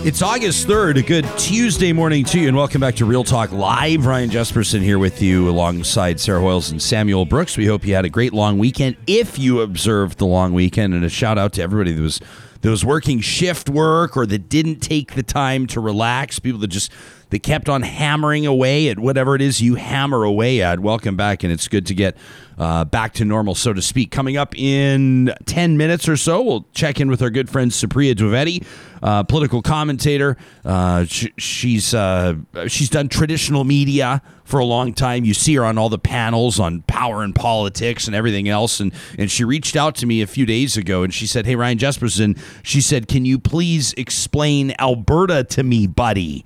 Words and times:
It's 0.00 0.22
August 0.22 0.68
3rd, 0.68 0.98
a 0.98 1.02
good 1.02 1.26
Tuesday 1.36 1.92
morning 1.92 2.24
to 2.26 2.38
you, 2.38 2.46
and 2.46 2.56
welcome 2.56 2.80
back 2.80 2.94
to 2.96 3.04
Real 3.04 3.24
Talk 3.24 3.50
Live. 3.50 4.06
Ryan 4.06 4.30
Jesperson 4.30 4.80
here 4.80 4.98
with 4.98 5.20
you 5.20 5.48
alongside 5.50 6.20
Sarah 6.20 6.40
Hoyles 6.40 6.70
and 6.70 6.80
Samuel 6.80 7.24
Brooks. 7.24 7.56
We 7.56 7.66
hope 7.66 7.84
you 7.84 7.94
had 7.94 8.04
a 8.04 8.08
great 8.08 8.32
long 8.32 8.58
weekend 8.58 8.96
if 9.08 9.40
you 9.40 9.60
observed 9.60 10.18
the 10.18 10.24
long 10.24 10.54
weekend, 10.54 10.94
and 10.94 11.04
a 11.04 11.08
shout 11.08 11.36
out 11.36 11.52
to 11.54 11.62
everybody 11.62 11.92
that 11.92 12.00
was 12.00 12.20
that 12.60 12.70
was 12.70 12.84
working 12.84 13.20
shift 13.20 13.68
work 13.68 14.16
or 14.16 14.24
that 14.26 14.48
didn't 14.48 14.80
take 14.80 15.14
the 15.14 15.22
time 15.22 15.66
to 15.68 15.80
relax, 15.80 16.38
people 16.38 16.60
that 16.60 16.68
just 16.68 16.92
they 17.30 17.38
kept 17.38 17.68
on 17.68 17.82
hammering 17.82 18.46
away 18.46 18.88
at 18.88 18.98
whatever 18.98 19.34
it 19.34 19.42
is 19.42 19.60
you 19.60 19.74
hammer 19.74 20.24
away 20.24 20.62
at. 20.62 20.80
Welcome 20.80 21.16
back, 21.16 21.42
and 21.42 21.52
it's 21.52 21.68
good 21.68 21.86
to 21.86 21.94
get 21.94 22.16
uh, 22.58 22.84
back 22.84 23.12
to 23.14 23.24
normal, 23.24 23.54
so 23.54 23.72
to 23.72 23.82
speak. 23.82 24.10
Coming 24.10 24.36
up 24.36 24.58
in 24.58 25.32
10 25.46 25.76
minutes 25.76 26.08
or 26.08 26.16
so, 26.16 26.42
we'll 26.42 26.66
check 26.72 27.00
in 27.00 27.08
with 27.08 27.22
our 27.22 27.30
good 27.30 27.48
friend 27.48 27.70
Supriya 27.70 28.14
Dwivedi, 28.14 28.64
uh, 29.02 29.22
political 29.24 29.62
commentator. 29.62 30.36
Uh, 30.64 31.04
sh- 31.04 31.28
she's, 31.36 31.94
uh, 31.94 32.34
she's 32.66 32.88
done 32.88 33.08
traditional 33.08 33.64
media 33.64 34.22
for 34.44 34.58
a 34.58 34.64
long 34.64 34.94
time. 34.94 35.24
You 35.24 35.34
see 35.34 35.54
her 35.56 35.64
on 35.64 35.76
all 35.76 35.90
the 35.90 35.98
panels 35.98 36.58
on 36.58 36.82
power 36.82 37.22
and 37.22 37.34
politics 37.34 38.06
and 38.06 38.16
everything 38.16 38.48
else. 38.48 38.80
And, 38.80 38.92
and 39.18 39.30
she 39.30 39.44
reached 39.44 39.76
out 39.76 39.94
to 39.96 40.06
me 40.06 40.22
a 40.22 40.26
few 40.26 40.46
days 40.46 40.76
ago 40.76 41.02
and 41.02 41.12
she 41.12 41.26
said, 41.26 41.44
Hey, 41.46 41.54
Ryan 41.54 41.78
Jesperson, 41.78 42.38
she 42.62 42.80
said, 42.80 43.06
Can 43.06 43.24
you 43.24 43.38
please 43.38 43.92
explain 43.98 44.74
Alberta 44.78 45.44
to 45.44 45.62
me, 45.62 45.86
buddy? 45.86 46.44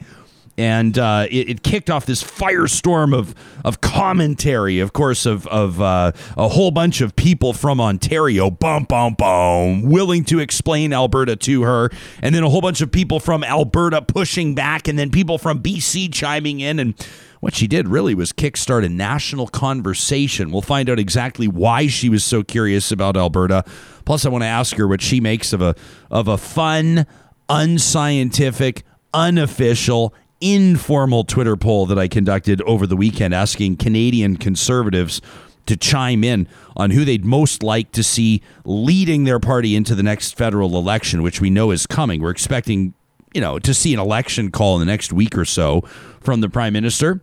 And 0.59 0.99
uh, 0.99 1.27
it, 1.31 1.49
it, 1.49 1.63
kicked 1.63 1.89
off 1.89 2.05
this 2.05 2.23
firestorm 2.23 3.17
of 3.17 3.35
of 3.65 3.81
commentary, 3.81 4.81
of 4.81 4.93
course, 4.93 5.25
of 5.25 5.47
of 5.47 5.81
uh, 5.81 6.13
a 6.37 6.49
whole 6.49 6.71
bunch 6.71 7.01
of 7.01 7.17
people 7.17 7.53
from 7.53 7.81
Ontario, 7.81 8.51
bum 8.51 8.85
bum 8.85 9.15
bum, 9.15 9.83
willing 9.83 10.25
to 10.25 10.41
explain 10.41 10.93
Alberta 10.93 11.37
to 11.37 11.63
her, 11.63 11.91
and 12.21 12.35
then 12.35 12.43
a 12.43 12.51
whole 12.51 12.61
bunch 12.61 12.81
of 12.81 12.93
people 12.93 13.19
from 13.19 13.43
Alberta 13.43 14.03
pushing 14.03 14.55
back, 14.55 14.89
and 14.89 14.99
then 14.99 15.11
people 15.11 15.39
from 15.39 15.63
BC 15.63 16.13
chiming 16.13 16.61
in, 16.61 16.79
and 16.79 16.95
what 17.41 17.55
she 17.55 17.67
did 17.67 17.89
really 17.89 18.15
was 18.15 18.33
kickstart 18.33 18.85
a 18.85 18.89
national 18.89 19.49
conversation. 19.49 20.53
We'll 20.53 20.63
find 20.63 20.89
out 20.89 21.01
exactly 21.01 21.49
why 21.49 21.89
she 21.89 22.09
was 22.09 22.23
so 22.25 22.45
curious 22.45 22.93
about 22.93 23.17
Alberta. 23.17 23.65
Plus, 24.05 24.25
I 24.25 24.29
want 24.29 24.43
to 24.43 24.49
ask 24.49 24.77
her 24.77 24.87
what 24.87 25.01
she 25.01 25.21
makes 25.21 25.53
of 25.53 25.63
a 25.63 25.75
of 26.11 26.29
a 26.29 26.37
fun, 26.37 27.07
unscientific, 27.49 28.85
unofficial 29.15 30.15
informal 30.43 31.25
Twitter 31.25 31.57
poll 31.57 31.87
that 31.87 31.99
I 31.99 32.09
conducted 32.09 32.61
over 32.63 32.87
the 32.87 32.97
weekend 32.97 33.33
asking 33.33 33.77
Canadian 33.77 34.37
conservatives 34.37 35.23
to 35.67 35.77
chime 35.77 36.25
in 36.25 36.49
on 36.77 36.91
who 36.91 37.05
they'd 37.05 37.25
most 37.25 37.63
like 37.63 37.93
to 37.93 38.03
see 38.03 38.43
leading 38.65 39.25
their 39.25 39.39
party 39.39 39.77
into 39.77 39.95
the 39.95 40.03
next 40.03 40.37
federal 40.37 40.77
election, 40.77 41.23
which 41.23 41.41
we 41.41 41.51
know 41.51 41.71
is 41.71 41.87
coming. 41.87 42.21
We're 42.21 42.31
expecting, 42.31 42.95
you 43.33 43.41
know, 43.41 43.59
to 43.61 43.73
see 43.73 43.95
an 43.95 44.01
election 44.01 44.51
call 44.51 44.75
in 44.77 44.81
the 44.81 44.87
next 44.87 45.13
week 45.13 45.39
or 45.39 45.45
so 45.45 45.83
from 46.21 46.41
the 46.41 46.49
prime 46.49 46.73
minister. 46.73 47.21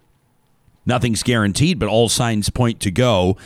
Nothing's 0.86 1.22
guaranteed, 1.22 1.78
but 1.78 1.90
all 1.90 2.08
signs 2.08 2.50
point 2.50 2.80
to 2.80 2.92
go. 2.92 3.38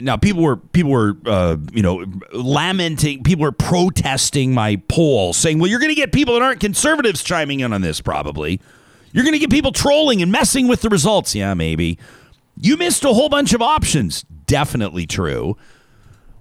Now, 0.00 0.16
people 0.16 0.42
were 0.42 0.56
people 0.56 0.90
were 0.90 1.16
uh, 1.26 1.56
you 1.72 1.82
know 1.82 2.04
lamenting, 2.32 3.22
people 3.24 3.42
were 3.42 3.52
protesting 3.52 4.54
my 4.54 4.76
poll, 4.88 5.32
saying, 5.34 5.58
"Well, 5.58 5.70
you're 5.70 5.80
going 5.80 5.90
to 5.90 5.96
get 5.96 6.12
people 6.12 6.34
that 6.34 6.42
aren't 6.42 6.60
conservatives 6.60 7.22
chiming 7.22 7.60
in 7.60 7.72
on 7.72 7.82
this, 7.82 8.00
probably." 8.00 8.60
You're 9.16 9.24
going 9.24 9.32
to 9.32 9.38
get 9.38 9.48
people 9.48 9.72
trolling 9.72 10.20
and 10.20 10.30
messing 10.30 10.68
with 10.68 10.82
the 10.82 10.90
results. 10.90 11.34
Yeah, 11.34 11.54
maybe. 11.54 11.98
You 12.60 12.76
missed 12.76 13.02
a 13.02 13.14
whole 13.14 13.30
bunch 13.30 13.54
of 13.54 13.62
options. 13.62 14.26
Definitely 14.44 15.06
true. 15.06 15.56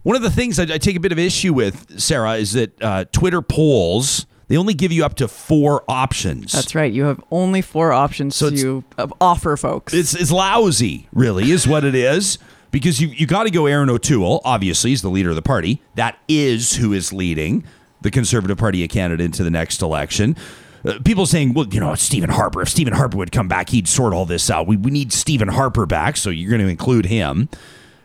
One 0.04 0.18
of 0.18 0.22
the 0.22 0.30
things 0.30 0.60
I, 0.60 0.64
I 0.64 0.78
take 0.78 0.98
a 0.98 1.00
bit 1.00 1.14
of 1.14 1.18
issue 1.18 1.54
with, 1.54 2.02
Sarah, 2.02 2.34
is 2.34 2.52
that 2.52 2.84
uh, 2.84 3.06
Twitter 3.14 3.42
polls 3.42 4.26
they 4.50 4.58
only 4.58 4.74
give 4.74 4.92
you 4.92 5.06
up 5.06 5.16
to 5.16 5.30
four 5.30 5.86
options. 5.88 6.52
That's 6.52 6.76
right. 6.76 6.92
You 6.92 7.06
have 7.06 7.24
only 7.32 7.62
four 7.62 7.94
options 7.94 8.36
so 8.36 8.50
to 8.50 8.84
offer 9.22 9.56
folks. 9.56 9.94
It's, 9.94 10.14
it's 10.14 10.30
lousy, 10.30 11.08
really, 11.14 11.52
is 11.52 11.66
what 11.66 11.86
it 11.86 11.96
is. 11.96 12.38
Because 12.72 13.02
you, 13.02 13.08
you 13.08 13.26
got 13.26 13.44
to 13.44 13.52
go 13.52 13.68
Erin 13.68 13.90
O'Toole, 13.90 14.42
obviously, 14.44 14.90
he's 14.90 15.02
the 15.02 15.10
leader 15.10 15.30
of 15.30 15.38
the 15.38 15.42
party. 15.42 15.82
That 15.96 16.20
is 16.28 16.76
who 16.76 16.92
is 16.92 17.14
leading 17.14 17.64
the 18.02 18.12
Conservative 18.12 18.58
Party 18.58 18.84
of 18.84 18.90
Canada 18.90 19.24
into 19.24 19.44
the 19.46 19.50
next 19.50 19.82
election. 19.82 20.36
Uh, 20.86 21.00
people 21.04 21.26
saying, 21.26 21.54
well, 21.54 21.68
you 21.68 21.80
know, 21.80 21.96
Stephen 21.96 22.30
Harper. 22.30 22.62
If 22.62 22.70
Stephen 22.70 22.94
Harper 22.94 23.18
would 23.18 23.32
come 23.32 23.48
back, 23.48 23.70
he'd 23.70 23.88
sort 23.88 24.14
all 24.14 24.26
this 24.26 24.50
out. 24.50 24.68
We, 24.68 24.78
we 24.78 24.92
need 24.92 25.12
Stephen 25.12 25.48
Harper 25.48 25.86
back, 25.86 26.18
so 26.18 26.30
you're 26.30 26.50
going 26.50 26.62
to 26.62 26.68
include 26.68 27.06
him. 27.06 27.50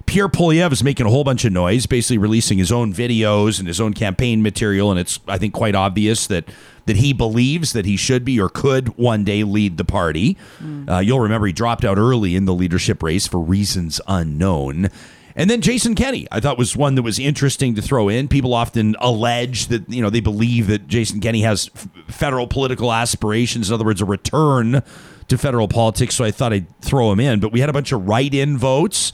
Pierre 0.06 0.28
Poilievre 0.28 0.72
is 0.72 0.82
making 0.82 1.06
a 1.06 1.10
whole 1.10 1.22
bunch 1.22 1.44
of 1.44 1.52
noise, 1.52 1.86
basically 1.86 2.18
releasing 2.18 2.58
his 2.58 2.72
own 2.72 2.92
videos 2.92 3.60
and 3.60 3.68
his 3.68 3.80
own 3.80 3.94
campaign 3.94 4.42
material, 4.42 4.90
and 4.90 4.98
it's 4.98 5.20
I 5.28 5.38
think 5.38 5.54
quite 5.54 5.76
obvious 5.76 6.26
that 6.26 6.46
that 6.86 6.96
he 6.96 7.12
believes 7.12 7.74
that 7.74 7.84
he 7.84 7.96
should 7.96 8.24
be 8.24 8.40
or 8.40 8.48
could 8.48 8.96
one 8.96 9.22
day 9.22 9.44
lead 9.44 9.76
the 9.76 9.84
party. 9.84 10.36
Mm. 10.60 10.90
Uh, 10.90 10.98
you'll 10.98 11.20
remember 11.20 11.46
he 11.46 11.52
dropped 11.52 11.84
out 11.84 11.96
early 11.96 12.34
in 12.34 12.44
the 12.44 12.54
leadership 12.54 13.04
race 13.04 13.28
for 13.28 13.38
reasons 13.38 14.00
unknown. 14.08 14.90
And 15.40 15.48
then 15.48 15.62
Jason 15.62 15.94
Kenney, 15.94 16.28
I 16.30 16.38
thought 16.38 16.58
was 16.58 16.76
one 16.76 16.96
that 16.96 17.02
was 17.02 17.18
interesting 17.18 17.74
to 17.76 17.80
throw 17.80 18.10
in. 18.10 18.28
People 18.28 18.52
often 18.52 18.94
allege 19.00 19.68
that 19.68 19.88
you 19.88 20.02
know 20.02 20.10
they 20.10 20.20
believe 20.20 20.66
that 20.66 20.86
Jason 20.86 21.18
Kenney 21.18 21.40
has 21.40 21.70
f- 21.74 21.88
federal 22.08 22.46
political 22.46 22.92
aspirations. 22.92 23.70
In 23.70 23.74
other 23.74 23.86
words, 23.86 24.02
a 24.02 24.04
return 24.04 24.82
to 25.28 25.38
federal 25.38 25.66
politics. 25.66 26.14
So 26.14 26.24
I 26.24 26.30
thought 26.30 26.52
I'd 26.52 26.68
throw 26.82 27.10
him 27.10 27.20
in. 27.20 27.40
But 27.40 27.52
we 27.52 27.60
had 27.60 27.70
a 27.70 27.72
bunch 27.72 27.90
of 27.90 28.06
write-in 28.06 28.58
votes. 28.58 29.12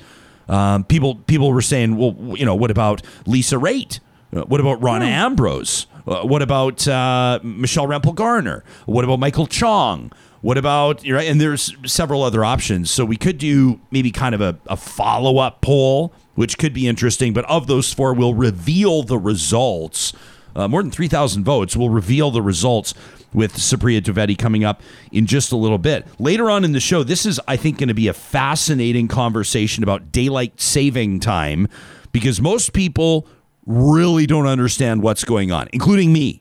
Um, 0.48 0.82
people 0.82 1.14
people 1.14 1.53
were 1.53 1.62
saying, 1.62 1.97
well, 1.97 2.16
you 2.37 2.44
know, 2.44 2.56
what 2.56 2.72
about 2.72 3.03
Lisa 3.26 3.54
Raitt? 3.54 4.00
Uh, 4.34 4.43
what 4.47 4.60
about 4.60 4.82
Ron 4.82 5.03
hmm. 5.03 5.06
Ambrose? 5.06 5.87
Uh, 6.08 6.22
what 6.22 6.43
about 6.43 6.88
uh, 6.88 7.38
Michelle 7.44 7.87
Rempel 7.87 8.16
Garner? 8.16 8.64
What 8.87 9.04
about 9.04 9.20
Michael 9.20 9.47
Chong? 9.47 10.10
What 10.41 10.59
about 10.59 11.07
right? 11.09 11.29
And 11.29 11.41
there's 11.41 11.75
several 11.85 12.23
other 12.23 12.45
options. 12.45 12.91
So 12.91 13.05
we 13.05 13.17
could 13.17 13.39
do 13.39 13.81
maybe 13.91 14.11
kind 14.11 14.35
of 14.35 14.41
a, 14.41 14.59
a 14.67 14.77
follow 14.77 15.39
up 15.39 15.61
poll, 15.61 16.13
which 16.35 16.59
could 16.59 16.73
be 16.73 16.87
interesting. 16.87 17.33
But 17.33 17.45
of 17.47 17.67
those 17.67 17.93
four, 17.93 18.15
we'll 18.15 18.35
reveal 18.35 19.03
the 19.03 19.19
results. 19.19 20.13
Uh, 20.55 20.67
more 20.67 20.83
than 20.83 20.91
3,000 20.91 21.45
votes. 21.45 21.77
We'll 21.77 21.91
reveal 21.91 22.31
the 22.31 22.41
results 22.41 22.95
with 23.35 23.55
Supriya 23.57 24.01
Dwivedi 24.01 24.39
coming 24.39 24.65
up 24.65 24.81
in 25.13 25.27
just 25.27 25.53
a 25.53 25.57
little 25.57 25.77
bit. 25.77 26.07
Later 26.19 26.51
on 26.51 26.65
in 26.65 26.73
the 26.73 26.81
show, 26.81 27.03
this 27.03 27.27
is, 27.27 27.39
I 27.47 27.57
think, 27.57 27.79
going 27.79 27.89
to 27.89 27.95
be 27.95 28.09
a 28.09 28.15
fascinating 28.15 29.07
conversation 29.07 29.83
about 29.83 30.11
daylight 30.11 30.59
saving 30.59 31.21
time 31.21 31.69
because 32.11 32.41
most 32.41 32.73
people 32.73 33.27
really 33.67 34.27
don't 34.27 34.47
understand 34.47 35.03
what's 35.03 35.25
going 35.25 35.53
on, 35.53 35.69
including 35.75 36.13
me. 36.13 36.41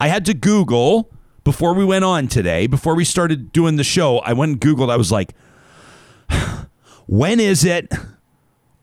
I 0.00 0.08
had 0.08 0.24
to 0.26 0.34
Google 0.34 1.10
before 1.44 1.74
we 1.74 1.84
went 1.84 2.04
on 2.04 2.28
today, 2.28 2.66
before 2.66 2.94
we 2.94 3.04
started 3.04 3.52
doing 3.52 3.76
the 3.76 3.84
show, 3.84 4.18
I 4.18 4.32
went 4.32 4.52
and 4.52 4.60
Googled. 4.60 4.90
I 4.90 4.96
was 4.96 5.12
like, 5.12 5.34
when 7.06 7.40
is 7.40 7.64
it? 7.64 7.92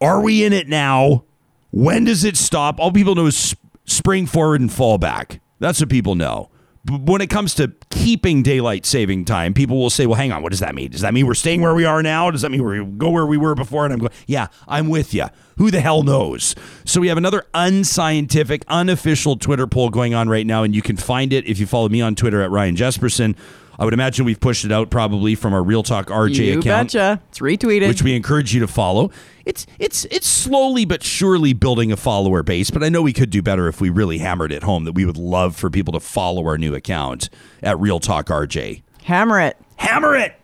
Are 0.01 0.21
we 0.21 0.43
in 0.43 0.53
it 0.53 0.67
now? 0.67 1.25
When 1.71 2.05
does 2.05 2.23
it 2.23 2.37
stop? 2.37 2.79
All 2.79 2.91
people 2.91 3.15
know 3.15 3.25
is 3.25 3.55
spring 3.85 4.25
forward 4.25 4.61
and 4.61 4.71
fall 4.71 4.97
back. 4.97 5.41
That's 5.59 5.79
what 5.79 5.89
people 5.89 6.15
know 6.15 6.49
when 6.89 7.21
it 7.21 7.29
comes 7.29 7.53
to 7.55 7.71
keeping 7.89 8.43
daylight 8.43 8.85
saving 8.85 9.25
time, 9.25 9.53
people 9.53 9.79
will 9.79 9.89
say, 9.89 10.05
well, 10.05 10.15
hang 10.15 10.31
on, 10.31 10.41
what 10.41 10.51
does 10.51 10.59
that 10.59 10.75
mean? 10.75 10.91
Does 10.91 11.01
that 11.01 11.13
mean 11.13 11.27
we're 11.27 11.33
staying 11.33 11.61
where 11.61 11.73
we 11.73 11.85
are 11.85 12.01
now? 12.01 12.31
Does 12.31 12.41
that 12.41 12.49
mean 12.49 12.63
we 12.63 12.83
go 12.83 13.09
where 13.09 13.25
we 13.25 13.37
were 13.37 13.55
before? 13.55 13.85
And 13.85 13.93
I'm 13.93 13.99
going, 13.99 14.11
yeah, 14.27 14.47
I'm 14.67 14.89
with 14.89 15.13
you. 15.13 15.25
Who 15.57 15.71
the 15.71 15.81
hell 15.81 16.03
knows? 16.03 16.55
So 16.85 17.01
we 17.01 17.09
have 17.09 17.17
another 17.17 17.45
unscientific, 17.53 18.63
unofficial 18.67 19.35
Twitter 19.37 19.67
poll 19.67 19.89
going 19.89 20.13
on 20.13 20.29
right 20.29 20.47
now, 20.47 20.63
and 20.63 20.73
you 20.73 20.81
can 20.81 20.97
find 20.97 21.33
it 21.33 21.45
if 21.45 21.59
you 21.59 21.65
follow 21.65 21.89
me 21.89 22.01
on 22.01 22.15
Twitter 22.15 22.41
at 22.41 22.49
Ryan 22.49 22.75
Jesperson. 22.75 23.35
I 23.79 23.85
would 23.85 23.93
imagine 23.93 24.25
we've 24.25 24.39
pushed 24.39 24.65
it 24.65 24.73
out 24.73 24.89
probably 24.89 25.35
from 25.35 25.53
our 25.53 25.63
Real 25.63 25.83
Talk 25.83 26.07
RJ 26.07 26.35
you 26.35 26.59
account. 26.59 26.91
Betcha. 26.91 27.21
It's 27.29 27.39
retweeted. 27.39 27.87
Which 27.87 28.03
we 28.03 28.13
encourage 28.13 28.53
you 28.53 28.59
to 28.59 28.67
follow. 28.67 29.09
It's 29.45 29.65
it's 29.79 30.03
it's 30.11 30.27
slowly 30.27 30.83
but 30.83 31.01
surely 31.01 31.53
building 31.53 31.89
a 31.89 31.95
follower 31.95 32.43
base, 32.43 32.69
but 32.71 32.83
I 32.83 32.89
know 32.89 33.01
we 33.01 33.13
could 33.13 33.29
do 33.29 33.41
better 33.41 33.69
if 33.69 33.79
we 33.79 33.89
really 33.89 34.17
hammered 34.17 34.51
it 34.51 34.63
home 34.63 34.83
that 34.83 34.91
we 34.91 35.05
would 35.05 35.15
love 35.15 35.55
for 35.55 35.69
people 35.69 35.93
to 35.93 36.01
follow 36.01 36.45
our 36.45 36.57
new 36.57 36.75
account 36.75 37.29
at 37.63 37.79
Real 37.79 38.01
Talk 38.01 38.25
RJ. 38.27 38.83
Hammer 39.03 39.39
it. 39.39 39.55
Hammer 39.77 40.13
it. 40.13 40.35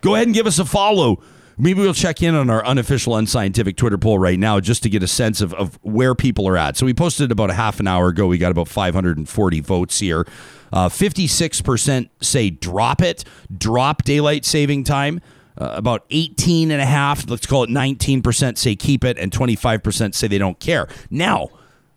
Go 0.00 0.14
ahead 0.14 0.26
and 0.26 0.34
give 0.34 0.46
us 0.46 0.58
a 0.58 0.64
follow. 0.64 1.22
Maybe 1.60 1.80
we'll 1.80 1.94
check 1.94 2.22
in 2.22 2.34
on 2.34 2.48
our 2.48 2.64
unofficial 2.64 3.16
unscientific 3.16 3.76
Twitter 3.76 3.98
poll 3.98 4.18
right 4.18 4.38
now 4.38 4.60
just 4.60 4.82
to 4.84 4.90
get 4.90 5.02
a 5.02 5.06
sense 5.06 5.40
of, 5.40 5.52
of 5.54 5.78
where 5.82 6.14
people 6.14 6.48
are 6.48 6.56
at. 6.56 6.76
So 6.76 6.86
we 6.86 6.94
posted 6.94 7.30
about 7.30 7.50
a 7.50 7.54
half 7.54 7.80
an 7.80 7.86
hour 7.86 8.08
ago. 8.08 8.26
We 8.26 8.38
got 8.38 8.50
about 8.50 8.68
540 8.68 9.60
votes 9.60 9.98
here. 9.98 10.26
Uh, 10.72 10.88
56% 10.88 12.08
say 12.20 12.50
drop 12.50 13.02
it, 13.02 13.24
drop 13.56 14.04
daylight 14.04 14.44
saving 14.44 14.84
time. 14.84 15.20
Uh, 15.58 15.74
about 15.76 16.06
18 16.10 16.70
and 16.70 16.80
a 16.80 16.86
half, 16.86 17.28
let's 17.28 17.44
call 17.44 17.64
it 17.64 17.68
19% 17.68 18.56
say 18.56 18.74
keep 18.74 19.04
it, 19.04 19.18
and 19.18 19.30
25% 19.30 20.14
say 20.14 20.26
they 20.26 20.38
don't 20.38 20.58
care. 20.58 20.88
Now, 21.10 21.50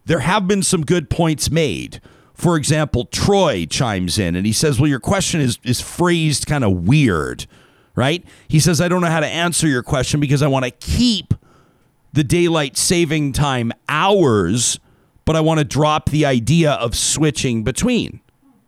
there 0.06 0.20
have 0.20 0.48
been 0.48 0.64
some 0.64 0.84
good 0.84 1.10
points 1.10 1.50
made. 1.50 2.02
For 2.34 2.58
example, 2.58 3.06
Troy 3.06 3.66
chimes 3.66 4.18
in 4.18 4.36
and 4.36 4.46
he 4.46 4.52
says, 4.52 4.80
Well, 4.80 4.90
your 4.90 5.00
question 5.00 5.40
is, 5.40 5.60
is 5.64 5.80
phrased 5.80 6.46
kind 6.46 6.64
of 6.64 6.88
weird, 6.88 7.46
right? 7.96 8.24
He 8.48 8.60
says, 8.60 8.82
I 8.82 8.88
don't 8.88 9.02
know 9.02 9.08
how 9.08 9.20
to 9.20 9.28
answer 9.28 9.68
your 9.68 9.84
question 9.84 10.20
because 10.20 10.42
I 10.42 10.48
want 10.48 10.66
to 10.66 10.72
keep 10.72 11.34
the 12.14 12.24
daylight 12.24 12.78
saving 12.78 13.34
time 13.34 13.72
hours, 13.90 14.80
but 15.26 15.36
I 15.36 15.42
want 15.42 15.60
to 15.60 15.64
drop 15.64 16.10
the 16.10 16.26
idea 16.26 16.74
of 16.74 16.96
switching 16.96 17.64
between. 17.64 18.22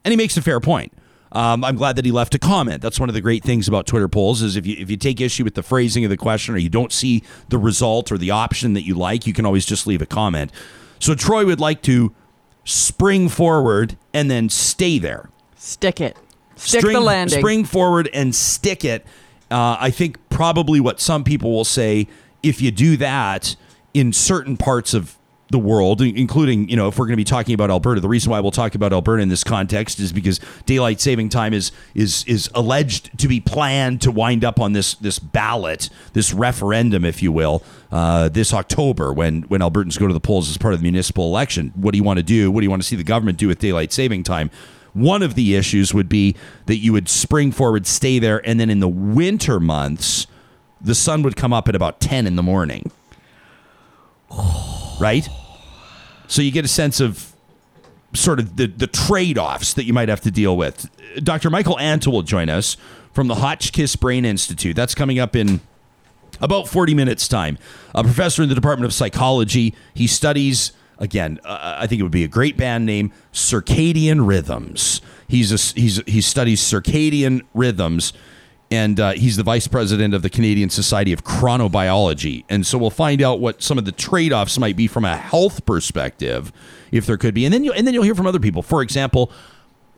And 0.03 0.11
he 0.11 0.17
makes 0.17 0.37
a 0.37 0.41
fair 0.41 0.59
point. 0.59 0.93
Um, 1.31 1.65
I'm 1.65 1.75
glad 1.75 1.97
that 1.97 2.05
he 2.05 2.11
left 2.11 2.33
a 2.33 2.39
comment. 2.39 2.81
That's 2.81 2.99
one 2.99 3.09
of 3.09 3.15
the 3.15 3.21
great 3.21 3.43
things 3.43 3.67
about 3.67 3.87
Twitter 3.87 4.07
polls 4.07 4.41
is 4.41 4.55
if 4.55 4.65
you 4.65 4.77
if 4.79 4.89
you 4.89 4.95
take 4.95 5.19
issue 5.19 5.43
with 5.43 5.55
the 5.55 5.63
phrasing 5.63 6.05
of 6.05 6.09
the 6.09 6.15
question 6.15 6.55
or 6.55 6.57
you 6.57 6.69
don't 6.69 6.93
see 6.93 7.23
the 7.49 7.57
result 7.57 8.09
or 8.09 8.17
the 8.17 8.31
option 8.31 8.73
that 8.73 8.83
you 8.83 8.95
like, 8.95 9.27
you 9.27 9.33
can 9.33 9.45
always 9.45 9.65
just 9.65 9.85
leave 9.85 10.01
a 10.01 10.05
comment. 10.05 10.51
So 10.99 11.13
Troy 11.13 11.45
would 11.45 11.59
like 11.59 11.81
to 11.83 12.15
spring 12.63 13.27
forward 13.27 13.97
and 14.13 14.31
then 14.31 14.47
stay 14.47 14.97
there. 14.97 15.29
Stick 15.57 15.99
it. 15.99 16.17
Stick 16.55 16.81
String- 16.81 16.93
the 16.93 17.01
landing. 17.01 17.39
Spring 17.39 17.65
forward 17.65 18.09
and 18.13 18.33
stick 18.33 18.85
it. 18.85 19.05
Uh, 19.51 19.77
I 19.79 19.91
think 19.91 20.17
probably 20.29 20.79
what 20.79 20.99
some 20.99 21.23
people 21.23 21.51
will 21.51 21.65
say 21.65 22.07
if 22.41 22.61
you 22.61 22.71
do 22.71 22.97
that 22.97 23.55
in 23.93 24.11
certain 24.13 24.57
parts 24.57 24.93
of 24.93 25.17
the 25.51 25.59
world, 25.59 26.01
including, 26.01 26.67
you 26.69 26.75
know, 26.75 26.87
if 26.87 26.97
we're 26.97 27.05
going 27.05 27.13
to 27.13 27.17
be 27.17 27.23
talking 27.23 27.53
about 27.53 27.69
Alberta, 27.69 28.01
the 28.01 28.07
reason 28.07 28.31
why 28.31 28.39
we'll 28.39 28.51
talk 28.51 28.73
about 28.73 28.91
Alberta 28.91 29.21
in 29.21 29.29
this 29.29 29.43
context 29.43 29.99
is 29.99 30.11
because 30.11 30.39
daylight 30.65 30.99
saving 30.99 31.29
time 31.29 31.53
is 31.53 31.71
is 31.93 32.23
is 32.25 32.49
alleged 32.55 33.17
to 33.19 33.27
be 33.27 33.39
planned 33.39 34.01
to 34.01 34.11
wind 34.11 34.43
up 34.43 34.59
on 34.59 34.73
this 34.73 34.95
this 34.95 35.19
ballot, 35.19 35.89
this 36.13 36.33
referendum, 36.33 37.05
if 37.05 37.21
you 37.21 37.31
will, 37.31 37.61
uh, 37.91 38.27
this 38.29 38.53
October 38.53 39.13
when 39.13 39.43
when 39.43 39.61
Albertans 39.61 39.99
go 39.99 40.07
to 40.07 40.13
the 40.13 40.19
polls 40.19 40.49
as 40.49 40.57
part 40.57 40.73
of 40.73 40.79
the 40.79 40.83
municipal 40.83 41.25
election. 41.25 41.71
What 41.75 41.91
do 41.91 41.97
you 41.97 42.03
want 42.03 42.17
to 42.17 42.23
do? 42.23 42.49
What 42.49 42.61
do 42.61 42.65
you 42.65 42.71
want 42.71 42.81
to 42.81 42.87
see 42.87 42.95
the 42.95 43.03
government 43.03 43.37
do 43.37 43.47
with 43.47 43.59
daylight 43.59 43.93
saving 43.93 44.23
time? 44.23 44.49
One 44.95 45.21
of 45.21 45.35
the 45.35 45.55
issues 45.55 45.93
would 45.93 46.09
be 46.09 46.35
that 46.65 46.77
you 46.77 46.93
would 46.93 47.09
spring 47.09 47.51
forward, 47.51 47.85
stay 47.85 48.17
there, 48.17 48.41
and 48.47 48.59
then 48.59 48.69
in 48.69 48.79
the 48.79 48.87
winter 48.87 49.59
months, 49.59 50.25
the 50.79 50.95
sun 50.95 51.21
would 51.21 51.35
come 51.35 51.51
up 51.51 51.67
at 51.67 51.75
about 51.75 51.99
10 51.99 52.25
in 52.25 52.35
the 52.35 52.43
morning. 52.43 52.91
Right? 54.97 55.27
So 56.27 56.41
you 56.41 56.51
get 56.51 56.63
a 56.63 56.69
sense 56.69 57.01
of 57.01 57.33
sort 58.13 58.39
of 58.39 58.55
the, 58.55 58.67
the 58.67 58.87
trade 58.87 59.37
offs 59.37 59.73
that 59.73 59.83
you 59.83 59.91
might 59.91 60.07
have 60.07 60.21
to 60.21 60.31
deal 60.31 60.55
with. 60.55 60.89
Dr. 61.21 61.49
Michael 61.49 61.75
Antle 61.75 62.13
will 62.13 62.21
join 62.21 62.47
us 62.47 62.77
from 63.11 63.27
the 63.27 63.35
Hotchkiss 63.35 63.97
Brain 63.97 64.23
Institute. 64.23 64.73
That's 64.73 64.95
coming 64.95 65.19
up 65.19 65.35
in 65.35 65.59
about 66.41 66.67
40 66.67 66.93
minutes' 66.93 67.27
time. 67.27 67.57
A 67.93 68.03
professor 68.03 68.41
in 68.41 68.49
the 68.49 68.55
Department 68.55 68.85
of 68.85 68.93
Psychology. 68.93 69.75
He 69.93 70.07
studies, 70.07 70.71
again, 70.97 71.39
uh, 71.43 71.77
I 71.79 71.87
think 71.87 71.99
it 71.99 72.03
would 72.03 72.11
be 72.11 72.23
a 72.23 72.27
great 72.29 72.57
band 72.57 72.85
name, 72.85 73.11
circadian 73.33 74.27
rhythms. 74.27 75.01
He's 75.27 75.51
a, 75.51 75.79
he's, 75.79 76.01
he 76.05 76.21
studies 76.21 76.61
circadian 76.61 77.41
rhythms, 77.53 78.13
and 78.71 78.99
uh, 78.99 79.11
he's 79.11 79.37
the 79.37 79.43
vice 79.43 79.67
president 79.67 80.13
of 80.13 80.21
the 80.21 80.29
Canadian 80.29 80.69
Society 80.69 81.13
of 81.13 81.23
Chronobiology. 81.23 82.43
And 82.49 82.65
so 82.65 82.77
we'll 82.77 82.89
find 82.89 83.21
out 83.21 83.39
what 83.39 83.61
some 83.61 83.77
of 83.77 83.85
the 83.85 83.91
trade 83.91 84.33
offs 84.33 84.57
might 84.57 84.75
be 84.75 84.87
from 84.87 85.05
a 85.05 85.15
health 85.15 85.65
perspective, 85.65 86.51
if 86.91 87.05
there 87.05 87.17
could 87.17 87.33
be. 87.33 87.45
And 87.45 87.53
then, 87.53 87.63
you, 87.63 87.73
and 87.73 87.85
then 87.85 87.93
you'll 87.93 88.03
hear 88.03 88.15
from 88.15 88.27
other 88.27 88.39
people. 88.39 88.61
For 88.61 88.81
example, 88.81 89.31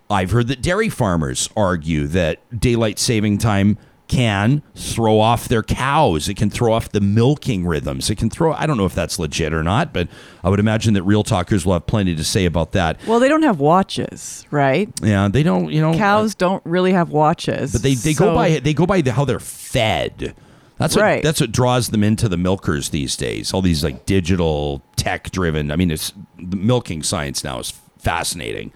I've 0.10 0.32
heard 0.32 0.48
that 0.48 0.62
dairy 0.62 0.90
farmers 0.90 1.50
argue 1.56 2.08
that 2.08 2.60
daylight 2.60 3.00
saving 3.00 3.40
time 3.40 3.78
can 4.08 4.62
throw 4.76 5.20
off 5.20 5.48
their 5.48 5.64
cows. 5.64 6.30
It 6.30 6.36
can 6.38 6.50
throw 6.50 6.72
off 6.74 6.90
the 6.90 7.02
milking 7.02 7.66
rhythms. 7.66 8.10
It 8.10 8.16
can 8.16 8.30
throw, 8.30 8.54
I 8.54 8.66
don't 8.66 8.78
know 8.78 8.86
if 8.86 8.96
that's 8.96 9.20
legit 9.20 9.54
or 9.54 9.64
not, 9.64 9.92
but 9.94 10.08
I 10.44 10.50
would 10.50 10.60
imagine 10.60 10.94
that 10.94 11.04
real 11.04 11.24
talkers 11.24 11.66
will 11.66 11.74
have 11.74 11.86
plenty 11.88 12.16
to 12.16 12.24
say 12.24 12.46
about 12.46 12.72
that. 12.72 13.00
well, 13.06 13.20
they 13.20 13.28
don't 13.28 13.44
have 13.44 13.60
watches, 13.60 14.46
right? 14.52 14.90
Yeah, 15.02 15.28
they 15.28 15.44
don't, 15.44 15.72
you 15.72 15.82
know. 15.82 15.94
Cows 15.94 16.36
don't 16.36 16.66
really 16.66 16.94
have 16.94 17.10
watches. 17.10 17.74
but 17.74 17.82
they, 17.82 17.96
they 17.96 18.14
so- 18.14 18.26
go 18.28 18.36
by 18.36 18.60
they 18.60 18.74
go 18.74 18.86
by 18.86 19.02
the, 19.02 19.12
how 19.12 19.26
they're 19.26 19.40
fed. 19.40 20.36
That's 20.78 20.96
what 20.96 21.02
Right. 21.02 21.24
that's 21.24 21.42
what 21.42 21.52
draws 21.52 21.90
them 21.90 22.04
into 22.04 22.30
the 22.30 22.38
milkers 22.38 22.90
these 22.90 23.18
days. 23.18 23.52
All 23.54 23.64
these 23.64 23.84
like 23.84 24.06
digital 24.06 24.84
tech 24.96 25.32
driven. 25.32 25.72
I 25.72 25.76
mean, 25.76 25.90
it's 25.90 26.14
the 26.38 26.56
milking 26.56 27.02
science 27.02 27.44
now 27.44 27.58
is 27.60 27.72
fascinating. 27.98 28.72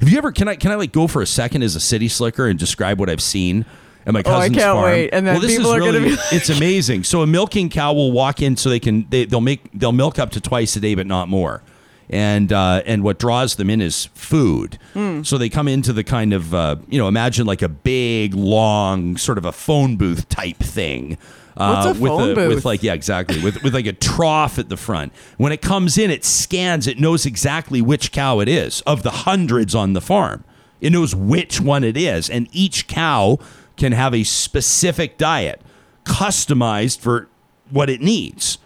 Have 0.00 0.10
you 0.10 0.18
ever 0.18 0.30
can 0.30 0.46
I 0.46 0.56
can 0.56 0.70
I 0.70 0.74
like 0.74 0.92
go 0.92 1.06
for 1.06 1.22
a 1.22 1.26
second 1.26 1.62
as 1.62 1.74
a 1.74 1.80
city 1.80 2.08
slicker 2.08 2.46
and 2.46 2.58
describe 2.58 3.00
what 3.00 3.08
I've 3.08 3.22
seen 3.22 3.64
at 4.06 4.12
my 4.12 4.22
Oh, 4.24 4.34
I 4.36 4.48
can't 4.48 4.60
farm? 4.62 4.84
wait. 4.84 5.10
And 5.12 5.26
then 5.26 5.34
well, 5.34 5.42
this 5.42 5.56
people 5.56 5.72
is 5.72 5.76
are 5.76 5.80
gonna 5.80 6.00
be 6.00 6.16
it's 6.32 6.48
amazing. 6.48 7.04
So 7.04 7.22
a 7.22 7.26
milking 7.26 7.68
cow 7.68 7.92
will 7.92 8.12
walk 8.12 8.40
in 8.40 8.56
so 8.56 8.70
they 8.70 8.80
can 8.80 9.06
they, 9.10 9.24
they'll 9.24 9.40
make 9.40 9.68
they'll 9.74 9.92
milk 9.92 10.18
up 10.18 10.30
to 10.30 10.40
twice 10.40 10.74
a 10.76 10.80
day, 10.80 10.94
but 10.94 11.06
not 11.06 11.28
more. 11.28 11.62
And 12.08 12.52
uh, 12.52 12.82
and 12.86 13.02
what 13.02 13.18
draws 13.18 13.56
them 13.56 13.68
in 13.68 13.80
is 13.80 14.06
food. 14.14 14.78
Hmm. 14.92 15.22
So 15.24 15.38
they 15.38 15.48
come 15.48 15.66
into 15.66 15.92
the 15.92 16.04
kind 16.04 16.32
of 16.32 16.54
uh, 16.54 16.76
you 16.88 16.98
know 16.98 17.08
imagine 17.08 17.46
like 17.46 17.62
a 17.62 17.68
big 17.68 18.32
long 18.34 19.16
sort 19.16 19.38
of 19.38 19.44
a 19.44 19.52
phone 19.52 19.96
booth 19.96 20.28
type 20.28 20.58
thing. 20.58 21.18
Uh, 21.56 21.84
What's 21.86 21.98
a 21.98 22.02
with 22.02 22.10
phone 22.12 22.28
with 22.28 22.36
booth? 22.36 22.64
like 22.64 22.82
yeah 22.84 22.92
exactly 22.92 23.42
with 23.42 23.60
with 23.64 23.74
like 23.74 23.86
a 23.86 23.92
trough 23.92 24.58
at 24.60 24.68
the 24.68 24.76
front. 24.76 25.12
When 25.36 25.50
it 25.50 25.62
comes 25.62 25.98
in, 25.98 26.12
it 26.12 26.24
scans. 26.24 26.86
It 26.86 27.00
knows 27.00 27.26
exactly 27.26 27.82
which 27.82 28.12
cow 28.12 28.38
it 28.38 28.48
is 28.48 28.82
of 28.82 29.02
the 29.02 29.10
hundreds 29.10 29.74
on 29.74 29.94
the 29.94 30.00
farm. 30.00 30.44
It 30.80 30.90
knows 30.92 31.12
which 31.14 31.60
one 31.60 31.82
it 31.82 31.96
is, 31.96 32.28
and 32.30 32.46
each 32.52 32.86
cow 32.86 33.38
can 33.76 33.92
have 33.92 34.14
a 34.14 34.24
specific 34.24 35.18
diet 35.18 35.60
customized 36.04 37.00
for 37.00 37.28
what 37.70 37.90
it 37.90 38.00
needs. 38.00 38.58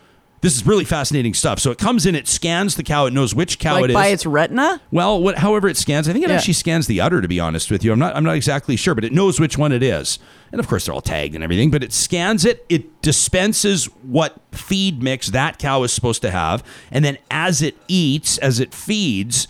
This 0.42 0.56
is 0.56 0.66
really 0.66 0.86
fascinating 0.86 1.34
stuff. 1.34 1.58
So 1.58 1.70
it 1.70 1.76
comes 1.76 2.06
in, 2.06 2.14
it 2.14 2.26
scans 2.26 2.74
the 2.76 2.82
cow, 2.82 3.04
it 3.04 3.12
knows 3.12 3.34
which 3.34 3.58
cow 3.58 3.74
like 3.74 3.84
it 3.84 3.90
is. 3.90 3.94
by 3.94 4.06
its 4.06 4.24
retina. 4.24 4.80
Well, 4.90 5.22
what, 5.22 5.36
however 5.36 5.68
it 5.68 5.76
scans, 5.76 6.08
I 6.08 6.12
think 6.14 6.24
it 6.24 6.30
Yeah. 6.30 6.36
actually 6.36 6.54
scans 6.54 6.86
the 6.86 6.98
udder. 6.98 7.20
To 7.20 7.28
be 7.28 7.38
honest 7.38 7.70
with 7.70 7.84
you, 7.84 7.92
I'm 7.92 7.98
not. 7.98 8.16
I'm 8.16 8.24
not 8.24 8.36
exactly 8.36 8.76
sure, 8.76 8.94
but 8.94 9.04
it 9.04 9.12
knows 9.12 9.38
which 9.38 9.58
one 9.58 9.70
it 9.70 9.82
is, 9.82 10.18
and 10.50 10.58
of 10.58 10.66
course 10.66 10.86
they're 10.86 10.94
all 10.94 11.02
tagged 11.02 11.34
and 11.34 11.44
everything. 11.44 11.70
But 11.70 11.82
it 11.84 11.92
scans 11.92 12.46
it. 12.46 12.64
It 12.70 13.02
dispenses 13.02 13.84
what 14.02 14.36
feed 14.52 15.02
mix 15.02 15.28
that 15.28 15.58
cow 15.58 15.82
is 15.82 15.92
supposed 15.92 16.22
to 16.22 16.30
have, 16.30 16.64
and 16.90 17.04
then 17.04 17.18
as 17.30 17.60
it 17.60 17.76
eats, 17.86 18.38
as 18.38 18.60
it 18.60 18.72
feeds, 18.72 19.46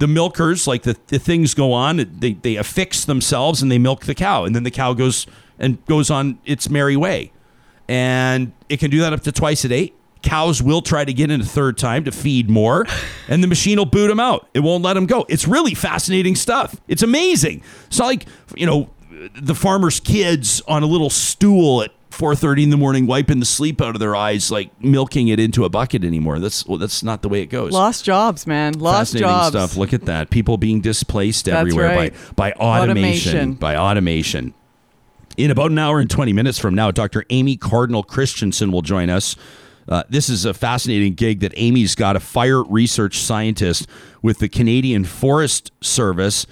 the 0.00 0.08
milkers, 0.08 0.66
like 0.66 0.82
the, 0.82 0.96
the 1.08 1.18
things 1.18 1.54
go 1.54 1.72
on, 1.72 1.98
they 2.18 2.32
they 2.32 2.56
affix 2.56 3.04
themselves 3.04 3.62
and 3.62 3.70
they 3.70 3.78
milk 3.78 4.06
the 4.06 4.14
cow, 4.14 4.44
and 4.44 4.56
then 4.56 4.64
the 4.64 4.70
cow 4.70 4.94
goes 4.94 5.26
and 5.58 5.84
goes 5.84 6.10
on 6.10 6.38
its 6.44 6.68
merry 6.70 6.96
way, 6.96 7.30
and 7.86 8.52
it 8.68 8.80
can 8.80 8.90
do 8.90 9.00
that 9.00 9.12
up 9.12 9.20
to 9.20 9.30
twice 9.30 9.64
a 9.64 9.68
day. 9.68 9.92
Cows 10.22 10.62
will 10.62 10.82
try 10.82 11.04
to 11.04 11.12
get 11.12 11.30
in 11.30 11.40
a 11.40 11.44
third 11.44 11.78
time 11.78 12.04
to 12.04 12.12
feed 12.12 12.48
more, 12.48 12.86
and 13.28 13.42
the 13.42 13.46
machine 13.46 13.76
will 13.76 13.86
boot 13.86 14.08
them 14.08 14.18
out. 14.20 14.48
It 14.54 14.60
won't 14.60 14.82
let 14.82 14.94
them 14.94 15.06
go. 15.06 15.26
It's 15.28 15.46
really 15.46 15.74
fascinating 15.74 16.34
stuff. 16.34 16.80
It's 16.88 17.02
amazing. 17.02 17.62
It's 17.86 17.98
not 17.98 18.06
like 18.06 18.26
you 18.56 18.64
know 18.64 18.88
the 19.38 19.54
farmer's 19.54 20.00
kids 20.00 20.62
on 20.66 20.82
a 20.82 20.86
little 20.86 21.10
stool 21.10 21.82
at 21.82 21.92
4:30 22.10 22.64
in 22.64 22.70
the 22.70 22.76
morning, 22.76 23.06
wiping 23.06 23.40
the 23.40 23.46
sleep 23.46 23.80
out 23.80 23.94
of 23.94 24.00
their 24.00 24.14
eyes, 24.16 24.50
like 24.50 24.70
milking 24.82 25.28
it 25.28 25.38
into 25.40 25.64
a 25.64 25.68
bucket 25.68 26.04
anymore. 26.04 26.38
That's 26.38 26.66
well, 26.66 26.78
that's 26.78 27.02
not 27.02 27.22
the 27.22 27.28
way 27.28 27.40
it 27.42 27.46
goes. 27.46 27.72
Lost 27.72 28.04
jobs, 28.04 28.46
man. 28.46 28.74
Lost 28.74 29.12
Fascinating 29.12 29.28
jobs. 29.28 29.48
stuff. 29.48 29.76
Look 29.76 29.92
at 29.92 30.06
that. 30.06 30.30
People 30.30 30.56
being 30.58 30.80
displaced 30.80 31.46
That's 31.46 31.56
everywhere 31.56 31.96
right. 31.96 32.12
by 32.36 32.50
by 32.50 32.52
automation, 32.52 33.30
Automation. 33.30 33.54
By 33.54 33.76
automation. 33.76 34.54
In 35.36 35.50
about 35.50 35.70
an 35.70 35.78
hour 35.78 36.00
and 36.00 36.10
20 36.10 36.32
minutes 36.32 36.58
from 36.58 36.74
now, 36.74 36.90
Dr. 36.90 37.24
Amy 37.30 37.56
Cardinal 37.56 38.02
Christianson 38.02 38.72
will 38.72 38.82
join 38.82 39.08
us. 39.08 39.36
Uh, 39.88 40.02
this 40.08 40.28
is 40.28 40.44
a 40.44 40.52
fascinating 40.52 41.14
gig 41.14 41.40
that 41.40 41.52
Amy's 41.56 41.94
got, 41.94 42.14
a 42.14 42.20
fire 42.20 42.62
research 42.62 43.18
scientist 43.18 43.86
with 44.22 44.38
the 44.38 44.48
Canadian 44.48 45.04
Forest 45.04 45.72
Service. 45.80 46.46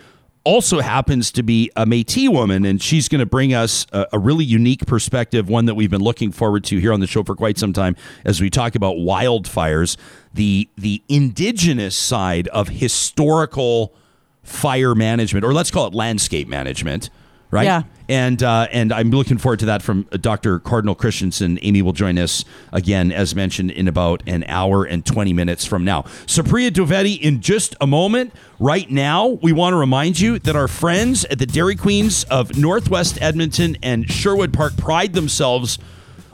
Also 0.45 0.81
happens 0.81 1.31
to 1.33 1.43
be 1.43 1.71
a 1.77 1.85
Métis 1.85 2.29
woman, 2.29 2.65
and 2.65 2.83
she's 2.83 3.09
going 3.09 3.19
to 3.19 3.27
bring 3.27 3.53
us 3.53 3.87
a, 3.93 4.07
a 4.15 4.19
really 4.19 4.45
unique 4.45 4.87
perspective, 4.87 5.49
one 5.49 5.67
that 5.67 5.75
we've 5.75 5.91
been 5.91 6.03
looking 6.03 6.33
forward 6.33 6.65
to 6.65 6.79
here 6.79 6.93
on 6.93 7.01
the 7.01 7.07
show 7.07 7.23
for 7.23 7.35
quite 7.35 7.59
some 7.59 7.73
time, 7.73 7.97
as 8.25 8.41
we 8.41 8.49
talk 8.49 8.75
about 8.75 8.97
wildfires, 8.97 9.97
the 10.33 10.69
the 10.77 11.03
indigenous 11.09 11.97
side 11.97 12.49
of 12.49 12.69
historical 12.69 13.95
fire 14.43 14.95
management, 14.95 15.45
or 15.45 15.53
let's 15.53 15.71
call 15.71 15.87
it 15.87 15.95
landscape 15.95 16.49
management, 16.49 17.11
right? 17.51 17.65
Yeah. 17.65 17.83
And 18.11 18.43
uh, 18.43 18.69
and 18.73 18.91
I'm 18.91 19.11
looking 19.11 19.37
forward 19.37 19.59
to 19.61 19.67
that 19.67 19.83
from 19.83 20.09
uh, 20.11 20.17
Dr. 20.17 20.59
Cardinal 20.61 20.95
Christianson. 20.95 21.59
Amy 21.61 21.83
will 21.83 21.93
join 21.93 22.19
us 22.19 22.45
again, 22.73 23.13
as 23.13 23.35
mentioned, 23.35 23.71
in 23.71 23.87
about 23.87 24.23
an 24.27 24.45
hour 24.45 24.85
and 24.85 25.05
20 25.05 25.35
minutes 25.35 25.67
from 25.67 25.85
now. 25.85 26.03
Supriya 26.27 26.71
Dwivedi 26.71 27.21
in 27.21 27.43
just 27.43 27.77
a 27.81 27.87
moment. 27.87 28.33
Right 28.59 28.91
now, 28.91 29.27
we 29.27 29.53
want 29.53 29.75
to 29.75 29.77
remind 29.77 30.19
you 30.19 30.39
that 30.39 30.57
our 30.57 30.69
friends 30.69 31.27
at 31.27 31.39
the 31.39 31.47
Dairy 31.47 31.77
Queens 31.77 32.25
of 32.25 32.57
Northwest 32.57 33.21
Edmonton 33.21 33.77
and 33.83 34.11
Sherwood 34.11 34.55
Park 34.55 34.77
pride 34.77 35.13
themselves 35.13 35.79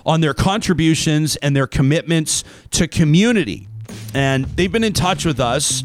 on 0.07 0.21
their 0.21 0.35
contributions 0.35 1.37
and 1.37 1.57
their 1.57 1.67
commitments 1.67 2.45
to 2.71 2.87
community. 2.87 3.69
And 4.15 4.45
they've 4.45 4.71
been 4.71 4.85
in 4.85 4.93
touch 4.93 5.25
with 5.25 5.41
us. 5.41 5.83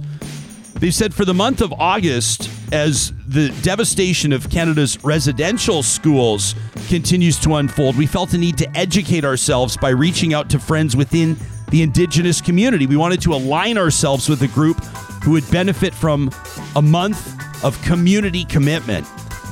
They 0.80 0.92
said 0.92 1.14
for 1.14 1.26
the 1.26 1.34
month 1.34 1.60
of 1.60 1.74
August, 1.74 2.50
as 2.72 3.12
the 3.28 3.50
devastation 3.64 4.32
of 4.32 4.50
Canada's 4.50 5.04
residential 5.04 5.84
schools 5.84 6.56
continues 6.88 7.38
to 7.40 7.56
unfold, 7.56 7.98
we 7.98 8.06
felt 8.06 8.34
a 8.34 8.38
need 8.38 8.58
to 8.60 8.78
educate 8.78 9.26
ourselves 9.26 9.76
by 9.76 9.90
reaching 9.90 10.34
out 10.34 10.50
to 10.52 10.60
friends 10.60 10.96
within 10.96 11.36
the 11.70 11.82
Indigenous 11.82 12.40
community. 12.40 12.88
We 12.88 12.96
wanted 12.96 13.22
to 13.24 13.34
align 13.34 13.78
ourselves 13.78 14.30
with 14.30 14.42
a 14.42 14.48
group 14.48 14.82
who 15.22 15.32
would 15.32 15.50
benefit 15.52 15.94
from 15.94 16.32
a 16.78 16.82
month 16.82 17.36
of 17.62 17.80
community 17.82 18.46
commitment. 18.46 19.06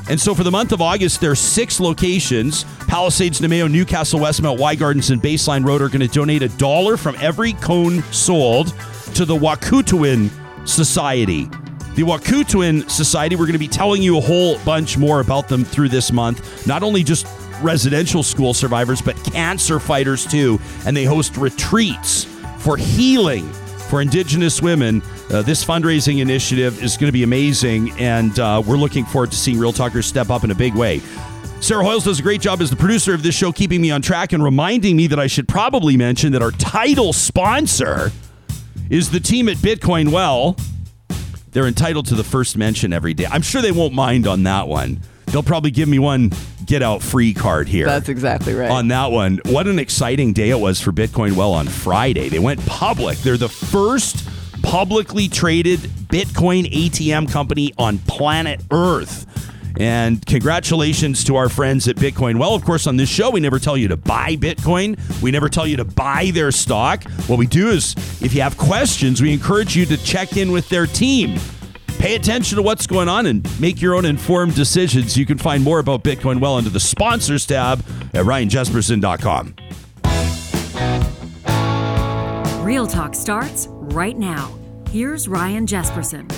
And 0.08 0.18
so 0.18 0.34
for 0.34 0.44
the 0.44 0.50
month 0.50 0.72
of 0.72 0.80
August, 0.80 1.20
there 1.20 1.30
are 1.30 1.36
six 1.36 1.78
locations 1.78 2.64
Palisades, 2.86 3.42
Namao, 3.42 3.70
Newcastle, 3.70 4.18
Westmount, 4.18 4.58
Y 4.58 4.74
Gardens, 4.76 5.10
and 5.10 5.20
Baseline 5.20 5.62
Road 5.62 5.82
are 5.82 5.88
going 5.88 6.00
to 6.00 6.08
donate 6.08 6.42
a 6.42 6.48
dollar 6.48 6.96
from 6.96 7.16
every 7.20 7.52
cone 7.52 8.02
sold 8.04 8.68
to 9.14 9.26
the 9.26 9.36
Wakutowin 9.36 10.30
Society. 10.64 11.44
The 11.94 12.04
Wahkutwin 12.04 12.88
Society, 12.88 13.34
we're 13.34 13.46
going 13.46 13.54
to 13.54 13.58
be 13.58 13.68
telling 13.68 14.02
you 14.02 14.18
a 14.18 14.20
whole 14.20 14.58
bunch 14.60 14.96
more 14.96 15.20
about 15.20 15.48
them 15.48 15.64
through 15.64 15.88
this 15.88 16.12
month. 16.12 16.66
Not 16.66 16.82
only 16.82 17.02
just 17.02 17.26
residential 17.60 18.22
school 18.22 18.54
survivors, 18.54 19.02
but 19.02 19.16
cancer 19.24 19.80
fighters 19.80 20.24
too. 20.24 20.60
And 20.86 20.96
they 20.96 21.04
host 21.04 21.36
retreats 21.36 22.24
for 22.58 22.76
healing 22.76 23.48
for 23.88 24.00
Indigenous 24.00 24.62
women. 24.62 25.02
Uh, 25.30 25.42
this 25.42 25.64
fundraising 25.64 26.20
initiative 26.20 26.82
is 26.82 26.96
going 26.96 27.08
to 27.08 27.12
be 27.12 27.22
amazing, 27.22 27.90
and 27.98 28.38
uh, 28.38 28.62
we're 28.64 28.76
looking 28.76 29.04
forward 29.04 29.30
to 29.30 29.36
seeing 29.36 29.58
Real 29.58 29.72
Talkers 29.72 30.06
step 30.06 30.30
up 30.30 30.44
in 30.44 30.50
a 30.50 30.54
big 30.54 30.74
way. 30.74 31.00
Sarah 31.60 31.82
Hoyles 31.82 32.04
does 32.04 32.20
a 32.20 32.22
great 32.22 32.40
job 32.40 32.60
as 32.60 32.70
the 32.70 32.76
producer 32.76 33.14
of 33.14 33.22
this 33.22 33.34
show, 33.34 33.50
keeping 33.50 33.80
me 33.80 33.90
on 33.90 34.00
track 34.00 34.32
and 34.32 34.44
reminding 34.44 34.96
me 34.96 35.08
that 35.08 35.18
I 35.18 35.26
should 35.26 35.48
probably 35.48 35.96
mention 35.96 36.32
that 36.32 36.42
our 36.42 36.52
title 36.52 37.12
sponsor 37.12 38.12
is 38.90 39.10
the 39.10 39.20
team 39.20 39.48
at 39.48 39.56
Bitcoin 39.58 40.10
Well. 40.10 40.56
They're 41.52 41.66
entitled 41.66 42.06
to 42.06 42.14
the 42.14 42.24
first 42.24 42.56
mention 42.56 42.92
every 42.92 43.14
day. 43.14 43.26
I'm 43.26 43.42
sure 43.42 43.62
they 43.62 43.72
won't 43.72 43.94
mind 43.94 44.26
on 44.26 44.42
that 44.44 44.68
one. 44.68 45.00
They'll 45.26 45.42
probably 45.42 45.70
give 45.70 45.88
me 45.88 45.98
one 45.98 46.32
get 46.64 46.82
out 46.82 47.02
free 47.02 47.32
card 47.34 47.68
here. 47.68 47.86
That's 47.86 48.08
exactly 48.08 48.54
right. 48.54 48.70
On 48.70 48.88
that 48.88 49.10
one. 49.10 49.40
What 49.46 49.66
an 49.66 49.78
exciting 49.78 50.32
day 50.32 50.50
it 50.50 50.58
was 50.60 50.80
for 50.80 50.92
Bitcoin 50.92 51.32
Well 51.32 51.52
on 51.52 51.66
Friday. 51.66 52.28
They 52.28 52.38
went 52.38 52.64
public. 52.66 53.18
They're 53.18 53.36
the 53.36 53.48
first 53.48 54.28
publicly 54.62 55.28
traded 55.28 55.80
Bitcoin 55.80 56.70
ATM 56.70 57.30
company 57.30 57.72
on 57.78 57.98
planet 58.00 58.60
Earth. 58.70 59.26
And 59.78 60.24
congratulations 60.26 61.22
to 61.24 61.36
our 61.36 61.48
friends 61.48 61.86
at 61.86 61.96
Bitcoin. 61.96 62.38
Well, 62.38 62.54
of 62.54 62.64
course, 62.64 62.86
on 62.86 62.96
this 62.96 63.08
show, 63.08 63.30
we 63.30 63.40
never 63.40 63.58
tell 63.58 63.76
you 63.76 63.88
to 63.88 63.96
buy 63.96 64.36
Bitcoin. 64.36 64.98
We 65.22 65.30
never 65.30 65.48
tell 65.48 65.66
you 65.66 65.76
to 65.76 65.84
buy 65.84 66.32
their 66.34 66.50
stock. 66.50 67.04
What 67.28 67.38
we 67.38 67.46
do 67.46 67.70
is, 67.70 67.94
if 68.20 68.34
you 68.34 68.42
have 68.42 68.58
questions, 68.58 69.22
we 69.22 69.32
encourage 69.32 69.76
you 69.76 69.86
to 69.86 69.96
check 69.96 70.36
in 70.36 70.50
with 70.50 70.68
their 70.68 70.86
team. 70.86 71.38
Pay 71.98 72.14
attention 72.16 72.56
to 72.56 72.62
what's 72.62 72.86
going 72.86 73.08
on 73.08 73.26
and 73.26 73.60
make 73.60 73.80
your 73.80 73.94
own 73.94 74.04
informed 74.04 74.54
decisions. 74.54 75.16
You 75.16 75.26
can 75.26 75.38
find 75.38 75.64
more 75.64 75.78
about 75.78 76.04
Bitcoin 76.04 76.40
well 76.40 76.56
under 76.56 76.70
the 76.70 76.80
sponsors 76.80 77.46
tab 77.46 77.80
at 78.14 78.24
ryanjesperson.com. 78.24 79.54
Real 82.64 82.86
Talk 82.86 83.14
starts 83.14 83.66
right 83.70 84.16
now. 84.16 84.54
Here's 84.90 85.26
Ryan 85.26 85.66
Jesperson. 85.66 86.28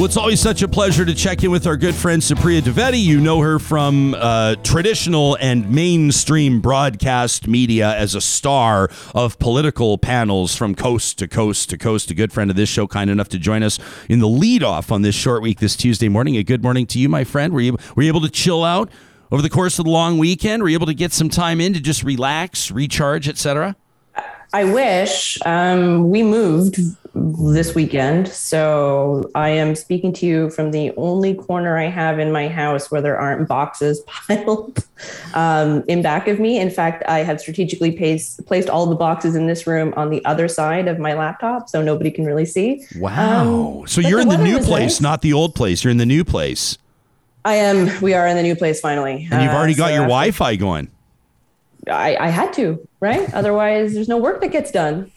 Well, 0.00 0.06
it's 0.06 0.16
always 0.16 0.40
such 0.40 0.62
a 0.62 0.68
pleasure 0.68 1.04
to 1.04 1.14
check 1.14 1.44
in 1.44 1.50
with 1.50 1.66
our 1.66 1.76
good 1.76 1.94
friend 1.94 2.22
Supriya 2.22 2.62
Dwivedi. 2.62 2.98
You 2.98 3.20
know 3.20 3.40
her 3.40 3.58
from 3.58 4.14
uh, 4.14 4.54
traditional 4.62 5.36
and 5.42 5.70
mainstream 5.70 6.62
broadcast 6.62 7.46
media 7.46 7.94
as 7.94 8.14
a 8.14 8.22
star 8.22 8.88
of 9.14 9.38
political 9.38 9.98
panels 9.98 10.56
from 10.56 10.74
coast 10.74 11.18
to 11.18 11.28
coast 11.28 11.68
to 11.68 11.76
coast. 11.76 12.10
A 12.10 12.14
good 12.14 12.32
friend 12.32 12.48
of 12.48 12.56
this 12.56 12.70
show, 12.70 12.86
kind 12.86 13.10
enough 13.10 13.28
to 13.28 13.38
join 13.38 13.62
us 13.62 13.78
in 14.08 14.20
the 14.20 14.26
lead 14.26 14.62
off 14.62 14.90
on 14.90 15.02
this 15.02 15.14
short 15.14 15.42
week 15.42 15.58
this 15.60 15.76
Tuesday 15.76 16.08
morning. 16.08 16.34
A 16.38 16.42
good 16.42 16.62
morning 16.62 16.86
to 16.86 16.98
you, 16.98 17.10
my 17.10 17.22
friend. 17.22 17.52
Were 17.52 17.60
you 17.60 17.76
were 17.94 18.02
you 18.02 18.08
able 18.08 18.22
to 18.22 18.30
chill 18.30 18.64
out 18.64 18.90
over 19.30 19.42
the 19.42 19.50
course 19.50 19.78
of 19.78 19.84
the 19.84 19.90
long 19.90 20.16
weekend? 20.16 20.62
Were 20.62 20.70
you 20.70 20.78
able 20.78 20.86
to 20.86 20.94
get 20.94 21.12
some 21.12 21.28
time 21.28 21.60
in 21.60 21.74
to 21.74 21.80
just 21.80 22.04
relax, 22.04 22.70
recharge, 22.70 23.28
etc.? 23.28 23.76
I 24.54 24.64
wish. 24.64 25.36
Um, 25.44 26.08
we 26.08 26.22
moved 26.22 26.80
this 27.14 27.74
weekend. 27.74 28.28
So 28.28 29.30
I 29.34 29.50
am 29.50 29.74
speaking 29.74 30.12
to 30.14 30.26
you 30.26 30.50
from 30.50 30.70
the 30.70 30.92
only 30.96 31.34
corner 31.34 31.76
I 31.76 31.86
have 31.86 32.18
in 32.18 32.30
my 32.30 32.48
house 32.48 32.90
where 32.90 33.00
there 33.00 33.18
aren't 33.18 33.48
boxes 33.48 34.00
piled 34.06 34.84
um, 35.34 35.84
in 35.88 36.02
back 36.02 36.28
of 36.28 36.38
me. 36.38 36.58
In 36.58 36.70
fact, 36.70 37.02
I 37.08 37.20
have 37.20 37.40
strategically 37.40 37.92
placed, 37.92 38.44
placed 38.46 38.68
all 38.68 38.86
the 38.86 38.94
boxes 38.94 39.34
in 39.34 39.46
this 39.46 39.66
room 39.66 39.92
on 39.96 40.10
the 40.10 40.24
other 40.24 40.48
side 40.48 40.88
of 40.88 40.98
my 40.98 41.14
laptop 41.14 41.68
so 41.68 41.82
nobody 41.82 42.10
can 42.10 42.24
really 42.24 42.46
see. 42.46 42.84
Wow. 42.96 43.80
Um, 43.80 43.86
so 43.88 44.00
you're 44.00 44.20
in 44.20 44.28
the 44.28 44.38
new 44.38 44.58
place, 44.58 44.92
nice. 44.92 45.00
not 45.00 45.22
the 45.22 45.32
old 45.32 45.54
place. 45.54 45.82
You're 45.82 45.90
in 45.90 45.98
the 45.98 46.06
new 46.06 46.24
place. 46.24 46.78
I 47.44 47.54
am. 47.54 48.00
We 48.02 48.14
are 48.14 48.26
in 48.26 48.36
the 48.36 48.42
new 48.42 48.54
place 48.54 48.80
finally. 48.80 49.26
And 49.30 49.42
you've 49.42 49.52
already 49.52 49.72
uh, 49.72 49.78
got 49.78 49.88
so 49.88 49.94
your 49.94 50.02
Wi 50.02 50.30
Fi 50.30 50.56
going. 50.56 50.90
I, 51.88 52.16
I 52.16 52.28
had 52.28 52.52
to, 52.54 52.86
right? 53.00 53.32
Otherwise, 53.32 53.94
there's 53.94 54.08
no 54.08 54.18
work 54.18 54.42
that 54.42 54.52
gets 54.52 54.70
done. 54.70 55.10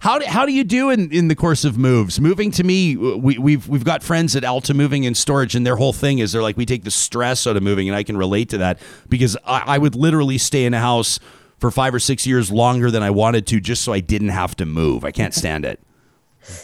How 0.00 0.18
do, 0.18 0.26
how 0.26 0.44
do 0.44 0.52
you 0.52 0.64
do 0.64 0.90
in, 0.90 1.10
in 1.12 1.28
the 1.28 1.36
course 1.36 1.64
of 1.64 1.78
moves? 1.78 2.20
Moving 2.20 2.50
to 2.52 2.64
me, 2.64 2.96
we, 2.96 3.38
we've 3.38 3.68
we've 3.68 3.84
got 3.84 4.02
friends 4.02 4.34
at 4.34 4.44
Alta 4.44 4.74
Moving 4.74 5.06
and 5.06 5.16
Storage, 5.16 5.54
and 5.54 5.64
their 5.64 5.76
whole 5.76 5.92
thing 5.92 6.18
is 6.18 6.32
they're 6.32 6.42
like, 6.42 6.56
we 6.56 6.66
take 6.66 6.84
the 6.84 6.90
stress 6.90 7.46
out 7.46 7.56
of 7.56 7.62
moving, 7.62 7.88
and 7.88 7.96
I 7.96 8.02
can 8.02 8.16
relate 8.16 8.48
to 8.50 8.58
that 8.58 8.80
because 9.08 9.36
I, 9.46 9.62
I 9.66 9.78
would 9.78 9.94
literally 9.94 10.38
stay 10.38 10.64
in 10.64 10.74
a 10.74 10.80
house 10.80 11.20
for 11.58 11.70
five 11.70 11.94
or 11.94 12.00
six 12.00 12.26
years 12.26 12.50
longer 12.50 12.90
than 12.90 13.04
I 13.04 13.10
wanted 13.10 13.46
to 13.48 13.60
just 13.60 13.82
so 13.82 13.92
I 13.92 14.00
didn't 14.00 14.30
have 14.30 14.56
to 14.56 14.66
move. 14.66 15.04
I 15.04 15.12
can't 15.12 15.32
stand 15.32 15.64
it. 15.64 15.80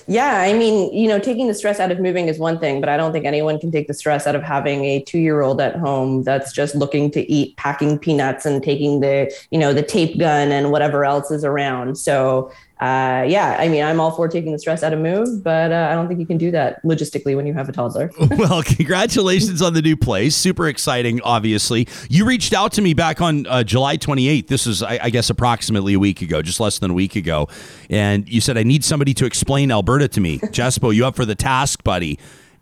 Yeah, 0.08 0.40
I 0.40 0.54
mean, 0.54 0.92
you 0.92 1.06
know, 1.06 1.20
taking 1.20 1.46
the 1.46 1.54
stress 1.54 1.78
out 1.78 1.92
of 1.92 2.00
moving 2.00 2.26
is 2.26 2.38
one 2.38 2.58
thing, 2.58 2.80
but 2.80 2.88
I 2.88 2.96
don't 2.96 3.12
think 3.12 3.24
anyone 3.24 3.60
can 3.60 3.70
take 3.70 3.86
the 3.86 3.94
stress 3.94 4.26
out 4.26 4.34
of 4.34 4.42
having 4.42 4.84
a 4.84 5.04
2-year-old 5.04 5.60
at 5.60 5.76
home 5.76 6.24
that's 6.24 6.52
just 6.52 6.74
looking 6.74 7.12
to 7.12 7.30
eat, 7.30 7.56
packing 7.56 7.96
peanuts 7.96 8.44
and 8.44 8.60
taking 8.60 8.98
the, 9.00 9.32
you 9.52 9.58
know, 9.58 9.72
the 9.72 9.84
tape 9.84 10.18
gun 10.18 10.50
and 10.50 10.72
whatever 10.72 11.04
else 11.04 11.30
is 11.30 11.44
around. 11.44 11.96
So, 11.96 12.50
uh, 12.80 13.24
yeah, 13.26 13.56
I 13.58 13.68
mean, 13.68 13.82
I'm 13.82 13.98
all 13.98 14.12
for 14.12 14.28
taking 14.28 14.52
the 14.52 14.58
stress 14.58 14.84
out 14.84 14.92
of 14.92 15.00
move, 15.00 15.42
but 15.42 15.72
uh, 15.72 15.88
I 15.90 15.94
don't 15.94 16.06
think 16.06 16.20
you 16.20 16.26
can 16.26 16.38
do 16.38 16.52
that 16.52 16.80
logistically 16.84 17.34
when 17.34 17.44
you 17.44 17.52
have 17.52 17.68
a 17.68 17.72
toddler. 17.72 18.10
well, 18.36 18.62
congratulations 18.62 19.60
on 19.60 19.74
the 19.74 19.82
new 19.82 19.96
place. 19.96 20.36
Super 20.36 20.68
exciting, 20.68 21.20
obviously. 21.22 21.88
You 22.08 22.24
reached 22.24 22.52
out 22.52 22.72
to 22.74 22.82
me 22.82 22.94
back 22.94 23.20
on 23.20 23.48
uh, 23.48 23.64
July 23.64 23.96
28th. 23.96 24.46
This 24.46 24.68
is, 24.68 24.84
I, 24.84 25.00
I, 25.02 25.10
guess, 25.10 25.28
approximately 25.28 25.94
a 25.94 25.98
week 25.98 26.22
ago, 26.22 26.40
just 26.40 26.60
less 26.60 26.78
than 26.78 26.92
a 26.92 26.94
week 26.94 27.16
ago. 27.16 27.48
And 27.90 28.28
you 28.28 28.40
said, 28.40 28.56
I 28.56 28.62
need 28.62 28.84
somebody 28.84 29.12
to 29.14 29.26
explain 29.26 29.72
Alberta 29.72 30.06
to 30.06 30.20
me. 30.20 30.38
Jespo, 30.52 30.94
you 30.94 31.04
up 31.04 31.16
for 31.16 31.24
the 31.24 31.34
task, 31.34 31.82
buddy? 31.82 32.16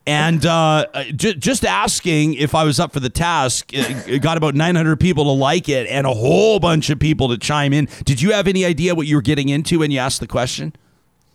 And 0.07 0.47
uh, 0.47 0.87
j- 1.17 1.35
just 1.35 1.65
asking 1.65 2.35
if 2.35 2.55
I 2.55 2.63
was 2.63 2.79
up 2.79 2.93
for 2.93 3.01
the 3.01 3.11
task, 3.11 3.71
it 3.73 4.23
got 4.23 4.37
about 4.37 4.55
900 4.55 5.01
people 5.01 5.25
to 5.25 5.31
like 5.31 5.69
it 5.69 5.89
and 5.89 6.07
a 6.07 6.15
whole 6.15 6.61
bunch 6.61 6.91
of 6.91 7.01
people 7.01 7.29
to 7.31 7.39
chime 7.39 7.73
in. 7.73 7.89
Did 8.05 8.23
you 8.23 8.33
have 8.33 8.47
any 8.47 8.65
idea 8.65 8.95
what 8.95 9.09
you 9.09 9.17
were 9.17 9.23
getting 9.23 9.49
into 9.49 9.81
when 9.81 9.91
you 9.91 9.99
asked 9.99 10.21
the 10.21 10.29
question? 10.29 10.75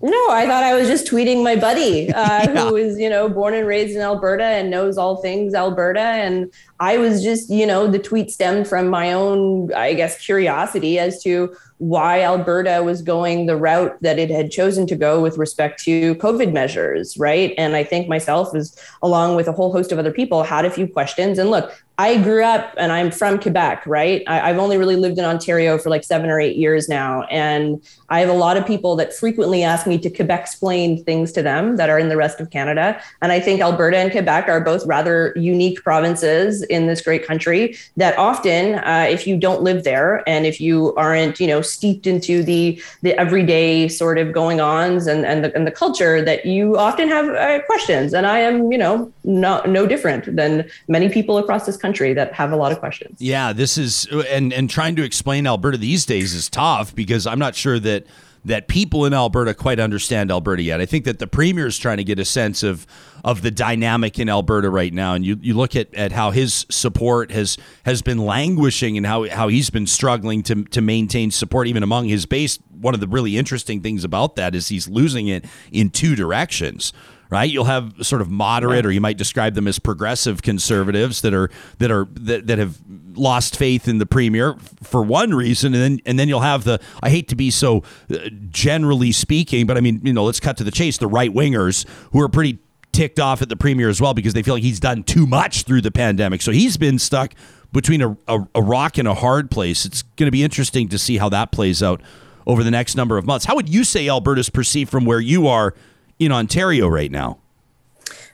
No, 0.03 0.29
I 0.29 0.47
thought 0.47 0.63
I 0.63 0.73
was 0.73 0.87
just 0.87 1.05
tweeting 1.05 1.43
my 1.43 1.55
buddy 1.55 2.11
uh, 2.11 2.23
yeah. 2.53 2.65
who 2.65 2.75
is, 2.75 2.97
you 2.97 3.09
know, 3.09 3.29
born 3.29 3.53
and 3.53 3.67
raised 3.67 3.95
in 3.95 4.01
Alberta 4.01 4.43
and 4.43 4.71
knows 4.71 4.97
all 4.97 5.17
things 5.17 5.53
Alberta. 5.53 5.99
And 5.99 6.51
I 6.81 6.97
was 6.97 7.21
just, 7.21 7.51
you 7.51 7.67
know, 7.67 7.85
the 7.85 7.99
tweet 7.99 8.31
stemmed 8.31 8.67
from 8.67 8.87
my 8.87 9.13
own, 9.13 9.71
I 9.71 9.93
guess, 9.93 10.19
curiosity 10.19 10.97
as 10.97 11.21
to 11.21 11.55
why 11.77 12.21
Alberta 12.21 12.81
was 12.83 13.01
going 13.01 13.45
the 13.45 13.55
route 13.55 13.97
that 14.01 14.19
it 14.19 14.29
had 14.29 14.51
chosen 14.51 14.85
to 14.87 14.95
go 14.95 15.19
with 15.19 15.37
respect 15.37 15.83
to 15.83 16.13
COVID 16.15 16.53
measures, 16.53 17.17
right? 17.17 17.53
And 17.57 17.75
I 17.75 17.83
think 17.83 18.07
myself, 18.07 18.55
is 18.55 18.75
along 19.01 19.35
with 19.35 19.47
a 19.47 19.51
whole 19.51 19.71
host 19.71 19.91
of 19.91 19.97
other 19.97 20.11
people, 20.11 20.43
had 20.43 20.65
a 20.65 20.69
few 20.69 20.87
questions. 20.87 21.39
And 21.39 21.49
look, 21.49 21.71
I 21.97 22.17
grew 22.17 22.43
up 22.43 22.73
and 22.77 22.91
I'm 22.91 23.11
from 23.11 23.39
Quebec, 23.39 23.85
right? 23.85 24.23
I, 24.25 24.47
have 24.47 24.57
only 24.57 24.77
really 24.77 24.95
lived 24.95 25.19
in 25.19 25.25
Ontario 25.25 25.77
for 25.77 25.89
like 25.89 26.03
seven 26.03 26.29
or 26.29 26.39
eight 26.39 26.55
years 26.55 26.89
now. 26.89 27.23
And 27.23 27.79
I 28.09 28.19
have 28.21 28.29
a 28.29 28.33
lot 28.33 28.57
of 28.57 28.65
people 28.65 28.95
that 28.95 29.13
frequently 29.13 29.63
ask 29.63 29.85
me 29.85 29.97
to 29.99 30.09
Quebec 30.09 30.41
explain 30.41 31.03
things 31.03 31.31
to 31.33 31.43
them 31.43 31.77
that 31.77 31.89
are 31.89 31.99
in 31.99 32.09
the 32.09 32.17
rest 32.17 32.39
of 32.39 32.49
Canada. 32.49 32.99
And 33.21 33.31
I 33.31 33.39
think 33.39 33.61
Alberta 33.61 33.97
and 33.97 34.11
Quebec 34.11 34.49
are 34.49 34.61
both 34.61 34.85
rather 34.85 35.33
unique 35.35 35.83
provinces 35.83 36.63
in 36.71 36.87
this 36.87 37.01
great 37.01 37.25
country 37.25 37.75
that 37.97 38.17
often, 38.17 38.75
uh, 38.75 39.05
if 39.09 39.27
you 39.27 39.37
don't 39.37 39.61
live 39.61 39.83
there 39.83 40.27
and 40.27 40.45
if 40.45 40.59
you 40.59 40.95
aren't, 40.95 41.39
you 41.39 41.47
know, 41.47 41.61
steeped 41.61 42.07
into 42.07 42.41
the, 42.43 42.81
the 43.01 43.13
everyday 43.19 43.87
sort 43.87 44.17
of 44.17 44.31
going 44.31 44.59
ons 44.59 45.07
and, 45.07 45.25
and, 45.25 45.43
the, 45.43 45.55
and 45.55 45.67
the 45.67 45.71
culture, 45.71 46.21
that 46.23 46.45
you 46.45 46.77
often 46.77 47.07
have 47.07 47.29
uh, 47.29 47.61
questions. 47.65 48.13
And 48.13 48.25
I 48.25 48.39
am, 48.39 48.71
you 48.71 48.77
know, 48.77 49.11
no, 49.23 49.61
no 49.65 49.85
different 49.85 50.35
than 50.35 50.69
many 50.87 51.09
people 51.09 51.37
across 51.37 51.65
this 51.65 51.77
country 51.77 52.13
that 52.13 52.33
have 52.33 52.51
a 52.51 52.55
lot 52.55 52.71
of 52.71 52.79
questions. 52.79 53.21
Yeah, 53.21 53.53
this 53.53 53.77
is 53.77 54.07
and 54.29 54.53
and 54.53 54.69
trying 54.69 54.95
to 54.95 55.03
explain 55.03 55.45
Alberta 55.47 55.77
these 55.77 56.05
days 56.05 56.33
is 56.33 56.49
tough 56.49 56.95
because 56.95 57.27
I'm 57.27 57.39
not 57.39 57.55
sure 57.55 57.79
that 57.79 58.05
that 58.45 58.67
people 58.67 59.05
in 59.05 59.13
Alberta 59.13 59.53
quite 59.53 59.79
understand 59.79 60.31
Alberta 60.31 60.63
yet. 60.63 60.81
I 60.81 60.85
think 60.85 61.05
that 61.05 61.19
the 61.19 61.27
premier 61.27 61.67
is 61.67 61.77
trying 61.77 61.97
to 61.97 62.03
get 62.03 62.19
a 62.19 62.25
sense 62.25 62.63
of 62.63 62.87
of 63.23 63.43
the 63.43 63.51
dynamic 63.51 64.17
in 64.17 64.29
Alberta 64.29 64.69
right 64.69 64.91
now, 64.91 65.13
and 65.13 65.23
you, 65.23 65.37
you 65.41 65.53
look 65.53 65.75
at, 65.75 65.93
at 65.93 66.11
how 66.11 66.31
his 66.31 66.65
support 66.69 67.29
has 67.31 67.57
has 67.85 68.01
been 68.01 68.17
languishing 68.17 68.97
and 68.97 69.05
how 69.05 69.29
how 69.29 69.47
he's 69.47 69.69
been 69.69 69.87
struggling 69.87 70.41
to 70.43 70.63
to 70.65 70.81
maintain 70.81 71.29
support 71.29 71.67
even 71.67 71.83
among 71.83 72.07
his 72.07 72.25
base. 72.25 72.57
One 72.79 72.95
of 72.95 72.99
the 72.99 73.07
really 73.07 73.37
interesting 73.37 73.81
things 73.81 74.03
about 74.03 74.35
that 74.37 74.55
is 74.55 74.69
he's 74.69 74.89
losing 74.89 75.27
it 75.27 75.45
in 75.71 75.91
two 75.91 76.15
directions 76.15 76.93
right? 77.31 77.49
You'll 77.49 77.63
have 77.63 77.93
sort 78.01 78.21
of 78.21 78.29
moderate, 78.29 78.85
or 78.85 78.91
you 78.91 79.01
might 79.01 79.17
describe 79.17 79.55
them 79.55 79.67
as 79.67 79.79
progressive 79.79 80.43
conservatives 80.43 81.21
that 81.21 81.33
are 81.33 81.49
that 81.79 81.89
are 81.89 82.07
that, 82.11 82.45
that 82.47 82.59
have 82.59 82.77
lost 83.13 83.55
faith 83.55 83.87
in 83.87 83.97
the 83.97 84.05
premier 84.05 84.55
for 84.83 85.01
one 85.01 85.33
reason, 85.33 85.73
and 85.73 85.81
then 85.81 85.99
and 86.05 86.19
then 86.19 86.27
you'll 86.27 86.41
have 86.41 86.65
the 86.65 86.79
I 87.01 87.09
hate 87.09 87.29
to 87.29 87.35
be 87.35 87.49
so 87.49 87.83
uh, 88.13 88.29
generally 88.49 89.11
speaking, 89.11 89.65
but 89.65 89.77
I 89.77 89.79
mean 89.79 90.01
you 90.03 90.13
know 90.13 90.25
let's 90.25 90.41
cut 90.41 90.57
to 90.57 90.63
the 90.63 90.71
chase, 90.71 90.97
the 90.97 91.07
right 91.07 91.33
wingers 91.33 91.87
who 92.11 92.21
are 92.21 92.29
pretty 92.29 92.59
ticked 92.91 93.19
off 93.19 93.41
at 93.41 93.47
the 93.47 93.55
premier 93.55 93.87
as 93.87 94.01
well 94.01 94.13
because 94.13 94.33
they 94.33 94.43
feel 94.43 94.53
like 94.53 94.63
he's 94.63 94.81
done 94.81 95.01
too 95.01 95.25
much 95.25 95.63
through 95.63 95.79
the 95.81 95.91
pandemic. 95.91 96.41
So 96.41 96.51
he's 96.51 96.75
been 96.75 96.99
stuck 96.99 97.33
between 97.71 98.01
a, 98.01 98.17
a, 98.27 98.45
a 98.55 98.61
rock 98.61 98.97
and 98.97 99.07
a 99.07 99.13
hard 99.13 99.49
place. 99.49 99.85
It's 99.85 100.01
going 100.01 100.27
to 100.27 100.31
be 100.31 100.43
interesting 100.43 100.89
to 100.89 100.97
see 100.97 101.17
how 101.17 101.29
that 101.29 101.53
plays 101.53 101.81
out 101.81 102.01
over 102.45 102.65
the 102.65 102.71
next 102.71 102.95
number 102.95 103.17
of 103.17 103.25
months. 103.25 103.45
How 103.45 103.55
would 103.55 103.69
you 103.69 103.85
say 103.85 104.09
Alberta's 104.09 104.49
perceived 104.49 104.91
from 104.91 105.05
where 105.05 105.21
you 105.21 105.47
are 105.47 105.73
in 106.21 106.31
Ontario 106.31 106.87
right 106.87 107.11
now? 107.11 107.39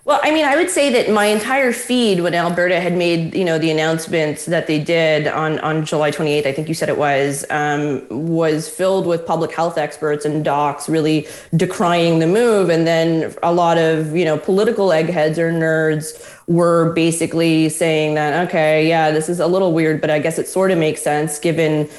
Well, 0.04 0.22
I 0.24 0.32
mean, 0.32 0.46
I 0.46 0.56
would 0.56 0.70
say 0.70 0.90
that 0.94 1.12
my 1.12 1.26
entire 1.26 1.74
feed 1.74 2.22
when 2.22 2.34
Alberta 2.34 2.80
had 2.80 2.96
made, 2.96 3.36
you 3.36 3.44
know, 3.44 3.58
the 3.58 3.70
announcements 3.70 4.46
that 4.46 4.66
they 4.66 4.82
did 4.82 5.28
on, 5.28 5.60
on 5.60 5.86
July 5.86 6.12
28th, 6.12 6.46
I 6.46 6.54
think 6.54 6.70
you 6.70 6.74
said 6.74 6.88
it 6.88 6.98
was, 6.98 7.46
um, 7.50 8.08
was 8.10 8.70
filled 8.70 9.06
with 9.06 9.26
public 9.26 9.52
health 9.52 9.78
experts 9.78 10.24
and 10.24 10.46
docs 10.46 10.88
really 10.88 11.28
decrying 11.58 12.20
the 12.20 12.28
move. 12.28 12.70
And 12.70 12.88
then 12.88 13.36
a 13.44 13.54
lot 13.54 13.78
of, 13.78 14.16
you 14.16 14.24
know, 14.24 14.38
political 14.38 14.94
eggheads 14.94 15.38
or 15.38 15.52
nerds 15.52 16.14
were 16.48 16.94
basically 16.94 17.68
saying 17.68 18.16
that, 18.16 18.48
okay, 18.48 18.88
yeah, 18.88 19.12
this 19.12 19.28
is 19.28 19.42
a 19.42 19.48
little 19.48 19.74
weird, 19.74 20.00
but 20.00 20.10
I 20.10 20.20
guess 20.20 20.40
it 20.40 20.48
sort 20.48 20.72
of 20.72 20.78
makes 20.78 21.02
sense 21.02 21.38
given, 21.38 21.90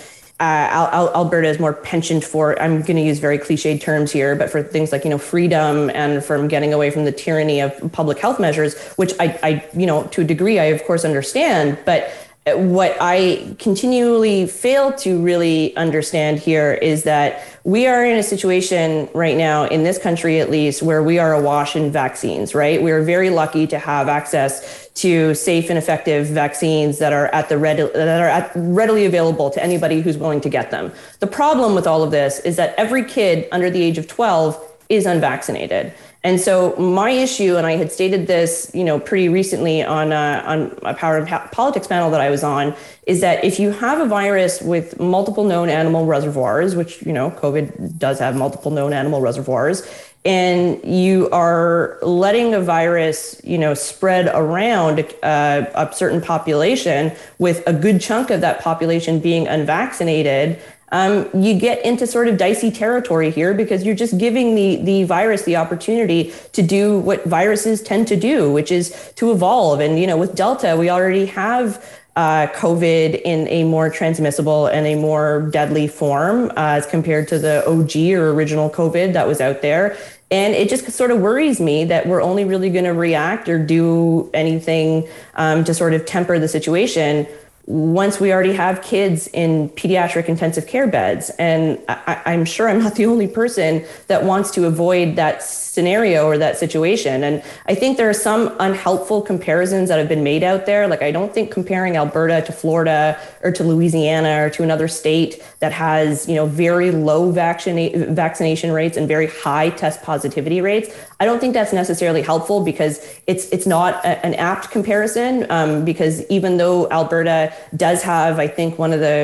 uh, 0.41 1.11
Alberta 1.15 1.49
is 1.49 1.59
more 1.59 1.73
penchant 1.73 2.23
for, 2.25 2.61
I'm 2.63 2.83
going 2.83 2.97
to 2.97 3.03
use 3.03 3.19
very 3.19 3.39
cliched 3.39 3.81
terms 3.81 4.13
here, 4.13 4.37
but 4.37 4.51
for 4.51 4.63
things 4.63 4.93
like, 4.93 5.03
you 5.03 5.11
know, 5.11 5.19
freedom 5.19 5.91
and 5.91 6.25
from 6.25 6.47
getting 6.47 6.73
away 6.73 6.91
from 6.91 7.05
the 7.05 7.13
tyranny 7.13 7.61
of 7.61 7.93
public 7.93 8.19
health 8.19 8.39
measures, 8.39 8.79
which 8.97 9.13
I, 9.19 9.39
I 9.43 9.69
you 9.77 9.87
know, 9.87 10.05
to 10.05 10.21
a 10.21 10.25
degree, 10.25 10.61
I 10.61 10.67
of 10.67 10.85
course 10.85 11.05
understand, 11.05 11.79
but 11.85 12.13
what 12.57 12.97
I 13.01 13.55
continually 13.59 14.47
fail 14.47 14.93
to 14.95 15.21
really 15.21 15.77
understand 15.77 16.39
here 16.39 16.73
is 16.75 17.03
that 17.05 17.43
we 17.65 17.87
are 17.87 18.05
in 18.05 18.17
a 18.17 18.23
situation 18.23 19.09
right 19.15 19.37
now, 19.37 19.65
in 19.65 19.83
this 19.83 19.99
country 19.99 20.41
at 20.41 20.51
least, 20.51 20.83
where 20.83 21.03
we 21.03 21.19
are 21.19 21.35
awash 21.35 21.77
in 21.77 21.91
vaccines, 21.91 22.55
right? 22.55 22.81
We 22.83 22.91
are 22.93 23.03
very 23.03 23.31
lucky 23.31 23.67
to 23.67 23.79
have 23.79 24.09
access 24.09 24.89
to 24.95 25.35
safe 25.35 25.69
and 25.69 25.79
effective 25.79 26.27
vaccines 26.29 26.99
that 26.99 27.13
are 27.13 27.27
at 27.29 27.49
the 27.49 27.59
ready, 27.59 27.83
that 27.83 28.21
are 28.21 28.29
at, 28.29 28.51
readily 28.55 29.05
available 29.05 29.51
to 29.51 29.63
anybody 29.63 30.01
who's 30.01 30.17
willing 30.17 30.41
to 30.41 30.49
get 30.49 30.71
them. 30.71 30.93
The 31.21 31.27
problem 31.27 31.75
with 31.75 31.87
all 31.87 32.03
of 32.03 32.11
this 32.11 32.41
is 32.41 32.57
that 32.57 32.75
every 32.77 33.05
kid 33.05 33.49
under 33.53 33.71
the 33.71 33.83
age 33.83 33.99
of 33.99 34.07
12 34.07 34.65
is 34.89 35.05
unvaccinated. 35.07 35.93
And 36.29 36.39
so 36.39 36.77
my 36.77 37.09
issue, 37.09 37.57
and 37.57 37.67
I 37.67 37.77
had 37.77 37.91
stated 37.91 38.27
this, 38.27 38.71
you 38.75 38.85
know, 38.85 39.01
pretty 39.01 39.31
recently 39.31 39.83
on 39.83 40.13
uh, 40.13 40.43
on 40.45 40.79
a 40.83 40.93
Power 40.93 41.17
and 41.17 41.27
Politics 41.27 41.87
panel 41.87 42.11
that 42.11 42.21
I 42.21 42.29
was 42.29 42.45
on, 42.45 42.75
is 43.07 43.23
that 43.23 43.43
if 43.43 43.59
you 43.59 43.71
have 43.71 43.99
a 43.99 44.05
virus 44.05 44.61
with 44.61 45.01
multiple 45.01 45.45
known 45.45 45.71
animal 45.71 46.05
reservoirs, 46.05 46.77
which 46.77 47.01
you 47.01 47.15
know 47.15 47.31
COVID 47.31 47.97
does 47.97 48.19
have 48.19 48.37
multiple 48.37 48.71
known 48.71 48.93
animal 48.93 49.23
reservoirs, 49.23 49.89
and 50.27 50.85
you 50.85 51.31
are 51.31 51.97
letting 52.03 52.53
a 52.53 52.61
virus, 52.61 53.41
you 53.43 53.57
know, 53.57 53.73
spread 53.73 54.31
around 54.35 55.01
uh, 55.23 55.65
a 55.75 55.91
certain 55.95 56.21
population, 56.21 57.11
with 57.39 57.67
a 57.67 57.73
good 57.73 58.03
chunk 58.03 58.29
of 58.29 58.43
that 58.43 58.61
population 58.61 59.19
being 59.19 59.49
unvaccinated, 59.49 60.61
um, 60.91 61.29
you 61.35 61.59
get 61.59 61.85
into 61.85 62.07
sort 62.07 62.29
of 62.29 62.39
dicey 62.39 62.71
territory 62.71 63.31
here 63.31 63.53
because 63.55 63.85
you're 63.85 63.95
just 63.95 64.17
giving 64.19 64.55
the, 64.55 64.77
the 64.77 65.05
virus 65.05 65.43
the 65.43 65.57
opportunity 65.57 66.33
to 66.53 66.63
do 66.63 66.99
what 67.01 67.25
viruses 67.25 67.83
tend 67.83 68.09
to 68.09 68.17
do, 68.17 68.51
which 68.51 68.73
is 68.73 69.13
to 69.17 69.31
evolve. 69.31 69.81
And, 69.81 69.99
you 69.99 70.07
know, 70.07 70.17
with 70.17 70.35
Delta, 70.35 70.77
we 70.79 70.89
already 70.89 71.27
have 71.27 71.85
uh, 72.17 72.49
COVID 72.49 73.21
in 73.23 73.47
a 73.49 73.63
more 73.65 73.91
transmissible 73.91 74.67
and 74.67 74.87
a 74.87 74.97
more 74.97 75.49
deadly 75.53 75.87
form 75.87 76.51
uh, 76.51 76.77
as 76.79 76.87
compared 76.87 77.29
to 77.29 77.39
the 77.39 77.65
OG 77.69 78.19
or 78.19 78.33
original 78.33 78.69
COVID 78.69 79.13
that 79.13 79.29
was 79.29 79.41
out 79.41 79.63
there. 79.63 79.97
And 80.31 80.55
it 80.55 80.69
just 80.69 80.91
sort 80.91 81.11
of 81.11 81.21
worries 81.21 81.61
me 81.61 81.85
that 81.85 82.07
we're 82.07 82.21
only 82.21 82.45
really 82.45 82.71
going 82.71 82.85
to 82.85 82.93
react 82.93 83.49
or 83.49 83.65
do 83.65 84.31
anything 84.35 85.09
um, 85.35 85.65
to 85.65 85.73
sort 85.73 85.95
of 85.95 86.07
temper 86.07 86.39
the 86.39 86.49
situation 86.49 87.27
once 87.69 88.19
we 88.19 88.33
already 88.33 88.55
have 88.55 88.81
kids 88.81 89.29
in 89.35 89.69
pediatric 89.71 90.27
intensive 90.27 90.67
care 90.67 90.87
beds. 90.87 91.29
And 91.39 91.79
I, 91.87 92.33
am 92.33 92.47
sure 92.47 92.67
I'm 92.67 92.83
not 92.83 92.95
the 92.95 93.05
only 93.05 93.29
person 93.29 93.85
that 94.07 94.25
wants 94.25 94.51
to 94.53 94.65
avoid 94.65 95.17
that 95.17 95.43
scenario 95.79 96.27
or 96.31 96.37
that 96.39 96.59
situation. 96.65 97.17
And 97.23 97.35
I 97.73 97.75
think 97.81 97.91
there 97.99 98.11
are 98.11 98.21
some 98.31 98.43
unhelpful 98.59 99.21
comparisons 99.33 99.87
that 99.89 99.99
have 100.03 100.11
been 100.15 100.25
made 100.33 100.43
out 100.51 100.63
there. 100.71 100.83
Like, 100.93 101.03
I 101.09 101.13
don't 101.17 101.33
think 101.33 101.47
comparing 101.59 101.93
Alberta 102.03 102.39
to 102.49 102.53
Florida 102.63 103.17
or 103.45 103.51
to 103.53 103.63
Louisiana 103.63 104.35
or 104.45 104.51
to 104.57 104.61
another 104.69 104.89
state 104.89 105.33
that 105.63 105.73
has, 105.87 106.29
you 106.29 106.35
know, 106.39 106.47
very 106.67 106.91
low 106.91 107.23
vaccina- 107.33 107.93
vaccination 108.23 108.73
rates 108.81 108.97
and 108.99 109.07
very 109.07 109.29
high 109.45 109.71
test 109.83 110.03
positivity 110.03 110.61
rates, 110.61 110.89
I 111.21 111.25
don't 111.29 111.41
think 111.43 111.55
that's 111.55 111.75
necessarily 111.83 112.23
helpful 112.23 112.59
because 112.65 112.95
it's 113.31 113.45
it's 113.55 113.69
not 113.77 113.93
a, 114.05 114.13
an 114.27 114.35
apt 114.35 114.65
comparison. 114.77 115.47
Um, 115.57 115.85
because 115.85 116.17
even 116.37 116.57
though 116.61 116.91
Alberta 116.91 117.53
does 117.77 118.03
have, 118.03 118.35
I 118.47 118.49
think, 118.49 118.71
one 118.85 118.93
of 118.97 119.01
the 119.09 119.19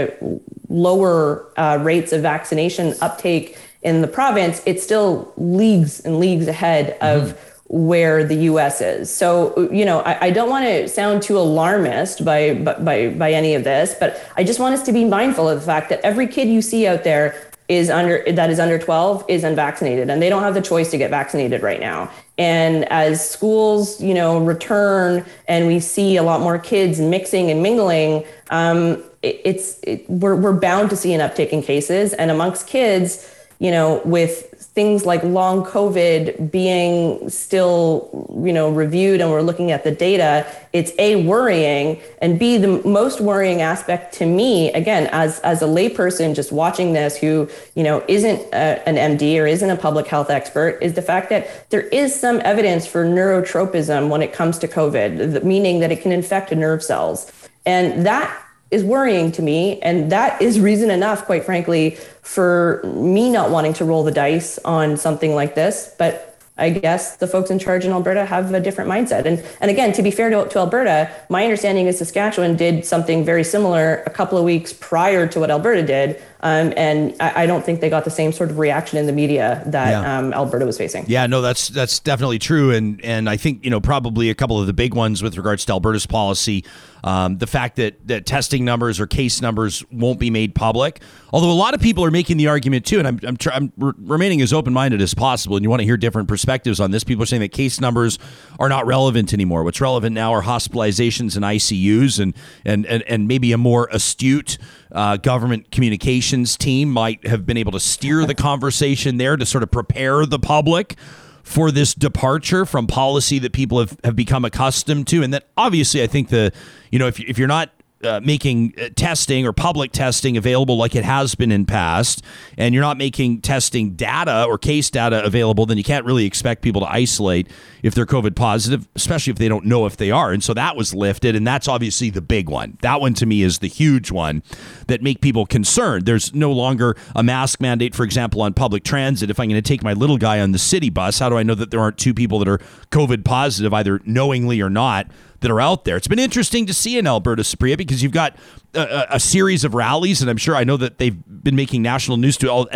lower 0.69 1.47
uh, 1.57 1.79
rates 1.90 2.12
of 2.12 2.21
vaccination 2.23 2.95
uptake 3.01 3.47
in 3.85 4.01
the 4.01 4.09
province, 4.09 4.62
it's 4.66 4.83
still 4.83 5.33
leagues 5.37 6.01
and 6.01 6.18
leagues 6.18 6.49
ahead 6.49 6.97
of 7.01 7.29
mm-hmm. 7.29 7.87
where 7.87 8.25
the 8.25 8.35
U.S. 8.35 8.81
is. 8.81 9.14
So, 9.14 9.70
you 9.70 9.85
know, 9.85 10.01
I, 10.01 10.27
I 10.27 10.31
don't 10.31 10.49
want 10.49 10.64
to 10.64 10.88
sound 10.88 11.23
too 11.23 11.38
alarmist 11.38 12.25
by, 12.25 12.55
by 12.55 13.11
by 13.11 13.33
any 13.33 13.55
of 13.55 13.62
this, 13.62 13.94
but 14.01 14.20
I 14.37 14.42
just 14.42 14.59
want 14.59 14.75
us 14.75 14.83
to 14.85 14.92
be 14.92 15.05
mindful 15.05 15.49
of 15.49 15.61
the 15.61 15.66
fact 15.66 15.90
that 15.90 16.01
every 16.01 16.27
kid 16.27 16.49
you 16.49 16.62
see 16.62 16.87
out 16.87 17.05
there 17.05 17.37
is 17.68 17.88
under 17.88 18.23
that 18.31 18.51
is 18.51 18.59
under 18.61 18.79
12 18.79 19.25
is 19.27 19.42
unvaccinated 19.42 20.11
and 20.11 20.20
they 20.20 20.29
don't 20.29 20.42
have 20.42 20.53
the 20.53 20.61
choice 20.61 20.90
to 20.90 20.99
get 20.99 21.09
vaccinated 21.09 21.62
right 21.62 21.81
now 21.81 22.11
and 22.37 22.85
as 22.90 23.27
schools 23.27 24.03
you 24.03 24.12
know 24.12 24.38
return 24.38 25.25
and 25.49 25.66
we 25.66 25.81
see 25.81 26.18
a 26.18 26.23
lot 26.23 26.42
more 26.42 26.59
kids 26.59 27.01
mixing 27.01 27.51
and 27.51 27.62
mingling 27.62 28.23
um, 28.51 29.03
it, 29.23 29.40
it's 29.47 29.81
it, 29.85 30.09
we're, 30.11 30.37
we're 30.37 30.53
bound 30.53 30.90
to 30.90 30.97
see 30.97 31.14
an 31.14 31.23
uptick 31.23 31.49
in 31.51 31.62
cases 31.62 32.12
and 32.12 32.31
amongst 32.31 32.66
kids 32.66 33.34
you 33.59 33.71
know 33.71 34.03
with 34.05 34.55
things 34.75 35.07
like 35.07 35.23
long 35.23 35.64
COVID 35.64 36.51
being 36.51 37.31
still, 37.31 38.29
you 38.45 38.53
know, 38.53 38.71
reviewed 38.71 39.21
and 39.21 39.31
we're 39.31 39.40
looking 39.40 39.71
at 39.71 39.85
the 39.85 39.93
data, 39.93 40.45
it's 40.73 40.90
A, 40.99 41.14
worrying, 41.23 42.01
and 42.21 42.40
B, 42.40 42.57
the 42.57 42.83
most 42.85 43.21
worrying 43.21 43.62
aspect 43.62 44.14
to 44.14 44.27
me, 44.27 44.73
again, 44.73 45.09
as, 45.12 45.38
as 45.40 45.62
a 45.62 45.67
layperson 45.67 46.35
just 46.35 46.51
watching 46.51 46.93
this 46.93 47.17
who, 47.17 47.49
you 47.77 47.85
know, 47.85 48.05
isn't 48.09 48.40
a, 48.53 48.88
an 48.88 48.97
MD 49.17 49.38
or 49.40 49.47
isn't 49.47 49.71
a 49.71 49.77
public 49.77 50.09
health 50.09 50.29
expert, 50.29 50.79
is 50.83 50.95
the 50.95 51.03
fact 51.03 51.31
that 51.31 51.71
there 51.71 51.83
is 51.83 52.19
some 52.19 52.40
evidence 52.45 52.85
for 52.85 53.05
neurotropism 53.05 54.09
when 54.09 54.23
it 54.23 54.33
comes 54.33 54.59
to 54.59 54.67
COVID, 54.67 55.45
meaning 55.45 55.79
that 55.81 55.93
it 55.93 56.03
can 56.03 56.11
infect 56.11 56.51
nerve 56.51 56.83
cells. 56.83 57.31
And 57.64 58.05
that 58.05 58.43
is 58.70 58.83
worrying 58.83 59.31
to 59.33 59.42
me. 59.42 59.81
And 59.81 60.11
that 60.11 60.40
is 60.40 60.59
reason 60.59 60.90
enough, 60.90 61.27
quite 61.27 61.44
frankly, 61.44 61.90
for 62.22 62.83
me 62.85 63.31
not 63.31 63.50
wanting 63.50 63.72
to 63.74 63.85
roll 63.85 64.05
the 64.05 64.11
dice 64.11 64.59
on 64.64 64.96
something 64.96 65.35
like 65.35 65.55
this. 65.55 65.94
But 65.98 66.35
I 66.57 66.70
guess 66.70 67.16
the 67.16 67.27
folks 67.27 67.50
in 67.50 67.59
charge 67.59 67.85
in 67.85 67.90
Alberta 67.90 68.24
have 68.24 68.55
a 68.55 68.61
different 68.61 68.88
mindset. 68.88 69.24
And 69.24 69.44
and 69.61 69.72
again, 69.72 69.92
to 69.94 70.03
be 70.05 70.12
fair 70.12 70.31
to, 70.31 70.48
to 70.48 70.59
Alberta, 70.61 71.11
my 71.29 71.42
understanding 71.42 71.87
is 71.87 71.98
Saskatchewan 71.98 72.55
did 72.55 72.85
something 72.85 73.24
very 73.24 73.42
similar 73.42 74.05
a 74.07 74.11
couple 74.11 74.38
of 74.38 74.44
weeks 74.44 74.72
prior 74.72 75.27
to 75.27 75.40
what 75.40 75.50
Alberta 75.50 75.83
did. 75.83 76.22
Um, 76.40 76.72
and 76.77 77.16
I, 77.18 77.42
I, 77.42 77.46
don't 77.46 77.64
think 77.64 77.81
they 77.81 77.88
got 77.88 78.05
the 78.05 78.11
same 78.11 78.31
sort 78.31 78.50
of 78.50 78.59
reaction 78.59 78.98
in 78.98 79.07
the 79.07 79.12
media 79.12 79.62
that 79.66 79.90
yeah. 79.90 80.18
um, 80.18 80.35
Alberta 80.35 80.66
was 80.66 80.77
facing. 80.77 81.07
Yeah, 81.09 81.27
no, 81.27 81.40
that's 81.40 81.68
that's 81.68 81.98
definitely 81.98 82.38
true. 82.38 82.70
And 82.70 83.05
and 83.05 83.29
I 83.29 83.37
think 83.37 83.64
you 83.64 83.70
know 83.70 83.81
probably 83.81 84.31
a 84.31 84.35
couple 84.35 84.61
of 84.61 84.68
the 84.68 84.74
big 84.74 84.94
ones 84.94 85.22
with 85.24 85.37
regards 85.37 85.64
to 85.64 85.72
Alberta's 85.72 86.07
policy, 86.07 86.64
um, 87.05 87.37
the 87.37 87.47
fact 87.47 87.77
that 87.77 88.07
that 88.09 88.25
testing 88.25 88.64
numbers 88.64 88.99
or 88.99 89.07
case 89.07 89.43
numbers 89.43 89.85
won't 89.93 90.19
be 90.19 90.31
made 90.31 90.55
public. 90.55 91.03
Although 91.35 91.51
a 91.51 91.53
lot 91.53 91.75
of 91.75 91.81
people 91.83 92.03
are 92.03 92.11
making 92.11 92.38
the 92.38 92.49
argument 92.49 92.87
too, 92.87 92.99
and 92.99 93.07
I'm 93.07 93.21
I'm, 93.23 93.37
tr- 93.37 93.51
I'm 93.53 93.73
re- 93.77 93.93
remaining 93.99 94.40
as 94.40 94.55
open 94.55 94.73
minded 94.73 95.03
as 95.03 95.12
possible. 95.12 95.57
And 95.57 95.62
you 95.62 95.69
want 95.69 95.81
to 95.81 95.85
hear 95.85 95.99
different 95.99 96.29
perspectives 96.29 96.81
on 96.81 96.93
this. 96.93 97.05
People 97.05 97.23
are 97.23 97.27
saying 97.27 97.43
that 97.43 97.53
case 97.53 97.79
numbers 97.79 98.19
are 98.59 98.71
not 98.71 98.87
relevant 98.87 99.35
anymore. 99.35 99.64
What's 99.64 99.83
relevant 99.83 100.14
now 100.14 100.33
are 100.33 100.43
hospitalizations 100.43 101.37
and 101.37 101.45
ICUs, 101.45 102.19
and 102.19 102.35
and 102.64 102.87
and, 102.87 103.03
and 103.03 103.29
maybe 103.29 103.53
a 103.53 103.59
more 103.59 103.87
astute 103.93 104.57
uh, 104.90 105.19
government 105.19 105.71
communications 105.71 106.57
team 106.57 106.90
might 106.90 107.27
have 107.27 107.45
been 107.45 107.59
able 107.59 107.73
to 107.73 107.81
steer 107.81 108.25
the 108.25 108.35
conversation 108.35 109.19
there 109.19 109.37
to 109.37 109.45
sort 109.45 109.62
of 109.62 109.71
prepare 109.71 110.25
the 110.25 110.38
public 110.38 110.97
for 111.44 111.70
this 111.70 111.94
departure 111.94 112.66
from 112.66 112.87
policy 112.87 113.38
that 113.38 113.52
people 113.52 113.78
have, 113.78 113.96
have 114.02 114.16
become 114.16 114.44
accustomed 114.44 115.07
to. 115.09 115.22
And 115.22 115.33
that 115.33 115.46
obviously, 115.57 116.02
I 116.02 116.07
think 116.07 116.30
the, 116.30 116.52
you 116.90 116.98
know, 116.98 117.07
if, 117.07 117.20
if 117.20 117.38
you're 117.38 117.46
not 117.46 117.70
uh, 118.05 118.21
making 118.23 118.75
uh, 118.81 118.88
testing 118.97 119.47
or 119.47 119.53
public 119.53 119.93
testing 119.93 120.37
available 120.37 120.77
like 120.77 120.95
it 120.95 121.05
has 121.05 121.35
been 121.35 121.51
in 121.51 121.67
past, 121.67 122.23
and 122.59 122.75
you're 122.75 122.83
not 122.83 122.99
making 122.99 123.40
testing 123.40 123.95
data 123.95 124.45
or 124.45 124.59
case 124.59 124.90
data 124.90 125.25
available, 125.25 125.67
then 125.67 125.79
you 125.79 125.85
can't 125.85 126.05
really 126.05 126.25
expect 126.27 126.62
people 126.62 126.81
to 126.81 126.90
isolate 126.90 127.49
if 127.83 127.95
they're 127.95 128.07
COVID 128.07 128.35
positive, 128.35 128.88
especially 128.95 129.31
if 129.31 129.38
they 129.38 129.49
don't 129.49 129.64
know 129.64 129.87
if 129.87 129.97
they 129.97 130.11
are. 130.11 130.33
And 130.33 130.43
so 130.43 130.55
that 130.55 130.77
was 130.77 130.95
lifted, 130.95 131.37
and 131.37 131.47
that's 131.47 131.69
obviously 131.69 132.11
the 132.11 132.23
big 132.23 132.49
one. 132.49 132.79
That 132.83 133.01
one 133.01 133.14
to 133.14 133.27
me 133.27 133.43
is 133.43 133.59
the 133.59 133.69
huge 133.69 134.11
one 134.11 134.43
that 134.87 135.03
make 135.03 135.21
people 135.21 135.47
concerned. 135.47 136.07
There's 136.07 136.35
no 136.35 136.53
longer 136.53 136.97
a 137.14 137.23
mask 137.23 137.61
mandate, 137.61 137.95
for 137.95 138.05
example, 138.05 138.43
on 138.43 138.55
public 138.55 138.85
transit. 138.85 139.31
If 139.31 139.38
I'm 139.38 139.49
going 139.49 139.62
to 139.62 139.69
take 139.69 139.83
my 139.83 139.93
little 139.93 140.19
guy 140.19 140.40
on 140.40 140.53
the 140.53 140.59
city 140.59 140.90
bus, 140.90 141.19
how 141.19 141.29
do 141.29 141.37
I 141.37 141.43
know 141.43 141.55
that 141.55 141.71
there 141.71 141.81
aren't 141.81 141.99
two 141.99 142.14
people 142.14 142.38
that 142.38 142.49
are 142.49 142.59
COVID 142.90 143.25
positive, 143.25 143.73
either 143.75 144.01
knowingly 144.05 144.61
or 144.61 144.71
not? 144.71 145.07
That 145.44 145.50
are 145.50 145.61
out 145.61 145.85
there. 145.85 145.96
It's 145.96 146.09
been 146.09 146.18
interesting 146.18 146.64
to 146.66 146.74
see 146.74 146.96
in 146.96 147.07
Alberta, 147.07 147.42
Supriya, 147.42 147.76
because 147.76 148.02
you've 148.02 148.12
got 148.12 148.35
a, 148.72 149.07
a, 149.11 149.20
series 149.20 149.62
of 149.62 149.74
rallies, 149.74 150.22
and 150.22 150.30
I'm 150.30 150.38
sure 150.38 150.57
I 150.57 150.64
know 150.64 150.78
that 150.78 150.96
they've 150.96 151.16
been 151.28 151.54
making 151.54 151.83
national 151.83 152.16
news 152.16 152.38
to 152.38 152.50
all. 152.50 152.66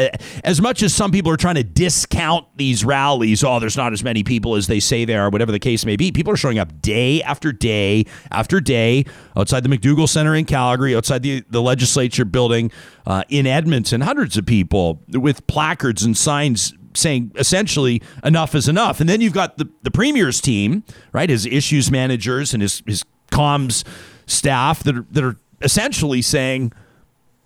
As 0.44 0.60
much 0.60 0.82
as 0.82 0.94
some 0.94 1.10
people 1.10 1.32
are 1.32 1.38
trying 1.38 1.54
to 1.54 1.64
discount 1.64 2.46
these 2.56 2.84
rallies, 2.84 3.42
oh, 3.42 3.58
there's 3.58 3.76
not 3.76 3.94
as 3.94 4.04
many 4.04 4.22
people 4.22 4.54
as 4.54 4.66
they 4.66 4.80
say 4.80 5.06
there 5.06 5.22
are, 5.22 5.30
whatever 5.30 5.50
the 5.50 5.58
case 5.58 5.86
may 5.86 5.96
be. 5.96 6.12
People 6.12 6.30
are 6.30 6.36
showing 6.36 6.58
up 6.58 6.82
day 6.82 7.22
after 7.22 7.52
day 7.52 8.04
after 8.30 8.60
day 8.60 9.06
outside 9.34 9.64
the 9.64 9.70
McDougall 9.70 10.08
Center 10.08 10.34
in 10.34 10.44
Calgary, 10.44 10.94
outside 10.94 11.22
the 11.22 11.42
the 11.48 11.62
legislature 11.62 12.26
building 12.26 12.70
uh, 13.06 13.24
in 13.30 13.46
Edmonton. 13.46 14.02
Hundreds 14.02 14.36
of 14.36 14.44
people 14.44 15.02
with 15.08 15.46
placards 15.46 16.02
and 16.02 16.16
signs 16.16 16.74
saying 16.98 17.32
essentially 17.36 18.02
enough 18.24 18.54
is 18.54 18.68
enough. 18.68 19.00
And 19.00 19.08
then 19.08 19.20
you've 19.20 19.32
got 19.32 19.56
the, 19.56 19.68
the 19.82 19.90
premier's 19.90 20.40
team, 20.40 20.84
right? 21.12 21.30
His 21.30 21.46
issues 21.46 21.90
managers 21.90 22.52
and 22.52 22.62
his, 22.62 22.82
his 22.86 23.04
comms 23.30 23.84
staff 24.26 24.82
that 24.84 24.96
are, 24.96 25.06
that 25.10 25.24
are 25.24 25.36
essentially 25.62 26.22
saying 26.22 26.72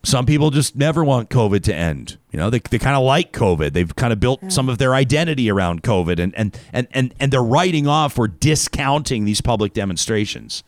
some 0.05 0.27
people 0.27 0.51
just 0.51 0.75
never 0.75 1.05
want 1.05 1.31
COVID 1.31 1.62
to 1.65 1.75
end. 1.75 2.19
You 2.33 2.38
know, 2.38 2.51
they, 2.51 2.59
they 2.59 2.79
kind 2.79 2.97
of 2.97 3.05
like 3.05 3.33
COVID. 3.33 3.73
They've 3.73 3.95
kind 3.95 4.12
of 4.12 4.19
built 4.19 4.51
some 4.51 4.69
of 4.69 4.79
their 4.79 4.95
identity 4.95 5.51
around 5.51 5.83
COVID 5.83 6.19
and, 6.19 6.35
and, 6.35 6.59
and, 6.73 6.88
and, 6.91 7.15
and 7.21 7.33
they're 7.33 7.43
writing 7.43 7.87
off 7.87 8.19
or 8.19 8.27
discounting 8.27 9.25
these 9.25 9.41
public 9.41 9.73
demonstrations. 9.75 10.65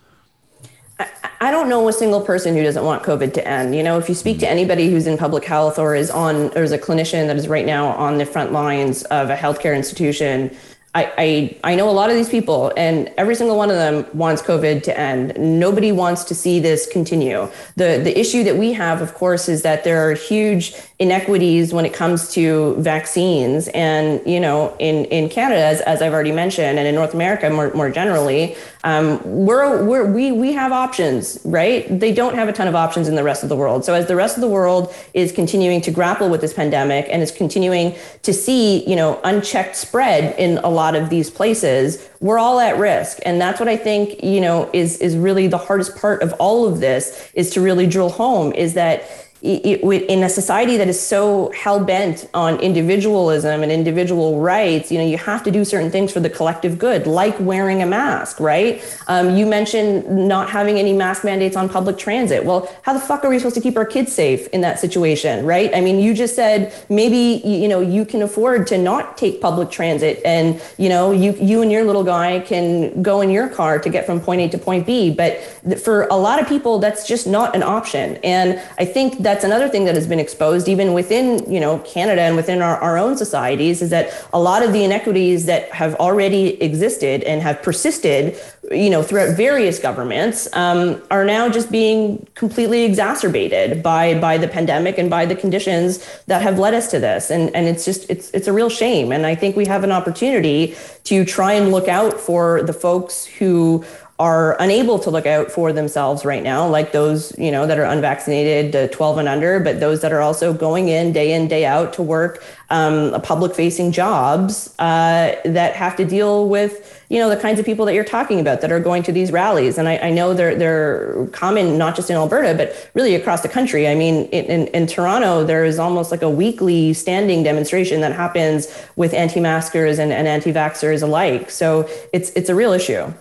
I 0.98 1.50
don't 1.50 1.68
know 1.68 1.88
a 1.88 1.92
single 1.92 2.20
person 2.20 2.54
who 2.54 2.62
doesn't 2.62 2.84
want 2.84 3.02
COVID 3.02 3.34
to 3.34 3.46
end. 3.46 3.74
You 3.74 3.82
know, 3.82 3.98
if 3.98 4.08
you 4.08 4.14
speak 4.14 4.38
to 4.38 4.48
anybody 4.48 4.90
who's 4.90 5.06
in 5.06 5.18
public 5.18 5.44
health 5.44 5.78
or 5.78 5.94
is 5.94 6.10
on 6.10 6.56
or 6.56 6.62
is 6.62 6.72
a 6.72 6.78
clinician 6.78 7.26
that 7.26 7.36
is 7.36 7.48
right 7.48 7.66
now 7.66 7.88
on 7.88 8.18
the 8.18 8.24
front 8.24 8.52
lines 8.52 9.02
of 9.04 9.28
a 9.28 9.36
healthcare 9.36 9.76
institution, 9.76 10.56
I, 10.94 11.12
I, 11.18 11.72
I 11.72 11.74
know 11.74 11.90
a 11.90 11.92
lot 11.92 12.08
of 12.08 12.16
these 12.16 12.28
people, 12.28 12.72
and 12.76 13.12
every 13.16 13.34
single 13.34 13.56
one 13.56 13.68
of 13.68 13.76
them 13.76 14.06
wants 14.14 14.40
COVID 14.42 14.84
to 14.84 14.98
end. 14.98 15.36
Nobody 15.36 15.90
wants 15.90 16.22
to 16.24 16.36
see 16.36 16.60
this 16.60 16.86
continue. 16.86 17.50
The 17.74 18.00
the 18.02 18.16
issue 18.16 18.44
that 18.44 18.56
we 18.56 18.72
have, 18.74 19.02
of 19.02 19.14
course, 19.14 19.48
is 19.48 19.62
that 19.62 19.82
there 19.82 20.08
are 20.08 20.14
huge 20.14 20.74
inequities 21.00 21.72
when 21.72 21.84
it 21.84 21.92
comes 21.92 22.32
to 22.34 22.76
vaccines. 22.76 23.66
And 23.74 24.24
you 24.24 24.38
know, 24.38 24.76
in 24.78 25.06
in 25.06 25.28
Canada, 25.28 25.64
as, 25.64 25.80
as 25.80 26.00
I've 26.00 26.12
already 26.12 26.32
mentioned, 26.32 26.78
and 26.78 26.86
in 26.86 26.94
North 26.94 27.12
America 27.12 27.50
more 27.50 27.72
more 27.74 27.90
generally, 27.90 28.54
um, 28.84 29.20
we're, 29.24 29.82
we're 29.82 30.04
we 30.04 30.30
we 30.30 30.52
have 30.52 30.70
options, 30.70 31.40
right? 31.44 31.86
They 31.88 32.12
don't 32.12 32.34
have 32.34 32.48
a 32.48 32.52
ton 32.52 32.68
of 32.68 32.74
options 32.74 33.08
in 33.08 33.14
the 33.14 33.24
rest 33.24 33.42
of 33.42 33.48
the 33.48 33.56
world. 33.56 33.82
So 33.84 33.94
as 33.94 34.06
the 34.06 34.14
rest 34.14 34.36
of 34.36 34.42
the 34.42 34.48
world 34.48 34.94
is 35.14 35.32
continuing 35.32 35.80
to 35.80 35.90
grapple 35.90 36.28
with 36.28 36.42
this 36.42 36.52
pandemic 36.52 37.06
and 37.10 37.22
is 37.22 37.32
continuing 37.32 37.96
to 38.22 38.32
see, 38.34 38.88
you 38.88 38.94
know, 38.94 39.20
unchecked 39.24 39.74
spread 39.74 40.38
in 40.38 40.58
a 40.58 40.68
lot 40.68 40.83
lot 40.84 40.94
of 40.94 41.08
these 41.08 41.30
places, 41.30 42.08
we're 42.20 42.38
all 42.38 42.60
at 42.60 42.76
risk. 42.78 43.18
And 43.24 43.40
that's 43.40 43.58
what 43.58 43.68
I 43.68 43.76
think, 43.76 44.22
you 44.22 44.40
know, 44.40 44.70
is 44.72 44.98
is 44.98 45.16
really 45.16 45.46
the 45.46 45.58
hardest 45.58 45.96
part 45.96 46.22
of 46.22 46.32
all 46.34 46.66
of 46.66 46.80
this 46.80 47.30
is 47.34 47.50
to 47.54 47.60
really 47.60 47.86
drill 47.86 48.10
home 48.10 48.52
is 48.52 48.74
that 48.74 49.23
in 49.44 50.22
a 50.22 50.28
society 50.28 50.78
that 50.78 50.88
is 50.88 50.98
so 50.98 51.52
hell 51.54 51.84
bent 51.84 52.30
on 52.32 52.58
individualism 52.60 53.62
and 53.62 53.70
individual 53.70 54.40
rights, 54.40 54.90
you 54.90 54.96
know, 54.96 55.04
you 55.04 55.18
have 55.18 55.42
to 55.42 55.50
do 55.50 55.66
certain 55.66 55.90
things 55.90 56.10
for 56.10 56.20
the 56.20 56.30
collective 56.30 56.78
good, 56.78 57.06
like 57.06 57.38
wearing 57.38 57.82
a 57.82 57.86
mask, 57.86 58.40
right? 58.40 58.82
Um, 59.06 59.36
you 59.36 59.44
mentioned 59.44 60.08
not 60.26 60.48
having 60.48 60.78
any 60.78 60.94
mask 60.94 61.24
mandates 61.24 61.56
on 61.56 61.68
public 61.68 61.98
transit. 61.98 62.42
Well, 62.42 62.74
how 62.82 62.94
the 62.94 63.00
fuck 63.00 63.22
are 63.22 63.28
we 63.28 63.38
supposed 63.38 63.56
to 63.56 63.60
keep 63.60 63.76
our 63.76 63.84
kids 63.84 64.14
safe 64.14 64.46
in 64.48 64.62
that 64.62 64.78
situation, 64.78 65.44
right? 65.44 65.70
I 65.74 65.82
mean, 65.82 65.98
you 65.98 66.14
just 66.14 66.34
said 66.34 66.72
maybe 66.88 67.42
you 67.46 67.68
know 67.68 67.82
you 67.82 68.06
can 68.06 68.22
afford 68.22 68.66
to 68.68 68.78
not 68.78 69.18
take 69.18 69.42
public 69.42 69.70
transit, 69.70 70.22
and 70.24 70.58
you 70.78 70.88
know 70.88 71.12
you 71.12 71.32
you 71.34 71.60
and 71.60 71.70
your 71.70 71.84
little 71.84 72.04
guy 72.04 72.40
can 72.40 73.02
go 73.02 73.20
in 73.20 73.28
your 73.28 73.48
car 73.48 73.78
to 73.78 73.90
get 73.90 74.06
from 74.06 74.20
point 74.20 74.40
A 74.40 74.48
to 74.48 74.58
point 74.58 74.86
B. 74.86 75.10
But 75.10 75.42
for 75.84 76.04
a 76.04 76.16
lot 76.16 76.40
of 76.40 76.48
people, 76.48 76.78
that's 76.78 77.06
just 77.06 77.26
not 77.26 77.54
an 77.54 77.62
option, 77.62 78.16
and 78.24 78.58
I 78.78 78.86
think 78.86 79.18
that 79.18 79.33
that's 79.34 79.44
another 79.44 79.68
thing 79.68 79.84
that 79.84 79.96
has 79.96 80.06
been 80.06 80.20
exposed 80.20 80.68
even 80.68 80.92
within 80.92 81.50
you 81.50 81.58
know 81.58 81.80
Canada 81.80 82.22
and 82.22 82.36
within 82.36 82.62
our, 82.62 82.76
our 82.78 82.96
own 82.96 83.16
societies 83.16 83.82
is 83.82 83.90
that 83.90 84.14
a 84.32 84.38
lot 84.38 84.62
of 84.62 84.72
the 84.72 84.84
inequities 84.84 85.46
that 85.46 85.68
have 85.72 85.96
already 85.96 86.62
existed 86.62 87.24
and 87.24 87.42
have 87.42 87.60
persisted 87.60 88.38
you 88.70 88.88
know 88.88 89.02
throughout 89.02 89.36
various 89.36 89.80
governments 89.80 90.48
um, 90.52 91.02
are 91.10 91.24
now 91.24 91.48
just 91.48 91.72
being 91.72 92.24
completely 92.36 92.84
exacerbated 92.84 93.82
by 93.82 94.18
by 94.20 94.38
the 94.38 94.46
pandemic 94.46 94.98
and 94.98 95.10
by 95.10 95.26
the 95.26 95.34
conditions 95.34 95.98
that 96.26 96.40
have 96.40 96.60
led 96.60 96.74
us 96.74 96.90
to 96.92 97.00
this. 97.00 97.30
And 97.30 97.54
and 97.56 97.66
it's 97.66 97.84
just 97.84 98.08
it's 98.08 98.30
it's 98.30 98.46
a 98.46 98.52
real 98.52 98.70
shame. 98.70 99.10
And 99.10 99.26
I 99.26 99.34
think 99.34 99.56
we 99.56 99.66
have 99.66 99.82
an 99.82 99.90
opportunity 99.90 100.76
to 101.04 101.24
try 101.24 101.54
and 101.54 101.72
look 101.72 101.88
out 101.88 102.20
for 102.20 102.62
the 102.62 102.72
folks 102.72 103.24
who 103.24 103.84
are 104.20 104.56
unable 104.60 104.96
to 105.00 105.10
look 105.10 105.26
out 105.26 105.50
for 105.50 105.72
themselves 105.72 106.24
right 106.24 106.44
now, 106.44 106.68
like 106.68 106.92
those, 106.92 107.36
you 107.36 107.50
know, 107.50 107.66
that 107.66 107.80
are 107.80 107.84
unvaccinated, 107.84 108.92
12 108.92 109.18
and 109.18 109.28
under, 109.28 109.58
but 109.58 109.80
those 109.80 110.02
that 110.02 110.12
are 110.12 110.20
also 110.20 110.52
going 110.52 110.88
in 110.88 111.12
day 111.12 111.32
in, 111.32 111.48
day 111.48 111.66
out 111.66 111.92
to 111.92 112.00
work 112.00 112.40
um, 112.70 113.20
public 113.22 113.56
facing 113.56 113.90
jobs 113.90 114.72
uh, 114.78 115.34
that 115.44 115.74
have 115.74 115.96
to 115.96 116.04
deal 116.04 116.48
with, 116.48 117.04
you 117.08 117.18
know, 117.18 117.28
the 117.28 117.36
kinds 117.36 117.58
of 117.58 117.66
people 117.66 117.84
that 117.86 117.94
you're 117.94 118.04
talking 118.04 118.38
about 118.38 118.60
that 118.60 118.70
are 118.70 118.78
going 118.78 119.02
to 119.02 119.10
these 119.10 119.32
rallies. 119.32 119.78
And 119.78 119.88
I, 119.88 119.98
I 119.98 120.10
know 120.10 120.32
they're, 120.32 120.54
they're 120.54 121.26
common, 121.32 121.76
not 121.76 121.96
just 121.96 122.08
in 122.08 122.14
Alberta, 122.14 122.54
but 122.54 122.90
really 122.94 123.16
across 123.16 123.40
the 123.40 123.48
country. 123.48 123.88
I 123.88 123.96
mean, 123.96 124.26
in, 124.26 124.44
in, 124.44 124.66
in 124.68 124.86
Toronto, 124.86 125.42
there 125.42 125.64
is 125.64 125.80
almost 125.80 126.12
like 126.12 126.22
a 126.22 126.30
weekly 126.30 126.92
standing 126.92 127.42
demonstration 127.42 128.00
that 128.02 128.12
happens 128.12 128.68
with 128.94 129.12
anti-maskers 129.12 129.98
and, 129.98 130.12
and 130.12 130.28
anti-vaxxers 130.28 131.02
alike. 131.02 131.50
So 131.50 131.88
it's, 132.12 132.30
it's 132.30 132.48
a 132.48 132.54
real 132.54 132.72
issue. 132.72 133.12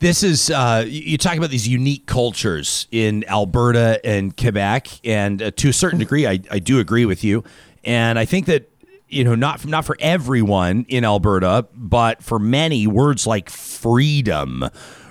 This 0.00 0.22
is 0.22 0.48
uh, 0.48 0.86
you 0.88 1.18
talk 1.18 1.36
about 1.36 1.50
these 1.50 1.68
unique 1.68 2.06
cultures 2.06 2.86
in 2.90 3.22
Alberta 3.28 4.00
and 4.02 4.34
Quebec, 4.34 4.88
and 5.04 5.42
uh, 5.42 5.50
to 5.56 5.68
a 5.68 5.74
certain 5.74 5.98
degree, 5.98 6.26
I, 6.26 6.40
I 6.50 6.58
do 6.58 6.78
agree 6.78 7.04
with 7.04 7.22
you. 7.22 7.44
And 7.84 8.18
I 8.18 8.24
think 8.24 8.46
that 8.46 8.70
you 9.08 9.24
know 9.24 9.34
not 9.34 9.66
not 9.66 9.84
for 9.84 9.98
everyone 10.00 10.86
in 10.88 11.04
Alberta, 11.04 11.66
but 11.74 12.22
for 12.22 12.38
many, 12.38 12.86
words 12.86 13.26
like 13.26 13.50
freedom 13.50 14.64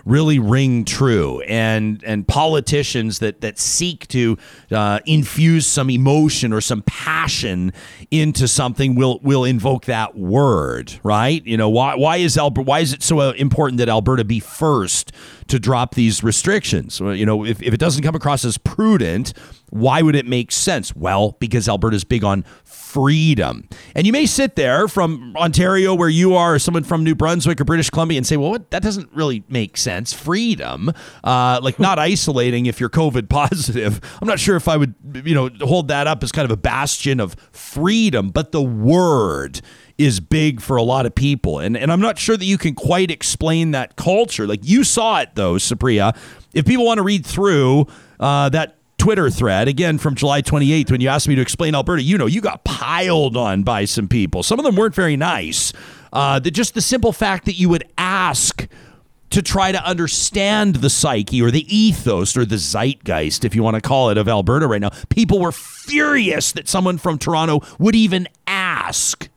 really 0.10 0.40
ring 0.40 0.86
true. 0.86 1.42
And 1.42 2.04
and 2.04 2.28
politicians 2.28 3.20
that 3.20 3.42
that 3.42 3.60
seek 3.60 4.08
to 4.10 4.38
uh, 4.72 5.00
infuse 5.06 5.68
some 5.68 5.90
emotion 5.90 6.52
or 6.52 6.62
some 6.62 6.82
passion 6.84 7.72
into 8.12 8.48
something 8.48 8.96
will 8.96 9.20
will 9.22 9.46
invoke 9.46 9.86
that 9.86 10.18
word 10.18 11.00
right? 11.04 11.46
You 11.46 11.58
know 11.58 11.70
why 11.70 11.96
why 11.96 12.18
is 12.18 12.38
Alberta 12.38 12.66
why 12.66 12.80
is 12.80 12.94
it 12.94 13.04
so 13.04 13.20
uh, 13.20 13.32
important 13.38 13.78
that 13.78 13.90
Alberta 13.90 14.24
be 14.24 14.40
first 14.40 15.12
to 15.48 15.60
drop 15.60 15.96
these 15.96 16.24
restrictions? 16.24 17.00
You 17.00 17.26
know 17.26 17.46
if, 17.46 17.62
if 17.62 17.74
it 17.74 17.80
doesn't 17.80 18.04
come 18.04 18.16
across 18.16 18.44
as 18.46 18.58
prudent 18.58 19.34
why 19.70 20.02
would 20.02 20.16
it 20.16 20.26
make 20.26 20.52
sense 20.52 20.96
well 20.96 21.38
because 21.40 21.68
Alberta's 21.68 22.04
big 22.04 22.24
on 22.24 22.44
freedom. 22.90 23.70
And 23.94 24.08
you 24.08 24.12
may 24.12 24.26
sit 24.26 24.56
there 24.56 24.88
from 24.88 25.36
Ontario, 25.38 25.94
where 25.94 26.10
you 26.10 26.34
are, 26.34 26.56
or 26.56 26.60
someone 26.60 26.84
from 26.84 27.04
New 27.04 27.14
Brunswick 27.14 27.62
or 27.62 27.64
British 27.64 27.92
Columbia, 27.92 28.18
and 28.18 28.26
say, 28.26 28.36
well, 28.36 28.50
what? 28.50 28.72
that 28.72 28.82
doesn't 28.82 29.12
really 29.14 29.44
make 29.48 29.78
sense. 29.78 30.12
Freedom, 30.12 30.92
uh, 31.24 31.60
like 31.62 31.80
not 31.80 32.00
isolating 32.12 32.66
if 32.66 32.80
you're 32.80 32.90
COVID 32.90 33.30
positive. 33.30 34.02
I'm 34.20 34.28
not 34.28 34.40
sure 34.40 34.56
if 34.56 34.68
I 34.68 34.76
would, 34.76 34.96
you 35.24 35.36
know, 35.36 35.52
hold 35.62 35.88
that 35.90 36.08
up 36.08 36.24
as 36.24 36.32
kind 36.32 36.46
of 36.46 36.52
a 36.52 36.58
bastion 36.58 37.20
of 37.20 37.36
freedom, 37.52 38.30
but 38.30 38.52
the 38.52 38.64
word 38.64 39.62
is 40.00 40.20
big 40.20 40.60
for 40.60 40.76
a 40.76 40.84
lot 40.84 41.06
of 41.06 41.14
people. 41.14 41.60
And, 41.60 41.78
and 41.78 41.92
I'm 41.92 42.02
not 42.02 42.18
sure 42.18 42.38
that 42.38 42.46
you 42.46 42.58
can 42.58 42.74
quite 42.74 43.12
explain 43.12 43.70
that 43.72 43.98
culture. 43.98 44.48
Like 44.48 44.62
you 44.64 44.84
saw 44.84 45.20
it 45.20 45.30
though, 45.36 45.56
Supriya. 45.56 46.18
If 46.56 46.66
people 46.66 46.86
want 46.86 46.98
to 46.98 47.04
read 47.04 47.24
through 47.24 47.86
uh, 48.20 48.50
that 48.50 48.79
Twitter 49.00 49.30
thread 49.30 49.68
again 49.68 49.98
from 49.98 50.14
July 50.14 50.42
28th 50.42 50.92
when 50.92 51.02
you 51.02 51.08
asked 51.08 51.28
me 51.28 51.34
to 51.36 51.42
explain 51.42 51.74
Alberta. 51.74 52.04
You 52.04 52.18
know, 52.18 52.28
you 52.28 52.42
got 52.42 52.64
piled 52.66 53.36
on 53.36 53.64
by 53.64 53.86
some 53.86 54.08
people. 54.08 54.44
Some 54.44 54.60
of 54.60 54.66
them 54.66 54.76
weren't 54.76 54.94
very 54.94 55.18
nice. 55.18 55.74
Uh, 56.14 56.38
the, 56.38 56.52
just 56.52 56.74
the 56.74 56.82
simple 56.82 57.12
fact 57.14 57.46
that 57.46 57.54
you 57.54 57.70
would 57.70 57.86
ask 57.98 58.68
to 59.30 59.42
try 59.42 59.72
to 59.72 59.84
understand 59.86 60.78
the 60.78 60.90
psyche 60.90 61.42
or 61.42 61.50
the 61.52 61.66
ethos 61.76 62.36
or 62.36 62.46
the 62.46 62.58
zeitgeist, 62.58 63.46
if 63.46 63.56
you 63.56 63.64
want 63.64 63.76
to 63.76 63.82
call 63.82 64.10
it, 64.10 64.18
of 64.18 64.28
Alberta 64.28 64.68
right 64.68 64.82
now. 64.82 64.90
People 65.10 65.40
were 65.40 65.52
furious 65.52 66.52
that 66.52 66.68
someone 66.68 66.98
from 66.98 67.18
Toronto 67.18 67.62
would 67.78 67.96
even 67.96 68.28
ask. 68.48 69.30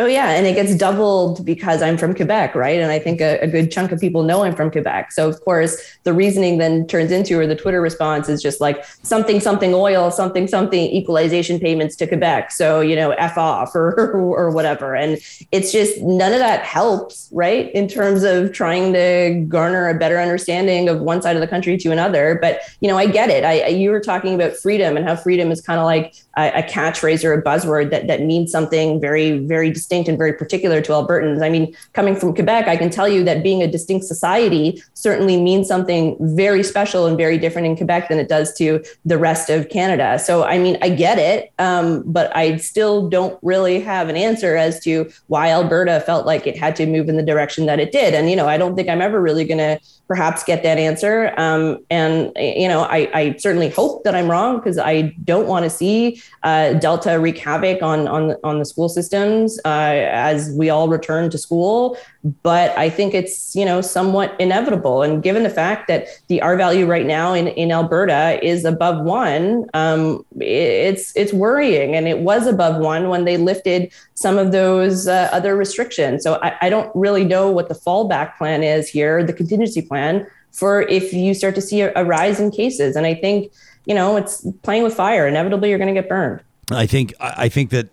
Oh 0.00 0.06
yeah, 0.06 0.30
and 0.30 0.46
it 0.46 0.54
gets 0.54 0.74
doubled 0.74 1.44
because 1.44 1.82
I'm 1.82 1.98
from 1.98 2.14
Quebec, 2.14 2.54
right? 2.54 2.80
And 2.80 2.90
I 2.90 2.98
think 2.98 3.20
a, 3.20 3.38
a, 3.40 3.46
good 3.46 3.70
chunk 3.70 3.92
of 3.92 4.00
people 4.00 4.22
know 4.22 4.44
I'm 4.44 4.56
from 4.56 4.70
Quebec. 4.70 5.12
So 5.12 5.28
of 5.28 5.38
course, 5.42 5.98
the 6.04 6.14
reasoning 6.14 6.56
then 6.56 6.86
turns 6.86 7.12
into, 7.12 7.38
or 7.38 7.46
the 7.46 7.54
Twitter 7.54 7.82
response 7.82 8.26
is 8.30 8.40
just 8.40 8.62
like 8.62 8.82
something 9.02 9.40
something 9.40 9.74
oil, 9.74 10.10
something 10.10 10.48
something 10.48 10.84
equalization 10.90 11.60
payments 11.60 11.96
to 11.96 12.06
Quebec. 12.06 12.50
So 12.50 12.80
you 12.80 12.96
know, 12.96 13.10
f 13.10 13.36
off 13.36 13.74
or 13.74 14.12
or 14.14 14.50
whatever. 14.50 14.96
And 14.96 15.18
it's 15.52 15.70
just 15.70 16.00
none 16.00 16.32
of 16.32 16.38
that 16.38 16.64
helps, 16.64 17.28
right? 17.30 17.70
In 17.74 17.86
terms 17.86 18.22
of 18.22 18.54
trying 18.54 18.94
to 18.94 19.44
garner 19.48 19.86
a 19.90 19.98
better 19.98 20.18
understanding 20.18 20.88
of 20.88 21.00
one 21.02 21.20
side 21.20 21.36
of 21.36 21.42
the 21.42 21.48
country 21.48 21.76
to 21.76 21.92
another. 21.92 22.38
But 22.40 22.62
you 22.80 22.88
know, 22.88 22.96
I 22.96 23.04
get 23.04 23.28
it. 23.28 23.44
I 23.44 23.66
you 23.66 23.90
were 23.90 24.00
talking 24.00 24.34
about 24.34 24.56
freedom 24.56 24.96
and 24.96 25.06
how 25.06 25.14
freedom 25.14 25.52
is 25.52 25.60
kind 25.60 25.78
of 25.78 25.84
like 25.84 26.14
a, 26.38 26.60
a 26.60 26.62
catchphrase 26.62 27.22
or 27.22 27.34
a 27.34 27.42
buzzword 27.42 27.90
that 27.90 28.06
that 28.06 28.22
means 28.22 28.50
something 28.50 28.98
very 28.98 29.40
very 29.40 29.68
distinct 29.70 29.89
distinct 29.90 30.08
and 30.08 30.16
very 30.16 30.32
particular 30.32 30.80
to 30.80 30.92
Albertans. 30.92 31.42
I 31.42 31.48
mean, 31.48 31.74
coming 31.94 32.14
from 32.14 32.32
Quebec, 32.32 32.68
I 32.68 32.76
can 32.76 32.90
tell 32.90 33.08
you 33.08 33.24
that 33.24 33.42
being 33.42 33.60
a 33.60 33.66
distinct 33.66 34.06
society 34.06 34.80
certainly 34.94 35.36
means 35.36 35.66
something 35.66 36.16
very 36.20 36.62
special 36.62 37.06
and 37.06 37.16
very 37.16 37.38
different 37.38 37.66
in 37.66 37.76
Quebec 37.76 38.08
than 38.08 38.20
it 38.20 38.28
does 38.28 38.54
to 38.58 38.84
the 39.04 39.18
rest 39.18 39.50
of 39.50 39.68
Canada. 39.68 40.16
So, 40.20 40.44
I 40.44 40.58
mean, 40.58 40.78
I 40.80 40.90
get 40.90 41.18
it, 41.18 41.50
um, 41.58 42.04
but 42.06 42.34
I 42.36 42.58
still 42.58 43.08
don't 43.08 43.36
really 43.42 43.80
have 43.80 44.08
an 44.08 44.16
answer 44.16 44.56
as 44.56 44.78
to 44.84 45.10
why 45.26 45.50
Alberta 45.50 46.00
felt 46.06 46.24
like 46.24 46.46
it 46.46 46.56
had 46.56 46.76
to 46.76 46.86
move 46.86 47.08
in 47.08 47.16
the 47.16 47.24
direction 47.24 47.66
that 47.66 47.80
it 47.80 47.90
did. 47.90 48.14
And, 48.14 48.30
you 48.30 48.36
know, 48.36 48.46
I 48.46 48.56
don't 48.56 48.76
think 48.76 48.88
I'm 48.88 49.02
ever 49.02 49.20
really 49.20 49.44
going 49.44 49.58
to 49.58 49.80
perhaps 50.10 50.42
get 50.42 50.64
that 50.64 50.76
answer. 50.76 51.32
Um, 51.36 51.78
and 51.88 52.32
you 52.34 52.66
know, 52.66 52.80
I, 52.80 53.08
I, 53.14 53.36
certainly 53.38 53.68
hope 53.68 54.02
that 54.02 54.12
I'm 54.16 54.28
wrong 54.28 54.56
because 54.56 54.76
I 54.76 55.14
don't 55.22 55.46
want 55.46 55.62
to 55.66 55.70
see 55.70 56.20
uh, 56.42 56.72
Delta 56.72 57.20
wreak 57.20 57.38
havoc 57.38 57.80
on 57.80 58.08
on 58.08 58.34
on 58.42 58.58
the 58.58 58.64
school 58.64 58.88
systems 58.88 59.60
uh, 59.64 59.68
as 59.88 60.50
we 60.58 60.68
all 60.68 60.88
return 60.88 61.30
to 61.30 61.38
school. 61.38 61.96
But 62.42 62.76
I 62.76 62.90
think 62.90 63.14
it's 63.14 63.54
you 63.54 63.64
know 63.64 63.80
somewhat 63.80 64.34
inevitable. 64.38 65.02
And 65.02 65.22
given 65.22 65.42
the 65.42 65.50
fact 65.50 65.88
that 65.88 66.08
the 66.28 66.42
R 66.42 66.56
value 66.56 66.86
right 66.86 67.06
now 67.06 67.32
in 67.32 67.48
in 67.48 67.72
Alberta 67.72 68.38
is 68.44 68.64
above 68.64 69.04
one, 69.04 69.70
um, 69.74 70.24
it's 70.38 71.16
it's 71.16 71.32
worrying. 71.32 71.94
And 71.94 72.08
it 72.08 72.18
was 72.18 72.46
above 72.46 72.80
one 72.82 73.08
when 73.08 73.24
they 73.24 73.36
lifted 73.36 73.92
some 74.14 74.36
of 74.36 74.52
those 74.52 75.08
uh, 75.08 75.30
other 75.32 75.56
restrictions. 75.56 76.22
So 76.22 76.38
I, 76.42 76.56
I 76.60 76.68
don't 76.68 76.94
really 76.94 77.24
know 77.24 77.50
what 77.50 77.68
the 77.68 77.74
fallback 77.74 78.36
plan 78.36 78.62
is 78.62 78.88
here, 78.88 79.24
the 79.24 79.32
contingency 79.32 79.80
plan 79.80 80.00
plan 80.00 80.26
for 80.52 80.82
if 80.82 81.12
you 81.12 81.34
start 81.34 81.54
to 81.54 81.60
see 81.60 81.80
a, 81.82 81.92
a 81.94 82.04
rise 82.04 82.40
in 82.40 82.50
cases. 82.50 82.96
And 82.96 83.06
I 83.06 83.14
think, 83.14 83.52
you 83.86 83.94
know, 83.94 84.16
it's 84.16 84.46
playing 84.62 84.82
with 84.82 84.94
fire. 84.94 85.26
Inevitably, 85.28 85.68
you're 85.68 85.78
going 85.78 85.94
to 85.94 86.00
get 86.00 86.08
burned. 86.08 86.42
I 86.72 86.86
think 86.86 87.12
I 87.20 87.48
think 87.48 87.70
that 87.70 87.88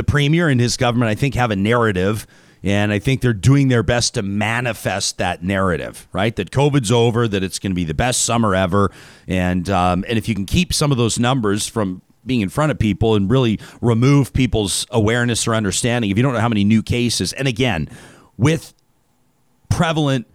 the 0.00 0.04
premier 0.04 0.48
and 0.48 0.58
his 0.58 0.78
government, 0.78 1.10
I 1.10 1.14
think, 1.14 1.34
have 1.34 1.50
a 1.50 1.56
narrative. 1.56 2.26
And 2.62 2.90
I 2.90 2.98
think 2.98 3.20
they're 3.20 3.34
doing 3.34 3.68
their 3.68 3.82
best 3.82 4.14
to 4.14 4.22
manifest 4.22 5.18
that 5.18 5.42
narrative, 5.42 6.08
right? 6.12 6.34
That 6.36 6.50
COVID's 6.50 6.90
over, 6.90 7.28
that 7.28 7.42
it's 7.42 7.58
going 7.58 7.72
to 7.72 7.74
be 7.74 7.84
the 7.84 7.94
best 7.94 8.22
summer 8.22 8.54
ever, 8.54 8.90
and 9.26 9.68
um, 9.70 10.04
and 10.08 10.18
if 10.18 10.28
you 10.28 10.34
can 10.34 10.44
keep 10.44 10.72
some 10.74 10.92
of 10.92 10.98
those 10.98 11.18
numbers 11.18 11.66
from 11.66 12.02
being 12.26 12.42
in 12.42 12.50
front 12.50 12.70
of 12.70 12.78
people 12.78 13.14
and 13.14 13.30
really 13.30 13.58
remove 13.80 14.34
people's 14.34 14.86
awareness 14.90 15.46
or 15.48 15.54
understanding, 15.54 16.10
if 16.10 16.18
you 16.18 16.22
don't 16.22 16.34
know 16.34 16.40
how 16.40 16.50
many 16.50 16.64
new 16.64 16.82
cases, 16.82 17.32
and 17.32 17.48
again, 17.48 17.88
with 18.36 18.74
prevalent 19.70 20.26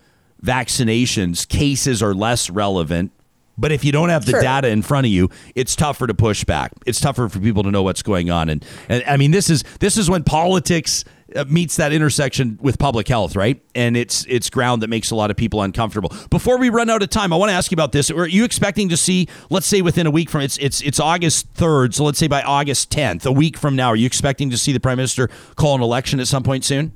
vaccinations, 0.43 1.47
cases 1.47 2.01
are 2.01 2.15
less 2.15 2.49
relevant. 2.49 3.11
But 3.57 3.71
if 3.71 3.83
you 3.85 3.91
don't 3.91 4.09
have 4.09 4.25
the 4.25 4.31
sure. 4.31 4.41
data 4.41 4.67
in 4.67 4.81
front 4.81 5.05
of 5.05 5.11
you, 5.11 5.29
it's 5.55 5.75
tougher 5.75 6.07
to 6.07 6.13
push 6.13 6.43
back. 6.43 6.73
It's 6.85 6.99
tougher 6.99 7.29
for 7.29 7.39
people 7.39 7.63
to 7.63 7.71
know 7.71 7.83
what's 7.83 8.03
going 8.03 8.29
on. 8.29 8.49
And, 8.49 8.65
and 8.89 9.03
I 9.07 9.17
mean, 9.17 9.31
this 9.31 9.49
is 9.49 9.63
this 9.79 9.97
is 9.97 10.09
when 10.09 10.23
politics 10.23 11.05
uh, 11.35 11.45
meets 11.47 11.77
that 11.77 11.93
intersection 11.93 12.59
with 12.61 12.77
public 12.77 13.07
health, 13.07 13.35
right? 13.35 13.63
And 13.73 13.95
it's 13.95 14.25
it's 14.27 14.49
ground 14.49 14.83
that 14.83 14.89
makes 14.89 15.09
a 15.11 15.15
lot 15.15 15.31
of 15.31 15.37
people 15.37 15.61
uncomfortable. 15.61 16.13
Before 16.29 16.57
we 16.57 16.69
run 16.69 16.89
out 16.89 17.01
of 17.01 17.09
time, 17.09 17.31
I 17.31 17.37
want 17.37 17.49
to 17.49 17.53
ask 17.53 17.71
you 17.71 17.75
about 17.75 17.93
this. 17.93 18.11
Are 18.11 18.27
you 18.27 18.43
expecting 18.43 18.89
to 18.89 18.97
see, 18.97 19.27
let's 19.49 19.67
say, 19.67 19.81
within 19.81 20.05
a 20.05 20.11
week 20.11 20.29
from 20.29 20.41
it's 20.41 20.57
it's 20.57 20.81
it's 20.81 20.99
August 20.99 21.47
third, 21.53 21.95
so 21.95 22.03
let's 22.03 22.19
say 22.19 22.27
by 22.27 22.41
August 22.43 22.91
tenth, 22.91 23.25
a 23.25 23.31
week 23.31 23.57
from 23.57 23.75
now, 23.75 23.87
are 23.87 23.95
you 23.95 24.05
expecting 24.05 24.49
to 24.49 24.57
see 24.57 24.73
the 24.73 24.79
prime 24.79 24.97
minister 24.97 25.29
call 25.55 25.75
an 25.75 25.81
election 25.81 26.19
at 26.19 26.27
some 26.27 26.43
point 26.43 26.65
soon? 26.65 26.91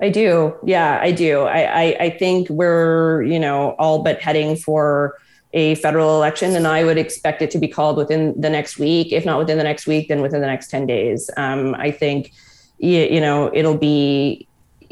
I 0.00 0.10
do. 0.10 0.54
Yeah, 0.62 0.98
I 1.00 1.10
do. 1.10 1.40
I, 1.42 1.60
I, 1.60 1.96
I 2.00 2.10
think 2.10 2.50
we're, 2.50 3.22
you 3.22 3.38
know, 3.38 3.70
all 3.78 4.02
but 4.02 4.20
heading 4.20 4.56
for 4.56 5.14
a 5.56 5.74
federal 5.76 6.14
election, 6.14 6.54
and 6.54 6.66
I 6.66 6.84
would 6.84 6.98
expect 6.98 7.40
it 7.40 7.50
to 7.52 7.58
be 7.58 7.66
called 7.66 7.96
within 7.96 8.38
the 8.38 8.50
next 8.50 8.78
week. 8.78 9.10
If 9.10 9.24
not 9.24 9.38
within 9.38 9.56
the 9.56 9.64
next 9.64 9.86
week, 9.86 10.08
then 10.08 10.20
within 10.20 10.42
the 10.42 10.46
next 10.46 10.70
10 10.70 10.86
days. 10.86 11.30
Um, 11.38 11.74
I 11.76 11.90
think, 11.90 12.32
you, 12.76 13.20
know, 13.22 13.50
it'll 13.54 13.78
be 13.78 14.46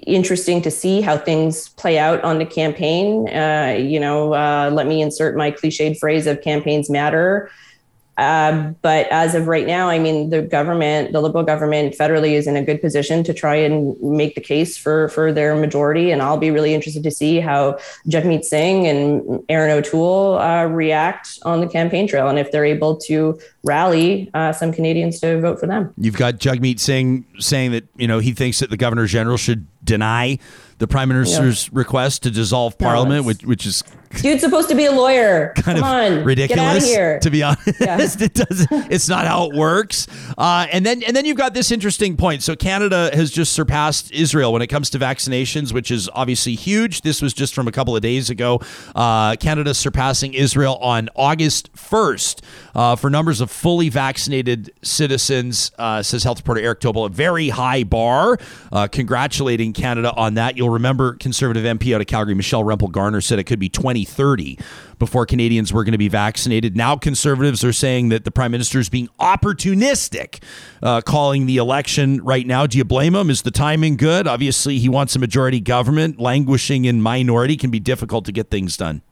interesting 0.07 0.62
to 0.62 0.70
see 0.70 1.03
how 1.03 1.18
things 1.18 1.68
play 1.68 1.98
out 1.98 2.24
on 2.24 2.38
the 2.38 2.46
campaign. 2.46 3.29
Uh, 3.29 3.77
you 3.79 4.00
know, 4.00 4.33
uh, 4.33 4.70
let 4.72 4.87
me 4.87 5.03
insert 5.03 5.37
my 5.37 5.50
cliched 5.50 5.98
phrase 5.98 6.27
of 6.27 6.40
campaigns 6.40 6.88
matter. 6.88 7.50
Uh, 8.16 8.72
but 8.83 9.07
as 9.09 9.35
of 9.35 9.48
right 9.48 9.66
now, 9.66 9.88
I 9.88 9.98
mean, 9.98 10.31
the 10.31 10.42
government, 10.42 11.12
the 11.12 11.20
Liberal 11.20 11.44
government 11.44 11.94
federally 11.94 12.33
is 12.33 12.46
in 12.46 12.57
a 12.57 12.62
good 12.62 12.81
position 12.81 13.24
to 13.24 13.35
try 13.35 13.57
and 13.57 14.00
make 14.00 14.35
the 14.35 14.40
case 14.40 14.77
for, 14.77 15.09
for 15.09 15.33
their 15.33 15.57
majority. 15.57 16.11
And 16.11 16.22
I'll 16.22 16.37
be 16.37 16.50
really 16.50 16.74
interested 16.74 17.03
to 17.03 17.11
see 17.11 17.40
how 17.40 17.79
Jagmeet 18.09 18.44
Singh 18.44 18.87
and 18.87 19.42
Erin 19.48 19.70
O'Toole 19.70 20.38
uh, 20.38 20.66
react 20.66 21.38
on 21.42 21.61
the 21.61 21.66
campaign 21.66 22.07
trail 22.07 22.29
and 22.29 22.38
if 22.38 22.53
they're 22.53 22.64
able 22.64 22.96
to 22.98 23.38
rally 23.64 24.31
uh, 24.35 24.53
some 24.53 24.72
Canadians 24.72 25.20
to 25.20 25.40
vote 25.40 25.59
for 25.59 25.66
them. 25.66 25.92
You've 25.96 26.16
got 26.16 26.35
Jagmeet 26.35 26.79
Singh 26.79 27.27
saying 27.38 27.72
that, 27.72 27.85
you 27.96 28.07
know, 28.07 28.18
he 28.18 28.33
thinks 28.33 28.61
that 28.61 28.70
the 28.70 28.77
governor 28.77 29.07
general 29.07 29.37
should 29.37 29.66
deny 29.84 30.38
the 30.78 30.88
prime 30.88 31.08
minister's 31.08 31.66
yeah. 31.66 31.70
request 31.72 32.24
to 32.24 32.30
dissolve 32.30 32.78
parliament, 32.78 33.24
which, 33.24 33.44
which 33.44 33.66
is 33.66 33.84
Dude's 34.22 34.42
supposed 34.42 34.68
to 34.68 34.74
be 34.74 34.86
a 34.86 34.92
lawyer. 34.92 35.52
Kind 35.56 35.78
Come 35.78 35.88
of 35.88 36.18
on, 36.18 36.24
ridiculous. 36.24 36.88
To 37.22 37.30
be 37.30 37.42
honest, 37.42 37.80
yeah. 37.80 37.98
it 38.00 38.34
doesn't. 38.34 38.92
It's 38.92 39.08
not 39.08 39.26
how 39.26 39.50
it 39.50 39.56
works. 39.56 40.06
Uh, 40.36 40.66
and 40.72 40.84
then 40.84 41.02
and 41.02 41.16
then 41.16 41.24
you've 41.24 41.36
got 41.36 41.54
this 41.54 41.70
interesting 41.70 42.16
point. 42.16 42.42
So 42.42 42.56
Canada 42.56 43.10
has 43.12 43.30
just 43.30 43.52
surpassed 43.52 44.12
Israel 44.12 44.52
when 44.52 44.62
it 44.62 44.68
comes 44.68 44.90
to 44.90 44.98
vaccinations, 44.98 45.72
which 45.72 45.90
is 45.90 46.08
obviously 46.14 46.54
huge. 46.54 47.02
This 47.02 47.20
was 47.20 47.34
just 47.34 47.54
from 47.54 47.68
a 47.68 47.72
couple 47.72 47.96
of 47.96 48.02
days 48.02 48.30
ago. 48.30 48.60
Uh, 48.94 49.36
Canada 49.36 49.74
surpassing 49.74 50.34
Israel 50.34 50.76
on 50.76 51.08
August 51.16 51.70
first 51.74 52.42
uh, 52.74 52.96
for 52.96 53.10
numbers 53.10 53.40
of 53.40 53.50
fully 53.50 53.88
vaccinated 53.88 54.72
citizens. 54.82 55.72
Uh, 55.78 56.02
says 56.02 56.22
health 56.22 56.38
reporter 56.38 56.60
Eric 56.60 56.80
Topol, 56.80 57.06
a 57.06 57.08
very 57.08 57.48
high 57.48 57.84
bar. 57.84 58.38
Uh, 58.72 58.86
congratulating 58.86 59.72
Canada 59.74 60.14
on 60.14 60.34
that. 60.34 60.56
You'll 60.56 60.70
remember 60.70 61.14
conservative 61.14 61.64
MP 61.64 61.94
out 61.94 62.00
of 62.00 62.06
Calgary, 62.06 62.34
Michelle 62.34 62.64
Rempel 62.64 62.90
Garner, 62.90 63.20
said 63.20 63.38
it 63.38 63.44
could 63.44 63.58
be 63.58 63.68
2030 63.68 64.58
before 64.98 65.26
Canadians 65.26 65.72
were 65.72 65.84
going 65.84 65.92
to 65.92 65.98
be 65.98 66.08
vaccinated. 66.08 66.76
Now, 66.76 66.96
conservatives 66.96 67.62
are 67.64 67.72
saying 67.72 68.08
that 68.08 68.24
the 68.24 68.30
prime 68.30 68.52
minister 68.52 68.78
is 68.78 68.88
being 68.88 69.08
opportunistic, 69.20 70.42
uh, 70.82 71.00
calling 71.02 71.46
the 71.46 71.58
election 71.58 72.22
right 72.24 72.46
now. 72.46 72.66
Do 72.66 72.78
you 72.78 72.84
blame 72.84 73.14
him? 73.14 73.28
Is 73.28 73.42
the 73.42 73.50
timing 73.50 73.96
good? 73.96 74.26
Obviously, 74.26 74.78
he 74.78 74.88
wants 74.88 75.14
a 75.16 75.18
majority 75.18 75.60
government. 75.60 76.18
Languishing 76.18 76.84
in 76.84 77.02
minority 77.02 77.56
can 77.56 77.70
be 77.70 77.80
difficult 77.80 78.24
to 78.26 78.32
get 78.32 78.50
things 78.50 78.76
done. 78.76 79.02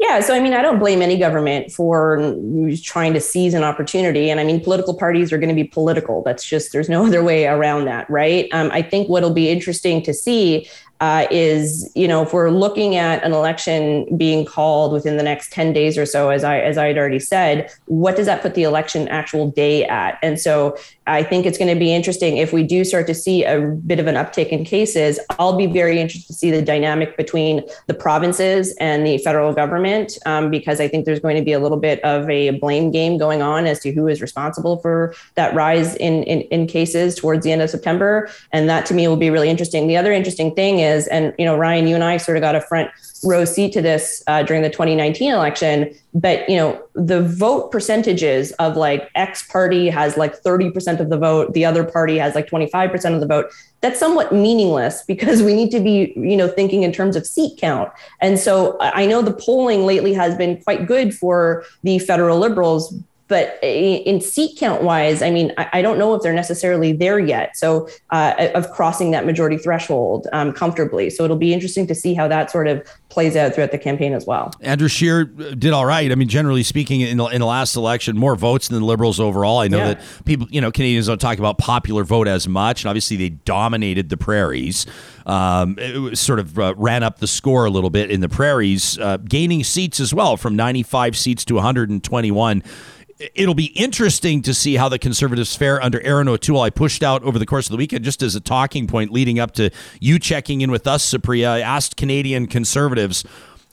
Yeah, 0.00 0.20
so 0.20 0.34
I 0.34 0.40
mean, 0.40 0.54
I 0.54 0.62
don't 0.62 0.78
blame 0.78 1.02
any 1.02 1.18
government 1.18 1.70
for 1.70 2.34
trying 2.82 3.12
to 3.12 3.20
seize 3.20 3.52
an 3.52 3.62
opportunity. 3.62 4.30
And 4.30 4.40
I 4.40 4.44
mean, 4.44 4.58
political 4.64 4.94
parties 4.94 5.30
are 5.30 5.36
going 5.36 5.50
to 5.50 5.54
be 5.54 5.64
political. 5.64 6.22
That's 6.22 6.42
just, 6.42 6.72
there's 6.72 6.88
no 6.88 7.04
other 7.06 7.22
way 7.22 7.46
around 7.46 7.84
that, 7.84 8.08
right? 8.08 8.48
Um, 8.52 8.70
I 8.72 8.80
think 8.80 9.10
what'll 9.10 9.34
be 9.34 9.50
interesting 9.50 10.02
to 10.04 10.14
see 10.14 10.66
uh, 11.00 11.26
is 11.30 11.90
you 11.94 12.06
know 12.06 12.22
if 12.22 12.32
we're 12.32 12.50
looking 12.50 12.96
at 12.96 13.24
an 13.24 13.32
election 13.32 14.06
being 14.16 14.44
called 14.44 14.92
within 14.92 15.16
the 15.16 15.22
next 15.22 15.50
10 15.50 15.72
days 15.72 15.96
or 15.96 16.04
so 16.04 16.28
as 16.28 16.44
i 16.44 16.58
as 16.60 16.76
i 16.76 16.86
had 16.86 16.98
already 16.98 17.18
said 17.18 17.70
what 17.86 18.16
does 18.16 18.26
that 18.26 18.42
put 18.42 18.54
the 18.54 18.64
election 18.64 19.08
actual 19.08 19.50
day 19.50 19.86
at 19.86 20.18
and 20.22 20.38
so 20.38 20.76
i 21.10 21.22
think 21.22 21.46
it's 21.46 21.58
going 21.58 21.72
to 21.72 21.78
be 21.78 21.92
interesting 21.92 22.36
if 22.36 22.52
we 22.52 22.62
do 22.62 22.84
start 22.84 23.06
to 23.06 23.14
see 23.14 23.44
a 23.44 23.60
bit 23.60 23.98
of 23.98 24.06
an 24.06 24.14
uptick 24.14 24.48
in 24.48 24.64
cases 24.64 25.18
i'll 25.38 25.56
be 25.56 25.66
very 25.66 26.00
interested 26.00 26.26
to 26.26 26.34
see 26.34 26.50
the 26.50 26.62
dynamic 26.62 27.16
between 27.16 27.62
the 27.86 27.94
provinces 27.94 28.74
and 28.78 29.06
the 29.06 29.18
federal 29.18 29.52
government 29.52 30.18
um, 30.26 30.50
because 30.50 30.80
i 30.80 30.86
think 30.86 31.04
there's 31.04 31.20
going 31.20 31.36
to 31.36 31.42
be 31.42 31.52
a 31.52 31.58
little 31.58 31.78
bit 31.78 32.02
of 32.04 32.28
a 32.30 32.50
blame 32.58 32.90
game 32.90 33.18
going 33.18 33.42
on 33.42 33.66
as 33.66 33.80
to 33.80 33.90
who 33.90 34.06
is 34.06 34.20
responsible 34.20 34.78
for 34.78 35.12
that 35.34 35.54
rise 35.54 35.96
in 35.96 36.22
in, 36.24 36.42
in 36.42 36.66
cases 36.66 37.14
towards 37.14 37.42
the 37.42 37.50
end 37.50 37.62
of 37.62 37.70
september 37.70 38.30
and 38.52 38.68
that 38.68 38.86
to 38.86 38.94
me 38.94 39.08
will 39.08 39.16
be 39.16 39.30
really 39.30 39.48
interesting 39.48 39.88
the 39.88 39.96
other 39.96 40.12
interesting 40.12 40.54
thing 40.54 40.78
is 40.78 41.00
is. 41.00 41.08
And, 41.08 41.34
you 41.38 41.44
know, 41.44 41.56
Ryan, 41.56 41.86
you 41.88 41.94
and 41.94 42.04
I 42.04 42.16
sort 42.18 42.36
of 42.36 42.42
got 42.42 42.54
a 42.54 42.60
front 42.60 42.90
row 43.24 43.44
seat 43.44 43.72
to 43.72 43.82
this 43.82 44.22
uh, 44.26 44.42
during 44.42 44.62
the 44.62 44.70
2019 44.70 45.32
election. 45.32 45.94
But, 46.14 46.48
you 46.48 46.56
know, 46.56 46.82
the 46.94 47.22
vote 47.22 47.70
percentages 47.70 48.52
of 48.52 48.76
like 48.76 49.08
X 49.14 49.46
party 49.46 49.88
has 49.88 50.16
like 50.16 50.42
30% 50.42 51.00
of 51.00 51.10
the 51.10 51.18
vote, 51.18 51.52
the 51.52 51.64
other 51.64 51.84
party 51.84 52.18
has 52.18 52.34
like 52.34 52.48
25% 52.48 53.14
of 53.14 53.20
the 53.20 53.26
vote. 53.26 53.46
That's 53.80 53.98
somewhat 53.98 54.32
meaningless 54.32 55.02
because 55.08 55.42
we 55.42 55.54
need 55.54 55.70
to 55.70 55.80
be, 55.80 56.12
you 56.16 56.36
know, 56.36 56.48
thinking 56.48 56.82
in 56.82 56.92
terms 56.92 57.16
of 57.16 57.26
seat 57.26 57.58
count. 57.58 57.90
And 58.20 58.38
so 58.38 58.76
I 58.80 59.06
know 59.06 59.22
the 59.22 59.34
polling 59.34 59.86
lately 59.86 60.12
has 60.14 60.36
been 60.36 60.60
quite 60.62 60.86
good 60.86 61.14
for 61.14 61.64
the 61.82 61.98
federal 61.98 62.38
liberals, 62.38 62.94
but 63.30 63.60
in 63.62 64.20
seat 64.20 64.58
count 64.58 64.82
wise, 64.82 65.22
I 65.22 65.30
mean, 65.30 65.52
I, 65.56 65.82
don't 65.82 65.98
know 65.98 66.14
if 66.14 66.22
they're 66.22 66.32
necessarily 66.32 66.92
there 66.92 67.20
yet. 67.20 67.56
So 67.56 67.88
uh, 68.10 68.48
of 68.56 68.68
crossing 68.72 69.12
that 69.12 69.24
majority 69.24 69.56
threshold 69.56 70.26
um, 70.32 70.52
comfortably. 70.52 71.10
So 71.10 71.22
it'll 71.22 71.36
be 71.36 71.54
interesting 71.54 71.86
to 71.86 71.94
see 71.94 72.12
how 72.12 72.26
that 72.26 72.50
sort 72.50 72.66
of 72.66 72.84
plays 73.08 73.36
out 73.36 73.54
throughout 73.54 73.70
the 73.70 73.78
campaign 73.78 74.14
as 74.14 74.26
well. 74.26 74.50
Andrew 74.62 74.88
Scheer 74.88 75.26
did 75.26 75.72
all 75.72 75.86
right. 75.86 76.10
I 76.10 76.16
mean, 76.16 76.26
generally 76.26 76.64
speaking, 76.64 77.02
in 77.02 77.18
the, 77.18 77.26
in 77.26 77.40
the 77.40 77.46
last 77.46 77.76
election, 77.76 78.18
more 78.18 78.34
votes 78.34 78.66
than 78.66 78.80
the 78.80 78.84
Liberals 78.84 79.20
overall. 79.20 79.58
I 79.58 79.68
know 79.68 79.78
yeah. 79.78 79.94
that 79.94 80.02
people, 80.24 80.48
you 80.50 80.60
know, 80.60 80.72
Canadians 80.72 81.06
don't 81.06 81.20
talk 81.20 81.38
about 81.38 81.56
popular 81.56 82.02
vote 82.02 82.26
as 82.26 82.48
much, 82.48 82.82
and 82.82 82.88
obviously 82.88 83.16
they 83.16 83.28
dominated 83.28 84.08
the 84.08 84.16
prairies. 84.16 84.86
Um, 85.24 85.76
it 85.78 86.18
sort 86.18 86.40
of 86.40 86.58
uh, 86.58 86.74
ran 86.76 87.04
up 87.04 87.20
the 87.20 87.28
score 87.28 87.64
a 87.64 87.70
little 87.70 87.90
bit 87.90 88.10
in 88.10 88.22
the 88.22 88.28
prairies, 88.28 88.98
uh, 88.98 89.18
gaining 89.18 89.62
seats 89.62 90.00
as 90.00 90.12
well 90.12 90.36
from 90.36 90.56
95 90.56 91.16
seats 91.16 91.44
to 91.44 91.54
121 91.54 92.64
it'll 93.34 93.54
be 93.54 93.66
interesting 93.66 94.42
to 94.42 94.54
see 94.54 94.76
how 94.76 94.88
the 94.88 94.98
conservatives 94.98 95.54
fare 95.54 95.82
under 95.82 96.00
Erin 96.00 96.28
O'Toole. 96.28 96.60
I 96.60 96.70
pushed 96.70 97.02
out 97.02 97.22
over 97.22 97.38
the 97.38 97.46
course 97.46 97.66
of 97.66 97.72
the 97.72 97.76
weekend 97.76 98.04
just 98.04 98.22
as 98.22 98.34
a 98.34 98.40
talking 98.40 98.86
point 98.86 99.12
leading 99.12 99.38
up 99.38 99.52
to 99.52 99.70
you 100.00 100.18
checking 100.18 100.60
in 100.60 100.70
with 100.70 100.86
us, 100.86 101.08
Supriya. 101.08 101.48
I 101.48 101.60
asked 101.60 101.96
Canadian 101.96 102.46
conservatives 102.46 103.24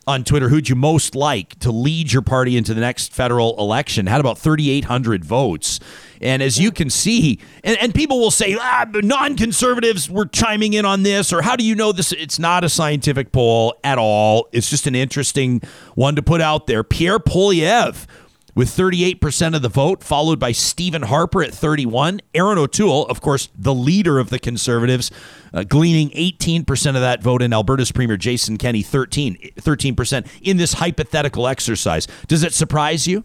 on 0.08 0.24
Twitter 0.24 0.48
who'd 0.48 0.70
you 0.70 0.76
most 0.76 1.16
like 1.16 1.60
to 1.60 1.70
lead 1.70 2.14
your 2.14 2.22
party 2.22 2.56
into 2.56 2.74
the 2.74 2.80
next 2.80 3.14
federal 3.14 3.60
election. 3.60 4.08
Had 4.08 4.22
about 4.22 4.38
3,800 4.38 5.26
votes. 5.26 5.82
And 6.22 6.42
as 6.42 6.58
you 6.58 6.72
can 6.72 6.90
see, 6.90 7.40
and, 7.64 7.78
and 7.80 7.94
people 7.94 8.20
will 8.20 8.32
say, 8.32 8.58
ah, 8.60 8.86
non 8.94 9.36
conservatives 9.36 10.10
were 10.10 10.26
chiming 10.26 10.74
in 10.74 10.86
on 10.86 11.04
this, 11.04 11.34
or 11.34 11.42
how 11.42 11.56
do 11.56 11.64
you 11.64 11.76
know 11.76 11.92
this? 11.92 12.12
It's 12.14 12.40
not 12.40 12.64
a 12.64 12.70
scientific 12.70 13.32
poll 13.32 13.76
at 13.84 13.98
all. 13.98 14.48
It's 14.52 14.70
just 14.70 14.88
an 14.88 14.96
interesting 14.96 15.62
one 15.94 16.16
to 16.16 16.24
put 16.24 16.42
out 16.42 16.68
there. 16.68 16.84
Pierre 16.84 17.20
Poilievre 17.20 18.08
with 18.58 18.70
38% 18.70 19.56
of 19.56 19.62
the 19.62 19.70
vote, 19.70 20.04
followed 20.04 20.40
by 20.40 20.52
Stephen 20.52 21.04
Harper 21.04 21.44
at 21.44 21.54
31. 21.54 22.20
Erin 22.34 22.58
O'Toole, 22.58 23.06
of 23.06 23.22
course, 23.22 23.50
the 23.56 23.74
leader 23.74 24.18
of 24.18 24.32
the 24.32 24.40
Conservatives, 24.40 25.12
uh, 25.54 25.64
gleaning 25.64 26.10
18% 26.10 26.88
of 26.88 27.02
that 27.02 27.22
vote, 27.22 27.44
in 27.44 27.54
Alberta's 27.54 27.92
Premier 27.92 28.18
Jason 28.18 28.58
Kenney 28.58 28.82
13, 28.82 29.52
13% 29.58 30.28
in 30.42 30.58
this 30.58 30.74
hypothetical 30.74 31.48
exercise. 31.48 32.08
Does 32.28 32.42
it 32.42 32.52
surprise 32.52 33.06
you? 33.08 33.24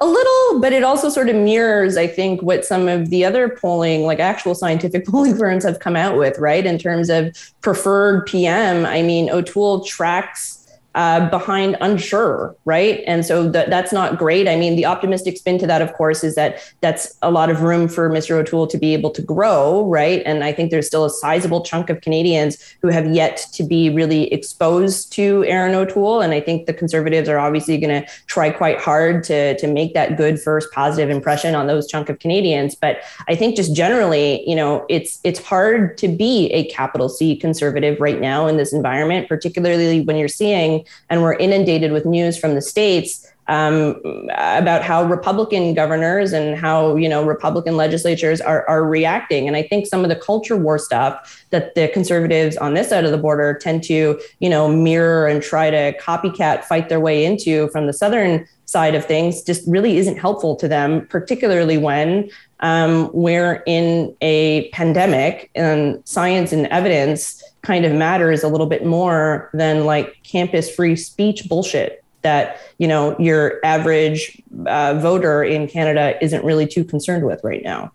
a 0.00 0.06
little, 0.06 0.60
but 0.60 0.72
it 0.72 0.82
also 0.82 1.08
sort 1.08 1.28
of 1.28 1.36
mirrors, 1.36 1.96
I 1.96 2.08
think, 2.08 2.42
what 2.42 2.64
some 2.64 2.88
of 2.88 3.10
the 3.10 3.24
other 3.24 3.48
polling, 3.48 4.02
like 4.02 4.18
actual 4.18 4.56
scientific 4.56 5.06
polling 5.08 5.36
firms, 5.36 5.62
have 5.62 5.78
come 5.78 5.94
out 5.94 6.16
with, 6.16 6.36
right? 6.38 6.66
In 6.66 6.78
terms 6.78 7.08
of 7.08 7.36
preferred 7.60 8.26
PM. 8.26 8.84
I 8.84 9.02
mean, 9.02 9.30
O'Toole 9.30 9.84
tracks 9.84 10.55
uh, 10.96 11.28
behind 11.28 11.76
unsure, 11.82 12.56
right? 12.64 13.04
And 13.06 13.24
so 13.24 13.52
th- 13.52 13.68
that's 13.68 13.92
not 13.92 14.18
great. 14.18 14.48
I 14.48 14.56
mean, 14.56 14.76
the 14.76 14.86
optimistic 14.86 15.36
spin 15.36 15.58
to 15.58 15.66
that, 15.66 15.82
of 15.82 15.92
course, 15.92 16.24
is 16.24 16.36
that 16.36 16.58
that's 16.80 17.18
a 17.20 17.30
lot 17.30 17.50
of 17.50 17.60
room 17.60 17.86
for 17.86 18.08
Mr. 18.08 18.30
O'Toole 18.30 18.66
to 18.66 18.78
be 18.78 18.94
able 18.94 19.10
to 19.10 19.20
grow, 19.20 19.84
right? 19.90 20.22
And 20.24 20.42
I 20.42 20.54
think 20.54 20.70
there's 20.70 20.86
still 20.86 21.04
a 21.04 21.10
sizable 21.10 21.60
chunk 21.60 21.90
of 21.90 22.00
Canadians 22.00 22.56
who 22.80 22.88
have 22.88 23.06
yet 23.14 23.46
to 23.52 23.62
be 23.62 23.90
really 23.90 24.32
exposed 24.32 25.12
to 25.12 25.44
Erin 25.44 25.74
O'Toole. 25.74 26.22
And 26.22 26.32
I 26.32 26.40
think 26.40 26.64
the 26.64 26.72
Conservatives 26.72 27.28
are 27.28 27.38
obviously 27.38 27.76
going 27.76 28.02
to 28.02 28.10
try 28.26 28.48
quite 28.48 28.80
hard 28.80 29.22
to, 29.24 29.54
to 29.58 29.66
make 29.66 29.92
that 29.92 30.16
good 30.16 30.40
first 30.40 30.72
positive 30.72 31.10
impression 31.10 31.54
on 31.54 31.66
those 31.66 31.86
chunk 31.86 32.08
of 32.08 32.20
Canadians. 32.20 32.74
But 32.74 33.00
I 33.28 33.36
think 33.36 33.54
just 33.54 33.76
generally, 33.76 34.48
you 34.48 34.56
know, 34.56 34.86
it's 34.88 35.20
it's 35.24 35.44
hard 35.44 35.98
to 35.98 36.08
be 36.08 36.46
a 36.52 36.64
capital 36.70 37.10
C 37.10 37.36
conservative 37.36 38.00
right 38.00 38.18
now 38.18 38.46
in 38.46 38.56
this 38.56 38.72
environment, 38.72 39.28
particularly 39.28 40.00
when 40.00 40.16
you're 40.16 40.28
seeing 40.28 40.85
and 41.10 41.22
we're 41.22 41.34
inundated 41.34 41.92
with 41.92 42.04
news 42.04 42.38
from 42.38 42.54
the 42.54 42.62
states 42.62 43.26
um, 43.48 44.00
about 44.34 44.82
how 44.82 45.04
Republican 45.04 45.72
governors 45.74 46.32
and 46.32 46.58
how 46.58 46.96
you 46.96 47.08
know 47.08 47.24
Republican 47.24 47.76
legislatures 47.76 48.40
are, 48.40 48.68
are 48.68 48.84
reacting. 48.84 49.46
And 49.46 49.56
I 49.56 49.62
think 49.62 49.86
some 49.86 50.02
of 50.02 50.08
the 50.08 50.16
culture 50.16 50.56
war 50.56 50.78
stuff 50.78 51.46
that 51.50 51.74
the 51.74 51.88
conservatives 51.88 52.56
on 52.56 52.74
this 52.74 52.88
side 52.88 53.04
of 53.04 53.12
the 53.12 53.18
border 53.18 53.54
tend 53.54 53.84
to 53.84 54.20
you 54.40 54.48
know 54.48 54.68
mirror 54.68 55.28
and 55.28 55.42
try 55.42 55.70
to 55.70 55.96
copycat 55.98 56.64
fight 56.64 56.88
their 56.88 57.00
way 57.00 57.24
into 57.24 57.68
from 57.68 57.86
the 57.86 57.92
southern 57.92 58.46
side 58.64 58.96
of 58.96 59.04
things 59.04 59.42
just 59.42 59.66
really 59.68 59.96
isn't 59.96 60.16
helpful 60.16 60.56
to 60.56 60.66
them, 60.66 61.06
particularly 61.06 61.78
when 61.78 62.28
um, 62.60 63.10
we're 63.12 63.62
in 63.66 64.14
a 64.20 64.68
pandemic 64.70 65.50
and 65.54 66.02
science 66.04 66.52
and 66.52 66.66
evidence 66.66 67.42
kind 67.66 67.84
of 67.84 67.92
matters 67.92 68.44
a 68.44 68.48
little 68.48 68.68
bit 68.68 68.86
more 68.86 69.50
than 69.52 69.84
like 69.84 70.22
campus 70.22 70.72
free 70.72 70.94
speech 70.94 71.48
bullshit 71.48 72.04
that 72.22 72.60
you 72.78 72.86
know 72.86 73.18
your 73.18 73.58
average 73.64 74.40
uh, 74.66 74.94
voter 74.94 75.42
in 75.42 75.66
Canada 75.66 76.16
isn't 76.22 76.44
really 76.44 76.66
too 76.66 76.84
concerned 76.84 77.26
with 77.26 77.40
right 77.42 77.64
now. 77.64 77.90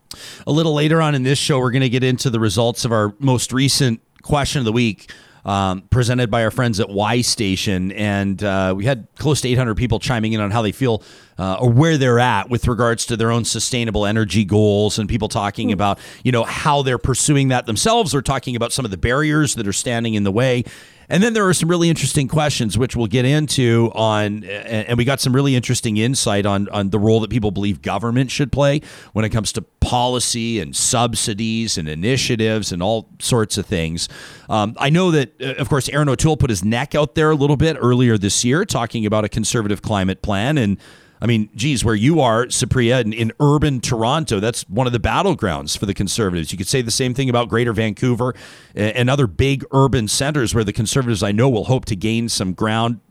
A 0.45 0.51
little 0.51 0.73
later 0.73 1.01
on 1.01 1.15
in 1.15 1.23
this 1.23 1.39
show, 1.39 1.57
we're 1.59 1.71
going 1.71 1.81
to 1.83 1.89
get 1.89 2.03
into 2.03 2.29
the 2.29 2.39
results 2.39 2.83
of 2.83 2.91
our 2.91 3.15
most 3.19 3.53
recent 3.53 4.01
question 4.23 4.59
of 4.59 4.65
the 4.65 4.73
week 4.73 5.09
um, 5.45 5.83
presented 5.89 6.29
by 6.29 6.43
our 6.43 6.51
friends 6.51 6.79
at 6.81 6.89
Y 6.89 7.21
Station, 7.21 7.93
and 7.93 8.43
uh, 8.43 8.73
we 8.75 8.83
had 8.85 9.07
close 9.17 9.39
to 9.41 9.49
800 9.49 9.75
people 9.75 9.99
chiming 9.99 10.33
in 10.33 10.41
on 10.41 10.51
how 10.51 10.61
they 10.61 10.73
feel 10.73 11.01
uh, 11.41 11.57
or 11.59 11.71
where 11.71 11.97
they're 11.97 12.19
at 12.19 12.51
with 12.51 12.67
regards 12.67 13.03
to 13.07 13.17
their 13.17 13.31
own 13.31 13.43
sustainable 13.43 14.05
energy 14.05 14.45
goals, 14.45 14.99
and 14.99 15.09
people 15.09 15.27
talking 15.27 15.69
mm. 15.69 15.73
about 15.73 15.97
you 16.23 16.31
know 16.31 16.43
how 16.43 16.83
they're 16.83 16.99
pursuing 16.99 17.47
that 17.47 17.65
themselves, 17.65 18.13
or 18.13 18.21
talking 18.21 18.55
about 18.55 18.71
some 18.71 18.85
of 18.85 18.91
the 18.91 18.97
barriers 18.97 19.55
that 19.55 19.67
are 19.67 19.73
standing 19.73 20.13
in 20.13 20.23
the 20.23 20.31
way. 20.31 20.63
And 21.09 21.21
then 21.21 21.33
there 21.33 21.45
are 21.49 21.53
some 21.53 21.67
really 21.67 21.89
interesting 21.89 22.29
questions, 22.29 22.77
which 22.77 22.95
we'll 22.95 23.07
get 23.07 23.25
into 23.25 23.91
on, 23.93 24.45
and 24.45 24.97
we 24.97 25.03
got 25.03 25.19
some 25.19 25.35
really 25.35 25.57
interesting 25.57 25.97
insight 25.97 26.45
on, 26.45 26.69
on 26.69 26.89
the 26.89 26.99
role 26.99 27.19
that 27.19 27.29
people 27.29 27.51
believe 27.51 27.81
government 27.81 28.31
should 28.31 28.49
play 28.49 28.79
when 29.11 29.25
it 29.25 29.29
comes 29.29 29.51
to 29.53 29.61
policy 29.81 30.61
and 30.61 30.73
subsidies 30.73 31.77
and 31.77 31.89
initiatives 31.89 32.71
and 32.71 32.81
all 32.81 33.09
sorts 33.19 33.57
of 33.57 33.65
things. 33.65 34.07
Um, 34.47 34.73
I 34.79 34.89
know 34.89 35.11
that, 35.11 35.33
uh, 35.41 35.55
of 35.55 35.67
course, 35.67 35.89
Erin 35.89 36.07
O'Toole 36.07 36.37
put 36.37 36.49
his 36.49 36.63
neck 36.63 36.95
out 36.95 37.15
there 37.15 37.29
a 37.31 37.35
little 37.35 37.57
bit 37.57 37.75
earlier 37.77 38.17
this 38.17 38.45
year 38.45 38.63
talking 38.63 39.05
about 39.05 39.25
a 39.25 39.29
conservative 39.29 39.81
climate 39.81 40.21
plan. 40.21 40.57
And 40.57 40.77
I 41.21 41.27
mean, 41.27 41.49
geez, 41.55 41.85
where 41.85 41.93
you 41.93 42.19
are, 42.19 42.47
Supriya, 42.47 43.01
in, 43.01 43.13
in, 43.13 43.31
urban 43.39 43.79
Toronto, 43.79 44.39
that's 44.39 44.67
one 44.67 44.87
of 44.87 44.93
the 44.93 44.99
battlegrounds 44.99 45.77
for 45.77 45.85
the 45.85 45.93
Conservatives. 45.93 46.51
You 46.51 46.57
could 46.57 46.67
say 46.67 46.81
the 46.81 46.89
same 46.89 47.13
thing 47.13 47.29
about 47.29 47.47
Greater 47.47 47.73
Vancouver 47.73 48.33
and, 48.73 49.07
other 49.07 49.27
big 49.27 49.63
urban 49.71 50.07
centers 50.07 50.55
where 50.55 50.63
the 50.63 50.73
Conservatives, 50.73 51.21
I 51.21 51.31
know, 51.31 51.47
will 51.47 51.65
hope 51.65 51.85
to 51.85 51.95
gain 51.95 52.27
some 52.27 52.53
ground. 52.53 53.01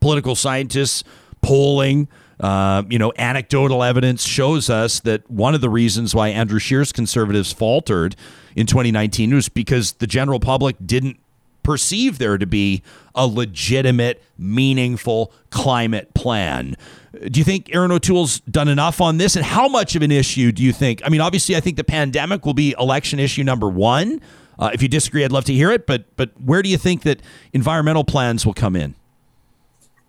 Political 0.00 0.34
scientists, 0.34 1.04
polling, 1.40 2.08
uh, 2.40 2.82
you 2.90 2.98
know, 2.98 3.12
anecdotal 3.16 3.82
evidence 3.82 4.26
shows 4.26 4.68
us 4.68 5.00
that 5.00 5.28
one 5.30 5.54
of 5.54 5.60
the 5.60 5.70
reasons 5.70 6.14
why 6.14 6.28
Andrew 6.28 6.58
Scheer's 6.58 6.92
Conservatives 6.92 7.52
faltered 7.52 8.14
in 8.56 8.66
2019 8.66 9.34
was 9.34 9.48
because 9.48 9.92
the 9.92 10.06
general 10.06 10.38
public 10.38 10.76
didn't 10.84 11.18
perceive 11.62 12.18
there 12.18 12.38
to 12.38 12.46
be 12.46 12.82
a 13.14 13.26
legitimate, 13.26 14.22
meaningful 14.38 15.32
climate 15.50 16.14
plan. 16.14 16.76
Do 17.12 17.40
you 17.40 17.44
think 17.44 17.74
Erin 17.74 17.90
O'Toole's 17.90 18.40
done 18.40 18.68
enough 18.68 19.00
on 19.00 19.16
this? 19.16 19.36
And 19.36 19.44
how 19.44 19.68
much 19.68 19.96
of 19.96 20.02
an 20.02 20.10
issue 20.10 20.52
do 20.52 20.62
you 20.62 20.72
think? 20.72 21.00
I 21.04 21.08
mean, 21.08 21.20
obviously, 21.20 21.56
I 21.56 21.60
think 21.60 21.76
the 21.76 21.84
pandemic 21.84 22.44
will 22.44 22.54
be 22.54 22.74
election 22.78 23.18
issue 23.18 23.44
number 23.44 23.68
one. 23.68 24.20
Uh, 24.58 24.70
if 24.74 24.82
you 24.82 24.88
disagree, 24.88 25.24
I'd 25.24 25.32
love 25.32 25.44
to 25.44 25.54
hear 25.54 25.70
it. 25.70 25.86
But 25.86 26.16
but 26.16 26.30
where 26.40 26.62
do 26.62 26.68
you 26.68 26.76
think 26.76 27.02
that 27.02 27.22
environmental 27.52 28.04
plans 28.04 28.44
will 28.44 28.54
come 28.54 28.76
in? 28.76 28.94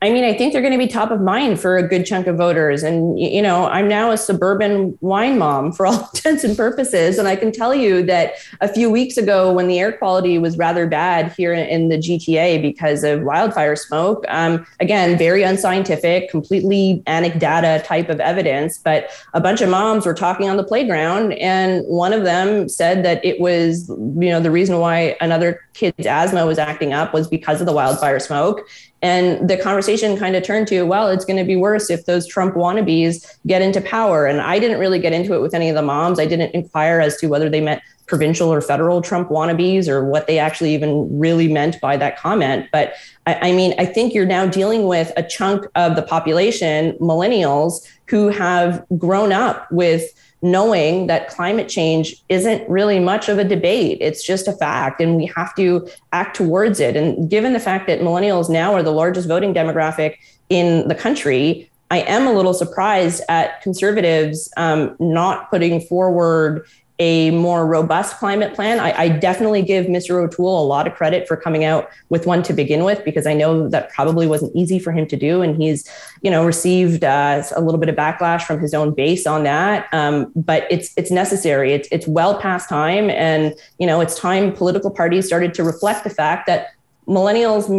I 0.02 0.12
mean, 0.12 0.24
I 0.24 0.34
think 0.34 0.54
they're 0.54 0.62
going 0.62 0.72
to 0.72 0.78
be 0.78 0.88
top 0.88 1.12
of 1.12 1.20
mind 1.20 1.60
for 1.60 1.76
a 1.76 1.86
good 1.86 2.06
chunk 2.06 2.26
of 2.28 2.38
voters. 2.38 2.84
And, 2.84 3.20
you 3.20 3.42
know, 3.42 3.66
I'm 3.66 3.90
now 3.90 4.12
a 4.12 4.18
suburban 4.18 4.98
wine 5.02 5.38
mom 5.38 5.74
for 5.74 5.86
all 5.86 6.10
intents 6.16 6.46
and 6.46 6.56
purposes. 6.56 7.18
And 7.18 7.28
I 7.28 7.36
can 7.36 7.52
tell 7.52 7.76
you 7.76 8.04
that 8.04 8.36
a 8.62 8.70
few 8.70 8.90
weeks 8.90 9.18
ago, 9.18 9.52
when 9.52 9.68
the 9.68 9.78
air 9.78 9.92
quality 9.92 10.38
was 10.38 10.58
rather 10.58 10.88
bad 10.88 11.34
here 11.34 11.54
in 11.54 11.90
the 11.90 11.98
GTA 11.98 12.62
because 12.62 13.04
of 13.04 13.24
wildfire 13.24 13.76
smoke, 13.76 14.24
um, 14.30 14.66
again, 14.80 15.18
very 15.18 15.44
unscientific, 15.44 16.30
completely 16.30 17.04
anecdata 17.06 17.84
type 17.84 18.08
of 18.08 18.22
evidence. 18.22 18.78
But 18.78 19.10
a 19.34 19.42
bunch 19.42 19.60
of 19.60 19.70
moms 19.70 20.06
were 20.06 20.14
talking 20.14 20.50
on 20.50 20.56
the 20.56 20.64
playground. 20.64 21.34
And 21.34 21.86
one 21.88 22.14
of 22.14 22.24
them 22.24 22.70
said 22.70 23.04
that 23.04 23.24
it 23.26 23.42
was, 23.42 23.90
you 23.90 24.30
know, 24.30 24.40
the 24.40 24.52
reason 24.52 24.78
why 24.80 25.18
another 25.20 25.60
kid's 25.74 26.06
asthma 26.06 26.46
was 26.46 26.58
acting 26.58 26.94
up 26.94 27.14
was 27.14 27.28
because 27.28 27.60
of 27.60 27.68
the 27.68 27.74
wildfire 27.74 28.20
smoke. 28.20 28.66
And 29.02 29.50
the 29.50 29.58
conversation 29.58 30.18
kind 30.18 30.36
of 30.36 30.44
turned 30.44 30.68
to, 30.68 30.84
well, 30.84 31.08
it's 31.08 31.26
going 31.26 31.38
to 31.38 31.46
be 31.46 31.56
worse 31.56 31.90
if 31.90 32.06
those 32.06 32.28
Trump 32.28 32.56
wannabes 32.56 33.38
get 33.48 33.62
into 33.62 33.80
power. 33.82 34.26
And 34.26 34.42
I 34.42 34.60
didn't 34.60 34.80
really 34.80 35.00
get 35.00 35.14
into 35.14 35.34
it 35.34 35.42
with 35.42 35.54
any 35.54 35.70
of 35.70 35.76
the 35.76 35.82
moms. 35.82 36.20
I 36.20 36.26
didn't 36.26 36.54
inquire 36.54 37.00
as 37.00 37.18
to 37.18 37.28
whether 37.28 37.50
they 37.50 37.62
meant 37.62 37.82
provincial 38.08 38.52
or 38.52 38.60
federal 38.60 39.02
Trump 39.02 39.30
wannabes 39.30 39.88
or 39.88 40.04
what 40.04 40.28
they 40.28 40.40
actually 40.40 40.74
even 40.74 41.18
really 41.18 41.48
meant 41.48 41.80
by 41.80 41.96
that 41.96 42.18
comment. 42.18 42.68
But 42.72 42.94
I, 43.26 43.50
I 43.50 43.52
mean, 43.54 43.74
I 43.78 43.86
think 43.86 44.14
you're 44.14 44.26
now 44.26 44.48
dealing 44.48 44.88
with 44.88 45.14
a 45.16 45.24
chunk 45.24 45.66
of 45.76 45.96
the 45.96 46.02
population, 46.02 46.94
millennials, 46.94 47.88
who 48.08 48.30
have 48.30 48.84
grown 48.98 49.32
up 49.32 49.72
with 49.72 50.12
knowing 50.42 51.08
that 51.08 51.30
climate 51.30 51.68
change 51.68 52.24
isn't 52.30 52.68
really 52.70 53.00
much 53.00 53.28
of 53.28 53.38
a 53.38 53.44
debate. 53.44 53.98
It's 54.02 54.26
just 54.26 54.48
a 54.48 54.54
fact, 54.54 55.02
and 55.02 55.16
we 55.16 55.26
have 55.36 55.54
to 55.56 55.88
act 56.14 56.36
towards 56.36 56.80
it. 56.80 56.96
And 56.96 57.30
given 57.30 57.54
the 57.54 57.60
fact 57.60 57.88
that 57.88 58.00
millennials 58.00 58.50
now 58.50 58.74
are 58.74 58.84
the 58.84 58.92
largest 58.92 59.28
voting 59.28 59.54
demographic 59.54 60.18
in 60.50 60.88
the 60.88 60.96
country, 60.96 61.70
I 61.92 62.00
am 62.02 62.28
a 62.28 62.34
little 62.34 62.54
surprised 62.54 63.22
at 63.30 63.62
conservatives 63.62 64.52
um, 64.58 64.96
not 65.00 65.50
putting 65.50 65.82
forward 65.82 66.66
a 67.00 67.32
more 67.32 67.66
robust 67.66 68.18
climate 68.18 68.54
plan. 68.54 68.80
I, 68.80 68.94
I, 68.98 69.08
definitely 69.08 69.62
give 69.62 69.86
Mr. 69.86 70.22
O'Toole 70.22 70.62
a 70.62 70.68
lot 70.68 70.86
of 70.86 70.94
credit 70.96 71.30
for 71.30 71.38
coming 71.38 71.64
out 71.64 71.90
with 72.10 72.26
one 72.26 72.44
to 72.44 72.52
begin 72.52 72.84
with, 72.84 73.06
because 73.06 73.26
I 73.26 73.34
know 73.34 73.70
that 73.70 73.90
probably 73.92 74.28
wasn't 74.28 74.54
easy 74.54 74.80
for 74.80 74.92
him 74.92 75.08
to 75.08 75.16
do, 75.16 75.42
and 75.42 75.56
he's, 75.56 75.90
you 76.22 76.30
know, 76.30 76.46
received 76.46 77.06
uh, 77.06 77.42
a 77.56 77.62
little 77.62 77.80
bit 77.80 77.88
of 77.88 77.96
backlash 77.96 78.44
from 78.44 78.60
his 78.60 78.74
own 78.74 78.94
base 78.94 79.26
on 79.26 79.44
that. 79.44 79.88
Um, 79.94 80.32
but 80.36 80.68
it's 80.70 80.92
it's 80.98 81.10
necessary. 81.10 81.72
It's 81.74 81.88
it's 81.90 82.06
well 82.06 82.38
past 82.40 82.68
time, 82.68 83.10
and 83.10 83.54
you 83.78 83.88
know, 83.88 84.02
it's 84.02 84.20
time 84.20 84.52
political 84.52 84.92
parties 84.92 85.26
started 85.26 85.54
to 85.54 85.64
reflect 85.64 86.04
the 86.04 86.10
fact 86.10 86.48
that 86.48 86.74
millennials 87.08 87.70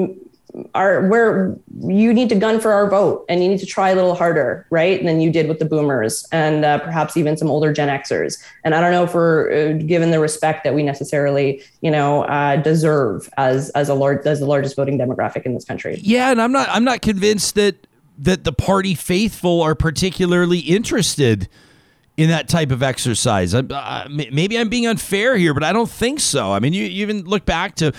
our 0.75 1.07
where 1.09 1.57
you 1.81 2.13
need 2.13 2.29
to 2.29 2.35
gun 2.35 2.61
for 2.61 2.73
our 2.73 2.89
vote 2.89 3.25
and 3.29 3.43
you 3.43 3.49
need 3.49 3.61
to 3.61 3.67
try 3.67 3.91
a 3.91 3.95
little 3.95 4.15
harder, 4.15 4.67
right? 4.71 5.03
Than 5.03 5.21
you 5.21 5.31
did 5.31 5.49
with 5.49 5.59
the 5.59 5.65
boomers 5.65 6.27
and 6.33 6.65
uh, 6.65 6.79
perhaps 6.79 7.17
even 7.17 7.37
some 7.37 7.51
older 7.51 7.73
Gen 7.73 7.89
Xers. 7.89 8.43
And 8.65 8.75
I 8.75 8.81
don't 8.81 8.93
know 8.93 9.05
if 9.05 9.15
we're 9.15 9.51
uh, 9.51 9.73
given 9.75 10.11
the 10.11 10.21
respect 10.21 10.65
that 10.65 10.75
we 10.75 10.83
necessarily, 10.83 11.63
you 11.81 11.91
know, 11.91 12.25
uh, 12.25 12.57
deserve 12.57 13.31
as 13.37 13.71
as 13.71 13.89
a 13.89 13.95
large 13.95 14.27
as 14.27 14.41
the 14.41 14.47
largest 14.47 14.77
voting 14.77 14.99
demographic 14.99 15.43
in 15.43 15.55
this 15.55 15.65
country. 15.65 15.99
Yeah, 16.03 16.31
and 16.31 16.41
I'm 16.41 16.53
not 16.53 16.69
I'm 16.71 16.85
not 16.85 17.03
convinced 17.03 17.55
that 17.55 17.87
that 18.19 18.45
the 18.45 18.53
party 18.53 18.95
faithful 18.95 19.63
are 19.63 19.75
particularly 19.75 20.59
interested 20.59 21.49
in 22.17 22.29
that 22.29 22.49
type 22.49 22.71
of 22.71 22.83
exercise. 22.83 23.55
Uh, 23.55 24.07
maybe 24.11 24.59
I'm 24.59 24.69
being 24.69 24.87
unfair 24.87 25.39
here, 25.39 25.55
but 25.55 25.65
I 25.65 25.73
don't 25.73 25.89
think 25.89 26.21
so. 26.21 26.53
I 26.53 26.59
mean, 26.59 26.75
you, 26.75 26.85
you 26.85 27.01
even 27.01 27.25
look 27.25 27.47
back 27.47 27.77
to 27.77 27.93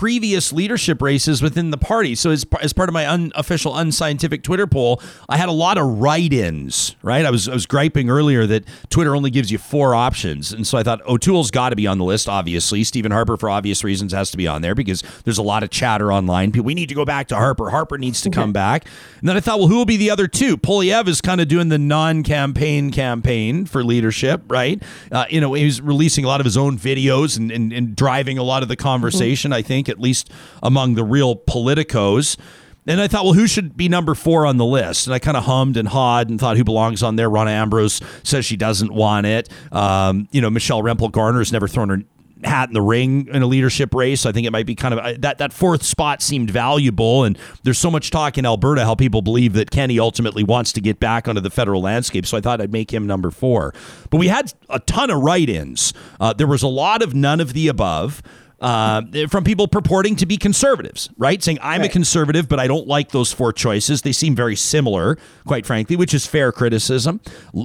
previous 0.00 0.50
leadership 0.50 1.02
races 1.02 1.42
within 1.42 1.70
the 1.70 1.76
party. 1.76 2.14
So 2.14 2.30
as, 2.30 2.46
as 2.62 2.72
part 2.72 2.88
of 2.88 2.94
my 2.94 3.04
unofficial 3.04 3.76
unscientific 3.76 4.42
Twitter 4.42 4.66
poll, 4.66 4.98
I 5.28 5.36
had 5.36 5.50
a 5.50 5.52
lot 5.52 5.76
of 5.76 6.00
write-ins, 6.00 6.96
right? 7.02 7.26
I 7.26 7.30
was 7.30 7.50
I 7.50 7.52
was 7.52 7.66
griping 7.66 8.08
earlier 8.08 8.46
that 8.46 8.64
Twitter 8.88 9.14
only 9.14 9.28
gives 9.28 9.52
you 9.52 9.58
four 9.58 9.94
options. 9.94 10.54
And 10.54 10.66
so 10.66 10.78
I 10.78 10.82
thought 10.82 11.06
O'Toole's 11.06 11.50
got 11.50 11.68
to 11.68 11.76
be 11.76 11.86
on 11.86 11.98
the 11.98 12.04
list, 12.06 12.30
obviously. 12.30 12.82
Stephen 12.82 13.12
Harper 13.12 13.36
for 13.36 13.50
obvious 13.50 13.84
reasons 13.84 14.14
has 14.14 14.30
to 14.30 14.38
be 14.38 14.48
on 14.48 14.62
there 14.62 14.74
because 14.74 15.02
there's 15.24 15.36
a 15.36 15.42
lot 15.42 15.62
of 15.62 15.68
chatter 15.68 16.10
online. 16.10 16.50
People, 16.50 16.64
We 16.64 16.74
need 16.74 16.88
to 16.88 16.94
go 16.94 17.04
back 17.04 17.28
to 17.28 17.36
Harper. 17.36 17.68
Harper 17.68 17.98
needs 17.98 18.22
to 18.22 18.30
okay. 18.30 18.36
come 18.36 18.54
back. 18.54 18.86
And 19.18 19.28
then 19.28 19.36
I 19.36 19.40
thought, 19.40 19.58
well, 19.58 19.68
who 19.68 19.76
will 19.76 19.84
be 19.84 19.98
the 19.98 20.10
other 20.10 20.28
two? 20.28 20.56
Poilievre 20.56 21.08
is 21.08 21.20
kind 21.20 21.42
of 21.42 21.48
doing 21.48 21.68
the 21.68 21.78
non-campaign 21.78 22.90
campaign 22.90 23.66
for 23.66 23.84
leadership, 23.84 24.44
right? 24.48 24.82
Uh, 25.12 25.26
you 25.28 25.42
know, 25.42 25.52
he's 25.52 25.82
releasing 25.82 26.24
a 26.24 26.28
lot 26.28 26.40
of 26.40 26.46
his 26.46 26.56
own 26.56 26.78
videos 26.78 27.36
and, 27.36 27.52
and, 27.52 27.70
and 27.70 27.94
driving 27.94 28.38
a 28.38 28.42
lot 28.42 28.62
of 28.62 28.70
the 28.70 28.76
conversation, 28.76 29.50
mm-hmm. 29.50 29.58
I 29.58 29.62
think, 29.62 29.89
at 29.90 30.00
least 30.00 30.30
among 30.62 30.94
the 30.94 31.04
real 31.04 31.36
politicos. 31.36 32.38
And 32.86 33.00
I 33.00 33.08
thought, 33.08 33.24
well, 33.24 33.34
who 33.34 33.46
should 33.46 33.76
be 33.76 33.88
number 33.88 34.14
four 34.14 34.46
on 34.46 34.56
the 34.56 34.64
list? 34.64 35.06
And 35.06 35.14
I 35.14 35.18
kind 35.18 35.36
of 35.36 35.44
hummed 35.44 35.76
and 35.76 35.86
hawed 35.86 36.30
and 36.30 36.40
thought, 36.40 36.56
who 36.56 36.64
belongs 36.64 37.02
on 37.02 37.16
there? 37.16 37.28
Rona 37.28 37.50
Ambrose 37.50 38.00
says 38.22 38.46
she 38.46 38.56
doesn't 38.56 38.92
want 38.92 39.26
it. 39.26 39.50
Um, 39.70 40.28
you 40.32 40.40
know, 40.40 40.48
Michelle 40.48 40.82
Rempel 40.82 41.12
Garner 41.12 41.40
has 41.40 41.52
never 41.52 41.68
thrown 41.68 41.90
her 41.90 41.98
hat 42.42 42.70
in 42.70 42.72
the 42.72 42.80
ring 42.80 43.28
in 43.28 43.42
a 43.42 43.46
leadership 43.46 43.94
race. 43.94 44.24
I 44.24 44.32
think 44.32 44.46
it 44.46 44.50
might 44.50 44.64
be 44.64 44.74
kind 44.74 44.94
of 44.94 45.20
that 45.20 45.36
that 45.38 45.52
fourth 45.52 45.82
spot 45.82 46.22
seemed 46.22 46.50
valuable, 46.50 47.24
and 47.24 47.38
there's 47.64 47.78
so 47.78 47.90
much 47.90 48.10
talk 48.10 48.38
in 48.38 48.46
Alberta 48.46 48.84
how 48.84 48.94
people 48.94 49.20
believe 49.20 49.52
that 49.52 49.70
Kenney 49.70 50.00
ultimately 50.00 50.42
wants 50.42 50.72
to 50.72 50.80
get 50.80 50.98
back 50.98 51.28
onto 51.28 51.42
the 51.42 51.50
federal 51.50 51.82
landscape. 51.82 52.24
So 52.24 52.38
I 52.38 52.40
thought 52.40 52.62
I'd 52.62 52.72
make 52.72 52.92
him 52.92 53.06
number 53.06 53.30
four. 53.30 53.74
But 54.08 54.16
we 54.16 54.28
had 54.28 54.54
a 54.70 54.80
ton 54.80 55.10
of 55.10 55.20
write-ins. 55.20 55.92
Uh, 56.18 56.32
there 56.32 56.46
was 56.46 56.62
a 56.62 56.68
lot 56.68 57.02
of 57.02 57.14
none 57.14 57.40
of 57.40 57.52
the 57.52 57.68
above 57.68 58.22
uh, 58.60 59.02
from 59.28 59.44
people 59.44 59.68
purporting 59.68 60.16
to 60.16 60.26
be 60.26 60.36
conservatives, 60.36 61.08
right? 61.16 61.42
Saying, 61.42 61.58
I'm 61.62 61.80
right. 61.80 61.90
a 61.90 61.92
conservative, 61.92 62.48
but 62.48 62.60
I 62.60 62.66
don't 62.66 62.86
like 62.86 63.10
those 63.10 63.32
four 63.32 63.52
choices. 63.52 64.02
They 64.02 64.12
seem 64.12 64.34
very 64.34 64.56
similar, 64.56 65.16
quite 65.46 65.64
frankly, 65.64 65.96
which 65.96 66.12
is 66.12 66.26
fair 66.26 66.52
criticism. 66.52 67.20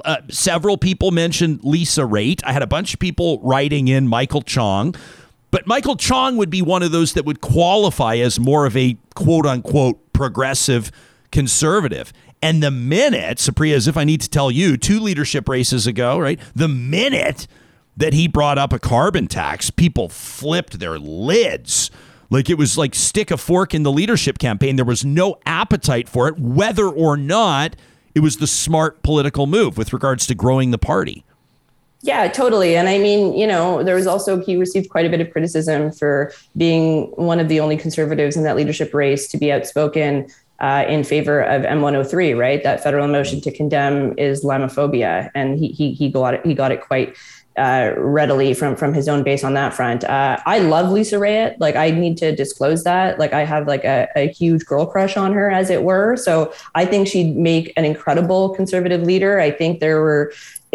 Uh, 0.05 0.17
several 0.29 0.77
people 0.77 1.11
mentioned 1.11 1.63
Lisa 1.63 2.01
Raitt. 2.01 2.41
I 2.45 2.53
had 2.53 2.61
a 2.61 2.67
bunch 2.67 2.93
of 2.93 2.99
people 2.99 3.39
writing 3.41 3.87
in 3.87 4.07
Michael 4.07 4.41
Chong. 4.41 4.95
But 5.51 5.67
Michael 5.67 5.95
Chong 5.95 6.37
would 6.37 6.49
be 6.49 6.61
one 6.61 6.83
of 6.83 6.91
those 6.91 7.13
that 7.13 7.25
would 7.25 7.39
qualify 7.41 8.15
as 8.15 8.39
more 8.39 8.65
of 8.65 8.75
a 8.75 8.97
quote 9.15 9.45
unquote 9.45 10.13
progressive 10.13 10.91
conservative. 11.31 12.11
And 12.41 12.61
the 12.61 12.71
minute, 12.71 13.37
Supriya, 13.37 13.73
as 13.75 13.87
if 13.87 13.97
I 13.97 14.03
need 14.03 14.21
to 14.21 14.29
tell 14.29 14.51
you, 14.51 14.77
two 14.77 14.99
leadership 14.99 15.49
races 15.49 15.87
ago, 15.87 16.19
right? 16.19 16.39
The 16.55 16.67
minute 16.67 17.47
that 17.97 18.13
he 18.13 18.27
brought 18.27 18.57
up 18.57 18.73
a 18.73 18.79
carbon 18.79 19.27
tax, 19.27 19.69
people 19.69 20.09
flipped 20.09 20.79
their 20.79 20.99
lids. 20.99 21.91
Like 22.29 22.49
it 22.49 22.57
was 22.57 22.77
like 22.77 22.95
stick 22.95 23.31
a 23.31 23.37
fork 23.37 23.73
in 23.73 23.83
the 23.83 23.91
leadership 23.91 24.37
campaign. 24.37 24.75
There 24.75 24.85
was 24.85 25.05
no 25.05 25.37
appetite 25.45 26.09
for 26.09 26.27
it, 26.27 26.37
whether 26.39 26.87
or 26.87 27.17
not 27.17 27.75
it 28.13 28.21
was 28.21 28.37
the 28.37 28.47
smart 28.47 29.03
political 29.03 29.47
move 29.47 29.77
with 29.77 29.93
regards 29.93 30.25
to 30.27 30.35
growing 30.35 30.71
the 30.71 30.77
party. 30.77 31.23
Yeah, 32.01 32.27
totally. 32.27 32.77
And 32.77 32.87
I 32.87 32.99
mean, 32.99 33.35
you 33.35 33.47
know, 33.47 33.81
there 33.83 33.95
was 33.95 34.05
also, 34.05 34.39
he 34.39 34.57
received 34.57 34.89
quite 34.89 35.07
a 35.07 35.09
bit 35.09 35.21
of 35.21 35.31
criticism 35.31 35.91
for 35.91 36.31
being 36.55 37.07
one 37.15 37.39
of 37.39 37.47
the 37.49 37.59
only 37.59 37.77
conservatives 37.77 38.37
in 38.37 38.43
that 38.43 38.55
leadership 38.55 38.93
race 38.93 39.27
to 39.29 39.37
be 39.37 39.51
outspoken 39.51 40.27
uh, 40.59 40.85
in 40.87 41.03
favor 41.03 41.41
of 41.41 41.63
M103, 41.63 42.37
right? 42.37 42.63
That 42.63 42.83
federal 42.83 43.07
motion 43.07 43.41
to 43.41 43.51
condemn 43.51 44.15
Islamophobia. 44.17 45.31
And 45.33 45.57
he, 45.57 45.69
he, 45.69 45.93
he 45.93 46.09
got 46.09 46.35
it, 46.35 46.45
he 46.45 46.53
got 46.53 46.71
it 46.71 46.81
quite 46.81 47.17
uh, 47.57 47.93
readily 47.97 48.53
from 48.53 48.75
from 48.75 48.93
his 48.93 49.07
own 49.07 49.23
base 49.23 49.43
on 49.43 49.53
that 49.53 49.73
front. 49.73 50.03
Uh, 50.03 50.37
I 50.45 50.59
love 50.59 50.91
Lisa 50.91 51.15
Raitt. 51.15 51.55
Like 51.59 51.75
I 51.75 51.91
need 51.91 52.17
to 52.17 52.35
disclose 52.35 52.83
that. 52.83 53.17
Like 53.17 53.33
I 53.33 53.45
have 53.45 53.67
like 53.67 53.83
a, 53.83 54.07
a, 54.15 54.27
huge 54.27 54.65
girl 54.65 54.85
crush 54.85 55.15
on 55.15 55.31
her, 55.33 55.49
as 55.49 55.69
it 55.69 55.83
were. 55.83 56.17
So 56.17 56.53
I 56.73 56.85
think 56.85 57.07
she'd 57.07 57.35
make 57.37 57.71
an 57.77 57.85
incredible 57.85 58.53
conservative 58.55 59.03
leader. 59.03 59.39
I 59.39 59.51
think 59.51 59.79
there 59.79 60.01
were 60.01 60.33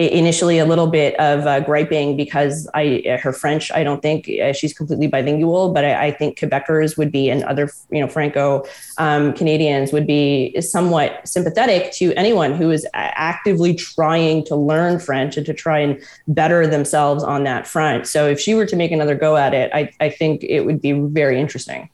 initially 0.09 0.59
a 0.59 0.65
little 0.65 0.87
bit 0.87 1.19
of 1.21 1.47
uh, 1.47 1.61
griping 1.61 2.17
because 2.17 2.69
I 2.75 3.19
her 3.23 3.33
French 3.33 3.71
I 3.73 3.85
don't 3.85 4.01
think 4.01 4.29
uh, 4.29 4.53
she's 4.53 4.73
completely 4.73 5.07
bilingual, 5.07 5.73
but 5.73 5.85
I, 5.85 6.07
I, 6.07 6.11
think 6.13 6.39
Quebecers 6.39 6.97
would 6.97 7.13
be 7.13 7.31
and 7.31 7.43
other 7.45 7.71
you 7.91 8.01
know 8.01 8.09
Franco 8.09 8.65
um, 8.99 9.33
Canadians 9.35 9.93
would 9.93 10.07
be 10.07 10.61
somewhat 10.61 11.27
sympathetic 11.27 11.93
to 11.95 12.13
anyone 12.15 12.55
who 12.55 12.71
is 12.71 12.87
actively 12.95 13.75
trying 13.75 14.45
to 14.47 14.57
learn 14.57 14.99
French 14.99 15.37
and 15.37 15.47
to 15.47 15.55
try 15.55 15.79
and 15.79 16.01
better 16.29 16.67
themselves 16.67 17.23
on 17.23 17.45
that 17.45 17.67
front. 17.67 18.07
So 18.07 18.29
if 18.29 18.41
she 18.41 18.55
were 18.55 18.67
to 18.67 18.77
make 18.77 18.93
another 18.93 19.15
go 19.15 19.37
at 19.37 19.55
it, 19.55 19.71
I, 19.75 19.93
I 20.01 20.09
think 20.09 20.45
it 20.45 20.65
would 20.65 20.81
be 20.81 20.93
very 20.93 21.41
interesting. 21.41 21.91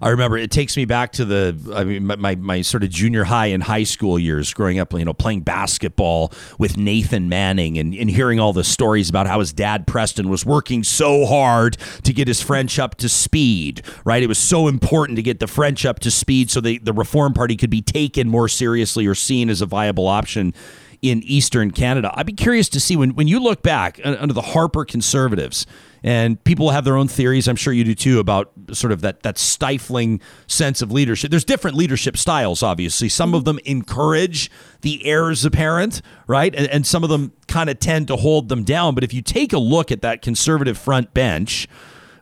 I 0.00 0.08
remember 0.08 0.36
it 0.36 0.50
takes 0.50 0.76
me 0.76 0.84
back 0.84 1.12
to 1.12 1.24
the 1.24 1.74
I 1.74 1.84
mean 1.84 2.06
my, 2.06 2.34
my, 2.36 2.62
sort 2.62 2.82
of 2.82 2.90
junior 2.90 3.24
high 3.24 3.46
and 3.46 3.62
high 3.62 3.84
school 3.84 4.18
years 4.18 4.52
growing 4.52 4.78
up 4.78 4.92
you 4.92 5.04
know 5.04 5.14
playing 5.14 5.40
basketball 5.40 6.32
with 6.58 6.76
Nathan 6.76 7.28
Manning 7.28 7.78
and, 7.78 7.94
and 7.94 8.10
hearing 8.10 8.38
all 8.38 8.52
the 8.52 8.64
stories 8.64 9.08
about 9.08 9.26
how 9.26 9.40
his 9.40 9.52
dad 9.52 9.86
Preston 9.86 10.28
was 10.28 10.44
working 10.44 10.84
so 10.84 11.26
hard 11.26 11.76
to 12.04 12.12
get 12.12 12.28
his 12.28 12.40
French 12.42 12.78
up 12.78 12.96
to 12.96 13.08
speed 13.08 13.82
right? 14.04 14.22
It 14.22 14.28
was 14.28 14.38
so 14.38 14.68
important 14.68 15.16
to 15.16 15.22
get 15.22 15.40
the 15.40 15.46
French 15.46 15.84
up 15.84 16.00
to 16.00 16.10
speed 16.10 16.50
so 16.50 16.60
they, 16.60 16.78
the 16.78 16.92
Reform 16.92 17.32
Party 17.32 17.56
could 17.56 17.70
be 17.70 17.82
taken 17.82 18.28
more 18.28 18.48
seriously 18.48 19.06
or 19.06 19.14
seen 19.14 19.50
as 19.50 19.60
a 19.60 19.66
viable 19.66 20.06
option 20.06 20.54
in 21.02 21.22
Eastern 21.24 21.70
Canada 21.70 22.12
I'd 22.14 22.26
be 22.26 22.32
curious 22.32 22.68
to 22.70 22.80
see 22.80 22.96
when, 22.96 23.14
when 23.14 23.28
you 23.28 23.40
look 23.40 23.62
back 23.62 24.00
under 24.04 24.34
the 24.34 24.42
Harper 24.42 24.84
Conservatives 24.84 25.66
and 26.02 26.42
people 26.44 26.70
have 26.70 26.84
their 26.84 26.96
own 26.96 27.08
theories. 27.08 27.46
I'm 27.46 27.56
sure 27.56 27.72
you 27.72 27.84
do 27.84 27.94
too 27.94 28.20
about 28.20 28.52
sort 28.72 28.92
of 28.92 29.00
that 29.02 29.22
that 29.22 29.38
stifling 29.38 30.20
sense 30.46 30.82
of 30.82 30.90
leadership. 30.90 31.30
There's 31.30 31.44
different 31.44 31.76
leadership 31.76 32.16
styles, 32.16 32.62
obviously. 32.62 33.08
Some 33.08 33.34
of 33.34 33.44
them 33.44 33.58
encourage 33.64 34.50
the 34.80 35.04
heirs 35.04 35.44
apparent, 35.44 36.00
right, 36.26 36.54
and, 36.54 36.66
and 36.68 36.86
some 36.86 37.04
of 37.04 37.10
them 37.10 37.32
kind 37.48 37.68
of 37.68 37.78
tend 37.78 38.08
to 38.08 38.16
hold 38.16 38.48
them 38.48 38.64
down. 38.64 38.94
But 38.94 39.04
if 39.04 39.12
you 39.12 39.22
take 39.22 39.52
a 39.52 39.58
look 39.58 39.90
at 39.92 40.02
that 40.02 40.22
conservative 40.22 40.78
front 40.78 41.12
bench 41.12 41.68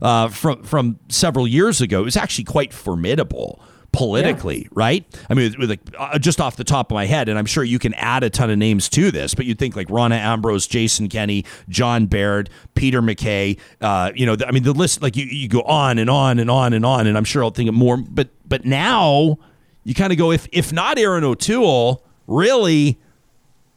uh, 0.03 0.29
from 0.29 0.63
from 0.65 0.99
several 1.09 1.47
years 1.47 1.81
ago, 1.81 2.01
it 2.01 2.05
was 2.05 2.17
actually 2.17 2.45
quite 2.45 2.73
formidable 2.73 3.63
politically, 3.93 4.63
yeah. 4.63 4.69
right? 4.73 5.21
I 5.29 5.35
mean, 5.35 5.55
with, 5.59 5.79
uh, 5.99 6.19
just 6.19 6.41
off 6.41 6.57
the 6.57 6.65
top 6.65 6.91
of 6.91 6.95
my 6.95 7.07
head, 7.07 7.29
and 7.29 7.39
I'm 7.39 7.47
sure 7.47 7.65
you 7.65 7.79
can 7.79 7.95
add 7.95 8.23
a 8.23 8.31
ton 8.31 8.51
of 8.51 8.59
names 8.59 8.89
to 8.91 9.11
this, 9.11 9.35
but 9.35 9.47
you'd 9.47 9.59
think 9.59 9.77
like 9.77 9.89
Rona 9.91 10.17
Ambrose, 10.17 10.67
Jason 10.67 11.09
Kenney, 11.09 11.45
John 11.69 12.07
Baird, 12.07 12.51
Peter 12.75 13.03
MacKay. 13.03 13.57
Uh, 13.81 14.13
you 14.15 14.27
know, 14.27 14.37
I 14.47 14.53
mean, 14.53 14.63
the 14.63 14.73
list 14.73 15.03
like 15.03 15.17
you, 15.17 15.27
you 15.27 15.49
go 15.49 15.63
on 15.63 15.99
and 15.99 16.11
on 16.11 16.39
and 16.39 16.51
on 16.51 16.73
and 16.73 16.85
on, 16.85 17.07
and 17.07 17.17
I'm 17.17 17.25
sure 17.25 17.43
I'll 17.43 17.51
think 17.51 17.69
of 17.69 17.75
more. 17.75 17.97
But 17.97 18.29
but 18.47 18.65
now 18.65 19.39
you 19.85 19.95
kind 19.95 20.13
of 20.13 20.19
go 20.19 20.31
if 20.33 20.47
if 20.53 20.73
not 20.73 20.99
Erin 20.99 21.25
O'Toole, 21.25 22.05
really, 22.27 22.99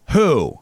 who? 0.10 0.60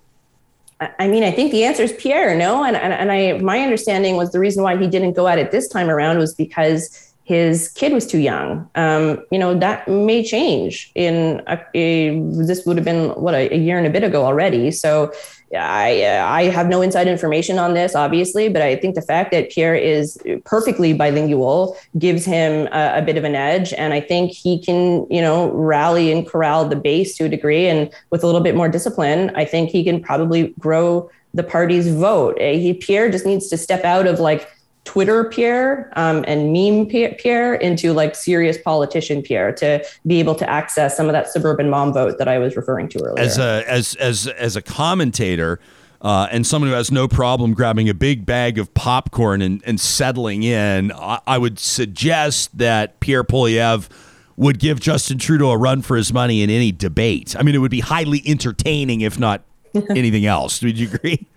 I 0.97 1.09
mean, 1.09 1.23
I 1.23 1.31
think 1.31 1.51
the 1.51 1.65
answer 1.65 1.83
is 1.83 1.91
Pierre, 1.91 2.37
no? 2.37 2.63
And, 2.63 2.77
and, 2.77 2.93
and 2.93 3.11
I, 3.11 3.37
my 3.39 3.59
understanding 3.59 4.15
was 4.15 4.31
the 4.31 4.39
reason 4.39 4.63
why 4.63 4.77
he 4.77 4.87
didn't 4.87 5.11
go 5.11 5.27
at 5.27 5.37
it 5.37 5.51
this 5.51 5.67
time 5.67 5.89
around 5.89 6.19
was 6.19 6.33
because 6.33 7.08
his 7.29 7.69
kid 7.69 7.93
was 7.93 8.07
too 8.07 8.17
young. 8.17 8.67
Um, 8.73 9.23
you 9.31 9.37
know, 9.37 9.53
that 9.53 9.87
may 9.87 10.23
change 10.23 10.91
in 10.95 11.43
a, 11.45 11.59
a, 11.75 12.19
this 12.19 12.65
would 12.65 12.75
have 12.75 12.83
been 12.83 13.09
what 13.09 13.35
a, 13.35 13.53
a, 13.53 13.55
year 13.55 13.77
and 13.77 13.85
a 13.85 13.91
bit 13.91 14.03
ago 14.03 14.25
already. 14.25 14.71
So 14.71 15.13
I, 15.55 16.07
I 16.17 16.45
have 16.45 16.67
no 16.67 16.81
inside 16.81 17.07
information 17.07 17.59
on 17.59 17.75
this, 17.75 17.93
obviously, 17.93 18.49
but 18.49 18.63
I 18.63 18.75
think 18.75 18.95
the 18.95 19.03
fact 19.03 19.29
that 19.29 19.51
Pierre 19.51 19.75
is 19.75 20.17
perfectly 20.43 20.91
bilingual 20.91 21.77
gives 21.99 22.25
him 22.25 22.67
a, 22.71 22.97
a 22.97 23.01
bit 23.03 23.15
of 23.15 23.23
an 23.23 23.35
edge. 23.35 23.73
And 23.73 23.93
I 23.93 24.01
think 24.01 24.31
he 24.31 24.59
can, 24.59 25.05
you 25.11 25.21
know, 25.21 25.51
rally 25.51 26.11
and 26.11 26.27
corral 26.27 26.67
the 26.67 26.75
base 26.75 27.15
to 27.17 27.25
a 27.25 27.29
degree. 27.29 27.67
And 27.67 27.91
with 28.09 28.23
a 28.23 28.25
little 28.25 28.41
bit 28.41 28.55
more 28.55 28.69
discipline, 28.69 29.31
I 29.35 29.45
think 29.45 29.69
he 29.69 29.83
can 29.83 30.01
probably 30.01 30.47
grow 30.57 31.11
the 31.35 31.43
party's 31.43 31.89
vote. 31.93 32.41
He, 32.41 32.73
Pierre 32.73 33.11
just 33.11 33.27
needs 33.27 33.49
to 33.49 33.57
step 33.57 33.85
out 33.85 34.07
of 34.07 34.19
like, 34.19 34.49
Twitter 34.85 35.25
Pierre 35.25 35.91
um, 35.95 36.23
and 36.27 36.51
meme 36.51 36.87
Pierre 36.87 37.55
into 37.55 37.93
like 37.93 38.15
serious 38.15 38.57
politician 38.57 39.21
Pierre 39.21 39.51
to 39.53 39.83
be 40.07 40.19
able 40.19 40.35
to 40.35 40.49
access 40.49 40.97
some 40.97 41.07
of 41.07 41.13
that 41.13 41.27
suburban 41.27 41.69
mom 41.69 41.93
vote 41.93 42.17
that 42.17 42.27
I 42.27 42.39
was 42.39 42.55
referring 42.55 42.89
to 42.89 43.03
earlier. 43.03 43.23
As 43.23 43.37
a 43.37 43.63
as 43.67 43.95
as 43.95 44.27
as 44.27 44.55
a 44.55 44.61
commentator. 44.61 45.59
Uh, 46.01 46.29
and 46.31 46.47
someone 46.47 46.69
who 46.69 46.75
has 46.77 46.93
no 46.93 47.09
problem 47.09 47.53
grabbing 47.53 47.89
a 47.89 47.93
big 47.93 48.25
bag 48.25 48.57
of 48.57 48.73
popcorn 48.73 49.41
and, 49.41 49.61
and 49.65 49.81
settling 49.81 50.43
in, 50.43 50.93
I, 50.93 51.19
I 51.27 51.37
would 51.37 51.59
suggest 51.59 52.57
that 52.57 53.01
Pierre 53.01 53.25
Poilievre 53.25 53.89
would 54.37 54.59
give 54.59 54.79
Justin 54.79 55.17
Trudeau 55.17 55.51
a 55.51 55.57
run 55.57 55.81
for 55.81 55.97
his 55.97 56.13
money 56.13 56.41
in 56.41 56.49
any 56.49 56.71
debate. 56.71 57.35
I 57.37 57.43
mean, 57.43 57.53
it 57.53 57.57
would 57.57 57.69
be 57.69 57.81
highly 57.81 58.23
entertaining, 58.25 59.01
if 59.01 59.19
not 59.19 59.43
anything 59.89 60.25
else. 60.25 60.63
Would 60.63 60.79
you 60.79 60.87
agree? 60.87 61.27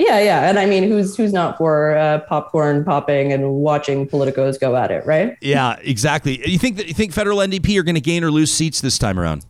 Yeah, 0.00 0.18
yeah, 0.18 0.48
and 0.48 0.58
I 0.58 0.64
mean, 0.64 0.84
who's 0.84 1.14
who's 1.14 1.34
not 1.34 1.58
for 1.58 1.94
uh, 1.94 2.20
popcorn 2.20 2.86
popping 2.86 3.34
and 3.34 3.56
watching 3.56 4.08
politicos 4.08 4.58
go 4.58 4.74
at 4.74 4.90
it, 4.90 5.04
right? 5.04 5.36
Yeah, 5.42 5.76
exactly. 5.82 6.40
You 6.48 6.58
think 6.58 6.78
that 6.78 6.88
you 6.88 6.94
think 6.94 7.12
federal 7.12 7.36
NDP 7.36 7.78
are 7.78 7.82
going 7.82 7.96
to 7.96 8.00
gain 8.00 8.24
or 8.24 8.30
lose 8.30 8.50
seats 8.50 8.80
this 8.80 8.96
time 8.96 9.18
around? 9.18 9.44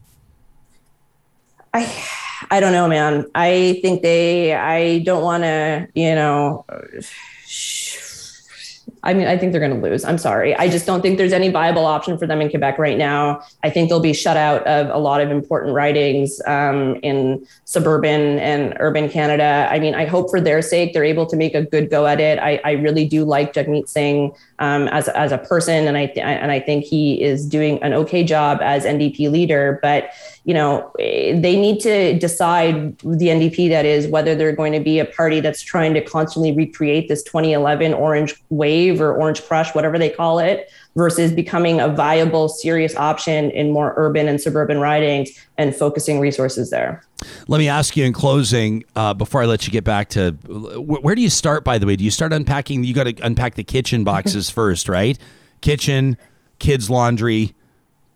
I 1.72 2.04
I 2.50 2.58
don't 2.58 2.72
know, 2.72 2.88
man. 2.88 3.26
I 3.32 3.78
think 3.80 4.02
they. 4.02 4.52
I 4.52 4.98
don't 5.04 5.22
want 5.22 5.44
to, 5.44 5.86
you 5.94 6.16
know. 6.16 6.64
I 9.02 9.14
mean, 9.14 9.26
I 9.26 9.38
think 9.38 9.52
they're 9.52 9.60
going 9.60 9.80
to 9.80 9.88
lose. 9.88 10.04
I'm 10.04 10.18
sorry. 10.18 10.54
I 10.56 10.68
just 10.68 10.86
don't 10.86 11.00
think 11.00 11.16
there's 11.16 11.32
any 11.32 11.48
viable 11.48 11.86
option 11.86 12.18
for 12.18 12.26
them 12.26 12.40
in 12.40 12.50
Quebec 12.50 12.78
right 12.78 12.98
now. 12.98 13.42
I 13.62 13.70
think 13.70 13.88
they'll 13.88 14.00
be 14.00 14.12
shut 14.12 14.36
out 14.36 14.66
of 14.66 14.88
a 14.90 14.98
lot 14.98 15.20
of 15.20 15.30
important 15.30 15.74
ridings 15.74 16.40
um, 16.46 16.96
in 17.02 17.46
suburban 17.64 18.38
and 18.38 18.76
urban 18.78 19.08
Canada. 19.08 19.68
I 19.70 19.78
mean, 19.78 19.94
I 19.94 20.04
hope 20.04 20.30
for 20.30 20.40
their 20.40 20.60
sake 20.60 20.92
they're 20.92 21.04
able 21.04 21.26
to 21.26 21.36
make 21.36 21.54
a 21.54 21.62
good 21.62 21.90
go 21.90 22.06
at 22.06 22.20
it. 22.20 22.38
I, 22.38 22.60
I 22.64 22.72
really 22.72 23.06
do 23.06 23.24
like 23.24 23.54
Jagmeet 23.54 23.88
Singh 23.88 24.32
um, 24.58 24.88
as, 24.88 25.08
as 25.08 25.32
a 25.32 25.38
person, 25.38 25.88
and 25.88 25.96
I 25.96 26.12
and 26.16 26.52
I 26.52 26.60
think 26.60 26.84
he 26.84 27.22
is 27.22 27.46
doing 27.46 27.82
an 27.82 27.94
okay 27.94 28.22
job 28.22 28.58
as 28.60 28.84
NDP 28.84 29.30
leader. 29.30 29.78
But 29.82 30.10
you 30.50 30.54
know, 30.54 30.90
they 30.98 31.56
need 31.56 31.78
to 31.78 32.18
decide 32.18 32.98
the 32.98 33.28
NDP 33.28 33.68
that 33.68 33.86
is 33.86 34.08
whether 34.08 34.34
they're 34.34 34.50
going 34.50 34.72
to 34.72 34.80
be 34.80 34.98
a 34.98 35.04
party 35.04 35.38
that's 35.38 35.62
trying 35.62 35.94
to 35.94 36.04
constantly 36.04 36.50
recreate 36.50 37.06
this 37.06 37.22
2011 37.22 37.94
orange 37.94 38.34
wave 38.48 39.00
or 39.00 39.14
orange 39.14 39.44
crush, 39.44 39.72
whatever 39.76 39.96
they 39.96 40.10
call 40.10 40.40
it, 40.40 40.68
versus 40.96 41.30
becoming 41.30 41.78
a 41.78 41.86
viable, 41.86 42.48
serious 42.48 42.96
option 42.96 43.52
in 43.52 43.70
more 43.70 43.94
urban 43.96 44.26
and 44.26 44.40
suburban 44.40 44.80
ridings 44.80 45.30
and 45.56 45.72
focusing 45.72 46.18
resources 46.18 46.70
there. 46.70 47.04
Let 47.46 47.58
me 47.58 47.68
ask 47.68 47.96
you 47.96 48.04
in 48.04 48.12
closing, 48.12 48.82
uh, 48.96 49.14
before 49.14 49.42
I 49.42 49.46
let 49.46 49.68
you 49.68 49.72
get 49.72 49.84
back 49.84 50.08
to 50.08 50.32
where 50.32 51.14
do 51.14 51.22
you 51.22 51.30
start, 51.30 51.62
by 51.62 51.78
the 51.78 51.86
way? 51.86 51.94
Do 51.94 52.02
you 52.02 52.10
start 52.10 52.32
unpacking? 52.32 52.82
You 52.82 52.92
got 52.92 53.04
to 53.04 53.14
unpack 53.22 53.54
the 53.54 53.62
kitchen 53.62 54.02
boxes 54.02 54.50
first, 54.58 54.88
right? 54.88 55.16
Kitchen, 55.60 56.16
kids' 56.58 56.90
laundry, 56.90 57.54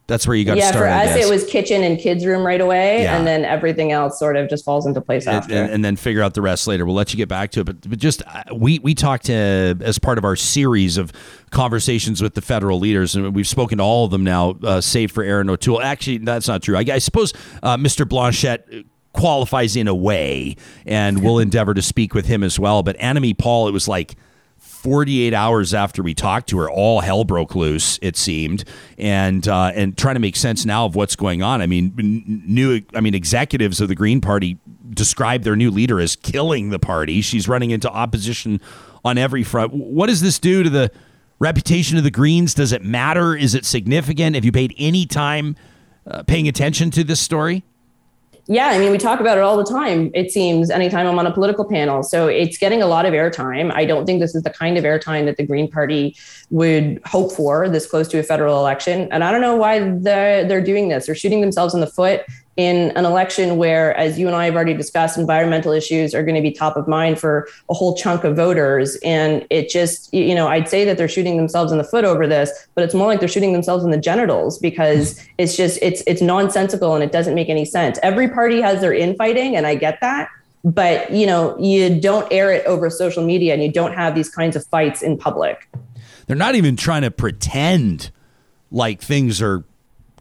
that's 0.06 0.26
where 0.26 0.36
you 0.36 0.44
got 0.44 0.58
yeah, 0.58 0.64
to 0.64 0.68
start. 0.68 0.86
Yeah, 0.86 1.06
for 1.06 1.18
us, 1.18 1.24
it 1.24 1.30
was 1.30 1.46
kitchen 1.46 1.82
and 1.82 1.98
kids' 1.98 2.26
room 2.26 2.44
right 2.44 2.60
away, 2.60 3.02
yeah. 3.02 3.16
and 3.16 3.26
then 3.26 3.44
everything 3.44 3.90
else 3.90 4.18
sort 4.18 4.36
of 4.36 4.50
just 4.50 4.64
falls 4.64 4.86
into 4.86 5.00
place 5.00 5.26
and, 5.26 5.36
after. 5.36 5.54
And, 5.54 5.72
and, 5.72 5.84
then 5.84 5.96
figure 5.96 6.22
out 6.22 6.34
the 6.34 6.42
rest 6.42 6.66
later. 6.66 6.84
We'll 6.84 6.94
let 6.94 7.12
you 7.12 7.16
get 7.16 7.28
back 7.28 7.50
to 7.52 7.60
it, 7.60 7.64
but, 7.64 7.88
but 7.88 7.98
just 7.98 8.22
uh, 8.26 8.42
we 8.54 8.78
we 8.80 8.94
talked 8.94 9.26
to 9.26 9.76
as 9.80 9.98
part 9.98 10.18
of 10.18 10.24
our 10.24 10.36
series 10.36 10.98
of 10.98 11.10
conversations 11.50 12.22
with 12.22 12.34
the 12.34 12.42
federal 12.42 12.78
leaders, 12.78 13.14
and 13.14 13.34
we've 13.34 13.48
spoken 13.48 13.78
to 13.78 13.84
all 13.84 14.04
of 14.04 14.10
them 14.10 14.24
now, 14.24 14.56
uh, 14.62 14.80
save 14.80 15.10
for 15.10 15.22
Erin 15.22 15.48
O'Toole. 15.48 15.80
Actually, 15.80 16.18
that's 16.18 16.48
not 16.48 16.62
true. 16.62 16.76
I, 16.76 16.84
I 16.92 16.98
suppose 16.98 17.32
uh, 17.62 17.78
Mr. 17.78 18.06
Blanchet 18.06 18.84
qualifies 19.14 19.74
in 19.74 19.88
a 19.88 19.94
way, 19.94 20.56
and 20.84 21.22
we'll 21.22 21.38
endeavor 21.38 21.72
to 21.72 21.82
speak 21.82 22.12
with 22.12 22.26
him 22.26 22.42
as 22.42 22.58
well. 22.58 22.82
But 22.82 22.98
Annamie 22.98 23.38
Paul, 23.38 23.68
it 23.68 23.72
was 23.72 23.88
like 23.88 24.16
48 24.84 25.32
hours 25.32 25.72
after 25.72 26.02
we 26.02 26.12
talked 26.12 26.50
to 26.50 26.58
her, 26.58 26.70
all 26.70 27.00
hell 27.00 27.24
broke 27.24 27.54
loose. 27.54 27.98
It 28.02 28.18
seemed, 28.18 28.64
and 28.98 29.48
uh, 29.48 29.72
and 29.74 29.96
trying 29.96 30.16
to 30.16 30.20
make 30.20 30.36
sense 30.36 30.66
now 30.66 30.84
of 30.84 30.94
what's 30.94 31.16
going 31.16 31.42
on. 31.42 31.62
I 31.62 31.66
mean, 31.66 31.94
new. 32.46 32.82
I 32.94 33.00
mean, 33.00 33.14
executives 33.14 33.80
of 33.80 33.88
the 33.88 33.94
Green 33.94 34.20
Party 34.20 34.58
describe 34.90 35.42
their 35.42 35.56
new 35.56 35.70
leader 35.70 36.00
as 36.00 36.16
killing 36.16 36.68
the 36.68 36.78
party. 36.78 37.22
She's 37.22 37.48
running 37.48 37.70
into 37.70 37.90
opposition 37.90 38.60
on 39.06 39.16
every 39.16 39.42
front. 39.42 39.72
What 39.72 40.08
does 40.08 40.20
this 40.20 40.38
do 40.38 40.62
to 40.62 40.68
the 40.68 40.90
reputation 41.38 41.96
of 41.96 42.04
the 42.04 42.10
Greens? 42.10 42.52
Does 42.52 42.72
it 42.72 42.82
matter? 42.84 43.34
Is 43.34 43.54
it 43.54 43.64
significant? 43.64 44.34
Have 44.34 44.44
you 44.44 44.52
paid 44.52 44.74
any 44.76 45.06
time 45.06 45.56
uh, 46.06 46.24
paying 46.24 46.46
attention 46.46 46.90
to 46.90 47.04
this 47.04 47.20
story? 47.20 47.64
Yeah, 48.46 48.68
I 48.68 48.78
mean, 48.78 48.90
we 48.92 48.98
talk 48.98 49.20
about 49.20 49.38
it 49.38 49.40
all 49.40 49.56
the 49.56 49.64
time, 49.64 50.10
it 50.12 50.30
seems, 50.30 50.70
anytime 50.70 51.06
I'm 51.06 51.18
on 51.18 51.26
a 51.26 51.32
political 51.32 51.64
panel. 51.64 52.02
So 52.02 52.28
it's 52.28 52.58
getting 52.58 52.82
a 52.82 52.86
lot 52.86 53.06
of 53.06 53.14
airtime. 53.14 53.72
I 53.72 53.86
don't 53.86 54.04
think 54.04 54.20
this 54.20 54.34
is 54.34 54.42
the 54.42 54.50
kind 54.50 54.76
of 54.76 54.84
airtime 54.84 55.24
that 55.24 55.38
the 55.38 55.46
Green 55.46 55.70
Party 55.70 56.14
would 56.50 57.00
hope 57.06 57.32
for 57.32 57.68
this 57.70 57.86
close 57.86 58.06
to 58.08 58.18
a 58.18 58.22
federal 58.22 58.58
election. 58.58 59.08
And 59.10 59.24
I 59.24 59.32
don't 59.32 59.40
know 59.40 59.56
why 59.56 59.78
they're, 59.78 60.44
they're 60.44 60.60
doing 60.62 60.88
this. 60.88 61.06
They're 61.06 61.14
shooting 61.14 61.40
themselves 61.40 61.72
in 61.72 61.80
the 61.80 61.86
foot 61.86 62.22
in 62.56 62.92
an 62.92 63.04
election 63.04 63.56
where, 63.56 63.96
as 63.96 64.18
you 64.18 64.28
and 64.28 64.36
I 64.36 64.44
have 64.44 64.54
already 64.54 64.74
discussed, 64.74 65.18
environmental 65.18 65.72
issues 65.72 66.14
are 66.14 66.22
going 66.22 66.36
to 66.36 66.40
be 66.40 66.52
top 66.52 66.76
of 66.76 66.86
mind 66.86 67.18
for 67.18 67.48
a 67.68 67.74
whole 67.74 67.96
chunk 67.96 68.22
of 68.22 68.36
voters. 68.36 68.96
And 69.04 69.44
it 69.50 69.68
just, 69.68 70.12
you 70.14 70.34
know, 70.34 70.46
I'd 70.46 70.68
say 70.68 70.84
that 70.84 70.96
they're 70.96 71.08
shooting 71.08 71.36
themselves 71.36 71.72
in 71.72 71.78
the 71.78 71.84
foot 71.84 72.04
over 72.04 72.26
this, 72.26 72.68
but 72.74 72.84
it's 72.84 72.94
more 72.94 73.08
like 73.08 73.18
they're 73.18 73.28
shooting 73.28 73.52
themselves 73.52 73.84
in 73.84 73.90
the 73.90 73.98
genitals 73.98 74.58
because 74.58 75.20
it's 75.38 75.56
just, 75.56 75.78
it's, 75.82 76.02
it's 76.06 76.22
nonsensical 76.22 76.94
and 76.94 77.02
it 77.02 77.10
doesn't 77.10 77.34
make 77.34 77.48
any 77.48 77.64
sense. 77.64 77.98
Every 78.02 78.28
party 78.28 78.60
has 78.60 78.80
their 78.80 78.94
infighting, 78.94 79.56
and 79.56 79.66
I 79.66 79.74
get 79.74 80.00
that. 80.00 80.28
But, 80.62 81.10
you 81.12 81.26
know, 81.26 81.58
you 81.58 82.00
don't 82.00 82.26
air 82.32 82.50
it 82.50 82.64
over 82.64 82.88
social 82.88 83.22
media 83.22 83.52
and 83.52 83.62
you 83.62 83.70
don't 83.70 83.92
have 83.92 84.14
these 84.14 84.30
kinds 84.30 84.56
of 84.56 84.64
fights 84.64 85.02
in 85.02 85.18
public. 85.18 85.68
They're 86.26 86.36
not 86.36 86.54
even 86.54 86.74
trying 86.74 87.02
to 87.02 87.10
pretend 87.10 88.10
like 88.70 89.02
things 89.02 89.42
are 89.42 89.64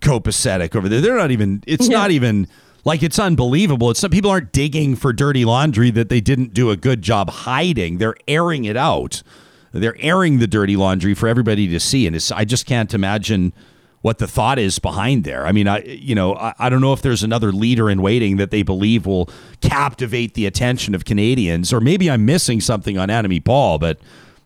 copacetic 0.04 0.76
over 0.76 0.88
there. 0.90 1.02
They're 1.02 1.18
not 1.18 1.32
even. 1.32 1.64
It's 1.66 1.90
yeah. 1.90 1.98
not 1.98 2.12
even 2.12 2.48
like 2.86 3.02
it's 3.02 3.20
unbelievable. 3.20 3.90
It's 3.90 4.00
some 4.00 4.12
people 4.12 4.30
aren't 4.30 4.52
digging 4.52 4.96
for 4.96 5.14
dirty 5.14 5.46
laundry 5.46 5.90
that 5.92 6.10
they 6.10 6.22
didn't 6.22 6.54
do 6.54 6.70
a 6.70 6.78
good 6.78 7.02
job 7.02 7.30
hiding. 7.30 7.98
They're 7.98 8.16
airing 8.28 8.66
it 8.66 8.78
out. 8.78 9.24
They're 9.72 9.98
airing 10.00 10.40
the 10.40 10.48
dirty 10.48 10.76
laundry 10.76 11.14
for 11.14 11.28
everybody 11.28 11.68
to 11.70 11.80
see, 11.80 12.06
and 12.06 12.16
it's. 12.16 12.32
I 12.32 12.46
just 12.46 12.66
can't 12.66 12.94
imagine 12.94 13.54
what 14.02 14.18
the 14.18 14.28
thought 14.28 14.60
is 14.60 14.80
behind 14.80 15.24
there. 15.24 15.48
I 15.48 15.52
mean, 15.54 15.68
I 15.68 15.82
you 15.84 16.14
know 16.14 16.36
I, 16.36 16.54
I 16.60 16.70
don't 16.70 16.82
know 16.82 16.94
if 16.94 17.02
there's 17.02 17.24
another 17.24 17.52
leader 17.52 17.90
in 17.90 18.02
waiting 18.02 18.38
that 18.38 18.52
they 18.52 18.62
believe 18.62 19.06
will 19.06 19.30
captivate 19.62 20.36
the 20.36 20.46
attention 20.46 20.94
of 20.94 21.06
Canadians, 21.06 21.74
or 21.74 21.80
maybe 21.82 22.12
I'm 22.12 22.26
missing 22.26 22.62
something 22.62 22.98
on 22.98 23.10
Annamie 23.10 23.44
Paul, 23.44 23.80
but 23.80 24.00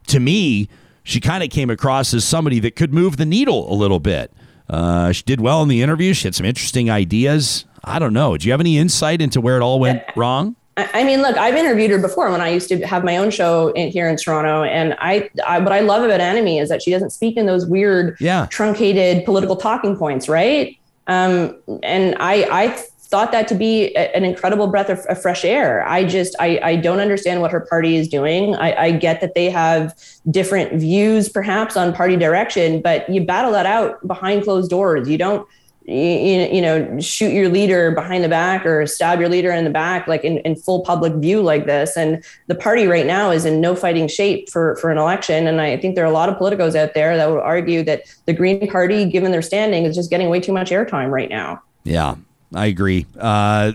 to 0.07 0.19
me, 0.19 0.69
she 1.03 1.19
kind 1.19 1.43
of 1.43 1.49
came 1.49 1.69
across 1.69 2.13
as 2.13 2.23
somebody 2.23 2.59
that 2.59 2.75
could 2.75 2.93
move 2.93 3.17
the 3.17 3.25
needle 3.25 3.71
a 3.71 3.75
little 3.75 3.99
bit. 3.99 4.31
Uh, 4.69 5.11
she 5.11 5.23
did 5.23 5.41
well 5.41 5.63
in 5.63 5.69
the 5.69 5.81
interview. 5.81 6.13
She 6.13 6.27
had 6.27 6.35
some 6.35 6.45
interesting 6.45 6.89
ideas. 6.89 7.65
I 7.83 7.99
don't 7.99 8.13
know. 8.13 8.37
Do 8.37 8.47
you 8.47 8.51
have 8.51 8.59
any 8.59 8.77
insight 8.77 9.21
into 9.21 9.39
where 9.39 9.57
it 9.57 9.61
all 9.61 9.79
went 9.79 10.03
wrong? 10.15 10.55
I 10.77 11.03
mean, 11.03 11.23
look, 11.23 11.35
I've 11.37 11.55
interviewed 11.55 11.89
her 11.89 11.97
before 11.97 12.29
when 12.29 12.39
I 12.39 12.49
used 12.49 12.69
to 12.69 12.85
have 12.85 13.03
my 13.03 13.17
own 13.17 13.31
show 13.31 13.69
in, 13.69 13.89
here 13.89 14.07
in 14.07 14.15
Toronto, 14.15 14.61
and 14.61 14.95
I, 14.99 15.29
I, 15.45 15.57
what 15.57 15.71
I 15.71 15.79
love 15.79 16.03
about 16.03 16.19
Annamie 16.19 16.61
is 16.61 16.69
that 16.69 16.83
she 16.83 16.91
doesn't 16.91 17.09
speak 17.09 17.35
in 17.35 17.47
those 17.47 17.65
weird, 17.65 18.15
yeah. 18.19 18.45
truncated 18.51 19.25
political 19.25 19.55
talking 19.55 19.97
points, 19.97 20.29
right? 20.29 20.77
Um, 21.07 21.57
and 21.81 22.15
I, 22.19 22.47
I 22.51 22.83
thought 23.09 23.31
that 23.31 23.47
to 23.47 23.55
be 23.55 23.95
an 23.95 24.23
incredible 24.23 24.67
breath 24.67 24.89
of, 24.89 24.99
of, 25.07 25.21
fresh 25.21 25.45
air. 25.45 25.87
I 25.87 26.03
just 26.03 26.35
I, 26.39 26.59
I 26.61 26.75
don't 26.75 26.99
understand 26.99 27.41
what 27.41 27.51
her 27.51 27.61
party 27.61 27.95
is 27.95 28.07
doing. 28.07 28.55
I, 28.55 28.85
I 28.85 28.91
get 28.91 29.21
that 29.21 29.33
they 29.33 29.49
have 29.49 29.93
different 30.29 30.73
views 30.73 31.29
perhaps 31.29 31.77
on 31.77 31.93
party 31.93 32.17
direction, 32.17 32.81
but 32.81 33.09
you 33.09 33.25
battle 33.25 33.51
that 33.51 33.65
out 33.65 34.05
behind 34.05 34.43
closed 34.43 34.69
doors. 34.69 35.07
You 35.07 35.17
don't 35.17 35.47
you, 35.87 36.49
you 36.51 36.61
know 36.61 36.99
shoot 36.99 37.31
your 37.31 37.47
leader 37.47 37.91
behind 37.91 38.23
the 38.23 38.29
back 38.29 38.65
or 38.65 38.85
stab 38.85 39.21
your 39.21 39.29
leader 39.29 39.51
in 39.51 39.63
the 39.63 39.69
back 39.69 40.05
like 40.05 40.23
in, 40.25 40.39
in 40.39 40.55
full 40.55 40.81
public 40.81 41.13
view 41.13 41.41
like 41.41 41.65
this 41.65 41.95
and 41.95 42.23
the 42.47 42.55
party 42.55 42.87
right 42.87 43.05
now 43.05 43.31
is 43.31 43.45
in 43.45 43.61
no 43.61 43.73
fighting 43.73 44.07
shape 44.07 44.49
for 44.49 44.75
for 44.77 44.91
an 44.91 44.97
election 44.97 45.47
and 45.47 45.61
i 45.61 45.77
think 45.77 45.95
there 45.95 46.03
are 46.03 46.09
a 46.09 46.13
lot 46.13 46.27
of 46.27 46.35
politicos 46.35 46.75
out 46.75 46.93
there 46.93 47.15
that 47.15 47.29
would 47.29 47.39
argue 47.39 47.83
that 47.83 48.03
the 48.25 48.33
green 48.33 48.69
party 48.69 49.05
given 49.05 49.31
their 49.31 49.41
standing 49.41 49.85
is 49.85 49.95
just 49.95 50.09
getting 50.09 50.29
way 50.29 50.41
too 50.41 50.51
much 50.51 50.71
airtime 50.71 51.09
right 51.09 51.29
now 51.29 51.61
yeah 51.85 52.15
I 52.55 52.67
agree. 52.67 53.05
Uh, 53.19 53.73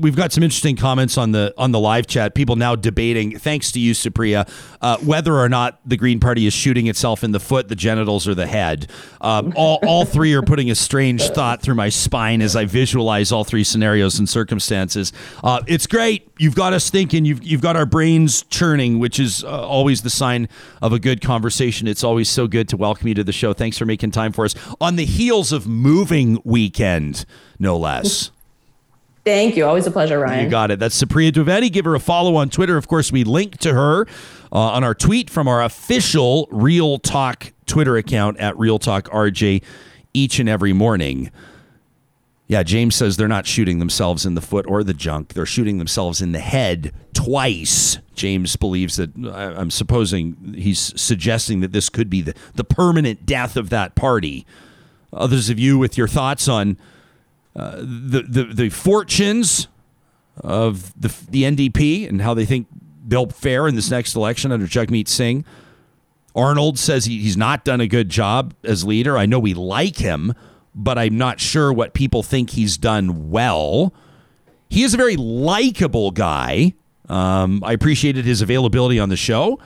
we've 0.00 0.16
got 0.16 0.32
some 0.32 0.42
interesting 0.42 0.74
comments 0.74 1.16
on 1.16 1.30
the 1.30 1.54
on 1.56 1.70
the 1.70 1.78
live 1.78 2.08
chat. 2.08 2.34
People 2.34 2.56
now 2.56 2.74
debating, 2.74 3.38
thanks 3.38 3.70
to 3.72 3.80
you, 3.80 3.92
Supriya, 3.92 4.48
uh, 4.80 4.96
whether 4.98 5.36
or 5.36 5.48
not 5.48 5.78
the 5.86 5.96
Green 5.96 6.18
Party 6.18 6.44
is 6.44 6.52
shooting 6.52 6.88
itself 6.88 7.22
in 7.22 7.30
the 7.30 7.38
foot, 7.38 7.68
the 7.68 7.76
genitals, 7.76 8.26
or 8.26 8.34
the 8.34 8.48
head. 8.48 8.90
Um, 9.20 9.52
all 9.54 9.78
all 9.86 10.04
three 10.04 10.34
are 10.34 10.42
putting 10.42 10.68
a 10.68 10.74
strange 10.74 11.28
thought 11.28 11.62
through 11.62 11.76
my 11.76 11.90
spine 11.90 12.42
as 12.42 12.56
I 12.56 12.64
visualize 12.64 13.30
all 13.30 13.44
three 13.44 13.62
scenarios 13.62 14.18
and 14.18 14.28
circumstances. 14.28 15.12
Uh, 15.44 15.62
it's 15.68 15.86
great. 15.86 16.28
You've 16.38 16.56
got 16.56 16.72
us 16.72 16.90
thinking. 16.90 17.24
You've 17.24 17.44
you've 17.44 17.62
got 17.62 17.76
our 17.76 17.86
brains 17.86 18.42
churning, 18.50 18.98
which 18.98 19.20
is 19.20 19.44
uh, 19.44 19.64
always 19.64 20.02
the 20.02 20.10
sign 20.10 20.48
of 20.82 20.92
a 20.92 20.98
good 20.98 21.20
conversation. 21.20 21.86
It's 21.86 22.02
always 22.02 22.28
so 22.28 22.48
good 22.48 22.68
to 22.70 22.76
welcome 22.76 23.06
you 23.06 23.14
to 23.14 23.22
the 23.22 23.32
show. 23.32 23.52
Thanks 23.52 23.78
for 23.78 23.86
making 23.86 24.10
time 24.10 24.32
for 24.32 24.44
us 24.44 24.56
on 24.80 24.96
the 24.96 25.04
heels 25.04 25.52
of 25.52 25.68
moving 25.68 26.40
weekend 26.42 27.24
no 27.58 27.76
less. 27.76 28.30
Thank 29.24 29.56
you. 29.56 29.66
Always 29.66 29.86
a 29.86 29.90
pleasure, 29.90 30.18
Ryan. 30.18 30.44
You 30.44 30.50
got 30.50 30.70
it. 30.70 30.78
That's 30.78 31.02
Supriya 31.02 31.30
Dwivedi. 31.30 31.70
Give 31.70 31.84
her 31.84 31.94
a 31.94 32.00
follow 32.00 32.36
on 32.36 32.48
Twitter. 32.48 32.78
Of 32.78 32.88
course, 32.88 33.12
we 33.12 33.24
link 33.24 33.58
to 33.58 33.74
her 33.74 34.06
uh, 34.50 34.58
on 34.58 34.84
our 34.84 34.94
tweet 34.94 35.28
from 35.28 35.46
our 35.46 35.62
official 35.62 36.48
Real 36.50 36.98
Talk 36.98 37.52
Twitter 37.66 37.98
account 37.98 38.38
at 38.38 38.58
Real 38.58 38.78
Talk 38.78 39.04
RJ 39.10 39.62
each 40.14 40.38
and 40.38 40.48
every 40.48 40.72
morning. 40.72 41.30
Yeah, 42.46 42.62
James 42.62 42.94
says 42.94 43.18
they're 43.18 43.28
not 43.28 43.46
shooting 43.46 43.78
themselves 43.78 44.24
in 44.24 44.34
the 44.34 44.40
foot 44.40 44.64
or 44.66 44.82
the 44.82 44.94
junk. 44.94 45.34
They're 45.34 45.44
shooting 45.44 45.76
themselves 45.76 46.22
in 46.22 46.32
the 46.32 46.38
head 46.38 46.94
twice. 47.12 47.98
James 48.14 48.56
believes 48.56 48.96
that, 48.96 49.10
I'm 49.14 49.70
supposing 49.70 50.54
he's 50.56 50.98
suggesting 50.98 51.60
that 51.60 51.72
this 51.72 51.90
could 51.90 52.08
be 52.08 52.22
the, 52.22 52.34
the 52.54 52.64
permanent 52.64 53.26
death 53.26 53.58
of 53.58 53.68
that 53.68 53.94
party 53.94 54.46
others 55.12 55.50
of 55.50 55.58
you 55.58 55.78
with 55.78 55.96
your 55.96 56.08
thoughts 56.08 56.48
on 56.48 56.76
uh, 57.58 57.76
the, 57.78 58.24
the, 58.28 58.44
the 58.44 58.68
fortunes 58.68 59.66
of 60.36 60.92
the, 61.00 61.12
the 61.28 61.42
NDP 61.42 62.08
and 62.08 62.22
how 62.22 62.32
they 62.32 62.44
think 62.44 62.68
they'll 63.04 63.28
fare 63.28 63.66
in 63.66 63.74
this 63.74 63.90
next 63.90 64.14
election 64.14 64.52
under 64.52 64.66
Jagmeet 64.66 65.08
Singh. 65.08 65.44
Arnold 66.36 66.78
says 66.78 67.06
he, 67.06 67.20
he's 67.20 67.36
not 67.36 67.64
done 67.64 67.80
a 67.80 67.88
good 67.88 68.10
job 68.10 68.54
as 68.62 68.84
leader. 68.84 69.18
I 69.18 69.26
know 69.26 69.40
we 69.40 69.54
like 69.54 69.96
him, 69.96 70.34
but 70.72 70.98
I'm 70.98 71.18
not 71.18 71.40
sure 71.40 71.72
what 71.72 71.94
people 71.94 72.22
think 72.22 72.50
he's 72.50 72.78
done 72.78 73.28
well. 73.30 73.92
He 74.70 74.84
is 74.84 74.94
a 74.94 74.96
very 74.96 75.16
likable 75.16 76.12
guy. 76.12 76.74
Um, 77.08 77.64
I 77.64 77.72
appreciated 77.72 78.24
his 78.24 78.40
availability 78.40 79.00
on 79.00 79.08
the 79.08 79.16
show. 79.16 79.58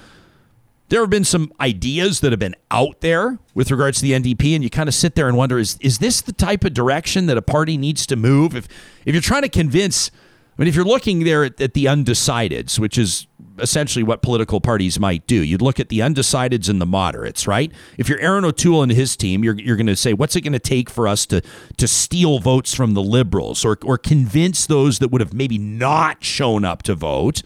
There 0.93 1.01
have 1.01 1.09
been 1.09 1.25
some 1.25 1.51
ideas 1.59 2.21
that 2.21 2.33
have 2.33 2.39
been 2.39 2.55
out 2.71 3.01
there 3.01 3.39
with 3.55 3.71
regards 3.71 4.01
to 4.01 4.03
the 4.03 4.13
NDP, 4.13 4.55
and 4.55 4.63
you 4.63 4.69
kind 4.69 4.91
of 4.91 4.95
sit 4.95 5.15
there 5.15 5.27
and 5.27 5.39
wonder: 5.39 5.59
is 5.59 5.79
is 5.81 6.01
this 6.01 6.21
the 6.21 6.35
type 6.35 6.65
of 6.65 6.75
direction 6.75 7.25
that 7.29 7.39
a 7.39 7.41
party 7.41 7.79
needs 7.79 8.05
to 8.09 8.15
move? 8.15 8.55
If 8.55 8.69
if 9.07 9.15
you're 9.15 9.23
trying 9.23 9.41
to 9.41 9.49
convince, 9.49 10.11
I 10.11 10.61
mean, 10.61 10.69
if 10.69 10.77
you're 10.77 10.85
looking 10.85 11.25
there 11.25 11.45
at, 11.45 11.59
at 11.63 11.73
the 11.73 11.87
undecideds, 11.87 12.79
which 12.79 12.99
is 12.99 13.27
essentially 13.59 14.03
what 14.03 14.21
political 14.21 14.61
parties 14.61 15.01
might 15.01 15.27
do. 15.27 15.37
You'd 15.37 15.63
look 15.63 15.81
at 15.81 15.89
the 15.89 16.01
undecideds 16.01 16.69
and 16.69 16.79
the 16.79 16.85
moderates, 16.85 17.47
right? 17.47 17.73
If 17.97 18.11
you're 18.11 18.21
Erin 18.21 18.45
O'Toole 18.45 18.83
and 18.83 18.93
his 18.93 19.17
team, 19.17 19.43
you're, 19.45 19.55
you're 19.55 19.77
going 19.77 19.87
to 19.87 19.97
say, 19.97 20.13
what's 20.13 20.37
it 20.37 20.43
going 20.43 20.53
to 20.53 20.59
take 20.59 20.91
for 20.91 21.09
us 21.09 21.25
to 21.27 21.41
to 21.79 21.89
steal 21.89 22.39
votes 22.39 22.75
from 22.75 22.93
the 22.93 23.03
liberals 23.03 23.65
or 23.65 23.79
or 23.83 23.97
convince 23.97 24.67
those 24.67 24.99
that 24.99 25.09
would 25.09 25.23
have 25.23 25.33
maybe 25.33 25.57
not 25.57 26.23
shown 26.23 26.67
up 26.67 26.83
to 26.83 26.95
vote? 26.95 27.43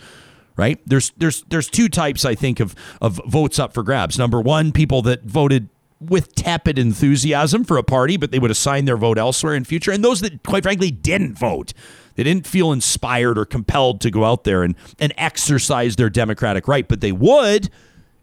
Right? 0.57 0.81
There's 0.87 1.13
there's 1.17 1.43
there's 1.49 1.69
two 1.69 1.89
types 1.89 2.25
I 2.25 2.35
think 2.35 2.61
of 2.61 2.75
of 3.03 3.21
votes 3.27 3.59
up 3.59 3.75
for 3.75 3.83
grabs. 3.83 4.19
Number 4.19 4.41
one, 4.41 4.73
people 4.73 5.03
that 5.03 5.25
voted 5.25 5.69
with 6.01 6.35
tepid 6.35 6.79
enthusiasm 6.79 7.65
for 7.65 7.77
a 7.77 7.83
party, 7.83 8.17
but 8.17 8.31
they 8.31 8.39
would 8.39 8.51
assign 8.51 8.85
their 8.85 8.97
vote 8.97 9.19
elsewhere 9.19 9.55
in 9.55 9.65
future, 9.65 9.91
and 9.91 10.05
those 10.05 10.21
that 10.21 10.43
quite 10.43 10.63
frankly 10.63 10.91
didn't 10.91 11.35
vote 11.39 11.73
they 12.17 12.25
didn't 12.25 12.47
feel 12.47 12.73
inspired 12.73 13.39
or 13.39 13.45
compelled 13.45 14.01
to 14.01 14.11
go 14.11 14.25
out 14.25 14.45
there 14.45 14.63
and, 14.63 14.75
and 14.99 15.13
exercise 15.17 15.97
their 15.97 16.11
democratic 16.11 16.67
right, 16.67 16.89
but 16.89 17.01
they 17.01 17.13
would 17.13 17.71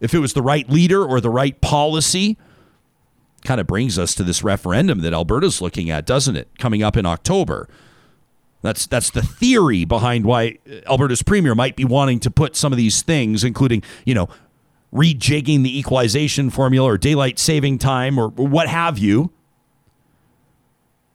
if 0.01 0.13
it 0.13 0.19
was 0.19 0.33
the 0.33 0.41
right 0.41 0.69
leader 0.69 1.05
or 1.05 1.21
the 1.21 1.29
right 1.29 1.59
policy. 1.61 2.37
Kind 3.45 3.61
of 3.61 3.67
brings 3.67 3.99
us 3.99 4.15
to 4.15 4.23
this 4.23 4.43
referendum 4.43 4.99
that 5.01 5.13
Alberta's 5.13 5.61
looking 5.61 5.89
at, 5.89 6.05
doesn't 6.05 6.35
it? 6.35 6.49
Coming 6.57 6.81
up 6.81 6.97
in 6.97 7.05
October. 7.05 7.69
That's 8.63 8.87
that's 8.87 9.11
the 9.11 9.21
theory 9.21 9.85
behind 9.85 10.25
why 10.25 10.57
Alberta's 10.87 11.21
premier 11.21 11.53
might 11.53 11.75
be 11.75 11.85
wanting 11.85 12.19
to 12.21 12.31
put 12.31 12.55
some 12.55 12.71
of 12.71 12.77
these 12.77 13.03
things, 13.03 13.43
including, 13.43 13.83
you 14.05 14.15
know, 14.15 14.29
rejigging 14.93 15.63
the 15.63 15.77
equalization 15.77 16.49
formula 16.49 16.89
or 16.89 16.97
daylight 16.97 17.37
saving 17.37 17.77
time 17.77 18.17
or 18.17 18.29
what 18.29 18.67
have 18.69 18.97
you, 18.97 19.31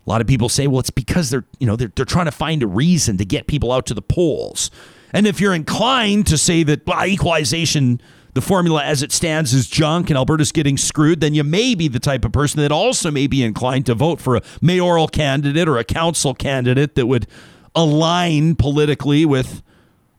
a 0.06 0.08
lot 0.08 0.20
of 0.20 0.26
people 0.26 0.48
say, 0.48 0.66
well, 0.66 0.80
it's 0.80 0.90
because 0.90 1.30
they're, 1.30 1.44
you 1.58 1.66
know, 1.66 1.76
they're, 1.76 1.92
they're 1.94 2.04
trying 2.04 2.24
to 2.26 2.32
find 2.32 2.62
a 2.62 2.66
reason 2.66 3.16
to 3.18 3.24
get 3.24 3.46
people 3.46 3.72
out 3.72 3.86
to 3.86 3.94
the 3.94 4.02
polls. 4.02 4.70
And 5.12 5.26
if 5.26 5.40
you're 5.40 5.54
inclined 5.54 6.26
to 6.26 6.36
say 6.36 6.62
that 6.64 6.86
well, 6.86 7.06
equalization, 7.06 8.00
the 8.38 8.42
formula 8.42 8.84
as 8.84 9.02
it 9.02 9.10
stands 9.10 9.52
is 9.52 9.66
junk 9.66 10.10
and 10.10 10.16
Alberta's 10.16 10.52
getting 10.52 10.76
screwed, 10.76 11.18
then 11.18 11.34
you 11.34 11.42
may 11.42 11.74
be 11.74 11.88
the 11.88 11.98
type 11.98 12.24
of 12.24 12.30
person 12.30 12.60
that 12.60 12.70
also 12.70 13.10
may 13.10 13.26
be 13.26 13.42
inclined 13.42 13.84
to 13.86 13.96
vote 13.96 14.20
for 14.20 14.36
a 14.36 14.42
mayoral 14.62 15.08
candidate 15.08 15.66
or 15.66 15.76
a 15.76 15.82
council 15.82 16.34
candidate 16.34 16.94
that 16.94 17.08
would 17.08 17.26
align 17.74 18.54
politically 18.54 19.26
with 19.26 19.60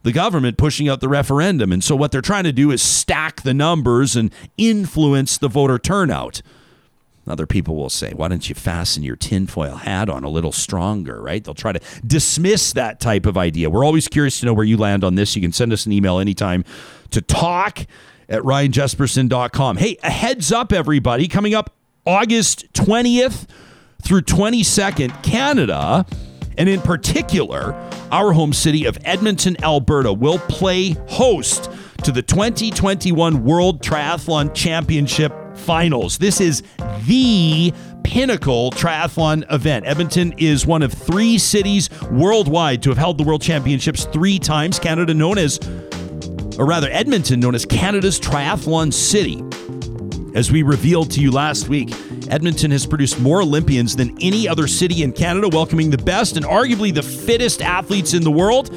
the 0.03 0.11
government 0.11 0.57
pushing 0.57 0.89
out 0.89 0.99
the 0.99 1.07
referendum. 1.07 1.71
And 1.71 1.81
so 1.81 1.95
what 1.95 2.11
they're 2.11 2.19
trying 2.19 2.43
to 2.43 2.51
do 2.51 2.71
is 2.71 2.81
stack 2.81 3.43
the 3.43 3.53
numbers 3.53 4.17
and 4.17 4.33
influence 4.57 5.37
the 5.37 5.47
voter 5.47 5.79
turnout. 5.79 6.41
Other 7.29 7.45
people 7.45 7.75
will 7.75 7.89
say, 7.89 8.11
why 8.13 8.27
don't 8.27 8.47
you 8.49 8.55
fasten 8.55 9.03
your 9.03 9.15
tinfoil 9.15 9.75
hat 9.75 10.09
on 10.09 10.23
a 10.23 10.29
little 10.29 10.51
stronger, 10.51 11.21
right? 11.21 11.43
They'll 11.43 11.53
try 11.53 11.71
to 11.71 11.79
dismiss 12.05 12.73
that 12.73 12.99
type 12.99 13.25
of 13.25 13.37
idea. 13.37 13.69
We're 13.69 13.85
always 13.85 14.07
curious 14.07 14.39
to 14.39 14.45
know 14.45 14.53
where 14.53 14.65
you 14.65 14.77
land 14.77 15.03
on 15.03 15.15
this. 15.15 15.35
You 15.35 15.41
can 15.41 15.51
send 15.51 15.71
us 15.71 15.85
an 15.85 15.91
email 15.91 16.19
anytime 16.19 16.65
to 17.11 17.21
talk 17.21 17.85
at 18.27 18.41
ryanjesperson.com. 18.41 19.77
Hey, 19.77 19.97
a 20.03 20.09
heads 20.09 20.51
up, 20.51 20.71
everybody. 20.73 21.27
Coming 21.27 21.53
up 21.53 21.75
August 22.05 22.71
20th 22.73 23.47
through 24.01 24.21
22nd, 24.21 25.23
Canada, 25.23 26.05
and 26.57 26.67
in 26.67 26.81
particular, 26.81 27.73
our 28.11 28.33
home 28.33 28.53
city 28.53 28.85
of 28.85 28.97
Edmonton, 29.03 29.61
Alberta, 29.63 30.11
will 30.11 30.39
play 30.39 30.95
host 31.09 31.71
to 32.03 32.11
the 32.11 32.21
2021 32.21 33.43
World 33.43 33.81
Triathlon 33.81 34.53
Championship 34.53 35.33
finals. 35.59 36.17
This 36.17 36.41
is 36.41 36.63
the 37.05 37.73
pinnacle 38.03 38.71
triathlon 38.71 39.45
event. 39.51 39.85
Edmonton 39.85 40.33
is 40.37 40.65
one 40.65 40.81
of 40.81 40.91
three 40.91 41.37
cities 41.37 41.89
worldwide 42.09 42.81
to 42.83 42.89
have 42.89 42.97
held 42.97 43.17
the 43.17 43.23
World 43.23 43.41
Championships 43.41 44.05
three 44.05 44.39
times. 44.39 44.79
Canada, 44.79 45.13
known 45.13 45.37
as, 45.37 45.59
or 46.57 46.65
rather, 46.65 46.89
Edmonton, 46.91 47.39
known 47.39 47.55
as 47.55 47.65
Canada's 47.65 48.19
Triathlon 48.19 48.91
City. 48.93 49.43
As 50.35 50.51
we 50.51 50.61
revealed 50.63 51.11
to 51.11 51.21
you 51.21 51.31
last 51.31 51.69
week, 51.69 51.89
Edmonton 52.29 52.71
has 52.71 52.85
produced 52.85 53.19
more 53.19 53.41
Olympians 53.41 53.95
than 53.95 54.15
any 54.21 54.47
other 54.47 54.67
city 54.67 55.03
in 55.03 55.11
Canada, 55.11 55.49
welcoming 55.49 55.89
the 55.89 55.97
best 55.97 56.37
and 56.37 56.45
arguably 56.45 56.93
the 56.93 57.01
fittest 57.01 57.61
athletes 57.61 58.13
in 58.13 58.23
the 58.23 58.31
world. 58.31 58.69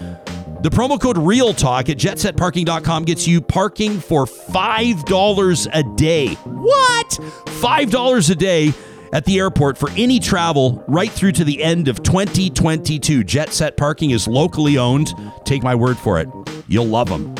the 0.64 0.70
promo 0.70 0.98
code 0.98 1.18
Real 1.18 1.52
Talk 1.52 1.90
at 1.90 1.98
jetsetparking.com 1.98 3.04
gets 3.04 3.28
you 3.28 3.42
parking 3.42 4.00
for 4.00 4.24
$5 4.24 5.68
a 5.70 5.82
day. 5.94 6.28
What? 6.28 7.08
$5 7.10 8.30
a 8.30 8.34
day 8.34 8.72
at 9.12 9.26
the 9.26 9.38
airport 9.38 9.76
for 9.76 9.90
any 9.90 10.18
travel 10.18 10.82
right 10.88 11.10
through 11.10 11.32
to 11.32 11.44
the 11.44 11.62
end 11.62 11.86
of 11.86 12.02
2022. 12.02 13.24
Jet 13.24 13.52
Set 13.52 13.76
Parking 13.76 14.12
is 14.12 14.26
locally 14.26 14.78
owned. 14.78 15.12
Take 15.44 15.62
my 15.62 15.74
word 15.74 15.98
for 15.98 16.18
it. 16.18 16.30
You'll 16.66 16.86
love 16.86 17.10
them. 17.10 17.34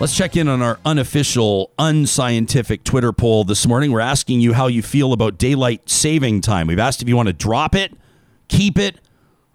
Let's 0.00 0.16
check 0.16 0.36
in 0.36 0.48
on 0.48 0.62
our 0.62 0.80
unofficial, 0.84 1.70
unscientific 1.78 2.82
Twitter 2.82 3.12
poll 3.12 3.44
this 3.44 3.64
morning. 3.64 3.92
We're 3.92 4.00
asking 4.00 4.40
you 4.40 4.54
how 4.54 4.66
you 4.66 4.82
feel 4.82 5.12
about 5.12 5.38
daylight 5.38 5.88
saving 5.88 6.40
time. 6.40 6.66
We've 6.66 6.80
asked 6.80 7.00
if 7.00 7.08
you 7.08 7.14
want 7.14 7.28
to 7.28 7.32
drop 7.32 7.76
it, 7.76 7.94
keep 8.48 8.76
it, 8.76 8.98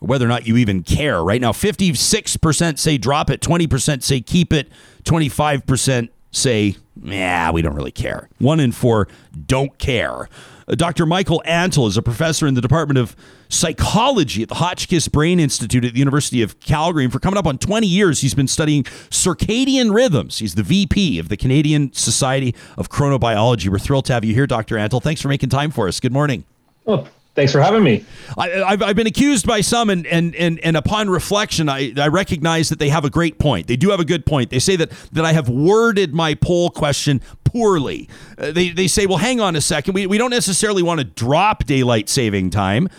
whether 0.01 0.25
or 0.25 0.29
not 0.29 0.47
you 0.47 0.57
even 0.57 0.83
care. 0.83 1.23
Right 1.23 1.39
now, 1.39 1.51
56% 1.51 2.79
say 2.79 2.97
drop 2.97 3.29
it, 3.29 3.39
20% 3.39 4.01
say 4.01 4.19
keep 4.19 4.51
it, 4.51 4.67
25% 5.03 6.09
say, 6.31 6.75
yeah, 7.01 7.51
we 7.51 7.61
don't 7.61 7.75
really 7.75 7.91
care. 7.91 8.27
One 8.39 8.59
in 8.59 8.71
four 8.71 9.07
don't 9.45 9.77
care. 9.77 10.27
Uh, 10.67 10.75
Dr. 10.75 11.05
Michael 11.05 11.43
Antle 11.45 11.87
is 11.87 11.97
a 11.97 12.01
professor 12.01 12.47
in 12.47 12.55
the 12.55 12.61
Department 12.61 12.97
of 12.97 13.15
Psychology 13.47 14.41
at 14.41 14.49
the 14.49 14.55
Hotchkiss 14.55 15.07
Brain 15.07 15.39
Institute 15.39 15.85
at 15.85 15.93
the 15.93 15.99
University 15.99 16.41
of 16.41 16.59
Calgary. 16.59 17.03
And 17.03 17.13
for 17.13 17.19
coming 17.19 17.37
up 17.37 17.45
on 17.45 17.59
20 17.59 17.85
years, 17.85 18.21
he's 18.21 18.33
been 18.33 18.47
studying 18.47 18.83
circadian 18.83 19.93
rhythms. 19.93 20.39
He's 20.39 20.55
the 20.55 20.63
VP 20.63 21.19
of 21.19 21.29
the 21.29 21.37
Canadian 21.37 21.93
Society 21.93 22.55
of 22.75 22.89
Chronobiology. 22.89 23.69
We're 23.69 23.77
thrilled 23.77 24.05
to 24.05 24.13
have 24.13 24.25
you 24.25 24.33
here, 24.33 24.47
Dr. 24.47 24.77
Antle. 24.77 25.03
Thanks 25.03 25.21
for 25.21 25.27
making 25.27 25.49
time 25.49 25.69
for 25.69 25.87
us. 25.87 25.99
Good 25.99 26.13
morning. 26.13 26.45
Oh, 26.87 27.07
Thanks 27.33 27.53
for 27.53 27.61
having 27.61 27.83
me. 27.83 28.03
I, 28.37 28.49
have 28.49 28.83
I've 28.83 28.95
been 28.97 29.07
accused 29.07 29.47
by 29.47 29.61
some, 29.61 29.89
and, 29.89 30.05
and, 30.07 30.35
and, 30.35 30.59
and 30.59 30.75
upon 30.75 31.09
reflection, 31.09 31.69
I, 31.69 31.93
I 31.95 32.09
recognize 32.09 32.67
that 32.69 32.79
they 32.79 32.89
have 32.89 33.05
a 33.05 33.09
great 33.09 33.39
point. 33.39 33.67
They 33.67 33.77
do 33.77 33.89
have 33.91 34.01
a 34.01 34.05
good 34.05 34.25
point. 34.25 34.49
They 34.49 34.59
say 34.59 34.75
that, 34.75 34.89
that 35.13 35.23
I 35.23 35.31
have 35.31 35.47
worded 35.47 36.13
my 36.13 36.33
poll 36.33 36.69
question 36.69 37.21
poorly. 37.45 38.09
Uh, 38.37 38.51
they, 38.51 38.69
they 38.69 38.87
say, 38.87 39.05
well, 39.05 39.17
hang 39.17 39.39
on 39.39 39.55
a 39.55 39.61
second. 39.61 39.93
We, 39.93 40.07
we 40.07 40.17
don't 40.17 40.29
necessarily 40.29 40.83
want 40.83 40.99
to 40.99 41.05
drop 41.05 41.63
daylight 41.63 42.09
saving 42.09 42.49
time. 42.49 42.89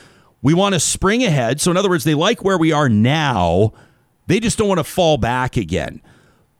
We 0.40 0.54
want 0.54 0.74
to 0.74 0.80
spring 0.80 1.22
ahead. 1.22 1.60
So, 1.60 1.70
in 1.70 1.76
other 1.76 1.90
words, 1.90 2.04
they 2.04 2.14
like 2.14 2.42
where 2.42 2.56
we 2.56 2.72
are 2.72 2.88
now. 2.88 3.74
They 4.28 4.40
just 4.40 4.56
don't 4.56 4.68
want 4.68 4.78
to 4.78 4.84
fall 4.84 5.18
back 5.18 5.58
again. 5.58 6.00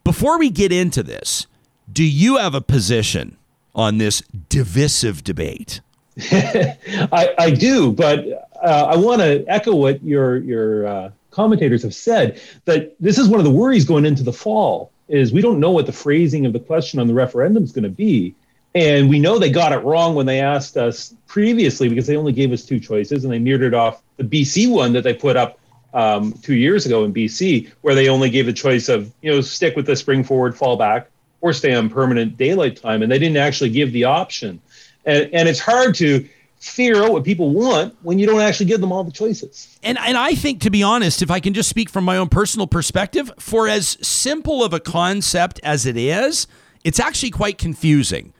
Before 0.05 0.39
we 0.39 0.51
get 0.51 0.73
into 0.73 1.03
this, 1.03 1.47
do 1.91 2.05
you 2.05 2.37
have 2.37 2.55
a 2.55 2.61
position 2.61 3.39
on 3.75 3.97
this 3.97 4.21
divisive 4.51 5.25
debate? 5.25 5.81
I, 6.31 7.35
I, 7.39 7.51
do, 7.51 7.93
but 7.93 8.49
uh, 8.63 8.87
I 8.91 8.97
want 8.97 9.21
to 9.23 9.45
echo 9.49 9.75
what 9.75 10.03
your 10.03 10.37
your 10.39 10.87
uh, 10.87 11.11
commentators 11.31 11.83
have 11.83 11.95
said 11.95 12.41
that 12.67 12.95
this 13.01 13.19
is 13.19 13.29
one 13.29 13.41
of 13.41 13.45
the 13.45 13.51
worries 13.51 13.85
going 13.85 14.05
into 14.05 14.23
the 14.23 14.33
fall 14.33 14.93
is 15.09 15.33
we 15.33 15.43
don't 15.43 15.61
know 15.61 15.71
what 15.71 15.87
the 15.87 15.93
phrasing 15.93 16.47
of 16.47 16.53
the 16.53 16.61
question 16.61 16.99
on 16.99 17.07
the 17.07 17.15
referendum 17.15 17.65
is 17.65 17.73
going 17.73 17.85
to 17.85 17.91
be. 17.91 18.35
And 18.75 19.11
we 19.11 19.19
know 19.19 19.39
they 19.39 19.51
got 19.51 19.73
it 19.73 19.85
wrong 19.85 20.15
when 20.15 20.25
they 20.25 20.41
asked 20.41 20.79
us 20.79 21.15
previously 21.27 21.89
because 21.89 22.07
they 22.07 22.17
only 22.17 22.33
gave 22.33 22.53
us 22.53 22.65
two 22.65 22.81
choices 22.81 23.25
and 23.25 23.33
they 23.33 23.39
mirrored 23.39 23.75
off 23.75 24.03
the 24.17 24.25
BC 24.25 24.71
one 24.71 24.95
that 24.95 25.05
they 25.05 25.13
put 25.13 25.37
up 25.37 25.59
um, 25.93 26.33
two 26.33 26.55
years 26.55 26.87
ago 26.87 27.05
in 27.05 27.13
BC, 27.13 27.71
where 27.83 27.95
they 27.95 28.09
only 28.09 28.31
gave 28.31 28.49
a 28.49 28.53
choice 28.53 28.89
of, 28.89 29.13
you 29.21 29.31
know, 29.31 29.43
stick 29.43 29.77
with 29.77 29.85
the 29.85 29.95
spring 29.95 30.25
forward, 30.25 30.57
fall 30.57 30.79
back, 30.79 31.09
or 31.43 31.53
stay 31.53 31.75
on 31.75 31.91
permanent 31.91 32.39
daylight 32.39 32.77
time. 32.77 33.03
And 33.03 33.13
they 33.13 33.19
didn't 33.19 33.37
actually 33.37 33.71
give 33.71 33.93
the 33.93 34.05
option. 34.05 34.61
And, 35.05 35.33
and 35.33 35.49
it's 35.49 35.61
hard 35.61 35.95
to 35.97 36.29
out 37.03 37.13
what 37.13 37.25
people 37.25 37.51
want 37.51 37.95
when 38.03 38.19
you 38.19 38.27
don't 38.27 38.41
actually 38.41 38.67
give 38.67 38.81
them 38.81 38.93
all 38.93 39.03
the 39.03 39.11
choices. 39.11 39.79
And 39.83 39.99
and 39.99 40.17
I 40.17 40.35
think 40.35 40.61
to 40.63 40.71
be 40.71 40.83
honest, 40.83 41.23
if 41.23 41.31
I 41.31 41.41
can 41.41 41.55
just 41.55 41.69
speak 41.69 41.91
from 41.91 42.05
my 42.05 42.17
own 42.17 42.29
personal 42.29 42.67
perspective, 42.67 43.31
for 43.39 43.69
as 43.69 43.99
simple 44.01 44.63
of 44.63 44.73
a 44.73 44.81
concept 44.81 45.61
as 45.65 45.87
it 45.87 45.97
is, 45.97 46.47
it's 46.85 47.01
actually 47.01 47.31
quite 47.31 47.59
confusing. 47.59 48.33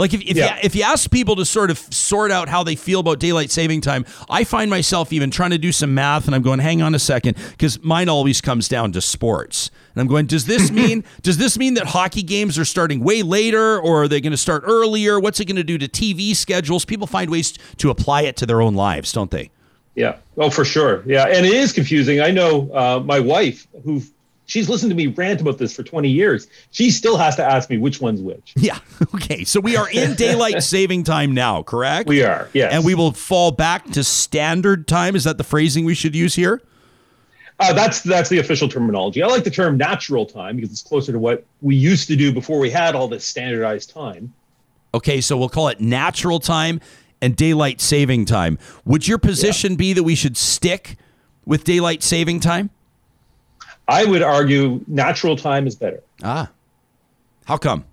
Like 0.00 0.14
if, 0.14 0.22
if, 0.22 0.34
yeah. 0.34 0.54
you, 0.54 0.60
if 0.62 0.74
you 0.74 0.82
ask 0.82 1.10
people 1.10 1.36
to 1.36 1.44
sort 1.44 1.70
of 1.70 1.76
sort 1.78 2.30
out 2.30 2.48
how 2.48 2.64
they 2.64 2.74
feel 2.74 3.00
about 3.00 3.18
daylight 3.18 3.50
saving 3.50 3.82
time, 3.82 4.06
I 4.30 4.44
find 4.44 4.70
myself 4.70 5.12
even 5.12 5.30
trying 5.30 5.50
to 5.50 5.58
do 5.58 5.72
some 5.72 5.92
math 5.92 6.24
and 6.24 6.34
I'm 6.34 6.40
going, 6.40 6.58
hang 6.58 6.80
on 6.80 6.94
a 6.94 6.98
second, 6.98 7.36
because 7.50 7.82
mine 7.82 8.08
always 8.08 8.40
comes 8.40 8.66
down 8.66 8.92
to 8.92 9.02
sports. 9.02 9.70
And 9.94 10.00
I'm 10.00 10.06
going, 10.06 10.24
does 10.24 10.46
this 10.46 10.70
mean 10.80 11.04
does 11.20 11.36
this 11.36 11.58
mean 11.58 11.74
that 11.74 11.88
hockey 11.88 12.22
games 12.22 12.58
are 12.58 12.64
starting 12.64 13.04
way 13.04 13.22
later 13.22 13.78
or 13.78 14.04
are 14.04 14.08
they 14.08 14.22
going 14.22 14.30
to 14.30 14.38
start 14.38 14.62
earlier? 14.64 15.20
What's 15.20 15.38
it 15.38 15.44
going 15.44 15.56
to 15.56 15.64
do 15.64 15.76
to 15.76 15.86
TV 15.86 16.34
schedules? 16.34 16.86
People 16.86 17.06
find 17.06 17.28
ways 17.28 17.52
to 17.76 17.90
apply 17.90 18.22
it 18.22 18.38
to 18.38 18.46
their 18.46 18.62
own 18.62 18.74
lives, 18.74 19.12
don't 19.12 19.30
they? 19.30 19.50
Yeah. 19.96 20.16
Oh, 20.38 20.48
for 20.48 20.64
sure. 20.64 21.02
Yeah, 21.04 21.26
and 21.26 21.44
it 21.44 21.52
is 21.52 21.74
confusing. 21.74 22.22
I 22.22 22.30
know 22.30 22.72
uh, 22.72 23.02
my 23.04 23.20
wife, 23.20 23.66
who 23.84 24.02
She's 24.50 24.68
listened 24.68 24.90
to 24.90 24.96
me 24.96 25.06
rant 25.06 25.40
about 25.40 25.58
this 25.58 25.72
for 25.72 25.84
20 25.84 26.08
years. 26.08 26.48
She 26.72 26.90
still 26.90 27.16
has 27.16 27.36
to 27.36 27.44
ask 27.44 27.70
me 27.70 27.78
which 27.78 28.00
one's 28.00 28.20
which. 28.20 28.52
Yeah. 28.56 28.78
Okay. 29.14 29.44
So 29.44 29.60
we 29.60 29.76
are 29.76 29.88
in 29.90 30.14
daylight 30.14 30.62
saving 30.62 31.04
time 31.04 31.32
now, 31.32 31.62
correct? 31.62 32.08
We 32.08 32.22
are. 32.22 32.48
Yes. 32.52 32.72
And 32.72 32.84
we 32.84 32.94
will 32.94 33.12
fall 33.12 33.50
back 33.50 33.86
to 33.92 34.04
standard 34.04 34.86
time. 34.86 35.16
Is 35.16 35.24
that 35.24 35.38
the 35.38 35.44
phrasing 35.44 35.84
we 35.84 35.94
should 35.94 36.14
use 36.14 36.34
here? 36.34 36.62
Uh, 37.58 37.72
that's 37.72 38.02
that's 38.02 38.28
the 38.28 38.38
official 38.38 38.68
terminology. 38.68 39.22
I 39.22 39.26
like 39.26 39.44
the 39.44 39.50
term 39.50 39.76
natural 39.76 40.26
time 40.26 40.56
because 40.56 40.70
it's 40.70 40.82
closer 40.82 41.12
to 41.12 41.18
what 41.18 41.44
we 41.60 41.74
used 41.74 42.08
to 42.08 42.16
do 42.16 42.32
before 42.32 42.58
we 42.58 42.70
had 42.70 42.94
all 42.94 43.08
this 43.08 43.24
standardized 43.24 43.90
time. 43.90 44.32
Okay, 44.94 45.20
so 45.20 45.36
we'll 45.36 45.48
call 45.48 45.68
it 45.68 45.80
natural 45.80 46.40
time 46.40 46.80
and 47.22 47.36
daylight 47.36 47.80
saving 47.80 48.26
time. 48.26 48.58
Would 48.84 49.08
your 49.08 49.18
position 49.18 49.72
yeah. 49.72 49.78
be 49.78 49.92
that 49.94 50.02
we 50.02 50.14
should 50.14 50.36
stick 50.36 50.96
with 51.44 51.64
daylight 51.64 52.02
saving 52.02 52.40
time? 52.40 52.70
I 53.90 54.04
would 54.04 54.22
argue 54.22 54.84
natural 54.86 55.36
time 55.36 55.66
is 55.66 55.74
better. 55.74 56.00
Ah, 56.22 56.48
how 57.44 57.56
come? 57.56 57.84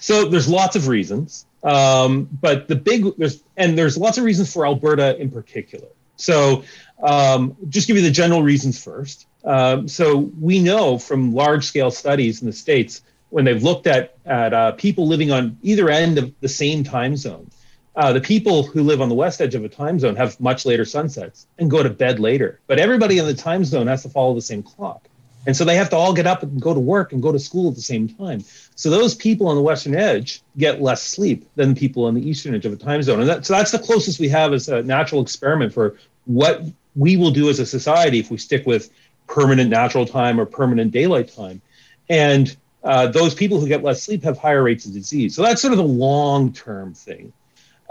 So 0.00 0.24
there's 0.24 0.48
lots 0.48 0.74
of 0.74 0.88
reasons, 0.88 1.46
um, 1.62 2.28
but 2.40 2.66
the 2.66 2.74
big 2.74 3.16
there's 3.16 3.40
and 3.56 3.78
there's 3.78 3.96
lots 3.96 4.18
of 4.18 4.24
reasons 4.24 4.52
for 4.52 4.66
Alberta 4.66 5.16
in 5.20 5.30
particular. 5.30 5.86
So 6.16 6.64
um, 7.00 7.56
just 7.68 7.86
give 7.86 7.96
you 7.96 8.02
the 8.02 8.10
general 8.10 8.42
reasons 8.42 8.82
first. 8.82 9.26
Um, 9.44 9.86
so 9.86 10.18
we 10.40 10.58
know 10.58 10.98
from 10.98 11.32
large 11.32 11.64
scale 11.64 11.92
studies 11.92 12.40
in 12.42 12.48
the 12.48 12.52
states 12.52 13.02
when 13.30 13.44
they've 13.44 13.62
looked 13.62 13.86
at 13.86 14.16
at 14.26 14.52
uh, 14.52 14.72
people 14.72 15.06
living 15.06 15.30
on 15.30 15.58
either 15.62 15.90
end 15.90 16.18
of 16.18 16.32
the 16.40 16.48
same 16.48 16.82
time 16.82 17.16
zone 17.16 17.51
uh, 17.94 18.12
the 18.12 18.20
people 18.20 18.62
who 18.62 18.82
live 18.82 19.00
on 19.00 19.08
the 19.08 19.14
west 19.14 19.40
edge 19.40 19.54
of 19.54 19.64
a 19.64 19.68
time 19.68 19.98
zone 19.98 20.16
have 20.16 20.38
much 20.40 20.64
later 20.64 20.84
sunsets 20.84 21.46
and 21.58 21.70
go 21.70 21.82
to 21.82 21.90
bed 21.90 22.18
later. 22.18 22.60
But 22.66 22.78
everybody 22.78 23.18
in 23.18 23.26
the 23.26 23.34
time 23.34 23.64
zone 23.64 23.86
has 23.86 24.02
to 24.02 24.08
follow 24.08 24.34
the 24.34 24.40
same 24.40 24.62
clock. 24.62 25.08
And 25.46 25.56
so 25.56 25.64
they 25.64 25.76
have 25.76 25.90
to 25.90 25.96
all 25.96 26.12
get 26.12 26.26
up 26.26 26.42
and 26.42 26.60
go 26.60 26.72
to 26.72 26.80
work 26.80 27.12
and 27.12 27.20
go 27.20 27.32
to 27.32 27.38
school 27.38 27.68
at 27.68 27.74
the 27.74 27.82
same 27.82 28.08
time. 28.08 28.44
So 28.76 28.90
those 28.90 29.14
people 29.14 29.48
on 29.48 29.56
the 29.56 29.62
western 29.62 29.94
edge 29.94 30.40
get 30.56 30.80
less 30.80 31.02
sleep 31.02 31.48
than 31.56 31.74
people 31.74 32.04
on 32.04 32.14
the 32.14 32.26
eastern 32.26 32.54
edge 32.54 32.64
of 32.64 32.72
a 32.72 32.76
time 32.76 33.02
zone. 33.02 33.20
And 33.20 33.28
that, 33.28 33.44
so 33.44 33.54
that's 33.54 33.72
the 33.72 33.78
closest 33.78 34.20
we 34.20 34.28
have 34.28 34.52
as 34.52 34.68
a 34.68 34.82
natural 34.82 35.20
experiment 35.20 35.74
for 35.74 35.96
what 36.26 36.62
we 36.94 37.16
will 37.16 37.32
do 37.32 37.48
as 37.48 37.58
a 37.58 37.66
society 37.66 38.20
if 38.20 38.30
we 38.30 38.38
stick 38.38 38.66
with 38.66 38.90
permanent 39.26 39.70
natural 39.70 40.06
time 40.06 40.40
or 40.40 40.46
permanent 40.46 40.92
daylight 40.92 41.34
time. 41.34 41.60
And 42.08 42.54
uh, 42.84 43.08
those 43.08 43.34
people 43.34 43.60
who 43.60 43.66
get 43.66 43.82
less 43.82 44.02
sleep 44.02 44.22
have 44.22 44.38
higher 44.38 44.62
rates 44.62 44.86
of 44.86 44.92
disease. 44.92 45.34
So 45.34 45.42
that's 45.42 45.60
sort 45.60 45.72
of 45.72 45.78
the 45.78 45.84
long 45.84 46.52
term 46.52 46.94
thing. 46.94 47.32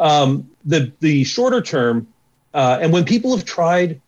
Um, 0.01 0.49
the 0.65 0.91
the 0.99 1.23
shorter 1.23 1.61
term, 1.61 2.07
uh, 2.53 2.79
and 2.81 2.91
when 2.91 3.05
people 3.05 3.35
have 3.37 3.45
tried 3.45 4.01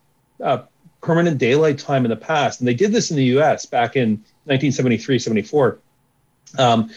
uh, 0.43 0.63
permanent 1.01 1.37
daylight 1.37 1.77
time 1.77 2.03
in 2.03 2.09
the 2.09 2.17
past, 2.17 2.59
and 2.59 2.67
they 2.67 2.73
did 2.73 2.91
this 2.91 3.11
in 3.11 3.17
the 3.17 3.25
U.S. 3.25 3.67
back 3.67 3.95
in 3.95 4.13
1973, 4.45 5.19
74. 5.19 5.79
Um, 6.57 6.89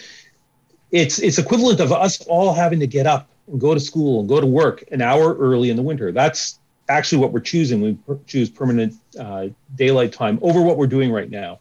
it's 0.90 1.18
it's 1.18 1.38
equivalent 1.38 1.80
of 1.80 1.92
us 1.92 2.22
all 2.22 2.54
having 2.54 2.80
to 2.80 2.86
get 2.86 3.06
up 3.06 3.28
and 3.48 3.60
go 3.60 3.74
to 3.74 3.80
school 3.80 4.20
and 4.20 4.28
go 4.28 4.40
to 4.40 4.46
work 4.46 4.84
an 4.90 5.02
hour 5.02 5.34
early 5.34 5.68
in 5.68 5.76
the 5.76 5.82
winter. 5.82 6.10
That's 6.10 6.58
actually 6.88 7.18
what 7.18 7.32
we're 7.32 7.40
choosing. 7.40 7.82
We 7.82 7.94
per- 7.94 8.18
choose 8.26 8.48
permanent 8.48 8.94
uh, 9.18 9.48
daylight 9.74 10.12
time 10.14 10.38
over 10.40 10.62
what 10.62 10.78
we're 10.78 10.86
doing 10.86 11.12
right 11.12 11.30
now. 11.30 11.58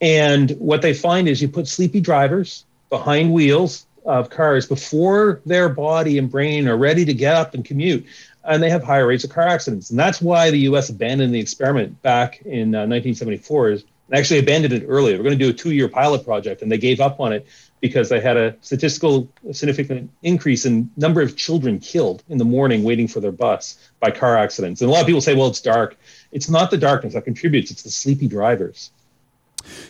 And 0.00 0.50
what 0.52 0.80
they 0.80 0.94
find 0.94 1.28
is 1.28 1.42
you 1.42 1.48
put 1.48 1.68
sleepy 1.68 2.00
drivers 2.00 2.64
behind 2.88 3.32
wheels 3.32 3.86
of 4.04 4.30
cars 4.30 4.66
before 4.66 5.40
their 5.46 5.68
body 5.68 6.18
and 6.18 6.30
brain 6.30 6.68
are 6.68 6.76
ready 6.76 7.04
to 7.04 7.14
get 7.14 7.34
up 7.34 7.54
and 7.54 7.64
commute, 7.64 8.06
and 8.44 8.62
they 8.62 8.70
have 8.70 8.82
higher 8.82 9.06
rates 9.06 9.24
of 9.24 9.30
car 9.30 9.46
accidents. 9.46 9.90
And 9.90 9.98
that's 9.98 10.20
why 10.20 10.50
the 10.50 10.58
U.S. 10.60 10.88
abandoned 10.88 11.34
the 11.34 11.40
experiment 11.40 12.00
back 12.02 12.40
in 12.42 12.74
uh, 12.74 12.86
1974. 12.86 13.70
Is 13.70 13.84
actually 14.12 14.40
abandoned 14.40 14.74
it 14.74 14.86
earlier. 14.86 15.16
We're 15.16 15.24
going 15.24 15.38
to 15.38 15.44
do 15.44 15.50
a 15.50 15.54
two-year 15.54 15.88
pilot 15.88 16.24
project, 16.24 16.62
and 16.62 16.72
they 16.72 16.78
gave 16.78 17.00
up 17.00 17.20
on 17.20 17.32
it 17.32 17.46
because 17.80 18.08
they 18.08 18.20
had 18.20 18.36
a 18.36 18.56
statistical 18.60 19.28
significant 19.52 20.10
increase 20.22 20.66
in 20.66 20.90
number 20.96 21.22
of 21.22 21.36
children 21.36 21.78
killed 21.78 22.22
in 22.28 22.38
the 22.38 22.44
morning 22.44 22.82
waiting 22.82 23.08
for 23.08 23.20
their 23.20 23.32
bus 23.32 23.90
by 24.00 24.10
car 24.10 24.36
accidents. 24.36 24.80
And 24.80 24.90
a 24.90 24.92
lot 24.92 25.00
of 25.00 25.06
people 25.06 25.20
say, 25.20 25.34
well, 25.34 25.48
it's 25.48 25.60
dark. 25.60 25.96
It's 26.32 26.50
not 26.50 26.70
the 26.70 26.76
darkness 26.76 27.14
that 27.14 27.24
contributes, 27.24 27.70
it's 27.70 27.82
the 27.82 27.90
sleepy 27.90 28.28
drivers. 28.28 28.90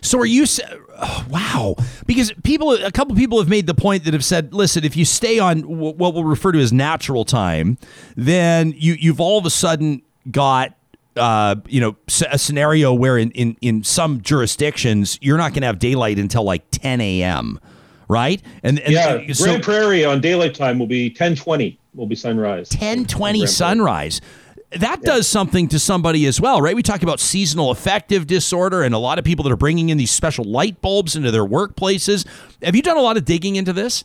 So 0.01 0.19
are 0.19 0.27
you? 0.27 0.47
Oh, 1.03 1.27
wow, 1.31 1.77
because 2.07 2.33
people, 2.43 2.73
a 2.73 2.93
couple 2.93 3.15
people 3.17 3.39
have 3.39 3.49
made 3.49 3.67
the 3.67 3.75
point 3.75 4.05
that 4.05 4.13
have 4.13 4.25
said, 4.25 4.53
listen, 4.53 4.85
if 4.85 4.97
you 4.97 5.05
stay 5.05 5.39
on 5.39 5.61
what 5.61 5.97
we'll 5.99 6.25
refer 6.25 6.53
to 6.53 6.59
as 6.59 6.73
natural 6.73 7.25
time, 7.25 7.79
then 8.17 8.75
you 8.77 8.95
you've 8.95 9.21
all 9.21 9.39
of 9.39 9.47
a 9.47 9.51
sudden 9.51 10.03
got 10.31 10.75
uh, 11.17 11.57
you 11.67 11.81
know, 11.81 11.97
a 12.31 12.39
scenario 12.39 12.93
where 12.95 13.19
in, 13.19 13.31
in, 13.33 13.57
in 13.61 13.85
some 13.85 14.21
jurisdictions 14.21 15.19
you're 15.21 15.37
not 15.37 15.53
going 15.53 15.63
to 15.63 15.67
have 15.67 15.79
daylight 15.79 16.19
until 16.19 16.45
like 16.45 16.63
10 16.71 17.01
a.m. 17.01 17.59
Right? 18.09 18.43
And, 18.63 18.81
and 18.81 18.93
yeah, 18.93 19.33
so, 19.33 19.45
Grande 19.45 19.63
Prairie 19.63 20.05
on 20.05 20.21
daylight 20.21 20.55
time 20.55 20.79
will 20.79 20.89
be 20.89 21.11
10:20 21.11 21.79
will 21.95 22.07
be 22.07 22.17
sunrise. 22.17 22.69
10:20 22.71 23.49
sunrise 23.49 24.21
that 24.73 25.03
does 25.03 25.27
something 25.27 25.69
to 25.69 25.79
somebody 25.79 26.27
as 26.27 26.41
well, 26.41 26.61
right? 26.61 26.77
We 26.77 26.83
talk 26.83 27.03
about 27.03 27.19
seasonal 27.19 27.71
affective 27.71 28.27
disorder 28.27 28.83
and 28.83 28.95
a 28.95 28.99
lot 28.99 29.19
of 29.19 29.25
people 29.25 29.43
that 29.45 29.53
are 29.53 29.57
bringing 29.57 29.89
in 29.89 29.99
these 29.99 30.13
special 30.13 30.45
light 30.45 30.81
bulbs 30.81 31.17
into 31.17 31.31
their 31.31 31.45
workplaces. 31.45 32.27
Have 32.63 32.77
you 32.77 32.83
done 32.83 32.97
a 32.97 33.01
lot 33.01 33.17
of 33.17 33.25
digging 33.25 33.57
into 33.57 33.73
this? 33.73 34.05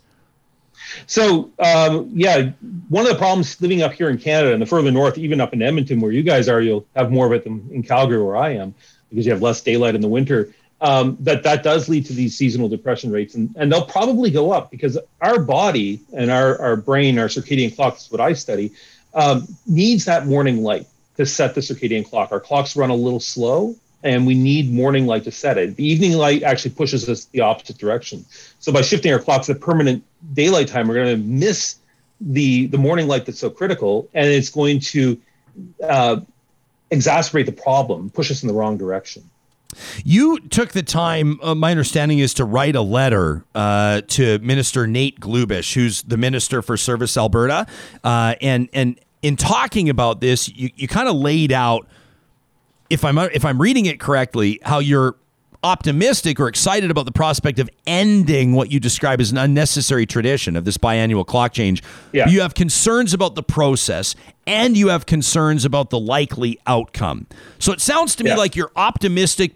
So, 1.08 1.52
um, 1.60 2.10
yeah, 2.14 2.52
one 2.90 3.06
of 3.06 3.12
the 3.12 3.18
problems 3.18 3.60
living 3.62 3.82
up 3.82 3.94
here 3.94 4.10
in 4.10 4.18
Canada 4.18 4.54
and 4.54 4.62
the 4.62 4.66
further 4.66 4.92
north, 4.92 5.18
even 5.18 5.42
up 5.42 5.54
in 5.54 5.62
Edmonton, 5.62 6.00
where 6.00 6.12
you 6.12 6.24
guys 6.24 6.48
are, 6.48 6.62
you'll 6.62 6.86
have 6.96 7.12
more 7.12 7.26
of 7.26 7.34
it 7.34 7.44
than 7.44 7.68
in 7.72 7.84
Calgary, 7.84 8.22
where 8.22 8.38
I 8.38 8.52
am, 8.52 8.74
because 9.10 9.26
you 9.26 9.32
have 9.32 9.42
less 9.42 9.62
daylight 9.62 9.96
in 9.96 10.02
the 10.02 10.08
winter. 10.08 10.54
Um, 10.82 11.18
that 11.22 11.44
that 11.44 11.64
does 11.64 11.88
lead 11.88 12.06
to 12.08 12.14
these 12.14 12.38
seasonal 12.38 12.68
depression 12.70 13.12
rates, 13.12 13.34
and, 13.34 13.54
and 13.56 13.72
they'll 13.72 13.86
probably 13.86 14.30
go 14.30 14.52
up 14.52 14.70
because 14.70 14.98
our 15.22 15.40
body 15.40 16.02
and 16.14 16.30
our, 16.30 16.60
our 16.62 16.76
brain, 16.76 17.18
our 17.18 17.28
circadian 17.28 17.74
clock, 17.74 17.98
is 17.98 18.12
what 18.12 18.20
I 18.20 18.34
study, 18.34 18.72
um, 19.16 19.48
needs 19.66 20.06
that 20.06 20.28
morning 20.28 20.62
light 20.62 20.86
to 21.18 21.26
set 21.26 21.56
the 21.56 21.62
circadian 21.62 22.08
clock. 22.08 22.32
Our 22.32 22.40
clocks 22.40 22.76
run 22.76 22.90
a 22.90 22.96
little 22.96 23.20
slow, 23.20 23.76
and 24.04 24.28
we 24.28 24.36
need 24.36 24.72
morning 24.72 25.08
light 25.08 25.24
to 25.24 25.32
set 25.32 25.58
it. 25.58 25.76
The 25.78 25.86
evening 25.86 26.14
light 26.14 26.44
actually 26.44 26.72
pushes 26.72 27.10
us 27.10 27.26
the 27.26 27.42
opposite 27.42 27.78
direction. 27.78 28.26
So 28.60 28.72
by 28.72 28.82
shifting 28.82 29.12
our 29.12 29.20
clocks 29.20 29.48
to 29.48 29.56
permanent 29.56 30.04
daylight 30.34 30.68
time, 30.68 30.88
we're 30.88 30.96
going 30.96 31.18
to 31.18 31.28
miss 31.28 31.78
the 32.22 32.68
the 32.68 32.78
morning 32.78 33.08
light 33.08 33.26
that's 33.26 33.40
so 33.40 33.50
critical, 33.50 34.08
and 34.14 34.28
it's 34.28 34.50
going 34.50 34.80
to 34.80 35.20
uh, 35.84 36.20
exacerbate 36.92 37.46
the 37.46 37.52
problem, 37.52 38.10
push 38.10 38.32
us 38.32 38.44
in 38.44 38.48
the 38.48 38.54
wrong 38.54 38.78
direction. 38.78 39.24
You 40.04 40.40
took 40.40 40.72
the 40.72 40.84
time, 40.84 41.40
uh, 41.42 41.54
my 41.56 41.72
understanding 41.72 42.20
is 42.20 42.34
to 42.36 42.46
write 42.46 42.76
a 42.76 42.82
letter 42.82 43.44
uh, 43.54 44.02
to 44.08 44.40
Minister 44.40 44.88
Nate 44.88 45.20
Glubish, 45.20 45.74
who's 45.74 46.02
the 46.04 46.16
Minister 46.16 46.62
for 46.62 46.78
Service 46.78 47.18
Alberta. 47.18 47.68
Uh, 48.04 48.36
and, 48.42 48.70
and 48.74 48.98
in 49.26 49.36
talking 49.36 49.90
about 49.90 50.22
this, 50.22 50.48
you, 50.50 50.70
you 50.76 50.88
kind 50.88 51.10
of 51.10 51.16
laid 51.16 51.52
out, 51.52 51.88
if 52.92 53.04
I'm, 53.04 53.18
if 53.18 53.44
I'm 53.44 53.60
reading 53.60 53.88
it 53.88 54.00
correctly, 54.00 54.60
how 54.62 54.78
you're 54.78 55.16
optimistic 55.64 56.40
or 56.40 56.48
excited 56.48 56.92
about 56.92 57.06
the 57.06 57.12
prospect 57.12 57.58
of 57.58 57.68
ending 57.88 58.54
what 58.54 58.72
you 58.72 58.80
describe 58.80 59.20
as 59.20 59.32
an 59.32 59.40
unnecessary 59.40 60.06
tradition 60.06 60.56
of 60.56 60.64
this 60.64 60.78
biannual 60.78 61.26
clock 61.26 61.54
change. 61.54 61.82
Yeah. 62.12 62.28
You 62.28 62.42
have 62.42 62.54
concerns 62.54 63.16
about 63.16 63.34
the 63.34 63.42
process 63.42 64.14
and 64.46 64.78
you 64.78 64.90
have 64.90 65.08
concerns 65.08 65.66
about 65.66 65.90
the 65.90 66.00
likely 66.00 66.60
outcome. 66.68 67.26
So 67.58 67.72
it 67.72 67.82
sounds 67.82 68.16
to 68.18 68.24
me 68.24 68.30
yeah. 68.30 68.36
like 68.36 68.56
you're 68.56 68.72
optimistic, 68.76 69.56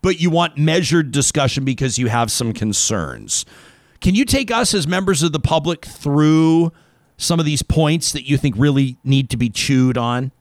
but 0.00 0.18
you 0.18 0.30
want 0.30 0.56
measured 0.56 1.12
discussion 1.12 1.62
because 1.62 1.98
you 1.98 2.06
have 2.06 2.30
some 2.30 2.54
concerns. 2.54 3.44
Can 4.00 4.14
you 4.14 4.24
take 4.24 4.50
us 4.50 4.72
as 4.72 4.88
members 4.88 5.22
of 5.22 5.32
the 5.32 5.40
public 5.40 5.84
through 5.84 6.72
some 7.18 7.38
of 7.38 7.44
these 7.44 7.62
points 7.62 8.12
that 8.12 8.26
you 8.26 8.38
think 8.38 8.54
really 8.56 8.96
need 9.04 9.28
to 9.30 9.36
be 9.36 9.50
chewed 9.50 9.98
on? 9.98 10.32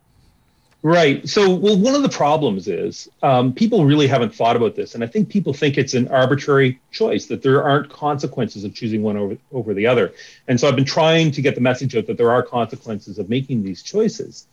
Right. 0.83 1.27
So, 1.27 1.53
well, 1.53 1.75
one 1.77 1.95
of 1.95 2.03
the 2.03 2.09
problems 2.09 2.67
is 2.67 3.09
um, 3.23 3.51
people 3.51 3.83
really 3.83 4.07
haven't 4.07 4.33
thought 4.33 4.55
about 4.55 4.75
this, 4.75 4.95
and 4.95 5.03
I 5.03 5.07
think 5.07 5.27
people 5.27 5.51
think 5.51 5.77
it's 5.77 5.95
an 5.95 6.07
arbitrary 6.07 6.79
choice 6.91 7.25
that 7.25 7.41
there 7.41 7.63
aren't 7.63 7.89
consequences 7.89 8.63
of 8.63 8.73
choosing 8.73 9.01
one 9.01 9.17
over 9.17 9.37
over 9.51 9.73
the 9.73 9.87
other. 9.87 10.13
And 10.47 10.59
so, 10.59 10.67
I've 10.67 10.75
been 10.75 10.85
trying 10.85 11.31
to 11.31 11.41
get 11.41 11.55
the 11.55 11.61
message 11.61 11.95
out 11.95 12.05
that 12.05 12.17
there 12.17 12.31
are 12.31 12.43
consequences 12.43 13.17
of 13.17 13.27
making 13.27 13.63
these 13.63 13.81
choices. 13.81 14.45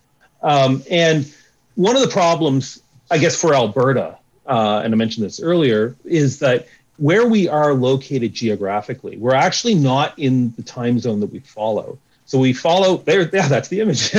Um, 0.42 0.82
and 0.90 1.32
one 1.74 1.94
of 1.94 2.02
the 2.02 2.08
problems, 2.08 2.82
I 3.10 3.18
guess, 3.18 3.38
for 3.38 3.54
Alberta, 3.54 4.18
uh, 4.46 4.80
and 4.82 4.94
I 4.94 4.96
mentioned 4.96 5.26
this 5.26 5.40
earlier, 5.40 5.94
is 6.04 6.38
that 6.38 6.66
where 6.96 7.26
we 7.26 7.48
are 7.48 7.74
located 7.74 8.32
geographically, 8.32 9.18
we're 9.18 9.34
actually 9.34 9.74
not 9.74 10.18
in 10.18 10.52
the 10.56 10.62
time 10.62 10.98
zone 10.98 11.20
that 11.20 11.30
we 11.30 11.40
follow. 11.40 11.98
So 12.26 12.38
we 12.38 12.52
follow 12.52 12.98
there. 12.98 13.28
Yeah, 13.32 13.48
that's 13.48 13.68
the 13.68 13.80
image. 13.80 14.12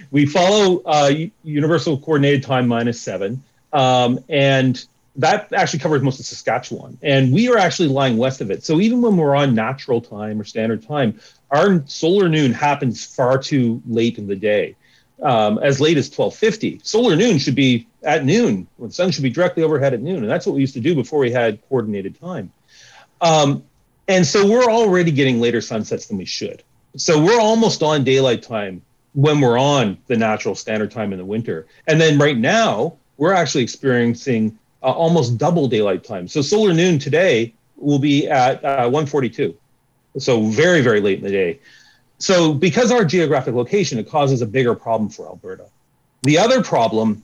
we 0.10 0.26
follow 0.26 0.82
uh, 0.84 1.12
Universal 1.42 1.98
Coordinated 1.98 2.42
Time 2.42 2.68
minus 2.68 3.00
seven, 3.00 3.42
um, 3.72 4.20
and 4.28 4.84
that 5.16 5.52
actually 5.52 5.80
covers 5.80 6.02
most 6.02 6.20
of 6.20 6.26
Saskatchewan. 6.26 6.98
And 7.02 7.32
we 7.32 7.48
are 7.50 7.58
actually 7.58 7.88
lying 7.88 8.16
west 8.16 8.40
of 8.40 8.50
it. 8.50 8.64
So 8.64 8.80
even 8.80 9.02
when 9.02 9.16
we're 9.16 9.34
on 9.34 9.54
natural 9.54 10.00
time 10.00 10.40
or 10.40 10.44
standard 10.44 10.86
time, 10.86 11.20
our 11.50 11.82
solar 11.86 12.28
noon 12.28 12.52
happens 12.52 13.04
far 13.04 13.38
too 13.38 13.82
late 13.86 14.16
in 14.18 14.26
the 14.26 14.36
day, 14.36 14.74
um, 15.22 15.58
as 15.58 15.80
late 15.80 15.98
as 15.98 16.06
1250. 16.06 16.80
Solar 16.82 17.16
noon 17.16 17.38
should 17.38 17.54
be 17.54 17.86
at 18.02 18.24
noon. 18.24 18.66
The 18.78 18.90
sun 18.90 19.10
should 19.10 19.22
be 19.22 19.30
directly 19.30 19.62
overhead 19.62 19.92
at 19.92 20.00
noon, 20.00 20.18
and 20.22 20.30
that's 20.30 20.46
what 20.46 20.54
we 20.54 20.62
used 20.62 20.74
to 20.74 20.80
do 20.80 20.94
before 20.94 21.18
we 21.18 21.30
had 21.30 21.60
coordinated 21.68 22.18
time. 22.18 22.50
Um, 23.20 23.64
and 24.08 24.26
so 24.26 24.46
we're 24.46 24.70
already 24.70 25.12
getting 25.12 25.40
later 25.40 25.60
sunsets 25.60 26.06
than 26.06 26.18
we 26.18 26.24
should. 26.24 26.62
So 26.96 27.22
we're 27.22 27.40
almost 27.40 27.82
on 27.82 28.04
daylight 28.04 28.42
time 28.42 28.82
when 29.14 29.40
we're 29.40 29.58
on 29.58 29.98
the 30.06 30.16
natural 30.16 30.54
standard 30.54 30.90
time 30.90 31.12
in 31.12 31.18
the 31.18 31.24
winter. 31.24 31.66
And 31.86 32.00
then 32.00 32.18
right 32.18 32.36
now, 32.36 32.96
we're 33.16 33.32
actually 33.32 33.62
experiencing 33.62 34.58
uh, 34.82 34.86
almost 34.86 35.38
double 35.38 35.68
daylight 35.68 36.04
time. 36.04 36.28
So 36.28 36.42
solar 36.42 36.74
noon 36.74 36.98
today 36.98 37.54
will 37.76 37.98
be 37.98 38.28
at 38.28 38.64
uh, 38.64 38.84
142. 38.84 39.56
So 40.18 40.42
very, 40.46 40.80
very 40.80 41.00
late 41.00 41.18
in 41.18 41.24
the 41.24 41.30
day. 41.30 41.60
So 42.18 42.52
because 42.54 42.92
our 42.92 43.04
geographic 43.04 43.54
location, 43.54 43.98
it 43.98 44.08
causes 44.08 44.42
a 44.42 44.46
bigger 44.46 44.74
problem 44.74 45.10
for 45.10 45.26
Alberta. 45.26 45.66
The 46.22 46.38
other 46.38 46.62
problem, 46.62 47.22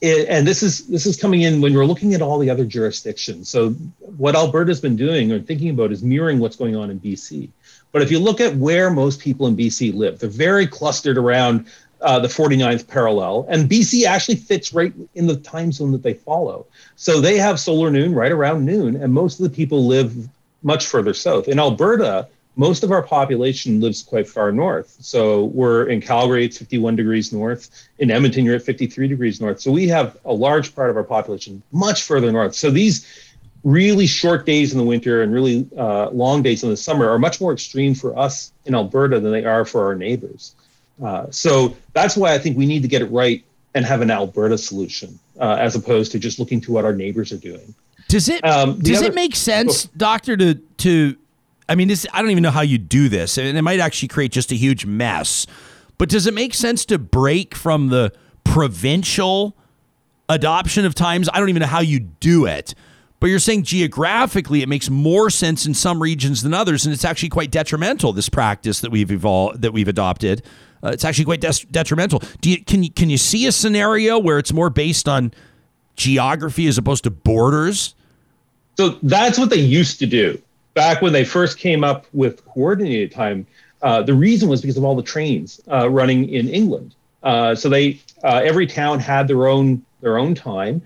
is, 0.00 0.26
and 0.26 0.46
this 0.46 0.62
is 0.62 0.86
this 0.86 1.04
is 1.04 1.16
coming 1.16 1.42
in 1.42 1.60
when 1.60 1.74
we're 1.74 1.86
looking 1.86 2.14
at 2.14 2.22
all 2.22 2.38
the 2.38 2.48
other 2.48 2.64
jurisdictions. 2.64 3.48
So 3.48 3.70
what 3.98 4.36
Alberta's 4.36 4.80
been 4.80 4.96
doing 4.96 5.32
or 5.32 5.40
thinking 5.40 5.70
about 5.70 5.90
is 5.90 6.02
mirroring 6.02 6.38
what's 6.38 6.56
going 6.56 6.76
on 6.76 6.90
in 6.90 7.00
BC. 7.00 7.48
But 7.92 8.02
if 8.02 8.10
you 8.10 8.18
look 8.18 8.40
at 8.40 8.56
where 8.56 8.90
most 8.90 9.20
people 9.20 9.46
in 9.46 9.56
BC 9.56 9.94
live, 9.94 10.18
they're 10.18 10.30
very 10.30 10.66
clustered 10.66 11.18
around 11.18 11.66
uh, 12.00 12.18
the 12.18 12.28
49th 12.28 12.86
parallel. 12.88 13.46
And 13.48 13.68
BC 13.68 14.04
actually 14.04 14.36
fits 14.36 14.72
right 14.72 14.92
in 15.14 15.26
the 15.26 15.36
time 15.36 15.72
zone 15.72 15.92
that 15.92 16.02
they 16.02 16.14
follow. 16.14 16.66
So 16.96 17.20
they 17.20 17.36
have 17.38 17.60
solar 17.60 17.90
noon 17.90 18.14
right 18.14 18.32
around 18.32 18.64
noon, 18.64 18.96
and 18.96 19.12
most 19.12 19.40
of 19.40 19.44
the 19.44 19.54
people 19.54 19.86
live 19.86 20.28
much 20.62 20.86
further 20.86 21.14
south. 21.14 21.48
In 21.48 21.58
Alberta, 21.58 22.28
most 22.56 22.82
of 22.82 22.92
our 22.92 23.02
population 23.02 23.80
lives 23.80 24.02
quite 24.02 24.28
far 24.28 24.52
north. 24.52 24.96
So 25.00 25.44
we're 25.44 25.86
in 25.86 26.00
Calgary, 26.00 26.44
it's 26.44 26.58
51 26.58 26.96
degrees 26.96 27.32
north. 27.32 27.88
In 27.98 28.10
Edmonton, 28.10 28.44
you're 28.44 28.56
at 28.56 28.62
53 28.62 29.08
degrees 29.08 29.40
north. 29.40 29.60
So 29.60 29.70
we 29.70 29.88
have 29.88 30.16
a 30.24 30.32
large 30.32 30.74
part 30.74 30.90
of 30.90 30.96
our 30.96 31.04
population 31.04 31.62
much 31.72 32.02
further 32.02 32.30
north. 32.32 32.54
So 32.54 32.70
these 32.70 33.06
really 33.64 34.06
short 34.06 34.46
days 34.46 34.72
in 34.72 34.78
the 34.78 34.84
winter 34.84 35.22
and 35.22 35.32
really 35.32 35.68
uh, 35.76 36.10
long 36.10 36.42
days 36.42 36.62
in 36.62 36.70
the 36.70 36.76
summer 36.76 37.08
are 37.08 37.18
much 37.18 37.40
more 37.40 37.52
extreme 37.52 37.94
for 37.94 38.18
us 38.18 38.52
in 38.64 38.74
Alberta 38.74 39.20
than 39.20 39.32
they 39.32 39.44
are 39.44 39.64
for 39.64 39.84
our 39.84 39.94
neighbors. 39.94 40.54
Uh, 41.02 41.26
so 41.30 41.76
that's 41.92 42.16
why 42.16 42.34
I 42.34 42.38
think 42.38 42.56
we 42.56 42.66
need 42.66 42.82
to 42.82 42.88
get 42.88 43.02
it 43.02 43.10
right 43.10 43.44
and 43.74 43.84
have 43.84 44.00
an 44.00 44.10
Alberta 44.10 44.58
solution 44.58 45.18
uh, 45.38 45.56
as 45.58 45.74
opposed 45.74 46.12
to 46.12 46.18
just 46.18 46.38
looking 46.38 46.60
to 46.62 46.72
what 46.72 46.84
our 46.84 46.92
neighbors 46.92 47.32
are 47.32 47.38
doing. 47.38 47.74
Does 48.08 48.28
it 48.28 48.44
um, 48.44 48.78
does 48.80 48.98
other, 48.98 49.08
it 49.08 49.14
make 49.14 49.36
sense, 49.36 49.86
oh, 49.86 49.90
doctor, 49.96 50.36
to 50.36 50.54
to 50.54 51.16
I 51.68 51.76
mean, 51.76 51.86
this 51.86 52.06
I 52.12 52.20
don't 52.20 52.32
even 52.32 52.42
know 52.42 52.50
how 52.50 52.62
you 52.62 52.76
do 52.76 53.08
this, 53.08 53.38
and 53.38 53.56
it 53.56 53.62
might 53.62 53.78
actually 53.78 54.08
create 54.08 54.32
just 54.32 54.50
a 54.50 54.56
huge 54.56 54.84
mess. 54.84 55.46
But 55.96 56.08
does 56.08 56.26
it 56.26 56.34
make 56.34 56.54
sense 56.54 56.84
to 56.86 56.98
break 56.98 57.54
from 57.54 57.88
the 57.88 58.12
provincial 58.42 59.54
adoption 60.28 60.84
of 60.84 60.94
times? 60.94 61.28
I 61.32 61.38
don't 61.38 61.50
even 61.50 61.60
know 61.60 61.66
how 61.66 61.80
you 61.80 62.00
do 62.00 62.46
it 62.46 62.74
but 63.20 63.28
you're 63.28 63.38
saying 63.38 63.64
geographically, 63.64 64.62
it 64.62 64.68
makes 64.68 64.88
more 64.88 65.28
sense 65.30 65.66
in 65.66 65.74
some 65.74 66.02
regions 66.02 66.42
than 66.42 66.54
others, 66.54 66.86
and 66.86 66.92
it's 66.92 67.04
actually 67.04 67.28
quite 67.28 67.50
detrimental. 67.50 68.12
This 68.12 68.30
practice 68.30 68.80
that 68.80 68.90
we've 68.90 69.12
evolved, 69.12 69.60
that 69.62 69.72
we've 69.72 69.88
adopted, 69.88 70.42
uh, 70.82 70.88
it's 70.88 71.04
actually 71.04 71.26
quite 71.26 71.40
des- 71.40 71.66
detrimental. 71.70 72.22
Do 72.40 72.50
you 72.50 72.64
can 72.64 72.82
you 72.82 72.90
can 72.90 73.10
you 73.10 73.18
see 73.18 73.46
a 73.46 73.52
scenario 73.52 74.18
where 74.18 74.38
it's 74.38 74.52
more 74.52 74.70
based 74.70 75.08
on 75.08 75.32
geography 75.96 76.66
as 76.66 76.78
opposed 76.78 77.04
to 77.04 77.10
borders? 77.10 77.94
So 78.76 78.98
that's 79.02 79.38
what 79.38 79.50
they 79.50 79.56
used 79.56 79.98
to 79.98 80.06
do 80.06 80.40
back 80.72 81.02
when 81.02 81.12
they 81.12 81.24
first 81.24 81.58
came 81.58 81.84
up 81.84 82.06
with 82.14 82.44
coordinated 82.46 83.12
time. 83.12 83.46
Uh, 83.82 84.02
the 84.02 84.14
reason 84.14 84.48
was 84.48 84.62
because 84.62 84.76
of 84.76 84.84
all 84.84 84.94
the 84.94 85.02
trains 85.02 85.60
uh, 85.70 85.88
running 85.90 86.28
in 86.28 86.48
England. 86.48 86.94
Uh, 87.22 87.54
so 87.54 87.68
they 87.68 88.00
uh, 88.24 88.40
every 88.42 88.66
town 88.66 88.98
had 88.98 89.28
their 89.28 89.46
own 89.46 89.84
their 90.00 90.16
own 90.16 90.34
time, 90.34 90.80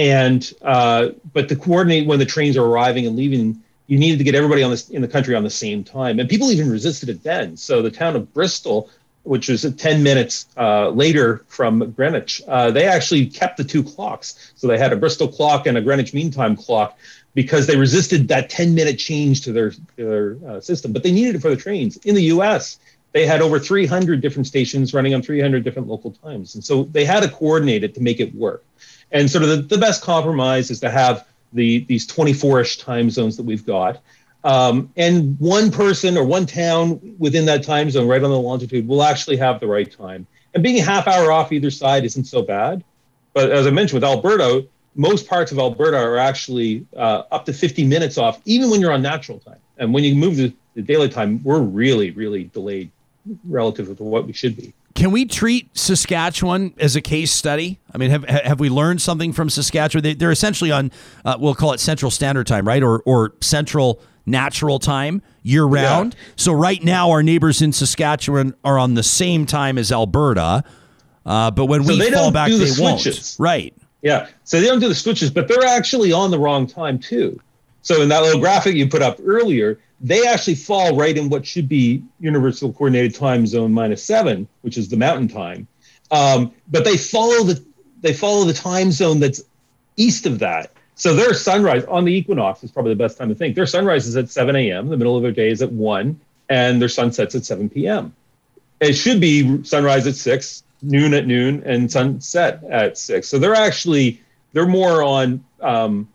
and 0.00 0.54
uh, 0.62 1.10
but 1.34 1.50
to 1.50 1.56
coordinate 1.56 2.06
when 2.06 2.18
the 2.18 2.24
trains 2.24 2.56
are 2.56 2.64
arriving 2.64 3.06
and 3.06 3.16
leaving 3.16 3.62
you 3.86 3.98
needed 3.98 4.16
to 4.16 4.24
get 4.24 4.34
everybody 4.34 4.62
on 4.62 4.70
this 4.70 4.88
in 4.88 5.02
the 5.02 5.08
country 5.08 5.34
on 5.34 5.42
the 5.42 5.50
same 5.50 5.84
time. 5.84 6.18
And 6.18 6.28
people 6.28 6.50
even 6.50 6.70
resisted 6.70 7.10
it 7.10 7.22
then. 7.22 7.56
So 7.56 7.82
the 7.82 7.90
town 7.90 8.16
of 8.16 8.32
bristol 8.32 8.88
which 9.24 9.50
was 9.50 9.70
10 9.70 10.02
minutes 10.02 10.46
uh, 10.56 10.88
later 10.88 11.44
from 11.48 11.90
greenwich 11.90 12.40
uh, 12.48 12.70
they 12.70 12.86
actually 12.86 13.26
kept 13.26 13.58
the 13.58 13.64
two 13.64 13.82
clocks. 13.82 14.52
So 14.56 14.66
they 14.66 14.78
had 14.78 14.94
a 14.94 14.96
bristol 14.96 15.28
clock 15.28 15.66
and 15.66 15.76
a 15.76 15.82
greenwich 15.82 16.14
mean 16.14 16.30
time 16.30 16.56
clock 16.56 16.98
because 17.34 17.66
they 17.66 17.76
resisted 17.76 18.28
that 18.28 18.48
10 18.48 18.74
minute 18.74 18.98
change 18.98 19.42
to 19.42 19.52
their, 19.52 19.72
their 19.96 20.38
uh, 20.48 20.60
system. 20.60 20.94
But 20.94 21.02
they 21.02 21.12
needed 21.12 21.34
it 21.34 21.42
for 21.42 21.50
the 21.50 21.56
trains. 21.56 21.98
In 21.98 22.14
the 22.14 22.22
us 22.22 22.78
they 23.12 23.26
had 23.26 23.42
over 23.42 23.58
300 23.58 24.22
different 24.22 24.46
stations 24.46 24.94
running 24.94 25.12
on 25.14 25.20
300 25.20 25.62
different 25.62 25.88
local 25.88 26.12
times. 26.12 26.54
And 26.54 26.64
so 26.64 26.84
they 26.84 27.04
had 27.04 27.20
to 27.20 27.28
coordinate 27.28 27.84
it 27.84 27.94
to 27.96 28.00
make 28.00 28.18
it 28.18 28.34
work 28.34 28.64
and 29.12 29.30
sort 29.30 29.44
of 29.44 29.50
the, 29.50 29.56
the 29.56 29.78
best 29.78 30.02
compromise 30.02 30.70
is 30.70 30.80
to 30.80 30.90
have 30.90 31.26
the 31.52 31.84
these 31.84 32.06
24-ish 32.06 32.78
time 32.78 33.10
zones 33.10 33.36
that 33.36 33.44
we've 33.44 33.66
got. 33.66 34.00
Um, 34.42 34.90
and 34.96 35.38
one 35.38 35.70
person 35.70 36.16
or 36.16 36.24
one 36.24 36.46
town 36.46 37.16
within 37.18 37.46
that 37.46 37.62
time 37.62 37.90
zone, 37.90 38.08
right 38.08 38.22
on 38.22 38.30
the 38.30 38.38
longitude, 38.38 38.88
will 38.88 39.02
actually 39.02 39.36
have 39.36 39.60
the 39.60 39.66
right 39.66 39.90
time. 39.90 40.26
And 40.54 40.62
being 40.62 40.78
a 40.78 40.82
half 40.82 41.06
hour 41.06 41.30
off 41.30 41.52
either 41.52 41.70
side 41.70 42.04
isn't 42.04 42.24
so 42.24 42.42
bad. 42.42 42.82
But 43.32 43.50
as 43.50 43.66
I 43.66 43.70
mentioned 43.70 44.02
with 44.02 44.08
Alberta, 44.08 44.66
most 44.94 45.28
parts 45.28 45.52
of 45.52 45.58
Alberta 45.58 45.98
are 45.98 46.16
actually 46.16 46.86
uh, 46.96 47.22
up 47.30 47.44
to 47.46 47.52
50 47.52 47.86
minutes 47.86 48.18
off, 48.18 48.40
even 48.44 48.70
when 48.70 48.80
you're 48.80 48.92
on 48.92 49.02
natural 49.02 49.38
time. 49.38 49.58
And 49.78 49.94
when 49.94 50.04
you 50.04 50.14
move 50.14 50.36
to 50.36 50.52
the 50.74 50.82
daylight 50.82 51.12
time, 51.12 51.42
we're 51.42 51.60
really, 51.60 52.10
really 52.10 52.44
delayed 52.44 52.90
relative 53.44 53.96
to 53.96 54.02
what 54.02 54.26
we 54.26 54.32
should 54.32 54.56
be. 54.56 54.72
Can 55.00 55.12
we 55.12 55.24
treat 55.24 55.74
Saskatchewan 55.74 56.74
as 56.76 56.94
a 56.94 57.00
case 57.00 57.32
study? 57.32 57.80
I 57.90 57.96
mean, 57.96 58.10
have 58.10 58.24
have 58.24 58.60
we 58.60 58.68
learned 58.68 59.00
something 59.00 59.32
from 59.32 59.48
Saskatchewan? 59.48 60.02
They, 60.02 60.26
are 60.26 60.30
essentially 60.30 60.70
on, 60.70 60.92
uh, 61.24 61.38
we'll 61.40 61.54
call 61.54 61.72
it 61.72 61.80
Central 61.80 62.10
Standard 62.10 62.46
Time, 62.46 62.68
right, 62.68 62.82
or 62.82 63.00
or 63.06 63.32
Central 63.40 64.02
Natural 64.26 64.78
Time 64.78 65.22
year 65.42 65.64
round. 65.64 66.14
Yeah. 66.14 66.32
So 66.36 66.52
right 66.52 66.84
now, 66.84 67.12
our 67.12 67.22
neighbors 67.22 67.62
in 67.62 67.72
Saskatchewan 67.72 68.52
are 68.62 68.78
on 68.78 68.92
the 68.92 69.02
same 69.02 69.46
time 69.46 69.78
as 69.78 69.90
Alberta, 69.90 70.64
uh, 71.24 71.50
but 71.50 71.64
when 71.64 71.82
so 71.82 71.96
we 71.96 72.10
fall 72.10 72.30
back, 72.30 72.50
the 72.50 72.58
they 72.58 72.66
switches. 72.66 73.38
won't. 73.38 73.48
Right. 73.48 73.74
Yeah. 74.02 74.28
So 74.44 74.60
they 74.60 74.66
don't 74.66 74.80
do 74.80 74.88
the 74.88 74.94
switches, 74.94 75.30
but 75.30 75.48
they're 75.48 75.64
actually 75.64 76.12
on 76.12 76.30
the 76.30 76.38
wrong 76.38 76.66
time 76.66 76.98
too. 76.98 77.40
So 77.82 78.02
in 78.02 78.08
that 78.10 78.22
little 78.22 78.40
graphic 78.40 78.74
you 78.74 78.88
put 78.88 79.02
up 79.02 79.18
earlier, 79.24 79.78
they 80.00 80.26
actually 80.26 80.54
fall 80.54 80.96
right 80.96 81.16
in 81.16 81.28
what 81.28 81.46
should 81.46 81.68
be 81.68 82.02
universal 82.20 82.72
coordinated 82.72 83.14
time 83.14 83.46
zone 83.46 83.72
minus 83.72 84.02
seven, 84.02 84.48
which 84.62 84.78
is 84.78 84.88
the 84.88 84.96
mountain 84.96 85.28
time. 85.28 85.66
Um, 86.10 86.52
but 86.68 86.84
they 86.84 86.96
follow 86.96 87.44
the 87.44 87.64
they 88.00 88.14
follow 88.14 88.44
the 88.44 88.54
time 88.54 88.92
zone 88.92 89.20
that's 89.20 89.42
east 89.96 90.26
of 90.26 90.38
that. 90.38 90.72
So 90.94 91.14
their 91.14 91.34
sunrise 91.34 91.84
on 91.84 92.04
the 92.04 92.12
equinox 92.12 92.62
is 92.64 92.70
probably 92.70 92.92
the 92.92 92.98
best 92.98 93.18
time 93.18 93.28
to 93.28 93.34
think. 93.34 93.54
Their 93.54 93.66
sunrise 93.66 94.06
is 94.06 94.16
at 94.16 94.28
7 94.28 94.54
a.m. 94.56 94.88
The 94.88 94.96
middle 94.96 95.16
of 95.16 95.22
their 95.22 95.32
day 95.32 95.50
is 95.50 95.62
at 95.62 95.72
1, 95.72 96.20
and 96.48 96.80
their 96.80 96.88
sunsets 96.88 97.34
at 97.34 97.44
7 97.44 97.70
p.m. 97.70 98.14
It 98.80 98.94
should 98.94 99.20
be 99.20 99.62
sunrise 99.64 100.06
at 100.06 100.14
6, 100.14 100.62
noon 100.82 101.14
at 101.14 101.26
noon, 101.26 101.62
and 101.64 101.90
sunset 101.90 102.62
at 102.64 102.98
6. 102.98 103.28
So 103.28 103.38
they're 103.38 103.54
actually 103.54 104.20
they're 104.52 104.66
more 104.66 105.02
on 105.02 105.44
um, 105.60 106.08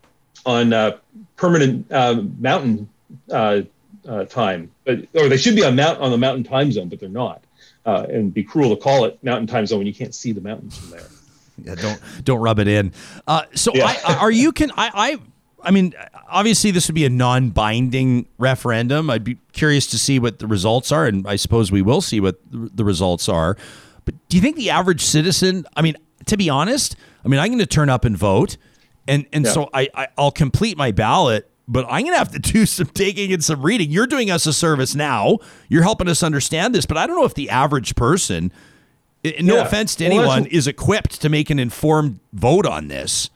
on 0.44 0.72
uh, 0.72 0.98
permanent 1.36 1.90
uh, 1.92 2.22
mountain 2.38 2.88
uh, 3.30 3.62
uh, 4.08 4.24
time, 4.24 4.70
but, 4.84 5.00
or 5.14 5.28
they 5.28 5.36
should 5.36 5.56
be 5.56 5.64
on 5.64 5.76
mount 5.76 6.00
on 6.00 6.10
the 6.10 6.18
mountain 6.18 6.44
time 6.44 6.72
zone, 6.72 6.88
but 6.88 7.00
they're 7.00 7.08
not. 7.08 7.42
Uh, 7.84 8.06
and 8.08 8.34
be 8.34 8.42
cruel 8.42 8.74
to 8.74 8.82
call 8.82 9.04
it 9.04 9.22
mountain 9.22 9.46
time 9.46 9.64
zone 9.64 9.78
when 9.78 9.86
you 9.86 9.94
can't 9.94 10.14
see 10.14 10.32
the 10.32 10.40
mountains 10.40 10.76
from 10.76 10.90
there. 10.90 11.06
Yeah, 11.62 11.74
don't 11.76 12.00
don't 12.24 12.40
rub 12.40 12.58
it 12.58 12.68
in. 12.68 12.92
Uh, 13.26 13.42
so, 13.54 13.72
yeah. 13.74 13.94
I, 14.06 14.14
are 14.16 14.30
you 14.30 14.52
can 14.52 14.70
I, 14.72 14.90
I 14.94 15.18
I 15.62 15.70
mean, 15.70 15.94
obviously 16.28 16.70
this 16.70 16.86
would 16.88 16.94
be 16.94 17.06
a 17.06 17.10
non-binding 17.10 18.26
referendum. 18.38 19.10
I'd 19.10 19.24
be 19.24 19.38
curious 19.52 19.86
to 19.88 19.98
see 19.98 20.18
what 20.18 20.38
the 20.38 20.46
results 20.46 20.92
are, 20.92 21.06
and 21.06 21.26
I 21.26 21.36
suppose 21.36 21.72
we 21.72 21.82
will 21.82 22.00
see 22.00 22.20
what 22.20 22.38
the 22.50 22.84
results 22.84 23.28
are. 23.28 23.56
But 24.04 24.14
do 24.28 24.36
you 24.36 24.40
think 24.40 24.56
the 24.56 24.70
average 24.70 25.04
citizen? 25.04 25.66
I 25.76 25.82
mean, 25.82 25.96
to 26.26 26.36
be 26.36 26.48
honest, 26.48 26.94
I 27.24 27.28
mean, 27.28 27.40
I'm 27.40 27.48
going 27.48 27.58
to 27.58 27.66
turn 27.66 27.88
up 27.88 28.04
and 28.04 28.16
vote, 28.16 28.56
and 29.08 29.26
and 29.32 29.44
yeah. 29.44 29.52
so 29.52 29.70
I, 29.72 29.88
I 29.94 30.08
I'll 30.16 30.30
complete 30.30 30.76
my 30.76 30.92
ballot 30.92 31.50
but 31.68 31.84
I'm 31.88 32.02
going 32.02 32.14
to 32.14 32.18
have 32.18 32.32
to 32.32 32.38
do 32.38 32.66
some 32.66 32.88
digging 32.94 33.32
and 33.32 33.42
some 33.42 33.62
reading. 33.62 33.90
You're 33.90 34.06
doing 34.06 34.30
us 34.30 34.46
a 34.46 34.52
service 34.52 34.94
now. 34.94 35.38
You're 35.68 35.82
helping 35.82 36.08
us 36.08 36.22
understand 36.22 36.74
this, 36.74 36.86
but 36.86 36.96
I 36.96 37.06
don't 37.06 37.16
know 37.16 37.24
if 37.24 37.34
the 37.34 37.50
average 37.50 37.94
person, 37.94 38.52
no 39.24 39.56
yeah. 39.56 39.62
offense 39.62 39.94
to 39.96 40.08
well, 40.08 40.18
anyone, 40.18 40.46
is 40.46 40.66
equipped 40.66 41.20
to 41.22 41.28
make 41.28 41.50
an 41.50 41.58
informed 41.58 42.20
vote 42.32 42.66
on 42.66 42.88
this. 42.88 43.30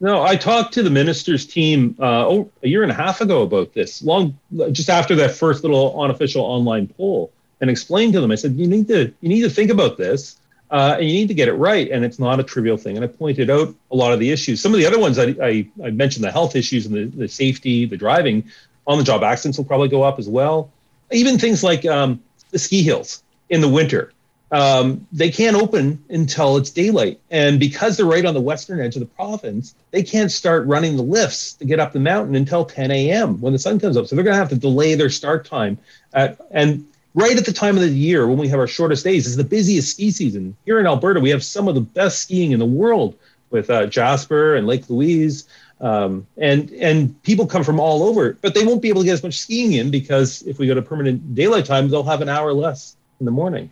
No, 0.00 0.22
I 0.22 0.36
talked 0.36 0.74
to 0.74 0.82
the 0.82 0.90
minister's 0.90 1.46
team 1.46 1.96
uh, 1.98 2.26
oh, 2.26 2.50
a 2.62 2.68
year 2.68 2.82
and 2.82 2.90
a 2.90 2.94
half 2.94 3.20
ago 3.20 3.42
about 3.42 3.74
this, 3.74 4.02
long 4.02 4.36
just 4.72 4.90
after 4.90 5.14
that 5.14 5.30
first 5.34 5.62
little 5.62 5.98
unofficial 6.00 6.42
online 6.42 6.88
poll, 6.88 7.32
and 7.60 7.70
explained 7.70 8.12
to 8.14 8.20
them. 8.20 8.30
I 8.30 8.34
said, 8.34 8.56
"You 8.56 8.66
need 8.66 8.88
to 8.88 9.12
you 9.20 9.28
need 9.28 9.42
to 9.42 9.48
think 9.48 9.70
about 9.70 9.96
this 9.96 10.36
uh, 10.74 10.96
and 10.98 11.08
you 11.08 11.14
need 11.14 11.28
to 11.28 11.34
get 11.34 11.46
it 11.46 11.52
right. 11.52 11.88
And 11.88 12.04
it's 12.04 12.18
not 12.18 12.40
a 12.40 12.42
trivial 12.42 12.76
thing. 12.76 12.96
And 12.96 13.04
I 13.04 13.06
pointed 13.06 13.48
out 13.48 13.72
a 13.92 13.96
lot 13.96 14.12
of 14.12 14.18
the 14.18 14.32
issues. 14.32 14.60
Some 14.60 14.74
of 14.74 14.80
the 14.80 14.86
other 14.86 14.98
ones 14.98 15.20
I, 15.20 15.26
I, 15.40 15.68
I 15.84 15.90
mentioned 15.92 16.24
the 16.24 16.32
health 16.32 16.56
issues 16.56 16.84
and 16.86 16.94
the, 16.96 17.04
the 17.04 17.28
safety, 17.28 17.86
the 17.86 17.96
driving, 17.96 18.50
on 18.84 18.98
the 18.98 19.04
job 19.04 19.22
accidents 19.22 19.56
will 19.56 19.66
probably 19.66 19.88
go 19.88 20.02
up 20.02 20.18
as 20.18 20.28
well. 20.28 20.72
Even 21.12 21.38
things 21.38 21.62
like 21.62 21.86
um, 21.86 22.20
the 22.50 22.58
ski 22.58 22.82
hills 22.82 23.22
in 23.48 23.60
the 23.60 23.68
winter. 23.68 24.12
Um, 24.50 25.06
they 25.12 25.30
can't 25.30 25.54
open 25.54 26.04
until 26.10 26.56
it's 26.56 26.70
daylight. 26.70 27.20
And 27.30 27.60
because 27.60 27.96
they're 27.96 28.04
right 28.04 28.24
on 28.24 28.34
the 28.34 28.40
western 28.40 28.80
edge 28.80 28.96
of 28.96 29.00
the 29.00 29.06
province, 29.06 29.76
they 29.92 30.02
can't 30.02 30.32
start 30.32 30.66
running 30.66 30.96
the 30.96 31.04
lifts 31.04 31.52
to 31.54 31.64
get 31.66 31.78
up 31.78 31.92
the 31.92 32.00
mountain 32.00 32.34
until 32.34 32.64
10 32.64 32.90
a.m. 32.90 33.40
when 33.40 33.52
the 33.52 33.60
sun 33.60 33.78
comes 33.78 33.96
up. 33.96 34.08
So 34.08 34.16
they're 34.16 34.24
going 34.24 34.34
to 34.34 34.38
have 34.38 34.48
to 34.48 34.56
delay 34.56 34.96
their 34.96 35.08
start 35.08 35.46
time. 35.46 35.78
At, 36.12 36.40
and 36.50 36.84
right 37.14 37.36
at 37.36 37.46
the 37.46 37.52
time 37.52 37.76
of 37.76 37.82
the 37.82 37.88
year 37.88 38.26
when 38.26 38.38
we 38.38 38.48
have 38.48 38.58
our 38.58 38.66
shortest 38.66 39.04
days 39.04 39.26
is 39.26 39.36
the 39.36 39.44
busiest 39.44 39.90
ski 39.92 40.10
season. 40.10 40.56
Here 40.64 40.78
in 40.78 40.86
Alberta, 40.86 41.20
we 41.20 41.30
have 41.30 41.44
some 41.44 41.68
of 41.68 41.74
the 41.74 41.80
best 41.80 42.20
skiing 42.22 42.52
in 42.52 42.58
the 42.58 42.66
world 42.66 43.16
with 43.50 43.70
uh, 43.70 43.86
Jasper 43.86 44.56
and 44.56 44.66
Lake 44.66 44.90
Louise. 44.90 45.48
Um, 45.80 46.26
and 46.38 46.70
and 46.70 47.20
people 47.24 47.46
come 47.46 47.64
from 47.64 47.80
all 47.80 48.04
over, 48.04 48.38
but 48.40 48.54
they 48.54 48.64
won't 48.64 48.80
be 48.80 48.88
able 48.88 49.02
to 49.02 49.06
get 49.06 49.12
as 49.12 49.22
much 49.22 49.38
skiing 49.38 49.72
in 49.72 49.90
because 49.90 50.42
if 50.42 50.58
we 50.58 50.66
go 50.66 50.74
to 50.74 50.82
permanent 50.82 51.34
daylight 51.34 51.66
time, 51.66 51.88
they'll 51.88 52.04
have 52.04 52.20
an 52.20 52.28
hour 52.28 52.52
less 52.52 52.96
in 53.20 53.26
the 53.26 53.32
morning. 53.32 53.70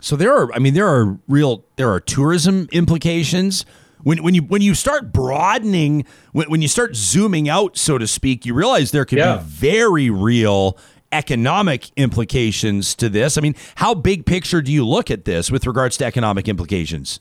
So 0.00 0.16
there 0.16 0.34
are, 0.34 0.52
I 0.54 0.58
mean, 0.58 0.72
there 0.72 0.86
are 0.86 1.18
real, 1.28 1.62
there 1.76 1.90
are 1.92 2.00
tourism 2.00 2.68
implications 2.72 3.66
when 4.02 4.22
when 4.22 4.34
you 4.34 4.42
when 4.42 4.62
you 4.62 4.74
start 4.74 5.12
broadening, 5.12 6.04
when, 6.32 6.48
when 6.50 6.62
you 6.62 6.68
start 6.68 6.96
zooming 6.96 7.48
out, 7.48 7.76
so 7.76 7.98
to 7.98 8.06
speak, 8.06 8.46
you 8.46 8.54
realize 8.54 8.90
there 8.90 9.04
can 9.04 9.18
yeah. 9.18 9.36
be 9.36 9.42
very 9.44 10.10
real 10.10 10.78
economic 11.12 11.90
implications 11.96 12.94
to 12.96 13.08
this? 13.08 13.36
I 13.36 13.40
mean, 13.40 13.54
how 13.76 13.94
big 13.94 14.26
picture 14.26 14.62
do 14.62 14.72
you 14.72 14.86
look 14.86 15.10
at 15.10 15.24
this 15.24 15.50
with 15.50 15.66
regards 15.66 15.96
to 15.98 16.04
economic 16.04 16.48
implications? 16.48 17.20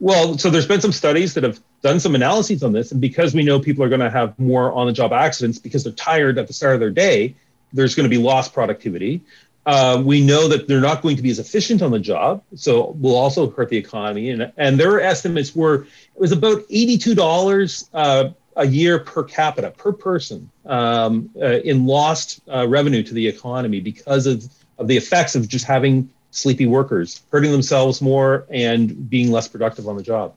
Well, 0.00 0.38
so 0.38 0.48
there's 0.48 0.66
been 0.66 0.80
some 0.80 0.92
studies 0.92 1.34
that 1.34 1.44
have 1.44 1.60
done 1.82 2.00
some 2.00 2.14
analyses 2.14 2.62
on 2.62 2.72
this, 2.72 2.90
and 2.90 3.00
because 3.00 3.34
we 3.34 3.42
know 3.42 3.60
people 3.60 3.84
are 3.84 3.88
going 3.88 4.00
to 4.00 4.10
have 4.10 4.38
more 4.38 4.72
on-the-job 4.72 5.12
accidents 5.12 5.58
because 5.58 5.84
they're 5.84 5.92
tired 5.92 6.38
at 6.38 6.46
the 6.46 6.54
start 6.54 6.74
of 6.74 6.80
their 6.80 6.90
day, 6.90 7.34
there's 7.72 7.94
going 7.94 8.04
to 8.04 8.10
be 8.10 8.22
lost 8.22 8.54
productivity. 8.54 9.20
Uh, 9.66 10.02
we 10.02 10.24
know 10.24 10.48
that 10.48 10.66
they're 10.66 10.80
not 10.80 11.02
going 11.02 11.16
to 11.16 11.22
be 11.22 11.30
as 11.30 11.38
efficient 11.38 11.82
on 11.82 11.90
the 11.90 11.98
job, 11.98 12.42
so 12.54 12.96
we'll 12.98 13.14
also 13.14 13.50
hurt 13.50 13.68
the 13.68 13.76
economy. 13.76 14.30
And 14.30 14.50
and 14.56 14.80
their 14.80 15.02
estimates 15.02 15.54
were 15.54 15.82
it 15.82 16.20
was 16.20 16.32
about 16.32 16.62
eighty-two 16.70 17.14
dollars 17.14 17.88
uh, 17.92 18.30
a 18.60 18.66
year 18.66 18.98
per 18.98 19.24
capita 19.24 19.70
per 19.70 19.90
person 19.90 20.48
um, 20.66 21.30
uh, 21.40 21.60
in 21.60 21.86
lost 21.86 22.42
uh, 22.52 22.68
revenue 22.68 23.02
to 23.02 23.14
the 23.14 23.26
economy 23.26 23.80
because 23.80 24.26
of, 24.26 24.44
of 24.78 24.86
the 24.86 24.96
effects 24.96 25.34
of 25.34 25.48
just 25.48 25.64
having 25.64 26.08
sleepy 26.30 26.66
workers 26.66 27.22
hurting 27.32 27.50
themselves 27.50 28.02
more 28.02 28.46
and 28.50 29.08
being 29.08 29.32
less 29.32 29.48
productive 29.48 29.88
on 29.88 29.96
the 29.96 30.02
job. 30.02 30.34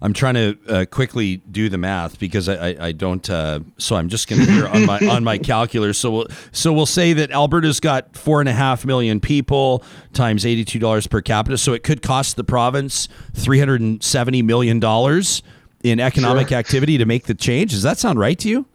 I'm 0.00 0.12
trying 0.12 0.34
to 0.34 0.58
uh, 0.68 0.84
quickly 0.90 1.36
do 1.50 1.68
the 1.68 1.78
math 1.78 2.18
because 2.18 2.48
I, 2.48 2.70
I, 2.70 2.76
I 2.86 2.92
don't. 2.92 3.28
Uh, 3.28 3.60
so 3.78 3.96
I'm 3.96 4.08
just 4.08 4.28
going 4.28 4.44
to 4.44 4.50
hear 4.50 4.66
on 4.66 4.84
my 4.84 4.98
on 4.98 5.24
my 5.24 5.38
calculator. 5.52 5.94
So 5.94 6.10
we'll 6.10 6.26
so 6.52 6.72
we'll 6.72 6.84
say 6.84 7.12
that 7.14 7.30
Alberta's 7.30 7.80
got 7.80 8.14
four 8.16 8.40
and 8.40 8.48
a 8.48 8.52
half 8.52 8.84
million 8.84 9.20
people 9.20 9.82
times 10.12 10.44
eighty 10.44 10.64
two 10.64 10.78
dollars 10.78 11.06
per 11.06 11.22
capita. 11.22 11.56
So 11.56 11.72
it 11.72 11.84
could 11.84 12.02
cost 12.02 12.36
the 12.36 12.44
province 12.44 13.08
three 13.32 13.58
hundred 13.58 13.80
and 13.80 14.02
seventy 14.02 14.42
million 14.42 14.78
dollars 14.78 15.42
in 15.84 16.00
economic 16.00 16.48
sure. 16.48 16.58
activity 16.58 16.98
to 16.98 17.04
make 17.04 17.26
the 17.26 17.34
change. 17.34 17.70
Does 17.70 17.82
that 17.82 17.98
sound 17.98 18.18
right 18.18 18.38
to 18.40 18.48
you? 18.48 18.66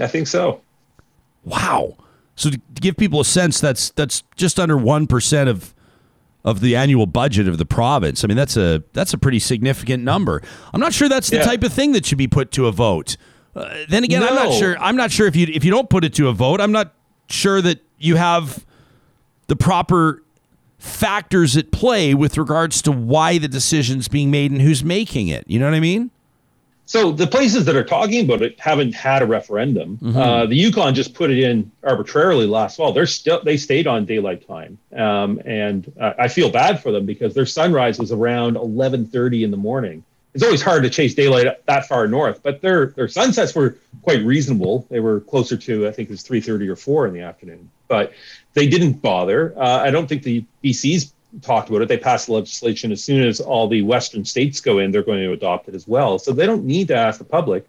I 0.00 0.06
think 0.06 0.28
so. 0.28 0.60
Wow. 1.44 1.96
So 2.36 2.50
to 2.50 2.60
give 2.74 2.96
people 2.96 3.20
a 3.20 3.24
sense, 3.24 3.58
that's 3.60 3.90
that's 3.90 4.22
just 4.36 4.60
under 4.60 4.76
one 4.76 5.08
percent 5.08 5.48
of 5.48 5.74
of 6.44 6.60
the 6.60 6.76
annual 6.76 7.06
budget 7.06 7.48
of 7.48 7.58
the 7.58 7.66
province. 7.66 8.22
I 8.22 8.28
mean, 8.28 8.36
that's 8.36 8.56
a 8.56 8.84
that's 8.92 9.12
a 9.12 9.18
pretty 9.18 9.38
significant 9.38 10.04
number. 10.04 10.42
I'm 10.72 10.80
not 10.80 10.92
sure 10.92 11.08
that's 11.08 11.30
the 11.30 11.38
yeah. 11.38 11.44
type 11.44 11.64
of 11.64 11.72
thing 11.72 11.92
that 11.92 12.06
should 12.06 12.18
be 12.18 12.28
put 12.28 12.52
to 12.52 12.66
a 12.66 12.72
vote. 12.72 13.16
Uh, 13.56 13.74
then 13.88 14.04
again, 14.04 14.20
no. 14.20 14.28
I'm 14.28 14.34
not 14.34 14.52
sure. 14.52 14.78
I'm 14.78 14.96
not 14.96 15.10
sure 15.10 15.26
if 15.26 15.34
you 15.34 15.48
if 15.50 15.64
you 15.64 15.70
don't 15.70 15.90
put 15.90 16.04
it 16.04 16.14
to 16.14 16.28
a 16.28 16.32
vote, 16.32 16.60
I'm 16.60 16.72
not 16.72 16.94
sure 17.30 17.60
that 17.62 17.82
you 17.98 18.16
have 18.16 18.64
the 19.48 19.56
proper 19.56 20.22
factors 20.78 21.56
at 21.56 21.72
play 21.72 22.14
with 22.14 22.38
regards 22.38 22.82
to 22.82 22.92
why 22.92 23.38
the 23.38 23.48
decision's 23.48 24.06
being 24.06 24.30
made 24.30 24.52
and 24.52 24.60
who's 24.60 24.84
making 24.84 25.28
it. 25.28 25.44
You 25.48 25.58
know 25.58 25.64
what 25.64 25.74
I 25.74 25.80
mean? 25.80 26.10
So 26.88 27.12
the 27.12 27.26
places 27.26 27.66
that 27.66 27.76
are 27.76 27.84
talking 27.84 28.24
about 28.24 28.40
it 28.40 28.58
haven't 28.58 28.94
had 28.94 29.20
a 29.20 29.26
referendum. 29.26 29.98
Mm-hmm. 29.98 30.16
Uh, 30.16 30.46
the 30.46 30.56
Yukon 30.56 30.94
just 30.94 31.12
put 31.12 31.30
it 31.30 31.38
in 31.38 31.70
arbitrarily 31.84 32.46
last 32.46 32.78
fall. 32.78 32.94
They're 32.94 33.04
still 33.04 33.42
they 33.44 33.58
stayed 33.58 33.86
on 33.86 34.06
daylight 34.06 34.48
time, 34.48 34.78
um, 34.96 35.38
and 35.44 35.92
uh, 36.00 36.14
I 36.18 36.28
feel 36.28 36.50
bad 36.50 36.82
for 36.82 36.90
them 36.90 37.04
because 37.04 37.34
their 37.34 37.44
sunrise 37.44 37.98
was 37.98 38.10
around 38.10 38.56
11:30 38.56 39.44
in 39.44 39.50
the 39.50 39.58
morning. 39.58 40.02
It's 40.32 40.42
always 40.42 40.62
hard 40.62 40.82
to 40.84 40.88
chase 40.88 41.14
daylight 41.14 41.46
that 41.66 41.86
far 41.86 42.08
north, 42.08 42.42
but 42.42 42.62
their 42.62 42.86
their 42.86 43.08
sunsets 43.08 43.54
were 43.54 43.76
quite 44.00 44.24
reasonable. 44.24 44.86
They 44.88 45.00
were 45.00 45.20
closer 45.20 45.58
to 45.58 45.88
I 45.88 45.90
think 45.90 46.08
it 46.08 46.12
was 46.12 46.24
3:30 46.24 46.68
or 46.70 46.76
4 46.76 47.06
in 47.08 47.12
the 47.12 47.20
afternoon, 47.20 47.68
but 47.88 48.14
they 48.54 48.66
didn't 48.66 49.02
bother. 49.02 49.52
Uh, 49.58 49.80
I 49.80 49.90
don't 49.90 50.06
think 50.06 50.22
the 50.22 50.42
BC's 50.64 51.12
talked 51.42 51.68
about 51.68 51.82
it. 51.82 51.88
They 51.88 51.98
passed 51.98 52.26
the 52.26 52.32
legislation 52.32 52.92
as 52.92 53.02
soon 53.02 53.22
as 53.22 53.40
all 53.40 53.68
the 53.68 53.82
Western 53.82 54.24
states 54.24 54.60
go 54.60 54.78
in, 54.78 54.90
they're 54.90 55.02
going 55.02 55.22
to 55.22 55.32
adopt 55.32 55.68
it 55.68 55.74
as 55.74 55.86
well. 55.86 56.18
So 56.18 56.32
they 56.32 56.46
don't 56.46 56.64
need 56.64 56.88
to 56.88 56.96
ask 56.96 57.18
the 57.18 57.24
public. 57.24 57.68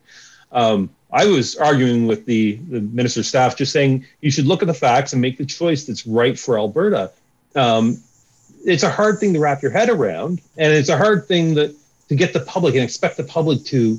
Um, 0.51 0.89
I 1.11 1.25
was 1.25 1.55
arguing 1.55 2.07
with 2.07 2.25
the, 2.25 2.55
the 2.69 2.81
minister's 2.81 3.27
staff, 3.27 3.57
just 3.57 3.71
saying 3.71 4.05
you 4.21 4.31
should 4.31 4.45
look 4.45 4.61
at 4.61 4.67
the 4.67 4.73
facts 4.73 5.13
and 5.13 5.21
make 5.21 5.37
the 5.37 5.45
choice 5.45 5.85
that's 5.85 6.05
right 6.05 6.37
for 6.37 6.57
Alberta. 6.57 7.11
Um, 7.55 8.01
it's 8.65 8.83
a 8.83 8.89
hard 8.89 9.19
thing 9.19 9.33
to 9.33 9.39
wrap 9.39 9.61
your 9.61 9.71
head 9.71 9.89
around, 9.89 10.41
and 10.57 10.73
it's 10.73 10.89
a 10.89 10.97
hard 10.97 11.27
thing 11.27 11.55
that 11.55 11.75
to 12.09 12.15
get 12.15 12.33
the 12.33 12.39
public 12.41 12.75
and 12.75 12.83
expect 12.83 13.17
the 13.17 13.23
public 13.23 13.63
to 13.65 13.97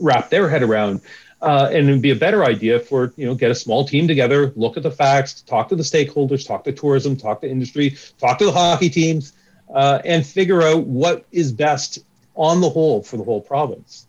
wrap 0.00 0.30
their 0.30 0.48
head 0.48 0.62
around. 0.62 1.00
Uh, 1.42 1.70
and 1.72 1.88
it 1.88 1.92
would 1.92 2.02
be 2.02 2.10
a 2.10 2.16
better 2.16 2.44
idea 2.44 2.78
for 2.78 3.14
you 3.16 3.24
know 3.26 3.34
get 3.34 3.50
a 3.50 3.54
small 3.54 3.84
team 3.86 4.06
together, 4.06 4.52
look 4.56 4.76
at 4.76 4.82
the 4.82 4.90
facts, 4.90 5.40
talk 5.42 5.68
to 5.68 5.76
the 5.76 5.82
stakeholders, 5.82 6.46
talk 6.46 6.64
to 6.64 6.72
tourism, 6.72 7.16
talk 7.16 7.40
to 7.40 7.48
industry, 7.48 7.96
talk 8.18 8.38
to 8.38 8.44
the 8.44 8.52
hockey 8.52 8.90
teams, 8.90 9.32
uh, 9.74 10.00
and 10.04 10.26
figure 10.26 10.62
out 10.62 10.84
what 10.86 11.24
is 11.32 11.50
best 11.50 12.00
on 12.34 12.60
the 12.60 12.68
whole 12.68 13.02
for 13.02 13.16
the 13.16 13.24
whole 13.24 13.40
province. 13.40 14.06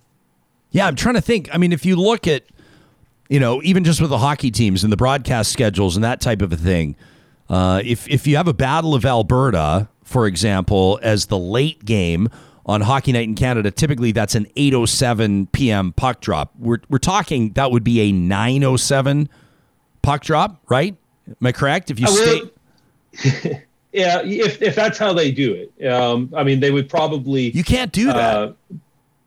Yeah, 0.71 0.87
I'm 0.87 0.95
trying 0.95 1.15
to 1.15 1.21
think. 1.21 1.49
I 1.53 1.57
mean, 1.57 1.71
if 1.71 1.85
you 1.85 1.95
look 1.95 2.27
at 2.27 2.43
you 3.29 3.39
know 3.39 3.61
even 3.63 3.85
just 3.85 4.01
with 4.01 4.09
the 4.09 4.17
hockey 4.17 4.51
teams 4.51 4.83
and 4.83 4.91
the 4.91 4.97
broadcast 4.97 5.53
schedules 5.53 5.95
and 5.95 6.03
that 6.03 6.19
type 6.19 6.41
of 6.41 6.51
a 6.51 6.57
thing, 6.57 6.97
uh, 7.49 7.81
if 7.85 8.09
if 8.09 8.27
you 8.27 8.35
have 8.35 8.49
a 8.49 8.53
Battle 8.53 8.93
of 8.93 9.05
Alberta, 9.05 9.87
for 10.03 10.27
example, 10.27 10.99
as 11.01 11.27
the 11.27 11.37
late 11.37 11.85
game 11.85 12.29
on 12.65 12.81
Hockey 12.81 13.11
Night 13.11 13.27
in 13.27 13.35
Canada, 13.35 13.71
typically 13.71 14.11
that's 14.11 14.35
an 14.35 14.45
8:07 14.55 15.51
p.m. 15.51 15.93
puck 15.93 16.21
drop. 16.21 16.53
We're 16.59 16.79
we're 16.89 16.97
talking 16.97 17.51
that 17.53 17.71
would 17.71 17.83
be 17.83 17.99
a 18.01 18.11
9:07 18.11 19.27
puck 20.01 20.23
drop, 20.23 20.61
right? 20.69 20.95
Am 21.27 21.47
I 21.47 21.51
correct? 21.51 21.91
If 21.91 21.99
you 21.99 22.07
stay, 22.07 22.41
yeah, 23.93 24.21
if 24.23 24.61
if 24.61 24.75
that's 24.75 24.97
how 24.97 25.13
they 25.13 25.31
do 25.31 25.53
it, 25.53 25.87
um, 25.87 26.31
I 26.35 26.43
mean, 26.43 26.59
they 26.59 26.71
would 26.71 26.89
probably 26.89 27.51
you 27.51 27.63
can't 27.63 27.91
do 27.91 28.07
that. 28.07 28.37
Uh, 28.37 28.53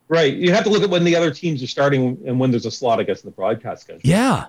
Right. 0.08 0.34
You 0.34 0.52
have 0.52 0.64
to 0.64 0.70
look 0.70 0.82
at 0.82 0.90
when 0.90 1.04
the 1.04 1.16
other 1.16 1.30
teams 1.30 1.62
are 1.62 1.66
starting 1.66 2.18
and 2.26 2.38
when 2.38 2.50
there's 2.50 2.66
a 2.66 2.70
slot, 2.70 3.00
I 3.00 3.04
guess, 3.04 3.22
in 3.22 3.28
the 3.28 3.34
broadcast 3.34 3.82
schedule. 3.82 4.02
Yeah. 4.04 4.46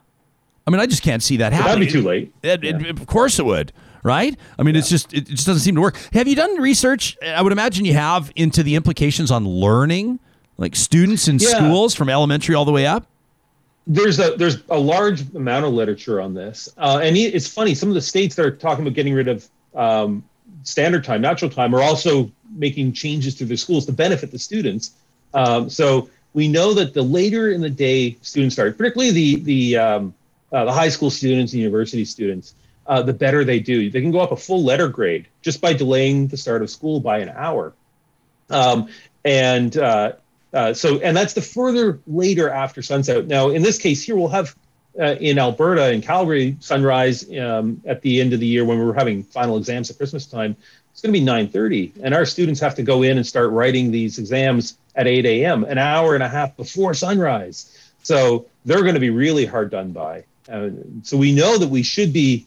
I 0.68 0.72
mean, 0.72 0.80
I 0.80 0.86
just 0.86 1.02
can't 1.02 1.24
see 1.24 1.38
that 1.38 1.54
happening. 1.54 1.88
That'd 1.88 1.94
be 1.94 2.02
too 2.02 2.08
late. 2.08 2.34
It, 2.44 2.64
it, 2.64 2.82
yeah. 2.82 2.90
of 2.90 3.08
course 3.08 3.40
it 3.40 3.46
would. 3.46 3.72
Right? 4.06 4.38
I 4.60 4.62
mean, 4.62 4.76
yeah. 4.76 4.80
it's 4.80 4.90
just 4.90 5.16
it 5.16 5.26
just 5.26 5.48
doesn't 5.48 5.62
seem 5.62 5.74
to 5.74 5.82
work. 5.82 5.98
Have 6.14 6.28
you 6.28 6.36
done 6.36 6.62
research? 6.62 7.18
I 7.26 7.42
would 7.42 7.52
imagine 7.52 7.86
you 7.86 7.96
have 7.96 8.32
into 8.36 8.62
the 8.62 8.76
implications 8.76 9.32
on 9.32 9.48
learning, 9.48 10.20
like 10.58 10.76
students 10.76 11.28
in 11.28 11.40
yeah. 11.40 11.50
schools 11.50 11.96
from 11.96 12.10
elementary 12.10 12.54
all 12.54 12.66
the 12.66 12.72
way 12.72 12.86
up. 12.86 13.08
There's 13.88 14.20
a 14.20 14.36
there's 14.36 14.62
a 14.70 14.78
large 14.78 15.22
amount 15.34 15.66
of 15.66 15.74
literature 15.74 16.22
on 16.22 16.36
this, 16.36 16.70
uh, 16.78 17.00
and 17.02 17.18
it's 17.18 17.48
funny. 17.48 17.74
Some 17.74 17.90
of 17.90 17.96
the 17.96 18.02
states 18.02 18.36
that 18.36 18.46
are 18.46 18.52
talking 18.52 18.86
about 18.86 18.94
getting 18.94 19.16
rid 19.16 19.28
of 19.28 19.48
um, 19.74 20.24
standard 20.62 21.04
time, 21.04 21.22
natural 21.22 21.50
time, 21.50 21.74
are 21.74 21.82
also 21.82 22.32
making 22.56 22.94
changes 22.94 23.34
to 23.36 23.46
their 23.46 23.58
schools 23.58 23.88
to 23.88 23.92
benefit 23.92 24.30
the 24.30 24.40
students. 24.40 24.92
Um, 25.34 25.68
so 25.68 26.12
we 26.36 26.48
know 26.48 26.76
that 26.76 26.94
the 26.94 27.02
later 27.02 27.52
in 27.52 27.62
the 27.62 27.72
day 27.72 28.18
students 28.22 28.54
start, 28.54 28.78
particularly 28.78 29.12
the 29.12 29.36
the 29.38 29.78
um, 29.78 30.14
uh, 30.52 30.66
the 30.66 30.72
high 30.72 30.90
school 30.90 31.10
students 31.10 31.54
and 31.54 31.62
university 31.62 32.06
students, 32.06 32.54
uh, 32.88 33.02
the 33.02 33.14
better 33.14 33.44
they 33.44 33.60
do. 33.60 33.90
They 33.90 34.02
can 34.02 34.12
go 34.12 34.20
up 34.20 34.32
a 34.32 34.36
full 34.36 34.64
letter 34.64 34.88
grade 34.88 35.28
just 35.42 35.62
by 35.62 35.74
delaying 35.74 36.28
the 36.28 36.38
start 36.38 36.62
of 36.62 36.70
school 36.70 37.00
by 37.00 37.20
an 37.20 37.30
hour. 37.30 37.74
Um, 38.50 38.90
and 39.24 39.76
uh, 39.76 40.14
uh 40.54 40.74
so, 40.74 41.00
and 41.00 41.18
that's 41.18 41.34
the 41.34 41.42
further 41.42 42.00
later 42.06 42.50
after 42.50 42.82
sunset. 42.82 43.28
Now, 43.28 43.50
in 43.50 43.62
this 43.62 43.78
case 43.78 44.04
here, 44.04 44.16
we'll 44.16 44.30
have 44.30 44.56
uh, 45.00 45.16
in 45.20 45.40
Alberta 45.40 45.92
in 45.92 46.02
Calgary 46.02 46.58
sunrise 46.60 47.30
um, 47.38 47.82
at 47.86 48.02
the 48.02 48.22
end 48.22 48.34
of 48.34 48.40
the 48.40 48.48
year 48.48 48.64
when 48.64 48.80
we're 48.80 48.94
having 48.94 49.24
final 49.24 49.58
exams 49.58 49.90
at 49.90 49.98
Christmas 49.98 50.26
time 50.26 50.56
it's 50.92 51.02
going 51.02 51.14
to 51.14 51.20
be 51.20 51.26
9.30 51.26 51.92
and 52.04 52.14
our 52.14 52.26
students 52.26 52.62
have 52.62 52.76
to 52.76 52.84
go 52.84 53.04
in 53.04 53.18
and 53.18 53.28
start 53.28 53.52
writing 53.52 53.92
these 53.92 54.18
exams 54.18 54.78
at 54.96 55.08
8 55.08 55.26
a.m 55.26 55.66
an 55.66 55.78
hour 55.78 56.14
and 56.14 56.24
a 56.24 56.30
half 56.30 56.56
before 56.56 56.94
sunrise 56.94 57.92
so 58.04 58.46
they're 58.64 58.84
going 58.84 58.94
to 58.94 59.02
be 59.02 59.10
really 59.10 59.46
hard 59.46 59.70
done 59.70 59.92
by 59.92 60.24
uh, 60.50 60.70
so 61.04 61.18
we 61.18 61.36
know 61.36 61.58
that 61.58 61.68
we 61.68 61.84
should 61.84 62.14
be 62.14 62.46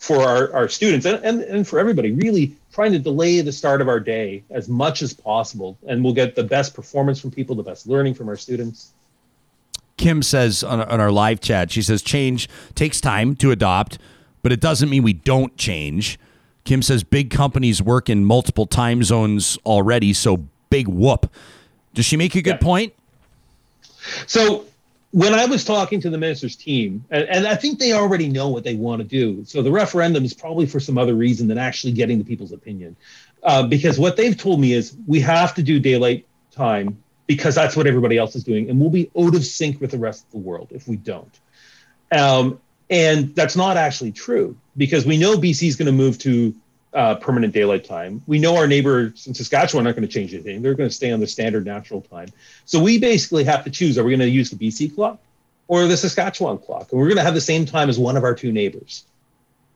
for 0.00 0.22
our, 0.22 0.52
our 0.52 0.68
students 0.68 1.06
and, 1.06 1.24
and, 1.24 1.42
and 1.42 1.68
for 1.68 1.78
everybody 1.78 2.10
really 2.10 2.52
trying 2.72 2.90
to 2.90 2.98
delay 2.98 3.40
the 3.40 3.52
start 3.52 3.80
of 3.80 3.88
our 3.88 4.00
day 4.00 4.42
as 4.50 4.68
much 4.68 5.02
as 5.02 5.14
possible 5.14 5.78
and 5.86 6.02
we'll 6.02 6.14
get 6.14 6.34
the 6.34 6.42
best 6.42 6.74
performance 6.74 7.20
from 7.20 7.30
people 7.30 7.54
the 7.54 7.62
best 7.62 7.86
learning 7.86 8.14
from 8.14 8.28
our 8.28 8.36
students 8.36 8.92
kim 9.96 10.22
says 10.22 10.64
on, 10.64 10.80
on 10.80 11.00
our 11.00 11.12
live 11.12 11.40
chat 11.40 11.70
she 11.70 11.82
says 11.82 12.02
change 12.02 12.48
takes 12.74 13.00
time 13.00 13.36
to 13.36 13.52
adopt 13.52 13.98
but 14.42 14.50
it 14.50 14.60
doesn't 14.60 14.90
mean 14.90 15.02
we 15.02 15.12
don't 15.12 15.56
change 15.56 16.18
Kim 16.64 16.82
says 16.82 17.02
big 17.02 17.30
companies 17.30 17.82
work 17.82 18.08
in 18.08 18.24
multiple 18.24 18.66
time 18.66 19.02
zones 19.02 19.58
already, 19.64 20.12
so 20.12 20.44
big 20.68 20.86
whoop. 20.88 21.30
Does 21.94 22.04
she 22.04 22.16
make 22.16 22.34
a 22.34 22.42
good 22.42 22.58
yeah. 22.60 22.64
point? 22.64 22.94
So 24.26 24.64
when 25.12 25.34
I 25.34 25.46
was 25.46 25.64
talking 25.64 26.00
to 26.02 26.10
the 26.10 26.18
minister's 26.18 26.54
team, 26.54 27.04
and, 27.10 27.28
and, 27.28 27.46
I 27.46 27.56
think 27.56 27.78
they 27.78 27.92
already 27.92 28.28
know 28.28 28.48
what 28.48 28.62
they 28.62 28.76
want 28.76 29.00
to 29.00 29.06
do. 29.06 29.44
So 29.44 29.60
the 29.60 29.72
referendum 29.72 30.24
is 30.24 30.34
probably 30.34 30.66
for 30.66 30.78
some 30.78 30.98
other 30.98 31.14
reason 31.14 31.48
than 31.48 31.58
actually 31.58 31.92
getting 31.94 32.18
the 32.18 32.24
people's 32.24 32.52
opinion. 32.52 32.96
Uh, 33.42 33.66
because 33.66 33.98
what 33.98 34.16
they've 34.16 34.36
told 34.36 34.60
me 34.60 34.72
is 34.72 34.96
we 35.06 35.20
have 35.20 35.54
to 35.54 35.62
do 35.62 35.80
daylight 35.80 36.26
time 36.52 37.02
because 37.26 37.54
that's 37.54 37.76
what 37.76 37.86
everybody 37.86 38.18
else 38.18 38.36
is 38.36 38.44
doing. 38.44 38.70
And 38.70 38.80
we'll 38.80 38.90
be 38.90 39.10
out 39.18 39.34
of 39.34 39.44
sync 39.44 39.80
with 39.80 39.90
the 39.90 39.98
rest 39.98 40.24
of 40.26 40.30
the 40.30 40.38
world 40.38 40.68
if 40.70 40.86
we 40.86 40.96
don't. 40.96 41.40
Um, 42.12 42.60
and 42.88 43.34
that's 43.34 43.56
not 43.56 43.76
actually 43.76 44.12
true 44.12 44.56
because 44.76 45.06
we 45.06 45.16
know 45.16 45.36
BC 45.36 45.68
is 45.68 45.76
going 45.76 45.86
to 45.86 45.92
move 45.92 46.18
to 46.18 46.54
uh, 46.92 47.14
permanent 47.16 47.54
daylight 47.54 47.84
time. 47.84 48.22
We 48.26 48.38
know 48.38 48.56
our 48.56 48.66
neighbors 48.66 49.26
in 49.26 49.34
Saskatchewan 49.34 49.86
aren't 49.86 49.96
going 49.96 50.08
to 50.08 50.12
change 50.12 50.34
anything. 50.34 50.62
They're 50.62 50.74
going 50.74 50.88
to 50.88 50.94
stay 50.94 51.12
on 51.12 51.20
the 51.20 51.26
standard 51.26 51.64
natural 51.64 52.00
time. 52.00 52.28
So 52.64 52.82
we 52.82 52.98
basically 52.98 53.44
have 53.44 53.64
to 53.64 53.70
choose 53.70 53.98
are 53.98 54.04
we 54.04 54.10
going 54.10 54.20
to 54.20 54.28
use 54.28 54.50
the 54.50 54.56
BC 54.56 54.94
clock 54.94 55.18
or 55.68 55.86
the 55.86 55.96
Saskatchewan 55.96 56.58
clock? 56.58 56.90
And 56.90 57.00
we're 57.00 57.06
going 57.06 57.18
to 57.18 57.22
have 57.22 57.34
the 57.34 57.40
same 57.40 57.64
time 57.64 57.88
as 57.88 57.98
one 57.98 58.16
of 58.16 58.24
our 58.24 58.34
two 58.34 58.52
neighbors. 58.52 59.04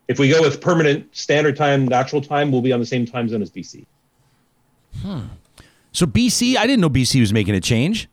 If 0.07 0.19
we 0.19 0.29
go 0.29 0.41
with 0.41 0.61
permanent 0.61 1.15
standard 1.15 1.57
time, 1.57 1.87
natural 1.87 2.21
time, 2.21 2.51
we'll 2.51 2.61
be 2.61 2.71
on 2.71 2.79
the 2.79 2.85
same 2.85 3.05
time 3.05 3.27
zone 3.27 3.41
as 3.41 3.49
BC. 3.49 3.85
Hmm. 5.01 5.21
So 5.93 6.05
BC, 6.05 6.57
I 6.57 6.67
didn't 6.67 6.81
know 6.81 6.89
BC 6.89 7.21
was 7.21 7.33
making 7.33 7.55
a 7.55 7.61
change. 7.61 8.07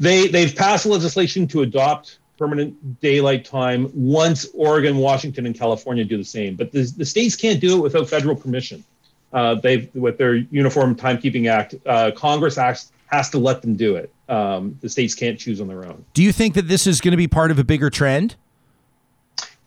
They 0.00 0.28
they've 0.28 0.54
passed 0.54 0.86
legislation 0.86 1.46
to 1.48 1.62
adopt 1.62 2.18
permanent 2.38 3.00
daylight 3.00 3.44
time 3.44 3.90
once 3.94 4.46
Oregon, 4.54 4.98
Washington, 4.98 5.46
and 5.46 5.58
California 5.58 6.04
do 6.04 6.16
the 6.16 6.24
same. 6.24 6.54
But 6.54 6.72
the, 6.72 6.82
the 6.96 7.04
states 7.04 7.36
can't 7.36 7.60
do 7.60 7.78
it 7.78 7.82
without 7.82 8.08
federal 8.08 8.36
permission. 8.36 8.84
Uh, 9.32 9.56
they 9.56 9.90
with 9.94 10.18
their 10.18 10.34
Uniform 10.34 10.94
Timekeeping 10.94 11.50
Act, 11.50 11.74
uh, 11.86 12.10
Congress 12.12 12.58
acts, 12.58 12.92
has 13.06 13.30
to 13.30 13.38
let 13.38 13.62
them 13.62 13.76
do 13.76 13.96
it. 13.96 14.10
Um, 14.28 14.78
the 14.80 14.88
states 14.88 15.14
can't 15.14 15.38
choose 15.38 15.60
on 15.60 15.68
their 15.68 15.84
own. 15.84 16.04
Do 16.14 16.22
you 16.22 16.32
think 16.32 16.54
that 16.54 16.68
this 16.68 16.86
is 16.86 17.00
going 17.00 17.12
to 17.12 17.16
be 17.16 17.28
part 17.28 17.50
of 17.50 17.58
a 17.58 17.64
bigger 17.64 17.90
trend? 17.90 18.36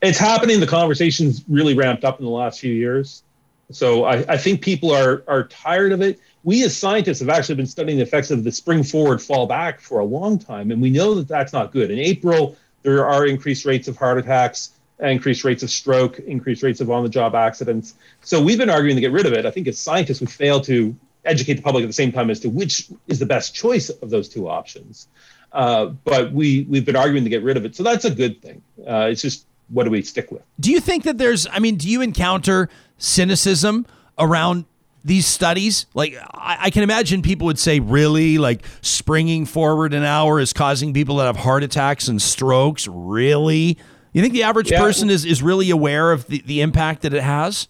It's 0.01 0.17
happening. 0.17 0.59
The 0.59 0.67
conversation's 0.67 1.43
really 1.47 1.75
ramped 1.75 2.03
up 2.03 2.19
in 2.19 2.25
the 2.25 2.31
last 2.31 2.59
few 2.59 2.73
years. 2.73 3.23
So 3.71 4.05
I, 4.05 4.25
I 4.27 4.37
think 4.37 4.61
people 4.61 4.91
are 4.91 5.23
are 5.27 5.43
tired 5.43 5.91
of 5.91 6.01
it 6.01 6.19
we 6.43 6.63
as 6.63 6.75
scientists 6.75 7.19
have 7.19 7.29
actually 7.29 7.55
been 7.55 7.67
studying 7.67 7.97
the 7.97 8.03
effects 8.03 8.31
of 8.31 8.43
the 8.43 8.51
spring 8.51 8.83
forward 8.83 9.21
fall 9.21 9.45
back 9.45 9.79
for 9.79 9.99
a 9.99 10.05
long 10.05 10.39
time 10.39 10.71
and 10.71 10.81
we 10.81 10.89
know 10.89 11.15
that 11.15 11.27
that's 11.27 11.53
not 11.53 11.71
good. 11.71 11.91
In 11.91 11.99
april 11.99 12.55
there 12.83 13.05
are 13.05 13.25
increased 13.25 13.65
rates 13.65 13.87
of 13.87 13.97
heart 13.97 14.17
attacks 14.17 14.71
increased 14.99 15.43
rates 15.43 15.63
of 15.63 15.69
stroke 15.69 16.19
increased 16.19 16.63
rates 16.63 16.81
of 16.81 16.91
on 16.91 17.03
the 17.03 17.09
job 17.09 17.35
accidents. 17.35 17.95
So 18.21 18.41
we've 18.41 18.57
been 18.57 18.69
arguing 18.69 18.95
to 18.95 19.01
get 19.01 19.11
rid 19.11 19.25
of 19.25 19.33
it. 19.33 19.45
I 19.45 19.51
think 19.51 19.67
as 19.67 19.79
scientists 19.79 20.21
we 20.21 20.27
fail 20.27 20.59
to 20.61 20.95
educate 21.25 21.55
the 21.55 21.61
public 21.61 21.83
at 21.83 21.87
the 21.87 21.93
same 21.93 22.11
time 22.11 22.29
as 22.29 22.39
to 22.41 22.49
which 22.49 22.89
is 23.07 23.19
the 23.19 23.25
best 23.25 23.53
choice 23.53 23.89
of 23.89 24.09
those 24.09 24.29
two 24.29 24.49
options. 24.49 25.07
Uh, 25.51 25.87
but 26.03 26.31
we 26.31 26.65
we've 26.69 26.85
been 26.85 26.95
arguing 26.95 27.23
to 27.23 27.29
get 27.29 27.43
rid 27.43 27.57
of 27.57 27.65
it. 27.65 27.75
So 27.75 27.83
that's 27.83 28.05
a 28.05 28.11
good 28.11 28.41
thing. 28.41 28.61
Uh, 28.85 29.07
it's 29.11 29.21
just 29.21 29.45
what 29.69 29.83
do 29.83 29.91
we 29.91 30.01
stick 30.01 30.31
with? 30.31 30.41
Do 30.59 30.71
you 30.71 30.79
think 30.79 31.03
that 31.03 31.17
there's 31.17 31.47
i 31.47 31.59
mean 31.59 31.75
do 31.75 31.89
you 31.89 32.01
encounter 32.01 32.69
cynicism 32.97 33.85
around 34.17 34.65
these 35.03 35.25
studies 35.25 35.85
like 35.93 36.15
I, 36.33 36.57
I, 36.63 36.69
can 36.69 36.83
imagine 36.83 37.21
people 37.21 37.45
would 37.45 37.59
say 37.59 37.79
really? 37.79 38.37
Like 38.37 38.63
springing 38.81 39.45
forward 39.45 39.93
an 39.93 40.03
hour 40.03 40.39
is 40.39 40.53
causing 40.53 40.93
people 40.93 41.17
to 41.17 41.23
have 41.23 41.37
heart 41.37 41.63
attacks 41.63 42.07
and 42.07 42.21
strokes? 42.21 42.87
Really? 42.87 43.77
You 44.13 44.21
think 44.21 44.33
the 44.33 44.43
average 44.43 44.71
yeah. 44.71 44.79
person 44.79 45.09
is, 45.09 45.23
is 45.23 45.43
really 45.43 45.69
aware 45.69 46.11
of 46.11 46.27
the, 46.27 46.41
the 46.45 46.61
impact 46.61 47.03
that 47.03 47.13
it 47.13 47.23
has? 47.23 47.67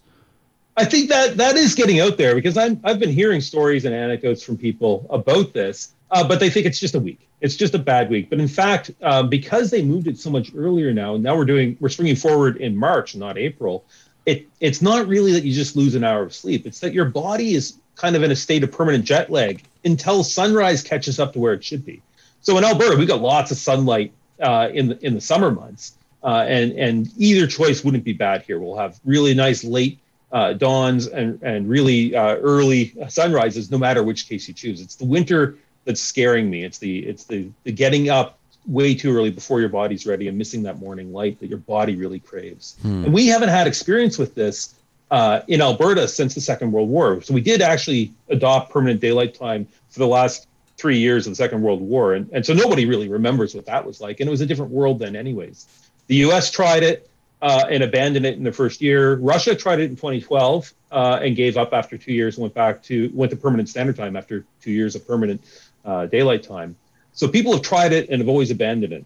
I 0.76 0.84
think 0.84 1.10
that 1.10 1.36
that 1.36 1.56
is 1.56 1.74
getting 1.74 2.00
out 2.00 2.16
there 2.16 2.34
because 2.34 2.56
I'm, 2.56 2.80
i've 2.84 2.98
been 2.98 3.12
hearing 3.12 3.40
stories 3.40 3.84
and 3.84 3.94
anecdotes 3.94 4.42
from 4.42 4.56
people 4.56 5.06
about 5.10 5.52
this 5.52 5.92
uh, 6.10 6.26
but 6.26 6.40
they 6.40 6.50
think 6.50 6.66
it's 6.66 6.80
just 6.80 6.96
a 6.96 6.98
week. 6.98 7.28
It's 7.40 7.54
just 7.54 7.72
a 7.74 7.78
bad 7.78 8.10
week. 8.10 8.30
But 8.30 8.40
in 8.40 8.48
fact 8.48 8.90
um, 9.02 9.28
because 9.28 9.70
they 9.70 9.82
moved 9.82 10.08
it 10.08 10.18
so 10.18 10.30
much 10.30 10.50
earlier 10.56 10.92
now 10.92 11.16
now 11.16 11.36
we're 11.36 11.44
doing 11.44 11.76
we're 11.80 11.88
springing 11.88 12.16
forward 12.16 12.56
in 12.56 12.76
march 12.76 13.14
not 13.14 13.36
april 13.36 13.84
it 14.26 14.46
it's 14.60 14.82
not 14.82 15.06
really 15.06 15.32
that 15.32 15.44
you 15.44 15.52
just 15.52 15.76
lose 15.76 15.94
an 15.94 16.04
hour 16.04 16.22
of 16.22 16.34
sleep. 16.34 16.66
It's 16.66 16.80
that 16.80 16.92
your 16.92 17.06
body 17.06 17.54
is 17.54 17.78
kind 17.96 18.16
of 18.16 18.22
in 18.22 18.30
a 18.30 18.36
state 18.36 18.62
of 18.64 18.72
permanent 18.72 19.04
jet 19.04 19.30
lag 19.30 19.62
until 19.84 20.24
sunrise 20.24 20.82
catches 20.82 21.18
up 21.18 21.32
to 21.34 21.38
where 21.38 21.52
it 21.52 21.64
should 21.64 21.84
be. 21.84 22.02
So 22.42 22.56
in 22.58 22.64
Alberta, 22.64 22.96
we 22.96 23.06
got 23.06 23.20
lots 23.20 23.50
of 23.50 23.58
sunlight 23.58 24.12
uh, 24.40 24.70
in 24.72 24.88
the 24.88 25.06
in 25.06 25.14
the 25.14 25.20
summer 25.20 25.50
months, 25.50 25.96
uh, 26.22 26.44
and 26.48 26.72
and 26.72 27.08
either 27.16 27.46
choice 27.46 27.84
wouldn't 27.84 28.04
be 28.04 28.12
bad 28.12 28.42
here. 28.42 28.58
We'll 28.58 28.76
have 28.76 28.98
really 29.04 29.34
nice 29.34 29.64
late 29.64 29.98
uh, 30.32 30.54
dawns 30.54 31.06
and 31.06 31.42
and 31.42 31.68
really 31.68 32.14
uh, 32.14 32.36
early 32.36 32.94
sunrises, 33.08 33.70
no 33.70 33.78
matter 33.78 34.02
which 34.02 34.28
case 34.28 34.48
you 34.48 34.54
choose. 34.54 34.80
It's 34.80 34.96
the 34.96 35.06
winter 35.06 35.58
that's 35.84 36.00
scaring 36.00 36.50
me. 36.50 36.64
It's 36.64 36.78
the 36.78 37.00
it's 37.00 37.24
the 37.24 37.50
the 37.64 37.72
getting 37.72 38.08
up 38.08 38.38
way 38.66 38.94
too 38.94 39.16
early 39.16 39.30
before 39.30 39.60
your 39.60 39.68
body's 39.68 40.06
ready 40.06 40.28
and 40.28 40.36
missing 40.36 40.62
that 40.64 40.78
morning 40.78 41.12
light 41.12 41.40
that 41.40 41.48
your 41.48 41.58
body 41.58 41.96
really 41.96 42.20
craves. 42.20 42.76
Hmm. 42.82 43.04
And 43.04 43.12
we 43.12 43.26
haven't 43.26 43.48
had 43.48 43.66
experience 43.66 44.18
with 44.18 44.34
this 44.34 44.74
uh, 45.10 45.40
in 45.48 45.60
Alberta 45.60 46.06
since 46.06 46.34
the 46.34 46.40
Second 46.40 46.72
World 46.72 46.88
War. 46.88 47.20
So 47.22 47.34
we 47.34 47.40
did 47.40 47.62
actually 47.62 48.12
adopt 48.28 48.70
permanent 48.70 49.00
daylight 49.00 49.34
time 49.34 49.66
for 49.88 49.98
the 49.98 50.06
last 50.06 50.46
three 50.76 50.98
years 50.98 51.26
of 51.26 51.32
the 51.32 51.36
Second 51.36 51.62
World 51.62 51.80
War. 51.80 52.14
And, 52.14 52.28
and 52.32 52.44
so 52.44 52.54
nobody 52.54 52.86
really 52.86 53.08
remembers 53.08 53.54
what 53.54 53.66
that 53.66 53.84
was 53.84 54.00
like. 54.00 54.20
And 54.20 54.28
it 54.28 54.30
was 54.30 54.40
a 54.40 54.46
different 54.46 54.70
world 54.70 54.98
then, 54.98 55.16
anyways. 55.16 55.66
The 56.06 56.16
US 56.16 56.50
tried 56.50 56.82
it 56.82 57.08
uh, 57.42 57.64
and 57.70 57.82
abandoned 57.82 58.26
it 58.26 58.36
in 58.36 58.44
the 58.44 58.52
first 58.52 58.80
year. 58.80 59.16
Russia 59.16 59.54
tried 59.54 59.80
it 59.80 59.90
in 59.90 59.96
2012 59.96 60.72
uh, 60.90 61.20
and 61.22 61.36
gave 61.36 61.56
up 61.56 61.72
after 61.72 61.96
two 61.96 62.12
years 62.12 62.36
and 62.36 62.42
went 62.42 62.54
back 62.54 62.82
to 62.84 63.10
went 63.14 63.30
to 63.30 63.36
permanent 63.36 63.68
standard 63.68 63.96
time 63.96 64.16
after 64.16 64.44
two 64.60 64.70
years 64.70 64.94
of 64.94 65.06
permanent 65.06 65.42
uh, 65.84 66.06
daylight 66.06 66.42
time. 66.42 66.76
So 67.12 67.28
people 67.28 67.52
have 67.52 67.62
tried 67.62 67.92
it 67.92 68.08
and 68.08 68.20
have 68.20 68.28
always 68.28 68.50
abandoned 68.50 68.92
it. 68.92 69.04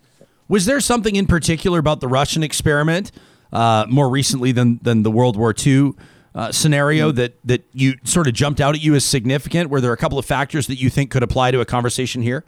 Was 0.49 0.67
there 0.67 0.81
something 0.81 1.17
in 1.17 1.27
particular 1.27 1.79
about 1.79 2.01
the 2.01 2.09
Russian 2.09 2.43
experiment 2.43 3.13
uh, 3.53 3.87
more 3.89 4.09
recently 4.09 4.53
than 4.53 4.79
than 4.83 5.03
the 5.03 5.11
World 5.11 5.37
War 5.37 5.55
II 5.57 5.93
uh, 6.35 6.53
scenario 6.53 7.09
mm-hmm. 7.09 7.17
that 7.17 7.39
that 7.45 7.65
you 7.73 7.95
sort 8.05 8.27
of 8.27 8.35
jumped 8.35 8.61
out 8.61 8.75
at 8.75 8.83
you 8.83 8.95
as 8.95 9.05
significant? 9.05 9.71
Were 9.71 9.81
there 9.81 9.93
a 9.93 9.97
couple 9.97 10.19
of 10.19 10.25
factors 10.25 10.67
that 10.67 10.77
you 10.77 10.91
think 10.91 11.11
could 11.11 11.23
apply 11.23 11.51
to 11.53 11.61
a 11.61 11.65
conversation 11.65 12.23
here? 12.23 12.45